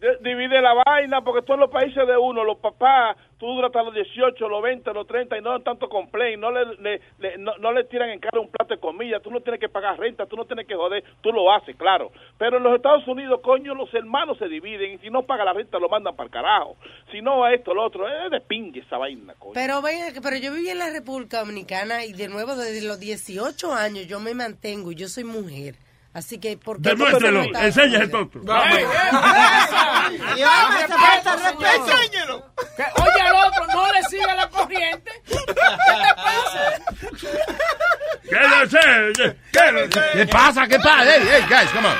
de- 0.00 0.18
divide 0.20 0.60
la 0.60 0.74
vaina, 0.84 1.22
porque 1.24 1.40
todos 1.46 1.58
los 1.58 1.70
países 1.70 2.06
de 2.06 2.14
uno, 2.18 2.44
los 2.44 2.58
papás, 2.58 3.16
tú 3.38 3.46
duras 3.46 3.68
hasta 3.70 3.82
los 3.82 3.94
18, 3.94 4.48
los 4.50 4.62
20, 4.62 4.92
los 4.92 5.06
30 5.06 5.38
y 5.38 5.40
no 5.40 5.58
tanto 5.62 5.88
complaint, 5.88 6.38
no 6.38 6.50
le, 6.50 7.00
no, 7.38 7.72
le 7.72 7.84
tiran 7.84 8.10
en 8.10 8.20
cara 8.20 8.38
un 8.38 8.50
plato 8.50 8.74
de 8.74 8.80
comida, 8.80 9.18
tú 9.20 9.30
no 9.30 9.40
tienes 9.40 9.60
que 9.60 9.70
pagar 9.70 9.98
renta, 9.98 10.26
tú 10.26 10.36
no 10.36 10.44
tienes 10.44 10.66
que 10.66 10.74
joder, 10.74 11.02
tú 11.22 11.32
lo 11.32 11.50
haces, 11.50 11.74
claro. 11.76 12.12
Pero 12.36 12.58
en 12.58 12.64
los 12.64 12.74
Estados 12.76 13.08
Unidos, 13.08 13.40
coño, 13.42 13.74
los 13.74 13.92
hermanos 13.94 14.36
se 14.38 14.46
dividen 14.48 14.92
y 14.92 14.98
si 14.98 15.08
no 15.08 15.22
paga 15.22 15.44
la 15.46 15.54
renta 15.54 15.78
lo 15.78 15.88
mandan 15.88 16.14
para 16.14 16.26
el 16.26 16.30
carajo. 16.32 16.76
Si 17.12 17.22
no, 17.22 17.48
esto, 17.48 17.72
lo 17.72 17.84
otro, 17.86 18.06
es 18.06 18.30
de 18.30 18.40
pingue 18.42 18.80
esa 18.80 18.98
vaina, 18.98 19.32
coño. 19.38 19.54
Pero 19.54 19.80
ven, 19.80 20.12
pero 20.22 20.36
yo 20.36 20.52
viví 20.52 20.68
en 20.68 20.78
la 20.80 20.90
República 20.90 21.40
Dominicana 21.40 22.04
y 22.04 22.12
de 22.12 22.28
nuevo 22.28 22.54
desde 22.56 22.86
los 22.86 23.00
18 23.00 23.72
años 23.72 24.06
yo 24.06 24.20
me 24.20 24.34
mantengo 24.34 24.92
y 24.92 24.96
yo 24.96 25.08
soy 25.08 25.24
mujer. 25.24 25.76
Así 26.14 26.38
que, 26.38 26.56
¿por 26.56 26.80
qué 26.80 26.90
el. 26.90 27.02
Enséñelo. 27.02 28.30
Oye 33.02 33.20
al 33.20 33.34
otro, 33.48 33.66
no 33.66 33.92
le 33.92 34.02
siga 34.04 34.34
la 34.36 34.48
corriente. 34.48 35.10
¿Qué 35.26 35.34
te 35.34 36.14
pasa? 36.14 36.60
¿Qué 38.22 38.48
lo 38.48 38.70
sé? 38.70 39.36
¿Qué 39.52 39.72
lo 39.72 39.90
sé? 39.90 40.00
¿Qué 40.12 40.26
pasa? 40.26 40.68
¿Qué 40.68 40.78
pasa? 40.78 41.04
Hey, 41.04 41.22
hey, 41.28 41.44
guys, 41.50 41.70
come 41.72 41.88
on. 41.88 41.96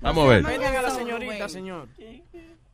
Vamos 0.00 0.24
a 0.24 0.28
ver. 0.28 0.42
Vengan 0.42 0.76
a 0.76 0.82
la 0.82 0.90
señorita, 0.90 1.48
señor. 1.50 1.88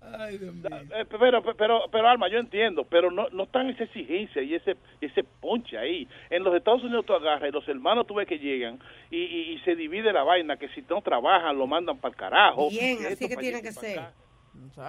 Eh, 0.02 1.04
pero, 1.18 1.42
pero, 1.42 1.84
pero, 1.90 2.08
Alma, 2.08 2.28
yo 2.28 2.38
entiendo, 2.38 2.84
pero 2.84 3.10
no, 3.10 3.28
no 3.30 3.42
están 3.44 3.68
esa 3.68 3.84
exigencia 3.84 4.42
y 4.42 4.54
ese 4.54 4.76
ese 5.00 5.24
ponche 5.24 5.76
ahí. 5.76 6.08
En 6.30 6.42
los 6.42 6.54
Estados 6.54 6.82
Unidos 6.82 7.04
tú 7.06 7.12
agarras 7.12 7.48
y 7.48 7.52
los 7.52 7.68
hermanos 7.68 8.06
tú 8.06 8.14
ves 8.14 8.26
que 8.26 8.38
llegan 8.38 8.78
y, 9.10 9.18
y, 9.18 9.52
y 9.52 9.58
se 9.60 9.76
divide 9.76 10.12
la 10.12 10.22
vaina, 10.22 10.56
que 10.56 10.68
si 10.70 10.82
no 10.88 11.02
trabajan 11.02 11.58
lo 11.58 11.66
mandan 11.66 11.98
para 11.98 12.12
el 12.12 12.16
carajo. 12.16 12.70
Bien, 12.70 12.98
Y 13.02 13.06
así 13.06 13.28
que 13.28 13.36
tiene 13.36 13.60
que 13.62 13.72
ser. 13.72 13.98
acá. 13.98 14.14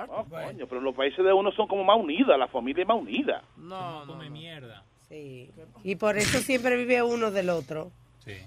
No, 0.08 0.26
coño, 0.30 0.66
pero 0.68 0.82
los 0.82 0.96
países 0.96 1.24
de 1.24 1.32
uno 1.32 1.52
son 1.52 1.68
como 1.68 1.84
más 1.84 1.98
unidas, 1.98 2.38
la 2.38 2.48
familia 2.48 2.82
es 2.82 2.88
más 2.88 2.98
unida. 2.98 3.44
No, 3.58 4.04
come 4.08 4.30
mierda. 4.30 4.84
Sí. 5.08 5.52
Y 5.84 5.96
por 5.98 6.18
eso 6.18 6.40
siempre 6.40 6.76
vive 6.78 7.02
uno 7.04 7.32
del 7.32 7.50
otro. 7.50 7.92
Sí. 8.20 8.38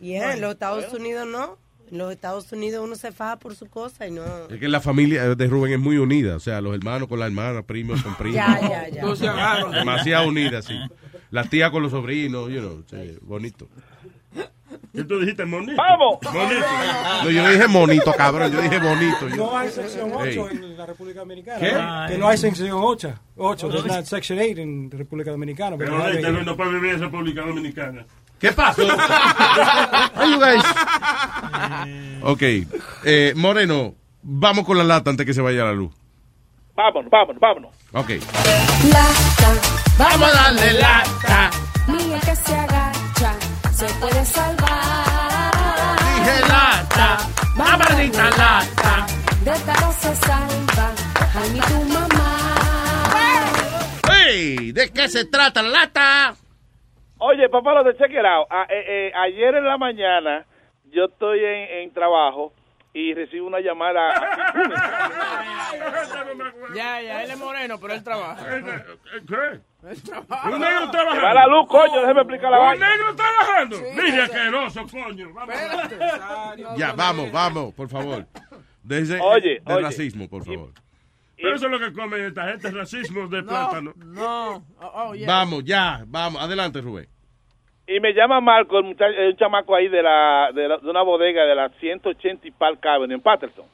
Y 0.00 0.14
en 0.14 0.40
los 0.40 0.52
Estados 0.52 0.92
Unidos 0.92 1.26
no. 1.26 1.58
En 1.92 1.98
los 1.98 2.10
Estados 2.10 2.50
Unidos 2.50 2.82
uno 2.84 2.94
se 2.96 3.12
faja 3.12 3.38
por 3.38 3.54
su 3.54 3.66
cosa 3.66 4.06
y 4.06 4.10
no. 4.10 4.22
Es 4.48 4.58
que 4.58 4.66
la 4.66 4.80
familia 4.80 5.34
de 5.34 5.46
Rubén 5.46 5.74
es 5.74 5.78
muy 5.78 5.98
unida, 5.98 6.34
o 6.36 6.40
sea, 6.40 6.60
los 6.62 6.74
hermanos 6.74 7.06
con 7.06 7.20
la 7.20 7.26
hermana, 7.26 7.62
primos 7.62 8.02
con 8.02 8.14
primos. 8.16 8.34
Ya, 8.36 8.58
ya, 8.60 8.88
ya. 8.88 9.02
Todos 9.02 9.18
se 9.18 9.28
agarran. 9.28 9.70
Demasiado 9.72 10.26
unida, 10.26 10.62
sí. 10.62 10.74
Las 11.30 11.50
tías 11.50 11.70
con 11.70 11.82
los 11.82 11.90
sobrinos, 11.92 12.48
you 12.50 12.60
know, 12.60 12.82
sí, 12.90 13.18
bonito. 13.20 13.68
¿Qué 14.94 15.04
tú 15.04 15.18
dijiste, 15.20 15.44
monito? 15.46 15.74
¡Vamos! 15.76 16.18
Monito. 16.32 16.66
No, 17.24 17.30
yo 17.30 17.42
no 17.42 17.48
dije 17.50 17.68
monito, 17.68 18.12
cabrón, 18.12 18.52
yo 18.52 18.60
dije 18.60 18.78
bonito. 18.78 19.28
yo- 19.28 19.36
No 19.36 19.56
hay 19.58 19.70
sección 19.70 20.10
8 20.14 20.48
Ey. 20.50 20.56
en 20.56 20.76
la 20.76 20.86
República 20.86 21.20
Dominicana. 21.20 21.58
¿Qué? 21.60 21.72
¿no? 21.72 22.06
Que 22.08 22.18
no 22.18 22.28
hay 22.28 22.36
sección 22.38 22.70
8. 22.74 23.14
8. 23.36 23.68
There's 23.68 23.86
not 23.86 24.04
section 24.04 24.38
8 24.38 24.60
en 24.60 24.90
República 24.90 25.30
Dominicana. 25.30 25.76
Pero 25.78 25.92
Pero 25.92 26.04
ahorita 26.04 26.26
hay- 26.28 26.32
no, 26.34 26.42
no 26.42 26.56
puede 26.56 26.72
vivir 26.74 26.94
en 26.94 27.00
República 27.00 27.40
Dominicana. 27.42 28.06
¿Qué 28.42 28.50
pasó? 28.50 28.82
Are 28.82 30.28
you 30.28 30.40
guys? 30.40 30.64
Ok, 32.22 32.42
eh, 33.04 33.32
Moreno, 33.36 33.94
vamos 34.20 34.66
con 34.66 34.76
la 34.76 34.82
lata 34.82 35.10
antes 35.10 35.24
que 35.24 35.32
se 35.32 35.40
vaya 35.40 35.62
la 35.64 35.72
luz. 35.72 35.92
Vámonos, 36.74 37.08
vámonos, 37.08 37.40
vámonos. 37.40 37.70
Ok. 37.92 38.10
Lata, 38.90 39.60
Vamos 39.96 40.28
a 40.28 40.42
darle 40.42 40.72
lata. 40.72 41.50
El 41.86 42.20
que 42.20 42.34
se 42.34 42.56
agacha 42.56 43.34
se 43.72 43.86
puede 44.00 44.24
salvar. 44.24 45.94
Dije 46.16 46.40
lata, 46.48 47.18
la 47.56 47.76
maldita 47.76 48.24
lata. 48.30 49.06
De 49.44 49.50
no 49.52 49.92
se 49.92 50.16
salva, 50.16 50.92
ay 51.34 51.50
ni 51.54 51.60
tu 51.60 51.84
mamá. 51.92 52.38
¡Hey! 54.10 54.72
¿De 54.72 54.90
qué 54.90 55.08
se 55.08 55.26
trata 55.26 55.62
la 55.62 55.68
lata? 55.68 56.34
Oye, 57.24 57.48
papá, 57.48 57.74
lo 57.74 57.84
de 57.84 57.96
check 57.96 58.10
it 58.10 58.24
out. 58.24 58.46
A- 58.50 58.66
eh, 58.68 58.84
eh, 59.08 59.12
ayer 59.14 59.54
en 59.54 59.64
la 59.64 59.78
mañana 59.78 60.44
yo 60.90 61.04
estoy 61.06 61.38
en, 61.44 61.70
en 61.82 61.92
trabajo 61.92 62.52
y 62.92 63.14
recibo 63.14 63.46
una 63.46 63.60
llamada. 63.60 64.12
Ya, 66.74 67.00
ya, 67.02 67.22
él 67.24 67.30
es 67.30 67.38
moreno, 67.38 67.78
pero 67.80 67.94
él 67.94 68.04
trabaja. 68.04 68.44
¿Qué? 68.48 69.60
Él 69.88 70.02
trabaja. 70.02 70.50
Un 70.50 70.60
negro 70.60 70.90
trabajando. 70.90 71.24
Va 71.26 71.34
la 71.34 71.46
luz, 71.46 71.66
coño, 71.68 72.00
déjeme 72.00 72.20
explicar 72.20 72.50
la 72.50 72.60
Un 72.60 72.66
vaina. 72.66 72.88
negro 72.90 73.16
trabajando. 73.16 73.76
Sí, 73.76 74.16
ya. 74.16 74.24
asqueroso, 74.24 74.86
coño. 74.90 75.32
Vamos. 75.32 75.54
Ya, 76.76 76.92
vamos, 76.92 77.32
vamos, 77.32 77.74
por 77.74 77.88
favor. 77.88 78.26
Desde 78.82 79.20
Oye, 79.20 79.62
oye. 79.66 79.80
racismo, 79.82 80.28
por 80.28 80.44
favor. 80.44 80.70
Pero 81.42 81.56
eso 81.56 81.66
es 81.66 81.72
lo 81.72 81.78
que 81.78 81.92
come 81.92 82.26
esta 82.26 82.48
gente, 82.48 82.70
racismo 82.70 83.26
de 83.28 83.42
plátano. 83.42 83.92
No, 83.96 84.56
oh, 84.80 84.92
oh, 85.08 85.14
yeah. 85.14 85.26
Vamos, 85.26 85.64
ya, 85.64 86.04
vamos. 86.06 86.40
Adelante, 86.42 86.80
Rubén. 86.80 87.06
Y 87.86 87.98
me 88.00 88.12
llama 88.14 88.40
Marco, 88.40 88.78
el 88.78 88.84
muchacho, 88.84 89.12
un 89.28 89.36
chamaco 89.36 89.74
ahí 89.74 89.88
de 89.88 90.02
la, 90.02 90.50
de 90.54 90.68
la- 90.68 90.78
de 90.78 90.88
una 90.88 91.02
bodega 91.02 91.44
de 91.44 91.54
la 91.54 91.68
180 91.80 92.46
y 92.46 92.50
Park 92.52 92.84
Avenue 92.86 93.14
en 93.16 93.20
Patterson. 93.20 93.64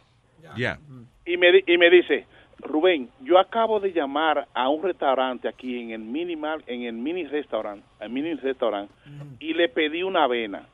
Ya. 0.43 0.79
Y 1.27 1.37
me, 1.37 1.63
y 1.67 1.77
me 1.77 1.91
dice, 1.91 2.27
Rubén, 2.61 3.11
yo 3.21 3.39
acabo 3.39 3.79
de 3.81 3.93
llamar 3.93 4.49
a 4.55 4.69
un 4.71 4.83
restaurante 4.83 5.47
aquí 5.47 5.79
en 5.81 5.91
el 5.91 5.99
mini 6.01 6.37
mar- 6.37 6.63
en 6.67 6.83
el 6.85 6.95
mini 6.95 7.25
restaurant, 7.27 7.85
el 8.01 8.09
mini 8.11 8.35
restaurant, 8.35 8.91
y 9.39 9.53
le 9.53 9.69
pedí 9.69 10.03
una 10.03 10.25
avena. 10.25 10.67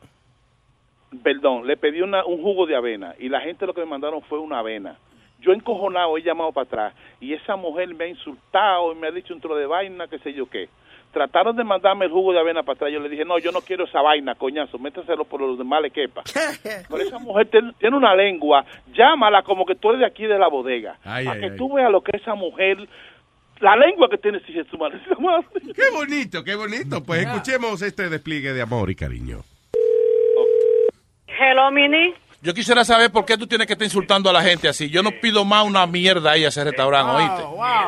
Perdón, 1.23 1.67
le 1.67 1.77
pedí 1.77 2.01
una- 2.03 2.25
un 2.25 2.43
jugo 2.43 2.67
de 2.67 2.75
avena 2.77 3.15
y 3.19 3.29
la 3.29 3.41
gente 3.41 3.67
lo 3.67 3.75
que 3.75 3.81
me 3.83 3.87
mandaron 3.87 4.23
fue 4.23 4.39
una 4.39 4.59
avena. 4.61 4.97
Yo 5.45 5.53
encojonado 5.53 6.17
he 6.17 6.23
llamado 6.23 6.53
para 6.53 6.65
atrás 6.67 6.95
y 7.21 7.35
esa 7.35 7.57
mujer 7.57 7.93
me 7.95 8.05
ha 8.05 8.09
insultado 8.09 8.93
y 8.93 8.95
me 8.97 9.09
ha 9.09 9.11
dicho 9.11 9.35
un 9.35 9.41
tro 9.41 9.55
de 9.57 9.67
vaina, 9.67 10.07
qué 10.09 10.19
sé 10.21 10.33
yo 10.33 10.47
qué. 10.47 10.69
Trataron 11.13 11.55
de 11.55 11.63
mandarme 11.63 12.07
el 12.07 12.11
jugo 12.11 12.33
de 12.33 12.41
avena 12.41 12.63
para 12.65 12.75
atrás. 12.75 12.93
Yo 12.93 12.99
le 12.99 13.09
dije, 13.09 13.25
no, 13.25 13.39
yo 13.39 13.53
no 13.53 13.61
quiero 13.61 13.85
esa 13.85 14.03
vaina, 14.03 14.35
coñazo, 14.35 14.79
métaselo 14.79 15.25
por 15.25 15.41
los 15.41 15.57
demás 15.57 15.81
le 15.83 15.91
quepa. 15.93 16.23
Pero 16.91 17.03
esa 17.03 17.19
mujer 17.19 17.47
ten- 17.51 17.73
tiene 17.79 17.97
una 17.97 18.15
lengua, 18.17 18.65
llámala 18.93 19.43
como 19.43 19.65
que 19.65 19.77
tú 19.77 19.91
eres 19.91 20.01
de 20.01 20.07
aquí 20.07 20.25
de 20.27 20.39
la 20.39 20.49
bodega. 20.49 20.99
Ay, 21.05 21.25
para 21.27 21.37
ay, 21.37 21.41
que 21.41 21.51
ay. 21.53 21.57
tú 21.57 21.73
veas 21.73 21.91
lo 21.93 22.01
que 22.03 22.17
esa 22.17 22.35
mujer, 22.35 22.79
la 23.61 23.77
lengua 23.77 24.09
que 24.11 24.19
tiene, 24.19 24.41
si 24.41 24.59
es 24.59 24.67
su 24.71 24.77
madre. 24.79 24.99
Qué 25.75 25.91
bonito, 25.93 26.43
qué 26.43 26.57
bonito. 26.57 27.05
Pues 27.05 27.21
escuchemos 27.27 27.81
este 27.83 28.09
despliegue 28.09 28.53
de 28.53 28.63
amor 28.63 28.91
y 28.91 28.97
cariño. 28.97 29.43
Hello, 31.39 31.71
Mini. 31.71 32.15
Yo 32.45 32.53
quisiera 32.53 32.85
saber 32.85 33.11
por 33.11 33.25
qué 33.25 33.39
tú 33.39 33.47
tienes 33.47 33.67
que 33.67 33.73
estar 33.73 33.87
insultando 33.87 34.29
a 34.29 34.33
la 34.35 34.43
gente 34.43 34.69
así. 34.69 34.91
Yo 34.91 35.03
no 35.03 35.11
pido 35.23 35.47
más 35.47 35.65
una 35.65 35.87
mierda 35.87 36.33
ahí 36.33 36.45
a 36.45 36.49
ese 36.49 36.63
restaurante, 36.63 37.11
¿oíste? 37.17 37.43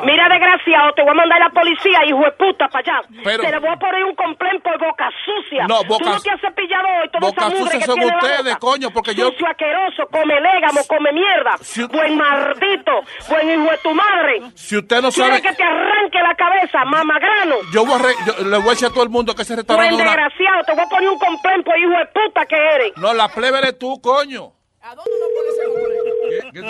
Mira, 0.07 0.29
desgraciado, 0.31 0.93
te 0.97 1.03
voy 1.03 1.11
a 1.11 1.15
mandar 1.15 1.43
a 1.43 1.45
la 1.45 1.51
policía, 1.51 2.01
hijo 2.09 2.25
de 2.25 2.33
puta, 2.33 2.67
para 2.69 2.81
allá. 2.97 3.09
Pero- 3.23 3.43
te 3.43 3.51
le 3.51 3.59
voy 3.59 3.69
a 3.69 3.77
poner 3.77 4.03
un 4.05 4.15
complaint 4.15 4.63
por 4.63 4.79
boca 4.79 5.11
sucia. 5.27 5.67
No, 5.69 5.85
boca- 5.85 6.05
Tú 6.05 6.11
no 6.11 6.21
te 6.21 6.31
has 6.31 6.41
cepillado 6.41 6.89
hoy, 6.89 7.09
toda 7.13 7.21
Boca 7.29 7.47
esa 7.49 7.57
sucia 7.59 7.79
que 7.81 7.85
son 7.85 7.95
tiene 7.97 8.11
la 8.13 8.17
ustedes, 8.17 8.55
boca. 8.55 8.59
coño, 8.59 8.91
porque 8.93 9.15
yo- 9.15 9.27
Sucio 9.29 9.47
asqueroso, 9.47 10.09
come 10.11 10.35
légamo, 10.41 10.81
come 10.89 11.13
mierda. 11.13 11.53
Buen 11.93 12.17
maldito, 12.17 12.93
buen 13.29 13.51
hijo 13.51 13.71
de 13.71 13.79
tu 13.85 13.93
madre. 13.93 14.41
Si 14.55 14.77
usted 14.79 15.03
no 15.03 15.11
Quiere 15.11 15.29
sabe, 15.37 15.43
que 15.43 15.53
te 15.53 15.63
arranque 15.65 16.19
la 16.19 16.35
cabeza, 16.35 16.83
mamagrano. 16.87 17.57
yo, 17.75 17.85
voy 17.85 18.01
a 18.01 18.03
re- 18.03 18.17
yo 18.25 18.33
le 18.49 18.57
voy 18.57 18.69
a 18.69 18.71
decir 18.71 18.89
a 18.89 18.91
todo 18.91 19.03
el 19.05 19.11
mundo 19.11 19.35
que 19.35 19.43
ese 19.43 19.53
Buen 19.53 19.59
restaurante 19.69 19.95
es 19.95 20.01
una... 20.01 20.11
desgraciado, 20.17 20.65
te 20.65 20.73
voy 20.73 20.81
a 20.81 20.89
poner 20.89 21.09
un 21.11 21.19
complaint 21.19 21.63
por 21.65 21.79
hijo 21.79 21.91
de 21.91 22.07
puta 22.07 22.47
que 22.47 22.57
eres. 22.57 22.93
No, 22.97 23.13
la 23.13 23.29
plebe 23.29 23.59
eres 23.59 23.79
tú, 23.79 24.01
coño. 24.01 24.46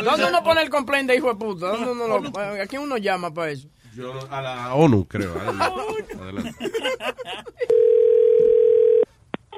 ¿Dónde 0.03 0.25
uno 0.29 0.43
pone 0.43 0.63
el 0.63 0.71
complaint 0.71 1.09
de 1.09 1.17
hijo 1.17 1.29
de 1.29 1.35
puta? 1.37 1.67
¿Dónde 1.69 1.91
uno 1.91 2.07
lo, 2.07 2.39
¿A 2.39 2.67
quién 2.67 2.83
uno 2.83 2.97
llama 2.97 3.33
para 3.33 3.51
eso? 3.51 3.69
Yo 3.95 4.13
a 4.31 4.41
la 4.41 4.75
ONU, 4.75 5.07
creo. 5.07 5.35
Adelante. 6.21 6.55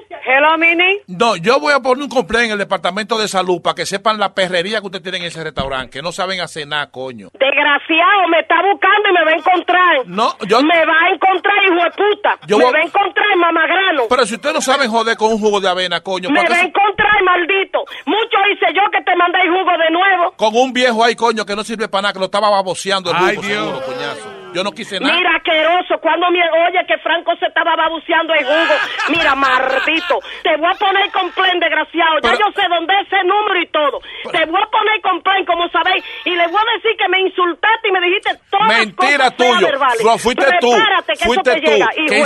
Hello, 0.09 0.57
Mini. 0.57 0.99
No, 1.07 1.35
yo 1.35 1.59
voy 1.59 1.73
a 1.73 1.79
poner 1.79 2.03
un 2.03 2.09
complaint 2.09 2.45
en 2.47 2.51
el 2.53 2.57
departamento 2.57 3.17
de 3.17 3.27
salud 3.27 3.61
para 3.61 3.75
que 3.75 3.85
sepan 3.85 4.17
la 4.19 4.33
perrería 4.33 4.79
que 4.81 4.87
usted 4.87 5.01
tiene 5.01 5.19
en 5.19 5.23
ese 5.25 5.43
restaurante, 5.43 5.91
que 5.91 6.01
no 6.01 6.11
saben 6.11 6.41
hacer 6.41 6.67
nada, 6.67 6.89
coño. 6.89 7.29
Desgraciado, 7.33 8.27
me 8.29 8.39
está 8.39 8.55
buscando 8.61 9.09
y 9.09 9.13
me 9.13 9.23
va 9.25 9.31
a 9.31 9.35
encontrar. 9.35 10.07
No, 10.07 10.35
yo... 10.47 10.61
Me 10.63 10.85
va 10.85 10.93
a 11.05 11.09
encontrar, 11.13 11.55
hijo 11.65 11.83
de 11.83 11.91
puta. 11.91 12.39
Yo 12.47 12.57
me 12.57 12.63
voy- 12.65 12.73
va 12.73 12.79
a 12.79 12.83
encontrar, 12.83 13.37
mamagrano. 13.37 14.03
Pero 14.09 14.25
si 14.25 14.35
ustedes 14.35 14.55
no 14.55 14.61
saben 14.61 14.89
joder 14.89 15.15
con 15.15 15.31
un 15.33 15.39
jugo 15.39 15.59
de 15.61 15.69
avena, 15.69 16.01
coño, 16.01 16.29
Me 16.29 16.37
¿para 16.37 16.47
qué 16.47 16.53
va 16.53 16.59
a 16.59 16.65
encontrar, 16.65 17.23
maldito. 17.23 17.79
Mucho 18.05 18.37
hice 18.51 18.65
yo 18.73 18.81
que 18.91 19.03
te 19.03 19.15
mandé 19.15 19.39
el 19.43 19.49
jugo 19.51 19.71
de 19.77 19.91
nuevo. 19.91 20.33
con 20.37 20.55
un 20.55 20.73
viejo 20.73 21.03
ahí, 21.03 21.15
coño, 21.15 21.45
que 21.45 21.55
no 21.55 21.63
sirve 21.63 21.87
para 21.87 22.01
nada, 22.03 22.13
que 22.13 22.19
lo 22.19 22.25
estaba 22.25 22.49
baboseando 22.49 23.11
el 23.11 23.17
Ay, 23.19 23.35
jugo, 23.35 23.47
Dios. 23.47 23.63
seguro, 23.65 23.85
coñazo. 23.85 24.38
Yo 24.53 24.63
no 24.63 24.71
quise 24.71 24.99
nada. 24.99 25.13
Mira, 25.13 25.35
asqueroso, 25.37 25.99
cuando 26.01 26.29
me 26.31 26.39
oye 26.67 26.79
que 26.87 26.97
Franco 26.99 27.35
se 27.39 27.45
estaba 27.47 27.75
babuceando 27.75 28.33
el 28.33 28.45
jugo. 28.45 28.75
Mira, 29.09 29.35
maldito. 29.35 30.19
Te 30.43 30.55
voy 30.57 30.71
a 30.71 30.75
poner 30.77 31.11
complaint, 31.11 31.61
desgraciado. 31.61 32.15
Ya 32.23 32.31
Pero- 32.31 32.39
yo 32.39 32.61
sé 32.61 32.67
dónde 32.69 32.93
es 33.01 33.07
ese 33.07 33.23
número 33.23 33.61
y 33.61 33.67
todo. 33.67 33.99
Te 34.31 34.45
voy 34.45 34.61
a 34.61 34.67
poner 34.69 35.01
complaint, 35.01 35.47
como 35.47 35.69
sabéis. 35.69 36.03
Y 36.25 36.31
le 36.35 36.47
voy 36.47 36.61
a 36.61 36.73
decir 36.77 36.91
que 36.97 37.07
me 37.09 37.21
insultaste 37.21 37.87
y 37.87 37.91
me 37.91 38.01
dijiste 38.01 38.31
todas 38.49 38.67
Mentira 38.67 39.29
verbales. 39.37 40.03
No, 40.03 40.17
fuiste 40.17 40.45
tú. 40.59 40.71
Que 41.07 41.25
Fuiste 41.25 41.51
eso 41.51 41.59
te 41.59 41.61
tú. 41.61 41.71
llega, 41.71 41.87
que 42.07 42.19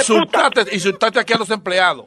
insultaste 0.74 1.20
aquí 1.20 1.34
a 1.34 1.38
los 1.38 1.50
empleados. 1.52 2.06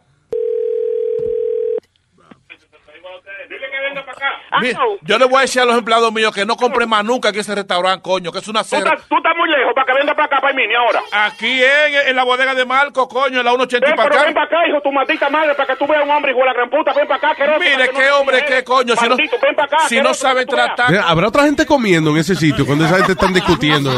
Mira, 4.61 4.81
yo 5.03 5.19
le 5.19 5.25
voy 5.27 5.39
a 5.39 5.41
decir 5.43 5.61
a 5.63 5.65
los 5.65 5.77
empleados 5.77 6.13
míos 6.13 6.35
que 6.35 6.45
no 6.47 6.57
compren 6.57 6.89
más 6.89 7.05
nunca 7.05 7.29
aquí 7.29 7.41
ese 7.41 7.55
restaurante, 7.55 8.03
coño, 8.03 8.33
que 8.33 8.39
es 8.39 8.49
una 8.49 8.63
Tú 8.63 8.69
cera. 8.71 8.91
estás, 8.95 9.09
tú 9.09 9.17
estás 9.17 9.33
muy 9.37 9.49
lejos 9.51 9.73
para 9.75 9.87
que 9.87 9.93
venga 9.95 10.15
para 10.15 10.27
acá, 10.27 10.37
para 10.41 10.51
el 10.51 10.57
mini 10.57 10.75
ahora. 10.75 11.01
Aquí 11.13 11.63
en, 11.63 12.09
en 12.09 12.17
la 12.17 12.25
bodega 12.25 12.55
de 12.55 12.65
Marco, 12.65 13.07
coño, 13.09 13.39
en 13.41 13.45
la 13.45 13.51
180 13.51 13.87
y 13.87 13.91
Ven, 13.91 13.97
para 13.97 14.09
pero 14.09 14.17
acá. 14.21 14.25
ven 14.27 14.35
para 14.35 14.47
acá, 14.47 14.57
hijo, 14.69 14.81
tu 14.83 14.93
maldita 14.93 15.29
madre, 15.31 15.55
para 15.55 15.67
que 15.69 15.77
tú 15.77 15.87
veas 15.87 16.05
un 16.05 16.11
hombre 16.11 16.33
hijo 16.33 16.41
de 16.41 16.47
la 16.47 16.53
gran 16.55 16.71
puta. 16.71 16.93
Ven 16.95 17.07
para 17.07 17.19
acá, 17.19 17.31
asqueroso, 17.31 17.59
para 17.59 17.71
Mire, 17.77 17.87
no 17.93 17.99
qué 17.99 18.11
hombre, 18.11 18.45
qué 18.47 18.65
coño. 18.65 18.97
Si 18.97 19.09
no, 19.09 19.15
acá, 19.63 19.79
si 19.89 20.01
no 20.01 20.15
sabe 20.15 20.47
tratar. 20.47 20.91
Mira, 20.91 21.05
Habrá 21.09 21.29
otra 21.29 21.43
gente 21.45 21.67
comiendo 21.67 22.11
en 22.11 22.17
ese 22.19 22.35
sitio 22.35 22.65
cuando 22.67 22.85
esa 22.87 22.97
gente 22.97 23.13
están 23.13 23.33
discutiendo. 23.33 23.91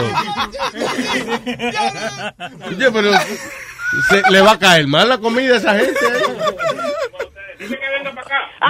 Oye, 2.68 2.90
pero 2.92 3.10
se- 4.08 4.22
le 4.30 4.40
va 4.42 4.52
a 4.52 4.58
caer 4.58 4.86
mal 4.86 5.08
la 5.08 5.18
comida 5.18 5.54
a 5.54 5.56
esa 5.58 5.74
gente. 5.76 5.94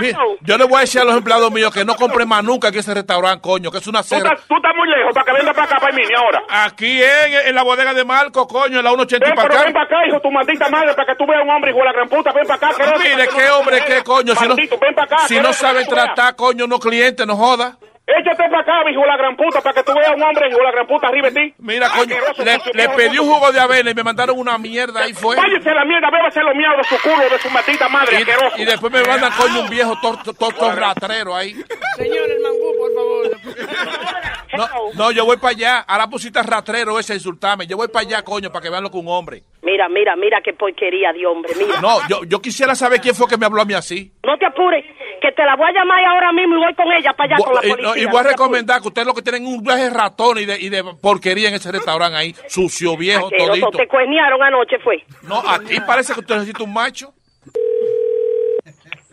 Mira, 0.00 0.18
yo 0.40 0.58
le 0.58 0.64
voy 0.64 0.76
a 0.76 0.80
decir 0.80 1.00
a 1.00 1.04
los 1.04 1.16
empleados 1.16 1.50
míos 1.50 1.72
que 1.72 1.84
no 1.84 1.94
compren 1.96 2.28
más 2.28 2.44
nunca 2.44 2.68
aquí 2.68 2.78
ese 2.78 2.94
restaurante, 2.94 3.40
coño, 3.40 3.70
que 3.70 3.78
es 3.78 3.86
una 3.86 4.02
cera. 4.02 4.36
tú 4.48 4.56
estás 4.56 4.72
muy 4.76 4.88
lejos 4.88 5.12
para 5.14 5.24
que 5.26 5.32
venga 5.32 5.52
para 5.52 5.64
acá, 5.64 5.80
para 5.80 5.92
mini 5.94 6.14
ahora. 6.14 6.42
Aquí 6.48 7.02
en, 7.02 7.48
en 7.48 7.54
la 7.54 7.62
bodega 7.62 7.94
de 7.94 8.04
Marco, 8.04 8.46
coño, 8.46 8.78
en 8.78 8.84
la 8.84 8.90
180 8.90 9.26
y 9.26 9.28
Ven, 9.28 9.34
para 9.36 9.48
pero 9.48 9.60
ven 9.60 9.68
acá. 9.70 9.72
para 9.88 10.00
acá, 10.00 10.08
hijo, 10.08 10.20
tu 10.20 10.30
maldita 10.30 10.68
madre, 10.68 10.94
para 10.94 11.06
que 11.06 11.14
tú 11.16 11.26
veas 11.26 11.42
un 11.42 11.50
hombre 11.50 11.70
hijo 11.70 11.78
de 11.80 11.84
la 11.86 11.92
gran 11.92 12.08
puta. 12.08 12.32
Ven 12.32 12.44
para 12.46 12.56
acá, 12.56 12.68
asqueroso, 12.68 12.98
Mire, 13.02 13.28
que 13.28 13.34
qué 13.36 13.46
no 13.48 13.56
hombre, 13.58 13.84
qué 13.86 14.02
coño. 14.04 14.34
Si 14.34 14.46
no, 14.48 14.54
acá, 14.54 15.18
si 15.26 15.34
no 15.34 15.48
asqueroso, 15.48 15.52
sabe 15.54 15.72
para 15.72 15.84
que 15.84 15.88
tú 15.90 15.94
veas. 15.94 16.14
tratar, 16.14 16.36
coño, 16.36 16.66
no 16.66 16.78
cliente, 16.78 17.26
no 17.26 17.36
joda. 17.36 17.76
Échate 18.08 18.48
para 18.48 18.60
acá, 18.62 18.90
hijo 18.90 19.02
de 19.02 19.06
la 19.06 19.16
gran 19.18 19.36
puta, 19.36 19.60
para 19.60 19.74
que 19.74 19.82
tú 19.82 19.92
veas 19.94 20.12
un 20.16 20.22
hombre 20.22 20.48
hijo 20.48 20.56
de 20.58 20.64
la 20.64 20.70
gran 20.72 20.86
puta 20.86 21.08
arriba 21.08 21.28
de 21.30 21.40
ti. 21.40 21.54
Mira, 21.58 21.88
coño, 21.90 22.16
Asqueroso, 22.16 22.42
le, 22.72 22.82
le 22.82 22.88
pedí 22.96 23.18
un 23.18 23.28
jugo 23.28 23.52
de 23.52 23.60
avena 23.60 23.90
y 23.90 23.94
me 23.94 24.02
mandaron 24.02 24.38
una 24.38 24.56
mierda, 24.56 25.02
ahí 25.02 25.12
fue. 25.12 25.36
Váyase 25.36 25.68
a 25.70 25.74
la 25.74 25.84
mierda, 25.84 26.08
bébase 26.10 26.40
los 26.42 26.54
miados 26.54 26.78
de 26.78 26.84
su 26.96 27.02
culo, 27.02 27.28
de 27.28 27.38
su 27.38 27.50
maldita 27.50 27.88
madre, 27.90 28.16
asqueroso. 28.16 28.56
Y, 28.56 28.62
y 28.62 28.64
después 28.64 28.90
me 28.92 29.02
mandan, 29.04 29.30
coño, 29.32 29.60
un 29.60 29.68
viejo 29.68 29.94
tor- 30.00 30.22
tor- 30.24 30.34
tor- 30.36 30.54
tor- 30.54 30.74
ratrero 30.74 31.36
ahí. 31.36 31.54
Señor, 31.96 32.30
el 32.30 32.40
mangú, 32.40 32.74
por 32.78 32.94
favor. 32.94 34.37
No, 34.56 34.66
no, 34.94 35.10
yo 35.12 35.24
voy 35.24 35.36
para 35.36 35.50
allá. 35.50 35.78
Ahora 35.80 36.08
pusiste 36.08 36.42
ratrero 36.42 36.98
ese 36.98 37.12
a 37.12 37.16
insultarme. 37.16 37.66
Yo 37.66 37.76
voy 37.76 37.88
para 37.88 38.06
allá, 38.06 38.22
coño, 38.22 38.50
para 38.50 38.62
que 38.62 38.70
vean 38.70 38.82
lo 38.82 38.90
que 38.90 38.96
un 38.96 39.08
hombre. 39.08 39.42
Mira, 39.62 39.88
mira, 39.88 40.16
mira 40.16 40.40
qué 40.42 40.52
porquería 40.54 41.12
de 41.12 41.26
hombre, 41.26 41.52
mira. 41.58 41.80
No, 41.80 41.98
yo, 42.08 42.24
yo 42.24 42.40
quisiera 42.40 42.74
saber 42.74 43.00
quién 43.00 43.14
fue 43.14 43.28
que 43.28 43.36
me 43.36 43.44
habló 43.46 43.60
a 43.60 43.64
mí 43.64 43.74
así. 43.74 44.10
No 44.24 44.38
te 44.38 44.46
apures, 44.46 44.84
que 45.20 45.32
te 45.32 45.44
la 45.44 45.56
voy 45.56 45.66
a 45.68 45.72
llamar 45.72 46.02
ahora 46.04 46.32
mismo 46.32 46.56
y 46.56 46.58
voy 46.58 46.74
con 46.74 46.90
ella 46.92 47.12
para 47.12 47.34
allá 47.36 47.44
con 47.44 47.54
la 47.54 47.66
y, 47.66 47.70
policía. 47.70 47.88
no, 47.88 47.96
y 47.96 48.04
voy 48.06 48.06
a 48.06 48.20
apures. 48.20 48.32
recomendar 48.32 48.80
que 48.80 48.88
ustedes 48.88 49.06
lo 49.06 49.14
que 49.14 49.22
tienen 49.22 49.46
un 49.46 49.62
viaje 49.62 49.90
ratón 49.90 50.38
y 50.38 50.46
de, 50.46 50.58
y 50.58 50.68
de 50.70 50.82
porquería 51.02 51.48
en 51.50 51.56
ese 51.56 51.70
restaurante 51.70 52.16
ahí. 52.16 52.34
Sucio, 52.48 52.96
viejo, 52.96 53.26
Asqueroso, 53.26 53.50
todito. 53.50 53.70
te 53.70 53.86
cuernearon 53.88 54.42
anoche, 54.42 54.78
fue. 54.78 55.04
No, 55.22 55.36
a 55.46 55.58
ti 55.58 55.78
parece 55.86 56.14
que 56.14 56.20
usted 56.20 56.36
necesita 56.36 56.62
un 56.62 56.72
macho. 56.72 57.12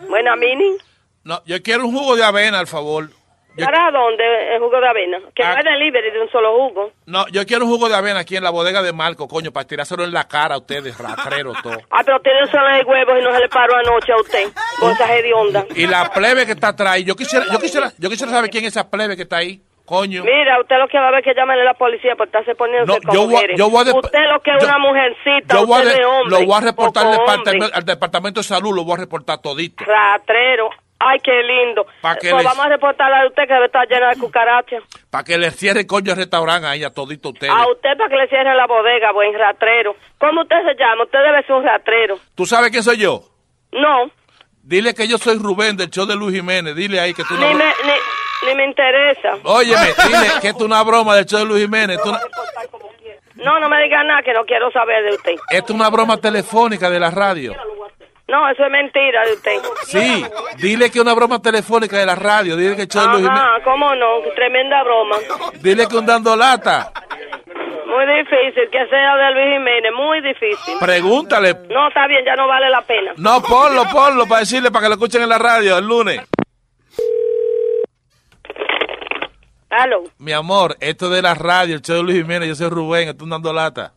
Buena, 0.08 0.36
Mini. 0.36 0.78
No, 1.24 1.42
yo 1.46 1.62
quiero 1.64 1.86
un 1.88 1.92
jugo 1.98 2.16
de 2.16 2.24
avena, 2.24 2.60
al 2.60 2.68
favor. 2.68 3.10
Yo- 3.58 3.66
¿Para 3.66 3.90
dónde 3.92 4.24
el 4.56 4.60
jugo 4.60 4.80
de 4.82 4.88
avena? 4.88 5.20
Que 5.34 5.44
Ah. 5.44 5.54
no 5.54 5.60
es 5.60 5.64
delivery 5.66 6.12
de 6.12 6.22
un 6.22 6.30
solo 6.30 6.54
jugo. 6.58 6.92
No, 7.06 7.26
yo 7.30 7.46
quiero 7.46 7.66
un 7.66 7.72
jugo 7.72 7.88
de 7.88 7.96
avena 7.96 8.20
aquí 8.20 8.36
en 8.36 8.44
la 8.44 8.50
bodega 8.50 8.82
de 8.82 8.92
Marco, 8.92 9.28
coño, 9.28 9.52
para 9.52 9.66
tirárselo 9.68 10.04
en 10.04 10.12
la 10.12 10.28
cara 10.28 10.56
a 10.56 10.58
ustedes, 10.58 10.98
ratrero 10.98 11.54
todo. 11.64 11.78
Ah, 11.92 12.02
pero 12.06 12.20
tiene 12.20 12.46
solo 12.48 12.68
de 12.76 12.84
huevos 12.84 13.16
y 13.20 13.24
no 13.24 13.34
se 13.34 13.40
le 13.40 13.50
paró 13.50 13.76
anoche 13.78 14.12
a 14.12 14.18
usted. 14.18 14.50
Cosa 14.80 15.16
hedionda. 15.16 15.66
Y 15.76 15.88
la 15.88 16.12
plebe 16.12 16.46
que 16.46 16.52
está 16.54 16.70
atrás, 16.70 16.98
yo 17.04 17.16
quisiera, 17.16 17.46
yo 17.52 17.60
quisiera, 17.60 17.92
yo 17.98 18.10
quisiera 18.10 18.32
saber 18.32 18.50
quién 18.50 18.66
es 18.66 18.72
esa 18.74 18.90
plebe 18.90 19.16
que 19.16 19.24
está 19.24 19.38
ahí, 19.38 19.62
coño. 19.86 20.24
Mira, 20.24 20.60
usted 20.60 20.78
lo 20.78 20.88
que 20.88 20.98
va 21.00 21.08
a 21.08 21.12
ver 21.12 21.24
que 21.24 21.34
llamen 21.34 21.60
a 21.60 21.64
la 21.64 21.74
policía 21.76 22.16
por 22.16 22.28
estarse 22.28 22.56
poniendo 22.56 22.94
No, 22.94 23.00
como 23.02 23.14
yo 23.14 23.20
voy- 23.22 23.30
mujeres. 23.36 23.58
yo 23.58 23.70
voy 23.70 23.88
a 23.88 23.94
Usted 23.96 24.20
lo 24.32 24.40
que 24.42 24.52
es 24.52 24.62
yo- 24.64 24.68
una 24.68 24.78
mujercita, 24.80 25.56
Yo 25.56 25.66
voy 25.66 25.76
a 25.76 25.84
usted 25.84 25.96
de- 25.96 26.02
es 26.02 26.06
hombre. 26.08 26.40
lo 26.40 26.46
voy 26.46 26.56
a 26.58 26.62
reportar 26.62 27.06
al 27.06 27.12
departamento, 27.18 27.66
al 27.74 27.86
departamento 27.86 28.40
de 28.40 28.44
salud, 28.44 28.76
lo 28.76 28.84
voy 28.84 28.94
a 28.96 28.98
reportar 28.98 29.42
todito. 29.42 29.84
Ratrero. 29.86 30.70
Ay, 30.98 31.20
qué 31.20 31.44
lindo. 31.44 31.86
Pa' 32.02 32.16
que 32.16 32.32
Pues 32.32 32.42
les- 32.42 32.46
vamos 32.46 32.66
a 32.66 32.70
reportarla 32.70 33.22
de 33.22 33.28
usted 33.28 33.44
que 33.48 33.54
debe 33.54 33.66
estar 33.66 33.86
llena 33.88 34.10
de 34.12 34.18
cucarachas. 34.20 34.82
Para 35.12 35.24
que 35.26 35.38
le 35.38 35.52
cierre 35.52 35.86
coño 35.86 36.12
el 36.14 36.18
restaurante 36.18 36.68
a 36.86 36.90
todito 36.90 37.30
ustedes. 37.30 37.54
A 37.54 37.68
usted 37.70 37.98
para 37.98 38.10
que 38.10 38.16
le 38.16 38.28
cierre 38.30 38.56
la 38.56 38.66
bodega, 38.66 39.12
buen 39.12 39.34
ratrero. 39.38 39.96
¿Cómo 40.18 40.42
usted 40.44 40.56
se 40.66 40.74
llama? 40.76 41.04
Usted 41.04 41.20
debe 41.20 41.44
ser 41.44 41.56
un 41.58 41.64
ratrero. 41.66 42.18
¿Tú 42.34 42.46
sabes 42.46 42.72
quién 42.72 42.82
soy 42.82 42.98
yo? 42.98 43.20
No, 43.74 44.10
Dile 44.66 44.96
que 44.96 45.08
yo 45.08 45.20
soy 45.20 45.38
Rubén 45.38 45.78
del 45.78 45.92
show 45.92 46.08
de 46.08 46.16
Luis 46.16 46.36
Jiménez. 46.36 46.76
Dile 46.76 47.00
ahí 47.00 47.14
que 47.14 47.24
tú 47.24 47.36
no... 47.36 47.40
ni 47.48 47.54
me, 47.54 47.66
ni, 47.66 48.48
ni 48.48 48.56
me 48.56 48.66
interesa. 48.66 49.38
Óyeme, 49.44 49.94
dile 50.08 50.28
que 50.42 50.48
esto 50.48 50.64
es 50.64 50.66
una 50.66 50.82
broma 50.82 51.16
del 51.16 51.26
show 51.26 51.40
de 51.40 51.46
Luis 51.46 51.62
Jiménez. 51.62 52.00
No, 53.36 53.60
no 53.60 53.70
me 53.70 53.84
diga 53.84 54.04
nada 54.04 54.24
que 54.24 54.34
no 54.34 54.44
quiero 54.44 54.72
saber 54.72 55.04
de 55.04 55.12
usted. 55.12 55.34
esto 55.52 55.74
es 55.74 55.80
una 55.80 55.90
broma 55.92 56.18
telefónica 56.18 56.90
de 56.90 57.00
la 57.00 57.12
radio. 57.12 57.54
No, 58.28 58.50
eso 58.50 58.66
es 58.66 58.72
mentira 58.72 59.24
de 59.24 59.34
usted. 59.34 59.62
Sí, 59.86 60.26
dile 60.58 60.90
que 60.90 60.98
es 60.98 61.04
una 61.04 61.14
broma 61.14 61.40
telefónica 61.40 61.98
de 62.00 62.08
la 62.08 62.16
radio. 62.16 62.58
Dile 62.58 62.76
que 62.76 62.82
el 62.84 62.88
show 62.88 63.04
de 63.04 63.08
Luis 63.10 63.22
Jiménez... 63.22 63.40
Ajá, 63.40 63.64
cómo 63.64 63.94
no, 63.94 64.22
tremenda 64.34 64.84
broma. 64.84 65.18
Dile 65.62 65.88
que 65.88 65.96
un 65.96 66.08
dando 66.08 66.36
lata. 66.36 66.92
Muy 67.96 68.06
difícil, 68.18 68.70
que 68.72 68.88
sea 68.88 69.16
de 69.16 69.34
Luis 69.34 69.54
Jiménez, 69.54 69.92
muy 69.96 70.22
difícil. 70.22 70.76
Pregúntale. 70.80 71.54
No, 71.70 71.88
está 71.88 72.08
bien, 72.08 72.26
ya 72.26 72.36
no 72.36 72.48
vale 72.48 72.70
la 72.70 72.82
pena. 72.82 73.14
No, 73.18 73.42
ponlo, 73.42 73.84
ponlo 73.92 74.26
para 74.28 74.42
decirle, 74.42 74.70
para 74.70 74.84
que 74.84 74.90
lo 74.90 74.96
escuchen 74.96 75.22
en 75.22 75.30
la 75.30 75.38
radio 75.38 75.78
el 75.78 75.86
lunes. 75.86 76.22
Mi 80.20 80.32
amor, 80.32 80.78
esto 80.80 81.10
de 81.10 81.22
la 81.22 81.34
radio, 81.34 81.76
el 81.76 81.82
show 81.82 81.98
de 81.98 82.04
Luis 82.04 82.18
Jiménez, 82.18 82.48
yo 82.48 82.56
soy 82.56 82.70
Rubén, 82.70 83.10
estoy 83.10 83.30
dando 83.30 83.52
lata. 83.52 83.92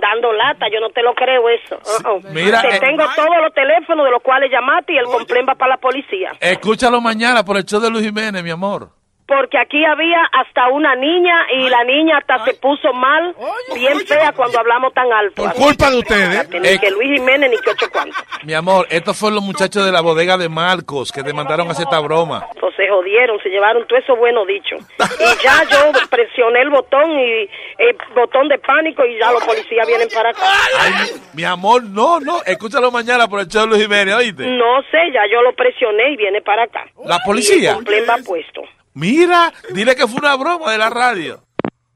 dando 0.00 0.32
lata, 0.32 0.66
yo 0.72 0.80
no 0.80 0.90
te 0.90 1.02
lo 1.02 1.12
creo 1.14 1.48
eso. 1.48 1.76
Uh-uh. 1.76 2.32
mira, 2.32 2.62
Te 2.62 2.76
eh, 2.76 2.80
tengo 2.80 3.04
todos 3.16 3.36
los 3.42 3.52
teléfonos 3.52 4.04
de 4.04 4.12
los 4.12 4.22
cuales 4.22 4.50
llamaste 4.50 4.92
y 4.92 4.98
el 4.98 5.06
complaint 5.06 5.48
va 5.48 5.54
para 5.56 5.70
la 5.70 5.76
policía. 5.78 6.32
Escúchalo 6.40 7.00
mañana 7.00 7.44
por 7.44 7.56
el 7.56 7.64
show 7.64 7.80
de 7.80 7.90
Luis 7.90 8.04
Jiménez, 8.04 8.44
mi 8.44 8.50
amor. 8.50 8.99
Porque 9.30 9.58
aquí 9.58 9.84
había 9.84 10.24
hasta 10.32 10.66
una 10.70 10.96
niña 10.96 11.46
y 11.56 11.68
la 11.68 11.84
niña 11.84 12.18
hasta 12.18 12.44
se 12.44 12.54
puso 12.54 12.92
mal, 12.92 13.32
bien 13.76 14.00
fea 14.00 14.32
cuando 14.32 14.58
hablamos 14.58 14.92
tan 14.92 15.06
alto. 15.12 15.44
Por 15.44 15.54
culpa 15.54 15.88
de 15.88 15.98
ustedes. 15.98 16.48
Ni 16.50 16.78
que 16.80 16.90
Luis 16.90 17.12
Jiménez 17.20 17.48
ni 17.48 17.56
que 17.58 17.70
ocho 17.70 17.86
cuantos. 17.92 18.20
Mi 18.42 18.54
amor, 18.54 18.88
estos 18.90 19.16
fueron 19.16 19.36
los 19.36 19.44
muchachos 19.44 19.86
de 19.86 19.92
la 19.92 20.00
bodega 20.00 20.36
de 20.36 20.48
Marcos 20.48 21.12
que 21.12 21.22
te 21.22 21.32
mandaron 21.32 21.68
a 21.68 21.70
hacer 21.70 21.84
esta 21.84 22.00
broma. 22.00 22.44
Pues 22.60 22.74
se 22.74 22.88
jodieron, 22.88 23.38
se 23.40 23.50
llevaron 23.50 23.86
todo 23.86 24.00
eso 24.00 24.16
bueno 24.16 24.44
dicho. 24.44 24.74
Y 24.98 25.44
ya 25.44 25.62
yo 25.70 25.92
presioné 26.10 26.62
el 26.62 26.70
botón 26.70 27.12
y 27.12 27.48
el 27.78 27.96
botón 28.16 28.48
de 28.48 28.58
pánico 28.58 29.04
y 29.06 29.16
ya 29.16 29.30
los 29.30 29.44
policías 29.44 29.86
vienen 29.86 30.08
para 30.12 30.30
acá. 30.30 30.42
Ay, 30.80 30.92
mi, 31.34 31.44
amor, 31.44 31.84
no, 31.84 32.18
no, 32.18 32.42
escúchalo 32.44 32.90
mañana 32.90 33.28
por 33.28 33.38
el 33.38 33.46
show 33.46 33.62
de 33.62 33.68
Luis 33.68 33.82
Jiménez, 33.82 34.12
¿oíste? 34.16 34.44
No 34.48 34.82
sé, 34.90 34.98
ya 35.14 35.22
yo 35.30 35.40
lo 35.42 35.52
presioné 35.54 36.14
y 36.14 36.16
viene 36.16 36.42
para 36.42 36.64
acá. 36.64 36.84
¿La 37.04 37.18
Y 37.22 37.24
policía? 37.24 37.70
el 37.70 37.74
complaint 37.76 38.08
va 38.10 38.16
puesto. 38.26 38.62
Mira, 38.94 39.52
dile 39.72 39.94
que 39.94 40.06
fue 40.06 40.18
una 40.18 40.34
broma 40.36 40.72
de 40.72 40.78
la 40.78 40.88
radio. 40.90 41.42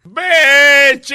¡Bechito! 0.06 1.08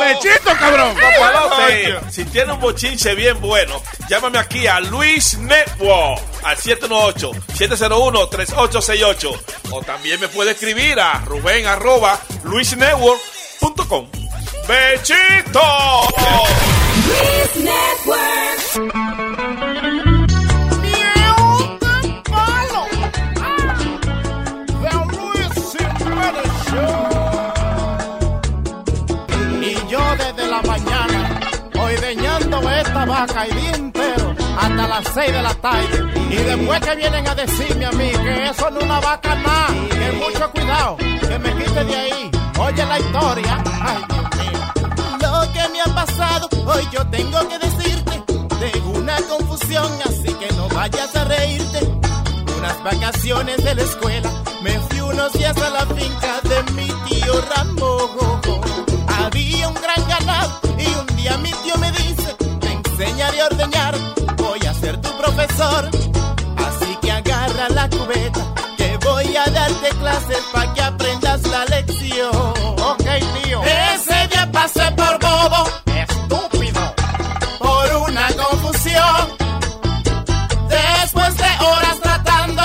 ¡Bechito, 0.00 0.50
cabrón! 0.58 0.96
Papalote, 0.96 1.98
si 2.10 2.24
tiene 2.24 2.54
un 2.54 2.60
bochinche 2.60 3.14
bien 3.14 3.38
bueno, 3.38 3.82
llámame 4.08 4.38
aquí 4.38 4.66
a 4.66 4.80
Luis 4.80 5.36
Network 5.38 6.22
al 6.42 6.56
718-701-3868. 6.56 9.40
O 9.72 9.82
también 9.82 10.18
me 10.20 10.28
puede 10.28 10.52
escribir 10.52 10.98
a 10.98 11.20
Rubén 11.20 11.66
arroba 11.66 12.18
luisnetwork.com. 12.44 14.08
¡Bechito! 14.66 15.60
Y 20.02 20.05
vaca 33.06 33.46
y 33.46 33.54
día 33.54 33.72
entero, 33.72 34.34
hasta 34.60 34.88
las 34.88 35.04
6 35.14 35.32
de 35.32 35.42
la 35.42 35.54
tarde. 35.54 36.12
Y 36.30 36.36
después 36.36 36.80
que 36.80 36.96
vienen 36.96 37.28
a 37.28 37.34
decirme 37.34 37.86
a 37.86 37.92
mí 37.92 38.10
que 38.10 38.46
eso 38.50 38.70
no 38.70 38.78
es 38.78 38.84
una 38.84 39.00
vaca 39.00 39.34
nada, 39.36 39.68
que 39.90 40.12
mucho 40.12 40.50
cuidado, 40.50 40.96
que 40.96 41.38
me 41.38 41.54
quite 41.54 41.84
de 41.84 41.96
ahí. 41.96 42.30
Oye 42.58 42.86
la 42.86 42.98
historia, 42.98 43.64
ay 43.82 44.04
Dios 44.08 44.28
mío. 44.38 44.60
Lo 45.20 45.52
que 45.52 45.68
me 45.72 45.80
ha 45.80 45.94
pasado, 45.94 46.48
hoy 46.66 46.88
yo 46.92 47.06
tengo 47.08 47.48
que 47.48 47.58
decirte, 47.58 48.22
tengo 48.60 48.90
una 48.90 49.16
confusión, 49.22 49.92
así 50.04 50.32
que 50.34 50.52
no 50.54 50.68
vayas 50.68 51.14
a 51.16 51.24
reírte. 51.24 51.80
Unas 52.58 52.82
vacaciones 52.82 53.62
de 53.62 53.74
la 53.74 53.82
escuela, 53.82 54.30
me 54.62 54.70
fui 54.80 55.00
unos 55.00 55.32
días 55.34 55.56
a 55.56 55.70
la 55.70 55.86
finca 55.86 56.40
de 56.42 56.72
mi 56.72 56.88
tío 57.08 57.40
Rambo. 57.54 58.40
Había 59.22 59.68
un 59.68 59.74
gran 59.74 60.08
ganado 60.08 60.60
y 60.78 60.86
un 60.98 61.16
día 61.16 61.36
mi 61.38 61.50
tío 61.50 61.76
me 61.78 61.90
dice, 61.92 62.25
enseñar 62.98 63.34
y 63.34 63.40
ordeñar, 63.40 63.94
voy 64.36 64.60
a 64.66 64.72
ser 64.72 65.00
tu 65.00 65.10
profesor. 65.18 65.90
Así 66.66 66.96
que 67.02 67.12
agarra 67.12 67.68
la 67.68 67.88
cubeta, 67.90 68.54
que 68.76 68.98
voy 69.04 69.36
a 69.36 69.44
darte 69.50 69.88
clases 70.00 70.38
para 70.52 70.72
que 70.72 70.82
aprendas 70.82 71.42
la 71.42 71.64
lección. 71.66 72.34
Ok, 72.34 73.04
tío. 73.42 73.62
Ese 73.62 74.28
día 74.28 74.50
pasé 74.50 74.90
por 74.92 75.18
bobo, 75.20 75.68
estúpido, 75.94 76.94
por 77.58 77.96
una 78.08 78.28
confusión. 78.32 79.28
Después 80.68 81.36
de 81.36 81.64
horas 81.66 82.00
tratando, 82.02 82.62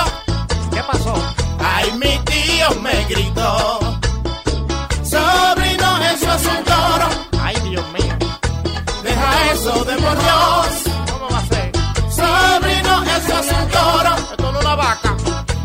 ¿qué 0.73 0.81
pasó? 0.83 1.13
Ay, 1.59 1.91
mi 1.93 2.17
tío 2.19 2.81
me 2.81 3.03
gritó. 3.05 4.00
por 9.97 10.17
Dios. 10.17 10.67
¿Cómo 11.11 11.29
va 11.29 11.37
a 11.39 11.45
ser? 11.47 11.71
Sobrino, 12.09 13.03
eso 13.03 13.39
es 13.39 13.51
un 13.51 13.67
toro. 13.69 14.15
Esto 14.31 14.51
no 14.51 14.59
una 14.59 14.75
vaca. 14.75 15.15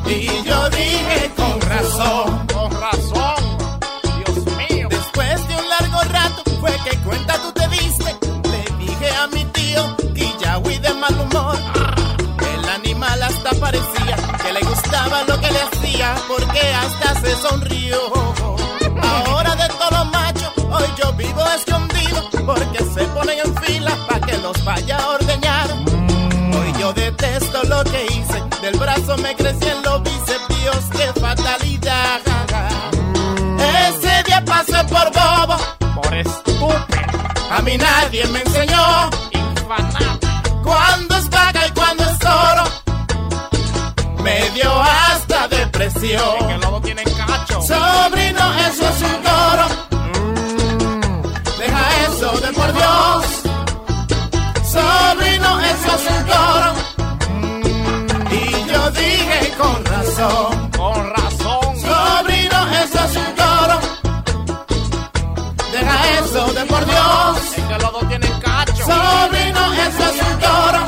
Y 0.07 0.43
yo 0.45 0.71
dije 0.71 1.33
con 1.37 1.61
razón. 1.61 2.47
Con 2.53 2.71
razón. 2.81 3.59
Dios 4.19 4.57
mío. 4.57 4.89
Después 4.91 5.49
de 5.49 5.57
un 5.57 5.69
largo 5.69 6.01
rato 6.13 6.43
fue 6.61 6.73
que 6.85 6.97
cuenta 6.99 7.35
tú 7.35 7.53
te 7.53 7.69
diste. 7.69 8.17
Le 8.51 8.85
dije 8.85 9.11
a 9.17 9.27
mi 9.29 9.45
tío 9.47 9.97
Killawi 10.15 10.79
de 10.79 10.95
mal 10.95 11.15
humor. 11.21 11.57
El 12.55 12.69
animal 12.69 13.23
hasta 13.23 13.51
parecía 13.61 14.17
que 14.43 14.53
le 14.53 14.61
gustaba 14.61 15.23
lo 15.25 15.41
que 15.41 15.51
le 15.51 15.61
hacía 15.61 16.15
porque 16.29 16.61
hasta 16.75 17.21
se 17.21 17.37
sonrió. 17.37 17.99
Ahora 19.03 19.55
de 19.57 19.69
todos 19.69 19.91
los 19.93 20.07
machos, 20.11 20.53
hoy 20.57 20.89
yo 21.01 21.13
vivo 21.15 21.43
escondido 21.59 22.31
porque 22.47 22.79
se 22.95 23.05
ponen 23.09 23.39
en 23.45 23.57
fila 23.63 23.97
para 24.09 24.16
los 24.47 24.65
vaya 24.65 24.97
a 24.97 25.09
ordeñar. 25.09 25.69
Hoy 26.57 26.73
yo 26.79 26.93
detesto 26.93 27.65
lo 27.65 27.83
que 27.83 28.05
hice, 28.05 28.39
del 28.63 28.79
brazo 28.79 29.17
me 29.19 29.35
crecían 29.35 29.83
los 29.83 30.01
bíceps, 30.05 30.49
Dios, 30.61 30.83
qué 30.93 31.21
fatalidad. 31.21 32.21
Ese 33.89 34.23
día 34.27 34.45
pasé 34.45 34.85
por 34.85 35.07
bobo, 35.19 35.57
por 36.01 36.15
estúpido. 36.15 36.79
A 37.51 37.61
mí 37.63 37.77
nadie 37.77 38.25
me 38.29 38.41
enseñó 38.43 39.11
cuándo 40.63 41.17
es 41.17 41.29
vaca 41.29 41.67
y 41.67 41.71
cuándo 41.73 42.05
es 42.05 42.19
toro. 42.21 42.65
Me 44.23 44.51
dio 44.51 44.71
hasta 44.81 45.49
depresión. 45.49 46.39
Que 46.49 46.59
luego 46.59 46.81
tienen 46.83 47.09
cacho. 47.17 47.63
Sobrino, 47.63 48.45
eso 48.69 48.89
es 48.91 49.03
un 49.03 49.26
Es 55.97 56.03
un 56.11 56.25
toro. 56.27 56.71
Y 58.31 58.71
yo 58.71 58.91
dije 58.91 59.55
con 59.57 59.85
razón. 59.87 60.71
Con 60.77 61.11
razón. 61.11 61.65
Sobrino, 61.87 62.59
eso 62.83 62.99
es 63.07 63.17
un 63.17 63.35
toro. 63.35 63.77
Deja 65.73 65.97
eso 66.21 66.53
de 66.53 66.65
por 66.67 66.85
Dios. 66.85 67.39
que 67.69 67.79
los 67.83 67.93
dos 67.93 68.09
tienen 68.09 68.33
cacho. 68.41 68.85
Sobrino, 68.85 69.63
eso 69.87 70.05
es 70.11 70.19
un 70.29 70.39
toro. 70.47 70.83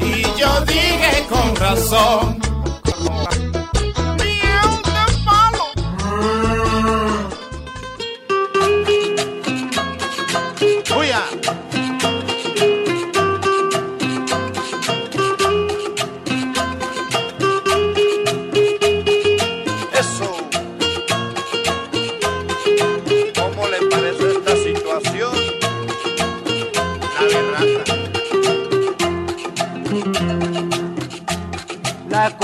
Y 0.00 0.22
yo 0.38 0.60
dije 0.66 1.26
con 1.30 1.56
razón. 1.56 2.45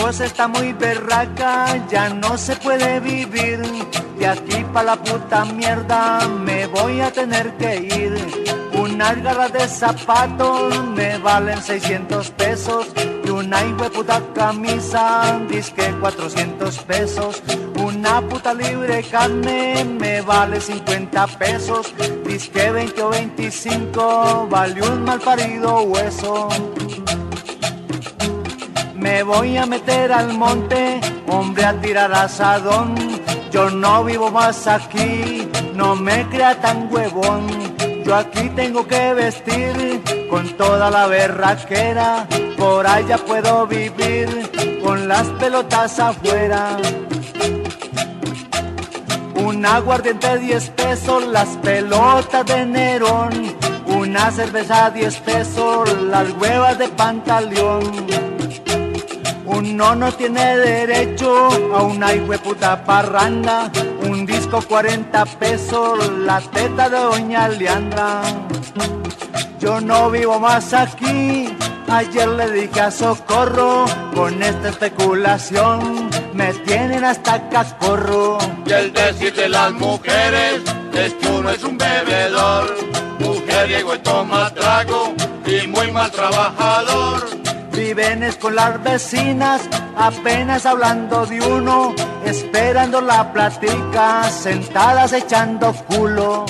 Cosa 0.02 0.24
está 0.24 0.48
muy 0.48 0.72
berraca, 0.72 1.86
ya 1.88 2.08
no 2.08 2.36
se 2.36 2.56
puede 2.56 2.98
vivir. 2.98 3.60
De 4.18 4.26
aquí 4.26 4.64
pa' 4.72 4.82
la 4.82 4.96
puta 4.96 5.44
mierda 5.44 6.26
me 6.44 6.66
voy 6.66 7.00
a 7.00 7.12
tener 7.12 7.52
que 7.56 7.76
ir. 8.00 8.12
Unas 8.72 9.22
garras 9.22 9.52
de 9.52 9.68
zapatos 9.68 10.84
me 10.88 11.18
valen 11.18 11.62
600 11.62 12.30
pesos. 12.32 12.88
Y 13.24 13.30
una 13.30 13.60
puta 13.94 14.20
camisa, 14.34 15.40
disque 15.48 15.94
400 16.00 16.78
pesos. 16.78 17.40
Una 17.76 18.20
puta 18.22 18.52
libre 18.54 19.04
carne 19.04 19.84
me 19.84 20.20
vale 20.22 20.60
50 20.60 21.26
pesos. 21.38 21.94
Disque 22.26 22.72
20 22.72 23.02
o 23.02 23.10
25, 23.10 24.48
vale 24.50 24.82
un 24.82 25.04
mal 25.04 25.20
parido 25.20 25.82
hueso. 25.82 26.48
Me 29.02 29.24
voy 29.24 29.56
a 29.56 29.66
meter 29.66 30.12
al 30.12 30.32
monte, 30.38 31.00
hombre, 31.26 31.64
a 31.64 31.72
tirar 31.80 32.12
asadón. 32.14 32.94
Yo 33.50 33.68
no 33.68 34.04
vivo 34.04 34.30
más 34.30 34.68
aquí, 34.68 35.48
no 35.74 35.96
me 35.96 36.28
crea 36.28 36.60
tan 36.60 36.88
huevón. 36.88 37.48
Yo 38.04 38.14
aquí 38.14 38.48
tengo 38.50 38.86
que 38.86 39.12
vestir 39.14 40.02
con 40.30 40.48
toda 40.56 40.88
la 40.88 41.08
berraquera. 41.08 42.28
Por 42.56 42.86
allá 42.86 43.18
puedo 43.18 43.66
vivir 43.66 44.28
con 44.84 45.08
las 45.08 45.26
pelotas 45.30 45.98
afuera. 45.98 46.76
Un 49.34 49.66
aguardiente 49.66 50.38
10 50.38 50.70
pesos, 50.70 51.26
las 51.26 51.48
pelotas 51.56 52.46
de 52.46 52.66
Nerón. 52.66 53.32
Una 53.88 54.30
cerveza 54.30 54.90
10 54.90 55.16
pesos, 55.18 55.92
las 56.04 56.30
huevas 56.40 56.78
de 56.78 56.86
pantaleón. 56.86 58.32
Uno 59.44 59.94
no 59.94 60.12
tiene 60.12 60.56
derecho 60.56 61.48
a 61.74 61.82
una 61.82 62.08
puta 62.42 62.84
parranda. 62.84 63.70
Un 64.02 64.24
disco 64.24 64.60
40 64.62 65.24
pesos, 65.26 66.10
la 66.18 66.40
teta 66.40 66.88
de 66.88 66.98
doña 66.98 67.48
Leandra. 67.48 68.22
Yo 69.58 69.80
no 69.80 70.10
vivo 70.10 70.38
más 70.38 70.72
aquí. 70.72 71.54
Ayer 71.88 72.28
le 72.28 72.50
dije 72.50 72.80
a 72.80 72.90
Socorro, 72.90 73.84
con 74.14 74.42
esta 74.42 74.70
especulación 74.70 76.08
me 76.32 76.52
tienen 76.64 77.04
hasta 77.04 77.48
cacorro. 77.50 78.38
Y 78.64 78.72
el 78.72 78.92
decir 78.92 79.34
de 79.34 79.48
las 79.48 79.72
mujeres 79.72 80.62
es 80.94 81.14
que 81.14 81.28
uno 81.28 81.50
es 81.50 81.62
un 81.64 81.76
bebedor, 81.76 82.74
mujeriego 83.18 83.94
y 83.94 83.98
toma 83.98 84.50
trago 84.54 85.14
y 85.44 85.66
muy 85.66 85.90
mal 85.92 86.10
trabajador. 86.10 87.41
Viven 87.72 88.22
es 88.22 88.36
con 88.36 88.54
las 88.54 88.82
vecinas, 88.82 89.62
apenas 89.96 90.66
hablando 90.66 91.24
de 91.26 91.40
uno, 91.40 91.94
esperando 92.24 93.00
la 93.00 93.32
platica, 93.32 94.24
sentadas 94.24 95.12
echando 95.12 95.72
culo. 95.86 96.44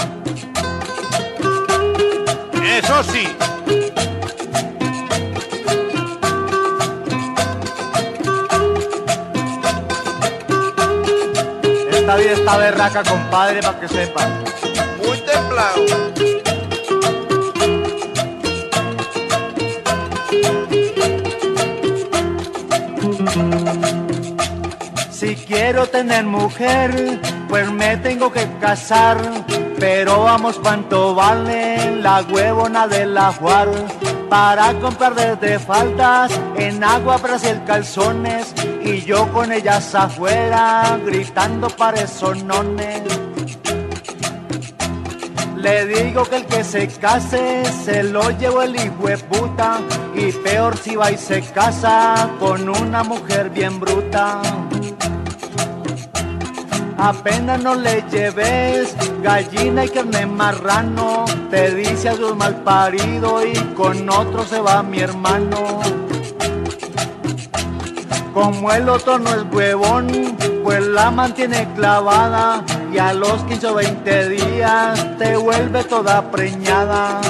Eso 2.62 3.02
sí. 3.04 3.28
Esta 11.92 12.16
vida 12.16 12.32
está 12.32 12.56
berraca, 12.56 13.02
compadre, 13.04 13.62
para 13.62 13.80
que 13.80 13.88
sepan. 13.88 14.44
Muy 15.06 15.18
templado. 15.20 16.11
Si 25.22 25.36
quiero 25.36 25.86
tener 25.86 26.24
mujer, 26.24 27.20
pues 27.48 27.70
me 27.70 27.96
tengo 27.98 28.32
que 28.32 28.44
casar. 28.60 29.18
Pero 29.78 30.24
vamos, 30.24 30.58
¿cuánto 30.58 31.14
vale 31.14 31.94
la 32.00 32.22
huevona 32.22 32.88
de 32.88 33.06
la 33.06 33.32
Juar? 33.32 33.68
Para 34.28 34.74
comprar 34.80 35.14
desde 35.14 35.60
faltas 35.60 36.32
en 36.56 36.82
agua, 36.82 37.18
Brasil, 37.18 37.60
calzones. 37.64 38.52
Y 38.82 39.02
yo 39.02 39.32
con 39.32 39.52
ellas 39.52 39.94
afuera, 39.94 40.98
gritando 41.06 41.68
para 41.68 42.04
sonones. 42.08 43.02
Le 45.54 45.86
digo 45.86 46.24
que 46.24 46.36
el 46.38 46.46
que 46.46 46.64
se 46.64 46.88
case 46.88 47.64
se 47.84 48.02
lo 48.02 48.28
llevo 48.30 48.62
el 48.62 48.74
hijo 48.74 49.06
de 49.06 49.18
puta. 49.18 49.78
Y 50.16 50.32
peor 50.32 50.76
si 50.76 50.96
va 50.96 51.12
y 51.12 51.16
se 51.16 51.42
casa 51.42 52.28
con 52.40 52.68
una 52.68 53.04
mujer 53.04 53.50
bien 53.50 53.78
bruta. 53.78 54.42
Apenas 57.02 57.60
no 57.60 57.74
le 57.74 58.04
lleves 58.12 58.94
gallina 59.24 59.84
y 59.84 59.88
carne 59.88 60.24
marrano. 60.24 61.24
Te 61.50 61.74
dice 61.74 62.10
a 62.10 62.14
su 62.14 62.36
mal 62.36 62.62
parido 62.62 63.44
y 63.44 63.54
con 63.74 64.08
otro 64.08 64.44
se 64.44 64.60
va 64.60 64.84
mi 64.84 65.00
hermano. 65.00 65.80
Como 68.32 68.72
el 68.72 68.88
otro 68.88 69.18
no 69.18 69.30
es 69.30 69.42
huevón, 69.52 70.36
pues 70.62 70.86
la 70.86 71.10
mantiene 71.10 71.66
clavada 71.74 72.64
y 72.92 72.98
a 72.98 73.12
los 73.12 73.42
15 73.46 73.66
o 73.66 73.74
20 73.74 74.28
días 74.28 75.18
te 75.18 75.36
vuelve 75.36 75.82
toda 75.82 76.30
preñada. 76.30 77.20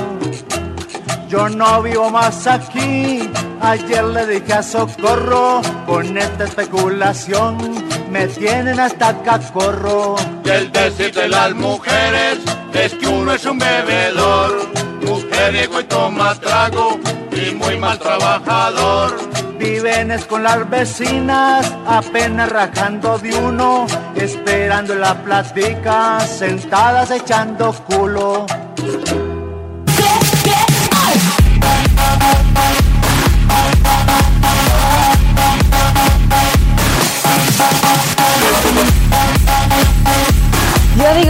Yo 1.30 1.48
no 1.48 1.82
vivo 1.82 2.10
más 2.10 2.46
aquí, 2.46 3.26
ayer 3.62 4.04
le 4.04 4.26
dije 4.26 4.52
a 4.52 4.62
Socorro, 4.62 5.62
con 5.86 6.18
esta 6.18 6.44
especulación 6.44 7.81
me 8.12 8.26
tienen 8.26 8.78
hasta 8.78 9.20
cacorro. 9.22 10.16
Y 10.44 10.50
el 10.50 10.70
decir 10.70 11.12
de 11.14 11.28
las 11.28 11.54
mujeres 11.54 12.38
es 12.74 12.94
que 12.94 13.08
uno 13.08 13.32
es 13.32 13.44
un 13.46 13.58
bebedor, 13.58 14.68
mujeriego 15.06 15.80
y 15.80 15.84
toma 15.84 16.34
trago 16.34 17.00
y 17.32 17.54
muy 17.54 17.78
mal 17.78 17.98
trabajador. 17.98 19.16
Viven 19.58 20.10
es 20.10 20.26
con 20.26 20.42
las 20.42 20.68
vecinas, 20.68 21.72
apenas 21.86 22.50
rajando 22.50 23.18
de 23.18 23.34
uno, 23.34 23.86
esperando 24.16 24.92
en 24.92 25.00
la 25.00 25.14
plática, 25.22 26.20
sentadas 26.20 27.10
echando 27.10 27.72
culo. 27.72 28.46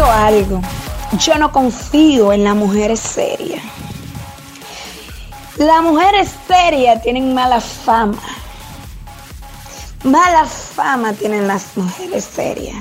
Algo. 0.00 0.60
Yo 1.18 1.36
no 1.36 1.52
confío 1.52 2.32
en 2.32 2.44
las 2.44 2.54
mujeres 2.54 3.00
serias. 3.00 3.62
Las 5.56 5.82
mujeres 5.82 6.30
serias 6.48 7.02
tienen 7.02 7.34
mala 7.34 7.60
fama. 7.60 8.18
Mala 10.04 10.46
fama 10.46 11.12
tienen 11.12 11.46
las 11.46 11.76
mujeres 11.76 12.24
serias. 12.24 12.76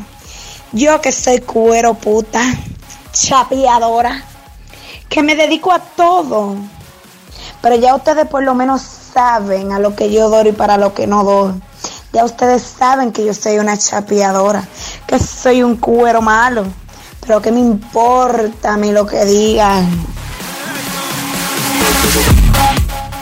Yo 0.71 1.01
que 1.01 1.11
soy 1.11 1.39
cuero 1.41 1.93
puta, 1.93 2.41
chapeadora, 3.11 4.23
que 5.09 5.21
me 5.21 5.35
dedico 5.35 5.71
a 5.73 5.79
todo. 5.79 6.55
Pero 7.61 7.75
ya 7.75 7.93
ustedes 7.93 8.25
por 8.27 8.43
lo 8.43 8.55
menos 8.55 8.81
saben 8.81 9.73
a 9.73 9.79
lo 9.79 9.95
que 9.95 10.11
yo 10.11 10.29
doy 10.29 10.49
y 10.49 10.51
para 10.53 10.77
lo 10.77 10.93
que 10.93 11.05
no 11.05 11.23
doy. 11.23 11.61
Ya 12.13 12.25
ustedes 12.25 12.63
saben 12.63 13.11
que 13.11 13.25
yo 13.25 13.33
soy 13.33 13.59
una 13.59 13.77
chapeadora, 13.77 14.67
que 15.05 15.19
soy 15.19 15.61
un 15.63 15.75
cuero 15.77 16.21
malo. 16.21 16.65
Pero 17.21 17.41
que 17.41 17.51
me 17.51 17.59
importa 17.59 18.73
a 18.73 18.77
mí 18.77 18.91
lo 18.91 19.05
que 19.05 19.23
digan. 19.25 19.87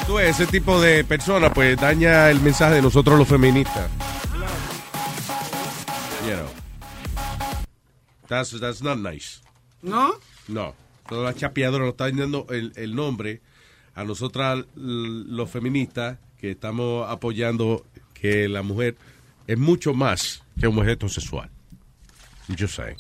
Tú, 0.08 0.18
ese 0.20 0.48
tipo 0.48 0.80
de 0.82 1.04
persona, 1.04 1.54
pues 1.54 1.78
daña 1.80 2.30
el 2.30 2.40
mensaje 2.40 2.76
de 2.76 2.82
nosotros 2.82 3.20
los 3.20 3.28
feministas. 3.28 3.90
You 6.26 6.36
know. 6.36 6.48
That's, 8.28 8.60
that's 8.60 8.82
not 8.82 8.98
nice. 8.98 9.42
¿No? 9.82 10.14
No. 10.48 10.74
Toda 11.08 11.24
la 11.24 11.36
chapeadora 11.36 11.86
nos 11.86 11.94
está 11.94 12.10
dando 12.12 12.46
el, 12.50 12.72
el 12.76 12.96
nombre 12.96 13.42
a 13.96 14.04
nosotras, 14.04 14.66
los 14.76 15.50
feministas, 15.50 16.18
que 16.40 16.52
estamos 16.52 17.10
apoyando 17.10 17.86
que 18.14 18.48
la 18.48 18.62
mujer 18.62 18.96
es 19.48 19.58
mucho 19.58 19.94
más 19.94 20.44
que 20.60 20.68
un 20.68 20.78
objeto 20.80 21.10
sexual. 21.10 21.50
Yo 22.48 22.68
sé. 22.68 22.96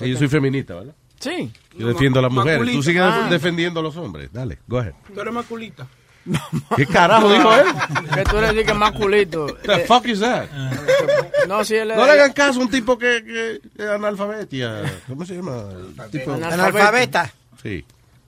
Yo 0.00 0.18
soy 0.18 0.28
feminista, 0.28 0.74
¿verdad? 0.74 0.94
Sí. 1.20 1.50
Yo 1.78 1.88
defiendo 1.88 2.18
a 2.18 2.22
las 2.22 2.32
mujeres. 2.32 2.72
Tú 2.72 2.82
sigues 2.82 3.02
Ah. 3.02 3.26
defendiendo 3.30 3.80
a 3.80 3.82
los 3.82 3.96
hombres. 3.96 4.30
Dale, 4.32 4.58
go 4.66 4.78
ahead. 4.78 4.92
Tú 5.14 5.20
eres 5.20 5.32
masculita. 5.32 5.86
¿Qué 6.76 6.86
carajo 6.86 7.32
dijo 7.32 7.52
él? 7.54 7.66
Que 8.14 8.24
tú 8.24 8.36
eres 8.38 8.66
que 8.66 8.74
masculito. 8.74 9.46
The 9.62 9.78
fuck 9.86 10.06
is 10.06 10.20
that? 10.20 10.46
No, 11.48 11.64
si 11.64 11.76
él 11.76 11.88
No 11.88 12.04
le 12.04 12.10
hagan 12.10 12.32
caso 12.32 12.58
a 12.58 12.62
un 12.64 12.68
tipo 12.70 12.98
que, 12.98 13.22
que 13.24 13.60
es 13.82 13.88
analfabetia. 13.88 14.82
¿Cómo 15.06 15.24
se 15.24 15.36
llama? 15.36 15.62
Tipo- 16.10 16.32
Analfabeta. 16.34 17.32
Sí. 17.62 17.84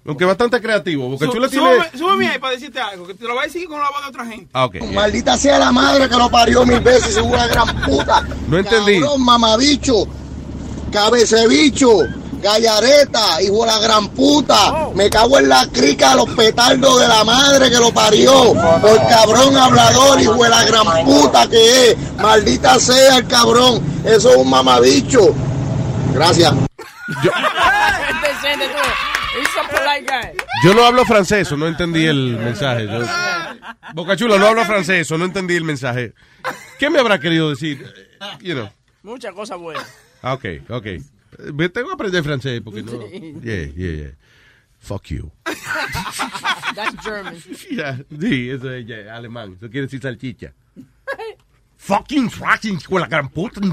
Aunque 0.06 0.24
bastante 0.24 0.60
creativo. 0.60 1.10
Porque 1.10 1.26
Su- 1.26 1.32
tú 1.32 1.40
le 1.40 1.48
tienes... 1.48 1.68
súbeme, 1.76 1.98
súbeme 1.98 2.28
ahí 2.28 2.38
para 2.38 2.52
decirte 2.54 2.78
algo, 2.80 3.06
que 3.08 3.14
te 3.14 3.24
lo 3.24 3.34
voy 3.34 3.42
a 3.42 3.46
decir 3.46 3.66
con 3.66 3.80
la 3.80 3.90
voz 3.90 4.02
de 4.02 4.08
otra 4.08 4.24
gente. 4.26 4.48
Ah, 4.52 4.66
ok. 4.66 4.76
Maldita 4.94 5.36
sea 5.36 5.58
la 5.58 5.72
madre 5.72 6.08
que 6.08 6.14
lo 6.16 6.30
parió 6.30 6.64
mil 6.64 6.78
veces, 6.80 7.16
es 7.16 7.22
una 7.22 7.46
gran 7.48 7.82
puta. 7.82 8.24
No 8.48 8.56
entendí. 8.58 9.00
Cabrón, 9.00 9.24
mamabicho, 9.24 10.06
cabecebicho, 10.90 11.88
gallareta, 12.42 13.42
hijo 13.42 13.64
de 13.64 13.70
la 13.70 13.78
gran 13.78 14.08
puta. 14.08 14.88
Me 14.94 15.08
cago 15.10 15.38
en 15.38 15.48
la 15.48 15.66
crica 15.72 16.10
de 16.10 16.16
los 16.16 16.30
petardos 16.30 17.00
de 17.00 17.08
la 17.08 17.24
madre 17.24 17.70
que 17.70 17.76
lo 17.78 17.92
parió. 17.92 18.54
Por 18.80 19.08
cabrón 19.08 19.56
hablador, 19.56 20.20
hijo 20.20 20.42
de 20.42 20.48
la 20.50 20.64
gran 20.64 21.04
puta 21.04 21.48
que 21.48 21.90
es. 21.90 21.96
Maldita 22.16 22.78
sea 22.78 23.18
el 23.18 23.26
cabrón. 23.26 23.82
Eso 24.04 24.30
es 24.30 24.36
un 24.36 24.50
mamabicho. 24.50 25.34
Gracias. 26.14 26.52
A 29.88 29.98
guy. 30.00 30.36
Yo 30.64 30.74
no 30.74 30.84
hablo 30.84 31.04
francés, 31.04 31.50
o 31.52 31.56
no 31.56 31.66
entendí 31.66 32.04
el 32.06 32.36
mensaje. 32.36 32.86
Yo- 32.86 33.00
Boca 33.94 34.16
Chula, 34.16 34.36
no 34.38 34.46
hablo 34.46 34.64
francés, 34.64 35.10
o 35.10 35.18
no 35.18 35.24
entendí 35.24 35.56
el 35.56 35.64
mensaje. 35.64 36.12
¿Qué 36.78 36.90
me 36.90 36.98
habrá 36.98 37.18
querido 37.18 37.50
decir? 37.50 37.86
You 38.40 38.54
know. 38.54 38.68
Muchas 39.02 39.32
cosas 39.32 39.58
buenas. 39.58 39.84
Ah, 40.30 40.34
ok, 40.34 40.44
ok. 40.68 40.86
Tengo 41.72 41.88
que 41.88 41.94
aprender 41.94 42.22
francés 42.24 42.60
porque 42.64 42.82
no. 42.82 42.92
Yeah, 43.42 43.66
yeah, 43.74 43.92
yeah. 43.96 44.10
Fuck 44.80 45.06
you. 45.10 45.30
That's 46.74 46.96
German. 47.04 47.34
Yeah, 47.70 47.98
sí, 48.20 48.50
eso 48.50 48.72
es 48.72 48.86
yeah, 48.86 49.14
alemán. 49.16 49.54
Eso 49.58 49.68
quiere 49.70 49.86
decir 49.86 50.00
salchicha. 50.00 50.52
Fucking 51.76 52.30
fucking 52.30 52.78
con 52.80 53.00
la 53.00 53.06
gran 53.08 53.28
puta. 53.28 53.60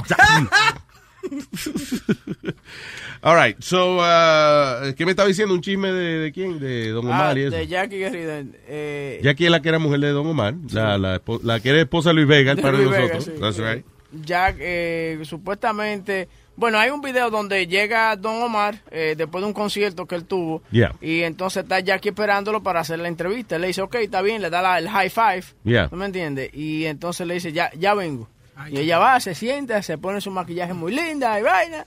All 3.22 3.36
right, 3.36 3.60
so, 3.60 3.98
uh, 3.98 4.94
¿qué 4.96 5.06
me 5.06 5.12
estaba 5.12 5.28
diciendo? 5.28 5.54
¿Un 5.56 5.62
chisme 5.62 5.92
de, 5.92 6.20
de 6.20 6.32
quién? 6.32 6.60
De 6.60 6.90
Don 6.90 7.06
Ah, 7.08 7.10
Omar 7.10 7.38
y 7.40 7.42
eso. 7.44 7.56
de 7.56 7.66
Jackie 7.68 7.98
Guerrero. 7.98 8.48
Eh, 8.68 9.20
Jackie 9.24 9.46
es 9.46 9.52
la 9.52 9.62
que 9.62 9.70
era 9.70 9.80
mujer 9.80 10.00
de 10.02 10.10
Don 10.10 10.28
Omar, 10.28 10.54
la, 10.72 10.98
la, 11.00 11.20
espo- 11.24 11.42
la 11.42 11.60
que 11.60 11.70
era 11.70 11.82
esposa 11.82 12.10
de 12.10 12.16
Luis 12.16 12.28
Vega, 12.28 12.52
el 12.52 12.58
De 12.58 12.62
padre 12.64 12.78
de 12.80 12.86
Vega, 12.86 13.14
nosotros. 13.16 13.26
sí. 13.26 13.42
That's 13.42 13.58
right. 13.58 13.86
Jack, 14.24 14.58
eh, 14.60 15.20
supuestamente, 15.24 16.28
bueno, 16.58 16.78
hay 16.80 16.90
un 16.90 17.02
video 17.02 17.30
donde 17.30 17.68
llega 17.68 18.16
Don 18.16 18.42
Omar 18.42 18.76
eh, 18.92 19.16
después 19.18 19.42
de 19.42 19.48
un 19.48 19.54
concierto 19.54 20.06
que 20.06 20.16
él 20.16 20.26
tuvo. 20.26 20.62
Yeah. 20.72 20.94
Y 21.02 21.22
entonces 21.24 21.64
está 21.64 21.80
Jackie 21.80 22.10
esperándolo 22.10 22.64
para 22.64 22.80
hacer 22.80 23.00
la 23.00 23.08
entrevista. 23.08 23.58
Le 23.60 23.68
dice, 23.68 23.82
ok, 23.82 23.96
está 23.96 24.22
bien, 24.22 24.42
le 24.42 24.50
da 24.50 24.62
la- 24.62 24.80
el 24.80 24.90
high 24.90 25.10
five. 25.10 25.44
Yeah. 25.64 25.90
¿No 25.92 25.98
me 25.98 26.06
entiendes? 26.06 26.50
Y 26.54 26.86
entonces 26.86 27.28
le 27.28 27.34
dice, 27.36 27.52
ya, 27.52 27.72
ya 27.78 27.94
vengo. 27.94 28.28
y 28.70 28.80
ella 28.80 29.00
va, 29.00 29.20
se 29.20 29.36
sienta, 29.36 29.82
se 29.84 29.98
pone 29.98 30.22
su 30.22 30.32
maquillaje 30.32 30.74
muy 30.74 30.94
linda 30.96 31.38
y 31.40 31.44
vaina. 31.44 31.86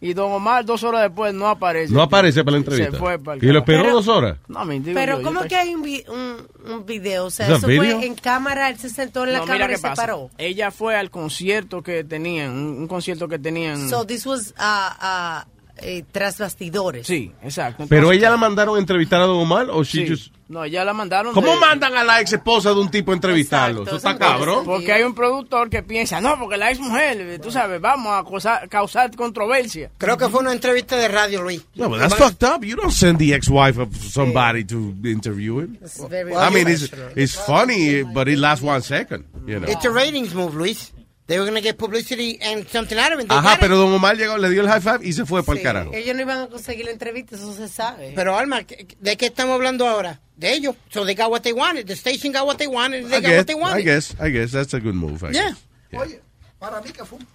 Y 0.00 0.12
Don 0.14 0.30
Omar 0.30 0.64
dos 0.64 0.84
horas 0.84 1.02
después 1.02 1.34
no 1.34 1.48
aparece. 1.48 1.92
No 1.92 2.02
aparece 2.02 2.44
para 2.44 2.52
la 2.52 2.58
entrevista. 2.58 2.92
Se 2.92 2.96
fue 2.98 3.18
para 3.18 3.36
el 3.36 3.44
y 3.44 3.48
lo 3.52 3.58
esperó 3.58 3.82
Pero- 3.82 3.94
dos 3.96 4.06
horas. 4.06 4.36
No, 4.46 4.64
me 4.64 4.78
digo 4.78 4.94
Pero 4.94 5.18
yo, 5.18 5.24
¿cómo 5.24 5.42
yo 5.42 5.48
que 5.48 5.56
hay 5.56 5.74
un, 5.74 5.82
vi- 5.82 6.04
un, 6.08 6.46
un 6.72 6.86
video? 6.86 7.24
O 7.26 7.30
sea, 7.30 7.46
¿Es 7.46 7.52
a 7.54 7.56
eso 7.56 7.66
video? 7.66 7.96
fue 7.98 8.06
en 8.06 8.14
cámara, 8.14 8.68
él 8.68 8.78
se 8.78 8.90
sentó 8.90 9.24
en 9.24 9.32
la 9.32 9.38
No, 9.40 9.46
cámara 9.46 9.72
y 9.72 9.76
se 9.76 9.82
pasa. 9.82 9.94
paró. 10.00 10.30
Ella 10.38 10.70
fue 10.70 10.94
al 10.94 11.10
concierto 11.10 11.82
que 11.82 12.04
tenían, 12.04 12.50
un, 12.52 12.78
un 12.78 12.86
concierto 12.86 13.26
que 13.26 13.40
tenían. 13.40 13.88
So 13.90 14.06
this 14.06 14.24
was 14.24 14.54
uh, 14.56 15.42
uh, 15.42 15.48
eh, 15.80 16.04
tras 16.10 16.38
bastidores. 16.38 17.06
Sí, 17.06 17.32
exacto. 17.42 17.86
Pero 17.88 18.12
ella 18.12 18.30
la 18.30 18.36
mandaron 18.36 18.76
a 18.76 18.78
entrevistar 18.78 19.20
a 19.20 19.24
Don 19.26 19.38
Omar 19.40 19.68
o 19.70 19.82
she 19.84 20.06
Sí. 20.06 20.08
just- 20.08 20.32
No, 20.48 20.64
ya 20.64 20.82
la 20.82 20.94
mandaron. 20.94 21.34
¿Cómo 21.34 21.52
de- 21.52 21.60
mandan 21.60 21.94
a 21.94 22.04
la 22.04 22.22
ex 22.22 22.32
esposa 22.32 22.70
de 22.70 22.80
un 22.80 22.90
tipo 22.90 23.10
a 23.10 23.14
entrevistarlo? 23.14 23.82
Eso 23.82 23.96
está 23.96 24.16
cabrón. 24.16 24.64
Porque 24.64 24.90
hay 24.90 25.02
un 25.02 25.14
productor 25.14 25.68
que 25.68 25.82
piensa, 25.82 26.22
no, 26.22 26.38
porque 26.38 26.56
la 26.56 26.70
ex 26.70 26.80
mujer, 26.80 27.38
tú 27.42 27.50
sabes, 27.50 27.78
vamos 27.82 28.12
a 28.18 28.24
causar, 28.28 28.66
causar 28.70 29.14
controversia. 29.14 29.90
Creo 29.98 30.16
que 30.16 30.28
fue 30.30 30.40
una 30.40 30.52
entrevista 30.52 30.96
de 30.96 31.08
radio, 31.08 31.42
Luis. 31.42 31.62
No, 31.74 31.90
but 31.90 31.98
that's 31.98 32.14
fucked 32.14 32.42
up. 32.44 32.64
You 32.64 32.76
don't 32.76 32.92
send 32.92 33.18
the 33.18 33.34
ex-wife 33.34 33.78
of 33.78 33.94
somebody 33.94 34.64
to 34.64 34.94
interview 35.04 35.60
him. 35.60 35.78
very 36.08 36.32
I 36.34 36.50
mean, 36.50 36.66
it's, 36.66 36.90
it's 37.14 37.34
funny, 37.36 38.02
but 38.04 38.26
it 38.26 38.38
lasts 38.38 38.64
one 38.64 38.80
second. 38.80 39.26
You 39.46 39.60
know. 39.60 39.68
It's 39.68 39.84
a 39.84 39.90
ratings 39.90 40.32
move, 40.34 40.54
Luis. 40.54 40.92
They 41.28 41.38
were 41.38 41.44
going 41.48 41.54
to 41.54 41.62
get 41.62 41.76
publicity 41.76 42.38
and 42.42 42.66
something 42.68 42.98
out 42.98 43.12
of 43.12 43.20
it. 43.20 43.28
They 43.28 43.36
Ajá, 43.36 43.58
pero 43.60 43.76
Don 43.76 43.92
Omar 43.92 44.16
llegó, 44.16 44.36
le 44.38 44.48
dio 44.50 44.62
el 44.62 44.66
high 44.68 44.80
five 44.80 45.06
y 45.06 45.12
se 45.12 45.24
fue 45.26 45.42
para 45.44 45.52
el 45.52 45.58
Sí, 45.58 45.62
carajo. 45.64 45.90
Ellos 45.92 46.16
no 46.16 46.22
iban 46.22 46.38
a 46.40 46.46
conseguir 46.48 46.86
la 46.86 46.90
entrevista, 46.92 47.36
eso 47.36 47.52
se 47.54 47.68
sabe. 47.68 48.12
Pero 48.16 48.36
Alma, 48.36 48.62
¿de 48.98 49.16
qué 49.18 49.26
estamos 49.26 49.54
hablando 49.54 49.86
ahora? 49.86 50.20
De 50.36 50.52
ellos. 50.54 50.74
So 50.90 51.04
they 51.04 51.14
got 51.14 51.30
what 51.30 51.42
they 51.42 51.52
wanted. 51.52 51.86
The 51.86 51.92
station 51.96 52.32
got 52.32 52.46
what 52.46 52.56
they 52.56 52.66
wanted. 52.66 53.08
They 53.10 53.18
I 53.18 53.20
got 53.20 53.28
guess, 53.28 53.36
what 53.40 53.46
they 53.46 53.54
I 53.56 53.60
wanted. 53.60 53.84
guess, 53.84 54.14
I 54.18 54.30
guess 54.30 54.52
that's 54.52 54.72
a 54.74 54.80
good 54.80 54.94
move. 54.94 55.22
I 55.22 55.32
Yeah. 55.32 55.54
guess. 55.92 56.00
Oye, 56.02 56.20
para 56.58 56.80
mí 56.80 56.92
que 56.92 57.04
fue 57.04 57.18
un, 57.18 57.26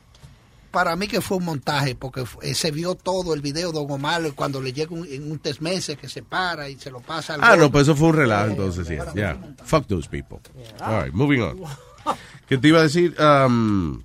para 0.71 0.95
mí 0.95 1.07
que 1.07 1.21
fue 1.21 1.37
un 1.37 1.45
montaje 1.45 1.93
porque 1.93 2.23
eh, 2.41 2.55
se 2.55 2.71
vio 2.71 2.95
todo 2.95 3.35
el 3.35 3.41
video 3.41 3.71
de 3.71 3.77
Don 3.79 3.91
Omar 3.91 4.23
cuando 4.33 4.59
le 4.59 4.73
llega 4.73 4.91
un, 4.95 5.05
en 5.05 5.31
un 5.31 5.37
tres 5.37 5.61
meses 5.61 5.97
que 5.97 6.09
se 6.09 6.23
para 6.23 6.67
y 6.67 6.79
se 6.79 6.89
lo 6.89 6.99
pasa 6.99 7.35
al 7.35 7.41
Ah, 7.43 7.49
no, 7.49 7.55
gordo. 7.57 7.71
pues 7.73 7.83
eso 7.83 7.95
fue 7.95 8.07
un 8.07 8.15
relajo 8.15 8.47
entonces, 8.49 8.87
yeah. 8.87 9.13
yeah. 9.13 9.37
Fuck 9.63 9.85
those 9.87 10.07
people. 10.09 10.39
All 10.81 11.03
right, 11.03 11.13
moving 11.13 11.41
on. 11.43 11.59
¿Qué 12.47 12.57
te 12.57 12.67
iba 12.67 12.79
a 12.79 12.83
decir? 12.83 13.15
Um, 13.19 14.03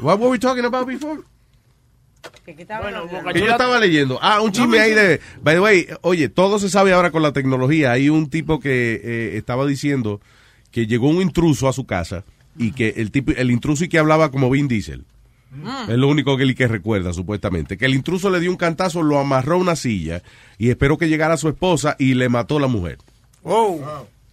what 0.00 0.18
were 0.18 0.30
we 0.30 0.38
talking 0.38 0.64
about 0.64 0.86
before? 0.86 1.22
Bueno, 2.80 3.06
Que 3.32 3.40
yo 3.40 3.46
estaba 3.50 3.78
leyendo. 3.78 4.18
Ah, 4.22 4.40
un 4.40 4.52
chisme 4.52 4.80
ahí 4.80 4.92
de. 4.94 5.20
By 5.42 5.54
the 5.56 5.60
way, 5.60 5.86
oye, 6.02 6.28
todo 6.28 6.58
se 6.58 6.68
sabe 6.68 6.92
ahora 6.92 7.10
con 7.10 7.22
la 7.22 7.32
tecnología. 7.32 7.92
Hay 7.92 8.08
un 8.08 8.28
tipo 8.30 8.58
que 8.60 9.00
eh, 9.02 9.36
estaba 9.36 9.66
diciendo 9.66 10.20
que 10.70 10.86
llegó 10.86 11.08
un 11.08 11.20
intruso 11.22 11.68
a 11.68 11.72
su 11.72 11.86
casa 11.86 12.24
y 12.56 12.72
que 12.72 12.94
el 12.96 13.10
tipo, 13.10 13.32
el 13.32 13.50
intruso 13.50 13.84
y 13.84 13.88
que 13.88 13.98
hablaba 13.98 14.30
como 14.30 14.50
Vin 14.50 14.68
Diesel. 14.68 15.04
Es 15.88 15.96
lo 15.96 16.08
único 16.08 16.36
que 16.36 16.42
él 16.42 16.54
que 16.54 16.68
recuerda, 16.68 17.12
supuestamente. 17.14 17.78
Que 17.78 17.86
el 17.86 17.94
intruso 17.94 18.28
le 18.30 18.40
dio 18.40 18.50
un 18.50 18.56
cantazo, 18.58 19.02
lo 19.02 19.18
amarró 19.18 19.54
a 19.54 19.58
una 19.58 19.76
silla 19.76 20.22
y 20.58 20.68
esperó 20.68 20.98
que 20.98 21.08
llegara 21.08 21.38
su 21.38 21.48
esposa 21.48 21.96
y 21.98 22.14
le 22.14 22.28
mató 22.28 22.58
a 22.58 22.60
la 22.60 22.66
mujer. 22.66 22.98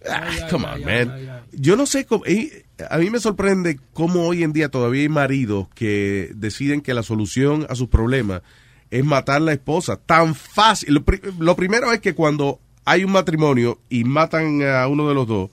Ah, 0.08 0.28
come 0.50 0.66
on, 0.66 0.84
man. 0.84 1.42
Yo 1.52 1.74
no 1.76 1.86
sé 1.86 2.04
cómo. 2.04 2.24
eh, 2.26 2.65
a 2.90 2.98
mí 2.98 3.10
me 3.10 3.20
sorprende 3.20 3.78
cómo 3.92 4.26
hoy 4.26 4.42
en 4.42 4.52
día 4.52 4.68
todavía 4.68 5.02
hay 5.02 5.08
maridos 5.08 5.68
que 5.74 6.30
deciden 6.34 6.80
que 6.80 6.94
la 6.94 7.02
solución 7.02 7.66
a 7.70 7.74
sus 7.74 7.88
problemas 7.88 8.42
es 8.90 9.04
matar 9.04 9.36
a 9.36 9.40
la 9.40 9.52
esposa. 9.52 9.96
Tan 9.96 10.34
fácil. 10.34 10.94
Lo, 10.94 11.04
lo 11.38 11.56
primero 11.56 11.92
es 11.92 12.00
que 12.00 12.14
cuando 12.14 12.60
hay 12.84 13.04
un 13.04 13.12
matrimonio 13.12 13.80
y 13.88 14.04
matan 14.04 14.62
a 14.62 14.86
uno 14.88 15.08
de 15.08 15.14
los 15.14 15.26
dos, 15.26 15.50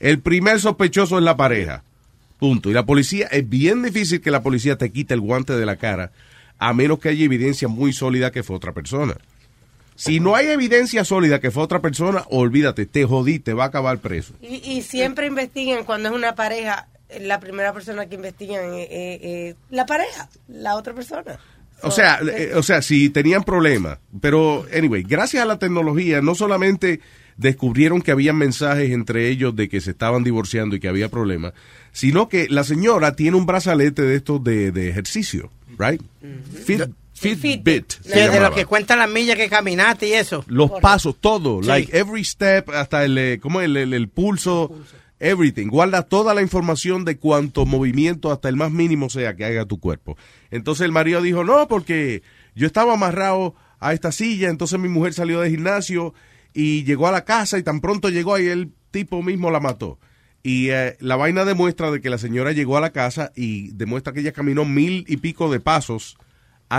el 0.00 0.20
primer 0.20 0.60
sospechoso 0.60 1.18
es 1.18 1.24
la 1.24 1.36
pareja. 1.36 1.84
Punto. 2.38 2.70
Y 2.70 2.72
la 2.72 2.84
policía, 2.84 3.28
es 3.28 3.48
bien 3.48 3.82
difícil 3.82 4.20
que 4.20 4.32
la 4.32 4.42
policía 4.42 4.76
te 4.76 4.90
quite 4.90 5.14
el 5.14 5.20
guante 5.20 5.56
de 5.56 5.64
la 5.64 5.76
cara, 5.76 6.10
a 6.58 6.74
menos 6.74 6.98
que 6.98 7.10
haya 7.10 7.24
evidencia 7.24 7.68
muy 7.68 7.92
sólida 7.92 8.32
que 8.32 8.42
fue 8.42 8.56
otra 8.56 8.72
persona. 8.72 9.14
Si 10.04 10.20
no 10.20 10.34
hay 10.34 10.46
evidencia 10.48 11.04
sólida 11.04 11.40
que 11.40 11.50
fue 11.50 11.62
otra 11.62 11.80
persona, 11.80 12.24
olvídate, 12.30 12.86
te 12.86 13.04
jodí, 13.04 13.38
te 13.38 13.52
va 13.54 13.64
a 13.64 13.66
acabar 13.68 13.98
preso. 13.98 14.34
Y, 14.42 14.56
y 14.70 14.82
siempre 14.82 15.26
investigan 15.26 15.84
cuando 15.84 16.08
es 16.08 16.14
una 16.14 16.34
pareja, 16.34 16.88
la 17.20 17.38
primera 17.40 17.72
persona 17.72 18.06
que 18.06 18.16
investigan 18.16 18.74
es, 18.74 18.88
es- 18.90 19.20
es 19.22 19.56
la 19.70 19.86
pareja, 19.86 20.28
la 20.48 20.74
otra 20.76 20.92
persona. 20.94 21.38
O 21.84 21.90
sea, 21.90 22.20
eh, 22.20 22.52
o 22.54 22.62
sea, 22.62 22.80
si 22.82 23.10
tenían 23.10 23.42
problemas. 23.44 23.98
Pero, 24.20 24.66
anyway, 24.76 25.02
gracias 25.02 25.42
a 25.42 25.46
la 25.46 25.58
tecnología, 25.58 26.20
no 26.20 26.34
solamente 26.34 27.00
descubrieron 27.36 28.02
que 28.02 28.12
había 28.12 28.32
mensajes 28.32 28.90
entre 28.92 29.28
ellos 29.28 29.56
de 29.56 29.68
que 29.68 29.80
se 29.80 29.90
estaban 29.92 30.22
divorciando 30.22 30.76
y 30.76 30.80
que 30.80 30.88
había 30.88 31.08
problemas, 31.08 31.54
sino 31.92 32.28
que 32.28 32.48
la 32.48 32.62
señora 32.62 33.16
tiene 33.16 33.36
un 33.36 33.46
brazalete 33.46 34.02
de 34.02 34.16
estos 34.16 34.42
de, 34.44 34.70
de 34.70 34.90
ejercicio, 34.90 35.50
right? 35.78 36.00
Fit, 36.64 36.82
Fitbit. 37.22 37.92
se 38.02 38.28
De, 38.30 38.40
lo 38.40 38.52
que 38.52 38.64
cuentan 38.66 38.98
las 38.98 39.08
millas 39.10 39.36
que 39.36 39.48
caminaste 39.48 40.08
y 40.08 40.12
eso. 40.14 40.44
Los 40.46 40.70
pasos, 40.80 41.16
todo, 41.20 41.62
Sí. 41.62 41.68
like 41.68 41.96
every 41.96 42.24
step, 42.24 42.70
hasta 42.70 43.04
el, 43.04 43.16
eh, 43.18 43.38
¿cómo 43.40 43.60
es? 43.60 43.66
el, 43.66 43.76
el, 43.76 43.94
el 43.94 44.08
pulso, 44.08 44.74
everything. 45.20 45.68
Guarda 45.68 46.02
toda 46.02 46.34
la 46.34 46.42
información 46.42 47.04
de 47.04 47.16
cuánto 47.18 47.64
movimiento, 47.66 48.32
hasta 48.32 48.48
el 48.48 48.56
más 48.56 48.72
mínimo 48.72 49.08
sea 49.08 49.34
que 49.36 49.44
haga 49.44 49.64
tu 49.66 49.78
cuerpo. 49.78 50.16
Entonces 50.50 50.84
el 50.84 50.92
marido 50.92 51.22
dijo, 51.22 51.44
no, 51.44 51.68
porque 51.68 52.22
yo 52.54 52.66
estaba 52.66 52.94
amarrado 52.94 53.54
a 53.78 53.92
esta 53.92 54.12
silla, 54.12 54.48
entonces 54.48 54.78
mi 54.78 54.88
mujer 54.88 55.12
salió 55.14 55.40
del 55.40 55.50
gimnasio 55.50 56.14
y 56.54 56.84
llegó 56.84 57.06
a 57.08 57.12
la 57.12 57.24
casa 57.24 57.58
y 57.58 57.62
tan 57.62 57.80
pronto 57.80 58.08
llegó 58.10 58.34
ahí 58.34 58.46
el 58.48 58.72
tipo 58.90 59.22
mismo 59.22 59.50
la 59.50 59.60
mató. 59.60 59.98
Y 60.44 60.70
eh, 60.70 60.96
la 60.98 61.14
vaina 61.16 61.44
demuestra 61.44 61.90
de 61.92 62.00
que 62.00 62.10
la 62.10 62.18
señora 62.18 62.50
llegó 62.52 62.76
a 62.76 62.80
la 62.80 62.90
casa 62.90 63.30
y 63.36 63.68
demuestra 63.72 64.12
que 64.12 64.20
ella 64.20 64.32
caminó 64.32 64.64
mil 64.64 65.04
y 65.06 65.18
pico 65.18 65.50
de 65.52 65.60
pasos 65.60 66.16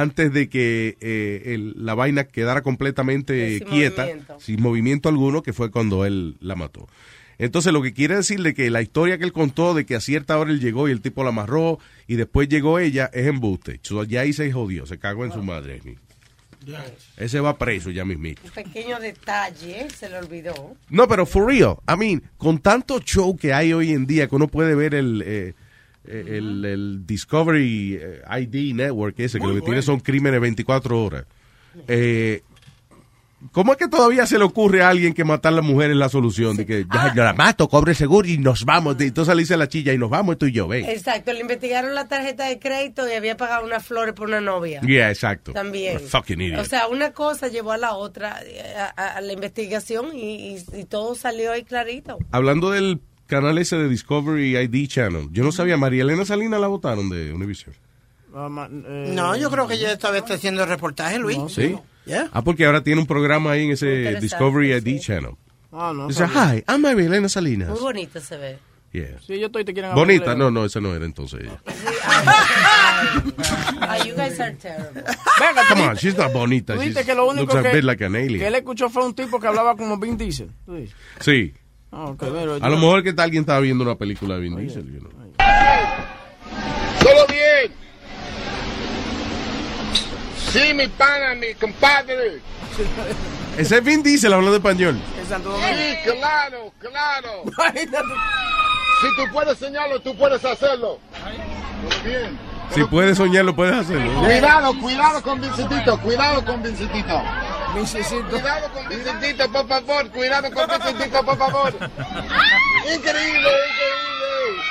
antes 0.02 0.34
de 0.34 0.50
que 0.50 0.98
eh, 1.02 1.54
el- 1.54 1.74
la 1.78 1.94
vaina 1.94 2.24
quedara 2.26 2.62
completamente 2.64 3.60
Sin 3.60 3.68
quieta, 3.68 4.04
movimiento. 4.04 4.38
sin 4.40 4.62
movimiento 4.62 5.10
alguno, 5.10 5.44
que 5.44 5.54
fue 5.54 5.72
cuando 5.72 6.06
él 6.06 6.36
la 6.40 6.56
mató. 6.56 6.88
Entonces, 7.40 7.74
lo 7.74 7.82
que 7.82 7.94
quiere 7.94 8.16
decirle 8.16 8.54
que 8.54 8.70
la 8.70 8.82
historia 8.82 9.18
que 9.18 9.24
él 9.24 9.34
contó 9.34 9.74
de 9.74 9.86
que 9.86 9.96
a 9.96 10.00
cierta 10.02 10.38
hora 10.38 10.52
él 10.52 10.60
llegó 10.60 10.88
y 10.88 10.92
el 10.92 11.02
tipo 11.02 11.24
la 11.24 11.30
amarró 11.30 11.80
y 12.08 12.16
después 12.16 12.48
llegó 12.48 12.80
ella 12.80 13.10
es 13.14 13.28
embuste. 13.28 13.80
Ya 14.08 14.22
ahí 14.22 14.34
se 14.34 14.52
jodió, 14.52 14.86
se 14.86 15.00
cagó 15.00 15.26
en 15.26 15.32
su 15.34 15.42
madre. 15.44 15.82
Ese 17.18 17.40
va 17.42 17.58
preso 17.58 17.90
ya 17.90 18.06
mismito. 18.06 18.42
Un 18.46 18.52
pequeño 18.52 18.98
detalle, 19.00 19.88
se 19.90 20.10
le 20.10 20.18
olvidó. 20.20 20.76
No, 20.90 21.08
pero 21.08 21.26
for 21.26 21.46
real, 21.48 21.76
I 21.88 21.98
mean, 21.98 22.24
con 22.38 22.60
tanto 22.60 23.00
show 23.00 23.36
que 23.36 23.52
hay 23.54 23.74
hoy 23.74 23.92
en 23.92 24.06
día 24.06 24.28
que 24.28 24.36
uno 24.36 24.48
puede 24.48 24.74
ver 24.76 24.94
el, 24.96 25.22
eh, 25.26 25.54
el, 26.06 26.66
el 26.66 27.06
Discovery 27.06 28.00
eh, 28.02 28.22
ID 28.42 28.74
Network 28.76 29.20
ese, 29.20 29.40
que 29.40 29.48
lo 29.48 29.56
que 29.56 29.62
tiene 29.62 29.82
son 29.82 30.00
crímenes 30.00 30.40
24 30.42 31.04
horas. 31.04 31.26
Eh, 31.88 32.42
¿Cómo 33.52 33.74
es 33.74 33.78
que 33.78 33.90
todavía 33.90 34.26
se 34.26 34.38
le 34.38 34.46
ocurre 34.46 34.84
a 34.84 34.90
alguien 34.90 35.14
que 35.14 35.26
matar 35.26 35.52
a 35.52 35.58
la 35.58 35.62
mujer 35.62 35.92
es 35.92 35.98
la 35.98 36.08
solución? 36.08 36.56
De 36.56 36.66
que 36.66 36.86
ya, 36.92 37.14
yo 37.14 37.26
la 37.26 37.34
mato, 37.34 37.68
cobre 37.68 37.94
seguro 37.94 38.26
y 38.26 38.38
nos 38.38 38.64
vamos. 38.64 38.96
Entonces 39.02 39.36
le 39.36 39.42
dice 39.42 39.58
la 39.58 39.68
chilla 39.68 39.92
y 39.92 39.98
nos 39.98 40.10
vamos 40.10 40.38
tú 40.38 40.46
y 40.46 40.54
yo, 40.54 40.66
ven. 40.70 40.86
Exacto, 40.86 41.34
le 41.34 41.42
investigaron 41.42 41.94
la 41.94 42.08
tarjeta 42.08 42.46
de 42.48 42.58
crédito 42.58 43.06
y 43.06 43.12
había 43.12 43.36
pagado 43.36 43.66
unas 43.66 43.86
flores 43.86 44.14
por 44.14 44.30
una 44.30 44.40
novia. 44.40 44.80
Yeah, 44.80 45.10
exacto. 45.10 45.52
También. 45.52 46.00
Fucking 46.00 46.40
idiot. 46.40 46.62
O 46.62 46.64
sea, 46.66 46.88
una 46.88 47.12
cosa 47.12 47.50
llevó 47.50 47.74
a 47.74 47.78
la 47.78 47.96
otra, 47.96 48.40
eh, 48.46 48.64
a, 48.78 48.94
a- 48.96 49.18
a 49.18 49.20
la 49.22 49.34
investigación 49.34 50.16
y, 50.16 50.56
y- 50.56 50.80
y 50.80 50.86
todo 50.86 51.14
salió 51.14 51.52
ahí 51.52 51.64
clarito. 51.64 52.20
Hablando 52.32 52.72
del 52.72 53.02
canal 53.28 53.58
ese 53.58 53.78
de 53.78 53.90
Discovery 53.90 54.58
ID 54.58 54.88
Channel, 54.88 55.30
yo 55.32 55.44
no 55.44 55.52
sabía, 55.52 55.78
María 55.78 56.04
Elena 56.04 56.26
Salinas 56.26 56.60
la 56.60 56.68
votaron 56.68 57.10
de 57.10 57.34
Univision. 57.34 57.76
No, 58.34 59.36
yo 59.36 59.52
creo 59.52 59.68
que 59.68 59.78
ya 59.78 59.92
esta 59.92 60.10
vez 60.12 60.24
está 60.24 60.34
haciendo 60.36 60.66
reportaje, 60.66 61.20
Luis. 61.20 61.38
¿Sí? 61.50 61.76
Yeah. 62.06 62.30
Ah, 62.34 62.42
porque 62.42 62.66
ahora 62.66 62.84
tiene 62.84 63.00
un 63.00 63.08
programa 63.08 63.52
ahí 63.52 63.66
en 63.66 63.72
ese 63.72 64.20
Discovery 64.20 64.74
ID 64.74 65.00
Channel. 65.00 65.36
Ah, 65.72 65.94
no. 65.96 66.08
Dice, 66.08 66.26
hi, 66.26 66.64
I'm 66.68 66.82
María 66.82 67.06
Elena 67.06 67.30
Salinas. 67.30 67.70
Muy 67.70 67.80
bonito 67.80 68.20
se 68.20 68.38
ve. 68.38 68.58
Yeah. 68.92 69.20
Sí, 69.26 69.40
yo 69.40 69.48
estoy 69.48 69.66
te 69.66 69.74
quieren 69.74 69.90
hablar 69.90 70.06
Bonita, 70.06 70.36
no, 70.36 70.52
no, 70.52 70.66
esa 70.66 70.80
no 70.80 70.94
era 70.94 71.04
entonces 71.04 71.42
ella. 71.42 71.60
Ah, 73.82 73.98
you 74.06 74.14
guys 74.16 74.40
are 74.40 74.54
terrible. 74.54 75.04
Venga, 75.40 75.64
Come 75.68 75.82
on, 75.82 75.96
she's 75.96 76.16
not 76.16 76.32
bonita. 76.32 76.76
Tú 76.76 76.80
She 76.80 76.90
dijiste 76.90 77.06
que 77.06 77.16
lo 77.16 77.28
único 77.28 77.54
looks 77.54 77.56
a 77.56 77.64
que, 77.64 77.76
bit 77.76 77.84
like 77.84 78.06
an 78.06 78.14
que 78.14 78.48
él 78.48 78.56
escuchó 78.56 78.90
fue 78.90 79.04
un 79.04 79.16
tipo 79.16 79.40
que 79.40 79.48
hablaba 79.48 79.76
como 79.76 79.98
Vin 79.98 80.16
Diesel. 80.16 80.52
Dices. 80.68 80.96
Sí. 81.20 81.54
Ah, 81.96 82.12
pero 82.20 82.56
A 82.56 82.58
yo- 82.60 82.70
lo 82.70 82.78
mejor 82.78 83.04
que 83.04 83.14
tal 83.14 83.26
alguien 83.26 83.42
estaba 83.44 83.60
viendo 83.60 83.84
una 83.84 83.96
película 83.96 84.36
de 84.36 84.42
Vin 84.42 84.56
Diesel. 84.56 84.92
you 84.92 85.00
know. 85.00 85.12
Todo 87.00 87.28
bien. 87.28 87.72
Sí, 90.52 90.74
mi 90.74 90.88
pana, 90.88 91.36
mi 91.36 91.54
compadre. 91.60 92.40
Ese 93.58 93.78
es 93.78 93.84
Vin 93.84 94.02
Diesel 94.02 94.34
hablando 94.34 94.56
español. 94.58 95.00
Sí, 95.28 96.12
claro, 96.20 96.72
claro. 96.80 97.44
Si 99.02 99.08
tú 99.16 99.32
puedes 99.32 99.58
soñarlo, 99.58 100.00
tú 100.00 100.16
puedes 100.16 100.44
hacerlo. 100.44 101.00
Todo 101.90 102.04
bien. 102.10 102.38
Si 102.74 102.84
puedes 102.86 103.18
soñarlo, 103.18 103.56
puedes 103.56 103.76
hacerlo. 103.76 104.22
Cuidado, 104.22 104.74
cuidado 104.80 105.22
con 105.22 105.40
Vincentito, 105.42 106.00
cuidado 106.00 106.44
con 106.46 106.64
Vincentito. 106.64 107.22
Cuidado 107.74 108.70
con 108.74 108.88
Vincentito, 108.90 109.52
por 109.52 109.68
favor, 109.68 110.10
cuidado 110.12 110.52
con 110.52 110.68
Vincentito, 110.68 111.26
por 111.26 111.38
favor. 111.38 111.74
Increíble, 112.84 113.00
increíble. 113.00 113.50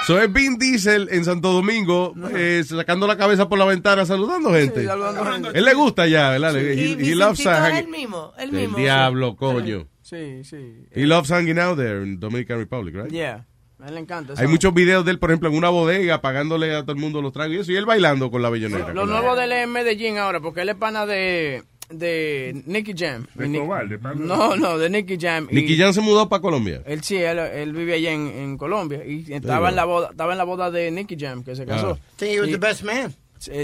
So 0.06 0.20
es 0.20 0.32
Vin 0.32 0.58
Diesel 0.58 1.08
en 1.10 1.24
Santo 1.24 1.52
Domingo 1.52 2.14
eh, 2.34 2.62
sacando 2.66 3.06
la 3.06 3.16
cabeza 3.16 3.48
por 3.48 3.58
la 3.58 3.64
ventana 3.64 4.04
saludando 4.04 4.52
gente. 4.52 4.84
saludando 4.84 5.24
gente. 5.24 5.50
Él 5.54 5.64
le 5.64 5.74
gusta 5.74 6.06
ya, 6.06 6.30
¿verdad? 6.30 6.56
He- 6.56 6.74
Y 6.74 7.10
he, 7.12 7.14
loves 7.16 7.38
Vicentito 7.38 7.50
es 7.50 7.72
hanging- 7.72 7.78
el 7.78 7.88
mismo, 7.88 8.32
el 8.38 8.48
El 8.50 8.52
mismo. 8.52 8.78
diablo, 8.78 9.36
coño. 9.36 9.88
Sí, 10.02 10.44
sí. 10.44 10.86
He 10.92 11.06
loves 11.06 11.30
hanging 11.30 11.58
out 11.58 11.76
there 11.78 12.02
in 12.02 12.20
Dominican 12.20 12.58
Republic, 12.58 12.94
right? 12.94 13.10
Yeah. 13.10 13.46
A 13.80 13.88
él 13.88 13.94
le 13.94 14.00
encanta. 14.00 14.34
Hay 14.36 14.46
muchos 14.46 14.72
videos 14.74 15.04
de 15.04 15.12
él, 15.12 15.18
por 15.18 15.30
ejemplo, 15.30 15.48
en 15.48 15.56
una 15.56 15.68
bodega, 15.70 16.20
pagándole 16.20 16.74
a 16.74 16.82
todo 16.82 16.92
el 16.92 16.98
mundo 16.98 17.20
los 17.22 17.32
tragos 17.32 17.56
y 17.56 17.60
eso, 17.60 17.72
y 17.72 17.76
él 17.76 17.86
bailando 17.86 18.30
con 18.30 18.42
la 18.42 18.50
bellonera. 18.50 18.92
Lo 18.92 19.06
nuevo 19.06 19.34
de 19.34 19.44
él 19.44 19.52
es 19.52 19.64
en 19.64 19.72
Medellín 19.72 20.18
ahora, 20.18 20.40
porque 20.40 20.60
él 20.60 20.68
es 20.68 20.76
pana 20.76 21.06
de, 21.06 21.64
de 21.94 22.62
Nicky 22.66 22.94
Jam. 22.97 23.27
De 23.35 23.47
Y 23.47 23.48
Nick- 23.48 24.16
no, 24.16 24.56
no, 24.56 24.78
de 24.78 24.90
Nicky 24.90 25.16
Jam. 25.20 25.47
Y 25.51 25.55
Nicky 25.56 25.77
Jam 25.77 25.93
se 25.93 26.01
mudó 26.01 26.28
para 26.28 26.40
Colombia. 26.43 26.82
Él 26.86 27.02
sí, 27.02 27.16
él, 27.16 27.39
él 27.39 27.73
vive 27.73 27.94
allá 27.94 28.12
en, 28.12 28.27
en 28.28 28.59
Colombia 28.59 29.05
y 29.06 29.32
estaba 29.32 29.69
en 29.70 29.77
la 29.77 29.85
boda, 29.85 30.09
estaba 30.10 30.32
en 30.32 30.39
la 30.39 30.44
boda 30.44 30.70
de 30.70 30.90
Nicky 30.90 31.16
Jam 31.19 31.43
que 31.44 31.55
se 31.56 31.64
casó. 31.66 31.98
Sí, 32.19 32.27
he 32.27 32.40
was 32.40 32.51
the 32.51 32.56
best 32.59 32.82
man. 32.82 33.14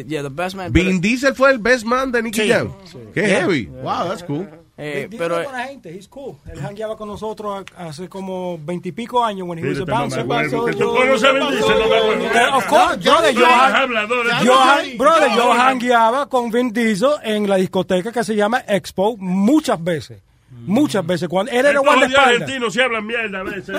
Yeah, 0.08 0.22
the 0.24 0.28
best 0.28 0.56
man. 0.56 0.72
Vin 0.72 1.00
Diesel 1.00 1.34
fue 1.36 1.52
el 1.52 1.58
best 1.58 1.84
man 1.84 2.10
de 2.10 2.20
Nicky 2.22 2.40
Sí. 2.42 2.48
Jam. 2.48 2.72
Qué 3.14 3.20
Yeah. 3.20 3.40
heavy. 3.42 3.66
Wow, 3.66 4.08
that's 4.08 4.24
cool. 4.24 4.48
Eh, 4.80 5.08
pero 5.18 5.40
es 5.40 5.48
buena 5.50 5.64
gente, 5.66 5.90
he's 5.92 6.06
cool. 6.06 6.36
Él 6.50 6.60
jangueaba 6.60 6.96
con 6.96 7.08
nosotros 7.08 7.64
hace 7.76 8.08
como 8.08 8.56
veintipico 8.58 9.24
años 9.24 9.48
when 9.48 9.58
he 9.58 9.68
was 9.68 9.80
a 9.80 9.84
bouncer. 9.84 10.24
tú 10.24 10.70
Yo-. 10.70 11.04
Eh, 11.04 12.50
Of 12.54 12.66
course, 12.66 12.96
brother, 12.98 13.34
yo, 13.34 13.44
Eres 13.44 13.56
han- 13.58 13.74
hablador, 13.74 14.26
eres 14.26 14.42
yo, 14.44 14.54
hablador. 14.54 14.84
han- 14.90 14.98
brother, 14.98 15.30
yo 15.34 15.52
jangueaba 15.54 16.28
con 16.28 16.50
Vin 16.52 16.72
Diesel 16.72 17.10
en 17.24 17.48
la 17.48 17.56
discoteca 17.56 18.12
que 18.12 18.22
se 18.22 18.36
llama 18.36 18.62
Expo 18.68 19.16
muchas 19.18 19.82
veces. 19.82 20.22
Muchas 20.50 21.04
veces. 21.06 21.28
Cuando 21.28 21.52
él 21.52 21.66
era 21.66 21.78
guardaespaldas. 21.80 22.24
jodidos 22.24 22.40
argentinos 22.42 22.72
se 22.74 22.82
hablan 22.82 23.06
mierda 23.06 23.40
a 23.40 23.42
veces. 23.42 23.78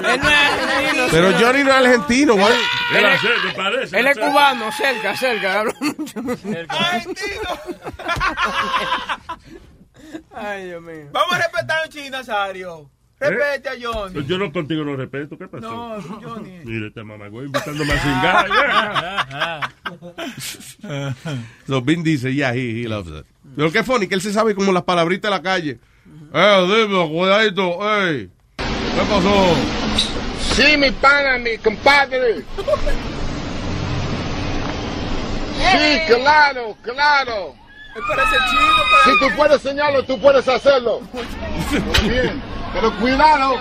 Pero 1.11 1.31
Johnny 1.39 1.63
no 1.63 1.69
es 1.71 1.75
argentino, 1.75 2.33
güey. 2.33 2.53
Él 2.95 3.05
es, 3.05 3.23
me 3.45 3.53
parece. 3.53 3.99
él 3.99 4.07
es 4.07 4.17
cubano, 4.17 4.71
cerca, 4.73 5.15
cerca. 5.17 5.59
hablo 5.61 5.73
mucho. 5.81 6.21
Ay, 10.33 10.65
Dios 10.67 10.81
mío. 10.81 11.09
Vamos 11.11 11.33
a 11.33 11.37
respetar 11.37 11.79
a 11.79 11.83
un 11.83 11.89
chino, 11.89 12.17
Nazario. 12.17 12.89
Respete 13.19 13.69
a 13.69 13.73
Johnny. 13.81 14.25
Yo 14.25 14.37
no 14.37 14.51
contigo 14.51 14.85
no 14.85 14.95
respeto, 14.95 15.37
¿qué 15.37 15.47
pasó? 15.47 15.67
No, 15.69 16.01
Johnny. 16.21 16.59
Mira 16.63 16.87
este 16.87 17.03
mamagüey 17.03 17.47
invitándome 17.47 17.93
a 17.93 17.99
cingar. 17.99 18.47
So 21.67 21.81
Vin 21.85 22.01
dice, 22.01 22.33
yeah, 22.33 22.53
he, 22.53 22.81
he 22.81 22.87
loves 22.87 23.11
it. 23.19 23.25
Pero 23.55 23.71
qué 23.71 23.83
funny, 23.83 24.07
que 24.07 24.15
él 24.15 24.21
se 24.21 24.31
sabe 24.31 24.55
como 24.55 24.71
las 24.71 24.83
palabritas 24.83 25.29
de 25.29 25.37
la 25.37 25.41
calle. 25.43 25.79
Eh, 26.33 26.65
dime, 26.87 27.09
cuidadito, 27.09 28.05
ey. 28.05 28.29
¿Qué 28.57 29.01
pasó? 29.09 29.55
Sí, 30.53 30.77
mi 30.77 30.91
pana, 30.91 31.37
mi 31.39 31.57
compadre. 31.57 32.43
Sí, 35.59 35.99
claro, 36.07 36.75
claro. 36.81 37.53
Parece 37.93 38.35
Si 39.03 39.19
tú 39.19 39.35
puedes 39.35 39.61
soñarlo, 39.61 40.03
tú 40.03 40.19
puedes 40.19 40.47
hacerlo. 40.47 41.01
Muy 41.11 42.09
bien. 42.09 42.41
Pero 42.71 42.95
cuidado, 42.99 43.55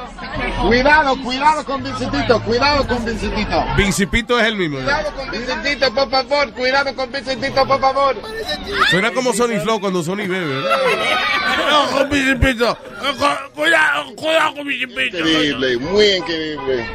cuidado, 0.61 1.17
cuidado 1.23 1.65
con 1.65 1.83
Vincentito, 1.83 2.43
cuidado 2.43 2.87
con 2.87 3.03
Vincentito. 3.07 3.65
Vincipito 3.75 4.39
es 4.39 4.47
el 4.47 4.57
mismo. 4.57 4.77
Cuidado 4.79 5.11
con 5.15 5.31
Vincentito, 5.31 5.95
por 5.95 6.11
favor, 6.11 6.53
cuidado 6.53 6.95
con 6.95 7.11
Vincentito, 7.11 7.67
por 7.67 7.81
favor. 7.81 8.17
Suena 8.91 9.11
como 9.13 9.33
Sony 9.33 9.59
Flow 9.63 9.81
cuando 9.81 10.03
Sony 10.03 10.27
bebe, 10.29 10.47
¿verdad? 10.61 10.77
No, 11.71 11.87
con 11.99 12.11
Vincipito. 12.11 12.77
Cu- 12.77 13.53
Cuidado, 13.55 14.15
cuidado 14.15 14.55
con 14.57 14.67
Vincipito. 14.67 15.19
Increíble, 15.19 15.77
muy 15.79 16.05
increíble. 16.05 16.87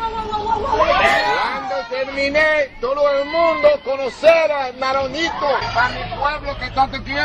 Cuando 0.53 1.76
terminé, 1.89 2.69
todo 2.80 3.11
el 3.19 3.26
mundo 3.26 3.69
conocer 3.84 4.51
a 4.51 4.72
Naronito, 4.80 5.47
a 5.76 5.89
mi 5.89 6.15
pueblo 6.19 6.57
que 6.60 6.69
tanto 6.76 7.03
quiero. 7.03 7.23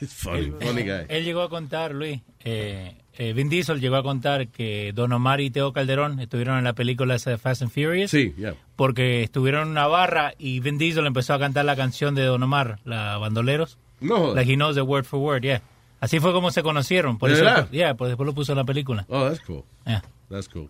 It's 0.00 0.14
funny, 0.14 0.52
funny 0.60 0.82
guy. 0.82 1.06
Él 1.08 1.24
llegó 1.24 1.42
a 1.42 1.48
contar, 1.48 1.92
Luis, 1.92 2.20
eh, 2.44 2.96
eh, 3.14 3.32
Vin 3.32 3.48
Diesel 3.48 3.80
llegó 3.80 3.96
a 3.96 4.02
contar 4.02 4.48
que 4.48 4.92
Don 4.94 5.12
Omar 5.12 5.40
y 5.40 5.50
Teo 5.50 5.72
Calderón 5.72 6.20
estuvieron 6.20 6.58
en 6.58 6.64
la 6.64 6.74
película 6.74 7.16
esa 7.16 7.30
de 7.30 7.38
Fast 7.38 7.62
and 7.62 7.70
Furious. 7.72 8.10
Sí, 8.10 8.32
yeah. 8.36 8.54
Porque 8.76 9.24
estuvieron 9.24 9.62
en 9.62 9.68
una 9.70 9.86
barra 9.88 10.34
y 10.38 10.60
Vin 10.60 10.78
Diesel 10.78 11.06
empezó 11.06 11.34
a 11.34 11.38
cantar 11.38 11.64
la 11.64 11.74
canción 11.74 12.14
de 12.14 12.24
Don 12.24 12.42
Omar, 12.42 12.78
la 12.84 13.18
Bandoleros. 13.18 13.78
No. 14.00 14.34
Like 14.34 14.50
he 14.50 14.54
knows 14.54 14.76
the 14.76 14.82
word 14.82 15.04
for 15.04 15.18
word, 15.18 15.42
yeah. 15.42 15.62
Así 16.00 16.20
fue 16.20 16.32
como 16.32 16.52
se 16.52 16.62
conocieron. 16.62 17.18
Por 17.18 17.30
¿De 17.30 17.34
eso, 17.34 17.44
verdad? 17.44 17.68
yeah, 17.72 17.94
pues 17.94 18.10
después 18.10 18.26
lo 18.26 18.34
puso 18.34 18.52
en 18.52 18.58
la 18.58 18.64
película. 18.64 19.04
Oh, 19.08 19.24
that's 19.28 19.40
cool. 19.40 19.64
Yeah. 19.84 20.02
That's 20.30 20.48
cool. 20.48 20.68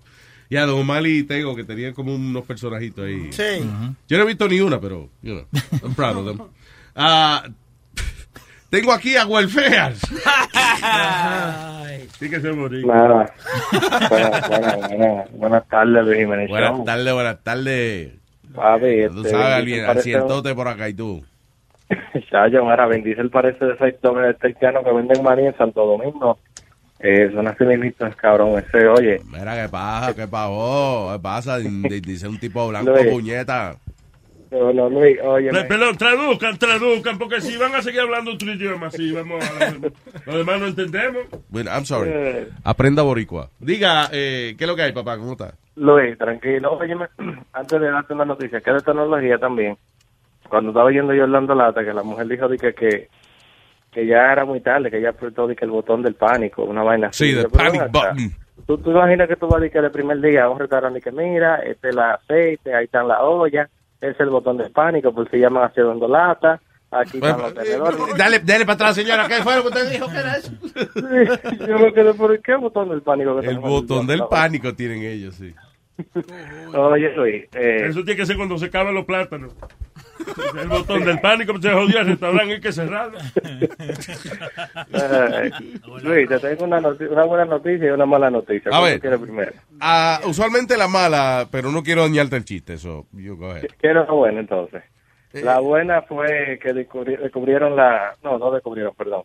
Ya, 0.50 0.64
Don 0.64 0.80
Omar 0.80 1.06
y 1.06 1.24
Tego, 1.24 1.54
que 1.54 1.64
tenían 1.64 1.92
como 1.92 2.14
unos 2.14 2.44
personajitos 2.44 3.04
ahí. 3.04 3.32
Sí. 3.32 3.68
Yo 4.08 4.16
no 4.16 4.24
he 4.24 4.26
visto 4.26 4.48
ni 4.48 4.60
una, 4.60 4.80
pero, 4.80 5.10
you 5.22 5.34
know, 5.34 5.46
I'm 5.82 5.94
proud 5.94 6.16
of 6.16 6.26
them. 6.26 6.46
Ah, 7.00 7.44
tengo 8.70 8.92
aquí 8.92 9.16
a 9.16 9.24
Welfeas. 9.24 10.00
Sí 12.18 12.28
que 12.28 12.40
se 12.40 12.52
morí. 12.52 12.84
Nada. 12.84 13.32
Buenas, 14.10 14.48
buenas, 14.48 14.88
buenas, 14.88 15.32
buenas 15.32 15.68
tardes, 15.68 16.04
Luis 16.04 16.18
Jiménez. 16.18 16.48
Buenas 16.48 16.84
tardes, 16.84 17.14
buenas 17.14 17.44
tardes. 17.44 18.12
Papi, 18.52 19.06
Tú 19.12 19.20
este, 19.20 19.30
sabes, 19.30 19.54
alguien, 19.54 19.84
asientote 19.84 20.54
por 20.56 20.66
acá 20.66 20.88
y 20.88 20.94
tú. 20.94 21.24
Chayo, 22.30 22.64
mira, 22.64 22.88
Vin 22.88 23.04
Diesel 23.04 23.30
parece 23.30 23.64
de 23.64 23.74
esos 23.74 24.00
dobles 24.02 24.36
cristianos 24.38 24.84
que 24.84 24.92
venden 24.92 25.22
maní 25.22 25.46
en 25.46 25.56
Santo 25.56 25.86
Domingo. 25.86 26.38
Eh, 27.00 27.30
son 27.32 27.46
así 27.46 27.64
mismitos, 27.64 28.14
cabrón. 28.16 28.58
Ese, 28.58 28.86
oye. 28.88 29.20
Mira, 29.30 29.62
¿qué 29.62 29.68
pasa? 29.68 30.14
¿Qué 30.14 30.26
pasó? 30.26 31.10
¿Qué 31.12 31.18
pasa? 31.20 31.58
Dice 31.58 32.26
un 32.28 32.38
tipo 32.38 32.66
blanco, 32.68 32.90
Luis. 32.90 33.06
puñeta. 33.06 33.76
No, 34.50 34.72
no, 34.72 34.88
Luis, 34.88 35.18
oye. 35.22 35.50
Pe- 35.50 35.64
Perdón, 35.64 35.96
traduzcan, 35.98 36.56
traduzcan, 36.58 37.18
porque 37.18 37.40
si 37.40 37.56
van 37.58 37.74
a 37.74 37.82
seguir 37.82 38.00
hablando 38.00 38.32
otro 38.32 38.50
idioma, 38.52 38.90
sí, 38.90 39.12
vamos 39.12 39.44
a 39.44 39.74
Los 40.26 40.36
demás 40.38 40.58
no 40.60 40.66
entendemos. 40.68 41.24
Bueno, 41.50 41.70
I'm 41.70 41.84
sorry. 41.84 42.10
Eh. 42.12 42.48
Aprenda 42.64 43.02
boricua. 43.02 43.50
Diga, 43.60 44.08
eh, 44.10 44.54
¿qué 44.56 44.64
es 44.64 44.68
lo 44.68 44.74
que 44.74 44.82
hay, 44.82 44.92
papá? 44.92 45.18
¿Cómo 45.18 45.32
está? 45.32 45.52
Luis, 45.76 46.16
tranquilo. 46.16 46.72
Oye, 46.78 46.96
antes 47.52 47.80
de 47.80 47.90
darte 47.90 48.14
una 48.14 48.24
noticia, 48.24 48.60
que 48.60 48.70
es 48.70 48.76
de 48.76 48.82
tecnología 48.82 49.38
también. 49.38 49.76
Cuando 50.48 50.70
estaba 50.70 50.86
oyendo 50.86 51.12
yo 51.12 51.24
Orlando 51.24 51.54
Lata, 51.54 51.84
que 51.84 51.92
la 51.92 52.02
mujer 52.02 52.26
dijo 52.26 52.48
de 52.48 52.56
que, 52.56 52.72
que, 52.72 53.08
que 53.98 54.06
ya 54.06 54.30
era 54.30 54.44
muy 54.44 54.60
tarde, 54.60 54.92
que 54.92 55.00
ya 55.00 55.10
apretó 55.10 55.48
que 55.48 55.64
el 55.64 55.72
botón 55.72 56.02
del 56.02 56.14
pánico, 56.14 56.62
una 56.62 56.84
vaina 56.84 57.08
así. 57.08 57.34
Sí, 57.34 57.46
panic 57.52 57.90
button. 57.90 58.32
¿Tú, 58.64 58.78
tú 58.78 58.92
imaginas 58.92 59.26
que 59.26 59.34
tú 59.34 59.48
vas 59.48 59.56
a 59.56 59.60
decir 59.60 59.72
que 59.72 59.78
el 59.84 59.90
primer 59.90 60.20
día 60.20 60.44
a 60.44 60.50
un 60.50 60.60
restaurante 60.60 61.00
que 61.00 61.10
mira, 61.10 61.56
este 61.56 61.88
es 61.88 61.94
el 61.94 61.98
aceite, 61.98 62.74
ahí 62.76 62.84
están 62.84 63.08
las 63.08 63.18
ollas, 63.20 63.68
ese 64.00 64.12
es 64.12 64.20
el 64.20 64.30
botón 64.30 64.56
del 64.56 64.70
pánico, 64.70 65.12
pues 65.12 65.28
se 65.30 65.38
llaman 65.40 65.64
así 65.64 65.80
Orlando 65.80 66.06
Lata, 66.06 66.60
aquí 66.92 67.16
están 67.16 67.42
los 67.42 67.54
tenedores. 67.54 67.98
Dale, 68.16 68.38
dale 68.38 68.64
para 68.64 68.74
atrás, 68.74 68.94
señora. 68.94 69.26
¿Qué 69.26 69.42
fue 69.42 69.56
lo 69.56 69.62
que 69.62 69.68
usted 69.68 69.90
dijo? 69.90 70.06
¿Qué 70.06 70.18
era 70.18 70.36
eso? 70.36 70.52
Yo 71.66 71.78
me 71.80 71.92
quedé 71.92 72.14
por 72.14 72.40
qué 72.40 72.54
botón 72.54 72.90
del 72.90 73.02
pánico. 73.02 73.40
que 73.40 73.48
El 73.48 73.58
botón 73.58 74.06
del 74.06 74.22
pánico 74.30 74.76
tienen 74.76 75.02
ellos, 75.02 75.34
sí. 75.34 75.52
Oye, 76.74 77.12
Luis, 77.16 77.44
eh, 77.54 77.86
Eso 77.88 78.04
tiene 78.04 78.16
que 78.16 78.26
ser 78.26 78.36
cuando 78.36 78.56
se 78.58 78.66
acaban 78.66 78.94
los 78.94 79.04
plátanos. 79.04 79.54
El 80.60 80.68
botón 80.68 81.04
del 81.04 81.20
pánico, 81.20 81.52
pues, 81.52 81.64
se 81.64 81.72
jodió 81.72 82.00
el 82.00 82.06
restaurante, 82.08 82.54
hay 82.54 82.60
que 82.60 82.72
cerrarlo. 82.72 83.18
eh, 84.92 85.50
Luis, 86.02 86.28
te 86.28 86.38
tengo 86.38 86.64
una, 86.64 86.80
buena 87.24 87.44
noticia 87.44 87.86
y 87.88 87.90
una 87.90 88.06
mala 88.06 88.30
noticia. 88.30 88.70
A 88.72 88.78
¿Cuál 88.78 88.98
ver. 89.00 89.18
primero? 89.20 89.52
Ah, 89.80 90.20
usualmente 90.26 90.76
la 90.76 90.88
mala, 90.88 91.48
pero 91.50 91.70
no 91.70 91.82
quiero 91.82 92.02
dañarte 92.02 92.36
el 92.36 92.44
chiste, 92.44 92.74
eso. 92.74 93.06
You 93.12 93.36
go 93.36 93.50
ahead. 93.50 93.66
Quiero 93.80 94.04
la 94.04 94.12
buena, 94.12 94.40
entonces. 94.40 94.82
Eh. 95.32 95.42
La 95.42 95.60
buena 95.60 96.02
fue 96.02 96.58
que 96.62 96.74
descubri- 96.74 97.18
descubrieron 97.18 97.76
la... 97.76 98.14
No, 98.22 98.38
no 98.38 98.50
descubrieron, 98.50 98.94
perdón. 98.94 99.22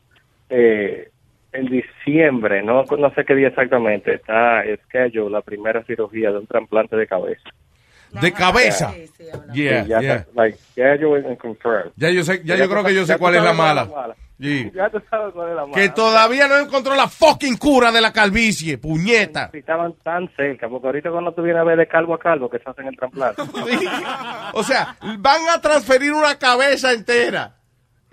Eh, 0.50 1.10
en 1.54 1.66
diciembre, 1.68 2.64
no, 2.64 2.84
no 2.84 3.14
sé 3.14 3.24
qué 3.26 3.36
día 3.36 3.50
exactamente, 3.50 4.16
está 4.16 4.64
schedule 4.86 5.30
la 5.32 5.42
primera 5.42 5.84
cirugía 5.84 6.32
de 6.32 6.40
un 6.40 6.48
trasplante 6.48 6.96
de 6.96 7.08
cabeza. 7.08 7.50
De 8.22 8.32
cabeza. 8.32 8.94
Yeah, 9.54 9.84
Sí, 9.84 9.90
ya 9.90 10.00
yeah. 10.00 10.26
like, 10.36 10.58
and 10.78 11.38
confirmed. 11.38 11.92
Ya 11.96 12.10
yo 12.10 12.24
sé, 12.24 12.42
ya 12.44 12.56
Ya 12.56 12.66
yo 12.66 12.70
creo 12.70 12.84
que 12.84 12.94
yo 12.94 13.02
ya 13.02 13.14
sé 13.14 13.18
cuál 13.18 13.36
es 13.36 13.44
la 13.44 13.54
mala. 13.54 13.86
la 13.86 13.96
mala. 13.96 14.16
Sí. 14.40 14.72
Ya 14.76 14.90
tú 14.90 15.02
sabes 15.10 15.34
cuál 15.34 15.50
es 15.50 15.56
la 15.56 15.66
mala. 15.66 15.74
Que 15.74 15.90
todavía 15.90 16.48
no 16.48 16.58
encontró 16.58 16.96
la 16.96 17.08
fucking 17.08 17.58
cura 17.58 17.92
de 17.92 18.02
la 18.02 18.12
calvicie, 18.12 18.78
puñeta. 18.78 19.50
Estaban 19.54 19.94
tan 20.04 20.30
cerca, 20.36 20.68
porque 20.70 20.88
ahorita 20.88 21.10
cuando 21.10 21.34
tú 21.34 21.42
vienes 21.42 21.62
a 21.62 21.64
ver 21.64 21.78
de 21.78 21.88
calvo 21.88 22.14
a 22.14 22.20
calvo 22.20 22.50
que 22.50 22.60
se 22.60 22.70
hacen 22.70 22.88
el 22.88 22.98
trasplante. 22.98 23.42
O 24.56 24.64
sea, 24.64 24.96
van 25.18 25.42
a 25.50 25.60
transferir 25.60 26.14
una 26.14 26.38
cabeza 26.38 26.94
entera. 26.94 27.56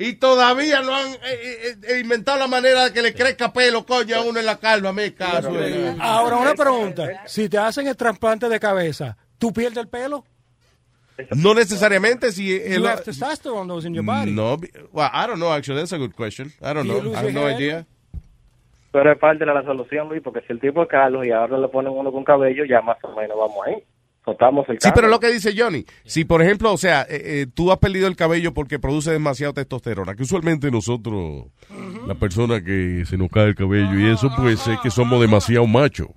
Y 0.03 0.15
todavía 0.15 0.81
no 0.81 0.95
han 0.95 1.09
eh, 1.13 1.19
eh, 1.23 1.77
eh, 1.87 2.01
inventado 2.01 2.39
la 2.39 2.47
manera 2.47 2.85
de 2.85 2.93
que 2.95 3.03
le 3.03 3.13
crezca 3.13 3.53
pelo, 3.53 3.85
coño, 3.85 4.17
a 4.17 4.23
uno 4.23 4.41
en 4.41 4.47
la 4.47 4.59
calva. 4.59 4.95
Me 4.95 5.13
caso. 5.13 5.53
Ahora, 6.01 6.37
una 6.37 6.55
pregunta. 6.55 7.23
Si 7.27 7.51
te 7.51 7.59
hacen 7.59 7.87
el 7.87 7.95
trasplante 7.99 8.49
de 8.49 8.59
cabeza, 8.59 9.19
¿tú 9.37 9.53
pierdes 9.53 9.77
el 9.77 9.89
pelo? 9.89 10.25
No 11.37 11.53
necesariamente 11.53 12.33
si 12.33 12.57
el, 12.57 12.81
You 12.81 12.87
have 12.87 13.03
testosterone 13.03 13.69
those 13.69 13.87
in 13.87 13.93
your 13.93 14.03
body. 14.03 14.33
no, 14.33 14.57
well, 14.91 15.11
I 15.13 15.27
don't 15.27 15.39
know 15.39 15.53
actually 15.53 15.81
that's 15.81 15.93
a 15.93 15.99
good 15.99 16.15
question. 16.15 16.51
I 16.63 16.73
don't 16.73 16.87
Do 16.87 17.03
know. 17.03 17.13
I 17.13 17.17
have 17.17 17.33
no 17.35 17.47
idea. 17.47 17.85
Pero 18.93 19.13
es 19.13 19.19
parte 19.19 19.45
de 19.45 19.53
la 19.53 19.63
solución, 19.65 20.09
Luis, 20.09 20.23
porque 20.23 20.41
si 20.47 20.55
el 20.55 20.61
tipo 20.61 20.83
es 20.83 20.89
calvo 20.89 21.23
y 21.23 21.31
ahora 21.31 21.59
le 21.59 21.69
ponen 21.69 21.93
uno 21.93 22.11
con 22.11 22.25
cabello, 22.25 22.65
ya 22.65 22.81
más 22.81 22.97
o 23.05 23.15
menos 23.15 23.37
vamos 23.37 23.67
ahí. 23.67 23.85
El 24.69 24.81
Sí, 24.81 24.89
pero 24.95 25.09
lo 25.09 25.21
que 25.21 25.31
dice 25.31 25.55
Johnny, 25.57 25.85
si 26.05 26.25
por 26.25 26.43
ejemplo, 26.43 26.73
o 26.73 26.79
sea, 26.79 27.03
eh, 27.03 27.23
eh, 27.25 27.47
tú 27.53 27.73
has 27.73 27.79
perdido 27.79 28.07
el 28.07 28.17
cabello 28.17 28.55
porque 28.55 28.79
produce 28.79 29.11
demasiado 29.11 29.55
testosterona, 29.55 30.15
que 30.15 30.23
usualmente 30.23 30.71
nosotros, 30.71 31.47
la 32.07 32.15
persona 32.15 32.63
que 32.63 33.05
se 33.07 33.17
nos 33.17 33.29
cae 33.31 33.49
el 33.49 33.55
cabello 33.55 33.99
y 33.99 34.13
eso, 34.13 34.31
pues 34.37 34.67
es 34.67 34.79
que 34.81 34.91
somos 34.91 35.21
demasiado 35.21 35.67
machos. 35.67 36.09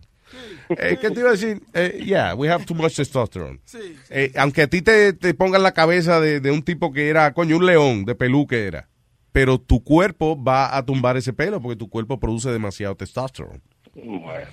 Eh, 0.70 0.98
¿Qué 1.00 1.12
te 1.12 1.20
iba 1.20 1.30
a 1.30 1.34
decir? 1.34 1.62
Eh, 1.74 2.02
yeah, 2.06 2.34
we 2.36 2.50
have 2.50 2.66
too 2.66 2.76
much 2.76 2.96
testosterone. 2.96 3.60
Eh, 4.10 4.32
aunque 4.36 4.64
a 4.64 4.68
ti 4.68 4.82
te, 4.82 5.14
te 5.14 5.34
pongan 5.34 5.64
la 5.64 5.74
cabeza 5.74 6.20
de, 6.20 6.40
de 6.40 6.52
un 6.52 6.64
tipo 6.64 6.92
que 6.92 7.10
era, 7.10 7.34
coño, 7.34 7.58
un 7.58 7.66
león 7.66 8.06
de 8.06 8.16
pelú 8.16 8.48
que 8.48 8.66
era, 8.68 8.90
pero 9.32 9.60
tu 9.60 9.84
cuerpo 9.84 10.42
va 10.42 10.76
a 10.76 10.86
tumbar 10.86 11.18
ese 11.18 11.34
pelo 11.34 11.62
porque 11.62 11.76
tu 11.76 11.90
cuerpo 11.90 12.20
produce 12.20 12.52
demasiado 12.52 12.96
testosterone. 12.96 13.62
Bueno. 13.96 14.48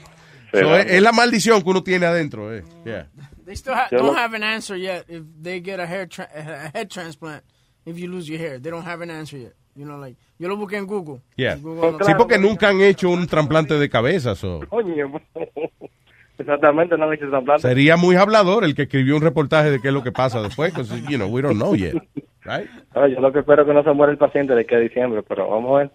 So, 0.53 0.77
es, 0.77 0.87
es 0.87 1.03
la 1.03 1.13
maldición 1.13 1.63
que 1.63 1.71
uno 1.71 1.83
tiene 1.83 2.07
adentro. 2.07 2.55
Eh. 2.55 2.65
Yeah. 2.85 3.09
They 3.51 3.57
still 3.57 3.75
ha- 3.75 3.89
don't 3.91 4.15
have 4.17 4.33
an 4.37 4.45
answer 4.45 4.77
yet 4.77 5.07
if 5.09 5.25
they 5.43 5.59
get 5.61 5.81
a 5.81 5.85
hair 5.87 6.07
tra- 6.07 6.29
a 6.33 6.71
head 6.73 6.89
transplant 6.89 7.43
if 7.85 7.99
you 7.99 8.07
lose 8.09 8.29
your 8.31 8.39
hair. 8.39 8.61
They 8.61 8.71
don't 8.71 8.87
have 8.87 9.03
an 9.03 9.11
answer 9.11 9.37
yet. 9.39 9.55
You 9.75 9.85
know, 9.87 9.99
like 9.99 10.17
yo 10.39 10.47
lo 10.49 10.57
busqué 10.57 10.77
en 10.77 10.87
Google. 10.87 11.21
Yeah. 11.37 11.57
Google 11.57 11.99
no- 11.99 12.05
Sí, 12.07 12.13
porque 12.17 12.39
nunca 12.39 12.69
han 12.69 12.81
hecho 12.81 13.11
un 13.11 13.27
trasplante 13.27 13.75
de 13.77 13.89
cabeza. 13.91 14.37
so. 14.37 14.61
Coño, 14.69 15.21
exactamente, 16.39 16.97
no 16.97 17.07
han 17.07 17.15
hecho 17.15 17.29
trasplante. 17.29 17.63
Sería 17.63 17.97
muy 17.97 18.15
hablador 18.15 18.63
el 18.65 18.77
que 18.77 18.83
escribió 18.83 19.17
un 19.17 19.23
reportaje 19.23 19.73
de 19.73 19.81
qué 19.81 19.89
es 19.89 19.95
lo 19.95 20.05
que 20.05 20.13
pasa 20.13 20.41
después. 20.43 20.73
'cause, 20.73 20.95
you 21.09 21.17
know, 21.17 21.29
we 21.29 21.43
don't 21.43 21.57
know 21.57 21.75
yet. 21.75 21.95
Right? 22.45 22.71
No, 22.95 23.09
yo 23.09 23.21
lo 23.21 23.33
que 23.33 23.41
espero 23.41 23.63
es 23.63 23.69
que 23.69 23.75
no 23.75 23.83
se 23.83 23.93
muera 23.93 24.13
el 24.13 24.19
paciente 24.19 24.55
de 24.55 24.61
aquí 24.61 24.75
a 24.77 24.79
diciembre, 24.79 25.23
pero 25.23 25.49
vamos 25.51 25.73
a 25.75 25.79
ver. 25.79 25.91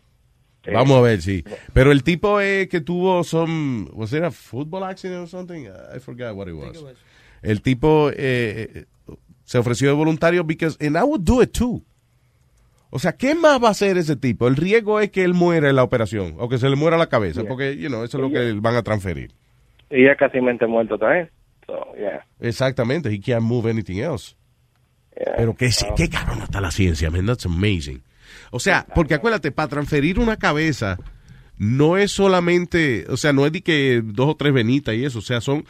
Vamos 0.74 0.98
a 0.98 1.01
ver, 1.01 1.22
sí. 1.22 1.43
Pero 1.74 1.92
el 1.92 2.03
tipo 2.03 2.42
eh, 2.42 2.67
que 2.69 2.82
tuvo 2.82 3.24
some, 3.24 3.88
was 3.93 4.11
it 4.14 4.24
a 4.24 4.32
football 4.32 4.84
accident 4.84 5.22
or 5.22 5.27
something? 5.27 5.67
I 5.95 6.00
forgot 6.00 6.35
what 6.35 6.48
it 6.48 6.53
was. 6.56 6.84
El 7.45 7.61
tipo 7.61 8.09
eh, 8.09 8.15
eh, 8.17 8.85
se 9.43 9.57
ofreció 9.57 9.88
de 9.90 9.93
voluntario 9.93 10.43
because, 10.43 10.77
and 10.85 10.98
I 10.98 11.01
would 11.03 11.22
do 11.22 11.41
it 11.41 11.51
too. 11.51 11.83
O 12.90 12.99
sea, 12.99 13.14
¿qué 13.14 13.35
más 13.35 13.61
va 13.61 13.69
a 13.69 13.72
hacer 13.72 13.98
ese 13.98 14.15
tipo? 14.15 14.48
El 14.48 14.56
riesgo 14.56 14.99
es 14.99 15.11
que 15.11 15.24
él 15.24 15.33
muera 15.33 15.69
en 15.69 15.75
la 15.75 15.83
operación 15.83 16.35
o 16.38 16.48
que 16.48 16.57
se 16.57 16.69
le 16.69 16.75
muera 16.75 16.98
la 16.98 17.07
cabeza, 17.07 17.41
Yeah. 17.41 17.49
porque, 17.49 17.77
you 17.77 17.88
know, 17.90 18.03
eso 18.03 18.17
es 18.17 18.22
lo 18.24 18.30
que 18.30 18.53
van 18.53 18.75
a 18.75 18.83
transferir. 18.83 19.32
Y 19.90 20.06
ya 20.06 20.15
casi 20.15 20.40
mente 20.40 20.65
muerto 20.65 20.98
también. 20.98 21.30
So, 21.67 21.74
yeah. 21.98 22.25
Exactamente, 22.40 23.09
he 23.09 23.19
can't 23.19 23.41
move 23.41 23.69
anything 23.69 23.98
else. 23.98 24.35
Pero 25.38 25.56
qué, 25.56 25.69
qué 25.95 26.09
cabrón 26.09 26.41
está 26.41 26.59
la 26.61 26.72
ciencia, 26.72 27.09
man, 27.09 27.25
that's 27.25 27.45
amazing. 27.45 28.01
O 28.51 28.59
sea, 28.59 28.85
porque 28.93 29.14
acuérdate, 29.14 29.51
para 29.51 29.69
transferir 29.69 30.19
una 30.19 30.38
cabeza 30.38 30.98
no 31.57 31.98
es 31.98 32.11
solamente, 32.11 33.06
o 33.09 33.17
sea, 33.17 33.32
no 33.33 33.45
es 33.45 33.51
de 33.51 33.61
que 33.61 34.01
dos 34.03 34.30
o 34.30 34.35
tres 34.35 34.53
venitas 34.53 34.95
y 34.95 35.06
eso, 35.06 35.19
o 35.19 35.22
sea, 35.22 35.41
son, 35.41 35.65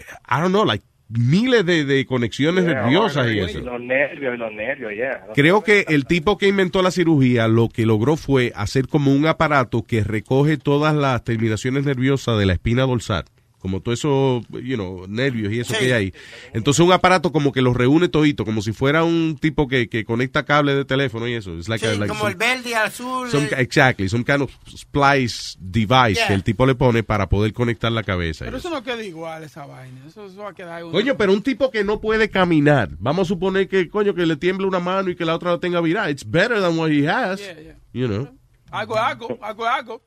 I 0.00 0.40
don't 0.40 0.50
know, 0.50 0.64
like 0.64 0.84
miles 1.08 1.66
de, 1.66 1.84
de 1.84 2.06
conexiones 2.06 2.64
Yeah, 2.64 2.74
nerviosas 2.74 3.26
y 3.28 3.34
bueno, 3.36 3.46
eso. 3.46 3.60
Los 3.60 3.80
nervios, 3.80 4.38
los 4.38 4.52
nervios, 4.52 4.92
ya. 4.96 5.26
Creo 5.34 5.62
que 5.62 5.84
el 5.88 6.06
tipo 6.06 6.38
que 6.38 6.48
inventó 6.48 6.82
la 6.82 6.90
cirugía 6.90 7.48
lo 7.48 7.68
que 7.68 7.86
logró 7.86 8.16
fue 8.16 8.52
hacer 8.54 8.88
como 8.88 9.12
un 9.12 9.26
aparato 9.26 9.82
que 9.82 10.04
recoge 10.04 10.56
todas 10.56 10.94
las 10.94 11.22
terminaciones 11.24 11.84
nerviosas 11.84 12.38
de 12.38 12.46
la 12.46 12.54
espina 12.54 12.82
dorsal, 12.82 13.24
como 13.62 13.80
todo 13.80 13.94
eso, 13.94 14.42
you 14.50 14.74
know, 14.74 15.06
nervios 15.08 15.52
y 15.52 15.60
eso 15.60 15.72
que 15.78 15.84
hay 15.86 15.92
ahí. 15.92 16.14
Entonces 16.52 16.84
un 16.84 16.92
aparato 16.92 17.32
como 17.32 17.52
que 17.52 17.62
los 17.62 17.74
reúne 17.76 18.08
todito, 18.08 18.44
como 18.44 18.60
si 18.60 18.72
fuera 18.72 19.04
un 19.04 19.38
tipo 19.40 19.68
que, 19.68 19.88
que 19.88 20.04
conecta 20.04 20.44
cable 20.44 20.74
de 20.74 20.84
teléfono 20.84 21.26
y 21.28 21.34
eso. 21.34 21.54
It's 21.54 21.68
like 21.68 21.86
a- 21.86 21.92
Sí, 21.92 21.98
like 21.98 22.08
como 22.08 22.20
some- 22.24 22.32
el 22.32 22.36
verde, 22.36 22.74
azul. 22.74 23.30
some- 23.30 23.46
el- 23.46 23.60
exactly, 23.60 24.08
some 24.08 24.24
kind 24.24 24.42
of 24.42 24.50
splice 24.76 25.56
device 25.60 26.14
Yeah. 26.16 26.26
que 26.28 26.34
el 26.34 26.42
tipo 26.42 26.66
le 26.66 26.74
pone 26.74 27.02
para 27.02 27.28
poder 27.28 27.52
conectar 27.52 27.90
la 27.92 28.02
cabeza. 28.02 28.44
Pero 28.44 28.56
eso. 28.56 28.68
eso 28.68 28.76
no 28.76 28.82
queda 28.82 29.02
igual, 29.02 29.44
esa 29.44 29.64
vaina. 29.64 30.04
Eso, 30.06 30.26
eso 30.26 30.36
va 30.42 30.50
a 30.50 30.54
quedar 30.54 30.80
igual. 30.80 30.92
Coño, 30.92 31.16
pero 31.16 31.32
un 31.32 31.42
tipo 31.42 31.70
que 31.70 31.84
no 31.84 32.00
puede 32.00 32.28
caminar, 32.28 32.90
vamos 32.98 33.26
a 33.26 33.28
suponer 33.28 33.68
que, 33.68 33.88
coño, 33.88 34.14
que 34.14 34.26
le 34.26 34.36
tiemble 34.36 34.66
una 34.66 34.80
mano 34.80 35.08
y 35.10 35.14
que 35.16 35.24
la 35.24 35.34
otra 35.34 35.52
la 35.52 35.58
tenga 35.60 35.80
virada. 35.80 36.10
It's 36.10 36.28
better 36.28 36.60
than 36.60 36.76
what 36.78 36.90
he 36.90 37.08
has. 37.08 37.40
Yeah, 37.40 37.60
yeah. 37.60 37.76
You 37.92 38.08
know. 38.08 38.28
Algo, 38.70 38.96
algo, 38.96 39.38
algo, 39.42 39.66
algo. 39.66 40.02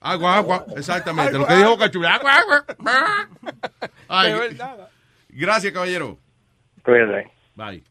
Agua, 0.00 0.36
agua, 0.36 0.64
exactamente. 0.76 1.36
Lo 1.36 1.46
que 1.46 1.54
dijo 1.54 1.70
Boca 1.70 1.90
Chula. 1.90 2.14
Agua, 2.14 2.32
agua. 2.32 2.64
Ay, 4.08 4.32
gracias, 5.28 5.72
caballero. 5.72 6.18
Cuídate. 6.84 7.30
Bye. 7.56 7.82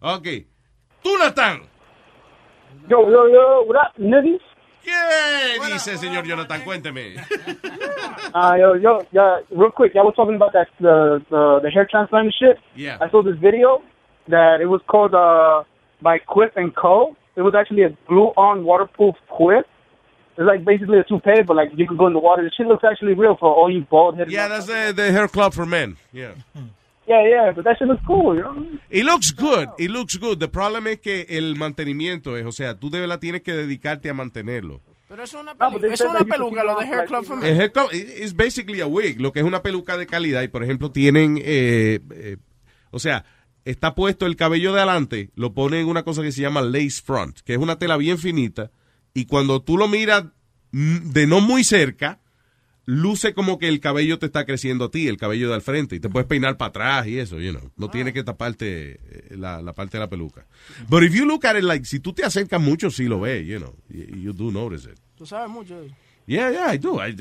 Ok. 0.00 0.26
Tú, 1.02 1.16
Natán. 1.18 1.62
Yo, 2.88 3.08
yo, 3.10 3.28
yo, 3.28 3.62
what 3.64 3.76
up, 3.76 3.92
niggas? 3.98 4.40
¿Qué 4.84 4.92
dice, 5.72 5.96
señor 5.96 6.24
Jonathan? 6.24 6.60
Cuénteme. 6.62 7.16
Uh, 8.34 8.54
yo, 8.58 8.76
yo, 8.76 8.98
yeah, 9.10 9.40
real 9.50 9.72
quick, 9.72 9.94
y'all 9.94 10.04
was 10.04 10.14
talking 10.14 10.36
about 10.36 10.52
that, 10.52 10.68
the, 10.78 11.20
the, 11.28 11.60
the 11.62 11.70
hair 11.70 11.88
transplant 11.90 12.26
and 12.26 12.34
shit. 12.34 12.58
Yeah. 12.76 12.98
I 13.00 13.10
saw 13.10 13.22
this 13.22 13.36
video 13.40 13.82
that 14.28 14.60
it 14.60 14.66
was 14.66 14.80
called, 14.86 15.14
uh, 15.14 15.64
by 16.02 16.18
Quip 16.18 16.52
and 16.56 16.74
Co. 16.76 17.16
It 17.34 17.42
was 17.42 17.54
actually 17.54 17.82
a 17.82 17.90
glue-on 18.06 18.64
waterproof 18.64 19.16
Quip. 19.28 19.66
It's 20.38 20.46
like 20.46 20.64
basically 20.64 20.98
a 20.98 21.04
toupee, 21.04 21.42
but 21.46 21.56
like 21.56 21.70
you 21.74 21.86
can 21.86 21.96
go 21.96 22.06
in 22.06 22.12
the 22.12 22.18
water. 22.18 22.42
The 22.42 22.50
shit 22.56 22.66
looks 22.66 22.84
actually 22.84 23.14
real 23.14 23.36
for 23.36 23.54
all 23.54 23.70
you 23.72 23.86
bald-headed. 23.88 24.30
Yeah, 24.30 24.48
that's 24.48 24.66
the, 24.66 24.92
the 24.94 25.10
hair 25.10 25.28
club 25.28 25.54
for 25.54 25.66
men. 25.66 25.96
Yeah. 26.12 26.32
Yeah, 27.08 27.22
yeah, 27.24 27.52
but 27.54 27.62
that 27.62 27.78
shit 27.78 27.86
looks 27.86 28.02
cool, 28.04 28.34
you 28.34 28.42
know? 28.42 28.66
It 28.90 29.04
looks 29.04 29.30
good. 29.30 29.68
It 29.78 29.92
looks 29.92 30.16
good. 30.16 30.40
The 30.40 30.48
problem 30.48 30.88
es 30.88 30.98
que 30.98 31.24
el 31.28 31.54
mantenimiento 31.54 32.36
es, 32.36 32.44
o 32.44 32.50
sea, 32.50 32.74
tú 32.80 32.90
de 32.90 32.98
verdad 32.98 33.20
tienes 33.20 33.42
que 33.42 33.52
dedicarte 33.52 34.10
a 34.10 34.12
mantenerlo. 34.12 34.80
Pero 35.08 35.22
es 35.22 35.32
una, 35.32 35.54
No, 35.54 35.70
but 35.70 35.82
they 35.82 35.92
es 35.92 36.00
una 36.00 36.24
peluca, 36.24 36.64
lo 36.64 36.76
de 36.80 36.84
Hair 36.84 37.06
Club 37.06 37.24
for 37.24 37.36
Men. 37.36 37.54
hair 37.54 37.70
club 37.70 37.90
is 37.92 38.34
basically 38.34 38.80
a 38.80 38.88
wig, 38.88 39.20
lo 39.20 39.32
que 39.32 39.38
es 39.38 39.46
una 39.46 39.62
peluca 39.62 39.96
de 39.96 40.08
calidad 40.08 40.42
y 40.42 40.48
por 40.48 40.64
ejemplo 40.64 40.90
tienen, 40.90 41.38
eh, 41.38 42.00
eh, 42.10 42.38
o 42.90 42.98
sea, 42.98 43.24
está 43.64 43.94
puesto 43.94 44.26
el 44.26 44.34
cabello 44.34 44.72
de 44.72 44.80
adelante, 44.80 45.30
lo 45.36 45.54
ponen 45.54 45.82
en 45.82 45.86
una 45.86 46.02
cosa 46.02 46.22
que 46.22 46.32
se 46.32 46.42
llama 46.42 46.60
lace 46.60 47.00
front, 47.04 47.38
que 47.44 47.52
es 47.52 47.58
una 47.60 47.78
tela 47.78 47.96
bien 47.98 48.18
finita 48.18 48.72
y 49.16 49.24
cuando 49.26 49.60
tú 49.62 49.76
lo 49.78 49.88
miras 49.88 50.24
mm, 50.72 51.10
de 51.10 51.26
no 51.26 51.40
muy 51.40 51.64
cerca, 51.64 52.20
luce 52.84 53.34
como 53.34 53.58
que 53.58 53.66
el 53.66 53.80
cabello 53.80 54.18
te 54.18 54.26
está 54.26 54.44
creciendo 54.44 54.84
a 54.84 54.90
ti, 54.90 55.08
el 55.08 55.16
cabello 55.16 55.48
de 55.48 55.54
al 55.54 55.62
frente 55.62 55.96
y 55.96 56.00
te 56.00 56.08
puedes 56.08 56.28
peinar 56.28 56.56
para 56.56 56.68
atrás 56.68 57.06
y 57.08 57.18
eso, 57.18 57.40
you 57.40 57.50
know, 57.52 57.70
no 57.76 57.90
tienes 57.90 58.12
que 58.14 58.22
taparte 58.22 59.00
eh, 59.02 59.36
la, 59.36 59.60
la 59.62 59.72
parte 59.72 59.96
de 59.96 60.00
la 60.04 60.08
peluca. 60.08 60.46
But 60.88 61.02
if 61.02 61.12
you 61.14 61.24
look 61.24 61.44
at 61.46 61.56
it 61.56 61.64
like, 61.64 61.84
si 61.86 61.98
tú 61.98 62.12
te 62.12 62.24
acercas 62.24 62.60
mucho, 62.60 62.90
sí 62.90 63.04
lo 63.06 63.18
ves, 63.20 63.44
you 63.46 63.58
know, 63.58 63.74
you, 63.88 64.04
you 64.16 64.32
do 64.32 64.52
notice 64.52 64.88
it. 64.88 64.98
Tú 65.16 65.26
sabes 65.26 65.48
mucho 65.50 65.80
de 65.80 65.86
eso. 65.88 65.96
Yeah, 66.28 66.50
yeah, 66.50 66.74
I 66.74 66.78
do. 66.78 66.98
I- 67.00 67.16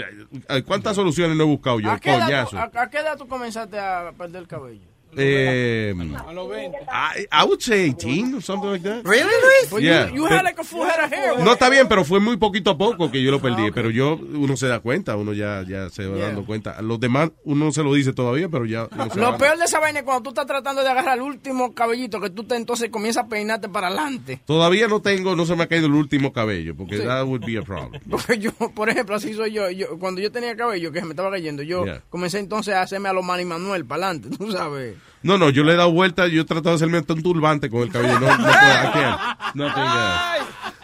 I- 0.50 0.62
¿Cuántas 0.64 0.96
soluciones 0.96 1.38
no 1.38 1.44
he 1.44 1.48
buscado 1.48 1.80
yo? 1.80 1.92
¿A 1.92 2.00
qué, 2.00 2.10
edad, 2.14 2.48
a 2.76 2.90
qué 2.90 2.98
edad 2.98 3.18
tú 3.18 3.28
comenzaste 3.28 3.78
a 3.80 4.12
perder 4.18 4.42
el 4.42 4.48
cabello? 4.48 4.82
Eh, 5.18 5.94
A 6.28 6.34
los 6.34 6.48
20. 6.50 6.78
I, 6.92 7.26
I 7.32 7.44
would 7.46 7.62
say 7.62 7.86
18 7.90 8.36
or 8.36 8.42
something 8.42 8.70
like 8.72 8.84
that. 8.84 9.04
Really, 9.06 9.24
Luis? 9.72 9.84
Yeah. 9.84 10.08
you, 10.10 10.16
you 10.18 10.26
had 10.26 10.44
like 10.44 10.60
a 10.60 10.64
full 10.64 10.84
head 10.86 11.04
of 11.06 11.12
hair. 11.12 11.44
No 11.44 11.54
está 11.54 11.70
bien, 11.70 11.88
pero 11.88 12.04
fue 12.06 12.20
muy 12.20 12.38
poquito 12.38 12.72
a 12.72 12.78
poco 12.78 13.12
que 13.12 13.22
yo 13.22 13.32
lo 13.32 13.42
perdí. 13.42 13.72
Pero 13.72 13.90
yo, 13.90 14.16
uno 14.16 14.56
se 14.58 14.68
da 14.68 14.80
cuenta, 14.80 15.16
uno 15.16 15.34
ya, 15.34 15.64
ya 15.68 15.90
se 15.90 16.06
va 16.08 16.16
Yeah. 16.18 16.26
dando 16.28 16.46
cuenta. 16.46 16.82
Los 16.82 17.00
demás, 17.00 17.32
uno 17.44 17.66
no 17.66 17.72
se 17.72 17.84
lo 17.84 17.94
dice 17.94 18.14
todavía, 18.14 18.50
pero 18.50 18.66
ya. 18.66 18.88
se 19.12 19.20
Lo 19.20 19.32
va- 19.32 19.38
peor 19.38 19.58
de 19.58 19.66
esa 19.66 19.80
vaina 19.80 20.00
es 20.00 20.06
cuando 20.06 20.24
tú 20.24 20.30
estás 20.30 20.46
tratando 20.46 20.82
de 20.84 20.90
agarrar 20.90 21.18
el 21.18 21.24
último 21.24 21.74
cabellito 21.74 22.20
que 22.22 22.30
tú 22.30 22.44
te 22.44 22.56
entonces 22.56 22.90
comienzas 22.90 23.26
a 23.26 23.28
peinarte 23.28 23.70
para 23.70 23.88
adelante. 23.88 24.40
Todavía 24.46 24.88
no 24.88 25.02
tengo, 25.02 25.36
no 25.36 25.46
se 25.46 25.56
me 25.56 25.64
ha 25.64 25.68
caído 25.68 25.88
el 25.88 25.94
último 25.94 26.32
cabello, 26.34 26.76
porque 26.76 26.98
Sí. 26.98 27.04
that 27.04 27.26
would 27.26 27.44
be 27.46 27.58
a 27.58 27.62
problem. 27.62 28.02
Porque 28.10 28.38
yo, 28.40 28.52
por 28.54 28.90
ejemplo, 28.90 29.16
así 29.16 29.34
soy 29.34 29.52
yo. 29.52 29.70
yo 29.72 29.98
cuando 30.00 30.22
yo 30.22 30.32
tenía 30.32 30.56
cabello 30.56 30.92
que 30.92 31.00
se 31.00 31.06
me 31.06 31.12
estaba 31.12 31.32
cayendo, 31.32 31.64
yo 31.64 31.86
Yeah. 31.86 32.02
comencé 32.10 32.40
entonces 32.40 32.74
a 32.74 32.82
hacerme 32.82 33.10
a 33.10 33.14
los 33.14 33.24
Manny 33.26 33.46
Manuel 33.46 33.86
para 33.86 34.08
adelante, 34.08 34.30
tú 34.38 34.52
sabes. 34.52 34.96
No, 35.24 35.38
no, 35.40 35.50
yo 35.50 35.64
le 35.64 35.74
he 35.74 35.76
dado 35.76 35.92
vuelta, 35.92 36.28
yo 36.28 36.42
he 36.42 36.46
tratado 36.46 36.70
de 36.72 36.76
hacerme 36.76 37.00
un 37.00 37.24
turbante 37.24 37.70
con 37.70 37.82
el 37.82 37.90
cabello. 37.92 38.20
No, 38.20 38.38
no. 38.38 38.46
No 39.56 39.74
tengo- 39.74 39.88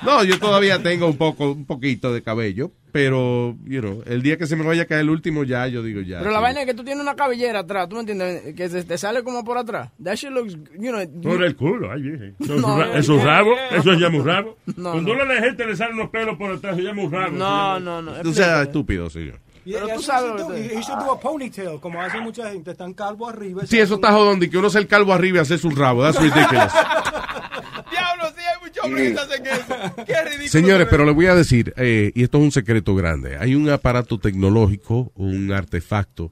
No, 0.04 0.24
yo 0.24 0.40
todavía 0.40 0.82
tengo 0.82 1.06
un 1.08 1.18
poco, 1.18 1.52
un 1.52 1.66
poquito 1.66 2.12
de 2.14 2.24
cabello, 2.24 2.72
pero, 2.92 3.56
you 3.66 3.82
know, 3.82 4.02
el 4.08 4.24
día 4.24 4.38
que 4.38 4.48
se 4.48 4.56
me 4.56 4.64
vaya 4.66 4.84
a 4.84 4.86
caer 4.86 5.02
el 5.02 5.10
último, 5.12 5.44
ya, 5.44 5.68
yo 5.68 5.84
digo 5.84 6.02
ya. 6.02 6.20
Pero 6.20 6.32
la 6.32 6.40
vaina 6.40 6.62
es 6.62 6.66
que 6.66 6.74
tú 6.74 6.84
tienes 6.84 7.04
una 7.04 7.16
cabellera 7.16 7.60
atrás, 7.60 7.88
¿tú 7.88 7.96
me 7.96 8.02
entiendes? 8.02 8.56
Que 8.56 8.68
se- 8.70 8.84
te 8.84 8.98
sale 8.98 9.24
como 9.24 9.44
por 9.44 9.58
atrás. 9.60 9.90
That 10.04 10.16
shit 10.16 10.32
looks, 10.32 10.54
you 10.80 10.92
know. 10.92 11.22
Por 11.22 11.44
el 11.44 11.56
culo, 11.56 11.92
ay, 11.92 12.02
vieja. 12.02 12.26
Eso, 12.40 12.56
No, 12.56 12.84
es 12.84 13.08
no, 13.10 13.24
rabo, 13.24 13.52
no. 13.52 13.78
eso 13.78 13.94
se 13.94 14.00
llama 14.00 14.18
un 14.18 14.26
rabo. 14.26 14.58
No, 14.78 14.92
Cuando 14.94 15.14
no. 15.16 15.22
a 15.22 15.26
la 15.26 15.42
gente 15.42 15.66
le 15.66 15.76
salen 15.76 15.98
los 15.98 16.10
pelos 16.10 16.36
por 16.38 16.52
atrás, 16.52 16.76
se 16.78 16.82
llama 16.82 17.04
un 17.04 17.12
rabo. 17.12 17.32
No, 17.38 17.80
no, 17.80 18.02
no. 18.02 18.24
No 18.24 18.34
sea 18.34 18.64
estúpido, 18.64 19.08
señor. 19.10 19.40
Pero 19.64 19.88
tú 19.88 19.96
tú 19.96 20.02
sabes 20.02 20.42
do 20.42 21.12
a 21.12 21.20
ponytail, 21.20 21.80
como 21.80 22.02
hace 22.02 22.20
mucha 22.20 22.52
gente. 22.52 22.72
Están 22.72 22.94
calvo 22.94 23.28
arriba. 23.28 23.66
Sí, 23.66 23.80
eso 23.80 23.96
está 23.96 24.12
jodón, 24.12 24.40
de 24.40 24.50
que 24.50 24.58
uno 24.58 24.70
sea 24.70 24.82
el 24.82 24.88
calvo 24.88 25.14
arriba 25.14 25.38
y 25.38 25.42
hacerse 25.42 25.68
un 25.68 25.76
rabo. 25.76 26.04
That's 26.04 26.20
ridiculous. 26.20 26.72
Diablo, 27.92 28.24
sí, 28.36 28.42
hay 28.42 28.62
muchos 28.62 28.84
hombres 28.84 29.14
que 29.14 29.20
hacen 29.20 29.46
eso. 29.46 30.06
Qué 30.06 30.24
ridículo. 30.24 30.48
Señores, 30.50 30.88
pero 30.90 31.06
le 31.06 31.12
voy 31.12 31.28
a 31.28 31.36
decir, 31.36 31.74
eh, 31.78 32.12
y 32.16 32.24
esto 32.24 32.38
es 32.40 32.44
un 32.44 32.52
secreto 32.52 32.96
grande, 32.96 33.38
hay 33.38 33.56
un 33.56 33.70
aparato 33.70 34.18
tecnológico, 34.18 35.12
un 35.16 35.52
artefacto 35.52 36.32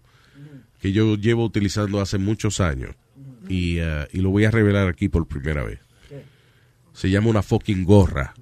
que 0.79 0.91
yo 0.91 1.15
llevo 1.15 1.43
utilizando 1.43 1.99
hace 2.01 2.17
muchos 2.17 2.59
años 2.61 2.95
y, 3.49 3.77
eh, 3.79 4.07
y 4.11 4.19
lo 4.19 4.29
voy 4.29 4.45
a 4.45 4.51
revelar 4.51 4.87
aquí 4.87 5.09
por 5.09 5.27
primera 5.27 5.63
vez. 5.63 5.79
Se 6.93 7.09
llama 7.09 7.29
una 7.29 7.41
fucking 7.41 7.85
gorra. 7.85 8.33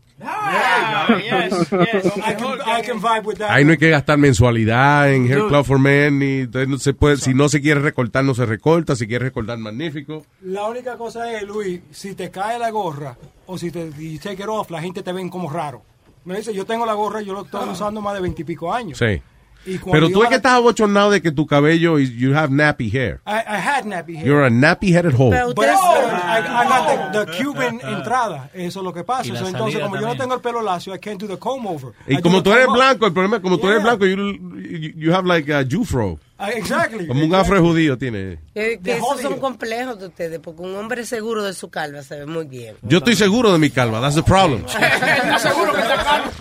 Yes, 1.09 1.71
yes. 1.71 2.05
I 2.17 2.33
can, 2.35 2.61
I 2.65 2.81
can 2.81 3.01
vibe 3.01 3.25
with 3.25 3.37
that. 3.37 3.51
Ahí 3.51 3.65
no 3.65 3.71
hay 3.71 3.77
que 3.77 3.89
gastar 3.89 4.17
mensualidad 4.17 5.11
en 5.11 5.27
Hair. 5.27 5.47
Club 5.47 5.65
for 5.65 5.79
Men, 5.79 6.19
ni, 6.19 6.39
entonces 6.41 6.67
no 6.67 6.77
se 6.77 6.93
puede, 6.93 7.17
si 7.17 7.33
no 7.33 7.49
se 7.49 7.61
quiere 7.61 7.81
recortar, 7.81 8.23
no 8.23 8.33
se 8.33 8.45
recorta, 8.45 8.95
si 8.95 9.07
quiere 9.07 9.25
recortar, 9.25 9.57
magnífico. 9.57 10.25
La 10.41 10.67
única 10.67 10.97
cosa 10.97 11.31
es, 11.31 11.43
Luis, 11.43 11.81
si 11.91 12.15
te 12.15 12.29
cae 12.31 12.59
la 12.59 12.69
gorra 12.69 13.17
o 13.45 13.57
si 13.57 13.71
te 13.71 13.91
you 13.97 14.19
take 14.19 14.43
it 14.43 14.49
off, 14.49 14.69
la 14.71 14.81
gente 14.81 15.03
te 15.03 15.11
ven 15.11 15.29
como 15.29 15.49
raro. 15.49 15.81
Me 16.25 16.35
dice, 16.35 16.53
yo 16.53 16.65
tengo 16.65 16.85
la 16.85 16.93
gorra, 16.93 17.21
yo 17.21 17.33
lo 17.33 17.43
estoy 17.43 17.69
usando 17.69 18.01
más 18.01 18.13
de 18.13 18.21
veintipico 18.21 18.73
años. 18.73 18.97
Sí. 18.97 19.21
Pero 19.91 20.09
tú 20.09 20.23
es 20.23 20.29
que 20.29 20.35
estás 20.35 20.53
abochornado 20.53 21.11
de 21.11 21.21
que 21.21 21.31
tu 21.31 21.45
cabello, 21.45 21.99
is- 21.99 22.11
you 22.11 22.33
have 22.35 22.49
nappy 22.53 22.89
hair. 22.89 23.19
I, 23.25 23.39
I 23.47 23.59
had 23.59 23.85
nappy 23.85 24.15
hair. 24.15 24.25
You're 24.25 24.45
a 24.45 24.49
nappy-headed 24.49 25.13
hole. 25.13 25.31
But 25.53 25.65
I, 25.67 26.39
I 26.39 26.67
got 26.67 27.11
the, 27.11 27.25
the 27.25 27.37
Cuban 27.37 27.79
entrada. 27.83 28.49
Eso 28.53 28.79
es 28.79 28.83
lo 28.85 28.93
que 28.93 29.03
pasa. 29.03 29.35
So, 29.35 29.47
entonces, 29.47 29.81
como 29.81 29.95
yo 29.95 30.01
no 30.01 30.07
también. 30.07 30.17
tengo 30.19 30.33
el 30.35 30.41
pelo 30.41 30.61
lacio, 30.61 30.93
I 30.95 30.99
can't 30.99 31.19
do 31.19 31.27
the 31.27 31.37
comb 31.37 31.65
over. 31.67 31.91
I 32.07 32.13
Y 32.13 32.15
do 32.17 32.21
como 32.21 32.41
tú 32.43 32.51
eres 32.53 32.67
blanco, 32.67 33.05
el 33.05 33.13
problema 33.13 33.37
es 33.37 33.41
como 33.43 33.57
tú 33.57 33.67
eres 33.67 33.81
Yeah. 33.83 33.95
blanco, 33.95 34.05
you, 34.05 34.15
you, 34.61 34.91
you 34.95 35.13
have 35.13 35.25
like 35.27 35.51
a 35.53 35.63
Jufro. 35.63 36.17
Ah, 36.39 36.51
Exactly. 36.51 37.07
Como 37.07 37.25
un 37.25 37.33
afro 37.33 37.59
judío 37.61 37.97
tiene. 37.97 38.37
Que, 38.53 38.79
esos 38.85 39.21
son 39.21 39.39
complejos 39.39 39.99
de 39.99 40.05
ustedes, 40.07 40.39
porque 40.39 40.61
un 40.61 40.75
hombre 40.75 41.03
seguro 41.05 41.43
de 41.43 41.53
su 41.53 41.69
calva 41.69 42.03
se 42.03 42.19
ve 42.19 42.25
muy 42.27 42.45
bien. 42.45 42.75
Yo 42.83 42.99
estoy 42.99 43.15
seguro 43.15 43.51
de 43.51 43.57
mi 43.59 43.69
calva, 43.71 43.99
that's 43.99 44.15
the 44.15 44.21
problem. 44.23 44.63
¿Estás 44.67 45.41
seguro 45.41 45.73
que 45.73 45.81
está 45.81 46.03
calvo? 46.03 46.31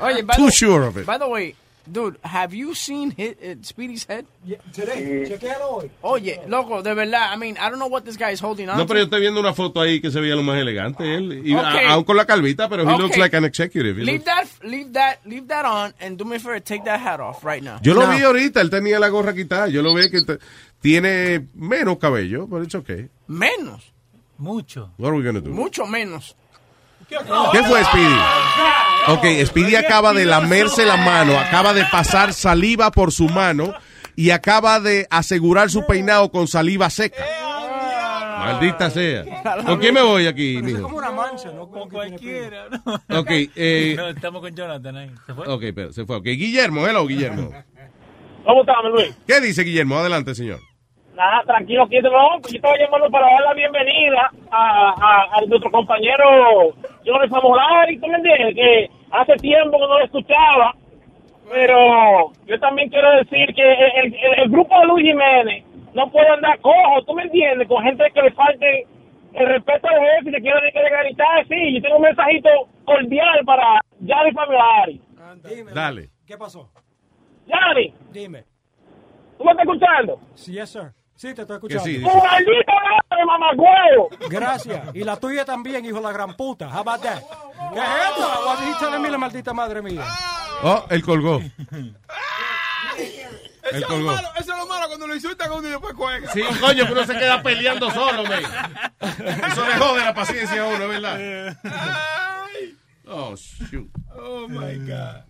Oye, 0.06 0.22
by 0.22 0.36
Too 0.36 0.46
the, 0.46 0.52
sure 0.52 0.86
of 0.86 0.96
it. 0.96 1.04
By 1.06 1.18
the 1.18 1.26
way, 1.28 1.54
dude, 1.92 2.18
have 2.22 2.54
you 2.54 2.74
seen 2.74 3.10
his, 3.16 3.34
uh, 3.42 3.56
Speedy's 3.62 4.04
head? 4.06 4.24
Today, 4.72 5.24
chequealo 5.28 5.64
hoy. 5.70 5.90
Oye, 6.02 6.40
loco, 6.48 6.82
de 6.82 6.94
verdad, 6.94 7.32
I 7.32 7.36
mean, 7.36 7.56
I 7.56 7.68
don't 7.70 7.78
know 7.78 7.88
what 7.88 8.04
this 8.04 8.16
guy 8.16 8.32
is 8.32 8.40
holding 8.42 8.68
on 8.68 8.76
No, 8.78 8.86
pero 8.86 9.00
yo 9.00 9.04
estoy 9.04 9.20
viendo 9.20 9.40
una 9.40 9.52
foto 9.54 9.80
ahí 9.80 10.00
que 10.00 10.10
se 10.10 10.20
veía 10.20 10.36
lo 10.36 10.42
más 10.42 10.58
elegante 10.58 11.14
él. 11.14 11.42
Y 11.46 11.54
Ok. 11.54 11.62
a- 11.64 11.90
aún 11.92 12.04
con 12.04 12.16
la 12.16 12.24
calvita, 12.26 12.68
pero 12.68 12.82
he 12.82 12.92
Ok. 12.94 13.00
looks 13.00 13.16
like 13.18 13.36
an 13.36 13.44
executive. 13.44 14.00
He 14.00 14.04
Leave 14.04 14.18
looks- 14.18 14.24
that, 14.24 14.46
leave 14.64 14.92
that, 14.92 15.18
leave 15.24 15.46
that 15.48 15.64
on, 15.64 15.94
and 16.00 16.16
do 16.18 16.24
me 16.24 16.36
a 16.36 16.40
favor, 16.40 16.60
take 16.60 16.84
that 16.84 17.00
hat 17.00 17.20
off 17.20 17.44
right 17.44 17.62
now. 17.62 17.78
Yo 17.82 17.94
lo 17.94 18.06
No. 18.06 18.12
vi 18.16 18.22
ahorita, 18.22 18.60
él 18.60 18.70
tenía 18.70 18.98
la 18.98 19.08
gorra 19.08 19.32
quitada. 19.34 19.68
Yo 19.68 19.82
lo 19.82 19.94
vi 19.94 20.10
que 20.10 20.20
tiene 20.80 21.48
menos 21.54 21.98
cabello, 21.98 22.46
pero 22.48 22.62
it's 22.62 22.74
okay. 22.74 23.08
Menos, 23.26 23.92
Mucho. 24.38 24.92
What 24.98 25.08
are 25.08 25.16
we 25.18 25.24
gonna 25.24 25.40
do? 25.40 25.50
mucho 25.50 25.84
menos. 25.86 26.36
¿Qué 27.08 27.62
fue 27.64 27.84
Speedy? 27.84 28.16
Ok, 29.08 29.46
Speedy 29.46 29.76
acaba 29.76 30.12
de 30.12 30.24
lamerse 30.26 30.84
la 30.84 30.96
mano, 30.96 31.38
acaba 31.38 31.72
de 31.72 31.84
pasar 31.86 32.32
saliva 32.34 32.90
por 32.90 33.12
su 33.12 33.28
mano 33.28 33.72
y 34.14 34.30
acaba 34.30 34.80
de 34.80 35.06
asegurar 35.10 35.70
su 35.70 35.86
peinado 35.86 36.30
con 36.30 36.46
saliva 36.46 36.90
seca. 36.90 37.24
Maldita 38.38 38.90
sea. 38.90 39.24
¿Con 39.66 39.78
quién 39.80 39.94
me 39.94 40.02
voy 40.02 40.26
aquí, 40.26 40.56
Es 40.58 40.62
mijo? 40.62 40.82
como 40.82 40.98
una 40.98 41.10
mancha, 41.10 41.50
¿no? 41.50 41.68
Como 41.68 41.88
cualquiera. 41.88 42.66
Ok, 43.10 43.28
eh, 43.56 43.94
No, 43.96 44.08
estamos 44.08 44.40
con 44.42 44.54
Jonathan 44.54 44.96
ahí. 44.96 45.10
¿Se 45.26 45.34
fue? 45.34 45.46
ok, 45.48 45.62
pero 45.74 45.92
se 45.92 46.04
fue. 46.06 46.16
Ok, 46.16 46.24
Guillermo, 46.24 46.86
hello, 46.86 47.06
Guillermo. 47.06 47.50
¿Cómo 48.44 48.60
estamos, 48.60 48.92
Luis? 48.92 49.14
¿Qué 49.26 49.40
dice 49.40 49.62
Guillermo? 49.62 49.98
Adelante, 49.98 50.34
señor. 50.34 50.60
Nada, 51.18 51.42
tranquilo, 51.44 51.88
quieto, 51.88 52.10
no. 52.12 52.38
Yo 52.48 52.56
estaba 52.56 52.76
llamando 52.78 53.10
para 53.10 53.26
dar 53.26 53.40
la 53.42 53.54
bienvenida 53.54 54.30
a, 54.52 54.94
a, 54.96 55.36
a 55.38 55.40
nuestro 55.48 55.68
compañero 55.68 56.24
Johnny 57.04 57.28
Famolari, 57.28 57.98
¿tú 57.98 58.06
me 58.06 58.18
entiendes? 58.18 58.54
Que 58.54 58.88
hace 59.10 59.34
tiempo 59.38 59.78
que 59.78 59.86
no 59.88 59.98
lo 59.98 60.04
escuchaba, 60.04 60.76
pero 61.50 62.30
yo 62.46 62.60
también 62.60 62.88
quiero 62.88 63.10
decir 63.16 63.52
que 63.52 63.62
el, 63.72 64.14
el- 64.14 64.38
el 64.44 64.48
grupo 64.48 64.78
de 64.78 64.86
Luis 64.86 65.06
Jiménez 65.06 65.64
no 65.92 66.08
puede 66.08 66.28
andar 66.28 66.60
cojo, 66.60 67.02
¿tú 67.04 67.14
me 67.14 67.24
entiendes? 67.24 67.66
Con 67.66 67.82
gente 67.82 68.04
que 68.14 68.22
le 68.22 68.30
falte 68.30 68.86
el 69.32 69.46
respeto 69.48 69.88
al 69.88 69.98
jefe 70.00 70.28
y 70.28 70.30
le 70.30 70.40
quieren 70.40 70.72
que 70.72 70.82
le 70.82 71.02
gritar, 71.02 71.46
sí, 71.48 71.74
yo 71.74 71.82
tengo 71.82 71.96
un 71.96 72.02
mensajito 72.02 72.48
cordial 72.84 73.40
para 73.44 73.80
Johnny 74.06 74.30
Famolari. 74.32 75.00
Dale. 75.74 76.10
¿Qué 76.24 76.38
pasó? 76.38 76.70
Johnny, 77.50 77.92
Dime. 78.12 78.44
¿tú 79.36 79.44
me 79.44 79.50
estás 79.50 79.66
escuchando? 79.66 80.20
Sí, 80.36 80.52
yes, 80.52 80.70
sir. 80.70 80.92
Sí, 81.18 81.34
te 81.34 81.42
estoy 81.42 81.56
escuchando. 81.56 81.84
sí, 81.84 81.96
¡Tu 82.00 82.06
maldita 82.06 82.72
madre, 82.74 83.24
mamagüevo! 83.26 84.08
Gracias. 84.30 84.94
Y 84.94 85.02
la 85.02 85.16
tuya 85.16 85.44
también, 85.44 85.84
hijo 85.84 85.96
de 85.96 86.02
la 86.04 86.12
gran 86.12 86.36
puta. 86.36 86.68
How 86.68 86.78
about 86.88 87.02
that? 87.02 87.20
¿Qué 87.74 87.80
es 87.80 87.86
esto? 88.10 88.54
He 88.62 88.74
telling 88.78 89.02
me, 89.02 89.10
la 89.10 89.18
maldita 89.18 89.52
madre 89.52 89.82
mía? 89.82 90.04
Oh, 90.62 90.84
él 90.88 91.02
colgó. 91.02 91.40
Eso 91.40 91.50
es, 93.72 93.80
lo 93.80 93.86
colgó. 93.88 94.12
malo, 94.12 94.28
eso 94.38 94.52
es 94.52 94.58
lo 94.58 94.66
malo 94.68 94.86
cuando 94.86 95.06
lo 95.08 95.14
insultan 95.16 95.50
a 95.50 95.54
uno 95.54 95.66
y 95.66 95.70
después 95.72 95.92
juega. 95.96 96.32
Sí, 96.32 96.40
coño, 96.60 96.86
que 96.86 96.92
uno 96.92 97.04
se 97.04 97.18
queda 97.18 97.42
peleando 97.42 97.90
solo, 97.90 98.22
man. 98.22 98.42
Eso 99.00 99.66
le 99.66 99.74
jode 99.76 100.04
la 100.04 100.14
paciencia 100.14 100.62
a 100.62 100.66
uno, 100.68 100.86
¿verdad? 100.86 101.58
Oh, 103.08 103.34
shoot. 103.34 103.90
Oh 104.16 104.46
my 104.48 104.76
God. 104.86 105.24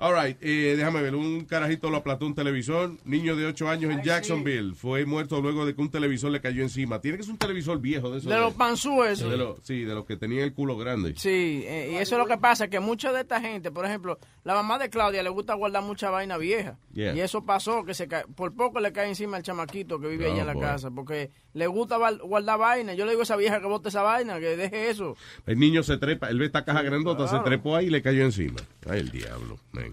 All 0.00 0.14
right, 0.14 0.36
eh, 0.40 0.74
déjame 0.76 1.02
ver. 1.02 1.14
Un 1.14 1.44
carajito 1.44 1.90
lo 1.90 1.98
aplastó 1.98 2.24
un 2.26 2.34
televisor. 2.34 2.92
Niño 3.04 3.36
de 3.36 3.44
8 3.46 3.68
años 3.68 3.92
en 3.92 4.02
Jacksonville. 4.02 4.74
Fue 4.74 5.04
muerto 5.04 5.40
luego 5.42 5.66
de 5.66 5.74
que 5.74 5.80
un 5.82 5.90
televisor 5.90 6.30
le 6.30 6.40
cayó 6.40 6.62
encima. 6.62 7.00
Tiene 7.00 7.18
que 7.18 7.22
ser 7.24 7.32
un 7.32 7.38
televisor 7.38 7.78
viejo 7.80 8.10
de 8.10 8.18
esos. 8.18 8.30
De 8.30 8.38
los 8.38 8.54
panzú 8.54 9.04
esos. 9.04 9.30
de 9.30 9.36
los- 9.36 9.58
Sí, 9.62 9.84
de 9.84 9.94
los 9.94 10.06
que 10.06 10.16
tenían 10.16 10.44
el 10.44 10.54
culo 10.54 10.76
grande. 10.78 11.14
Sí, 11.16 11.62
eh, 11.66 11.90
y 11.92 11.96
eso 11.96 12.14
es 12.14 12.18
lo 12.18 12.26
que 12.26 12.38
pasa, 12.38 12.68
que 12.68 12.80
mucha 12.80 13.12
de 13.12 13.20
esta 13.20 13.40
gente, 13.42 13.70
por 13.70 13.84
ejemplo, 13.84 14.18
la 14.42 14.54
mamá 14.54 14.78
de 14.78 14.88
Claudia 14.88 15.22
le 15.22 15.28
gusta 15.28 15.52
guardar 15.54 15.82
mucha 15.82 16.08
vaina 16.08 16.38
vieja. 16.38 16.78
Yeah. 16.94 17.14
Y 17.14 17.20
eso 17.20 17.44
pasó, 17.44 17.84
que 17.84 17.92
se 17.94 18.08
cae, 18.08 18.24
por 18.34 18.54
poco 18.54 18.80
le 18.80 18.92
cae 18.92 19.08
encima 19.08 19.36
al 19.36 19.42
chamaquito 19.42 20.00
que 20.00 20.08
vive 20.08 20.26
allá 20.30 20.40
en 20.40 20.46
la 20.46 20.54
boy. 20.54 20.62
casa, 20.62 20.90
porque 20.90 21.30
le 21.52 21.66
gusta 21.66 21.98
guardar 22.22 22.58
vaina. 22.58 22.94
Yo 22.94 23.04
le 23.04 23.10
digo 23.12 23.20
a 23.20 23.24
esa 23.24 23.36
vieja 23.36 23.60
que 23.60 23.66
bote 23.66 23.90
esa 23.90 24.02
vaina, 24.02 24.40
que 24.40 24.56
deje 24.56 24.88
eso. 24.88 25.14
El 25.46 25.58
niño 25.58 25.82
se 25.82 25.98
trepa. 25.98 26.30
Él 26.30 26.38
ve 26.38 26.46
esta 26.46 26.64
caja 26.64 26.80
grandota, 26.82 27.28
se 27.28 27.38
trepó 27.40 27.76
ahí 27.76 27.86
y 27.86 27.90
le 27.90 28.00
cayó 28.00 28.24
encima. 28.24 28.60
Ay, 28.88 29.00
el 29.00 29.10
diablo. 29.10 29.58
man. 29.72 29.89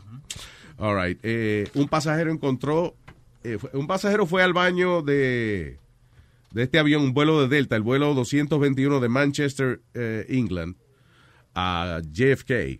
All 0.77 0.95
right. 0.95 1.19
eh, 1.23 1.69
un 1.73 1.87
pasajero 1.87 2.31
encontró. 2.31 2.95
eh, 3.43 3.57
fue- 3.59 3.71
un 3.73 3.87
pasajero 3.87 4.25
fue 4.25 4.43
al 4.43 4.53
baño 4.53 5.01
de, 5.01 5.77
de 6.51 6.63
este 6.63 6.79
avión, 6.79 7.01
un 7.03 7.13
vuelo 7.13 7.41
de 7.41 7.47
Delta, 7.55 7.75
el 7.75 7.81
vuelo 7.81 8.13
221 8.13 8.99
de 8.99 9.09
Manchester, 9.09 9.81
eh, 9.93 10.25
England, 10.29 10.75
a 11.55 12.01
JFK. 12.11 12.79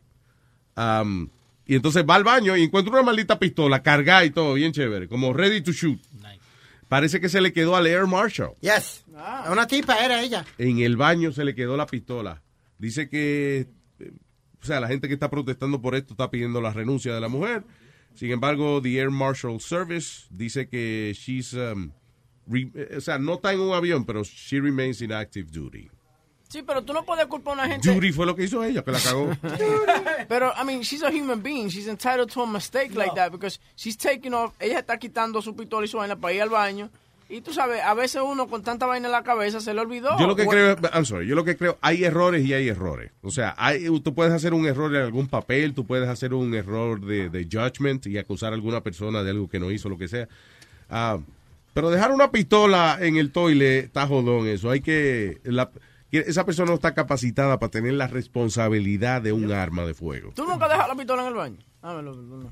Um, 0.75 1.29
y 1.65 1.75
entonces 1.75 2.05
va 2.07 2.15
al 2.15 2.23
baño 2.23 2.55
y 2.55 2.63
encuentra 2.63 2.93
una 2.93 3.03
maldita 3.03 3.39
pistola 3.39 3.81
cargada 3.81 4.23
y 4.25 4.29
todo, 4.29 4.53
bien 4.53 4.71
chévere, 4.71 5.07
como 5.07 5.33
ready 5.33 5.61
to 5.61 5.71
shoot. 5.71 5.99
Parece 6.87 7.19
que 7.19 7.27
se 7.27 7.41
le 7.41 7.51
quedó 7.51 7.75
al 7.75 7.85
Air 7.87 8.05
Marshal. 8.07 8.51
Yes. 8.61 9.03
Una 9.51 9.67
tipa 9.67 9.97
era 10.05 10.21
ella. 10.21 10.45
En 10.57 10.79
el 10.79 10.95
baño 10.95 11.33
se 11.33 11.43
le 11.43 11.53
quedó 11.55 11.75
la 11.75 11.85
pistola. 11.85 12.41
Dice 12.77 13.09
que, 13.09 13.67
o 14.61 14.65
sea, 14.65 14.79
la 14.79 14.87
gente 14.87 15.07
que 15.07 15.13
está 15.13 15.29
protestando 15.29 15.81
por 15.81 15.95
esto 15.95 16.13
está 16.13 16.29
pidiendo 16.29 16.61
la 16.61 16.71
renuncia 16.73 17.13
de 17.13 17.21
la 17.21 17.27
mujer. 17.29 17.63
Sin 18.15 18.31
embargo, 18.31 18.81
the 18.81 18.97
Air 18.97 19.11
Marshal 19.11 19.59
Service 19.61 20.25
dice 20.31 20.67
que 20.67 21.13
she's, 21.15 21.53
um, 21.53 21.91
re- 22.47 22.71
eh, 22.73 22.95
o 22.97 23.01
sea, 23.01 23.19
no 23.19 23.35
está 23.35 23.53
en 23.53 23.59
un 23.59 23.73
avión, 23.73 24.05
pero 24.05 24.23
she 24.23 24.59
remains 24.59 25.01
in 25.01 25.11
active 25.11 25.51
duty. 25.51 25.89
Sí, 26.49 26.63
pero 26.63 26.81
tú 26.81 26.93
no 26.93 27.03
puedes 27.03 27.25
culpar 27.27 27.59
a 27.59 27.63
una 27.63 27.67
gente. 27.67 27.93
Duty 27.93 28.11
fue 28.13 28.25
lo 28.25 28.33
que 28.35 28.45
hizo 28.45 28.63
ella, 28.63 28.81
que 28.83 28.91
la 28.91 28.99
cagó. 29.01 29.31
Pero, 30.29 30.53
I 30.57 30.63
mean, 30.65 30.81
she's 30.81 31.03
a 31.03 31.09
human 31.11 31.41
being. 31.41 31.67
She's 31.69 31.87
entitled 31.87 32.31
to 32.31 32.41
a 32.41 32.47
mistake 32.47 32.95
like 32.95 33.13
that 33.15 33.31
because 33.33 33.59
she's 33.75 33.97
taking 33.97 34.33
off. 34.33 34.53
Ella 34.59 34.79
está 34.79 34.97
quitando 34.97 35.41
su 35.41 35.53
pistola 35.55 35.83
y 35.85 35.89
su 35.89 35.97
vaina 35.97 36.15
para 36.15 36.33
ir 36.33 36.41
al 36.41 36.49
baño. 36.49 36.89
Y 37.29 37.41
tú 37.41 37.51
sabes, 37.53 37.81
a 37.83 37.93
veces 37.93 38.21
uno 38.25 38.47
con 38.47 38.63
tanta 38.63 38.85
vaina 38.85 39.07
en 39.07 39.11
la 39.11 39.23
cabeza 39.23 39.59
se 39.59 39.73
le 39.73 39.81
olvidó. 39.81 40.17
Yo 40.17 40.27
lo 40.27 40.35
que 40.35 40.47
creo, 40.47 40.77
I'm 40.93 41.05
sorry, 41.05 41.27
yo 41.27 41.35
lo 41.35 41.43
que 41.43 41.57
creo, 41.57 41.77
hay 41.81 42.03
errores 42.05 42.45
y 42.45 42.53
hay 42.53 42.69
errores. 42.69 43.11
O 43.21 43.31
sea, 43.31 43.53
hay, 43.57 43.85
tú 44.01 44.13
puedes 44.13 44.31
hacer 44.33 44.53
un 44.53 44.65
error 44.65 44.95
en 44.95 45.01
algún 45.01 45.27
papel, 45.27 45.73
tú 45.73 45.85
puedes 45.85 46.07
hacer 46.07 46.33
un 46.33 46.53
error 46.53 47.01
de, 47.01 47.29
de 47.29 47.43
judgment 47.51 48.05
y 48.07 48.17
acusar 48.17 48.53
a 48.53 48.55
alguna 48.55 48.81
persona 48.81 49.23
de 49.23 49.31
algo 49.31 49.49
que 49.49 49.59
no 49.59 49.71
hizo, 49.71 49.89
lo 49.89 49.97
que 49.97 50.07
sea. 50.07 50.27
Ah, 50.89 51.17
pero 51.73 51.89
dejar 51.89 52.11
una 52.11 52.31
pistola 52.31 52.97
en 53.01 53.17
el 53.17 53.31
toile 53.31 53.79
está 53.79 54.07
jodón 54.07 54.47
eso. 54.47 54.69
Hay 54.71 54.79
que, 54.81 55.39
la- 55.43 55.69
esa 56.11 56.45
persona 56.45 56.69
no 56.69 56.75
está 56.75 56.93
capacitada 56.93 57.59
para 57.59 57.69
tener 57.69 57.91
la 57.93 58.07
responsabilidad 58.07 59.21
de 59.21 59.33
un 59.33 59.51
arma 59.51 59.85
de 59.85 59.93
fuego. 59.93 60.31
¿Tú 60.33 60.45
nunca 60.45 60.67
dejas 60.69 60.87
la 60.87 60.95
pistola 60.95 61.23
en 61.23 61.27
el 61.27 61.33
baño? 61.33 61.57
Ah, 61.81 61.93
lo- 62.01 62.13
lo- 62.13 62.51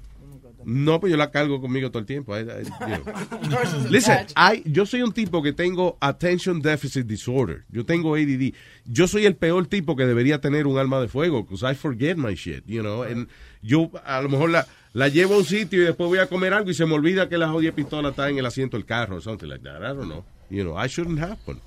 No, 0.65 0.99
pues 0.99 1.11
yo 1.11 1.17
la 1.17 1.31
cargo 1.31 1.61
conmigo 1.61 1.89
todo 1.89 1.99
el 1.99 2.05
tiempo. 2.05 2.35
I- 2.37 2.41
I- 2.41 2.63
you 2.65 3.03
know. 3.03 3.89
Listen, 3.89 4.25
I- 4.35 4.63
yo 4.65 4.85
soy 4.85 5.01
un 5.01 5.11
tipo 5.13 5.41
que 5.43 5.53
tengo 5.53 5.97
attention 6.01 6.61
deficit 6.61 7.05
disorder. 7.05 7.63
Yo 7.69 7.85
tengo 7.85 8.15
ADD. 8.15 8.53
Yo 8.85 9.07
soy 9.07 9.25
el 9.25 9.35
peor 9.35 9.67
tipo 9.67 9.95
que 9.95 10.05
debería 10.05 10.39
tener 10.41 10.67
un 10.67 10.77
arma 10.77 10.99
de 11.01 11.07
fuego, 11.07 11.43
because 11.43 11.63
I 11.69 11.75
forget 11.75 12.17
my 12.17 12.33
shit, 12.35 12.63
you 12.65 12.81
know. 12.81 13.03
And 13.03 13.27
yo 13.61 13.91
a 14.05 14.21
lo 14.21 14.29
mejor 14.29 14.49
la, 14.49 14.67
la 14.93 15.07
llevo 15.07 15.35
a 15.35 15.37
un 15.39 15.45
sitio 15.45 15.81
y 15.81 15.85
después 15.85 16.07
voy 16.09 16.19
a 16.19 16.27
comer 16.27 16.53
algo 16.53 16.69
y 16.69 16.73
se 16.73 16.85
me 16.85 16.93
olvida 16.93 17.29
que 17.29 17.37
la 17.37 17.49
jodida 17.49 17.71
pistola 17.71 18.09
está 18.09 18.29
en 18.29 18.37
el 18.37 18.45
asiento 18.45 18.77
del 18.77 18.85
carro, 18.85 19.15
or 19.17 19.21
something 19.21 19.47
like 19.47 19.63
that. 19.63 19.77
I 19.81 19.95
don't 19.95 20.05
know. 20.05 20.23
You 20.49 20.63
know, 20.63 20.77
I 20.77 20.87
shouldn't 20.87 21.19
one. 21.45 21.59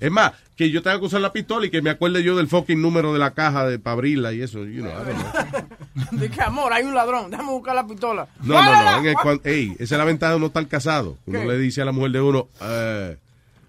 Es 0.00 0.10
más, 0.10 0.32
que 0.56 0.70
yo 0.70 0.82
tenga 0.82 0.98
que 0.98 1.06
usar 1.06 1.20
la 1.20 1.32
pistola 1.32 1.66
y 1.66 1.70
que 1.70 1.82
me 1.82 1.90
acuerde 1.90 2.22
yo 2.22 2.36
del 2.36 2.48
fucking 2.48 2.80
número 2.80 3.12
de 3.12 3.18
la 3.18 3.34
caja 3.34 3.66
de 3.66 3.78
para 3.78 3.94
abrirla 3.94 4.32
y 4.32 4.40
eso, 4.42 4.64
you 4.64 4.82
know, 4.82 4.90
I 4.92 5.04
don't 5.04 5.18
know. 5.18 5.65
De 6.12 6.28
que, 6.30 6.40
amor, 6.42 6.72
hay 6.72 6.84
un 6.84 6.94
ladrón, 6.94 7.30
déjame 7.30 7.50
buscar 7.50 7.74
la 7.74 7.86
pistola. 7.86 8.28
No, 8.42 8.62
no, 8.62 8.82
no. 8.84 8.98
en 8.98 9.06
el 9.06 9.14
cuan- 9.16 9.40
ey, 9.44 9.72
esa 9.78 9.94
es 9.94 9.98
la 9.98 10.04
ventaja 10.04 10.32
de 10.32 10.36
uno 10.36 10.46
estar 10.46 10.66
casado. 10.68 11.16
Uno 11.26 11.40
¿Qué? 11.40 11.46
le 11.46 11.58
dice 11.58 11.80
a 11.82 11.84
la 11.84 11.92
mujer 11.92 12.12
de 12.12 12.20
uno, 12.20 12.48
eh, 12.62 13.16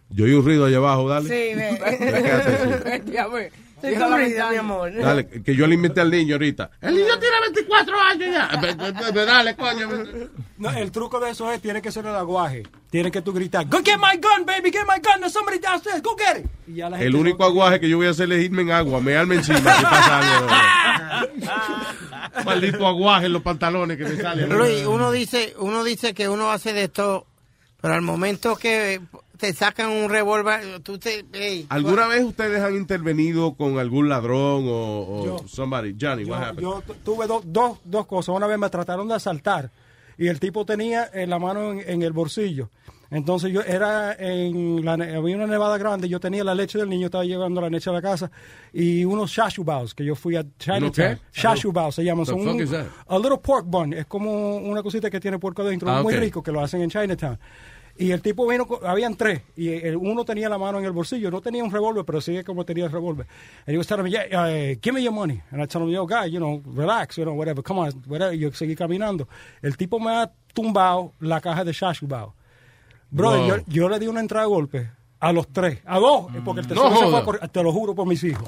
yo 0.09 0.25
oí 0.25 0.33
un 0.33 0.43
ruido 0.43 0.65
allá 0.65 0.77
abajo, 0.77 1.07
dale. 1.07 1.29
Sí, 1.29 1.55
ve. 1.55 3.51
Estoy 3.93 4.33
mi 4.51 4.55
amor. 4.57 4.93
Dale, 4.93 5.27
que 5.45 5.55
yo 5.55 5.67
le 5.67 5.75
inventé 5.75 6.01
al 6.01 6.11
niño 6.11 6.35
ahorita. 6.35 6.71
El 6.81 6.95
niño 6.95 7.19
tiene 7.19 7.35
24 7.53 7.99
años 7.99 8.29
ya. 8.31 9.11
Dale, 9.25 9.55
coño. 9.55 9.89
No, 10.57 10.71
el 10.71 10.91
truco 10.91 11.19
de 11.19 11.31
eso 11.31 11.51
es, 11.51 11.61
tiene 11.61 11.81
que 11.81 11.91
ser 11.91 12.05
el 12.05 12.15
aguaje. 12.15 12.63
Tiene 12.89 13.11
que 13.11 13.21
tú 13.21 13.33
gritar, 13.33 13.65
go 13.67 13.79
get 13.83 13.97
my 13.97 14.17
gun, 14.17 14.45
baby, 14.45 14.71
get 14.71 14.85
my 14.87 14.99
gun, 15.01 15.19
there's 15.19 15.33
somebody 15.33 15.59
downstairs, 15.59 16.01
go 16.01 16.15
get 16.15 16.39
it. 16.39 16.45
Y 16.67 16.75
ya 16.75 16.89
la 16.89 17.01
El 17.01 17.15
único 17.15 17.43
aguaje 17.43 17.79
que 17.79 17.89
yo 17.89 17.97
voy 17.97 18.07
a 18.07 18.11
hacer 18.11 18.31
es 18.31 18.43
irme 18.45 18.61
en 18.61 18.71
agua, 18.71 19.01
me 19.01 19.15
alme 19.15 19.35
encima 19.35 19.59
si 19.59 19.83
pasa 19.83 20.19
algo. 20.19 20.47
Maldito 22.45 22.87
aguaje 22.87 23.25
en 23.25 23.33
los 23.33 23.41
pantalones 23.41 23.97
que 23.97 24.05
me 24.05 24.15
sale. 24.21 24.47
Luis, 24.47 24.85
uno 24.85 25.11
dice, 25.11 25.53
uno 25.59 25.83
dice 25.83 26.13
que 26.13 26.29
uno 26.29 26.49
hace 26.49 26.73
de 26.73 26.85
esto, 26.85 27.25
pero 27.81 27.93
al 27.93 28.01
momento 28.01 28.55
que 28.55 29.01
te 29.37 29.53
sacan 29.53 29.89
un 29.91 30.09
revólver, 30.09 30.79
tú 30.81 30.97
te... 30.97 31.25
ey, 31.33 31.65
¿Alguna 31.69 32.07
vez 32.07 32.23
ustedes 32.23 32.61
han 32.61 32.75
intervenido 32.75 33.53
con 33.55 33.79
algún 33.79 34.09
ladrón 34.09 34.65
o, 34.67 35.21
o 35.21 35.25
Yo. 35.25 35.47
somebody? 35.47 35.95
Johnny, 35.99 36.23
what 36.25 36.39
Yo, 36.39 36.45
happened? 36.45 36.61
yo 36.61 36.81
tu- 36.85 36.93
tuve 36.95 37.27
do- 37.27 37.41
dos, 37.45 37.79
dos 37.85 38.05
cosas. 38.07 38.35
Una 38.35 38.47
vez 38.47 38.57
me 38.57 38.69
trataron 38.69 39.07
de 39.07 39.13
asaltar 39.15 39.69
y 40.17 40.27
el 40.27 40.39
tipo 40.39 40.65
tenía 40.65 41.05
eh, 41.13 41.27
la 41.27 41.39
mano 41.39 41.71
en, 41.71 41.83
en 41.87 42.01
el 42.01 42.11
bolsillo. 42.13 42.69
Entonces 43.09 43.53
yo 43.53 43.61
era 43.61 44.13
en 44.19 44.83
la, 44.83 44.97
ne- 44.97 45.15
había 45.15 45.37
una 45.37 45.47
nevada 45.47 45.77
grande, 45.77 46.09
yo 46.09 46.19
tenía 46.19 46.43
la 46.43 46.53
leche 46.53 46.77
del 46.77 46.89
niño, 46.89 47.05
estaba 47.05 47.23
llevando 47.23 47.61
la 47.61 47.69
leche 47.69 47.89
a 47.89 47.93
la 47.93 48.01
casa 48.01 48.29
y 48.73 49.05
unos 49.05 49.31
shashubaos 49.31 49.93
que 49.95 50.03
yo 50.03 50.13
fui 50.13 50.35
a 50.35 50.43
Chinatown. 50.59 51.17
Shashubaos 51.31 51.95
se 51.95 52.03
llaman, 52.03 52.25
son 52.25 52.45
un, 52.45 52.59
a 53.07 53.17
little 53.17 53.37
pork 53.41 53.65
bun, 53.65 53.93
es 53.93 54.05
como 54.07 54.57
una 54.57 54.83
cosita 54.83 55.09
que 55.09 55.21
tiene 55.21 55.39
puerco 55.39 55.61
adentro, 55.61 55.89
Ah, 55.89 56.03
muy 56.03 56.15
rico 56.15 56.43
que 56.43 56.51
lo 56.51 56.59
hacen 56.59 56.81
en 56.81 56.89
Chinatown. 56.89 57.39
Y 57.99 58.11
el 58.11 58.21
tipo 58.21 58.45
vino, 58.47 58.67
con- 58.67 58.85
habían 58.85 59.15
tres, 59.15 59.41
y 59.55 59.69
el, 59.69 59.95
uno 59.97 60.23
tenía 60.23 60.49
la 60.49 60.57
mano 60.59 60.77
en 60.77 60.85
el 60.85 60.91
bolsillo, 60.91 61.31
no 61.31 61.41
tenía 61.41 61.63
un 61.63 61.71
revólver, 61.71 62.05
pero 62.05 62.21
sí 62.21 62.43
como 62.43 62.63
tenía 62.63 62.85
el 62.85 62.91
revólver. 62.91 63.25
And 63.65 63.73
he 63.73 63.77
was 63.77 63.87
telling 63.87 64.03
me, 64.03 64.11
yeah, 64.11 64.23
uh, 64.29 64.75
give 64.81 64.93
me 64.93 65.01
your 65.01 65.11
money. 65.13 65.41
And 65.51 65.61
I 65.61 65.65
tell 65.65 65.81
him, 65.81 65.89
yo, 65.89 66.05
guy, 66.05 66.25
you 66.29 66.37
know, 66.39 66.61
relax, 66.65 67.17
you 67.17 67.23
know, 67.25 67.33
whatever, 67.33 67.63
come 67.63 67.79
on, 67.79 67.91
whatever. 68.07 68.33
Y 68.35 68.39
yo 68.39 68.51
seguí 68.51 68.75
caminando. 68.75 69.27
El 69.63 69.75
tipo 69.77 69.99
me 69.99 70.11
ha 70.11 70.31
tumbado 70.53 71.13
la 71.19 71.41
caja 71.41 71.63
de 71.63 71.71
Shashubao. 71.73 72.33
Wow. 73.09 73.47
yo, 73.47 73.55
yo 73.67 73.89
le 73.89 73.99
di 73.99 74.07
una 74.07 74.19
entrada 74.19 74.45
de 74.45 74.49
golpe 74.49 74.89
a 75.19 75.31
los 75.31 75.47
tres, 75.47 75.79
a 75.85 75.97
dos, 75.97 76.27
porque 76.45 76.61
el 76.61 76.67
tercero 76.67 76.89
No 76.89 76.99
se 76.99 77.07
fue 77.09 77.23
correr, 77.23 77.47
te 77.49 77.63
lo 77.63 77.71
juro 77.71 77.95
por 77.95 78.05
mis 78.05 78.23
hijos. 78.23 78.47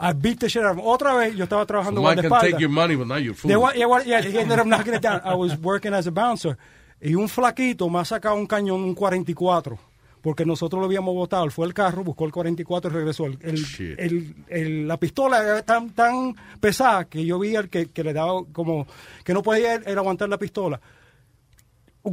I 0.00 0.12
beat 0.14 0.38
the 0.38 0.48
shit 0.48 0.62
out 0.62 0.70
of 0.72 0.78
him. 0.78 0.84
Otra 0.86 1.12
vez 1.14 1.34
yo 1.34 1.44
estaba 1.44 1.66
trabajando 1.66 2.00
Somebody 2.00 2.22
can 2.22 2.30
guardaespaldas. 2.30 2.50
take 2.52 2.60
your 2.62 2.70
money, 2.70 2.94
but 2.94 3.08
not 3.08 3.20
your 3.20 3.34
food. 3.34 3.50
They 3.50 3.78
yeah, 3.78 3.86
wa- 3.86 4.00
yeah, 4.02 4.22
he 4.22 4.38
ended 4.38 4.58
up 4.60 4.66
knocking 4.68 4.94
it 4.94 5.02
down. 5.02 5.20
I 5.24 5.34
was 5.34 5.58
working 5.60 5.92
as 5.92 6.06
a 6.06 6.12
bouncer. 6.12 6.56
Y 7.00 7.14
un 7.14 7.28
flaquito 7.28 7.88
me 7.88 8.00
ha 8.00 8.04
sacado 8.04 8.34
un 8.36 8.46
cañón, 8.46 8.82
un 8.82 8.94
44. 8.94 9.78
Porque 10.20 10.44
nosotros 10.44 10.80
lo 10.80 10.86
habíamos 10.86 11.14
botado. 11.14 11.44
Él 11.44 11.52
fue 11.52 11.64
al 11.64 11.72
carro, 11.72 12.02
buscó 12.02 12.24
el 12.24 12.32
44 12.32 12.90
y 12.90 12.94
regresó. 12.94 13.26
El, 13.26 13.38
el- 13.40 13.64
el- 13.98 14.34
el- 14.48 14.88
la 14.88 14.96
pistola 14.96 15.40
era 15.42 15.62
tan, 15.62 15.90
tan 15.90 16.34
pesada 16.60 17.04
que 17.04 17.24
yo 17.24 17.38
vi 17.38 17.54
al 17.54 17.68
que, 17.68 17.86
que 17.86 18.02
le 18.02 18.12
daba 18.12 18.42
como. 18.52 18.86
que 19.24 19.32
no 19.32 19.42
podía 19.42 19.74
él, 19.74 19.82
él 19.86 19.96
aguantar 19.96 20.28
la 20.28 20.36
pistola. 20.38 20.80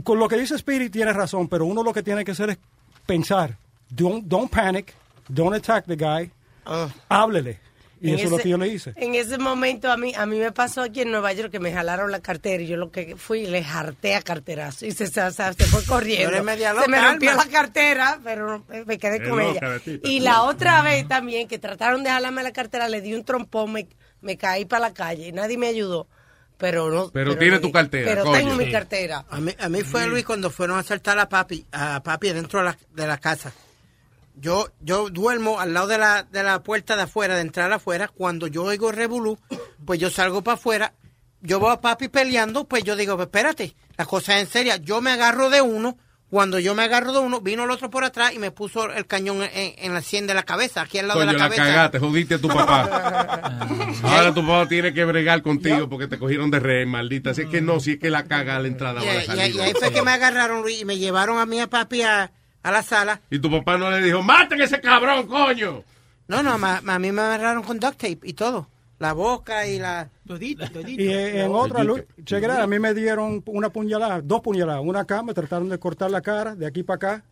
Con 0.04 0.20
lo 0.20 0.28
que 0.28 0.38
dice 0.38 0.56
Spirit 0.56 0.92
tiene 0.92 1.14
razón, 1.14 1.48
pero 1.48 1.66
uno 1.66 1.82
lo 1.82 1.94
que 1.94 2.04
tiene 2.04 2.24
que 2.26 2.32
hacer 2.32 2.50
es 2.52 2.58
pensar. 3.06 3.58
Don't, 3.90 4.26
don't 4.26 4.52
panic. 4.52 4.94
Don't 5.28 5.56
attack 5.56 5.86
the 5.86 5.96
guy. 5.96 6.32
Háblele. 7.10 7.60
Y 8.06 8.10
En 8.10 8.16
eso 8.16 8.26
es 8.26 8.30
lo 8.32 8.36
ese- 8.38 8.44
que 8.44 8.50
yo 8.50 8.58
le 8.58 8.68
hice. 8.68 8.94
En 8.96 9.16
ese 9.16 9.38
momento 9.38 9.92
a 9.92 9.98
mí 9.98 10.14
a 10.16 10.26
mí 10.26 10.38
me 10.40 10.52
pasó 10.52 10.82
aquí 10.82 11.02
en 11.02 11.12
Nueva 11.12 11.34
York 11.34 11.52
que 11.52 11.60
me 11.60 11.72
jalaron 11.74 12.12
la 12.12 12.20
cartera 12.22 12.62
y 12.62 12.68
yo 12.68 12.78
lo 12.78 12.92
que 12.92 13.16
fui 13.16 13.46
le 13.48 13.64
jarté 13.64 14.16
a 14.16 14.22
carterazo 14.22 14.86
y 14.86 14.92
se, 14.92 15.08
se, 15.08 15.32
se- 15.32 15.54
se 15.54 15.64
fue 15.66 15.84
corriendo. 15.86 16.44
Media 16.44 16.74
se 16.82 16.88
me 16.88 16.98
loca, 16.98 17.10
rompió 17.12 17.32
Alma. 17.32 17.46
la 17.46 17.52
cartera, 17.52 18.20
pero 18.24 18.64
me 18.86 18.98
quedé 18.98 19.18
Es 19.24 19.30
con 19.30 19.40
loca 19.40 19.76
ella. 19.86 20.00
Y 20.04 20.20
la 20.20 20.44
otra 20.44 20.82
vez 20.82 21.08
también 21.08 21.48
que 21.48 21.60
trataron 21.60 22.04
de 22.04 22.10
jalarme 22.10 22.44
la 22.44 22.52
cartera, 22.54 22.88
le 22.88 23.02
di 23.02 23.14
un 23.14 23.24
trompón, 23.26 23.72
me, 23.74 23.88
me 24.22 24.38
caí 24.38 24.66
para 24.66 24.82
la 24.90 24.94
calle 24.94 25.28
y 25.28 25.32
nadie 25.32 25.58
me 25.58 25.68
ayudó. 25.68 26.08
Pero 26.58 26.90
no. 26.90 27.10
Pero 27.12 27.38
tiene 27.38 27.60
tu 27.60 27.70
cartera, 27.70 28.10
Pero 28.10 28.24
coño. 28.24 28.38
tengo 28.38 28.54
mi 28.56 28.72
cartera. 28.72 29.26
A 29.30 29.42
mí, 29.42 29.54
a 29.60 29.68
mí 29.68 29.82
fue 29.82 30.08
Luis 30.08 30.24
cuando 30.24 30.50
fueron 30.50 30.78
a 30.78 30.80
asaltar 30.80 31.20
a 31.20 31.28
papi, 31.28 31.66
a 31.74 32.02
papi 32.02 32.30
dentro 32.32 32.60
de 32.60 32.66
la, 32.66 32.78
de 32.94 33.08
la 33.08 33.18
casa. 33.18 33.52
Yo, 34.38 34.68
yo 34.82 35.10
duermo 35.10 35.60
al 35.60 35.74
lado 35.74 35.88
de 35.88 35.98
la, 35.98 36.24
de 36.24 36.44
la 36.44 36.62
puerta 36.62 36.96
de 36.96 37.04
afuera, 37.04 37.36
de 37.36 37.42
entrar 37.42 37.72
afuera. 37.72 38.08
Cuando 38.08 38.48
yo 38.48 38.64
oigo 38.64 38.92
revolú, 38.92 39.40
pues 39.86 40.00
yo 40.00 40.10
salgo 40.10 40.42
para 40.44 40.56
afuera 40.56 40.94
yo 41.42 41.60
veo 41.60 41.70
a 41.70 41.80
papi 41.80 42.08
peleando, 42.08 42.64
pues 42.68 42.84
yo 42.84 42.96
digo, 42.96 43.22
espérate, 43.22 43.76
la 43.98 44.06
cosa 44.06 44.36
es 44.38 44.48
en 44.48 44.52
serio. 44.52 44.76
Yo 44.78 45.00
me 45.00 45.12
agarro 45.12 45.52
de 45.52 45.62
uno, 45.62 45.96
cuando 46.28 46.58
yo 46.58 46.74
me 46.74 46.82
agarro 46.82 47.14
de 47.14 47.20
uno, 47.20 47.40
vino 47.40 47.66
el 47.66 47.70
otro 47.70 47.92
por 47.92 48.04
atrás 48.04 48.34
y 48.34 48.40
me 48.40 48.50
puso 48.50 48.92
el 48.92 49.06
cañón 49.06 49.44
en, 49.44 49.76
en 49.78 49.94
la 49.94 50.02
sien 50.02 50.26
de 50.26 50.34
la 50.34 50.42
cabeza, 50.42 50.82
aquí 50.82 50.98
al 50.98 51.08
lado 51.08 51.20
Coño, 51.20 51.34
de 51.34 51.38
la 51.38 51.44
la 51.44 51.50
cabeza. 51.56 51.64
cagaste, 51.66 52.00
jodiste 52.00 52.36
a 52.36 52.38
tu 52.40 52.48
papá. 52.48 53.68
Ahora 54.04 54.34
tu 54.34 54.42
papá 54.42 54.68
tiene 54.68 54.92
que 54.92 55.06
bregar 55.06 55.44
contigo 55.44 55.88
porque 55.88 56.08
te 56.08 56.18
cogieron 56.18 56.50
de 56.50 56.60
rey, 56.60 56.88
maldita. 56.88 57.30
Así 57.30 57.44
es 57.44 57.50
que 57.50 57.62
no, 57.62 57.80
si 57.80 57.92
es 57.92 58.00
que 58.00 58.10
la 58.10 58.24
caga 58.24 58.56
a 58.56 58.60
la 58.60 58.68
entrada 58.68 59.04
Y, 59.04 59.08
a 59.08 59.36
la 59.36 59.48
y- 59.48 59.52
y 59.56 59.60
ahí 59.60 59.74
fue 59.80 59.92
que 59.94 60.02
me 60.02 60.12
agarraron 60.12 60.64
Luis, 60.64 60.82
y 60.82 60.86
me 60.86 60.98
llevaron 60.98 61.38
a 61.38 61.46
mí 61.46 61.60
a 61.60 61.68
papi 61.68 62.02
a, 62.02 62.32
a 62.66 62.72
la 62.72 62.82
sala. 62.84 63.22
Y 63.30 63.38
tu 63.40 63.50
papá 63.52 63.78
no 63.78 63.92
le 63.92 64.02
dijo, 64.02 64.24
maten 64.24 64.60
ese 64.60 64.82
cabrón, 64.82 65.28
coño. 65.28 65.84
No, 66.28 66.42
no, 66.42 66.58
ma- 66.58 66.82
ma- 66.82 66.96
a 66.96 67.00
mí 67.00 67.12
me 67.12 67.22
agarraron 67.22 67.62
con 67.64 67.80
duct 67.80 67.98
tape 67.98 68.20
y 68.24 68.34
todo. 68.34 68.68
La 68.98 69.14
boca 69.14 69.68
y 69.68 69.78
la... 69.78 70.10
Todito, 70.26 70.68
todito. 70.72 71.02
Y 71.04 71.12
en, 71.14 71.38
en 71.42 71.52
otra, 71.52 71.84
Lu- 71.84 72.04
cheque, 72.24 72.46
a 72.48 72.66
mí 72.66 72.80
me 72.80 72.94
dieron 72.94 73.44
una 73.46 73.70
puñalada, 73.70 74.22
dos 74.22 74.42
puñaladas. 74.42 74.82
Una 74.84 75.02
acá, 75.02 75.22
me 75.22 75.34
trataron 75.34 75.70
de 75.70 75.78
cortar 75.78 76.10
la 76.10 76.22
cara, 76.22 76.56
de 76.56 76.66
aquí 76.66 76.82
para 76.82 76.96
acá, 76.96 77.24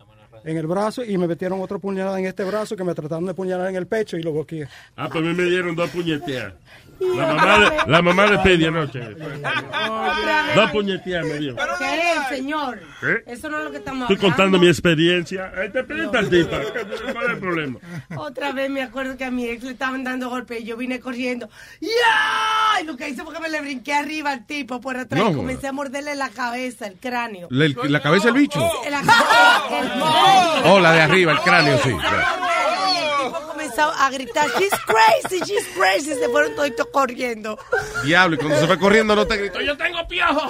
en 0.43 0.57
el 0.57 0.67
brazo, 0.67 1.03
y 1.05 1.17
me 1.17 1.25
metieron 1.25 1.61
otra 1.61 1.79
puñalada 1.79 2.19
en 2.19 2.25
este 2.25 2.43
brazo 2.43 2.75
que 2.75 2.83
me 2.83 2.93
trataron 2.93 3.25
de 3.25 3.33
puñalar 3.33 3.69
en 3.69 3.77
el 3.77 3.87
pecho 3.87 4.17
y 4.17 4.21
lo 4.23 4.33
boqueé. 4.33 4.67
Ah, 4.97 5.09
pues 5.09 5.23
a 5.23 5.27
mí 5.27 5.33
me 5.33 5.45
dieron 5.45 5.73
dos 5.75 5.89
puñeteas. 5.89 6.53
La 6.99 7.25
mamá, 7.33 7.59
de- 7.59 7.91
la 7.91 8.01
mamá 8.01 8.27
de 8.27 8.39
Pedi 8.39 8.65
anoche. 8.65 8.99
Dos 10.55 10.71
puñeteas 10.71 11.25
me 11.25 11.33
dio. 11.39 11.55
¿Qué 11.55 12.11
es, 12.13 12.27
señor? 12.29 12.79
¿Eh? 13.03 13.23
Eso 13.27 13.49
no 13.49 13.57
es 13.59 13.63
lo 13.65 13.71
que 13.71 13.77
estamos 13.77 14.03
Estoy 14.03 14.17
contando 14.17 14.57
hablando. 14.57 14.59
mi 14.59 14.67
experiencia. 14.67 15.51
Ahí 15.57 15.69
te 15.69 15.79
el 15.79 16.29
tipo. 16.29 16.55
¿Cuál 17.11 17.25
es 17.25 17.31
el 17.31 17.39
problema? 17.39 17.79
Otra 18.15 18.51
vez 18.51 18.69
me 18.69 18.81
acuerdo 18.83 19.17
que 19.17 19.25
a 19.25 19.31
mi 19.31 19.45
ex 19.47 19.63
le 19.63 19.71
estaban 19.71 20.03
dando 20.03 20.29
golpes 20.29 20.61
y 20.61 20.63
yo 20.65 20.77
vine 20.77 20.99
corriendo. 20.99 21.49
¡Ya! 21.81 22.81
Y 22.81 22.85
lo 22.85 22.95
que 22.95 23.09
hice 23.09 23.23
fue 23.23 23.33
que 23.33 23.39
me 23.39 23.49
le 23.49 23.61
brinqué 23.61 23.93
arriba 23.93 24.31
al 24.31 24.45
tipo 24.45 24.79
por 24.79 24.97
atrás 24.97 25.21
No, 25.23 25.31
y 25.31 25.35
comencé 25.35 25.67
a 25.67 25.71
morderle 25.73 26.15
la 26.15 26.29
cabeza, 26.29 26.87
el 26.87 26.95
cráneo. 26.95 27.47
La, 27.51 27.65
el- 27.65 27.75
la 27.87 28.01
cabeza 28.01 28.25
del 28.25 28.35
bicho. 28.35 28.59
La 28.89 28.99
el. 28.99 30.71
Oh, 30.71 30.79
la 30.79 30.91
de 30.93 31.01
arriba, 31.01 31.31
el 31.33 31.39
cráneo, 31.39 31.77
sí. 31.83 31.91
Tipo 33.27 33.47
comenzó 33.47 33.81
a 33.83 34.09
gritar, 34.11 34.47
she's 34.59 34.71
crazy, 34.85 35.39
she's 35.45 35.67
crazy. 35.75 36.13
Se 36.15 36.29
fueron 36.29 36.55
toditos 36.55 36.87
corriendo. 36.91 37.57
Diablo, 38.03 38.35
y 38.35 38.39
cuando 38.39 38.59
se 38.59 38.67
fue 38.67 38.77
corriendo 38.79 39.15
no 39.15 39.25
te 39.27 39.37
gritó. 39.37 39.61
Yo 39.61 39.75
tengo 39.77 40.07
piojos. 40.07 40.43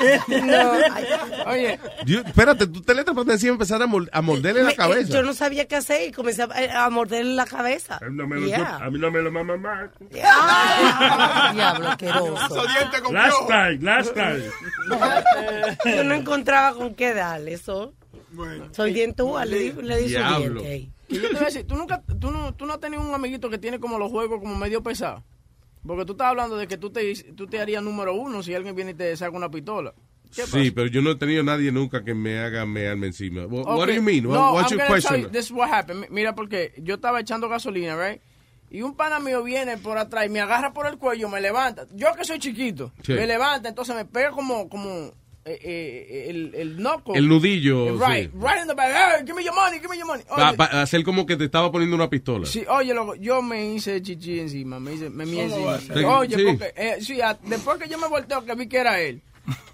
Oye, 1.46 1.78
Dios, 2.04 2.24
espérate, 2.26 2.66
tú 2.66 2.80
te 2.82 2.94
le 2.94 3.04
tratas 3.04 3.40
de 3.40 3.48
empezar 3.48 3.82
a, 3.82 3.86
mol- 3.86 4.08
a 4.12 4.22
morderle 4.22 4.60
la 4.62 4.66
Me- 4.68 4.72
eh, 4.72 4.76
cabeza. 4.76 5.12
Yo 5.12 5.22
no 5.22 5.34
sabía 5.34 5.66
qué 5.66 5.76
hacer 5.76 6.08
y 6.08 6.12
comencé 6.12 6.42
a, 6.42 6.84
a 6.84 6.90
morderle 6.90 7.34
la 7.34 7.46
cabeza. 7.46 8.00
No 8.10 8.26
me 8.26 8.36
lo- 8.40 8.44
Yeah. 8.46 8.76
A 8.76 8.90
mí 8.90 8.98
no 8.98 9.10
me 9.10 9.20
lo 9.22 9.30
mama 9.32 9.56
más. 9.56 9.90
Ah, 10.22 11.50
Diablo, 11.54 11.88
asqueroso. 11.88 12.64
Last 13.10 13.46
time, 13.48 13.78
last 13.80 14.14
time. 14.14 14.42
Yo 15.96 16.04
no 16.04 16.14
encontraba 16.14 16.76
con 16.76 16.94
qué 16.94 17.14
darle 17.14 17.54
eso. 17.54 17.94
Soy 18.72 18.92
dientúa, 18.92 19.44
le 19.44 19.58
di, 19.58 19.72
le 19.82 19.96
di 19.98 20.02
su 20.04 20.08
Diablo. 20.10 20.60
diente 20.60 20.68
ahí. 20.72 20.90
Y 21.16 21.20
yo 21.22 21.28
te 21.28 21.34
voy 21.34 21.42
a 21.42 21.46
decir, 21.46 21.66
¿tú, 21.66 21.76
nunca, 21.76 22.02
tú, 22.20 22.30
no, 22.30 22.54
tú 22.54 22.66
no 22.66 22.74
has 22.74 22.80
tenido 22.80 23.02
un 23.02 23.14
amiguito 23.14 23.48
que 23.50 23.58
tiene 23.58 23.78
como 23.80 23.98
los 23.98 24.10
juegos 24.10 24.40
como 24.40 24.54
medio 24.56 24.82
pesados. 24.82 25.22
Porque 25.86 26.04
tú 26.04 26.12
estás 26.12 26.28
hablando 26.28 26.56
de 26.56 26.66
que 26.66 26.78
tú 26.78 26.90
te, 26.90 27.14
tú 27.34 27.46
te 27.46 27.60
harías 27.60 27.82
número 27.82 28.14
uno 28.14 28.42
si 28.42 28.54
alguien 28.54 28.74
viene 28.74 28.92
y 28.92 28.94
te 28.94 29.16
saca 29.16 29.36
una 29.36 29.50
pistola. 29.50 29.92
Sí, 30.30 30.70
pero 30.72 30.88
yo 30.88 31.00
no 31.00 31.10
he 31.12 31.14
tenido 31.16 31.42
nadie 31.44 31.70
nunca 31.70 32.02
que 32.02 32.12
me 32.14 32.40
haga 32.40 32.66
mearme 32.66 33.06
encima. 33.08 33.42
What, 33.46 33.66
what 33.66 33.76
do 33.76 33.82
Okay. 33.82 33.96
you 33.96 34.02
mean? 34.02 34.26
What- 34.26 34.34
No, 34.36 34.52
what's 34.54 34.72
I'm 34.72 34.78
your 34.78 34.86
question? 34.88 35.20
you, 35.22 35.28
this 35.28 35.44
is 35.46 35.50
what 35.52 35.70
happened. 35.70 36.00
Mi- 36.00 36.06
Mira, 36.10 36.34
porque 36.34 36.72
yo 36.78 36.94
estaba 36.96 37.20
echando 37.20 37.48
gasolina, 37.48 37.94
right? 37.96 38.20
Y 38.70 38.82
un 38.82 38.96
pana 38.96 39.20
mío 39.20 39.44
viene 39.44 39.76
por 39.78 39.96
atrás 39.98 40.26
y 40.26 40.30
me 40.30 40.40
agarra 40.40 40.72
por 40.72 40.86
el 40.88 40.96
cuello, 40.98 41.28
me 41.28 41.40
levanta. 41.40 41.86
Yo 41.94 42.08
que 42.16 42.24
soy 42.24 42.40
chiquito, 42.40 42.90
Sí. 43.02 43.12
me 43.12 43.26
levanta, 43.28 43.68
entonces 43.68 43.94
me 43.94 44.04
pega 44.06 44.32
como, 44.32 44.68
como 44.68 45.12
eh, 45.46 45.58
eh, 45.62 46.26
el, 46.30 46.54
el 46.54 46.76
knuckle. 46.76 47.16
El 47.18 47.28
nudillo, 47.28 47.98
Right, 47.98 48.30
sí. 48.32 48.38
right 48.38 48.62
in 48.62 48.68
the 48.68 48.74
back. 48.74 48.90
Hey, 48.94 49.24
give 49.26 49.34
me 49.36 49.44
your 49.44 49.54
money, 49.54 49.78
give 49.78 49.88
me 49.90 49.96
your 49.98 50.06
money. 50.06 50.24
Pa- 50.24 50.48
Oye, 50.50 50.56
pa- 50.56 50.82
hacer 50.82 51.04
como 51.04 51.26
que 51.26 51.36
te 51.36 51.44
estaba 51.44 51.70
poniendo 51.70 51.96
una 51.96 52.08
pistola. 52.08 52.46
Sí, 52.46 52.64
oye, 52.68 52.94
loco, 52.94 53.14
yo 53.16 53.42
me 53.42 53.74
hice 53.74 54.00
chichi 54.02 54.40
encima, 54.40 54.80
me 54.80 54.94
hice, 54.94 55.10
me 55.10 55.24
¿Cómo 55.24 55.40
encima. 55.74 56.18
Oye, 56.18 56.36
Sí. 56.36 56.44
porque, 56.46 56.72
eh, 56.76 56.96
sí, 57.00 57.20
a- 57.20 57.38
después 57.44 57.78
que 57.78 57.88
yo 57.88 57.98
me 57.98 58.08
volteo 58.08 58.44
que 58.44 58.54
vi 58.54 58.66
que 58.68 58.78
era 58.78 59.00
él, 59.00 59.20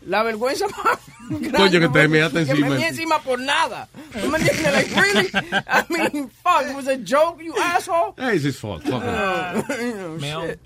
la 0.05 0.25
vergüenza 0.25 0.67
más 0.85 0.99
grande 1.31 1.57
Coño, 1.57 1.79
que 1.81 1.89
te 1.89 2.09
measte 2.09 2.45
que 2.45 2.51
encima. 2.51 2.69
me 2.71 2.77
mié 2.77 2.89
encima 2.89 3.23
por 3.23 3.39
nada. 3.39 3.89
¿Tú 4.21 4.29
me 4.29 4.39
entiendes? 4.39 4.73
Like, 4.73 5.01
really? 5.01 5.29
I 5.69 5.85
mean, 5.89 6.29
fuck, 6.43 6.63
it 6.69 6.75
was 6.75 6.89
a 6.89 6.97
joke, 6.97 7.41
you 7.41 7.55
asshole. 7.63 8.15
Hey, 8.19 8.35
it's 8.35 8.45
his 8.45 8.59
fault. 8.59 8.83
Fuck 8.83 9.03
him. 9.05 9.11
Oh, 10.33 10.47
shit. 10.47 10.59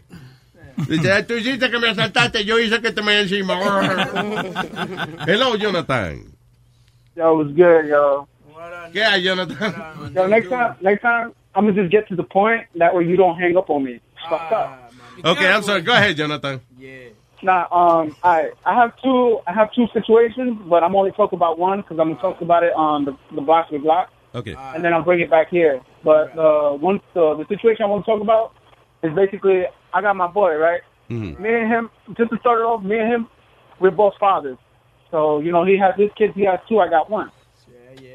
Dice, 0.88 1.22
tú 1.24 1.34
hiciste 1.34 1.70
que 1.70 1.78
me 1.78 1.88
asaltaste, 1.90 2.44
yo 2.44 2.58
hice 2.58 2.80
que 2.80 2.90
te 2.92 3.02
me 3.02 3.20
encima. 3.20 3.54
Hello, 5.26 5.56
Jonathan. 5.56 6.24
Yo, 7.16 7.40
it 7.40 7.44
was 7.46 7.54
good, 7.54 7.86
yo. 7.86 8.28
¿Qué 8.92 9.02
hay, 9.02 9.22
Jonathan? 9.22 10.12
Yo, 10.14 10.26
next 10.26 10.48
time, 10.48 10.74
next 10.80 11.02
time, 11.02 11.32
I'm 11.54 11.66
gonna 11.66 11.80
just 11.80 11.90
get 11.92 12.08
to 12.08 12.16
the 12.16 12.22
point 12.24 12.66
that 12.76 12.94
way 12.94 13.04
you 13.04 13.16
don't 13.16 13.38
hang 13.38 13.56
up 13.56 13.70
on 13.70 13.84
me. 13.84 13.92
It's 13.94 14.28
fucked 14.28 14.52
up. 14.52 14.92
Okay, 15.24 15.48
I'm 15.48 15.62
sorry. 15.62 15.82
Go 15.82 15.92
ahead, 15.92 16.16
Jonathan. 16.16 16.60
Yeah. 16.78 17.08
Now, 17.42 17.68
um, 17.70 18.16
I 18.24 18.50
I 18.64 18.74
have 18.74 18.92
two 19.02 19.40
I 19.46 19.52
have 19.52 19.72
two 19.74 19.86
situations, 19.92 20.58
but 20.68 20.82
I'm 20.82 20.96
only 20.96 21.12
talking 21.12 21.36
about 21.36 21.58
one 21.58 21.82
because 21.82 21.98
I'm 22.00 22.10
gonna 22.14 22.20
talk 22.20 22.40
about 22.40 22.62
it 22.64 22.72
on 22.74 23.04
the 23.04 23.16
the 23.34 23.42
block 23.42 23.70
with 23.70 23.82
block, 23.82 24.10
Okay. 24.34 24.54
and 24.74 24.82
then 24.84 24.92
I'll 24.94 25.02
bring 25.02 25.20
it 25.20 25.30
back 25.30 25.50
here. 25.50 25.80
But 26.02 26.36
uh, 26.38 26.72
one 26.72 27.00
the 27.12 27.34
the 27.36 27.44
situation 27.46 27.84
I 27.84 27.88
want 27.88 28.04
to 28.04 28.10
talk 28.10 28.20
about 28.22 28.52
is 29.04 29.12
basically 29.14 29.64
I 29.92 30.00
got 30.00 30.16
my 30.16 30.26
boy 30.26 30.56
right. 30.56 30.82
Mhm. 31.10 31.38
Me 31.38 31.48
and 31.60 31.68
him, 31.68 31.90
just 32.16 32.30
to 32.30 32.38
start 32.38 32.58
it 32.60 32.64
off, 32.64 32.82
me 32.82 32.98
and 32.98 33.08
him, 33.12 33.26
we're 33.78 33.90
both 33.92 34.14
fathers. 34.18 34.58
So 35.10 35.38
you 35.40 35.52
know 35.52 35.64
he 35.64 35.76
has 35.78 35.94
his 35.96 36.10
kids, 36.18 36.34
he 36.34 36.44
has 36.46 36.58
two, 36.68 36.80
I 36.80 36.88
got 36.88 37.08
one. 37.10 37.30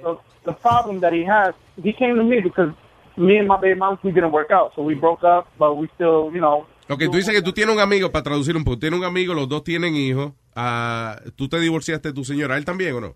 So 0.01 0.19
the 0.45 0.53
problem 0.53 0.99
that 1.01 1.13
he 1.13 1.23
has, 1.23 1.53
he 1.81 1.93
came 1.93 2.15
to 2.15 2.23
me 2.23 2.41
because 2.41 2.71
me 3.17 3.37
and 3.37 3.47
my 3.47 3.57
baby 3.59 3.77
moms 3.79 3.99
we 4.03 4.11
didn't 4.11 4.31
work 4.31 4.49
out, 4.51 4.71
so 4.75 4.81
we 4.81 4.95
broke 4.95 5.23
up, 5.23 5.47
but 5.57 5.75
we 5.75 5.87
still, 5.95 6.31
you 6.33 6.41
know, 6.41 6.65
Ok, 6.91 7.03
tú 7.05 7.17
dices 7.17 7.35
que 7.35 7.41
tú 7.43 7.51
tienes 7.53 7.75
un 7.75 7.81
amigo, 7.81 8.11
para 8.11 8.23
traducir 8.23 8.55
un 8.57 8.63
poco, 8.63 8.79
tienes 8.79 8.99
un 8.99 9.05
amigo, 9.05 9.35
los 9.35 9.47
dos 9.47 9.63
tienen 9.63 9.93
hijos. 9.95 10.31
ah, 10.55 11.17
¿Tú 11.35 11.47
te 11.47 11.59
divorciaste 11.59 12.07
de 12.09 12.13
tu 12.15 12.23
señora? 12.23 12.57
¿Él 12.57 12.65
también 12.65 12.95
o 12.95 13.01
no? 13.01 13.15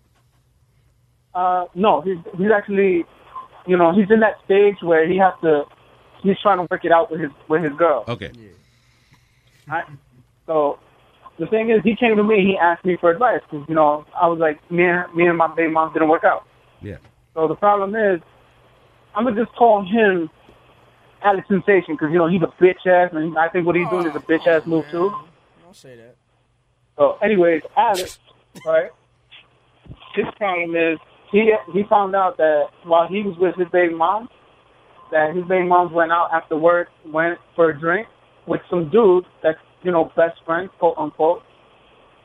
Uh, 1.34 1.66
no, 1.74 2.00
he's 2.02 2.18
he's 2.38 2.52
actually, 2.52 3.04
you 3.66 3.76
know, 3.76 3.90
he's 3.92 4.08
in 4.10 4.20
that 4.20 4.36
stage 4.44 4.76
where 4.82 5.04
he 5.08 5.18
has 5.18 5.34
to, 5.42 5.64
he's 6.24 6.40
trying 6.42 6.58
to 6.58 6.66
work 6.68 6.84
it 6.84 6.90
out 6.90 7.10
with 7.10 7.20
his 7.20 7.30
with 7.48 7.62
his 7.62 7.72
girl. 7.78 8.04
Ok. 8.08 8.32
Right? 9.68 9.84
So 10.46 10.78
the 11.38 11.46
thing 11.46 11.70
is, 11.70 11.80
he 11.84 11.94
came 11.94 12.16
to 12.16 12.24
me, 12.24 12.40
he 12.40 12.56
asked 12.60 12.84
me 12.84 12.96
for 13.00 13.10
advice 13.10 13.40
because 13.48 13.64
you 13.68 13.74
know 13.74 14.04
I 14.20 14.26
was 14.26 14.38
like, 14.40 14.58
me 14.70 14.84
and 14.84 15.14
me 15.14 15.26
and 15.26 15.38
my 15.38 15.54
baby 15.54 15.70
mom 15.70 15.92
didn't 15.92 16.08
work 16.08 16.24
out. 16.24 16.44
Yeah. 16.80 16.96
So 17.34 17.46
the 17.46 17.54
problem 17.54 17.94
is, 17.94 18.20
I'm 19.14 19.24
gonna 19.24 19.42
just 19.44 19.54
call 19.56 19.84
him 19.84 20.30
Alex 21.22 21.46
Sensation 21.48 21.94
because 21.94 22.08
you 22.10 22.18
know 22.18 22.28
he's 22.28 22.42
a 22.42 22.52
bitch 22.62 22.86
ass, 22.86 23.10
and 23.12 23.38
I 23.38 23.48
think 23.48 23.66
what 23.66 23.76
he's 23.76 23.88
doing 23.90 24.06
is 24.06 24.12
a 24.14 24.20
bitch 24.20 24.46
ass 24.46 24.66
move 24.66 24.84
too. 24.90 25.12
Don't 25.62 25.76
say 25.76 25.96
that. 25.96 26.16
So, 26.96 27.18
anyways, 27.22 27.62
Alex, 27.76 28.18
right? 28.64 28.90
His 30.14 30.26
problem 30.36 30.76
is 30.76 30.98
he 31.32 31.52
he 31.72 31.82
found 31.90 32.14
out 32.14 32.36
that 32.36 32.66
while 32.84 33.08
he 33.08 33.22
was 33.22 33.36
with 33.38 33.56
his 33.56 33.68
baby 33.72 33.94
mom, 33.94 34.28
that 35.10 35.34
his 35.34 35.44
baby 35.44 35.66
moms 35.66 35.92
went 35.92 36.12
out 36.12 36.30
after 36.32 36.56
work, 36.56 36.88
went 37.06 37.38
for 37.54 37.70
a 37.70 37.78
drink 37.78 38.06
with 38.46 38.60
some 38.70 38.90
dude 38.90 39.24
that's 39.42 39.58
you 39.82 39.90
know 39.92 40.10
best 40.16 40.38
friends, 40.44 40.70
quote 40.78 40.96
unquote, 40.98 41.42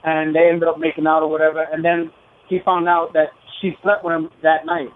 and 0.03 0.35
they 0.35 0.49
ended 0.49 0.67
up 0.67 0.77
making 0.79 1.07
out 1.07 1.23
or 1.23 1.27
whatever. 1.29 1.65
And 1.71 1.83
then 1.83 2.11
he 2.47 2.59
found 2.63 2.87
out 2.87 3.13
that 3.13 3.29
she 3.61 3.75
slept 3.81 4.03
with 4.03 4.13
him 4.15 4.29
that 4.43 4.65
night. 4.65 4.89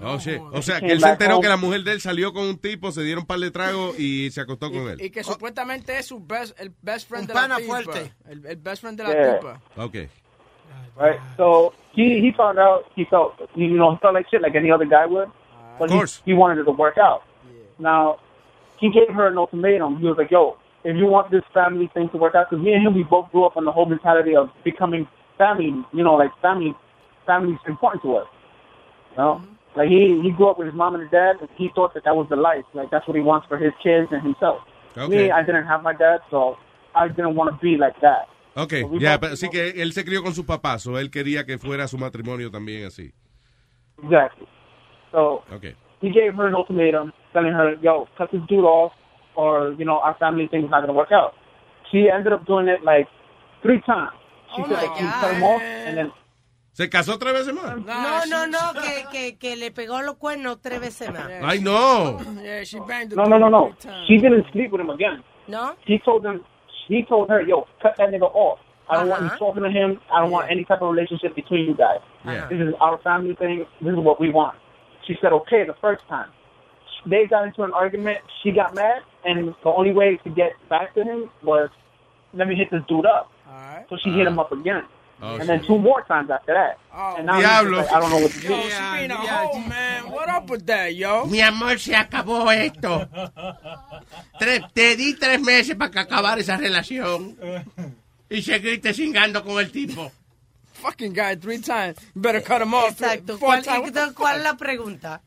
Oh, 0.00 0.16
shit. 0.16 0.40
Oh, 0.40 0.50
o 0.52 0.62
sea, 0.62 0.78
que 0.78 0.92
él 0.92 1.00
se 1.00 1.08
enteró 1.08 1.34
home. 1.34 1.42
que 1.42 1.48
la 1.48 1.56
mujer 1.56 1.82
de 1.82 1.90
él 1.90 2.00
salió 2.00 2.32
con 2.32 2.44
un 2.44 2.56
tipo, 2.58 2.92
se 2.92 3.02
dieron 3.02 3.22
un 3.22 3.26
par 3.26 3.40
de 3.40 3.50
tragos 3.50 3.98
y 3.98 4.30
se 4.30 4.40
acostó 4.40 4.70
con 4.70 4.88
él. 4.88 5.00
Y 5.00 5.10
que 5.10 5.20
oh. 5.20 5.24
supuestamente 5.24 5.98
es 5.98 6.06
su 6.06 6.24
best, 6.24 6.58
el 6.60 6.72
best 6.82 7.08
friend 7.08 7.22
Un 7.22 7.26
de 7.28 7.34
la 7.34 7.40
pana 7.40 7.56
tipa. 7.56 7.72
fuerte. 7.82 8.12
El, 8.28 8.46
el 8.46 8.56
best 8.58 8.80
friend 8.80 8.96
de 8.96 9.02
la 9.04 9.10
Yeah. 9.12 9.38
tipa. 9.40 9.60
Ok. 9.76 9.94
right? 11.00 11.18
So 11.36 11.72
he 11.94 12.20
he 12.20 12.32
found 12.36 12.58
out 12.60 12.84
he 12.94 13.04
felt 13.06 13.32
you 13.56 13.68
know 13.76 13.92
he 13.92 13.98
felt 14.00 14.14
like 14.14 14.26
shit 14.30 14.40
like 14.40 14.54
any 14.56 14.70
other 14.70 14.86
guy 14.86 15.06
would, 15.06 15.30
but 15.78 15.86
Of 15.86 15.90
course. 15.96 16.22
He, 16.24 16.32
he 16.32 16.34
wanted 16.36 16.58
it 16.58 16.64
to 16.64 16.72
work 16.72 16.98
out. 16.98 17.22
Now 17.78 18.18
he 18.78 18.90
gave 18.90 19.08
her 19.14 19.26
an 19.28 19.38
ultimatum. 19.38 19.98
He 19.98 20.06
was 20.06 20.16
like, 20.18 20.30
"Yo, 20.30 20.56
if 20.84 20.96
you 20.96 21.06
want 21.06 21.30
this 21.30 21.44
family 21.54 21.88
thing 21.94 22.08
to 22.10 22.16
work 22.16 22.34
out, 22.34 22.50
because 22.50 22.64
me 22.64 22.72
and 22.72 22.86
him 22.86 22.94
we 22.94 23.04
both 23.04 23.30
grew 23.30 23.44
up 23.44 23.56
on 23.56 23.64
the 23.64 23.72
whole 23.72 23.86
mentality 23.86 24.34
of 24.36 24.50
becoming 24.64 25.06
family. 25.36 25.72
You 25.92 26.02
know, 26.04 26.14
like 26.14 26.30
family, 26.42 26.74
family's 27.26 27.58
important 27.66 28.02
to 28.02 28.16
us. 28.16 28.26
You 29.12 29.16
know." 29.18 29.34
Mm-hmm. 29.34 29.54
Like 29.76 29.88
he, 29.90 30.20
he 30.22 30.30
grew 30.32 30.48
up 30.48 30.58
with 30.58 30.66
his 30.66 30.74
mom 30.74 30.94
and 30.94 31.02
his 31.02 31.10
dad, 31.12 31.36
and 31.40 31.48
he 31.56 31.68
thought 31.74 31.94
that 31.94 32.02
that 32.04 32.16
was 32.16 32.26
the 32.30 32.36
life. 32.36 32.64
Like 32.74 32.90
that's 32.90 33.06
what 33.06 33.16
he 33.16 33.22
wants 33.22 33.46
for 33.46 33.56
his 33.58 33.72
kids 33.80 34.08
and 34.10 34.22
himself. 34.22 34.58
Okay. 34.96 35.08
Me, 35.26 35.30
I 35.30 35.42
didn't 35.44 35.66
have 35.66 35.82
my 35.84 35.92
dad, 35.92 36.20
so 36.30 36.56
I 36.94 37.06
didn't 37.06 37.36
want 37.36 37.54
to 37.54 37.60
be 37.62 37.76
like 37.76 38.00
that. 38.00 38.26
Ok, 38.56 38.80
So 38.80 38.86
we 38.88 38.98
ya, 38.98 39.18
both- 39.18 39.20
pero 39.20 39.36
sí 39.36 39.48
que 39.50 39.80
él 39.82 39.92
se 39.92 40.04
crió 40.04 40.24
con 40.24 40.34
su 40.34 40.44
papá, 40.44 40.80
so 40.80 40.98
él 40.98 41.10
quería 41.12 41.44
que 41.46 41.58
fuera 41.58 41.86
su 41.86 41.96
matrimonio 41.96 42.50
también 42.50 42.86
así. 42.86 43.12
Exactly. 44.02 44.48
So 45.12 45.42
Ok. 45.52 45.74
he 46.00 46.10
gave 46.10 46.34
her 46.34 46.46
an 46.46 46.54
ultimatum, 46.54 47.12
telling 47.32 47.52
her, 47.52 47.74
"Yo, 47.82 48.06
cut 48.16 48.30
this 48.30 48.42
dude 48.48 48.64
off, 48.64 48.92
or 49.34 49.72
you 49.78 49.84
know 49.84 49.98
our 50.00 50.14
family 50.18 50.46
thing 50.48 50.64
is 50.64 50.70
not 50.70 50.80
going 50.80 50.88
to 50.88 50.98
work 50.98 51.12
out." 51.12 51.34
she 51.90 52.10
ended 52.10 52.32
up 52.34 52.44
doing 52.44 52.68
it 52.68 52.84
like 52.84 53.08
three 53.62 53.80
times. 53.86 54.12
She 54.54 54.62
said 54.62 54.76
that 54.76 54.92
she 54.98 55.04
cut 55.20 55.34
him 55.34 55.42
off, 55.42 55.62
and 55.86 55.96
then 55.96 56.12
¿Se 56.72 56.88
casó 56.88 57.18
tres 57.18 57.32
veces 57.32 57.52
más? 57.54 57.76
No, 57.84 58.24
no, 58.26 58.46
no, 58.46 58.58
que, 58.80 59.04
que, 59.10 59.38
que 59.38 59.56
le 59.56 59.70
pegó 59.72 60.00
los 60.02 60.16
cuernos 60.16 60.60
tres 60.60 60.80
veces 60.80 61.10
más. 61.10 61.28
Ay, 61.42 61.60
no. 61.60 62.18
Yeah, 62.42 62.62
she 62.64 62.78
banged 62.80 63.16
no, 63.16 63.24
no, 63.24 63.38
no, 63.38 63.48
no. 63.48 63.74
She 64.06 64.18
didn't 64.18 64.46
sleep 64.52 64.70
with 64.70 64.80
him 64.82 64.90
again. 64.90 65.24
No? 65.48 65.74
He 65.86 65.98
told 65.98 66.22
them. 66.22 66.44
He 66.86 67.02
told 67.04 67.30
her, 67.30 67.40
"Yo, 67.40 67.66
cut 67.82 67.96
that 67.98 68.10
nigga 68.10 68.30
off. 68.34 68.58
I 68.88 68.96
don't 68.96 69.08
want 69.08 69.22
you 69.22 69.28
Uh-huh. 69.28 69.38
talking 69.38 69.62
to 69.64 69.70
him. 69.70 69.98
I 70.12 70.20
don't 70.20 70.30
want 70.30 70.50
any 70.50 70.64
type 70.64 70.80
of 70.82 70.90
relationship 70.94 71.34
between 71.34 71.66
you 71.66 71.74
guys. 71.74 72.00
Yeah. 72.24 72.46
This 72.48 72.60
is 72.60 72.74
our 72.80 72.98
family 72.98 73.34
thing. 73.34 73.66
This 73.80 73.92
is 73.92 73.98
what 73.98 74.20
we 74.20 74.30
want." 74.30 74.56
She 75.08 75.16
said, 75.20 75.32
"Okay." 75.32 75.64
The 75.64 75.74
first 75.80 76.06
time, 76.08 76.28
they 77.06 77.26
got 77.26 77.46
into 77.46 77.64
an 77.64 77.72
argument. 77.72 78.18
She 78.42 78.52
got 78.52 78.74
mad, 78.76 79.02
and 79.24 79.54
the 79.64 79.70
only 79.74 79.92
way 79.92 80.20
to 80.22 80.30
get 80.30 80.52
back 80.68 80.94
to 80.94 81.02
him 81.02 81.28
was, 81.42 81.68
"Let 82.32 82.46
me 82.46 82.54
hit 82.54 82.70
this 82.70 82.82
dude 82.86 83.06
up." 83.06 83.32
So 83.90 83.96
she 84.04 84.10
hit 84.10 84.26
him 84.26 84.38
up 84.38 84.52
again. 84.52 84.84
Oh, 85.20 85.34
and 85.36 85.48
then 85.48 85.60
two 85.64 85.78
more 85.78 86.02
times 86.04 86.30
after 86.30 86.54
that. 86.54 86.78
and 87.16 87.26
now 87.26 87.34
he's 87.36 87.42
just 87.42 87.64
Diablo. 87.64 87.78
like, 87.78 87.92
I 87.92 88.00
don't 88.00 88.10
know 88.10 88.18
what 88.18 88.30
to 88.30 88.40
do. 88.40 88.48
Yo, 88.54 88.60
she 88.60 88.98
being 88.98 89.10
a 89.10 89.16
hoe, 89.16 89.58
man. 89.58 90.10
What 90.12 90.28
up 90.28 90.48
with 90.48 90.66
that, 90.66 90.94
yo? 90.94 91.24
Mi 91.26 91.40
amor, 91.40 91.76
se 91.78 91.96
acabó 91.96 92.52
esto. 92.52 93.08
Tres- 94.38 94.62
te 94.74 94.94
di 94.94 95.14
tres 95.14 95.40
meses 95.40 95.74
para 95.74 95.90
que 95.90 95.98
acabar 95.98 96.38
esa 96.38 96.56
relación. 96.56 97.36
Y 98.30 98.42
seguiste 98.42 98.92
cingando 98.92 99.42
con 99.42 99.58
el 99.58 99.72
tipo. 99.72 100.12
Fucking 100.78 101.12
guy 101.12 101.34
three 101.34 101.58
times. 101.58 101.98
You 102.14 102.20
better 102.22 102.40
cut 102.40 102.62
him 102.62 102.74
off. 102.74 102.98
Exacto. 102.98 103.38
Four 103.38 103.50
¿Cuál, 103.50 103.64
times. 103.64 103.88
entonces, 103.88 104.14
¿Cuál 104.14 104.36
es 104.36 104.44
la 104.44 104.54
pregunta? 104.56 105.20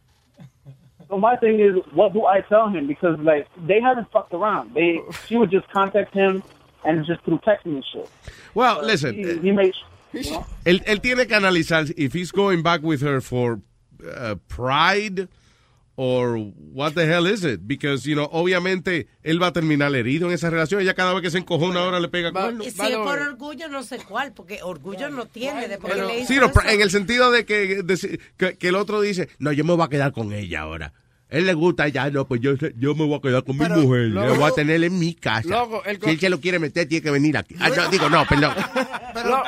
So 1.10 1.18
my 1.18 1.36
thing 1.36 1.60
is, 1.60 1.76
what 1.94 2.14
do 2.14 2.26
I 2.26 2.42
tell 2.48 2.70
him? 2.70 2.88
Because 2.88 3.20
like 3.20 3.46
they 3.68 3.82
haven't 3.82 4.10
fucked 4.12 4.34
around. 4.34 4.74
They 4.74 5.00
she 5.28 5.36
would 5.36 5.52
just 5.52 5.70
contact 5.70 6.14
him 6.14 6.42
and 6.86 7.06
just 7.06 7.22
through 7.26 7.40
texting 7.40 7.76
and 7.76 7.86
shit. 7.92 8.10
Well, 8.54 8.82
listen. 8.82 9.16
He, 9.16 9.38
he 9.40 9.52
makes. 9.52 9.78
You 10.14 10.32
know? 10.32 10.46
Él, 10.66 10.82
él 10.86 11.02
tiene 11.02 11.28
que 11.28 11.36
analizar 11.36 11.94
if 11.98 12.14
he's 12.14 12.32
going 12.32 12.64
back 12.64 12.82
with 12.82 13.02
her 13.02 13.20
for 13.22 13.60
uh, 14.10 14.36
pride 14.48 15.28
or 16.04 16.36
what 16.74 16.94
the 16.96 17.06
hell 17.06 17.28
is 17.28 17.44
it? 17.44 17.60
Because, 17.68 18.06
you 18.10 18.16
know, 18.16 18.28
obviamente 18.32 19.06
él 19.22 19.40
va 19.40 19.48
a 19.48 19.54
terminar 19.54 19.94
herido 19.96 20.28
en 20.28 20.34
esa 20.34 20.50
relación. 20.50 20.82
Ella 20.82 20.96
cada 20.96 21.14
vez 21.14 21.22
que 21.22 21.30
se 21.30 21.38
encojona 21.38 21.82
ahora 21.82 22.00
le 22.00 22.08
pega. 22.08 22.32
Y 22.66 22.72
si 22.72 22.82
es 22.82 22.98
por 22.98 23.20
orgullo, 23.20 23.68
no 23.70 23.84
sé 23.84 24.00
cuál, 24.00 24.34
porque 24.34 24.64
orgullo 24.64 25.12
no 25.12 25.28
tiene. 25.28 25.68
Le 25.68 26.20
hizo 26.22 26.28
Sí, 26.34 26.40
no, 26.40 26.52
en 26.68 26.82
el 26.82 26.90
sentido 26.90 27.30
de 27.30 27.46
que, 27.46 27.84
de- 27.84 28.20
que, 28.36 28.58
que 28.58 28.68
el 28.70 28.76
otro 28.76 29.00
dice, 29.00 29.30
no, 29.38 29.52
yo 29.52 29.64
me 29.64 29.74
voy 29.76 29.86
a 29.86 29.90
quedar 29.90 30.12
con 30.12 30.34
ella 30.34 30.62
ahora. 30.62 30.94
Él 31.32 31.46
le 31.46 31.54
gusta 31.54 31.88
ya, 31.88 32.10
no, 32.12 32.28
pues 32.28 32.42
yo, 32.42 32.56
yo 32.78 32.94
me 32.94 33.06
voy 33.08 33.16
a 33.16 33.22
quedar 33.22 33.44
con 33.46 33.58
mi 33.58 33.66
mujer. 33.66 34.02
le 34.10 34.30
voy 34.38 34.44
a 34.44 34.52
tener 34.52 34.84
en 34.84 35.00
mi 35.00 35.16
casa. 35.16 35.48
Loco, 35.48 35.82
el 35.86 36.00
si 36.02 36.10
él 36.10 36.20
se 36.20 36.30
lo 36.30 36.40
quiere 36.42 36.60
meter, 36.60 36.88
tiene 36.90 37.02
que 37.02 37.10
venir 37.10 37.38
aquí. 37.38 37.56
Ah, 37.60 37.70
no, 37.70 37.90
digo, 37.90 38.10
no, 38.10 38.26
perdón. 38.28 38.54
Lo- 39.26 39.44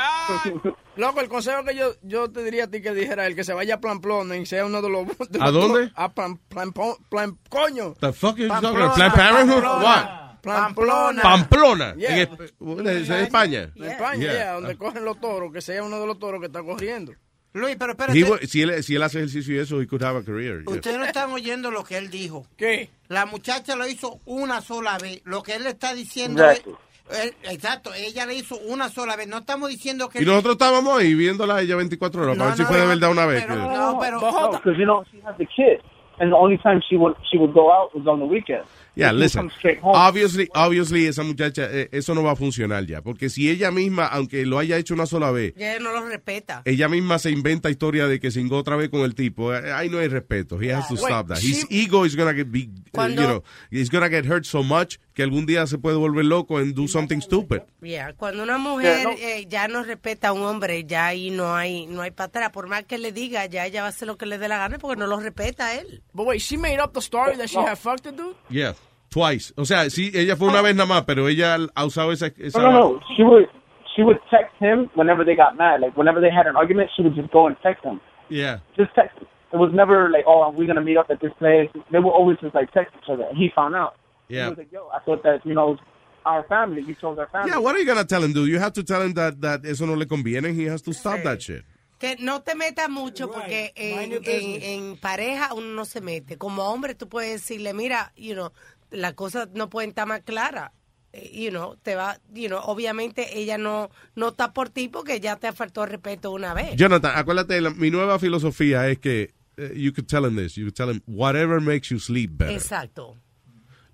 Loco, 0.95 1.19
el 1.21 1.27
consejo 1.27 1.63
que 1.65 1.75
yo, 1.75 1.93
yo 2.03 2.29
te 2.31 2.43
diría 2.43 2.65
a 2.65 2.67
ti 2.67 2.81
que 2.81 2.93
dijera 2.93 3.27
el 3.27 3.35
que 3.35 3.43
se 3.43 3.53
vaya 3.53 3.75
a 3.75 3.81
Pamplona 3.81 4.37
y 4.37 4.45
sea 4.45 4.65
uno 4.65 4.81
de 4.81 4.89
los... 4.89 5.07
de 5.29 5.39
¿A 5.41 5.51
los- 5.51 5.53
dónde? 5.53 5.91
A 5.95 6.13
Plan, 6.13 6.37
plan, 6.47 6.71
plan, 7.09 7.37
coño. 7.49 7.95
The 7.99 8.13
fuck 8.13 8.39
is 8.39 8.47
talking 8.47 8.61
Pamplona, 8.61 8.85
about? 8.85 8.95
Planned 8.95 9.13
Parenthood? 9.15 9.61
Pamplona. 9.63 9.83
What? 9.83 10.41
Pamplona. 10.43 11.21
Pamplona. 11.21 11.95
Yeah. 11.95 12.21
En, 12.21 12.97
España. 13.23 13.71
En 13.75 13.83
España, 13.83 14.19
Yeah. 14.21 14.33
yeah, 14.33 14.51
donde 14.53 14.77
cogen 14.77 15.03
los 15.05 15.19
toros, 15.19 15.51
que 15.51 15.61
sea 15.61 15.83
uno 15.83 15.99
de 15.99 16.05
los 16.07 16.19
toros 16.19 16.39
que 16.39 16.47
está 16.47 16.61
corriendo. 16.63 17.13
Luis, 17.53 17.75
pero 17.77 17.93
He 18.14 18.23
wa- 18.23 18.40
si, 18.40 18.64
él, 18.64 18.83
si 18.83 18.95
él 18.95 19.03
hace 19.03 19.19
ejercicio 19.19 19.56
y 19.56 19.59
eso, 19.59 19.80
he 19.80 19.88
could 19.88 20.03
have 20.03 20.17
a 20.19 20.23
career. 20.23 20.64
yeah. 20.64 20.73
Ustedes 20.73 20.98
no 20.98 21.06
están 21.06 21.32
oyendo 21.32 21.69
lo 21.72 21.83
que 21.83 21.98
él 21.98 22.09
dijo. 22.09 22.48
¿Qué? 22.57 22.90
La 23.09 23.25
muchacha 23.27 23.75
lo 23.75 23.88
hizo 23.88 24.19
una 24.25 24.61
sola 24.61 24.98
vez. 24.98 25.22
Lo 25.25 25.43
que 25.43 25.53
él 25.56 25.64
le 25.64 25.69
está 25.69 25.93
diciendo 25.93 26.43
Exacto. 26.43 26.80
es... 27.11 27.19
él- 27.25 27.35
exacto, 27.51 27.93
ella 27.93 28.25
le 28.25 28.33
hizo 28.35 28.57
una 28.67 28.90
sola 28.90 29.15
vez. 29.15 29.27
No 29.27 29.38
estamos 29.38 29.69
diciendo 29.69 30.09
que... 30.09 30.22
Y 30.22 30.25
nosotros 30.25 30.53
estábamos 30.53 30.99
ahí 30.99 31.14
viéndola 31.14 31.57
a 31.57 31.61
ella 31.61 31.75
24 31.75 32.23
horas 32.23 32.38
para 32.38 32.49
ver 32.49 32.57
si 32.57 32.64
fue 32.65 32.77
de 32.80 32.88
verdad 32.88 33.11
una 33.11 33.25
vez. 33.27 33.45
que- 33.45 33.53
No, 33.53 33.98
pero... 34.01 34.19
No, 34.19 34.51
because 34.51 34.77
you 34.80 34.85
know 34.85 35.03
she 35.11 35.19
has 35.23 35.38
the 35.38 35.45
kid, 35.45 35.80
and 36.19 36.32
the 36.32 36.35
only 36.35 36.57
time 36.57 36.82
she 36.90 36.95
would 36.98 37.15
she 37.32 37.38
would 37.38 37.53
go 37.53 37.72
out 37.72 37.93
was 37.93 38.07
on 38.07 38.19
the 38.19 38.25
weekend. 38.25 38.64
Yeah, 38.95 39.11
listen. 39.11 39.47
come 39.47 39.51
straight 39.57 39.80
home. 39.81 39.95
Obviously, 39.95 40.47
obviously, 40.53 41.07
esa 41.07 41.23
muchacha, 41.23 41.67
eh, 41.72 41.89
eso 41.91 42.13
no 42.13 42.22
va 42.22 42.31
a 42.33 42.35
funcionar 42.35 42.85
ya. 42.85 43.01
Porque 43.01 43.30
si 43.30 43.49
ella 43.49 43.72
misma, 43.72 44.05
aunque 44.05 44.45
lo 44.45 44.59
haya 44.59 44.77
hecho 44.77 44.93
una 44.93 45.05
sola 45.07 45.31
vez, 45.31 45.53
Ya 45.55 45.80
no 45.80 45.91
lo 45.91 46.05
respeta. 46.05 46.61
ella 46.65 46.88
misma 46.89 47.17
se 47.17 47.31
inventa 47.31 47.69
historia 47.72 48.07
de 48.07 48.19
que 48.19 48.30
se 48.30 48.39
ingó 48.39 48.57
otra 48.57 48.75
vez 48.75 48.89
con 48.89 49.01
el 49.01 49.15
tipo, 49.15 49.53
eh, 49.53 49.72
ahí 49.73 49.89
no 49.89 49.97
hay 49.97 50.07
respeto. 50.09 50.61
He 50.61 50.72
has 50.72 50.88
to 50.89 50.93
Wait, 50.93 51.05
stop 51.05 51.27
that. 51.30 51.38
she- 51.39 51.47
His 51.49 51.67
ego 51.72 52.05
is 52.05 52.15
gonna 52.15 52.33
get 52.33 52.47
big, 52.51 52.69
eh, 52.69 52.89
Cuando- 52.91 53.22
you 53.22 53.27
know, 53.27 53.43
he's 53.72 53.89
gonna 53.89 54.09
get 54.09 54.25
hurt 54.25 54.45
so 54.45 54.61
much 54.61 54.97
que 55.15 55.23
algún 55.23 55.45
día 55.47 55.65
se 55.65 55.77
puede 55.80 55.97
volver 55.97 56.25
loco 56.25 56.57
and 56.59 56.75
do 56.75 56.88
something 56.88 57.19
stupid. 57.22 57.61
Yeah, 57.81 58.13
Cuando 58.13 58.43
una 58.43 58.57
mujer 58.59 58.97
Yeah, 58.97 59.03
no. 59.03 59.11
eh, 59.17 59.47
ya 59.49 59.67
no 59.67 59.83
respeta 59.83 60.30
a 60.30 60.33
un 60.33 60.43
hombre, 60.43 60.85
ya 60.85 61.07
ahí 61.07 61.31
no 61.31 61.55
hay 61.55 61.88
no 61.88 62.01
hay 62.03 62.11
para 62.11 62.27
atrás. 62.27 62.49
Por 62.51 62.67
más 62.67 62.83
que 62.85 62.97
le 62.99 63.11
diga, 63.11 63.45
ya 63.47 63.65
ella 63.65 63.81
va 63.81 63.88
a 63.88 63.89
hacer 63.89 64.07
lo 64.07 64.17
que 64.17 64.25
le 64.27 64.38
dé 64.38 64.47
la 64.47 64.57
gana 64.59 64.77
porque 64.77 64.99
no 64.99 65.07
lo 65.07 65.19
respeta 65.19 65.67
a 65.67 65.75
él. 65.80 66.03
But 66.13 66.27
wait, 66.27 66.41
she 66.41 66.57
made 66.57 66.80
up 66.80 66.93
the 66.93 66.99
story 67.01 67.38
that 67.38 67.47
she 67.47 67.57
had 67.57 67.75
fucked 67.77 68.03
the 68.03 68.11
dude? 68.11 68.35
Yeah, 68.49 68.73
twice. 69.14 69.53
O 69.58 69.66
sea, 69.66 69.90
sí, 69.90 70.11
ella 70.14 70.35
fue 70.35 70.48
una 70.48 70.61
vez 70.61 70.75
nada 70.75 70.88
más, 70.88 71.03
pero 71.06 71.27
ella 71.27 71.58
ha 71.75 71.85
usado 71.85 72.11
esa... 72.11 72.27
esa 72.38 72.59
No, 72.61 72.72
no, 72.72 72.80
no. 72.80 73.00
She 73.16 73.24
would 73.24 73.48
she 73.95 74.01
would 74.01 74.17
text 74.32 74.56
him 74.59 74.90
whenever 74.95 75.24
they 75.24 75.35
got 75.35 75.56
mad. 75.56 75.80
Like 75.82 75.95
whenever 75.95 76.19
they 76.19 76.32
had 76.32 76.48
an 76.48 76.56
argument, 76.56 76.90
she 76.95 77.03
would 77.03 77.16
just 77.16 77.32
go 77.32 77.45
and 77.48 77.56
text 77.61 77.83
him. 77.83 78.01
Yeah. 78.30 78.59
Just 78.75 78.93
text. 78.95 79.17
Him. 79.19 79.27
It 79.53 79.58
was 79.58 79.72
never 79.72 80.09
like, 80.09 80.24
oh, 80.25 80.50
we're 80.50 80.66
gonna 80.66 80.82
meet 80.82 80.98
up 80.98 81.11
at 81.11 81.22
this 81.22 81.32
place. 81.38 81.69
They 81.92 82.00
would 82.00 82.09
always 82.09 82.38
just 82.42 82.56
like 82.56 82.72
text 82.72 82.95
each 82.98 83.09
other. 83.09 83.24
And 83.30 83.38
he 83.38 83.51
found 83.56 83.75
out. 83.75 83.93
He 84.27 84.35
Yeah. 84.38 84.50
was 84.50 84.58
like, 84.58 84.72
yo, 84.72 84.90
I 84.92 85.00
thought 85.06 85.22
that 85.24 85.45
you 85.45 85.53
know 85.53 85.77
our 86.25 86.43
family. 86.48 86.82
You 86.82 86.95
chose 86.95 87.19
our 87.19 87.27
family. 87.27 87.51
Yeah, 87.51 87.59
what 87.59 87.75
are 87.75 87.80
you 87.80 87.85
gonna 87.85 88.03
tell 88.06 88.24
him, 88.24 88.33
dude? 88.33 88.50
You 88.50 88.58
have 88.58 88.74
to 88.74 88.83
tell 88.83 89.01
him 89.03 89.14
that, 89.14 89.40
that 89.42 89.64
eso 89.66 89.85
no 89.85 89.93
le 89.93 90.08
conviene. 90.08 90.53
He 90.56 90.66
has 90.66 90.82
to 90.83 90.93
stop 90.93 91.22
that 91.24 91.42
shit. 91.42 91.64
Que 92.00 92.16
no 92.19 92.42
te 92.42 92.56
metas 92.56 92.90
mucho 92.90 93.30
porque 93.32 93.72
en, 93.75 94.11
en, 94.25 94.64
en 94.64 94.98
pareja 94.98 95.53
uno 95.53 95.67
no 95.67 95.85
se 95.85 96.01
mete. 96.01 96.38
Como 96.38 96.64
hombre 96.64 96.95
tú 96.95 97.08
puedes 97.08 97.42
decirle, 97.42 97.74
mira, 97.74 98.11
you 98.17 98.33
know, 98.33 98.51
las 98.93 99.13
cosas 99.13 99.49
no 99.53 99.69
pueden 99.69 99.89
estar 99.89 100.07
más 100.07 100.22
claras. 100.22 100.72
Eh, 101.11 101.30
You 101.33 101.49
know, 101.51 101.75
te 101.83 101.95
va, 101.95 102.17
you 102.33 102.47
know, 102.47 102.59
obviamente 102.63 103.38
ella 103.38 103.57
no, 103.57 103.89
no 104.15 104.30
está 104.30 104.53
por 104.53 104.69
ti 104.69 104.88
porque 104.88 105.19
ya 105.19 105.35
te 105.35 105.51
faltó 105.51 105.85
respeto 105.85 106.31
una 106.31 106.53
vez. 106.53 106.75
Jonathan, 106.75 107.11
acuérdate, 107.15 107.59
la- 107.61 107.69
mi 107.72 107.91
nueva 107.91 108.17
filosofía 108.19 108.88
es 108.89 108.97
que 108.99 109.33
eh, 109.57 109.73
you 109.75 109.93
could 109.93 110.07
tell 110.07 110.25
him 110.25 110.35
this. 110.35 110.55
You 110.55 110.63
could 110.65 110.75
tell 110.75 110.89
him 110.89 111.01
whatever 111.05 111.61
makes 111.61 111.89
you 111.89 111.99
sleep 111.99 112.31
better. 112.38 112.53
Exacto. 112.55 113.17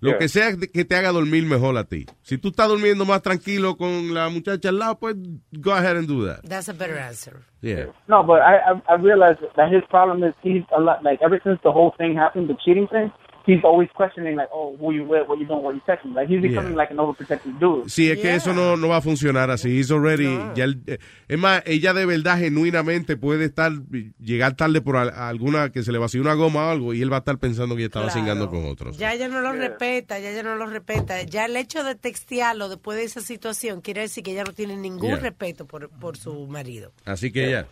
Lo 0.02 0.16
que 0.16 0.28
sea 0.30 0.56
que 0.56 0.86
te 0.86 0.96
haga 0.96 1.12
dormir 1.12 1.44
mejor 1.44 1.76
a 1.76 1.84
ti. 1.84 2.06
Si 2.22 2.38
tú 2.38 2.48
estás 2.48 2.68
durmiendo 2.68 3.04
más 3.04 3.20
tranquilo 3.20 3.76
con 3.76 4.14
la 4.14 4.30
muchacha 4.30 4.70
al 4.70 4.78
lado, 4.78 4.98
pues 4.98 5.14
go 5.52 5.72
ahead 5.72 5.98
and 5.98 6.08
do 6.08 6.24
that. 6.26 6.40
That's 6.48 6.70
a 6.70 6.72
better 6.72 6.98
answer. 6.98 7.42
Yeah. 7.60 7.88
No, 8.08 8.24
but 8.24 8.38
I, 8.40 8.56
I 8.56 8.94
I 8.94 8.96
realized 8.96 9.40
that 9.56 9.70
his 9.70 9.82
problem 9.90 10.24
is 10.24 10.34
he's 10.42 10.64
a 10.74 10.80
lot 10.80 11.02
like 11.04 11.20
ever 11.22 11.38
since 11.44 11.60
the 11.62 11.70
whole 11.70 11.92
thing 11.98 12.16
happened, 12.16 12.48
the 12.48 12.56
cheating 12.64 12.88
thing. 12.88 13.12
He's 13.46 13.64
always 13.64 13.88
questioning 13.94 14.36
like, 14.36 14.50
oh, 14.52 14.76
who 14.78 14.92
you 14.92 15.02
with, 15.04 15.26
what 15.26 15.38
you 15.38 15.46
doing, 15.46 15.62
what 15.64 15.74
you 15.74 15.80
texting. 15.86 16.14
Like 16.14 16.28
he's 16.28 16.42
becoming 16.42 16.72
Yeah. 16.72 16.76
like 16.76 16.90
an 16.92 16.98
overprotective 16.98 17.58
dude. 17.58 17.88
Sí, 17.88 18.10
es 18.10 18.18
que 18.18 18.34
eso 18.34 18.52
no, 18.52 18.76
no 18.76 18.88
va 18.88 18.98
a 18.98 19.00
funcionar 19.00 19.50
así. 19.50 19.78
He's 19.78 19.90
already, 19.90 20.26
ya 20.54 20.64
él- 20.64 20.82
eh, 20.86 20.98
es 21.26 21.38
más, 21.38 21.62
ella 21.64 21.94
de 21.94 22.04
verdad 22.04 22.38
genuinamente 22.38 23.16
puede 23.16 23.46
estar, 23.46 23.72
llegar 24.20 24.54
tarde 24.56 24.82
por 24.82 24.98
al- 24.98 25.10
alguna 25.10 25.70
que 25.70 25.82
se 25.82 25.90
le 25.90 25.98
vació 25.98 26.20
una 26.20 26.34
goma 26.34 26.66
o 26.66 26.70
algo 26.70 26.92
y 26.94 27.00
él 27.02 27.10
va 27.10 27.16
a 27.16 27.18
estar 27.20 27.38
pensando 27.38 27.76
que 27.76 27.84
estaba 27.86 28.06
Claro. 28.06 28.20
cingando 28.20 28.50
con 28.50 28.66
otros. 28.66 28.98
Ya 28.98 29.14
ella 29.14 29.28
no 29.28 29.40
lo 29.40 29.52
respeta, 29.52 30.18
ya 30.18 30.30
ella 30.30 30.42
no 30.42 30.56
lo 30.56 30.66
respeta. 30.66 31.22
Ya 31.22 31.46
el 31.46 31.56
hecho 31.56 31.82
de 31.82 31.94
textearlo 31.94 32.68
después 32.68 32.98
de 32.98 33.04
esa 33.04 33.20
situación 33.22 33.80
quiere 33.80 34.02
decir 34.02 34.22
que 34.22 34.32
ella 34.32 34.44
no 34.44 34.52
tiene 34.52 34.76
ningún 34.76 35.08
Yeah. 35.12 35.18
respeto 35.20 35.66
por, 35.66 35.88
por 35.88 36.16
su 36.18 36.46
marido. 36.46 36.92
Así 37.06 37.32
que 37.32 37.50
ya. 37.50 37.66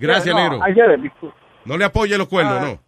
Gracias, 0.00 0.34
Yeah, 0.34 0.34
no, 0.34 0.50
negro. 0.58 0.68
I 0.68 0.74
get 0.74 0.92
it. 0.92 1.00
because- 1.02 1.32
No 1.66 1.78
le 1.78 1.84
apoye 1.84 2.18
los 2.18 2.28
cuernos, 2.28 2.58
Ah. 2.60 2.64
no. 2.66 2.83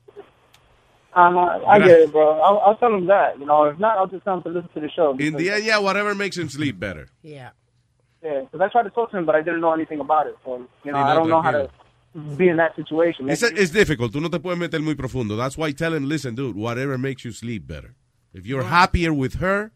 Um, 1.16 1.38
I, 1.38 1.64
I 1.66 1.78
get 1.78 1.88
it, 2.00 2.12
bro. 2.12 2.38
I'll, 2.40 2.58
I'll 2.58 2.76
tell 2.76 2.94
him 2.94 3.06
that. 3.06 3.38
You 3.40 3.46
know, 3.46 3.64
if 3.64 3.78
not, 3.78 3.96
I'll 3.96 4.06
just 4.06 4.22
tell 4.24 4.36
him 4.36 4.42
to 4.42 4.50
listen 4.50 4.68
to 4.74 4.80
the 4.80 4.90
show. 4.90 5.16
In 5.18 5.34
the 5.34 5.50
end, 5.50 5.64
yeah, 5.64 5.78
whatever 5.78 6.14
makes 6.14 6.36
him 6.36 6.50
sleep 6.50 6.78
better. 6.78 7.08
Yeah. 7.22 7.50
Yeah, 8.22 8.40
because 8.40 8.60
I 8.60 8.68
tried 8.68 8.82
to 8.82 8.90
talk 8.90 9.10
to 9.12 9.18
him, 9.18 9.24
but 9.24 9.34
I 9.34 9.40
didn't 9.40 9.60
know 9.62 9.72
anything 9.72 10.00
about 10.00 10.26
it. 10.26 10.36
So, 10.44 10.66
you 10.84 10.92
know, 10.92 10.98
Sí, 10.98 11.02
no, 11.02 11.10
I 11.10 11.14
don't 11.14 11.30
know 11.30 11.40
how 11.40 11.52
to 11.52 11.70
be 12.36 12.48
in 12.48 12.56
that 12.58 12.76
situation. 12.76 13.30
It's, 13.30 13.42
it's 13.42 13.70
difficult. 13.70 14.12
Tú 14.12 14.20
no 14.20 14.28
te 14.28 14.38
puedes 14.38 14.58
meter 14.58 14.80
muy 14.80 14.94
profundo. 14.94 15.36
That's 15.36 15.56
why 15.56 15.72
tell 15.72 15.94
him, 15.94 16.06
listen, 16.08 16.34
dude, 16.34 16.56
whatever 16.56 16.98
makes 16.98 17.24
you 17.24 17.32
sleep 17.32 17.66
better. 17.66 17.94
If 18.34 18.46
you're 18.46 18.64
happier 18.64 19.14
with 19.14 19.36
her, 19.36 19.70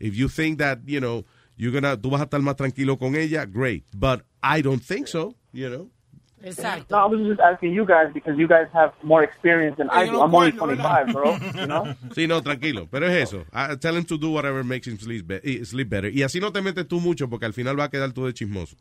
if 0.00 0.16
you 0.16 0.28
think 0.28 0.58
that, 0.58 0.80
you 0.86 0.98
know, 1.00 1.24
you're 1.56 1.72
gonna, 1.72 1.96
tú 1.96 2.10
vas 2.10 2.22
a 2.22 2.26
estar 2.26 2.40
más 2.40 2.56
tranquilo 2.56 2.98
con 2.98 3.14
ella, 3.14 3.46
great. 3.46 3.84
But 3.94 4.22
I 4.42 4.60
don't 4.62 4.82
think 4.82 5.06
so, 5.06 5.34
you 5.52 5.68
know. 5.68 5.90
Exacto. 6.42 6.90
No, 6.90 6.96
I 6.98 7.06
was 7.06 7.20
just 7.28 7.40
asking 7.40 7.72
you 7.72 7.84
guys 7.84 8.08
because 8.14 8.38
you 8.38 8.48
guys 8.48 8.66
have 8.72 8.92
more 9.02 9.22
experience 9.22 9.76
than 9.76 9.90
I 9.90 10.06
do. 10.06 10.20
I'm 10.22 10.34
only 10.34 10.52
25, 10.52 11.12
bro. 11.12 11.36
You 11.54 11.66
know? 11.66 11.94
Sí, 12.14 12.26
no, 12.26 12.40
tranquilo. 12.40 12.88
Pero 12.90 13.06
es 13.06 13.28
eso. 13.28 13.44
I- 13.52 13.76
tell 13.76 13.94
him 13.96 14.04
to 14.04 14.16
do 14.18 14.30
whatever 14.30 14.64
makes 14.64 14.86
him 14.86 14.98
sleep, 14.98 15.26
be- 15.26 15.40
eh, 15.44 15.64
sleep 15.64 15.88
better. 15.90 16.08
Y 16.10 16.22
así 16.22 16.40
no 16.40 16.50
te 16.50 16.62
metes 16.62 16.86
tú 16.88 16.98
mucho 17.00 17.28
porque 17.28 17.44
al 17.46 17.52
final 17.52 17.78
va 17.78 17.84
a 17.84 17.90
quedar 17.90 18.12
tú 18.12 18.24
de 18.26 18.32
chismoso. 18.32 18.76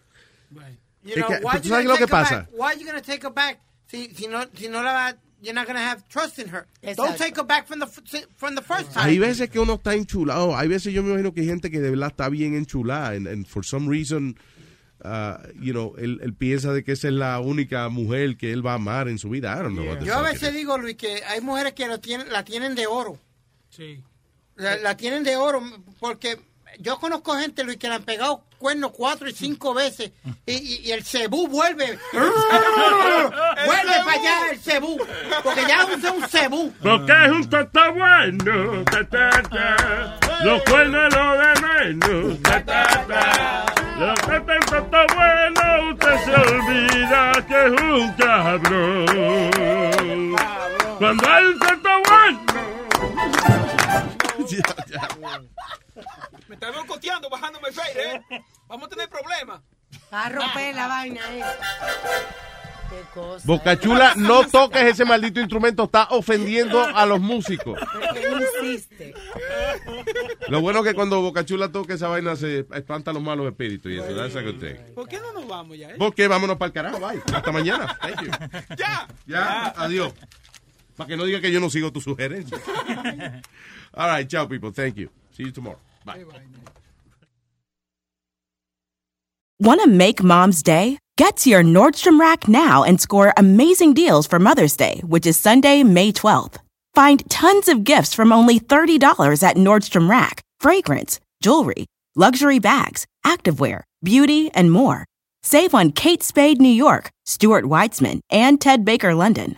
you 1.04 1.16
know, 1.16 1.28
why 1.42 1.58
¿tú 1.60 1.64
you 1.68 1.70
sabes 1.70 1.84
gonna 1.86 1.88
lo 1.88 1.96
que 1.96 2.06
take 2.06 2.16
her 2.16 2.24
pasa? 2.24 2.34
back? 2.40 2.48
Why 2.52 2.72
you 2.78 2.86
gonna 2.86 3.00
take 3.02 3.22
her 3.22 3.32
back? 3.32 3.60
Si, 3.88 4.12
si 4.14 4.26
no, 4.26 4.44
si 4.54 4.68
no 4.68 4.82
la 4.82 4.92
va, 4.92 5.14
you're 5.40 5.54
not 5.54 5.66
gonna 5.66 5.78
have 5.80 6.02
trust 6.08 6.38
in 6.40 6.48
her. 6.48 6.66
Don't 6.82 6.96
Exacto. 7.10 7.16
take 7.18 7.36
her 7.36 7.44
back 7.44 7.66
from 7.68 7.78
the 7.78 7.86
f- 7.86 8.26
from 8.36 8.54
the 8.56 8.62
first 8.62 8.92
time. 8.92 9.04
hay 9.04 9.18
veces 9.18 9.48
que 9.48 9.60
uno 9.60 9.74
está 9.74 9.94
enchulado. 9.94 10.56
Hay 10.56 10.66
veces 10.68 10.92
yo 10.92 11.02
me 11.02 11.10
imagino 11.10 11.32
que 11.32 11.42
hay 11.42 11.46
gente 11.46 11.70
que 11.70 11.78
de 11.80 11.90
verdad 11.90 12.08
está 12.08 12.28
bien 12.28 12.54
enchulada. 12.56 13.10
And, 13.14 13.28
and 13.28 13.46
for 13.46 13.64
some 13.64 13.88
reason, 13.88 14.36
uh, 15.04 15.36
you 15.60 15.72
know, 15.72 15.94
él, 15.98 16.18
él 16.22 16.34
piensa 16.34 16.72
de 16.72 16.82
que 16.82 16.92
esa 16.92 17.06
es 17.08 17.14
la 17.14 17.38
única 17.38 17.88
mujer 17.88 18.36
que 18.36 18.52
él 18.52 18.66
va 18.66 18.72
a 18.72 18.76
amar 18.76 19.08
en 19.08 19.18
su 19.18 19.28
vida. 19.28 19.54
I 19.56 19.62
don't 19.62 19.76
know 19.76 19.94
the 19.96 20.04
Yo 20.04 20.18
a 20.18 20.22
it 20.22 20.32
veces 20.40 20.52
digo, 20.52 20.76
Luis, 20.78 20.96
que 20.96 21.22
hay 21.24 21.40
mujeres 21.40 21.74
que 21.74 21.86
lo 21.86 22.00
tienen, 22.00 22.32
la 22.32 22.44
tienen 22.44 22.74
de 22.74 22.88
oro. 22.88 23.16
Sí. 23.70 24.02
La, 24.56 24.76
la 24.78 24.96
tienen 24.96 25.22
de 25.22 25.36
oro 25.36 25.62
porque 26.00 26.40
yo 26.80 26.98
conozco 26.98 27.34
gente, 27.36 27.64
Luis, 27.64 27.76
que 27.78 27.88
le 27.88 27.94
han 27.96 28.02
pegado 28.04 28.42
cuernos 28.58 28.90
cuatro 28.92 29.28
y 29.28 29.32
cinco 29.34 29.74
veces 29.74 30.12
y, 30.46 30.52
y- 30.52 30.80
y 30.88 30.92
el 30.92 31.04
cebú 31.04 31.46
vuelve. 31.48 31.98
vuelve 32.12 33.92
para 34.04 34.12
allá 34.12 34.50
el 34.52 34.58
cebú. 34.60 34.96
Porque 35.42 35.64
ya 35.66 35.84
usa 35.86 36.12
un 36.12 36.28
cebú. 36.28 36.72
Porque 36.82 37.12
es 37.24 37.30
un 37.30 37.48
tata 37.50 37.90
bueno. 37.90 38.84
ta, 38.84 39.04
ta, 39.08 39.30
ta. 39.42 40.18
Los 40.44 40.62
cuernos 40.64 41.14
lo 41.14 41.32
de 41.38 41.54
menos. 41.60 42.42
ta, 42.42 42.64
ta, 42.64 43.06
ta. 43.06 43.66
Los 43.98 44.18
tata 44.66 45.06
bueno. 45.14 45.90
Usted 45.92 46.16
se 46.24 46.34
olvida 46.34 47.32
que 47.46 47.66
es 47.66 47.72
un 47.82 48.12
cabrón. 48.14 49.06
Cuando 50.98 51.28
hay 51.28 51.44
un 51.44 51.58
tata 51.58 51.90
bueno. 52.08 52.40
Me 56.48 56.54
está 56.54 56.70
boicoteando, 56.70 57.28
bajándome 57.28 57.68
el 57.68 57.74
face, 57.74 58.14
¿eh? 58.14 58.22
Vamos 58.68 58.86
a 58.86 58.90
tener 58.90 59.08
problemas. 59.08 59.60
Va 60.12 60.26
a 60.26 60.28
romper 60.28 60.74
la 60.74 60.86
vaina, 60.88 61.20
eh. 61.32 61.42
Qué 62.88 63.02
cosa. 63.12 63.42
Bocachula, 63.44 64.14
no 64.14 64.46
toques 64.46 64.82
ese 64.84 65.04
maldito 65.04 65.40
instrumento, 65.40 65.84
está 65.84 66.04
ofendiendo 66.10 66.80
a 66.80 67.04
los 67.04 67.18
músicos. 67.20 67.80
Insiste. 68.62 69.12
Lo 70.48 70.60
bueno 70.60 70.78
es 70.80 70.84
que 70.86 70.94
cuando 70.94 71.20
Bocachula 71.20 71.72
toque 71.72 71.94
esa 71.94 72.06
vaina 72.06 72.36
se 72.36 72.60
espanta 72.74 73.12
los 73.12 73.22
malos 73.22 73.46
espíritus 73.48 73.90
y 73.90 73.96
eso. 73.98 74.40
Good 74.40 74.60
thing. 74.60 74.94
¿Por 74.94 75.08
qué 75.08 75.18
no 75.18 75.32
nos 75.32 75.48
vamos 75.48 75.76
ya? 75.76 75.90
eh? 75.90 75.94
Porque 75.98 76.28
vámonos 76.28 76.56
para 76.58 76.68
el 76.68 76.72
carajo, 76.72 77.00
bye. 77.00 77.20
Hasta 77.34 77.50
mañana. 77.50 77.98
Thank 78.00 78.22
you. 78.22 78.30
Ya. 78.76 79.08
Ya, 79.26 79.74
adiós. 79.76 80.12
Para 80.96 81.08
que 81.08 81.16
no 81.16 81.24
diga 81.24 81.40
que 81.40 81.50
yo 81.50 81.58
no 81.58 81.68
sigo 81.70 81.90
tu 81.92 82.00
sugerencia. 82.00 82.56
All 83.94 84.16
right, 84.16 84.30
ciao 84.30 84.46
people. 84.48 84.72
Thank 84.72 84.94
you. 84.94 85.10
See 85.32 85.42
you 85.44 85.52
tomorrow. 85.52 85.80
Bye. 86.06 86.24
Want 89.58 89.82
to 89.82 89.88
make 89.88 90.22
mom's 90.22 90.62
day? 90.62 90.98
Get 91.16 91.38
to 91.38 91.50
your 91.50 91.62
Nordstrom 91.62 92.20
Rack 92.20 92.46
now 92.46 92.84
and 92.84 93.00
score 93.00 93.32
amazing 93.36 93.94
deals 93.94 94.26
for 94.26 94.38
Mother's 94.38 94.76
Day, 94.76 95.00
which 95.02 95.26
is 95.26 95.38
Sunday, 95.38 95.82
May 95.82 96.12
12th. 96.12 96.58
Find 96.94 97.28
tons 97.28 97.68
of 97.68 97.82
gifts 97.82 98.14
from 98.14 98.32
only 98.32 98.60
$30 98.60 99.42
at 99.42 99.56
Nordstrom 99.56 100.08
Rack 100.08 100.42
fragrance, 100.60 101.20
jewelry, 101.42 101.86
luxury 102.14 102.58
bags, 102.58 103.06
activewear, 103.24 103.82
beauty, 104.02 104.50
and 104.54 104.70
more. 104.70 105.04
Save 105.42 105.74
on 105.74 105.92
Kate 105.92 106.22
Spade 106.22 106.60
New 106.60 106.68
York, 106.68 107.10
Stuart 107.24 107.64
Weitzman, 107.64 108.20
and 108.30 108.60
Ted 108.60 108.84
Baker 108.84 109.14
London. 109.14 109.56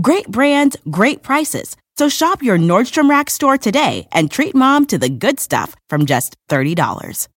Great 0.00 0.28
brands, 0.28 0.76
great 0.90 1.22
prices. 1.22 1.76
So 1.96 2.08
shop 2.08 2.42
your 2.42 2.58
Nordstrom 2.58 3.08
Rack 3.08 3.30
store 3.30 3.58
today 3.58 4.06
and 4.12 4.30
treat 4.30 4.54
mom 4.54 4.86
to 4.86 4.98
the 4.98 5.08
good 5.08 5.38
stuff 5.38 5.76
from 5.88 6.06
just 6.06 6.36
$30. 6.48 7.28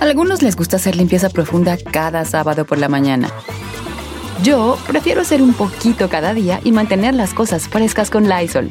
Algunos 0.00 0.42
les 0.42 0.56
gusta 0.56 0.76
hacer 0.76 0.96
limpieza 0.96 1.30
profunda 1.30 1.76
cada 1.76 2.24
sábado 2.24 2.64
por 2.64 2.78
la 2.78 2.88
mañana. 2.88 3.30
Yo 4.42 4.76
prefiero 4.86 5.22
hacer 5.22 5.42
un 5.42 5.54
poquito 5.54 6.08
cada 6.08 6.34
día 6.34 6.60
y 6.64 6.72
mantener 6.72 7.14
las 7.14 7.34
cosas 7.34 7.68
frescas 7.68 8.10
con 8.10 8.28
Lysol. 8.28 8.70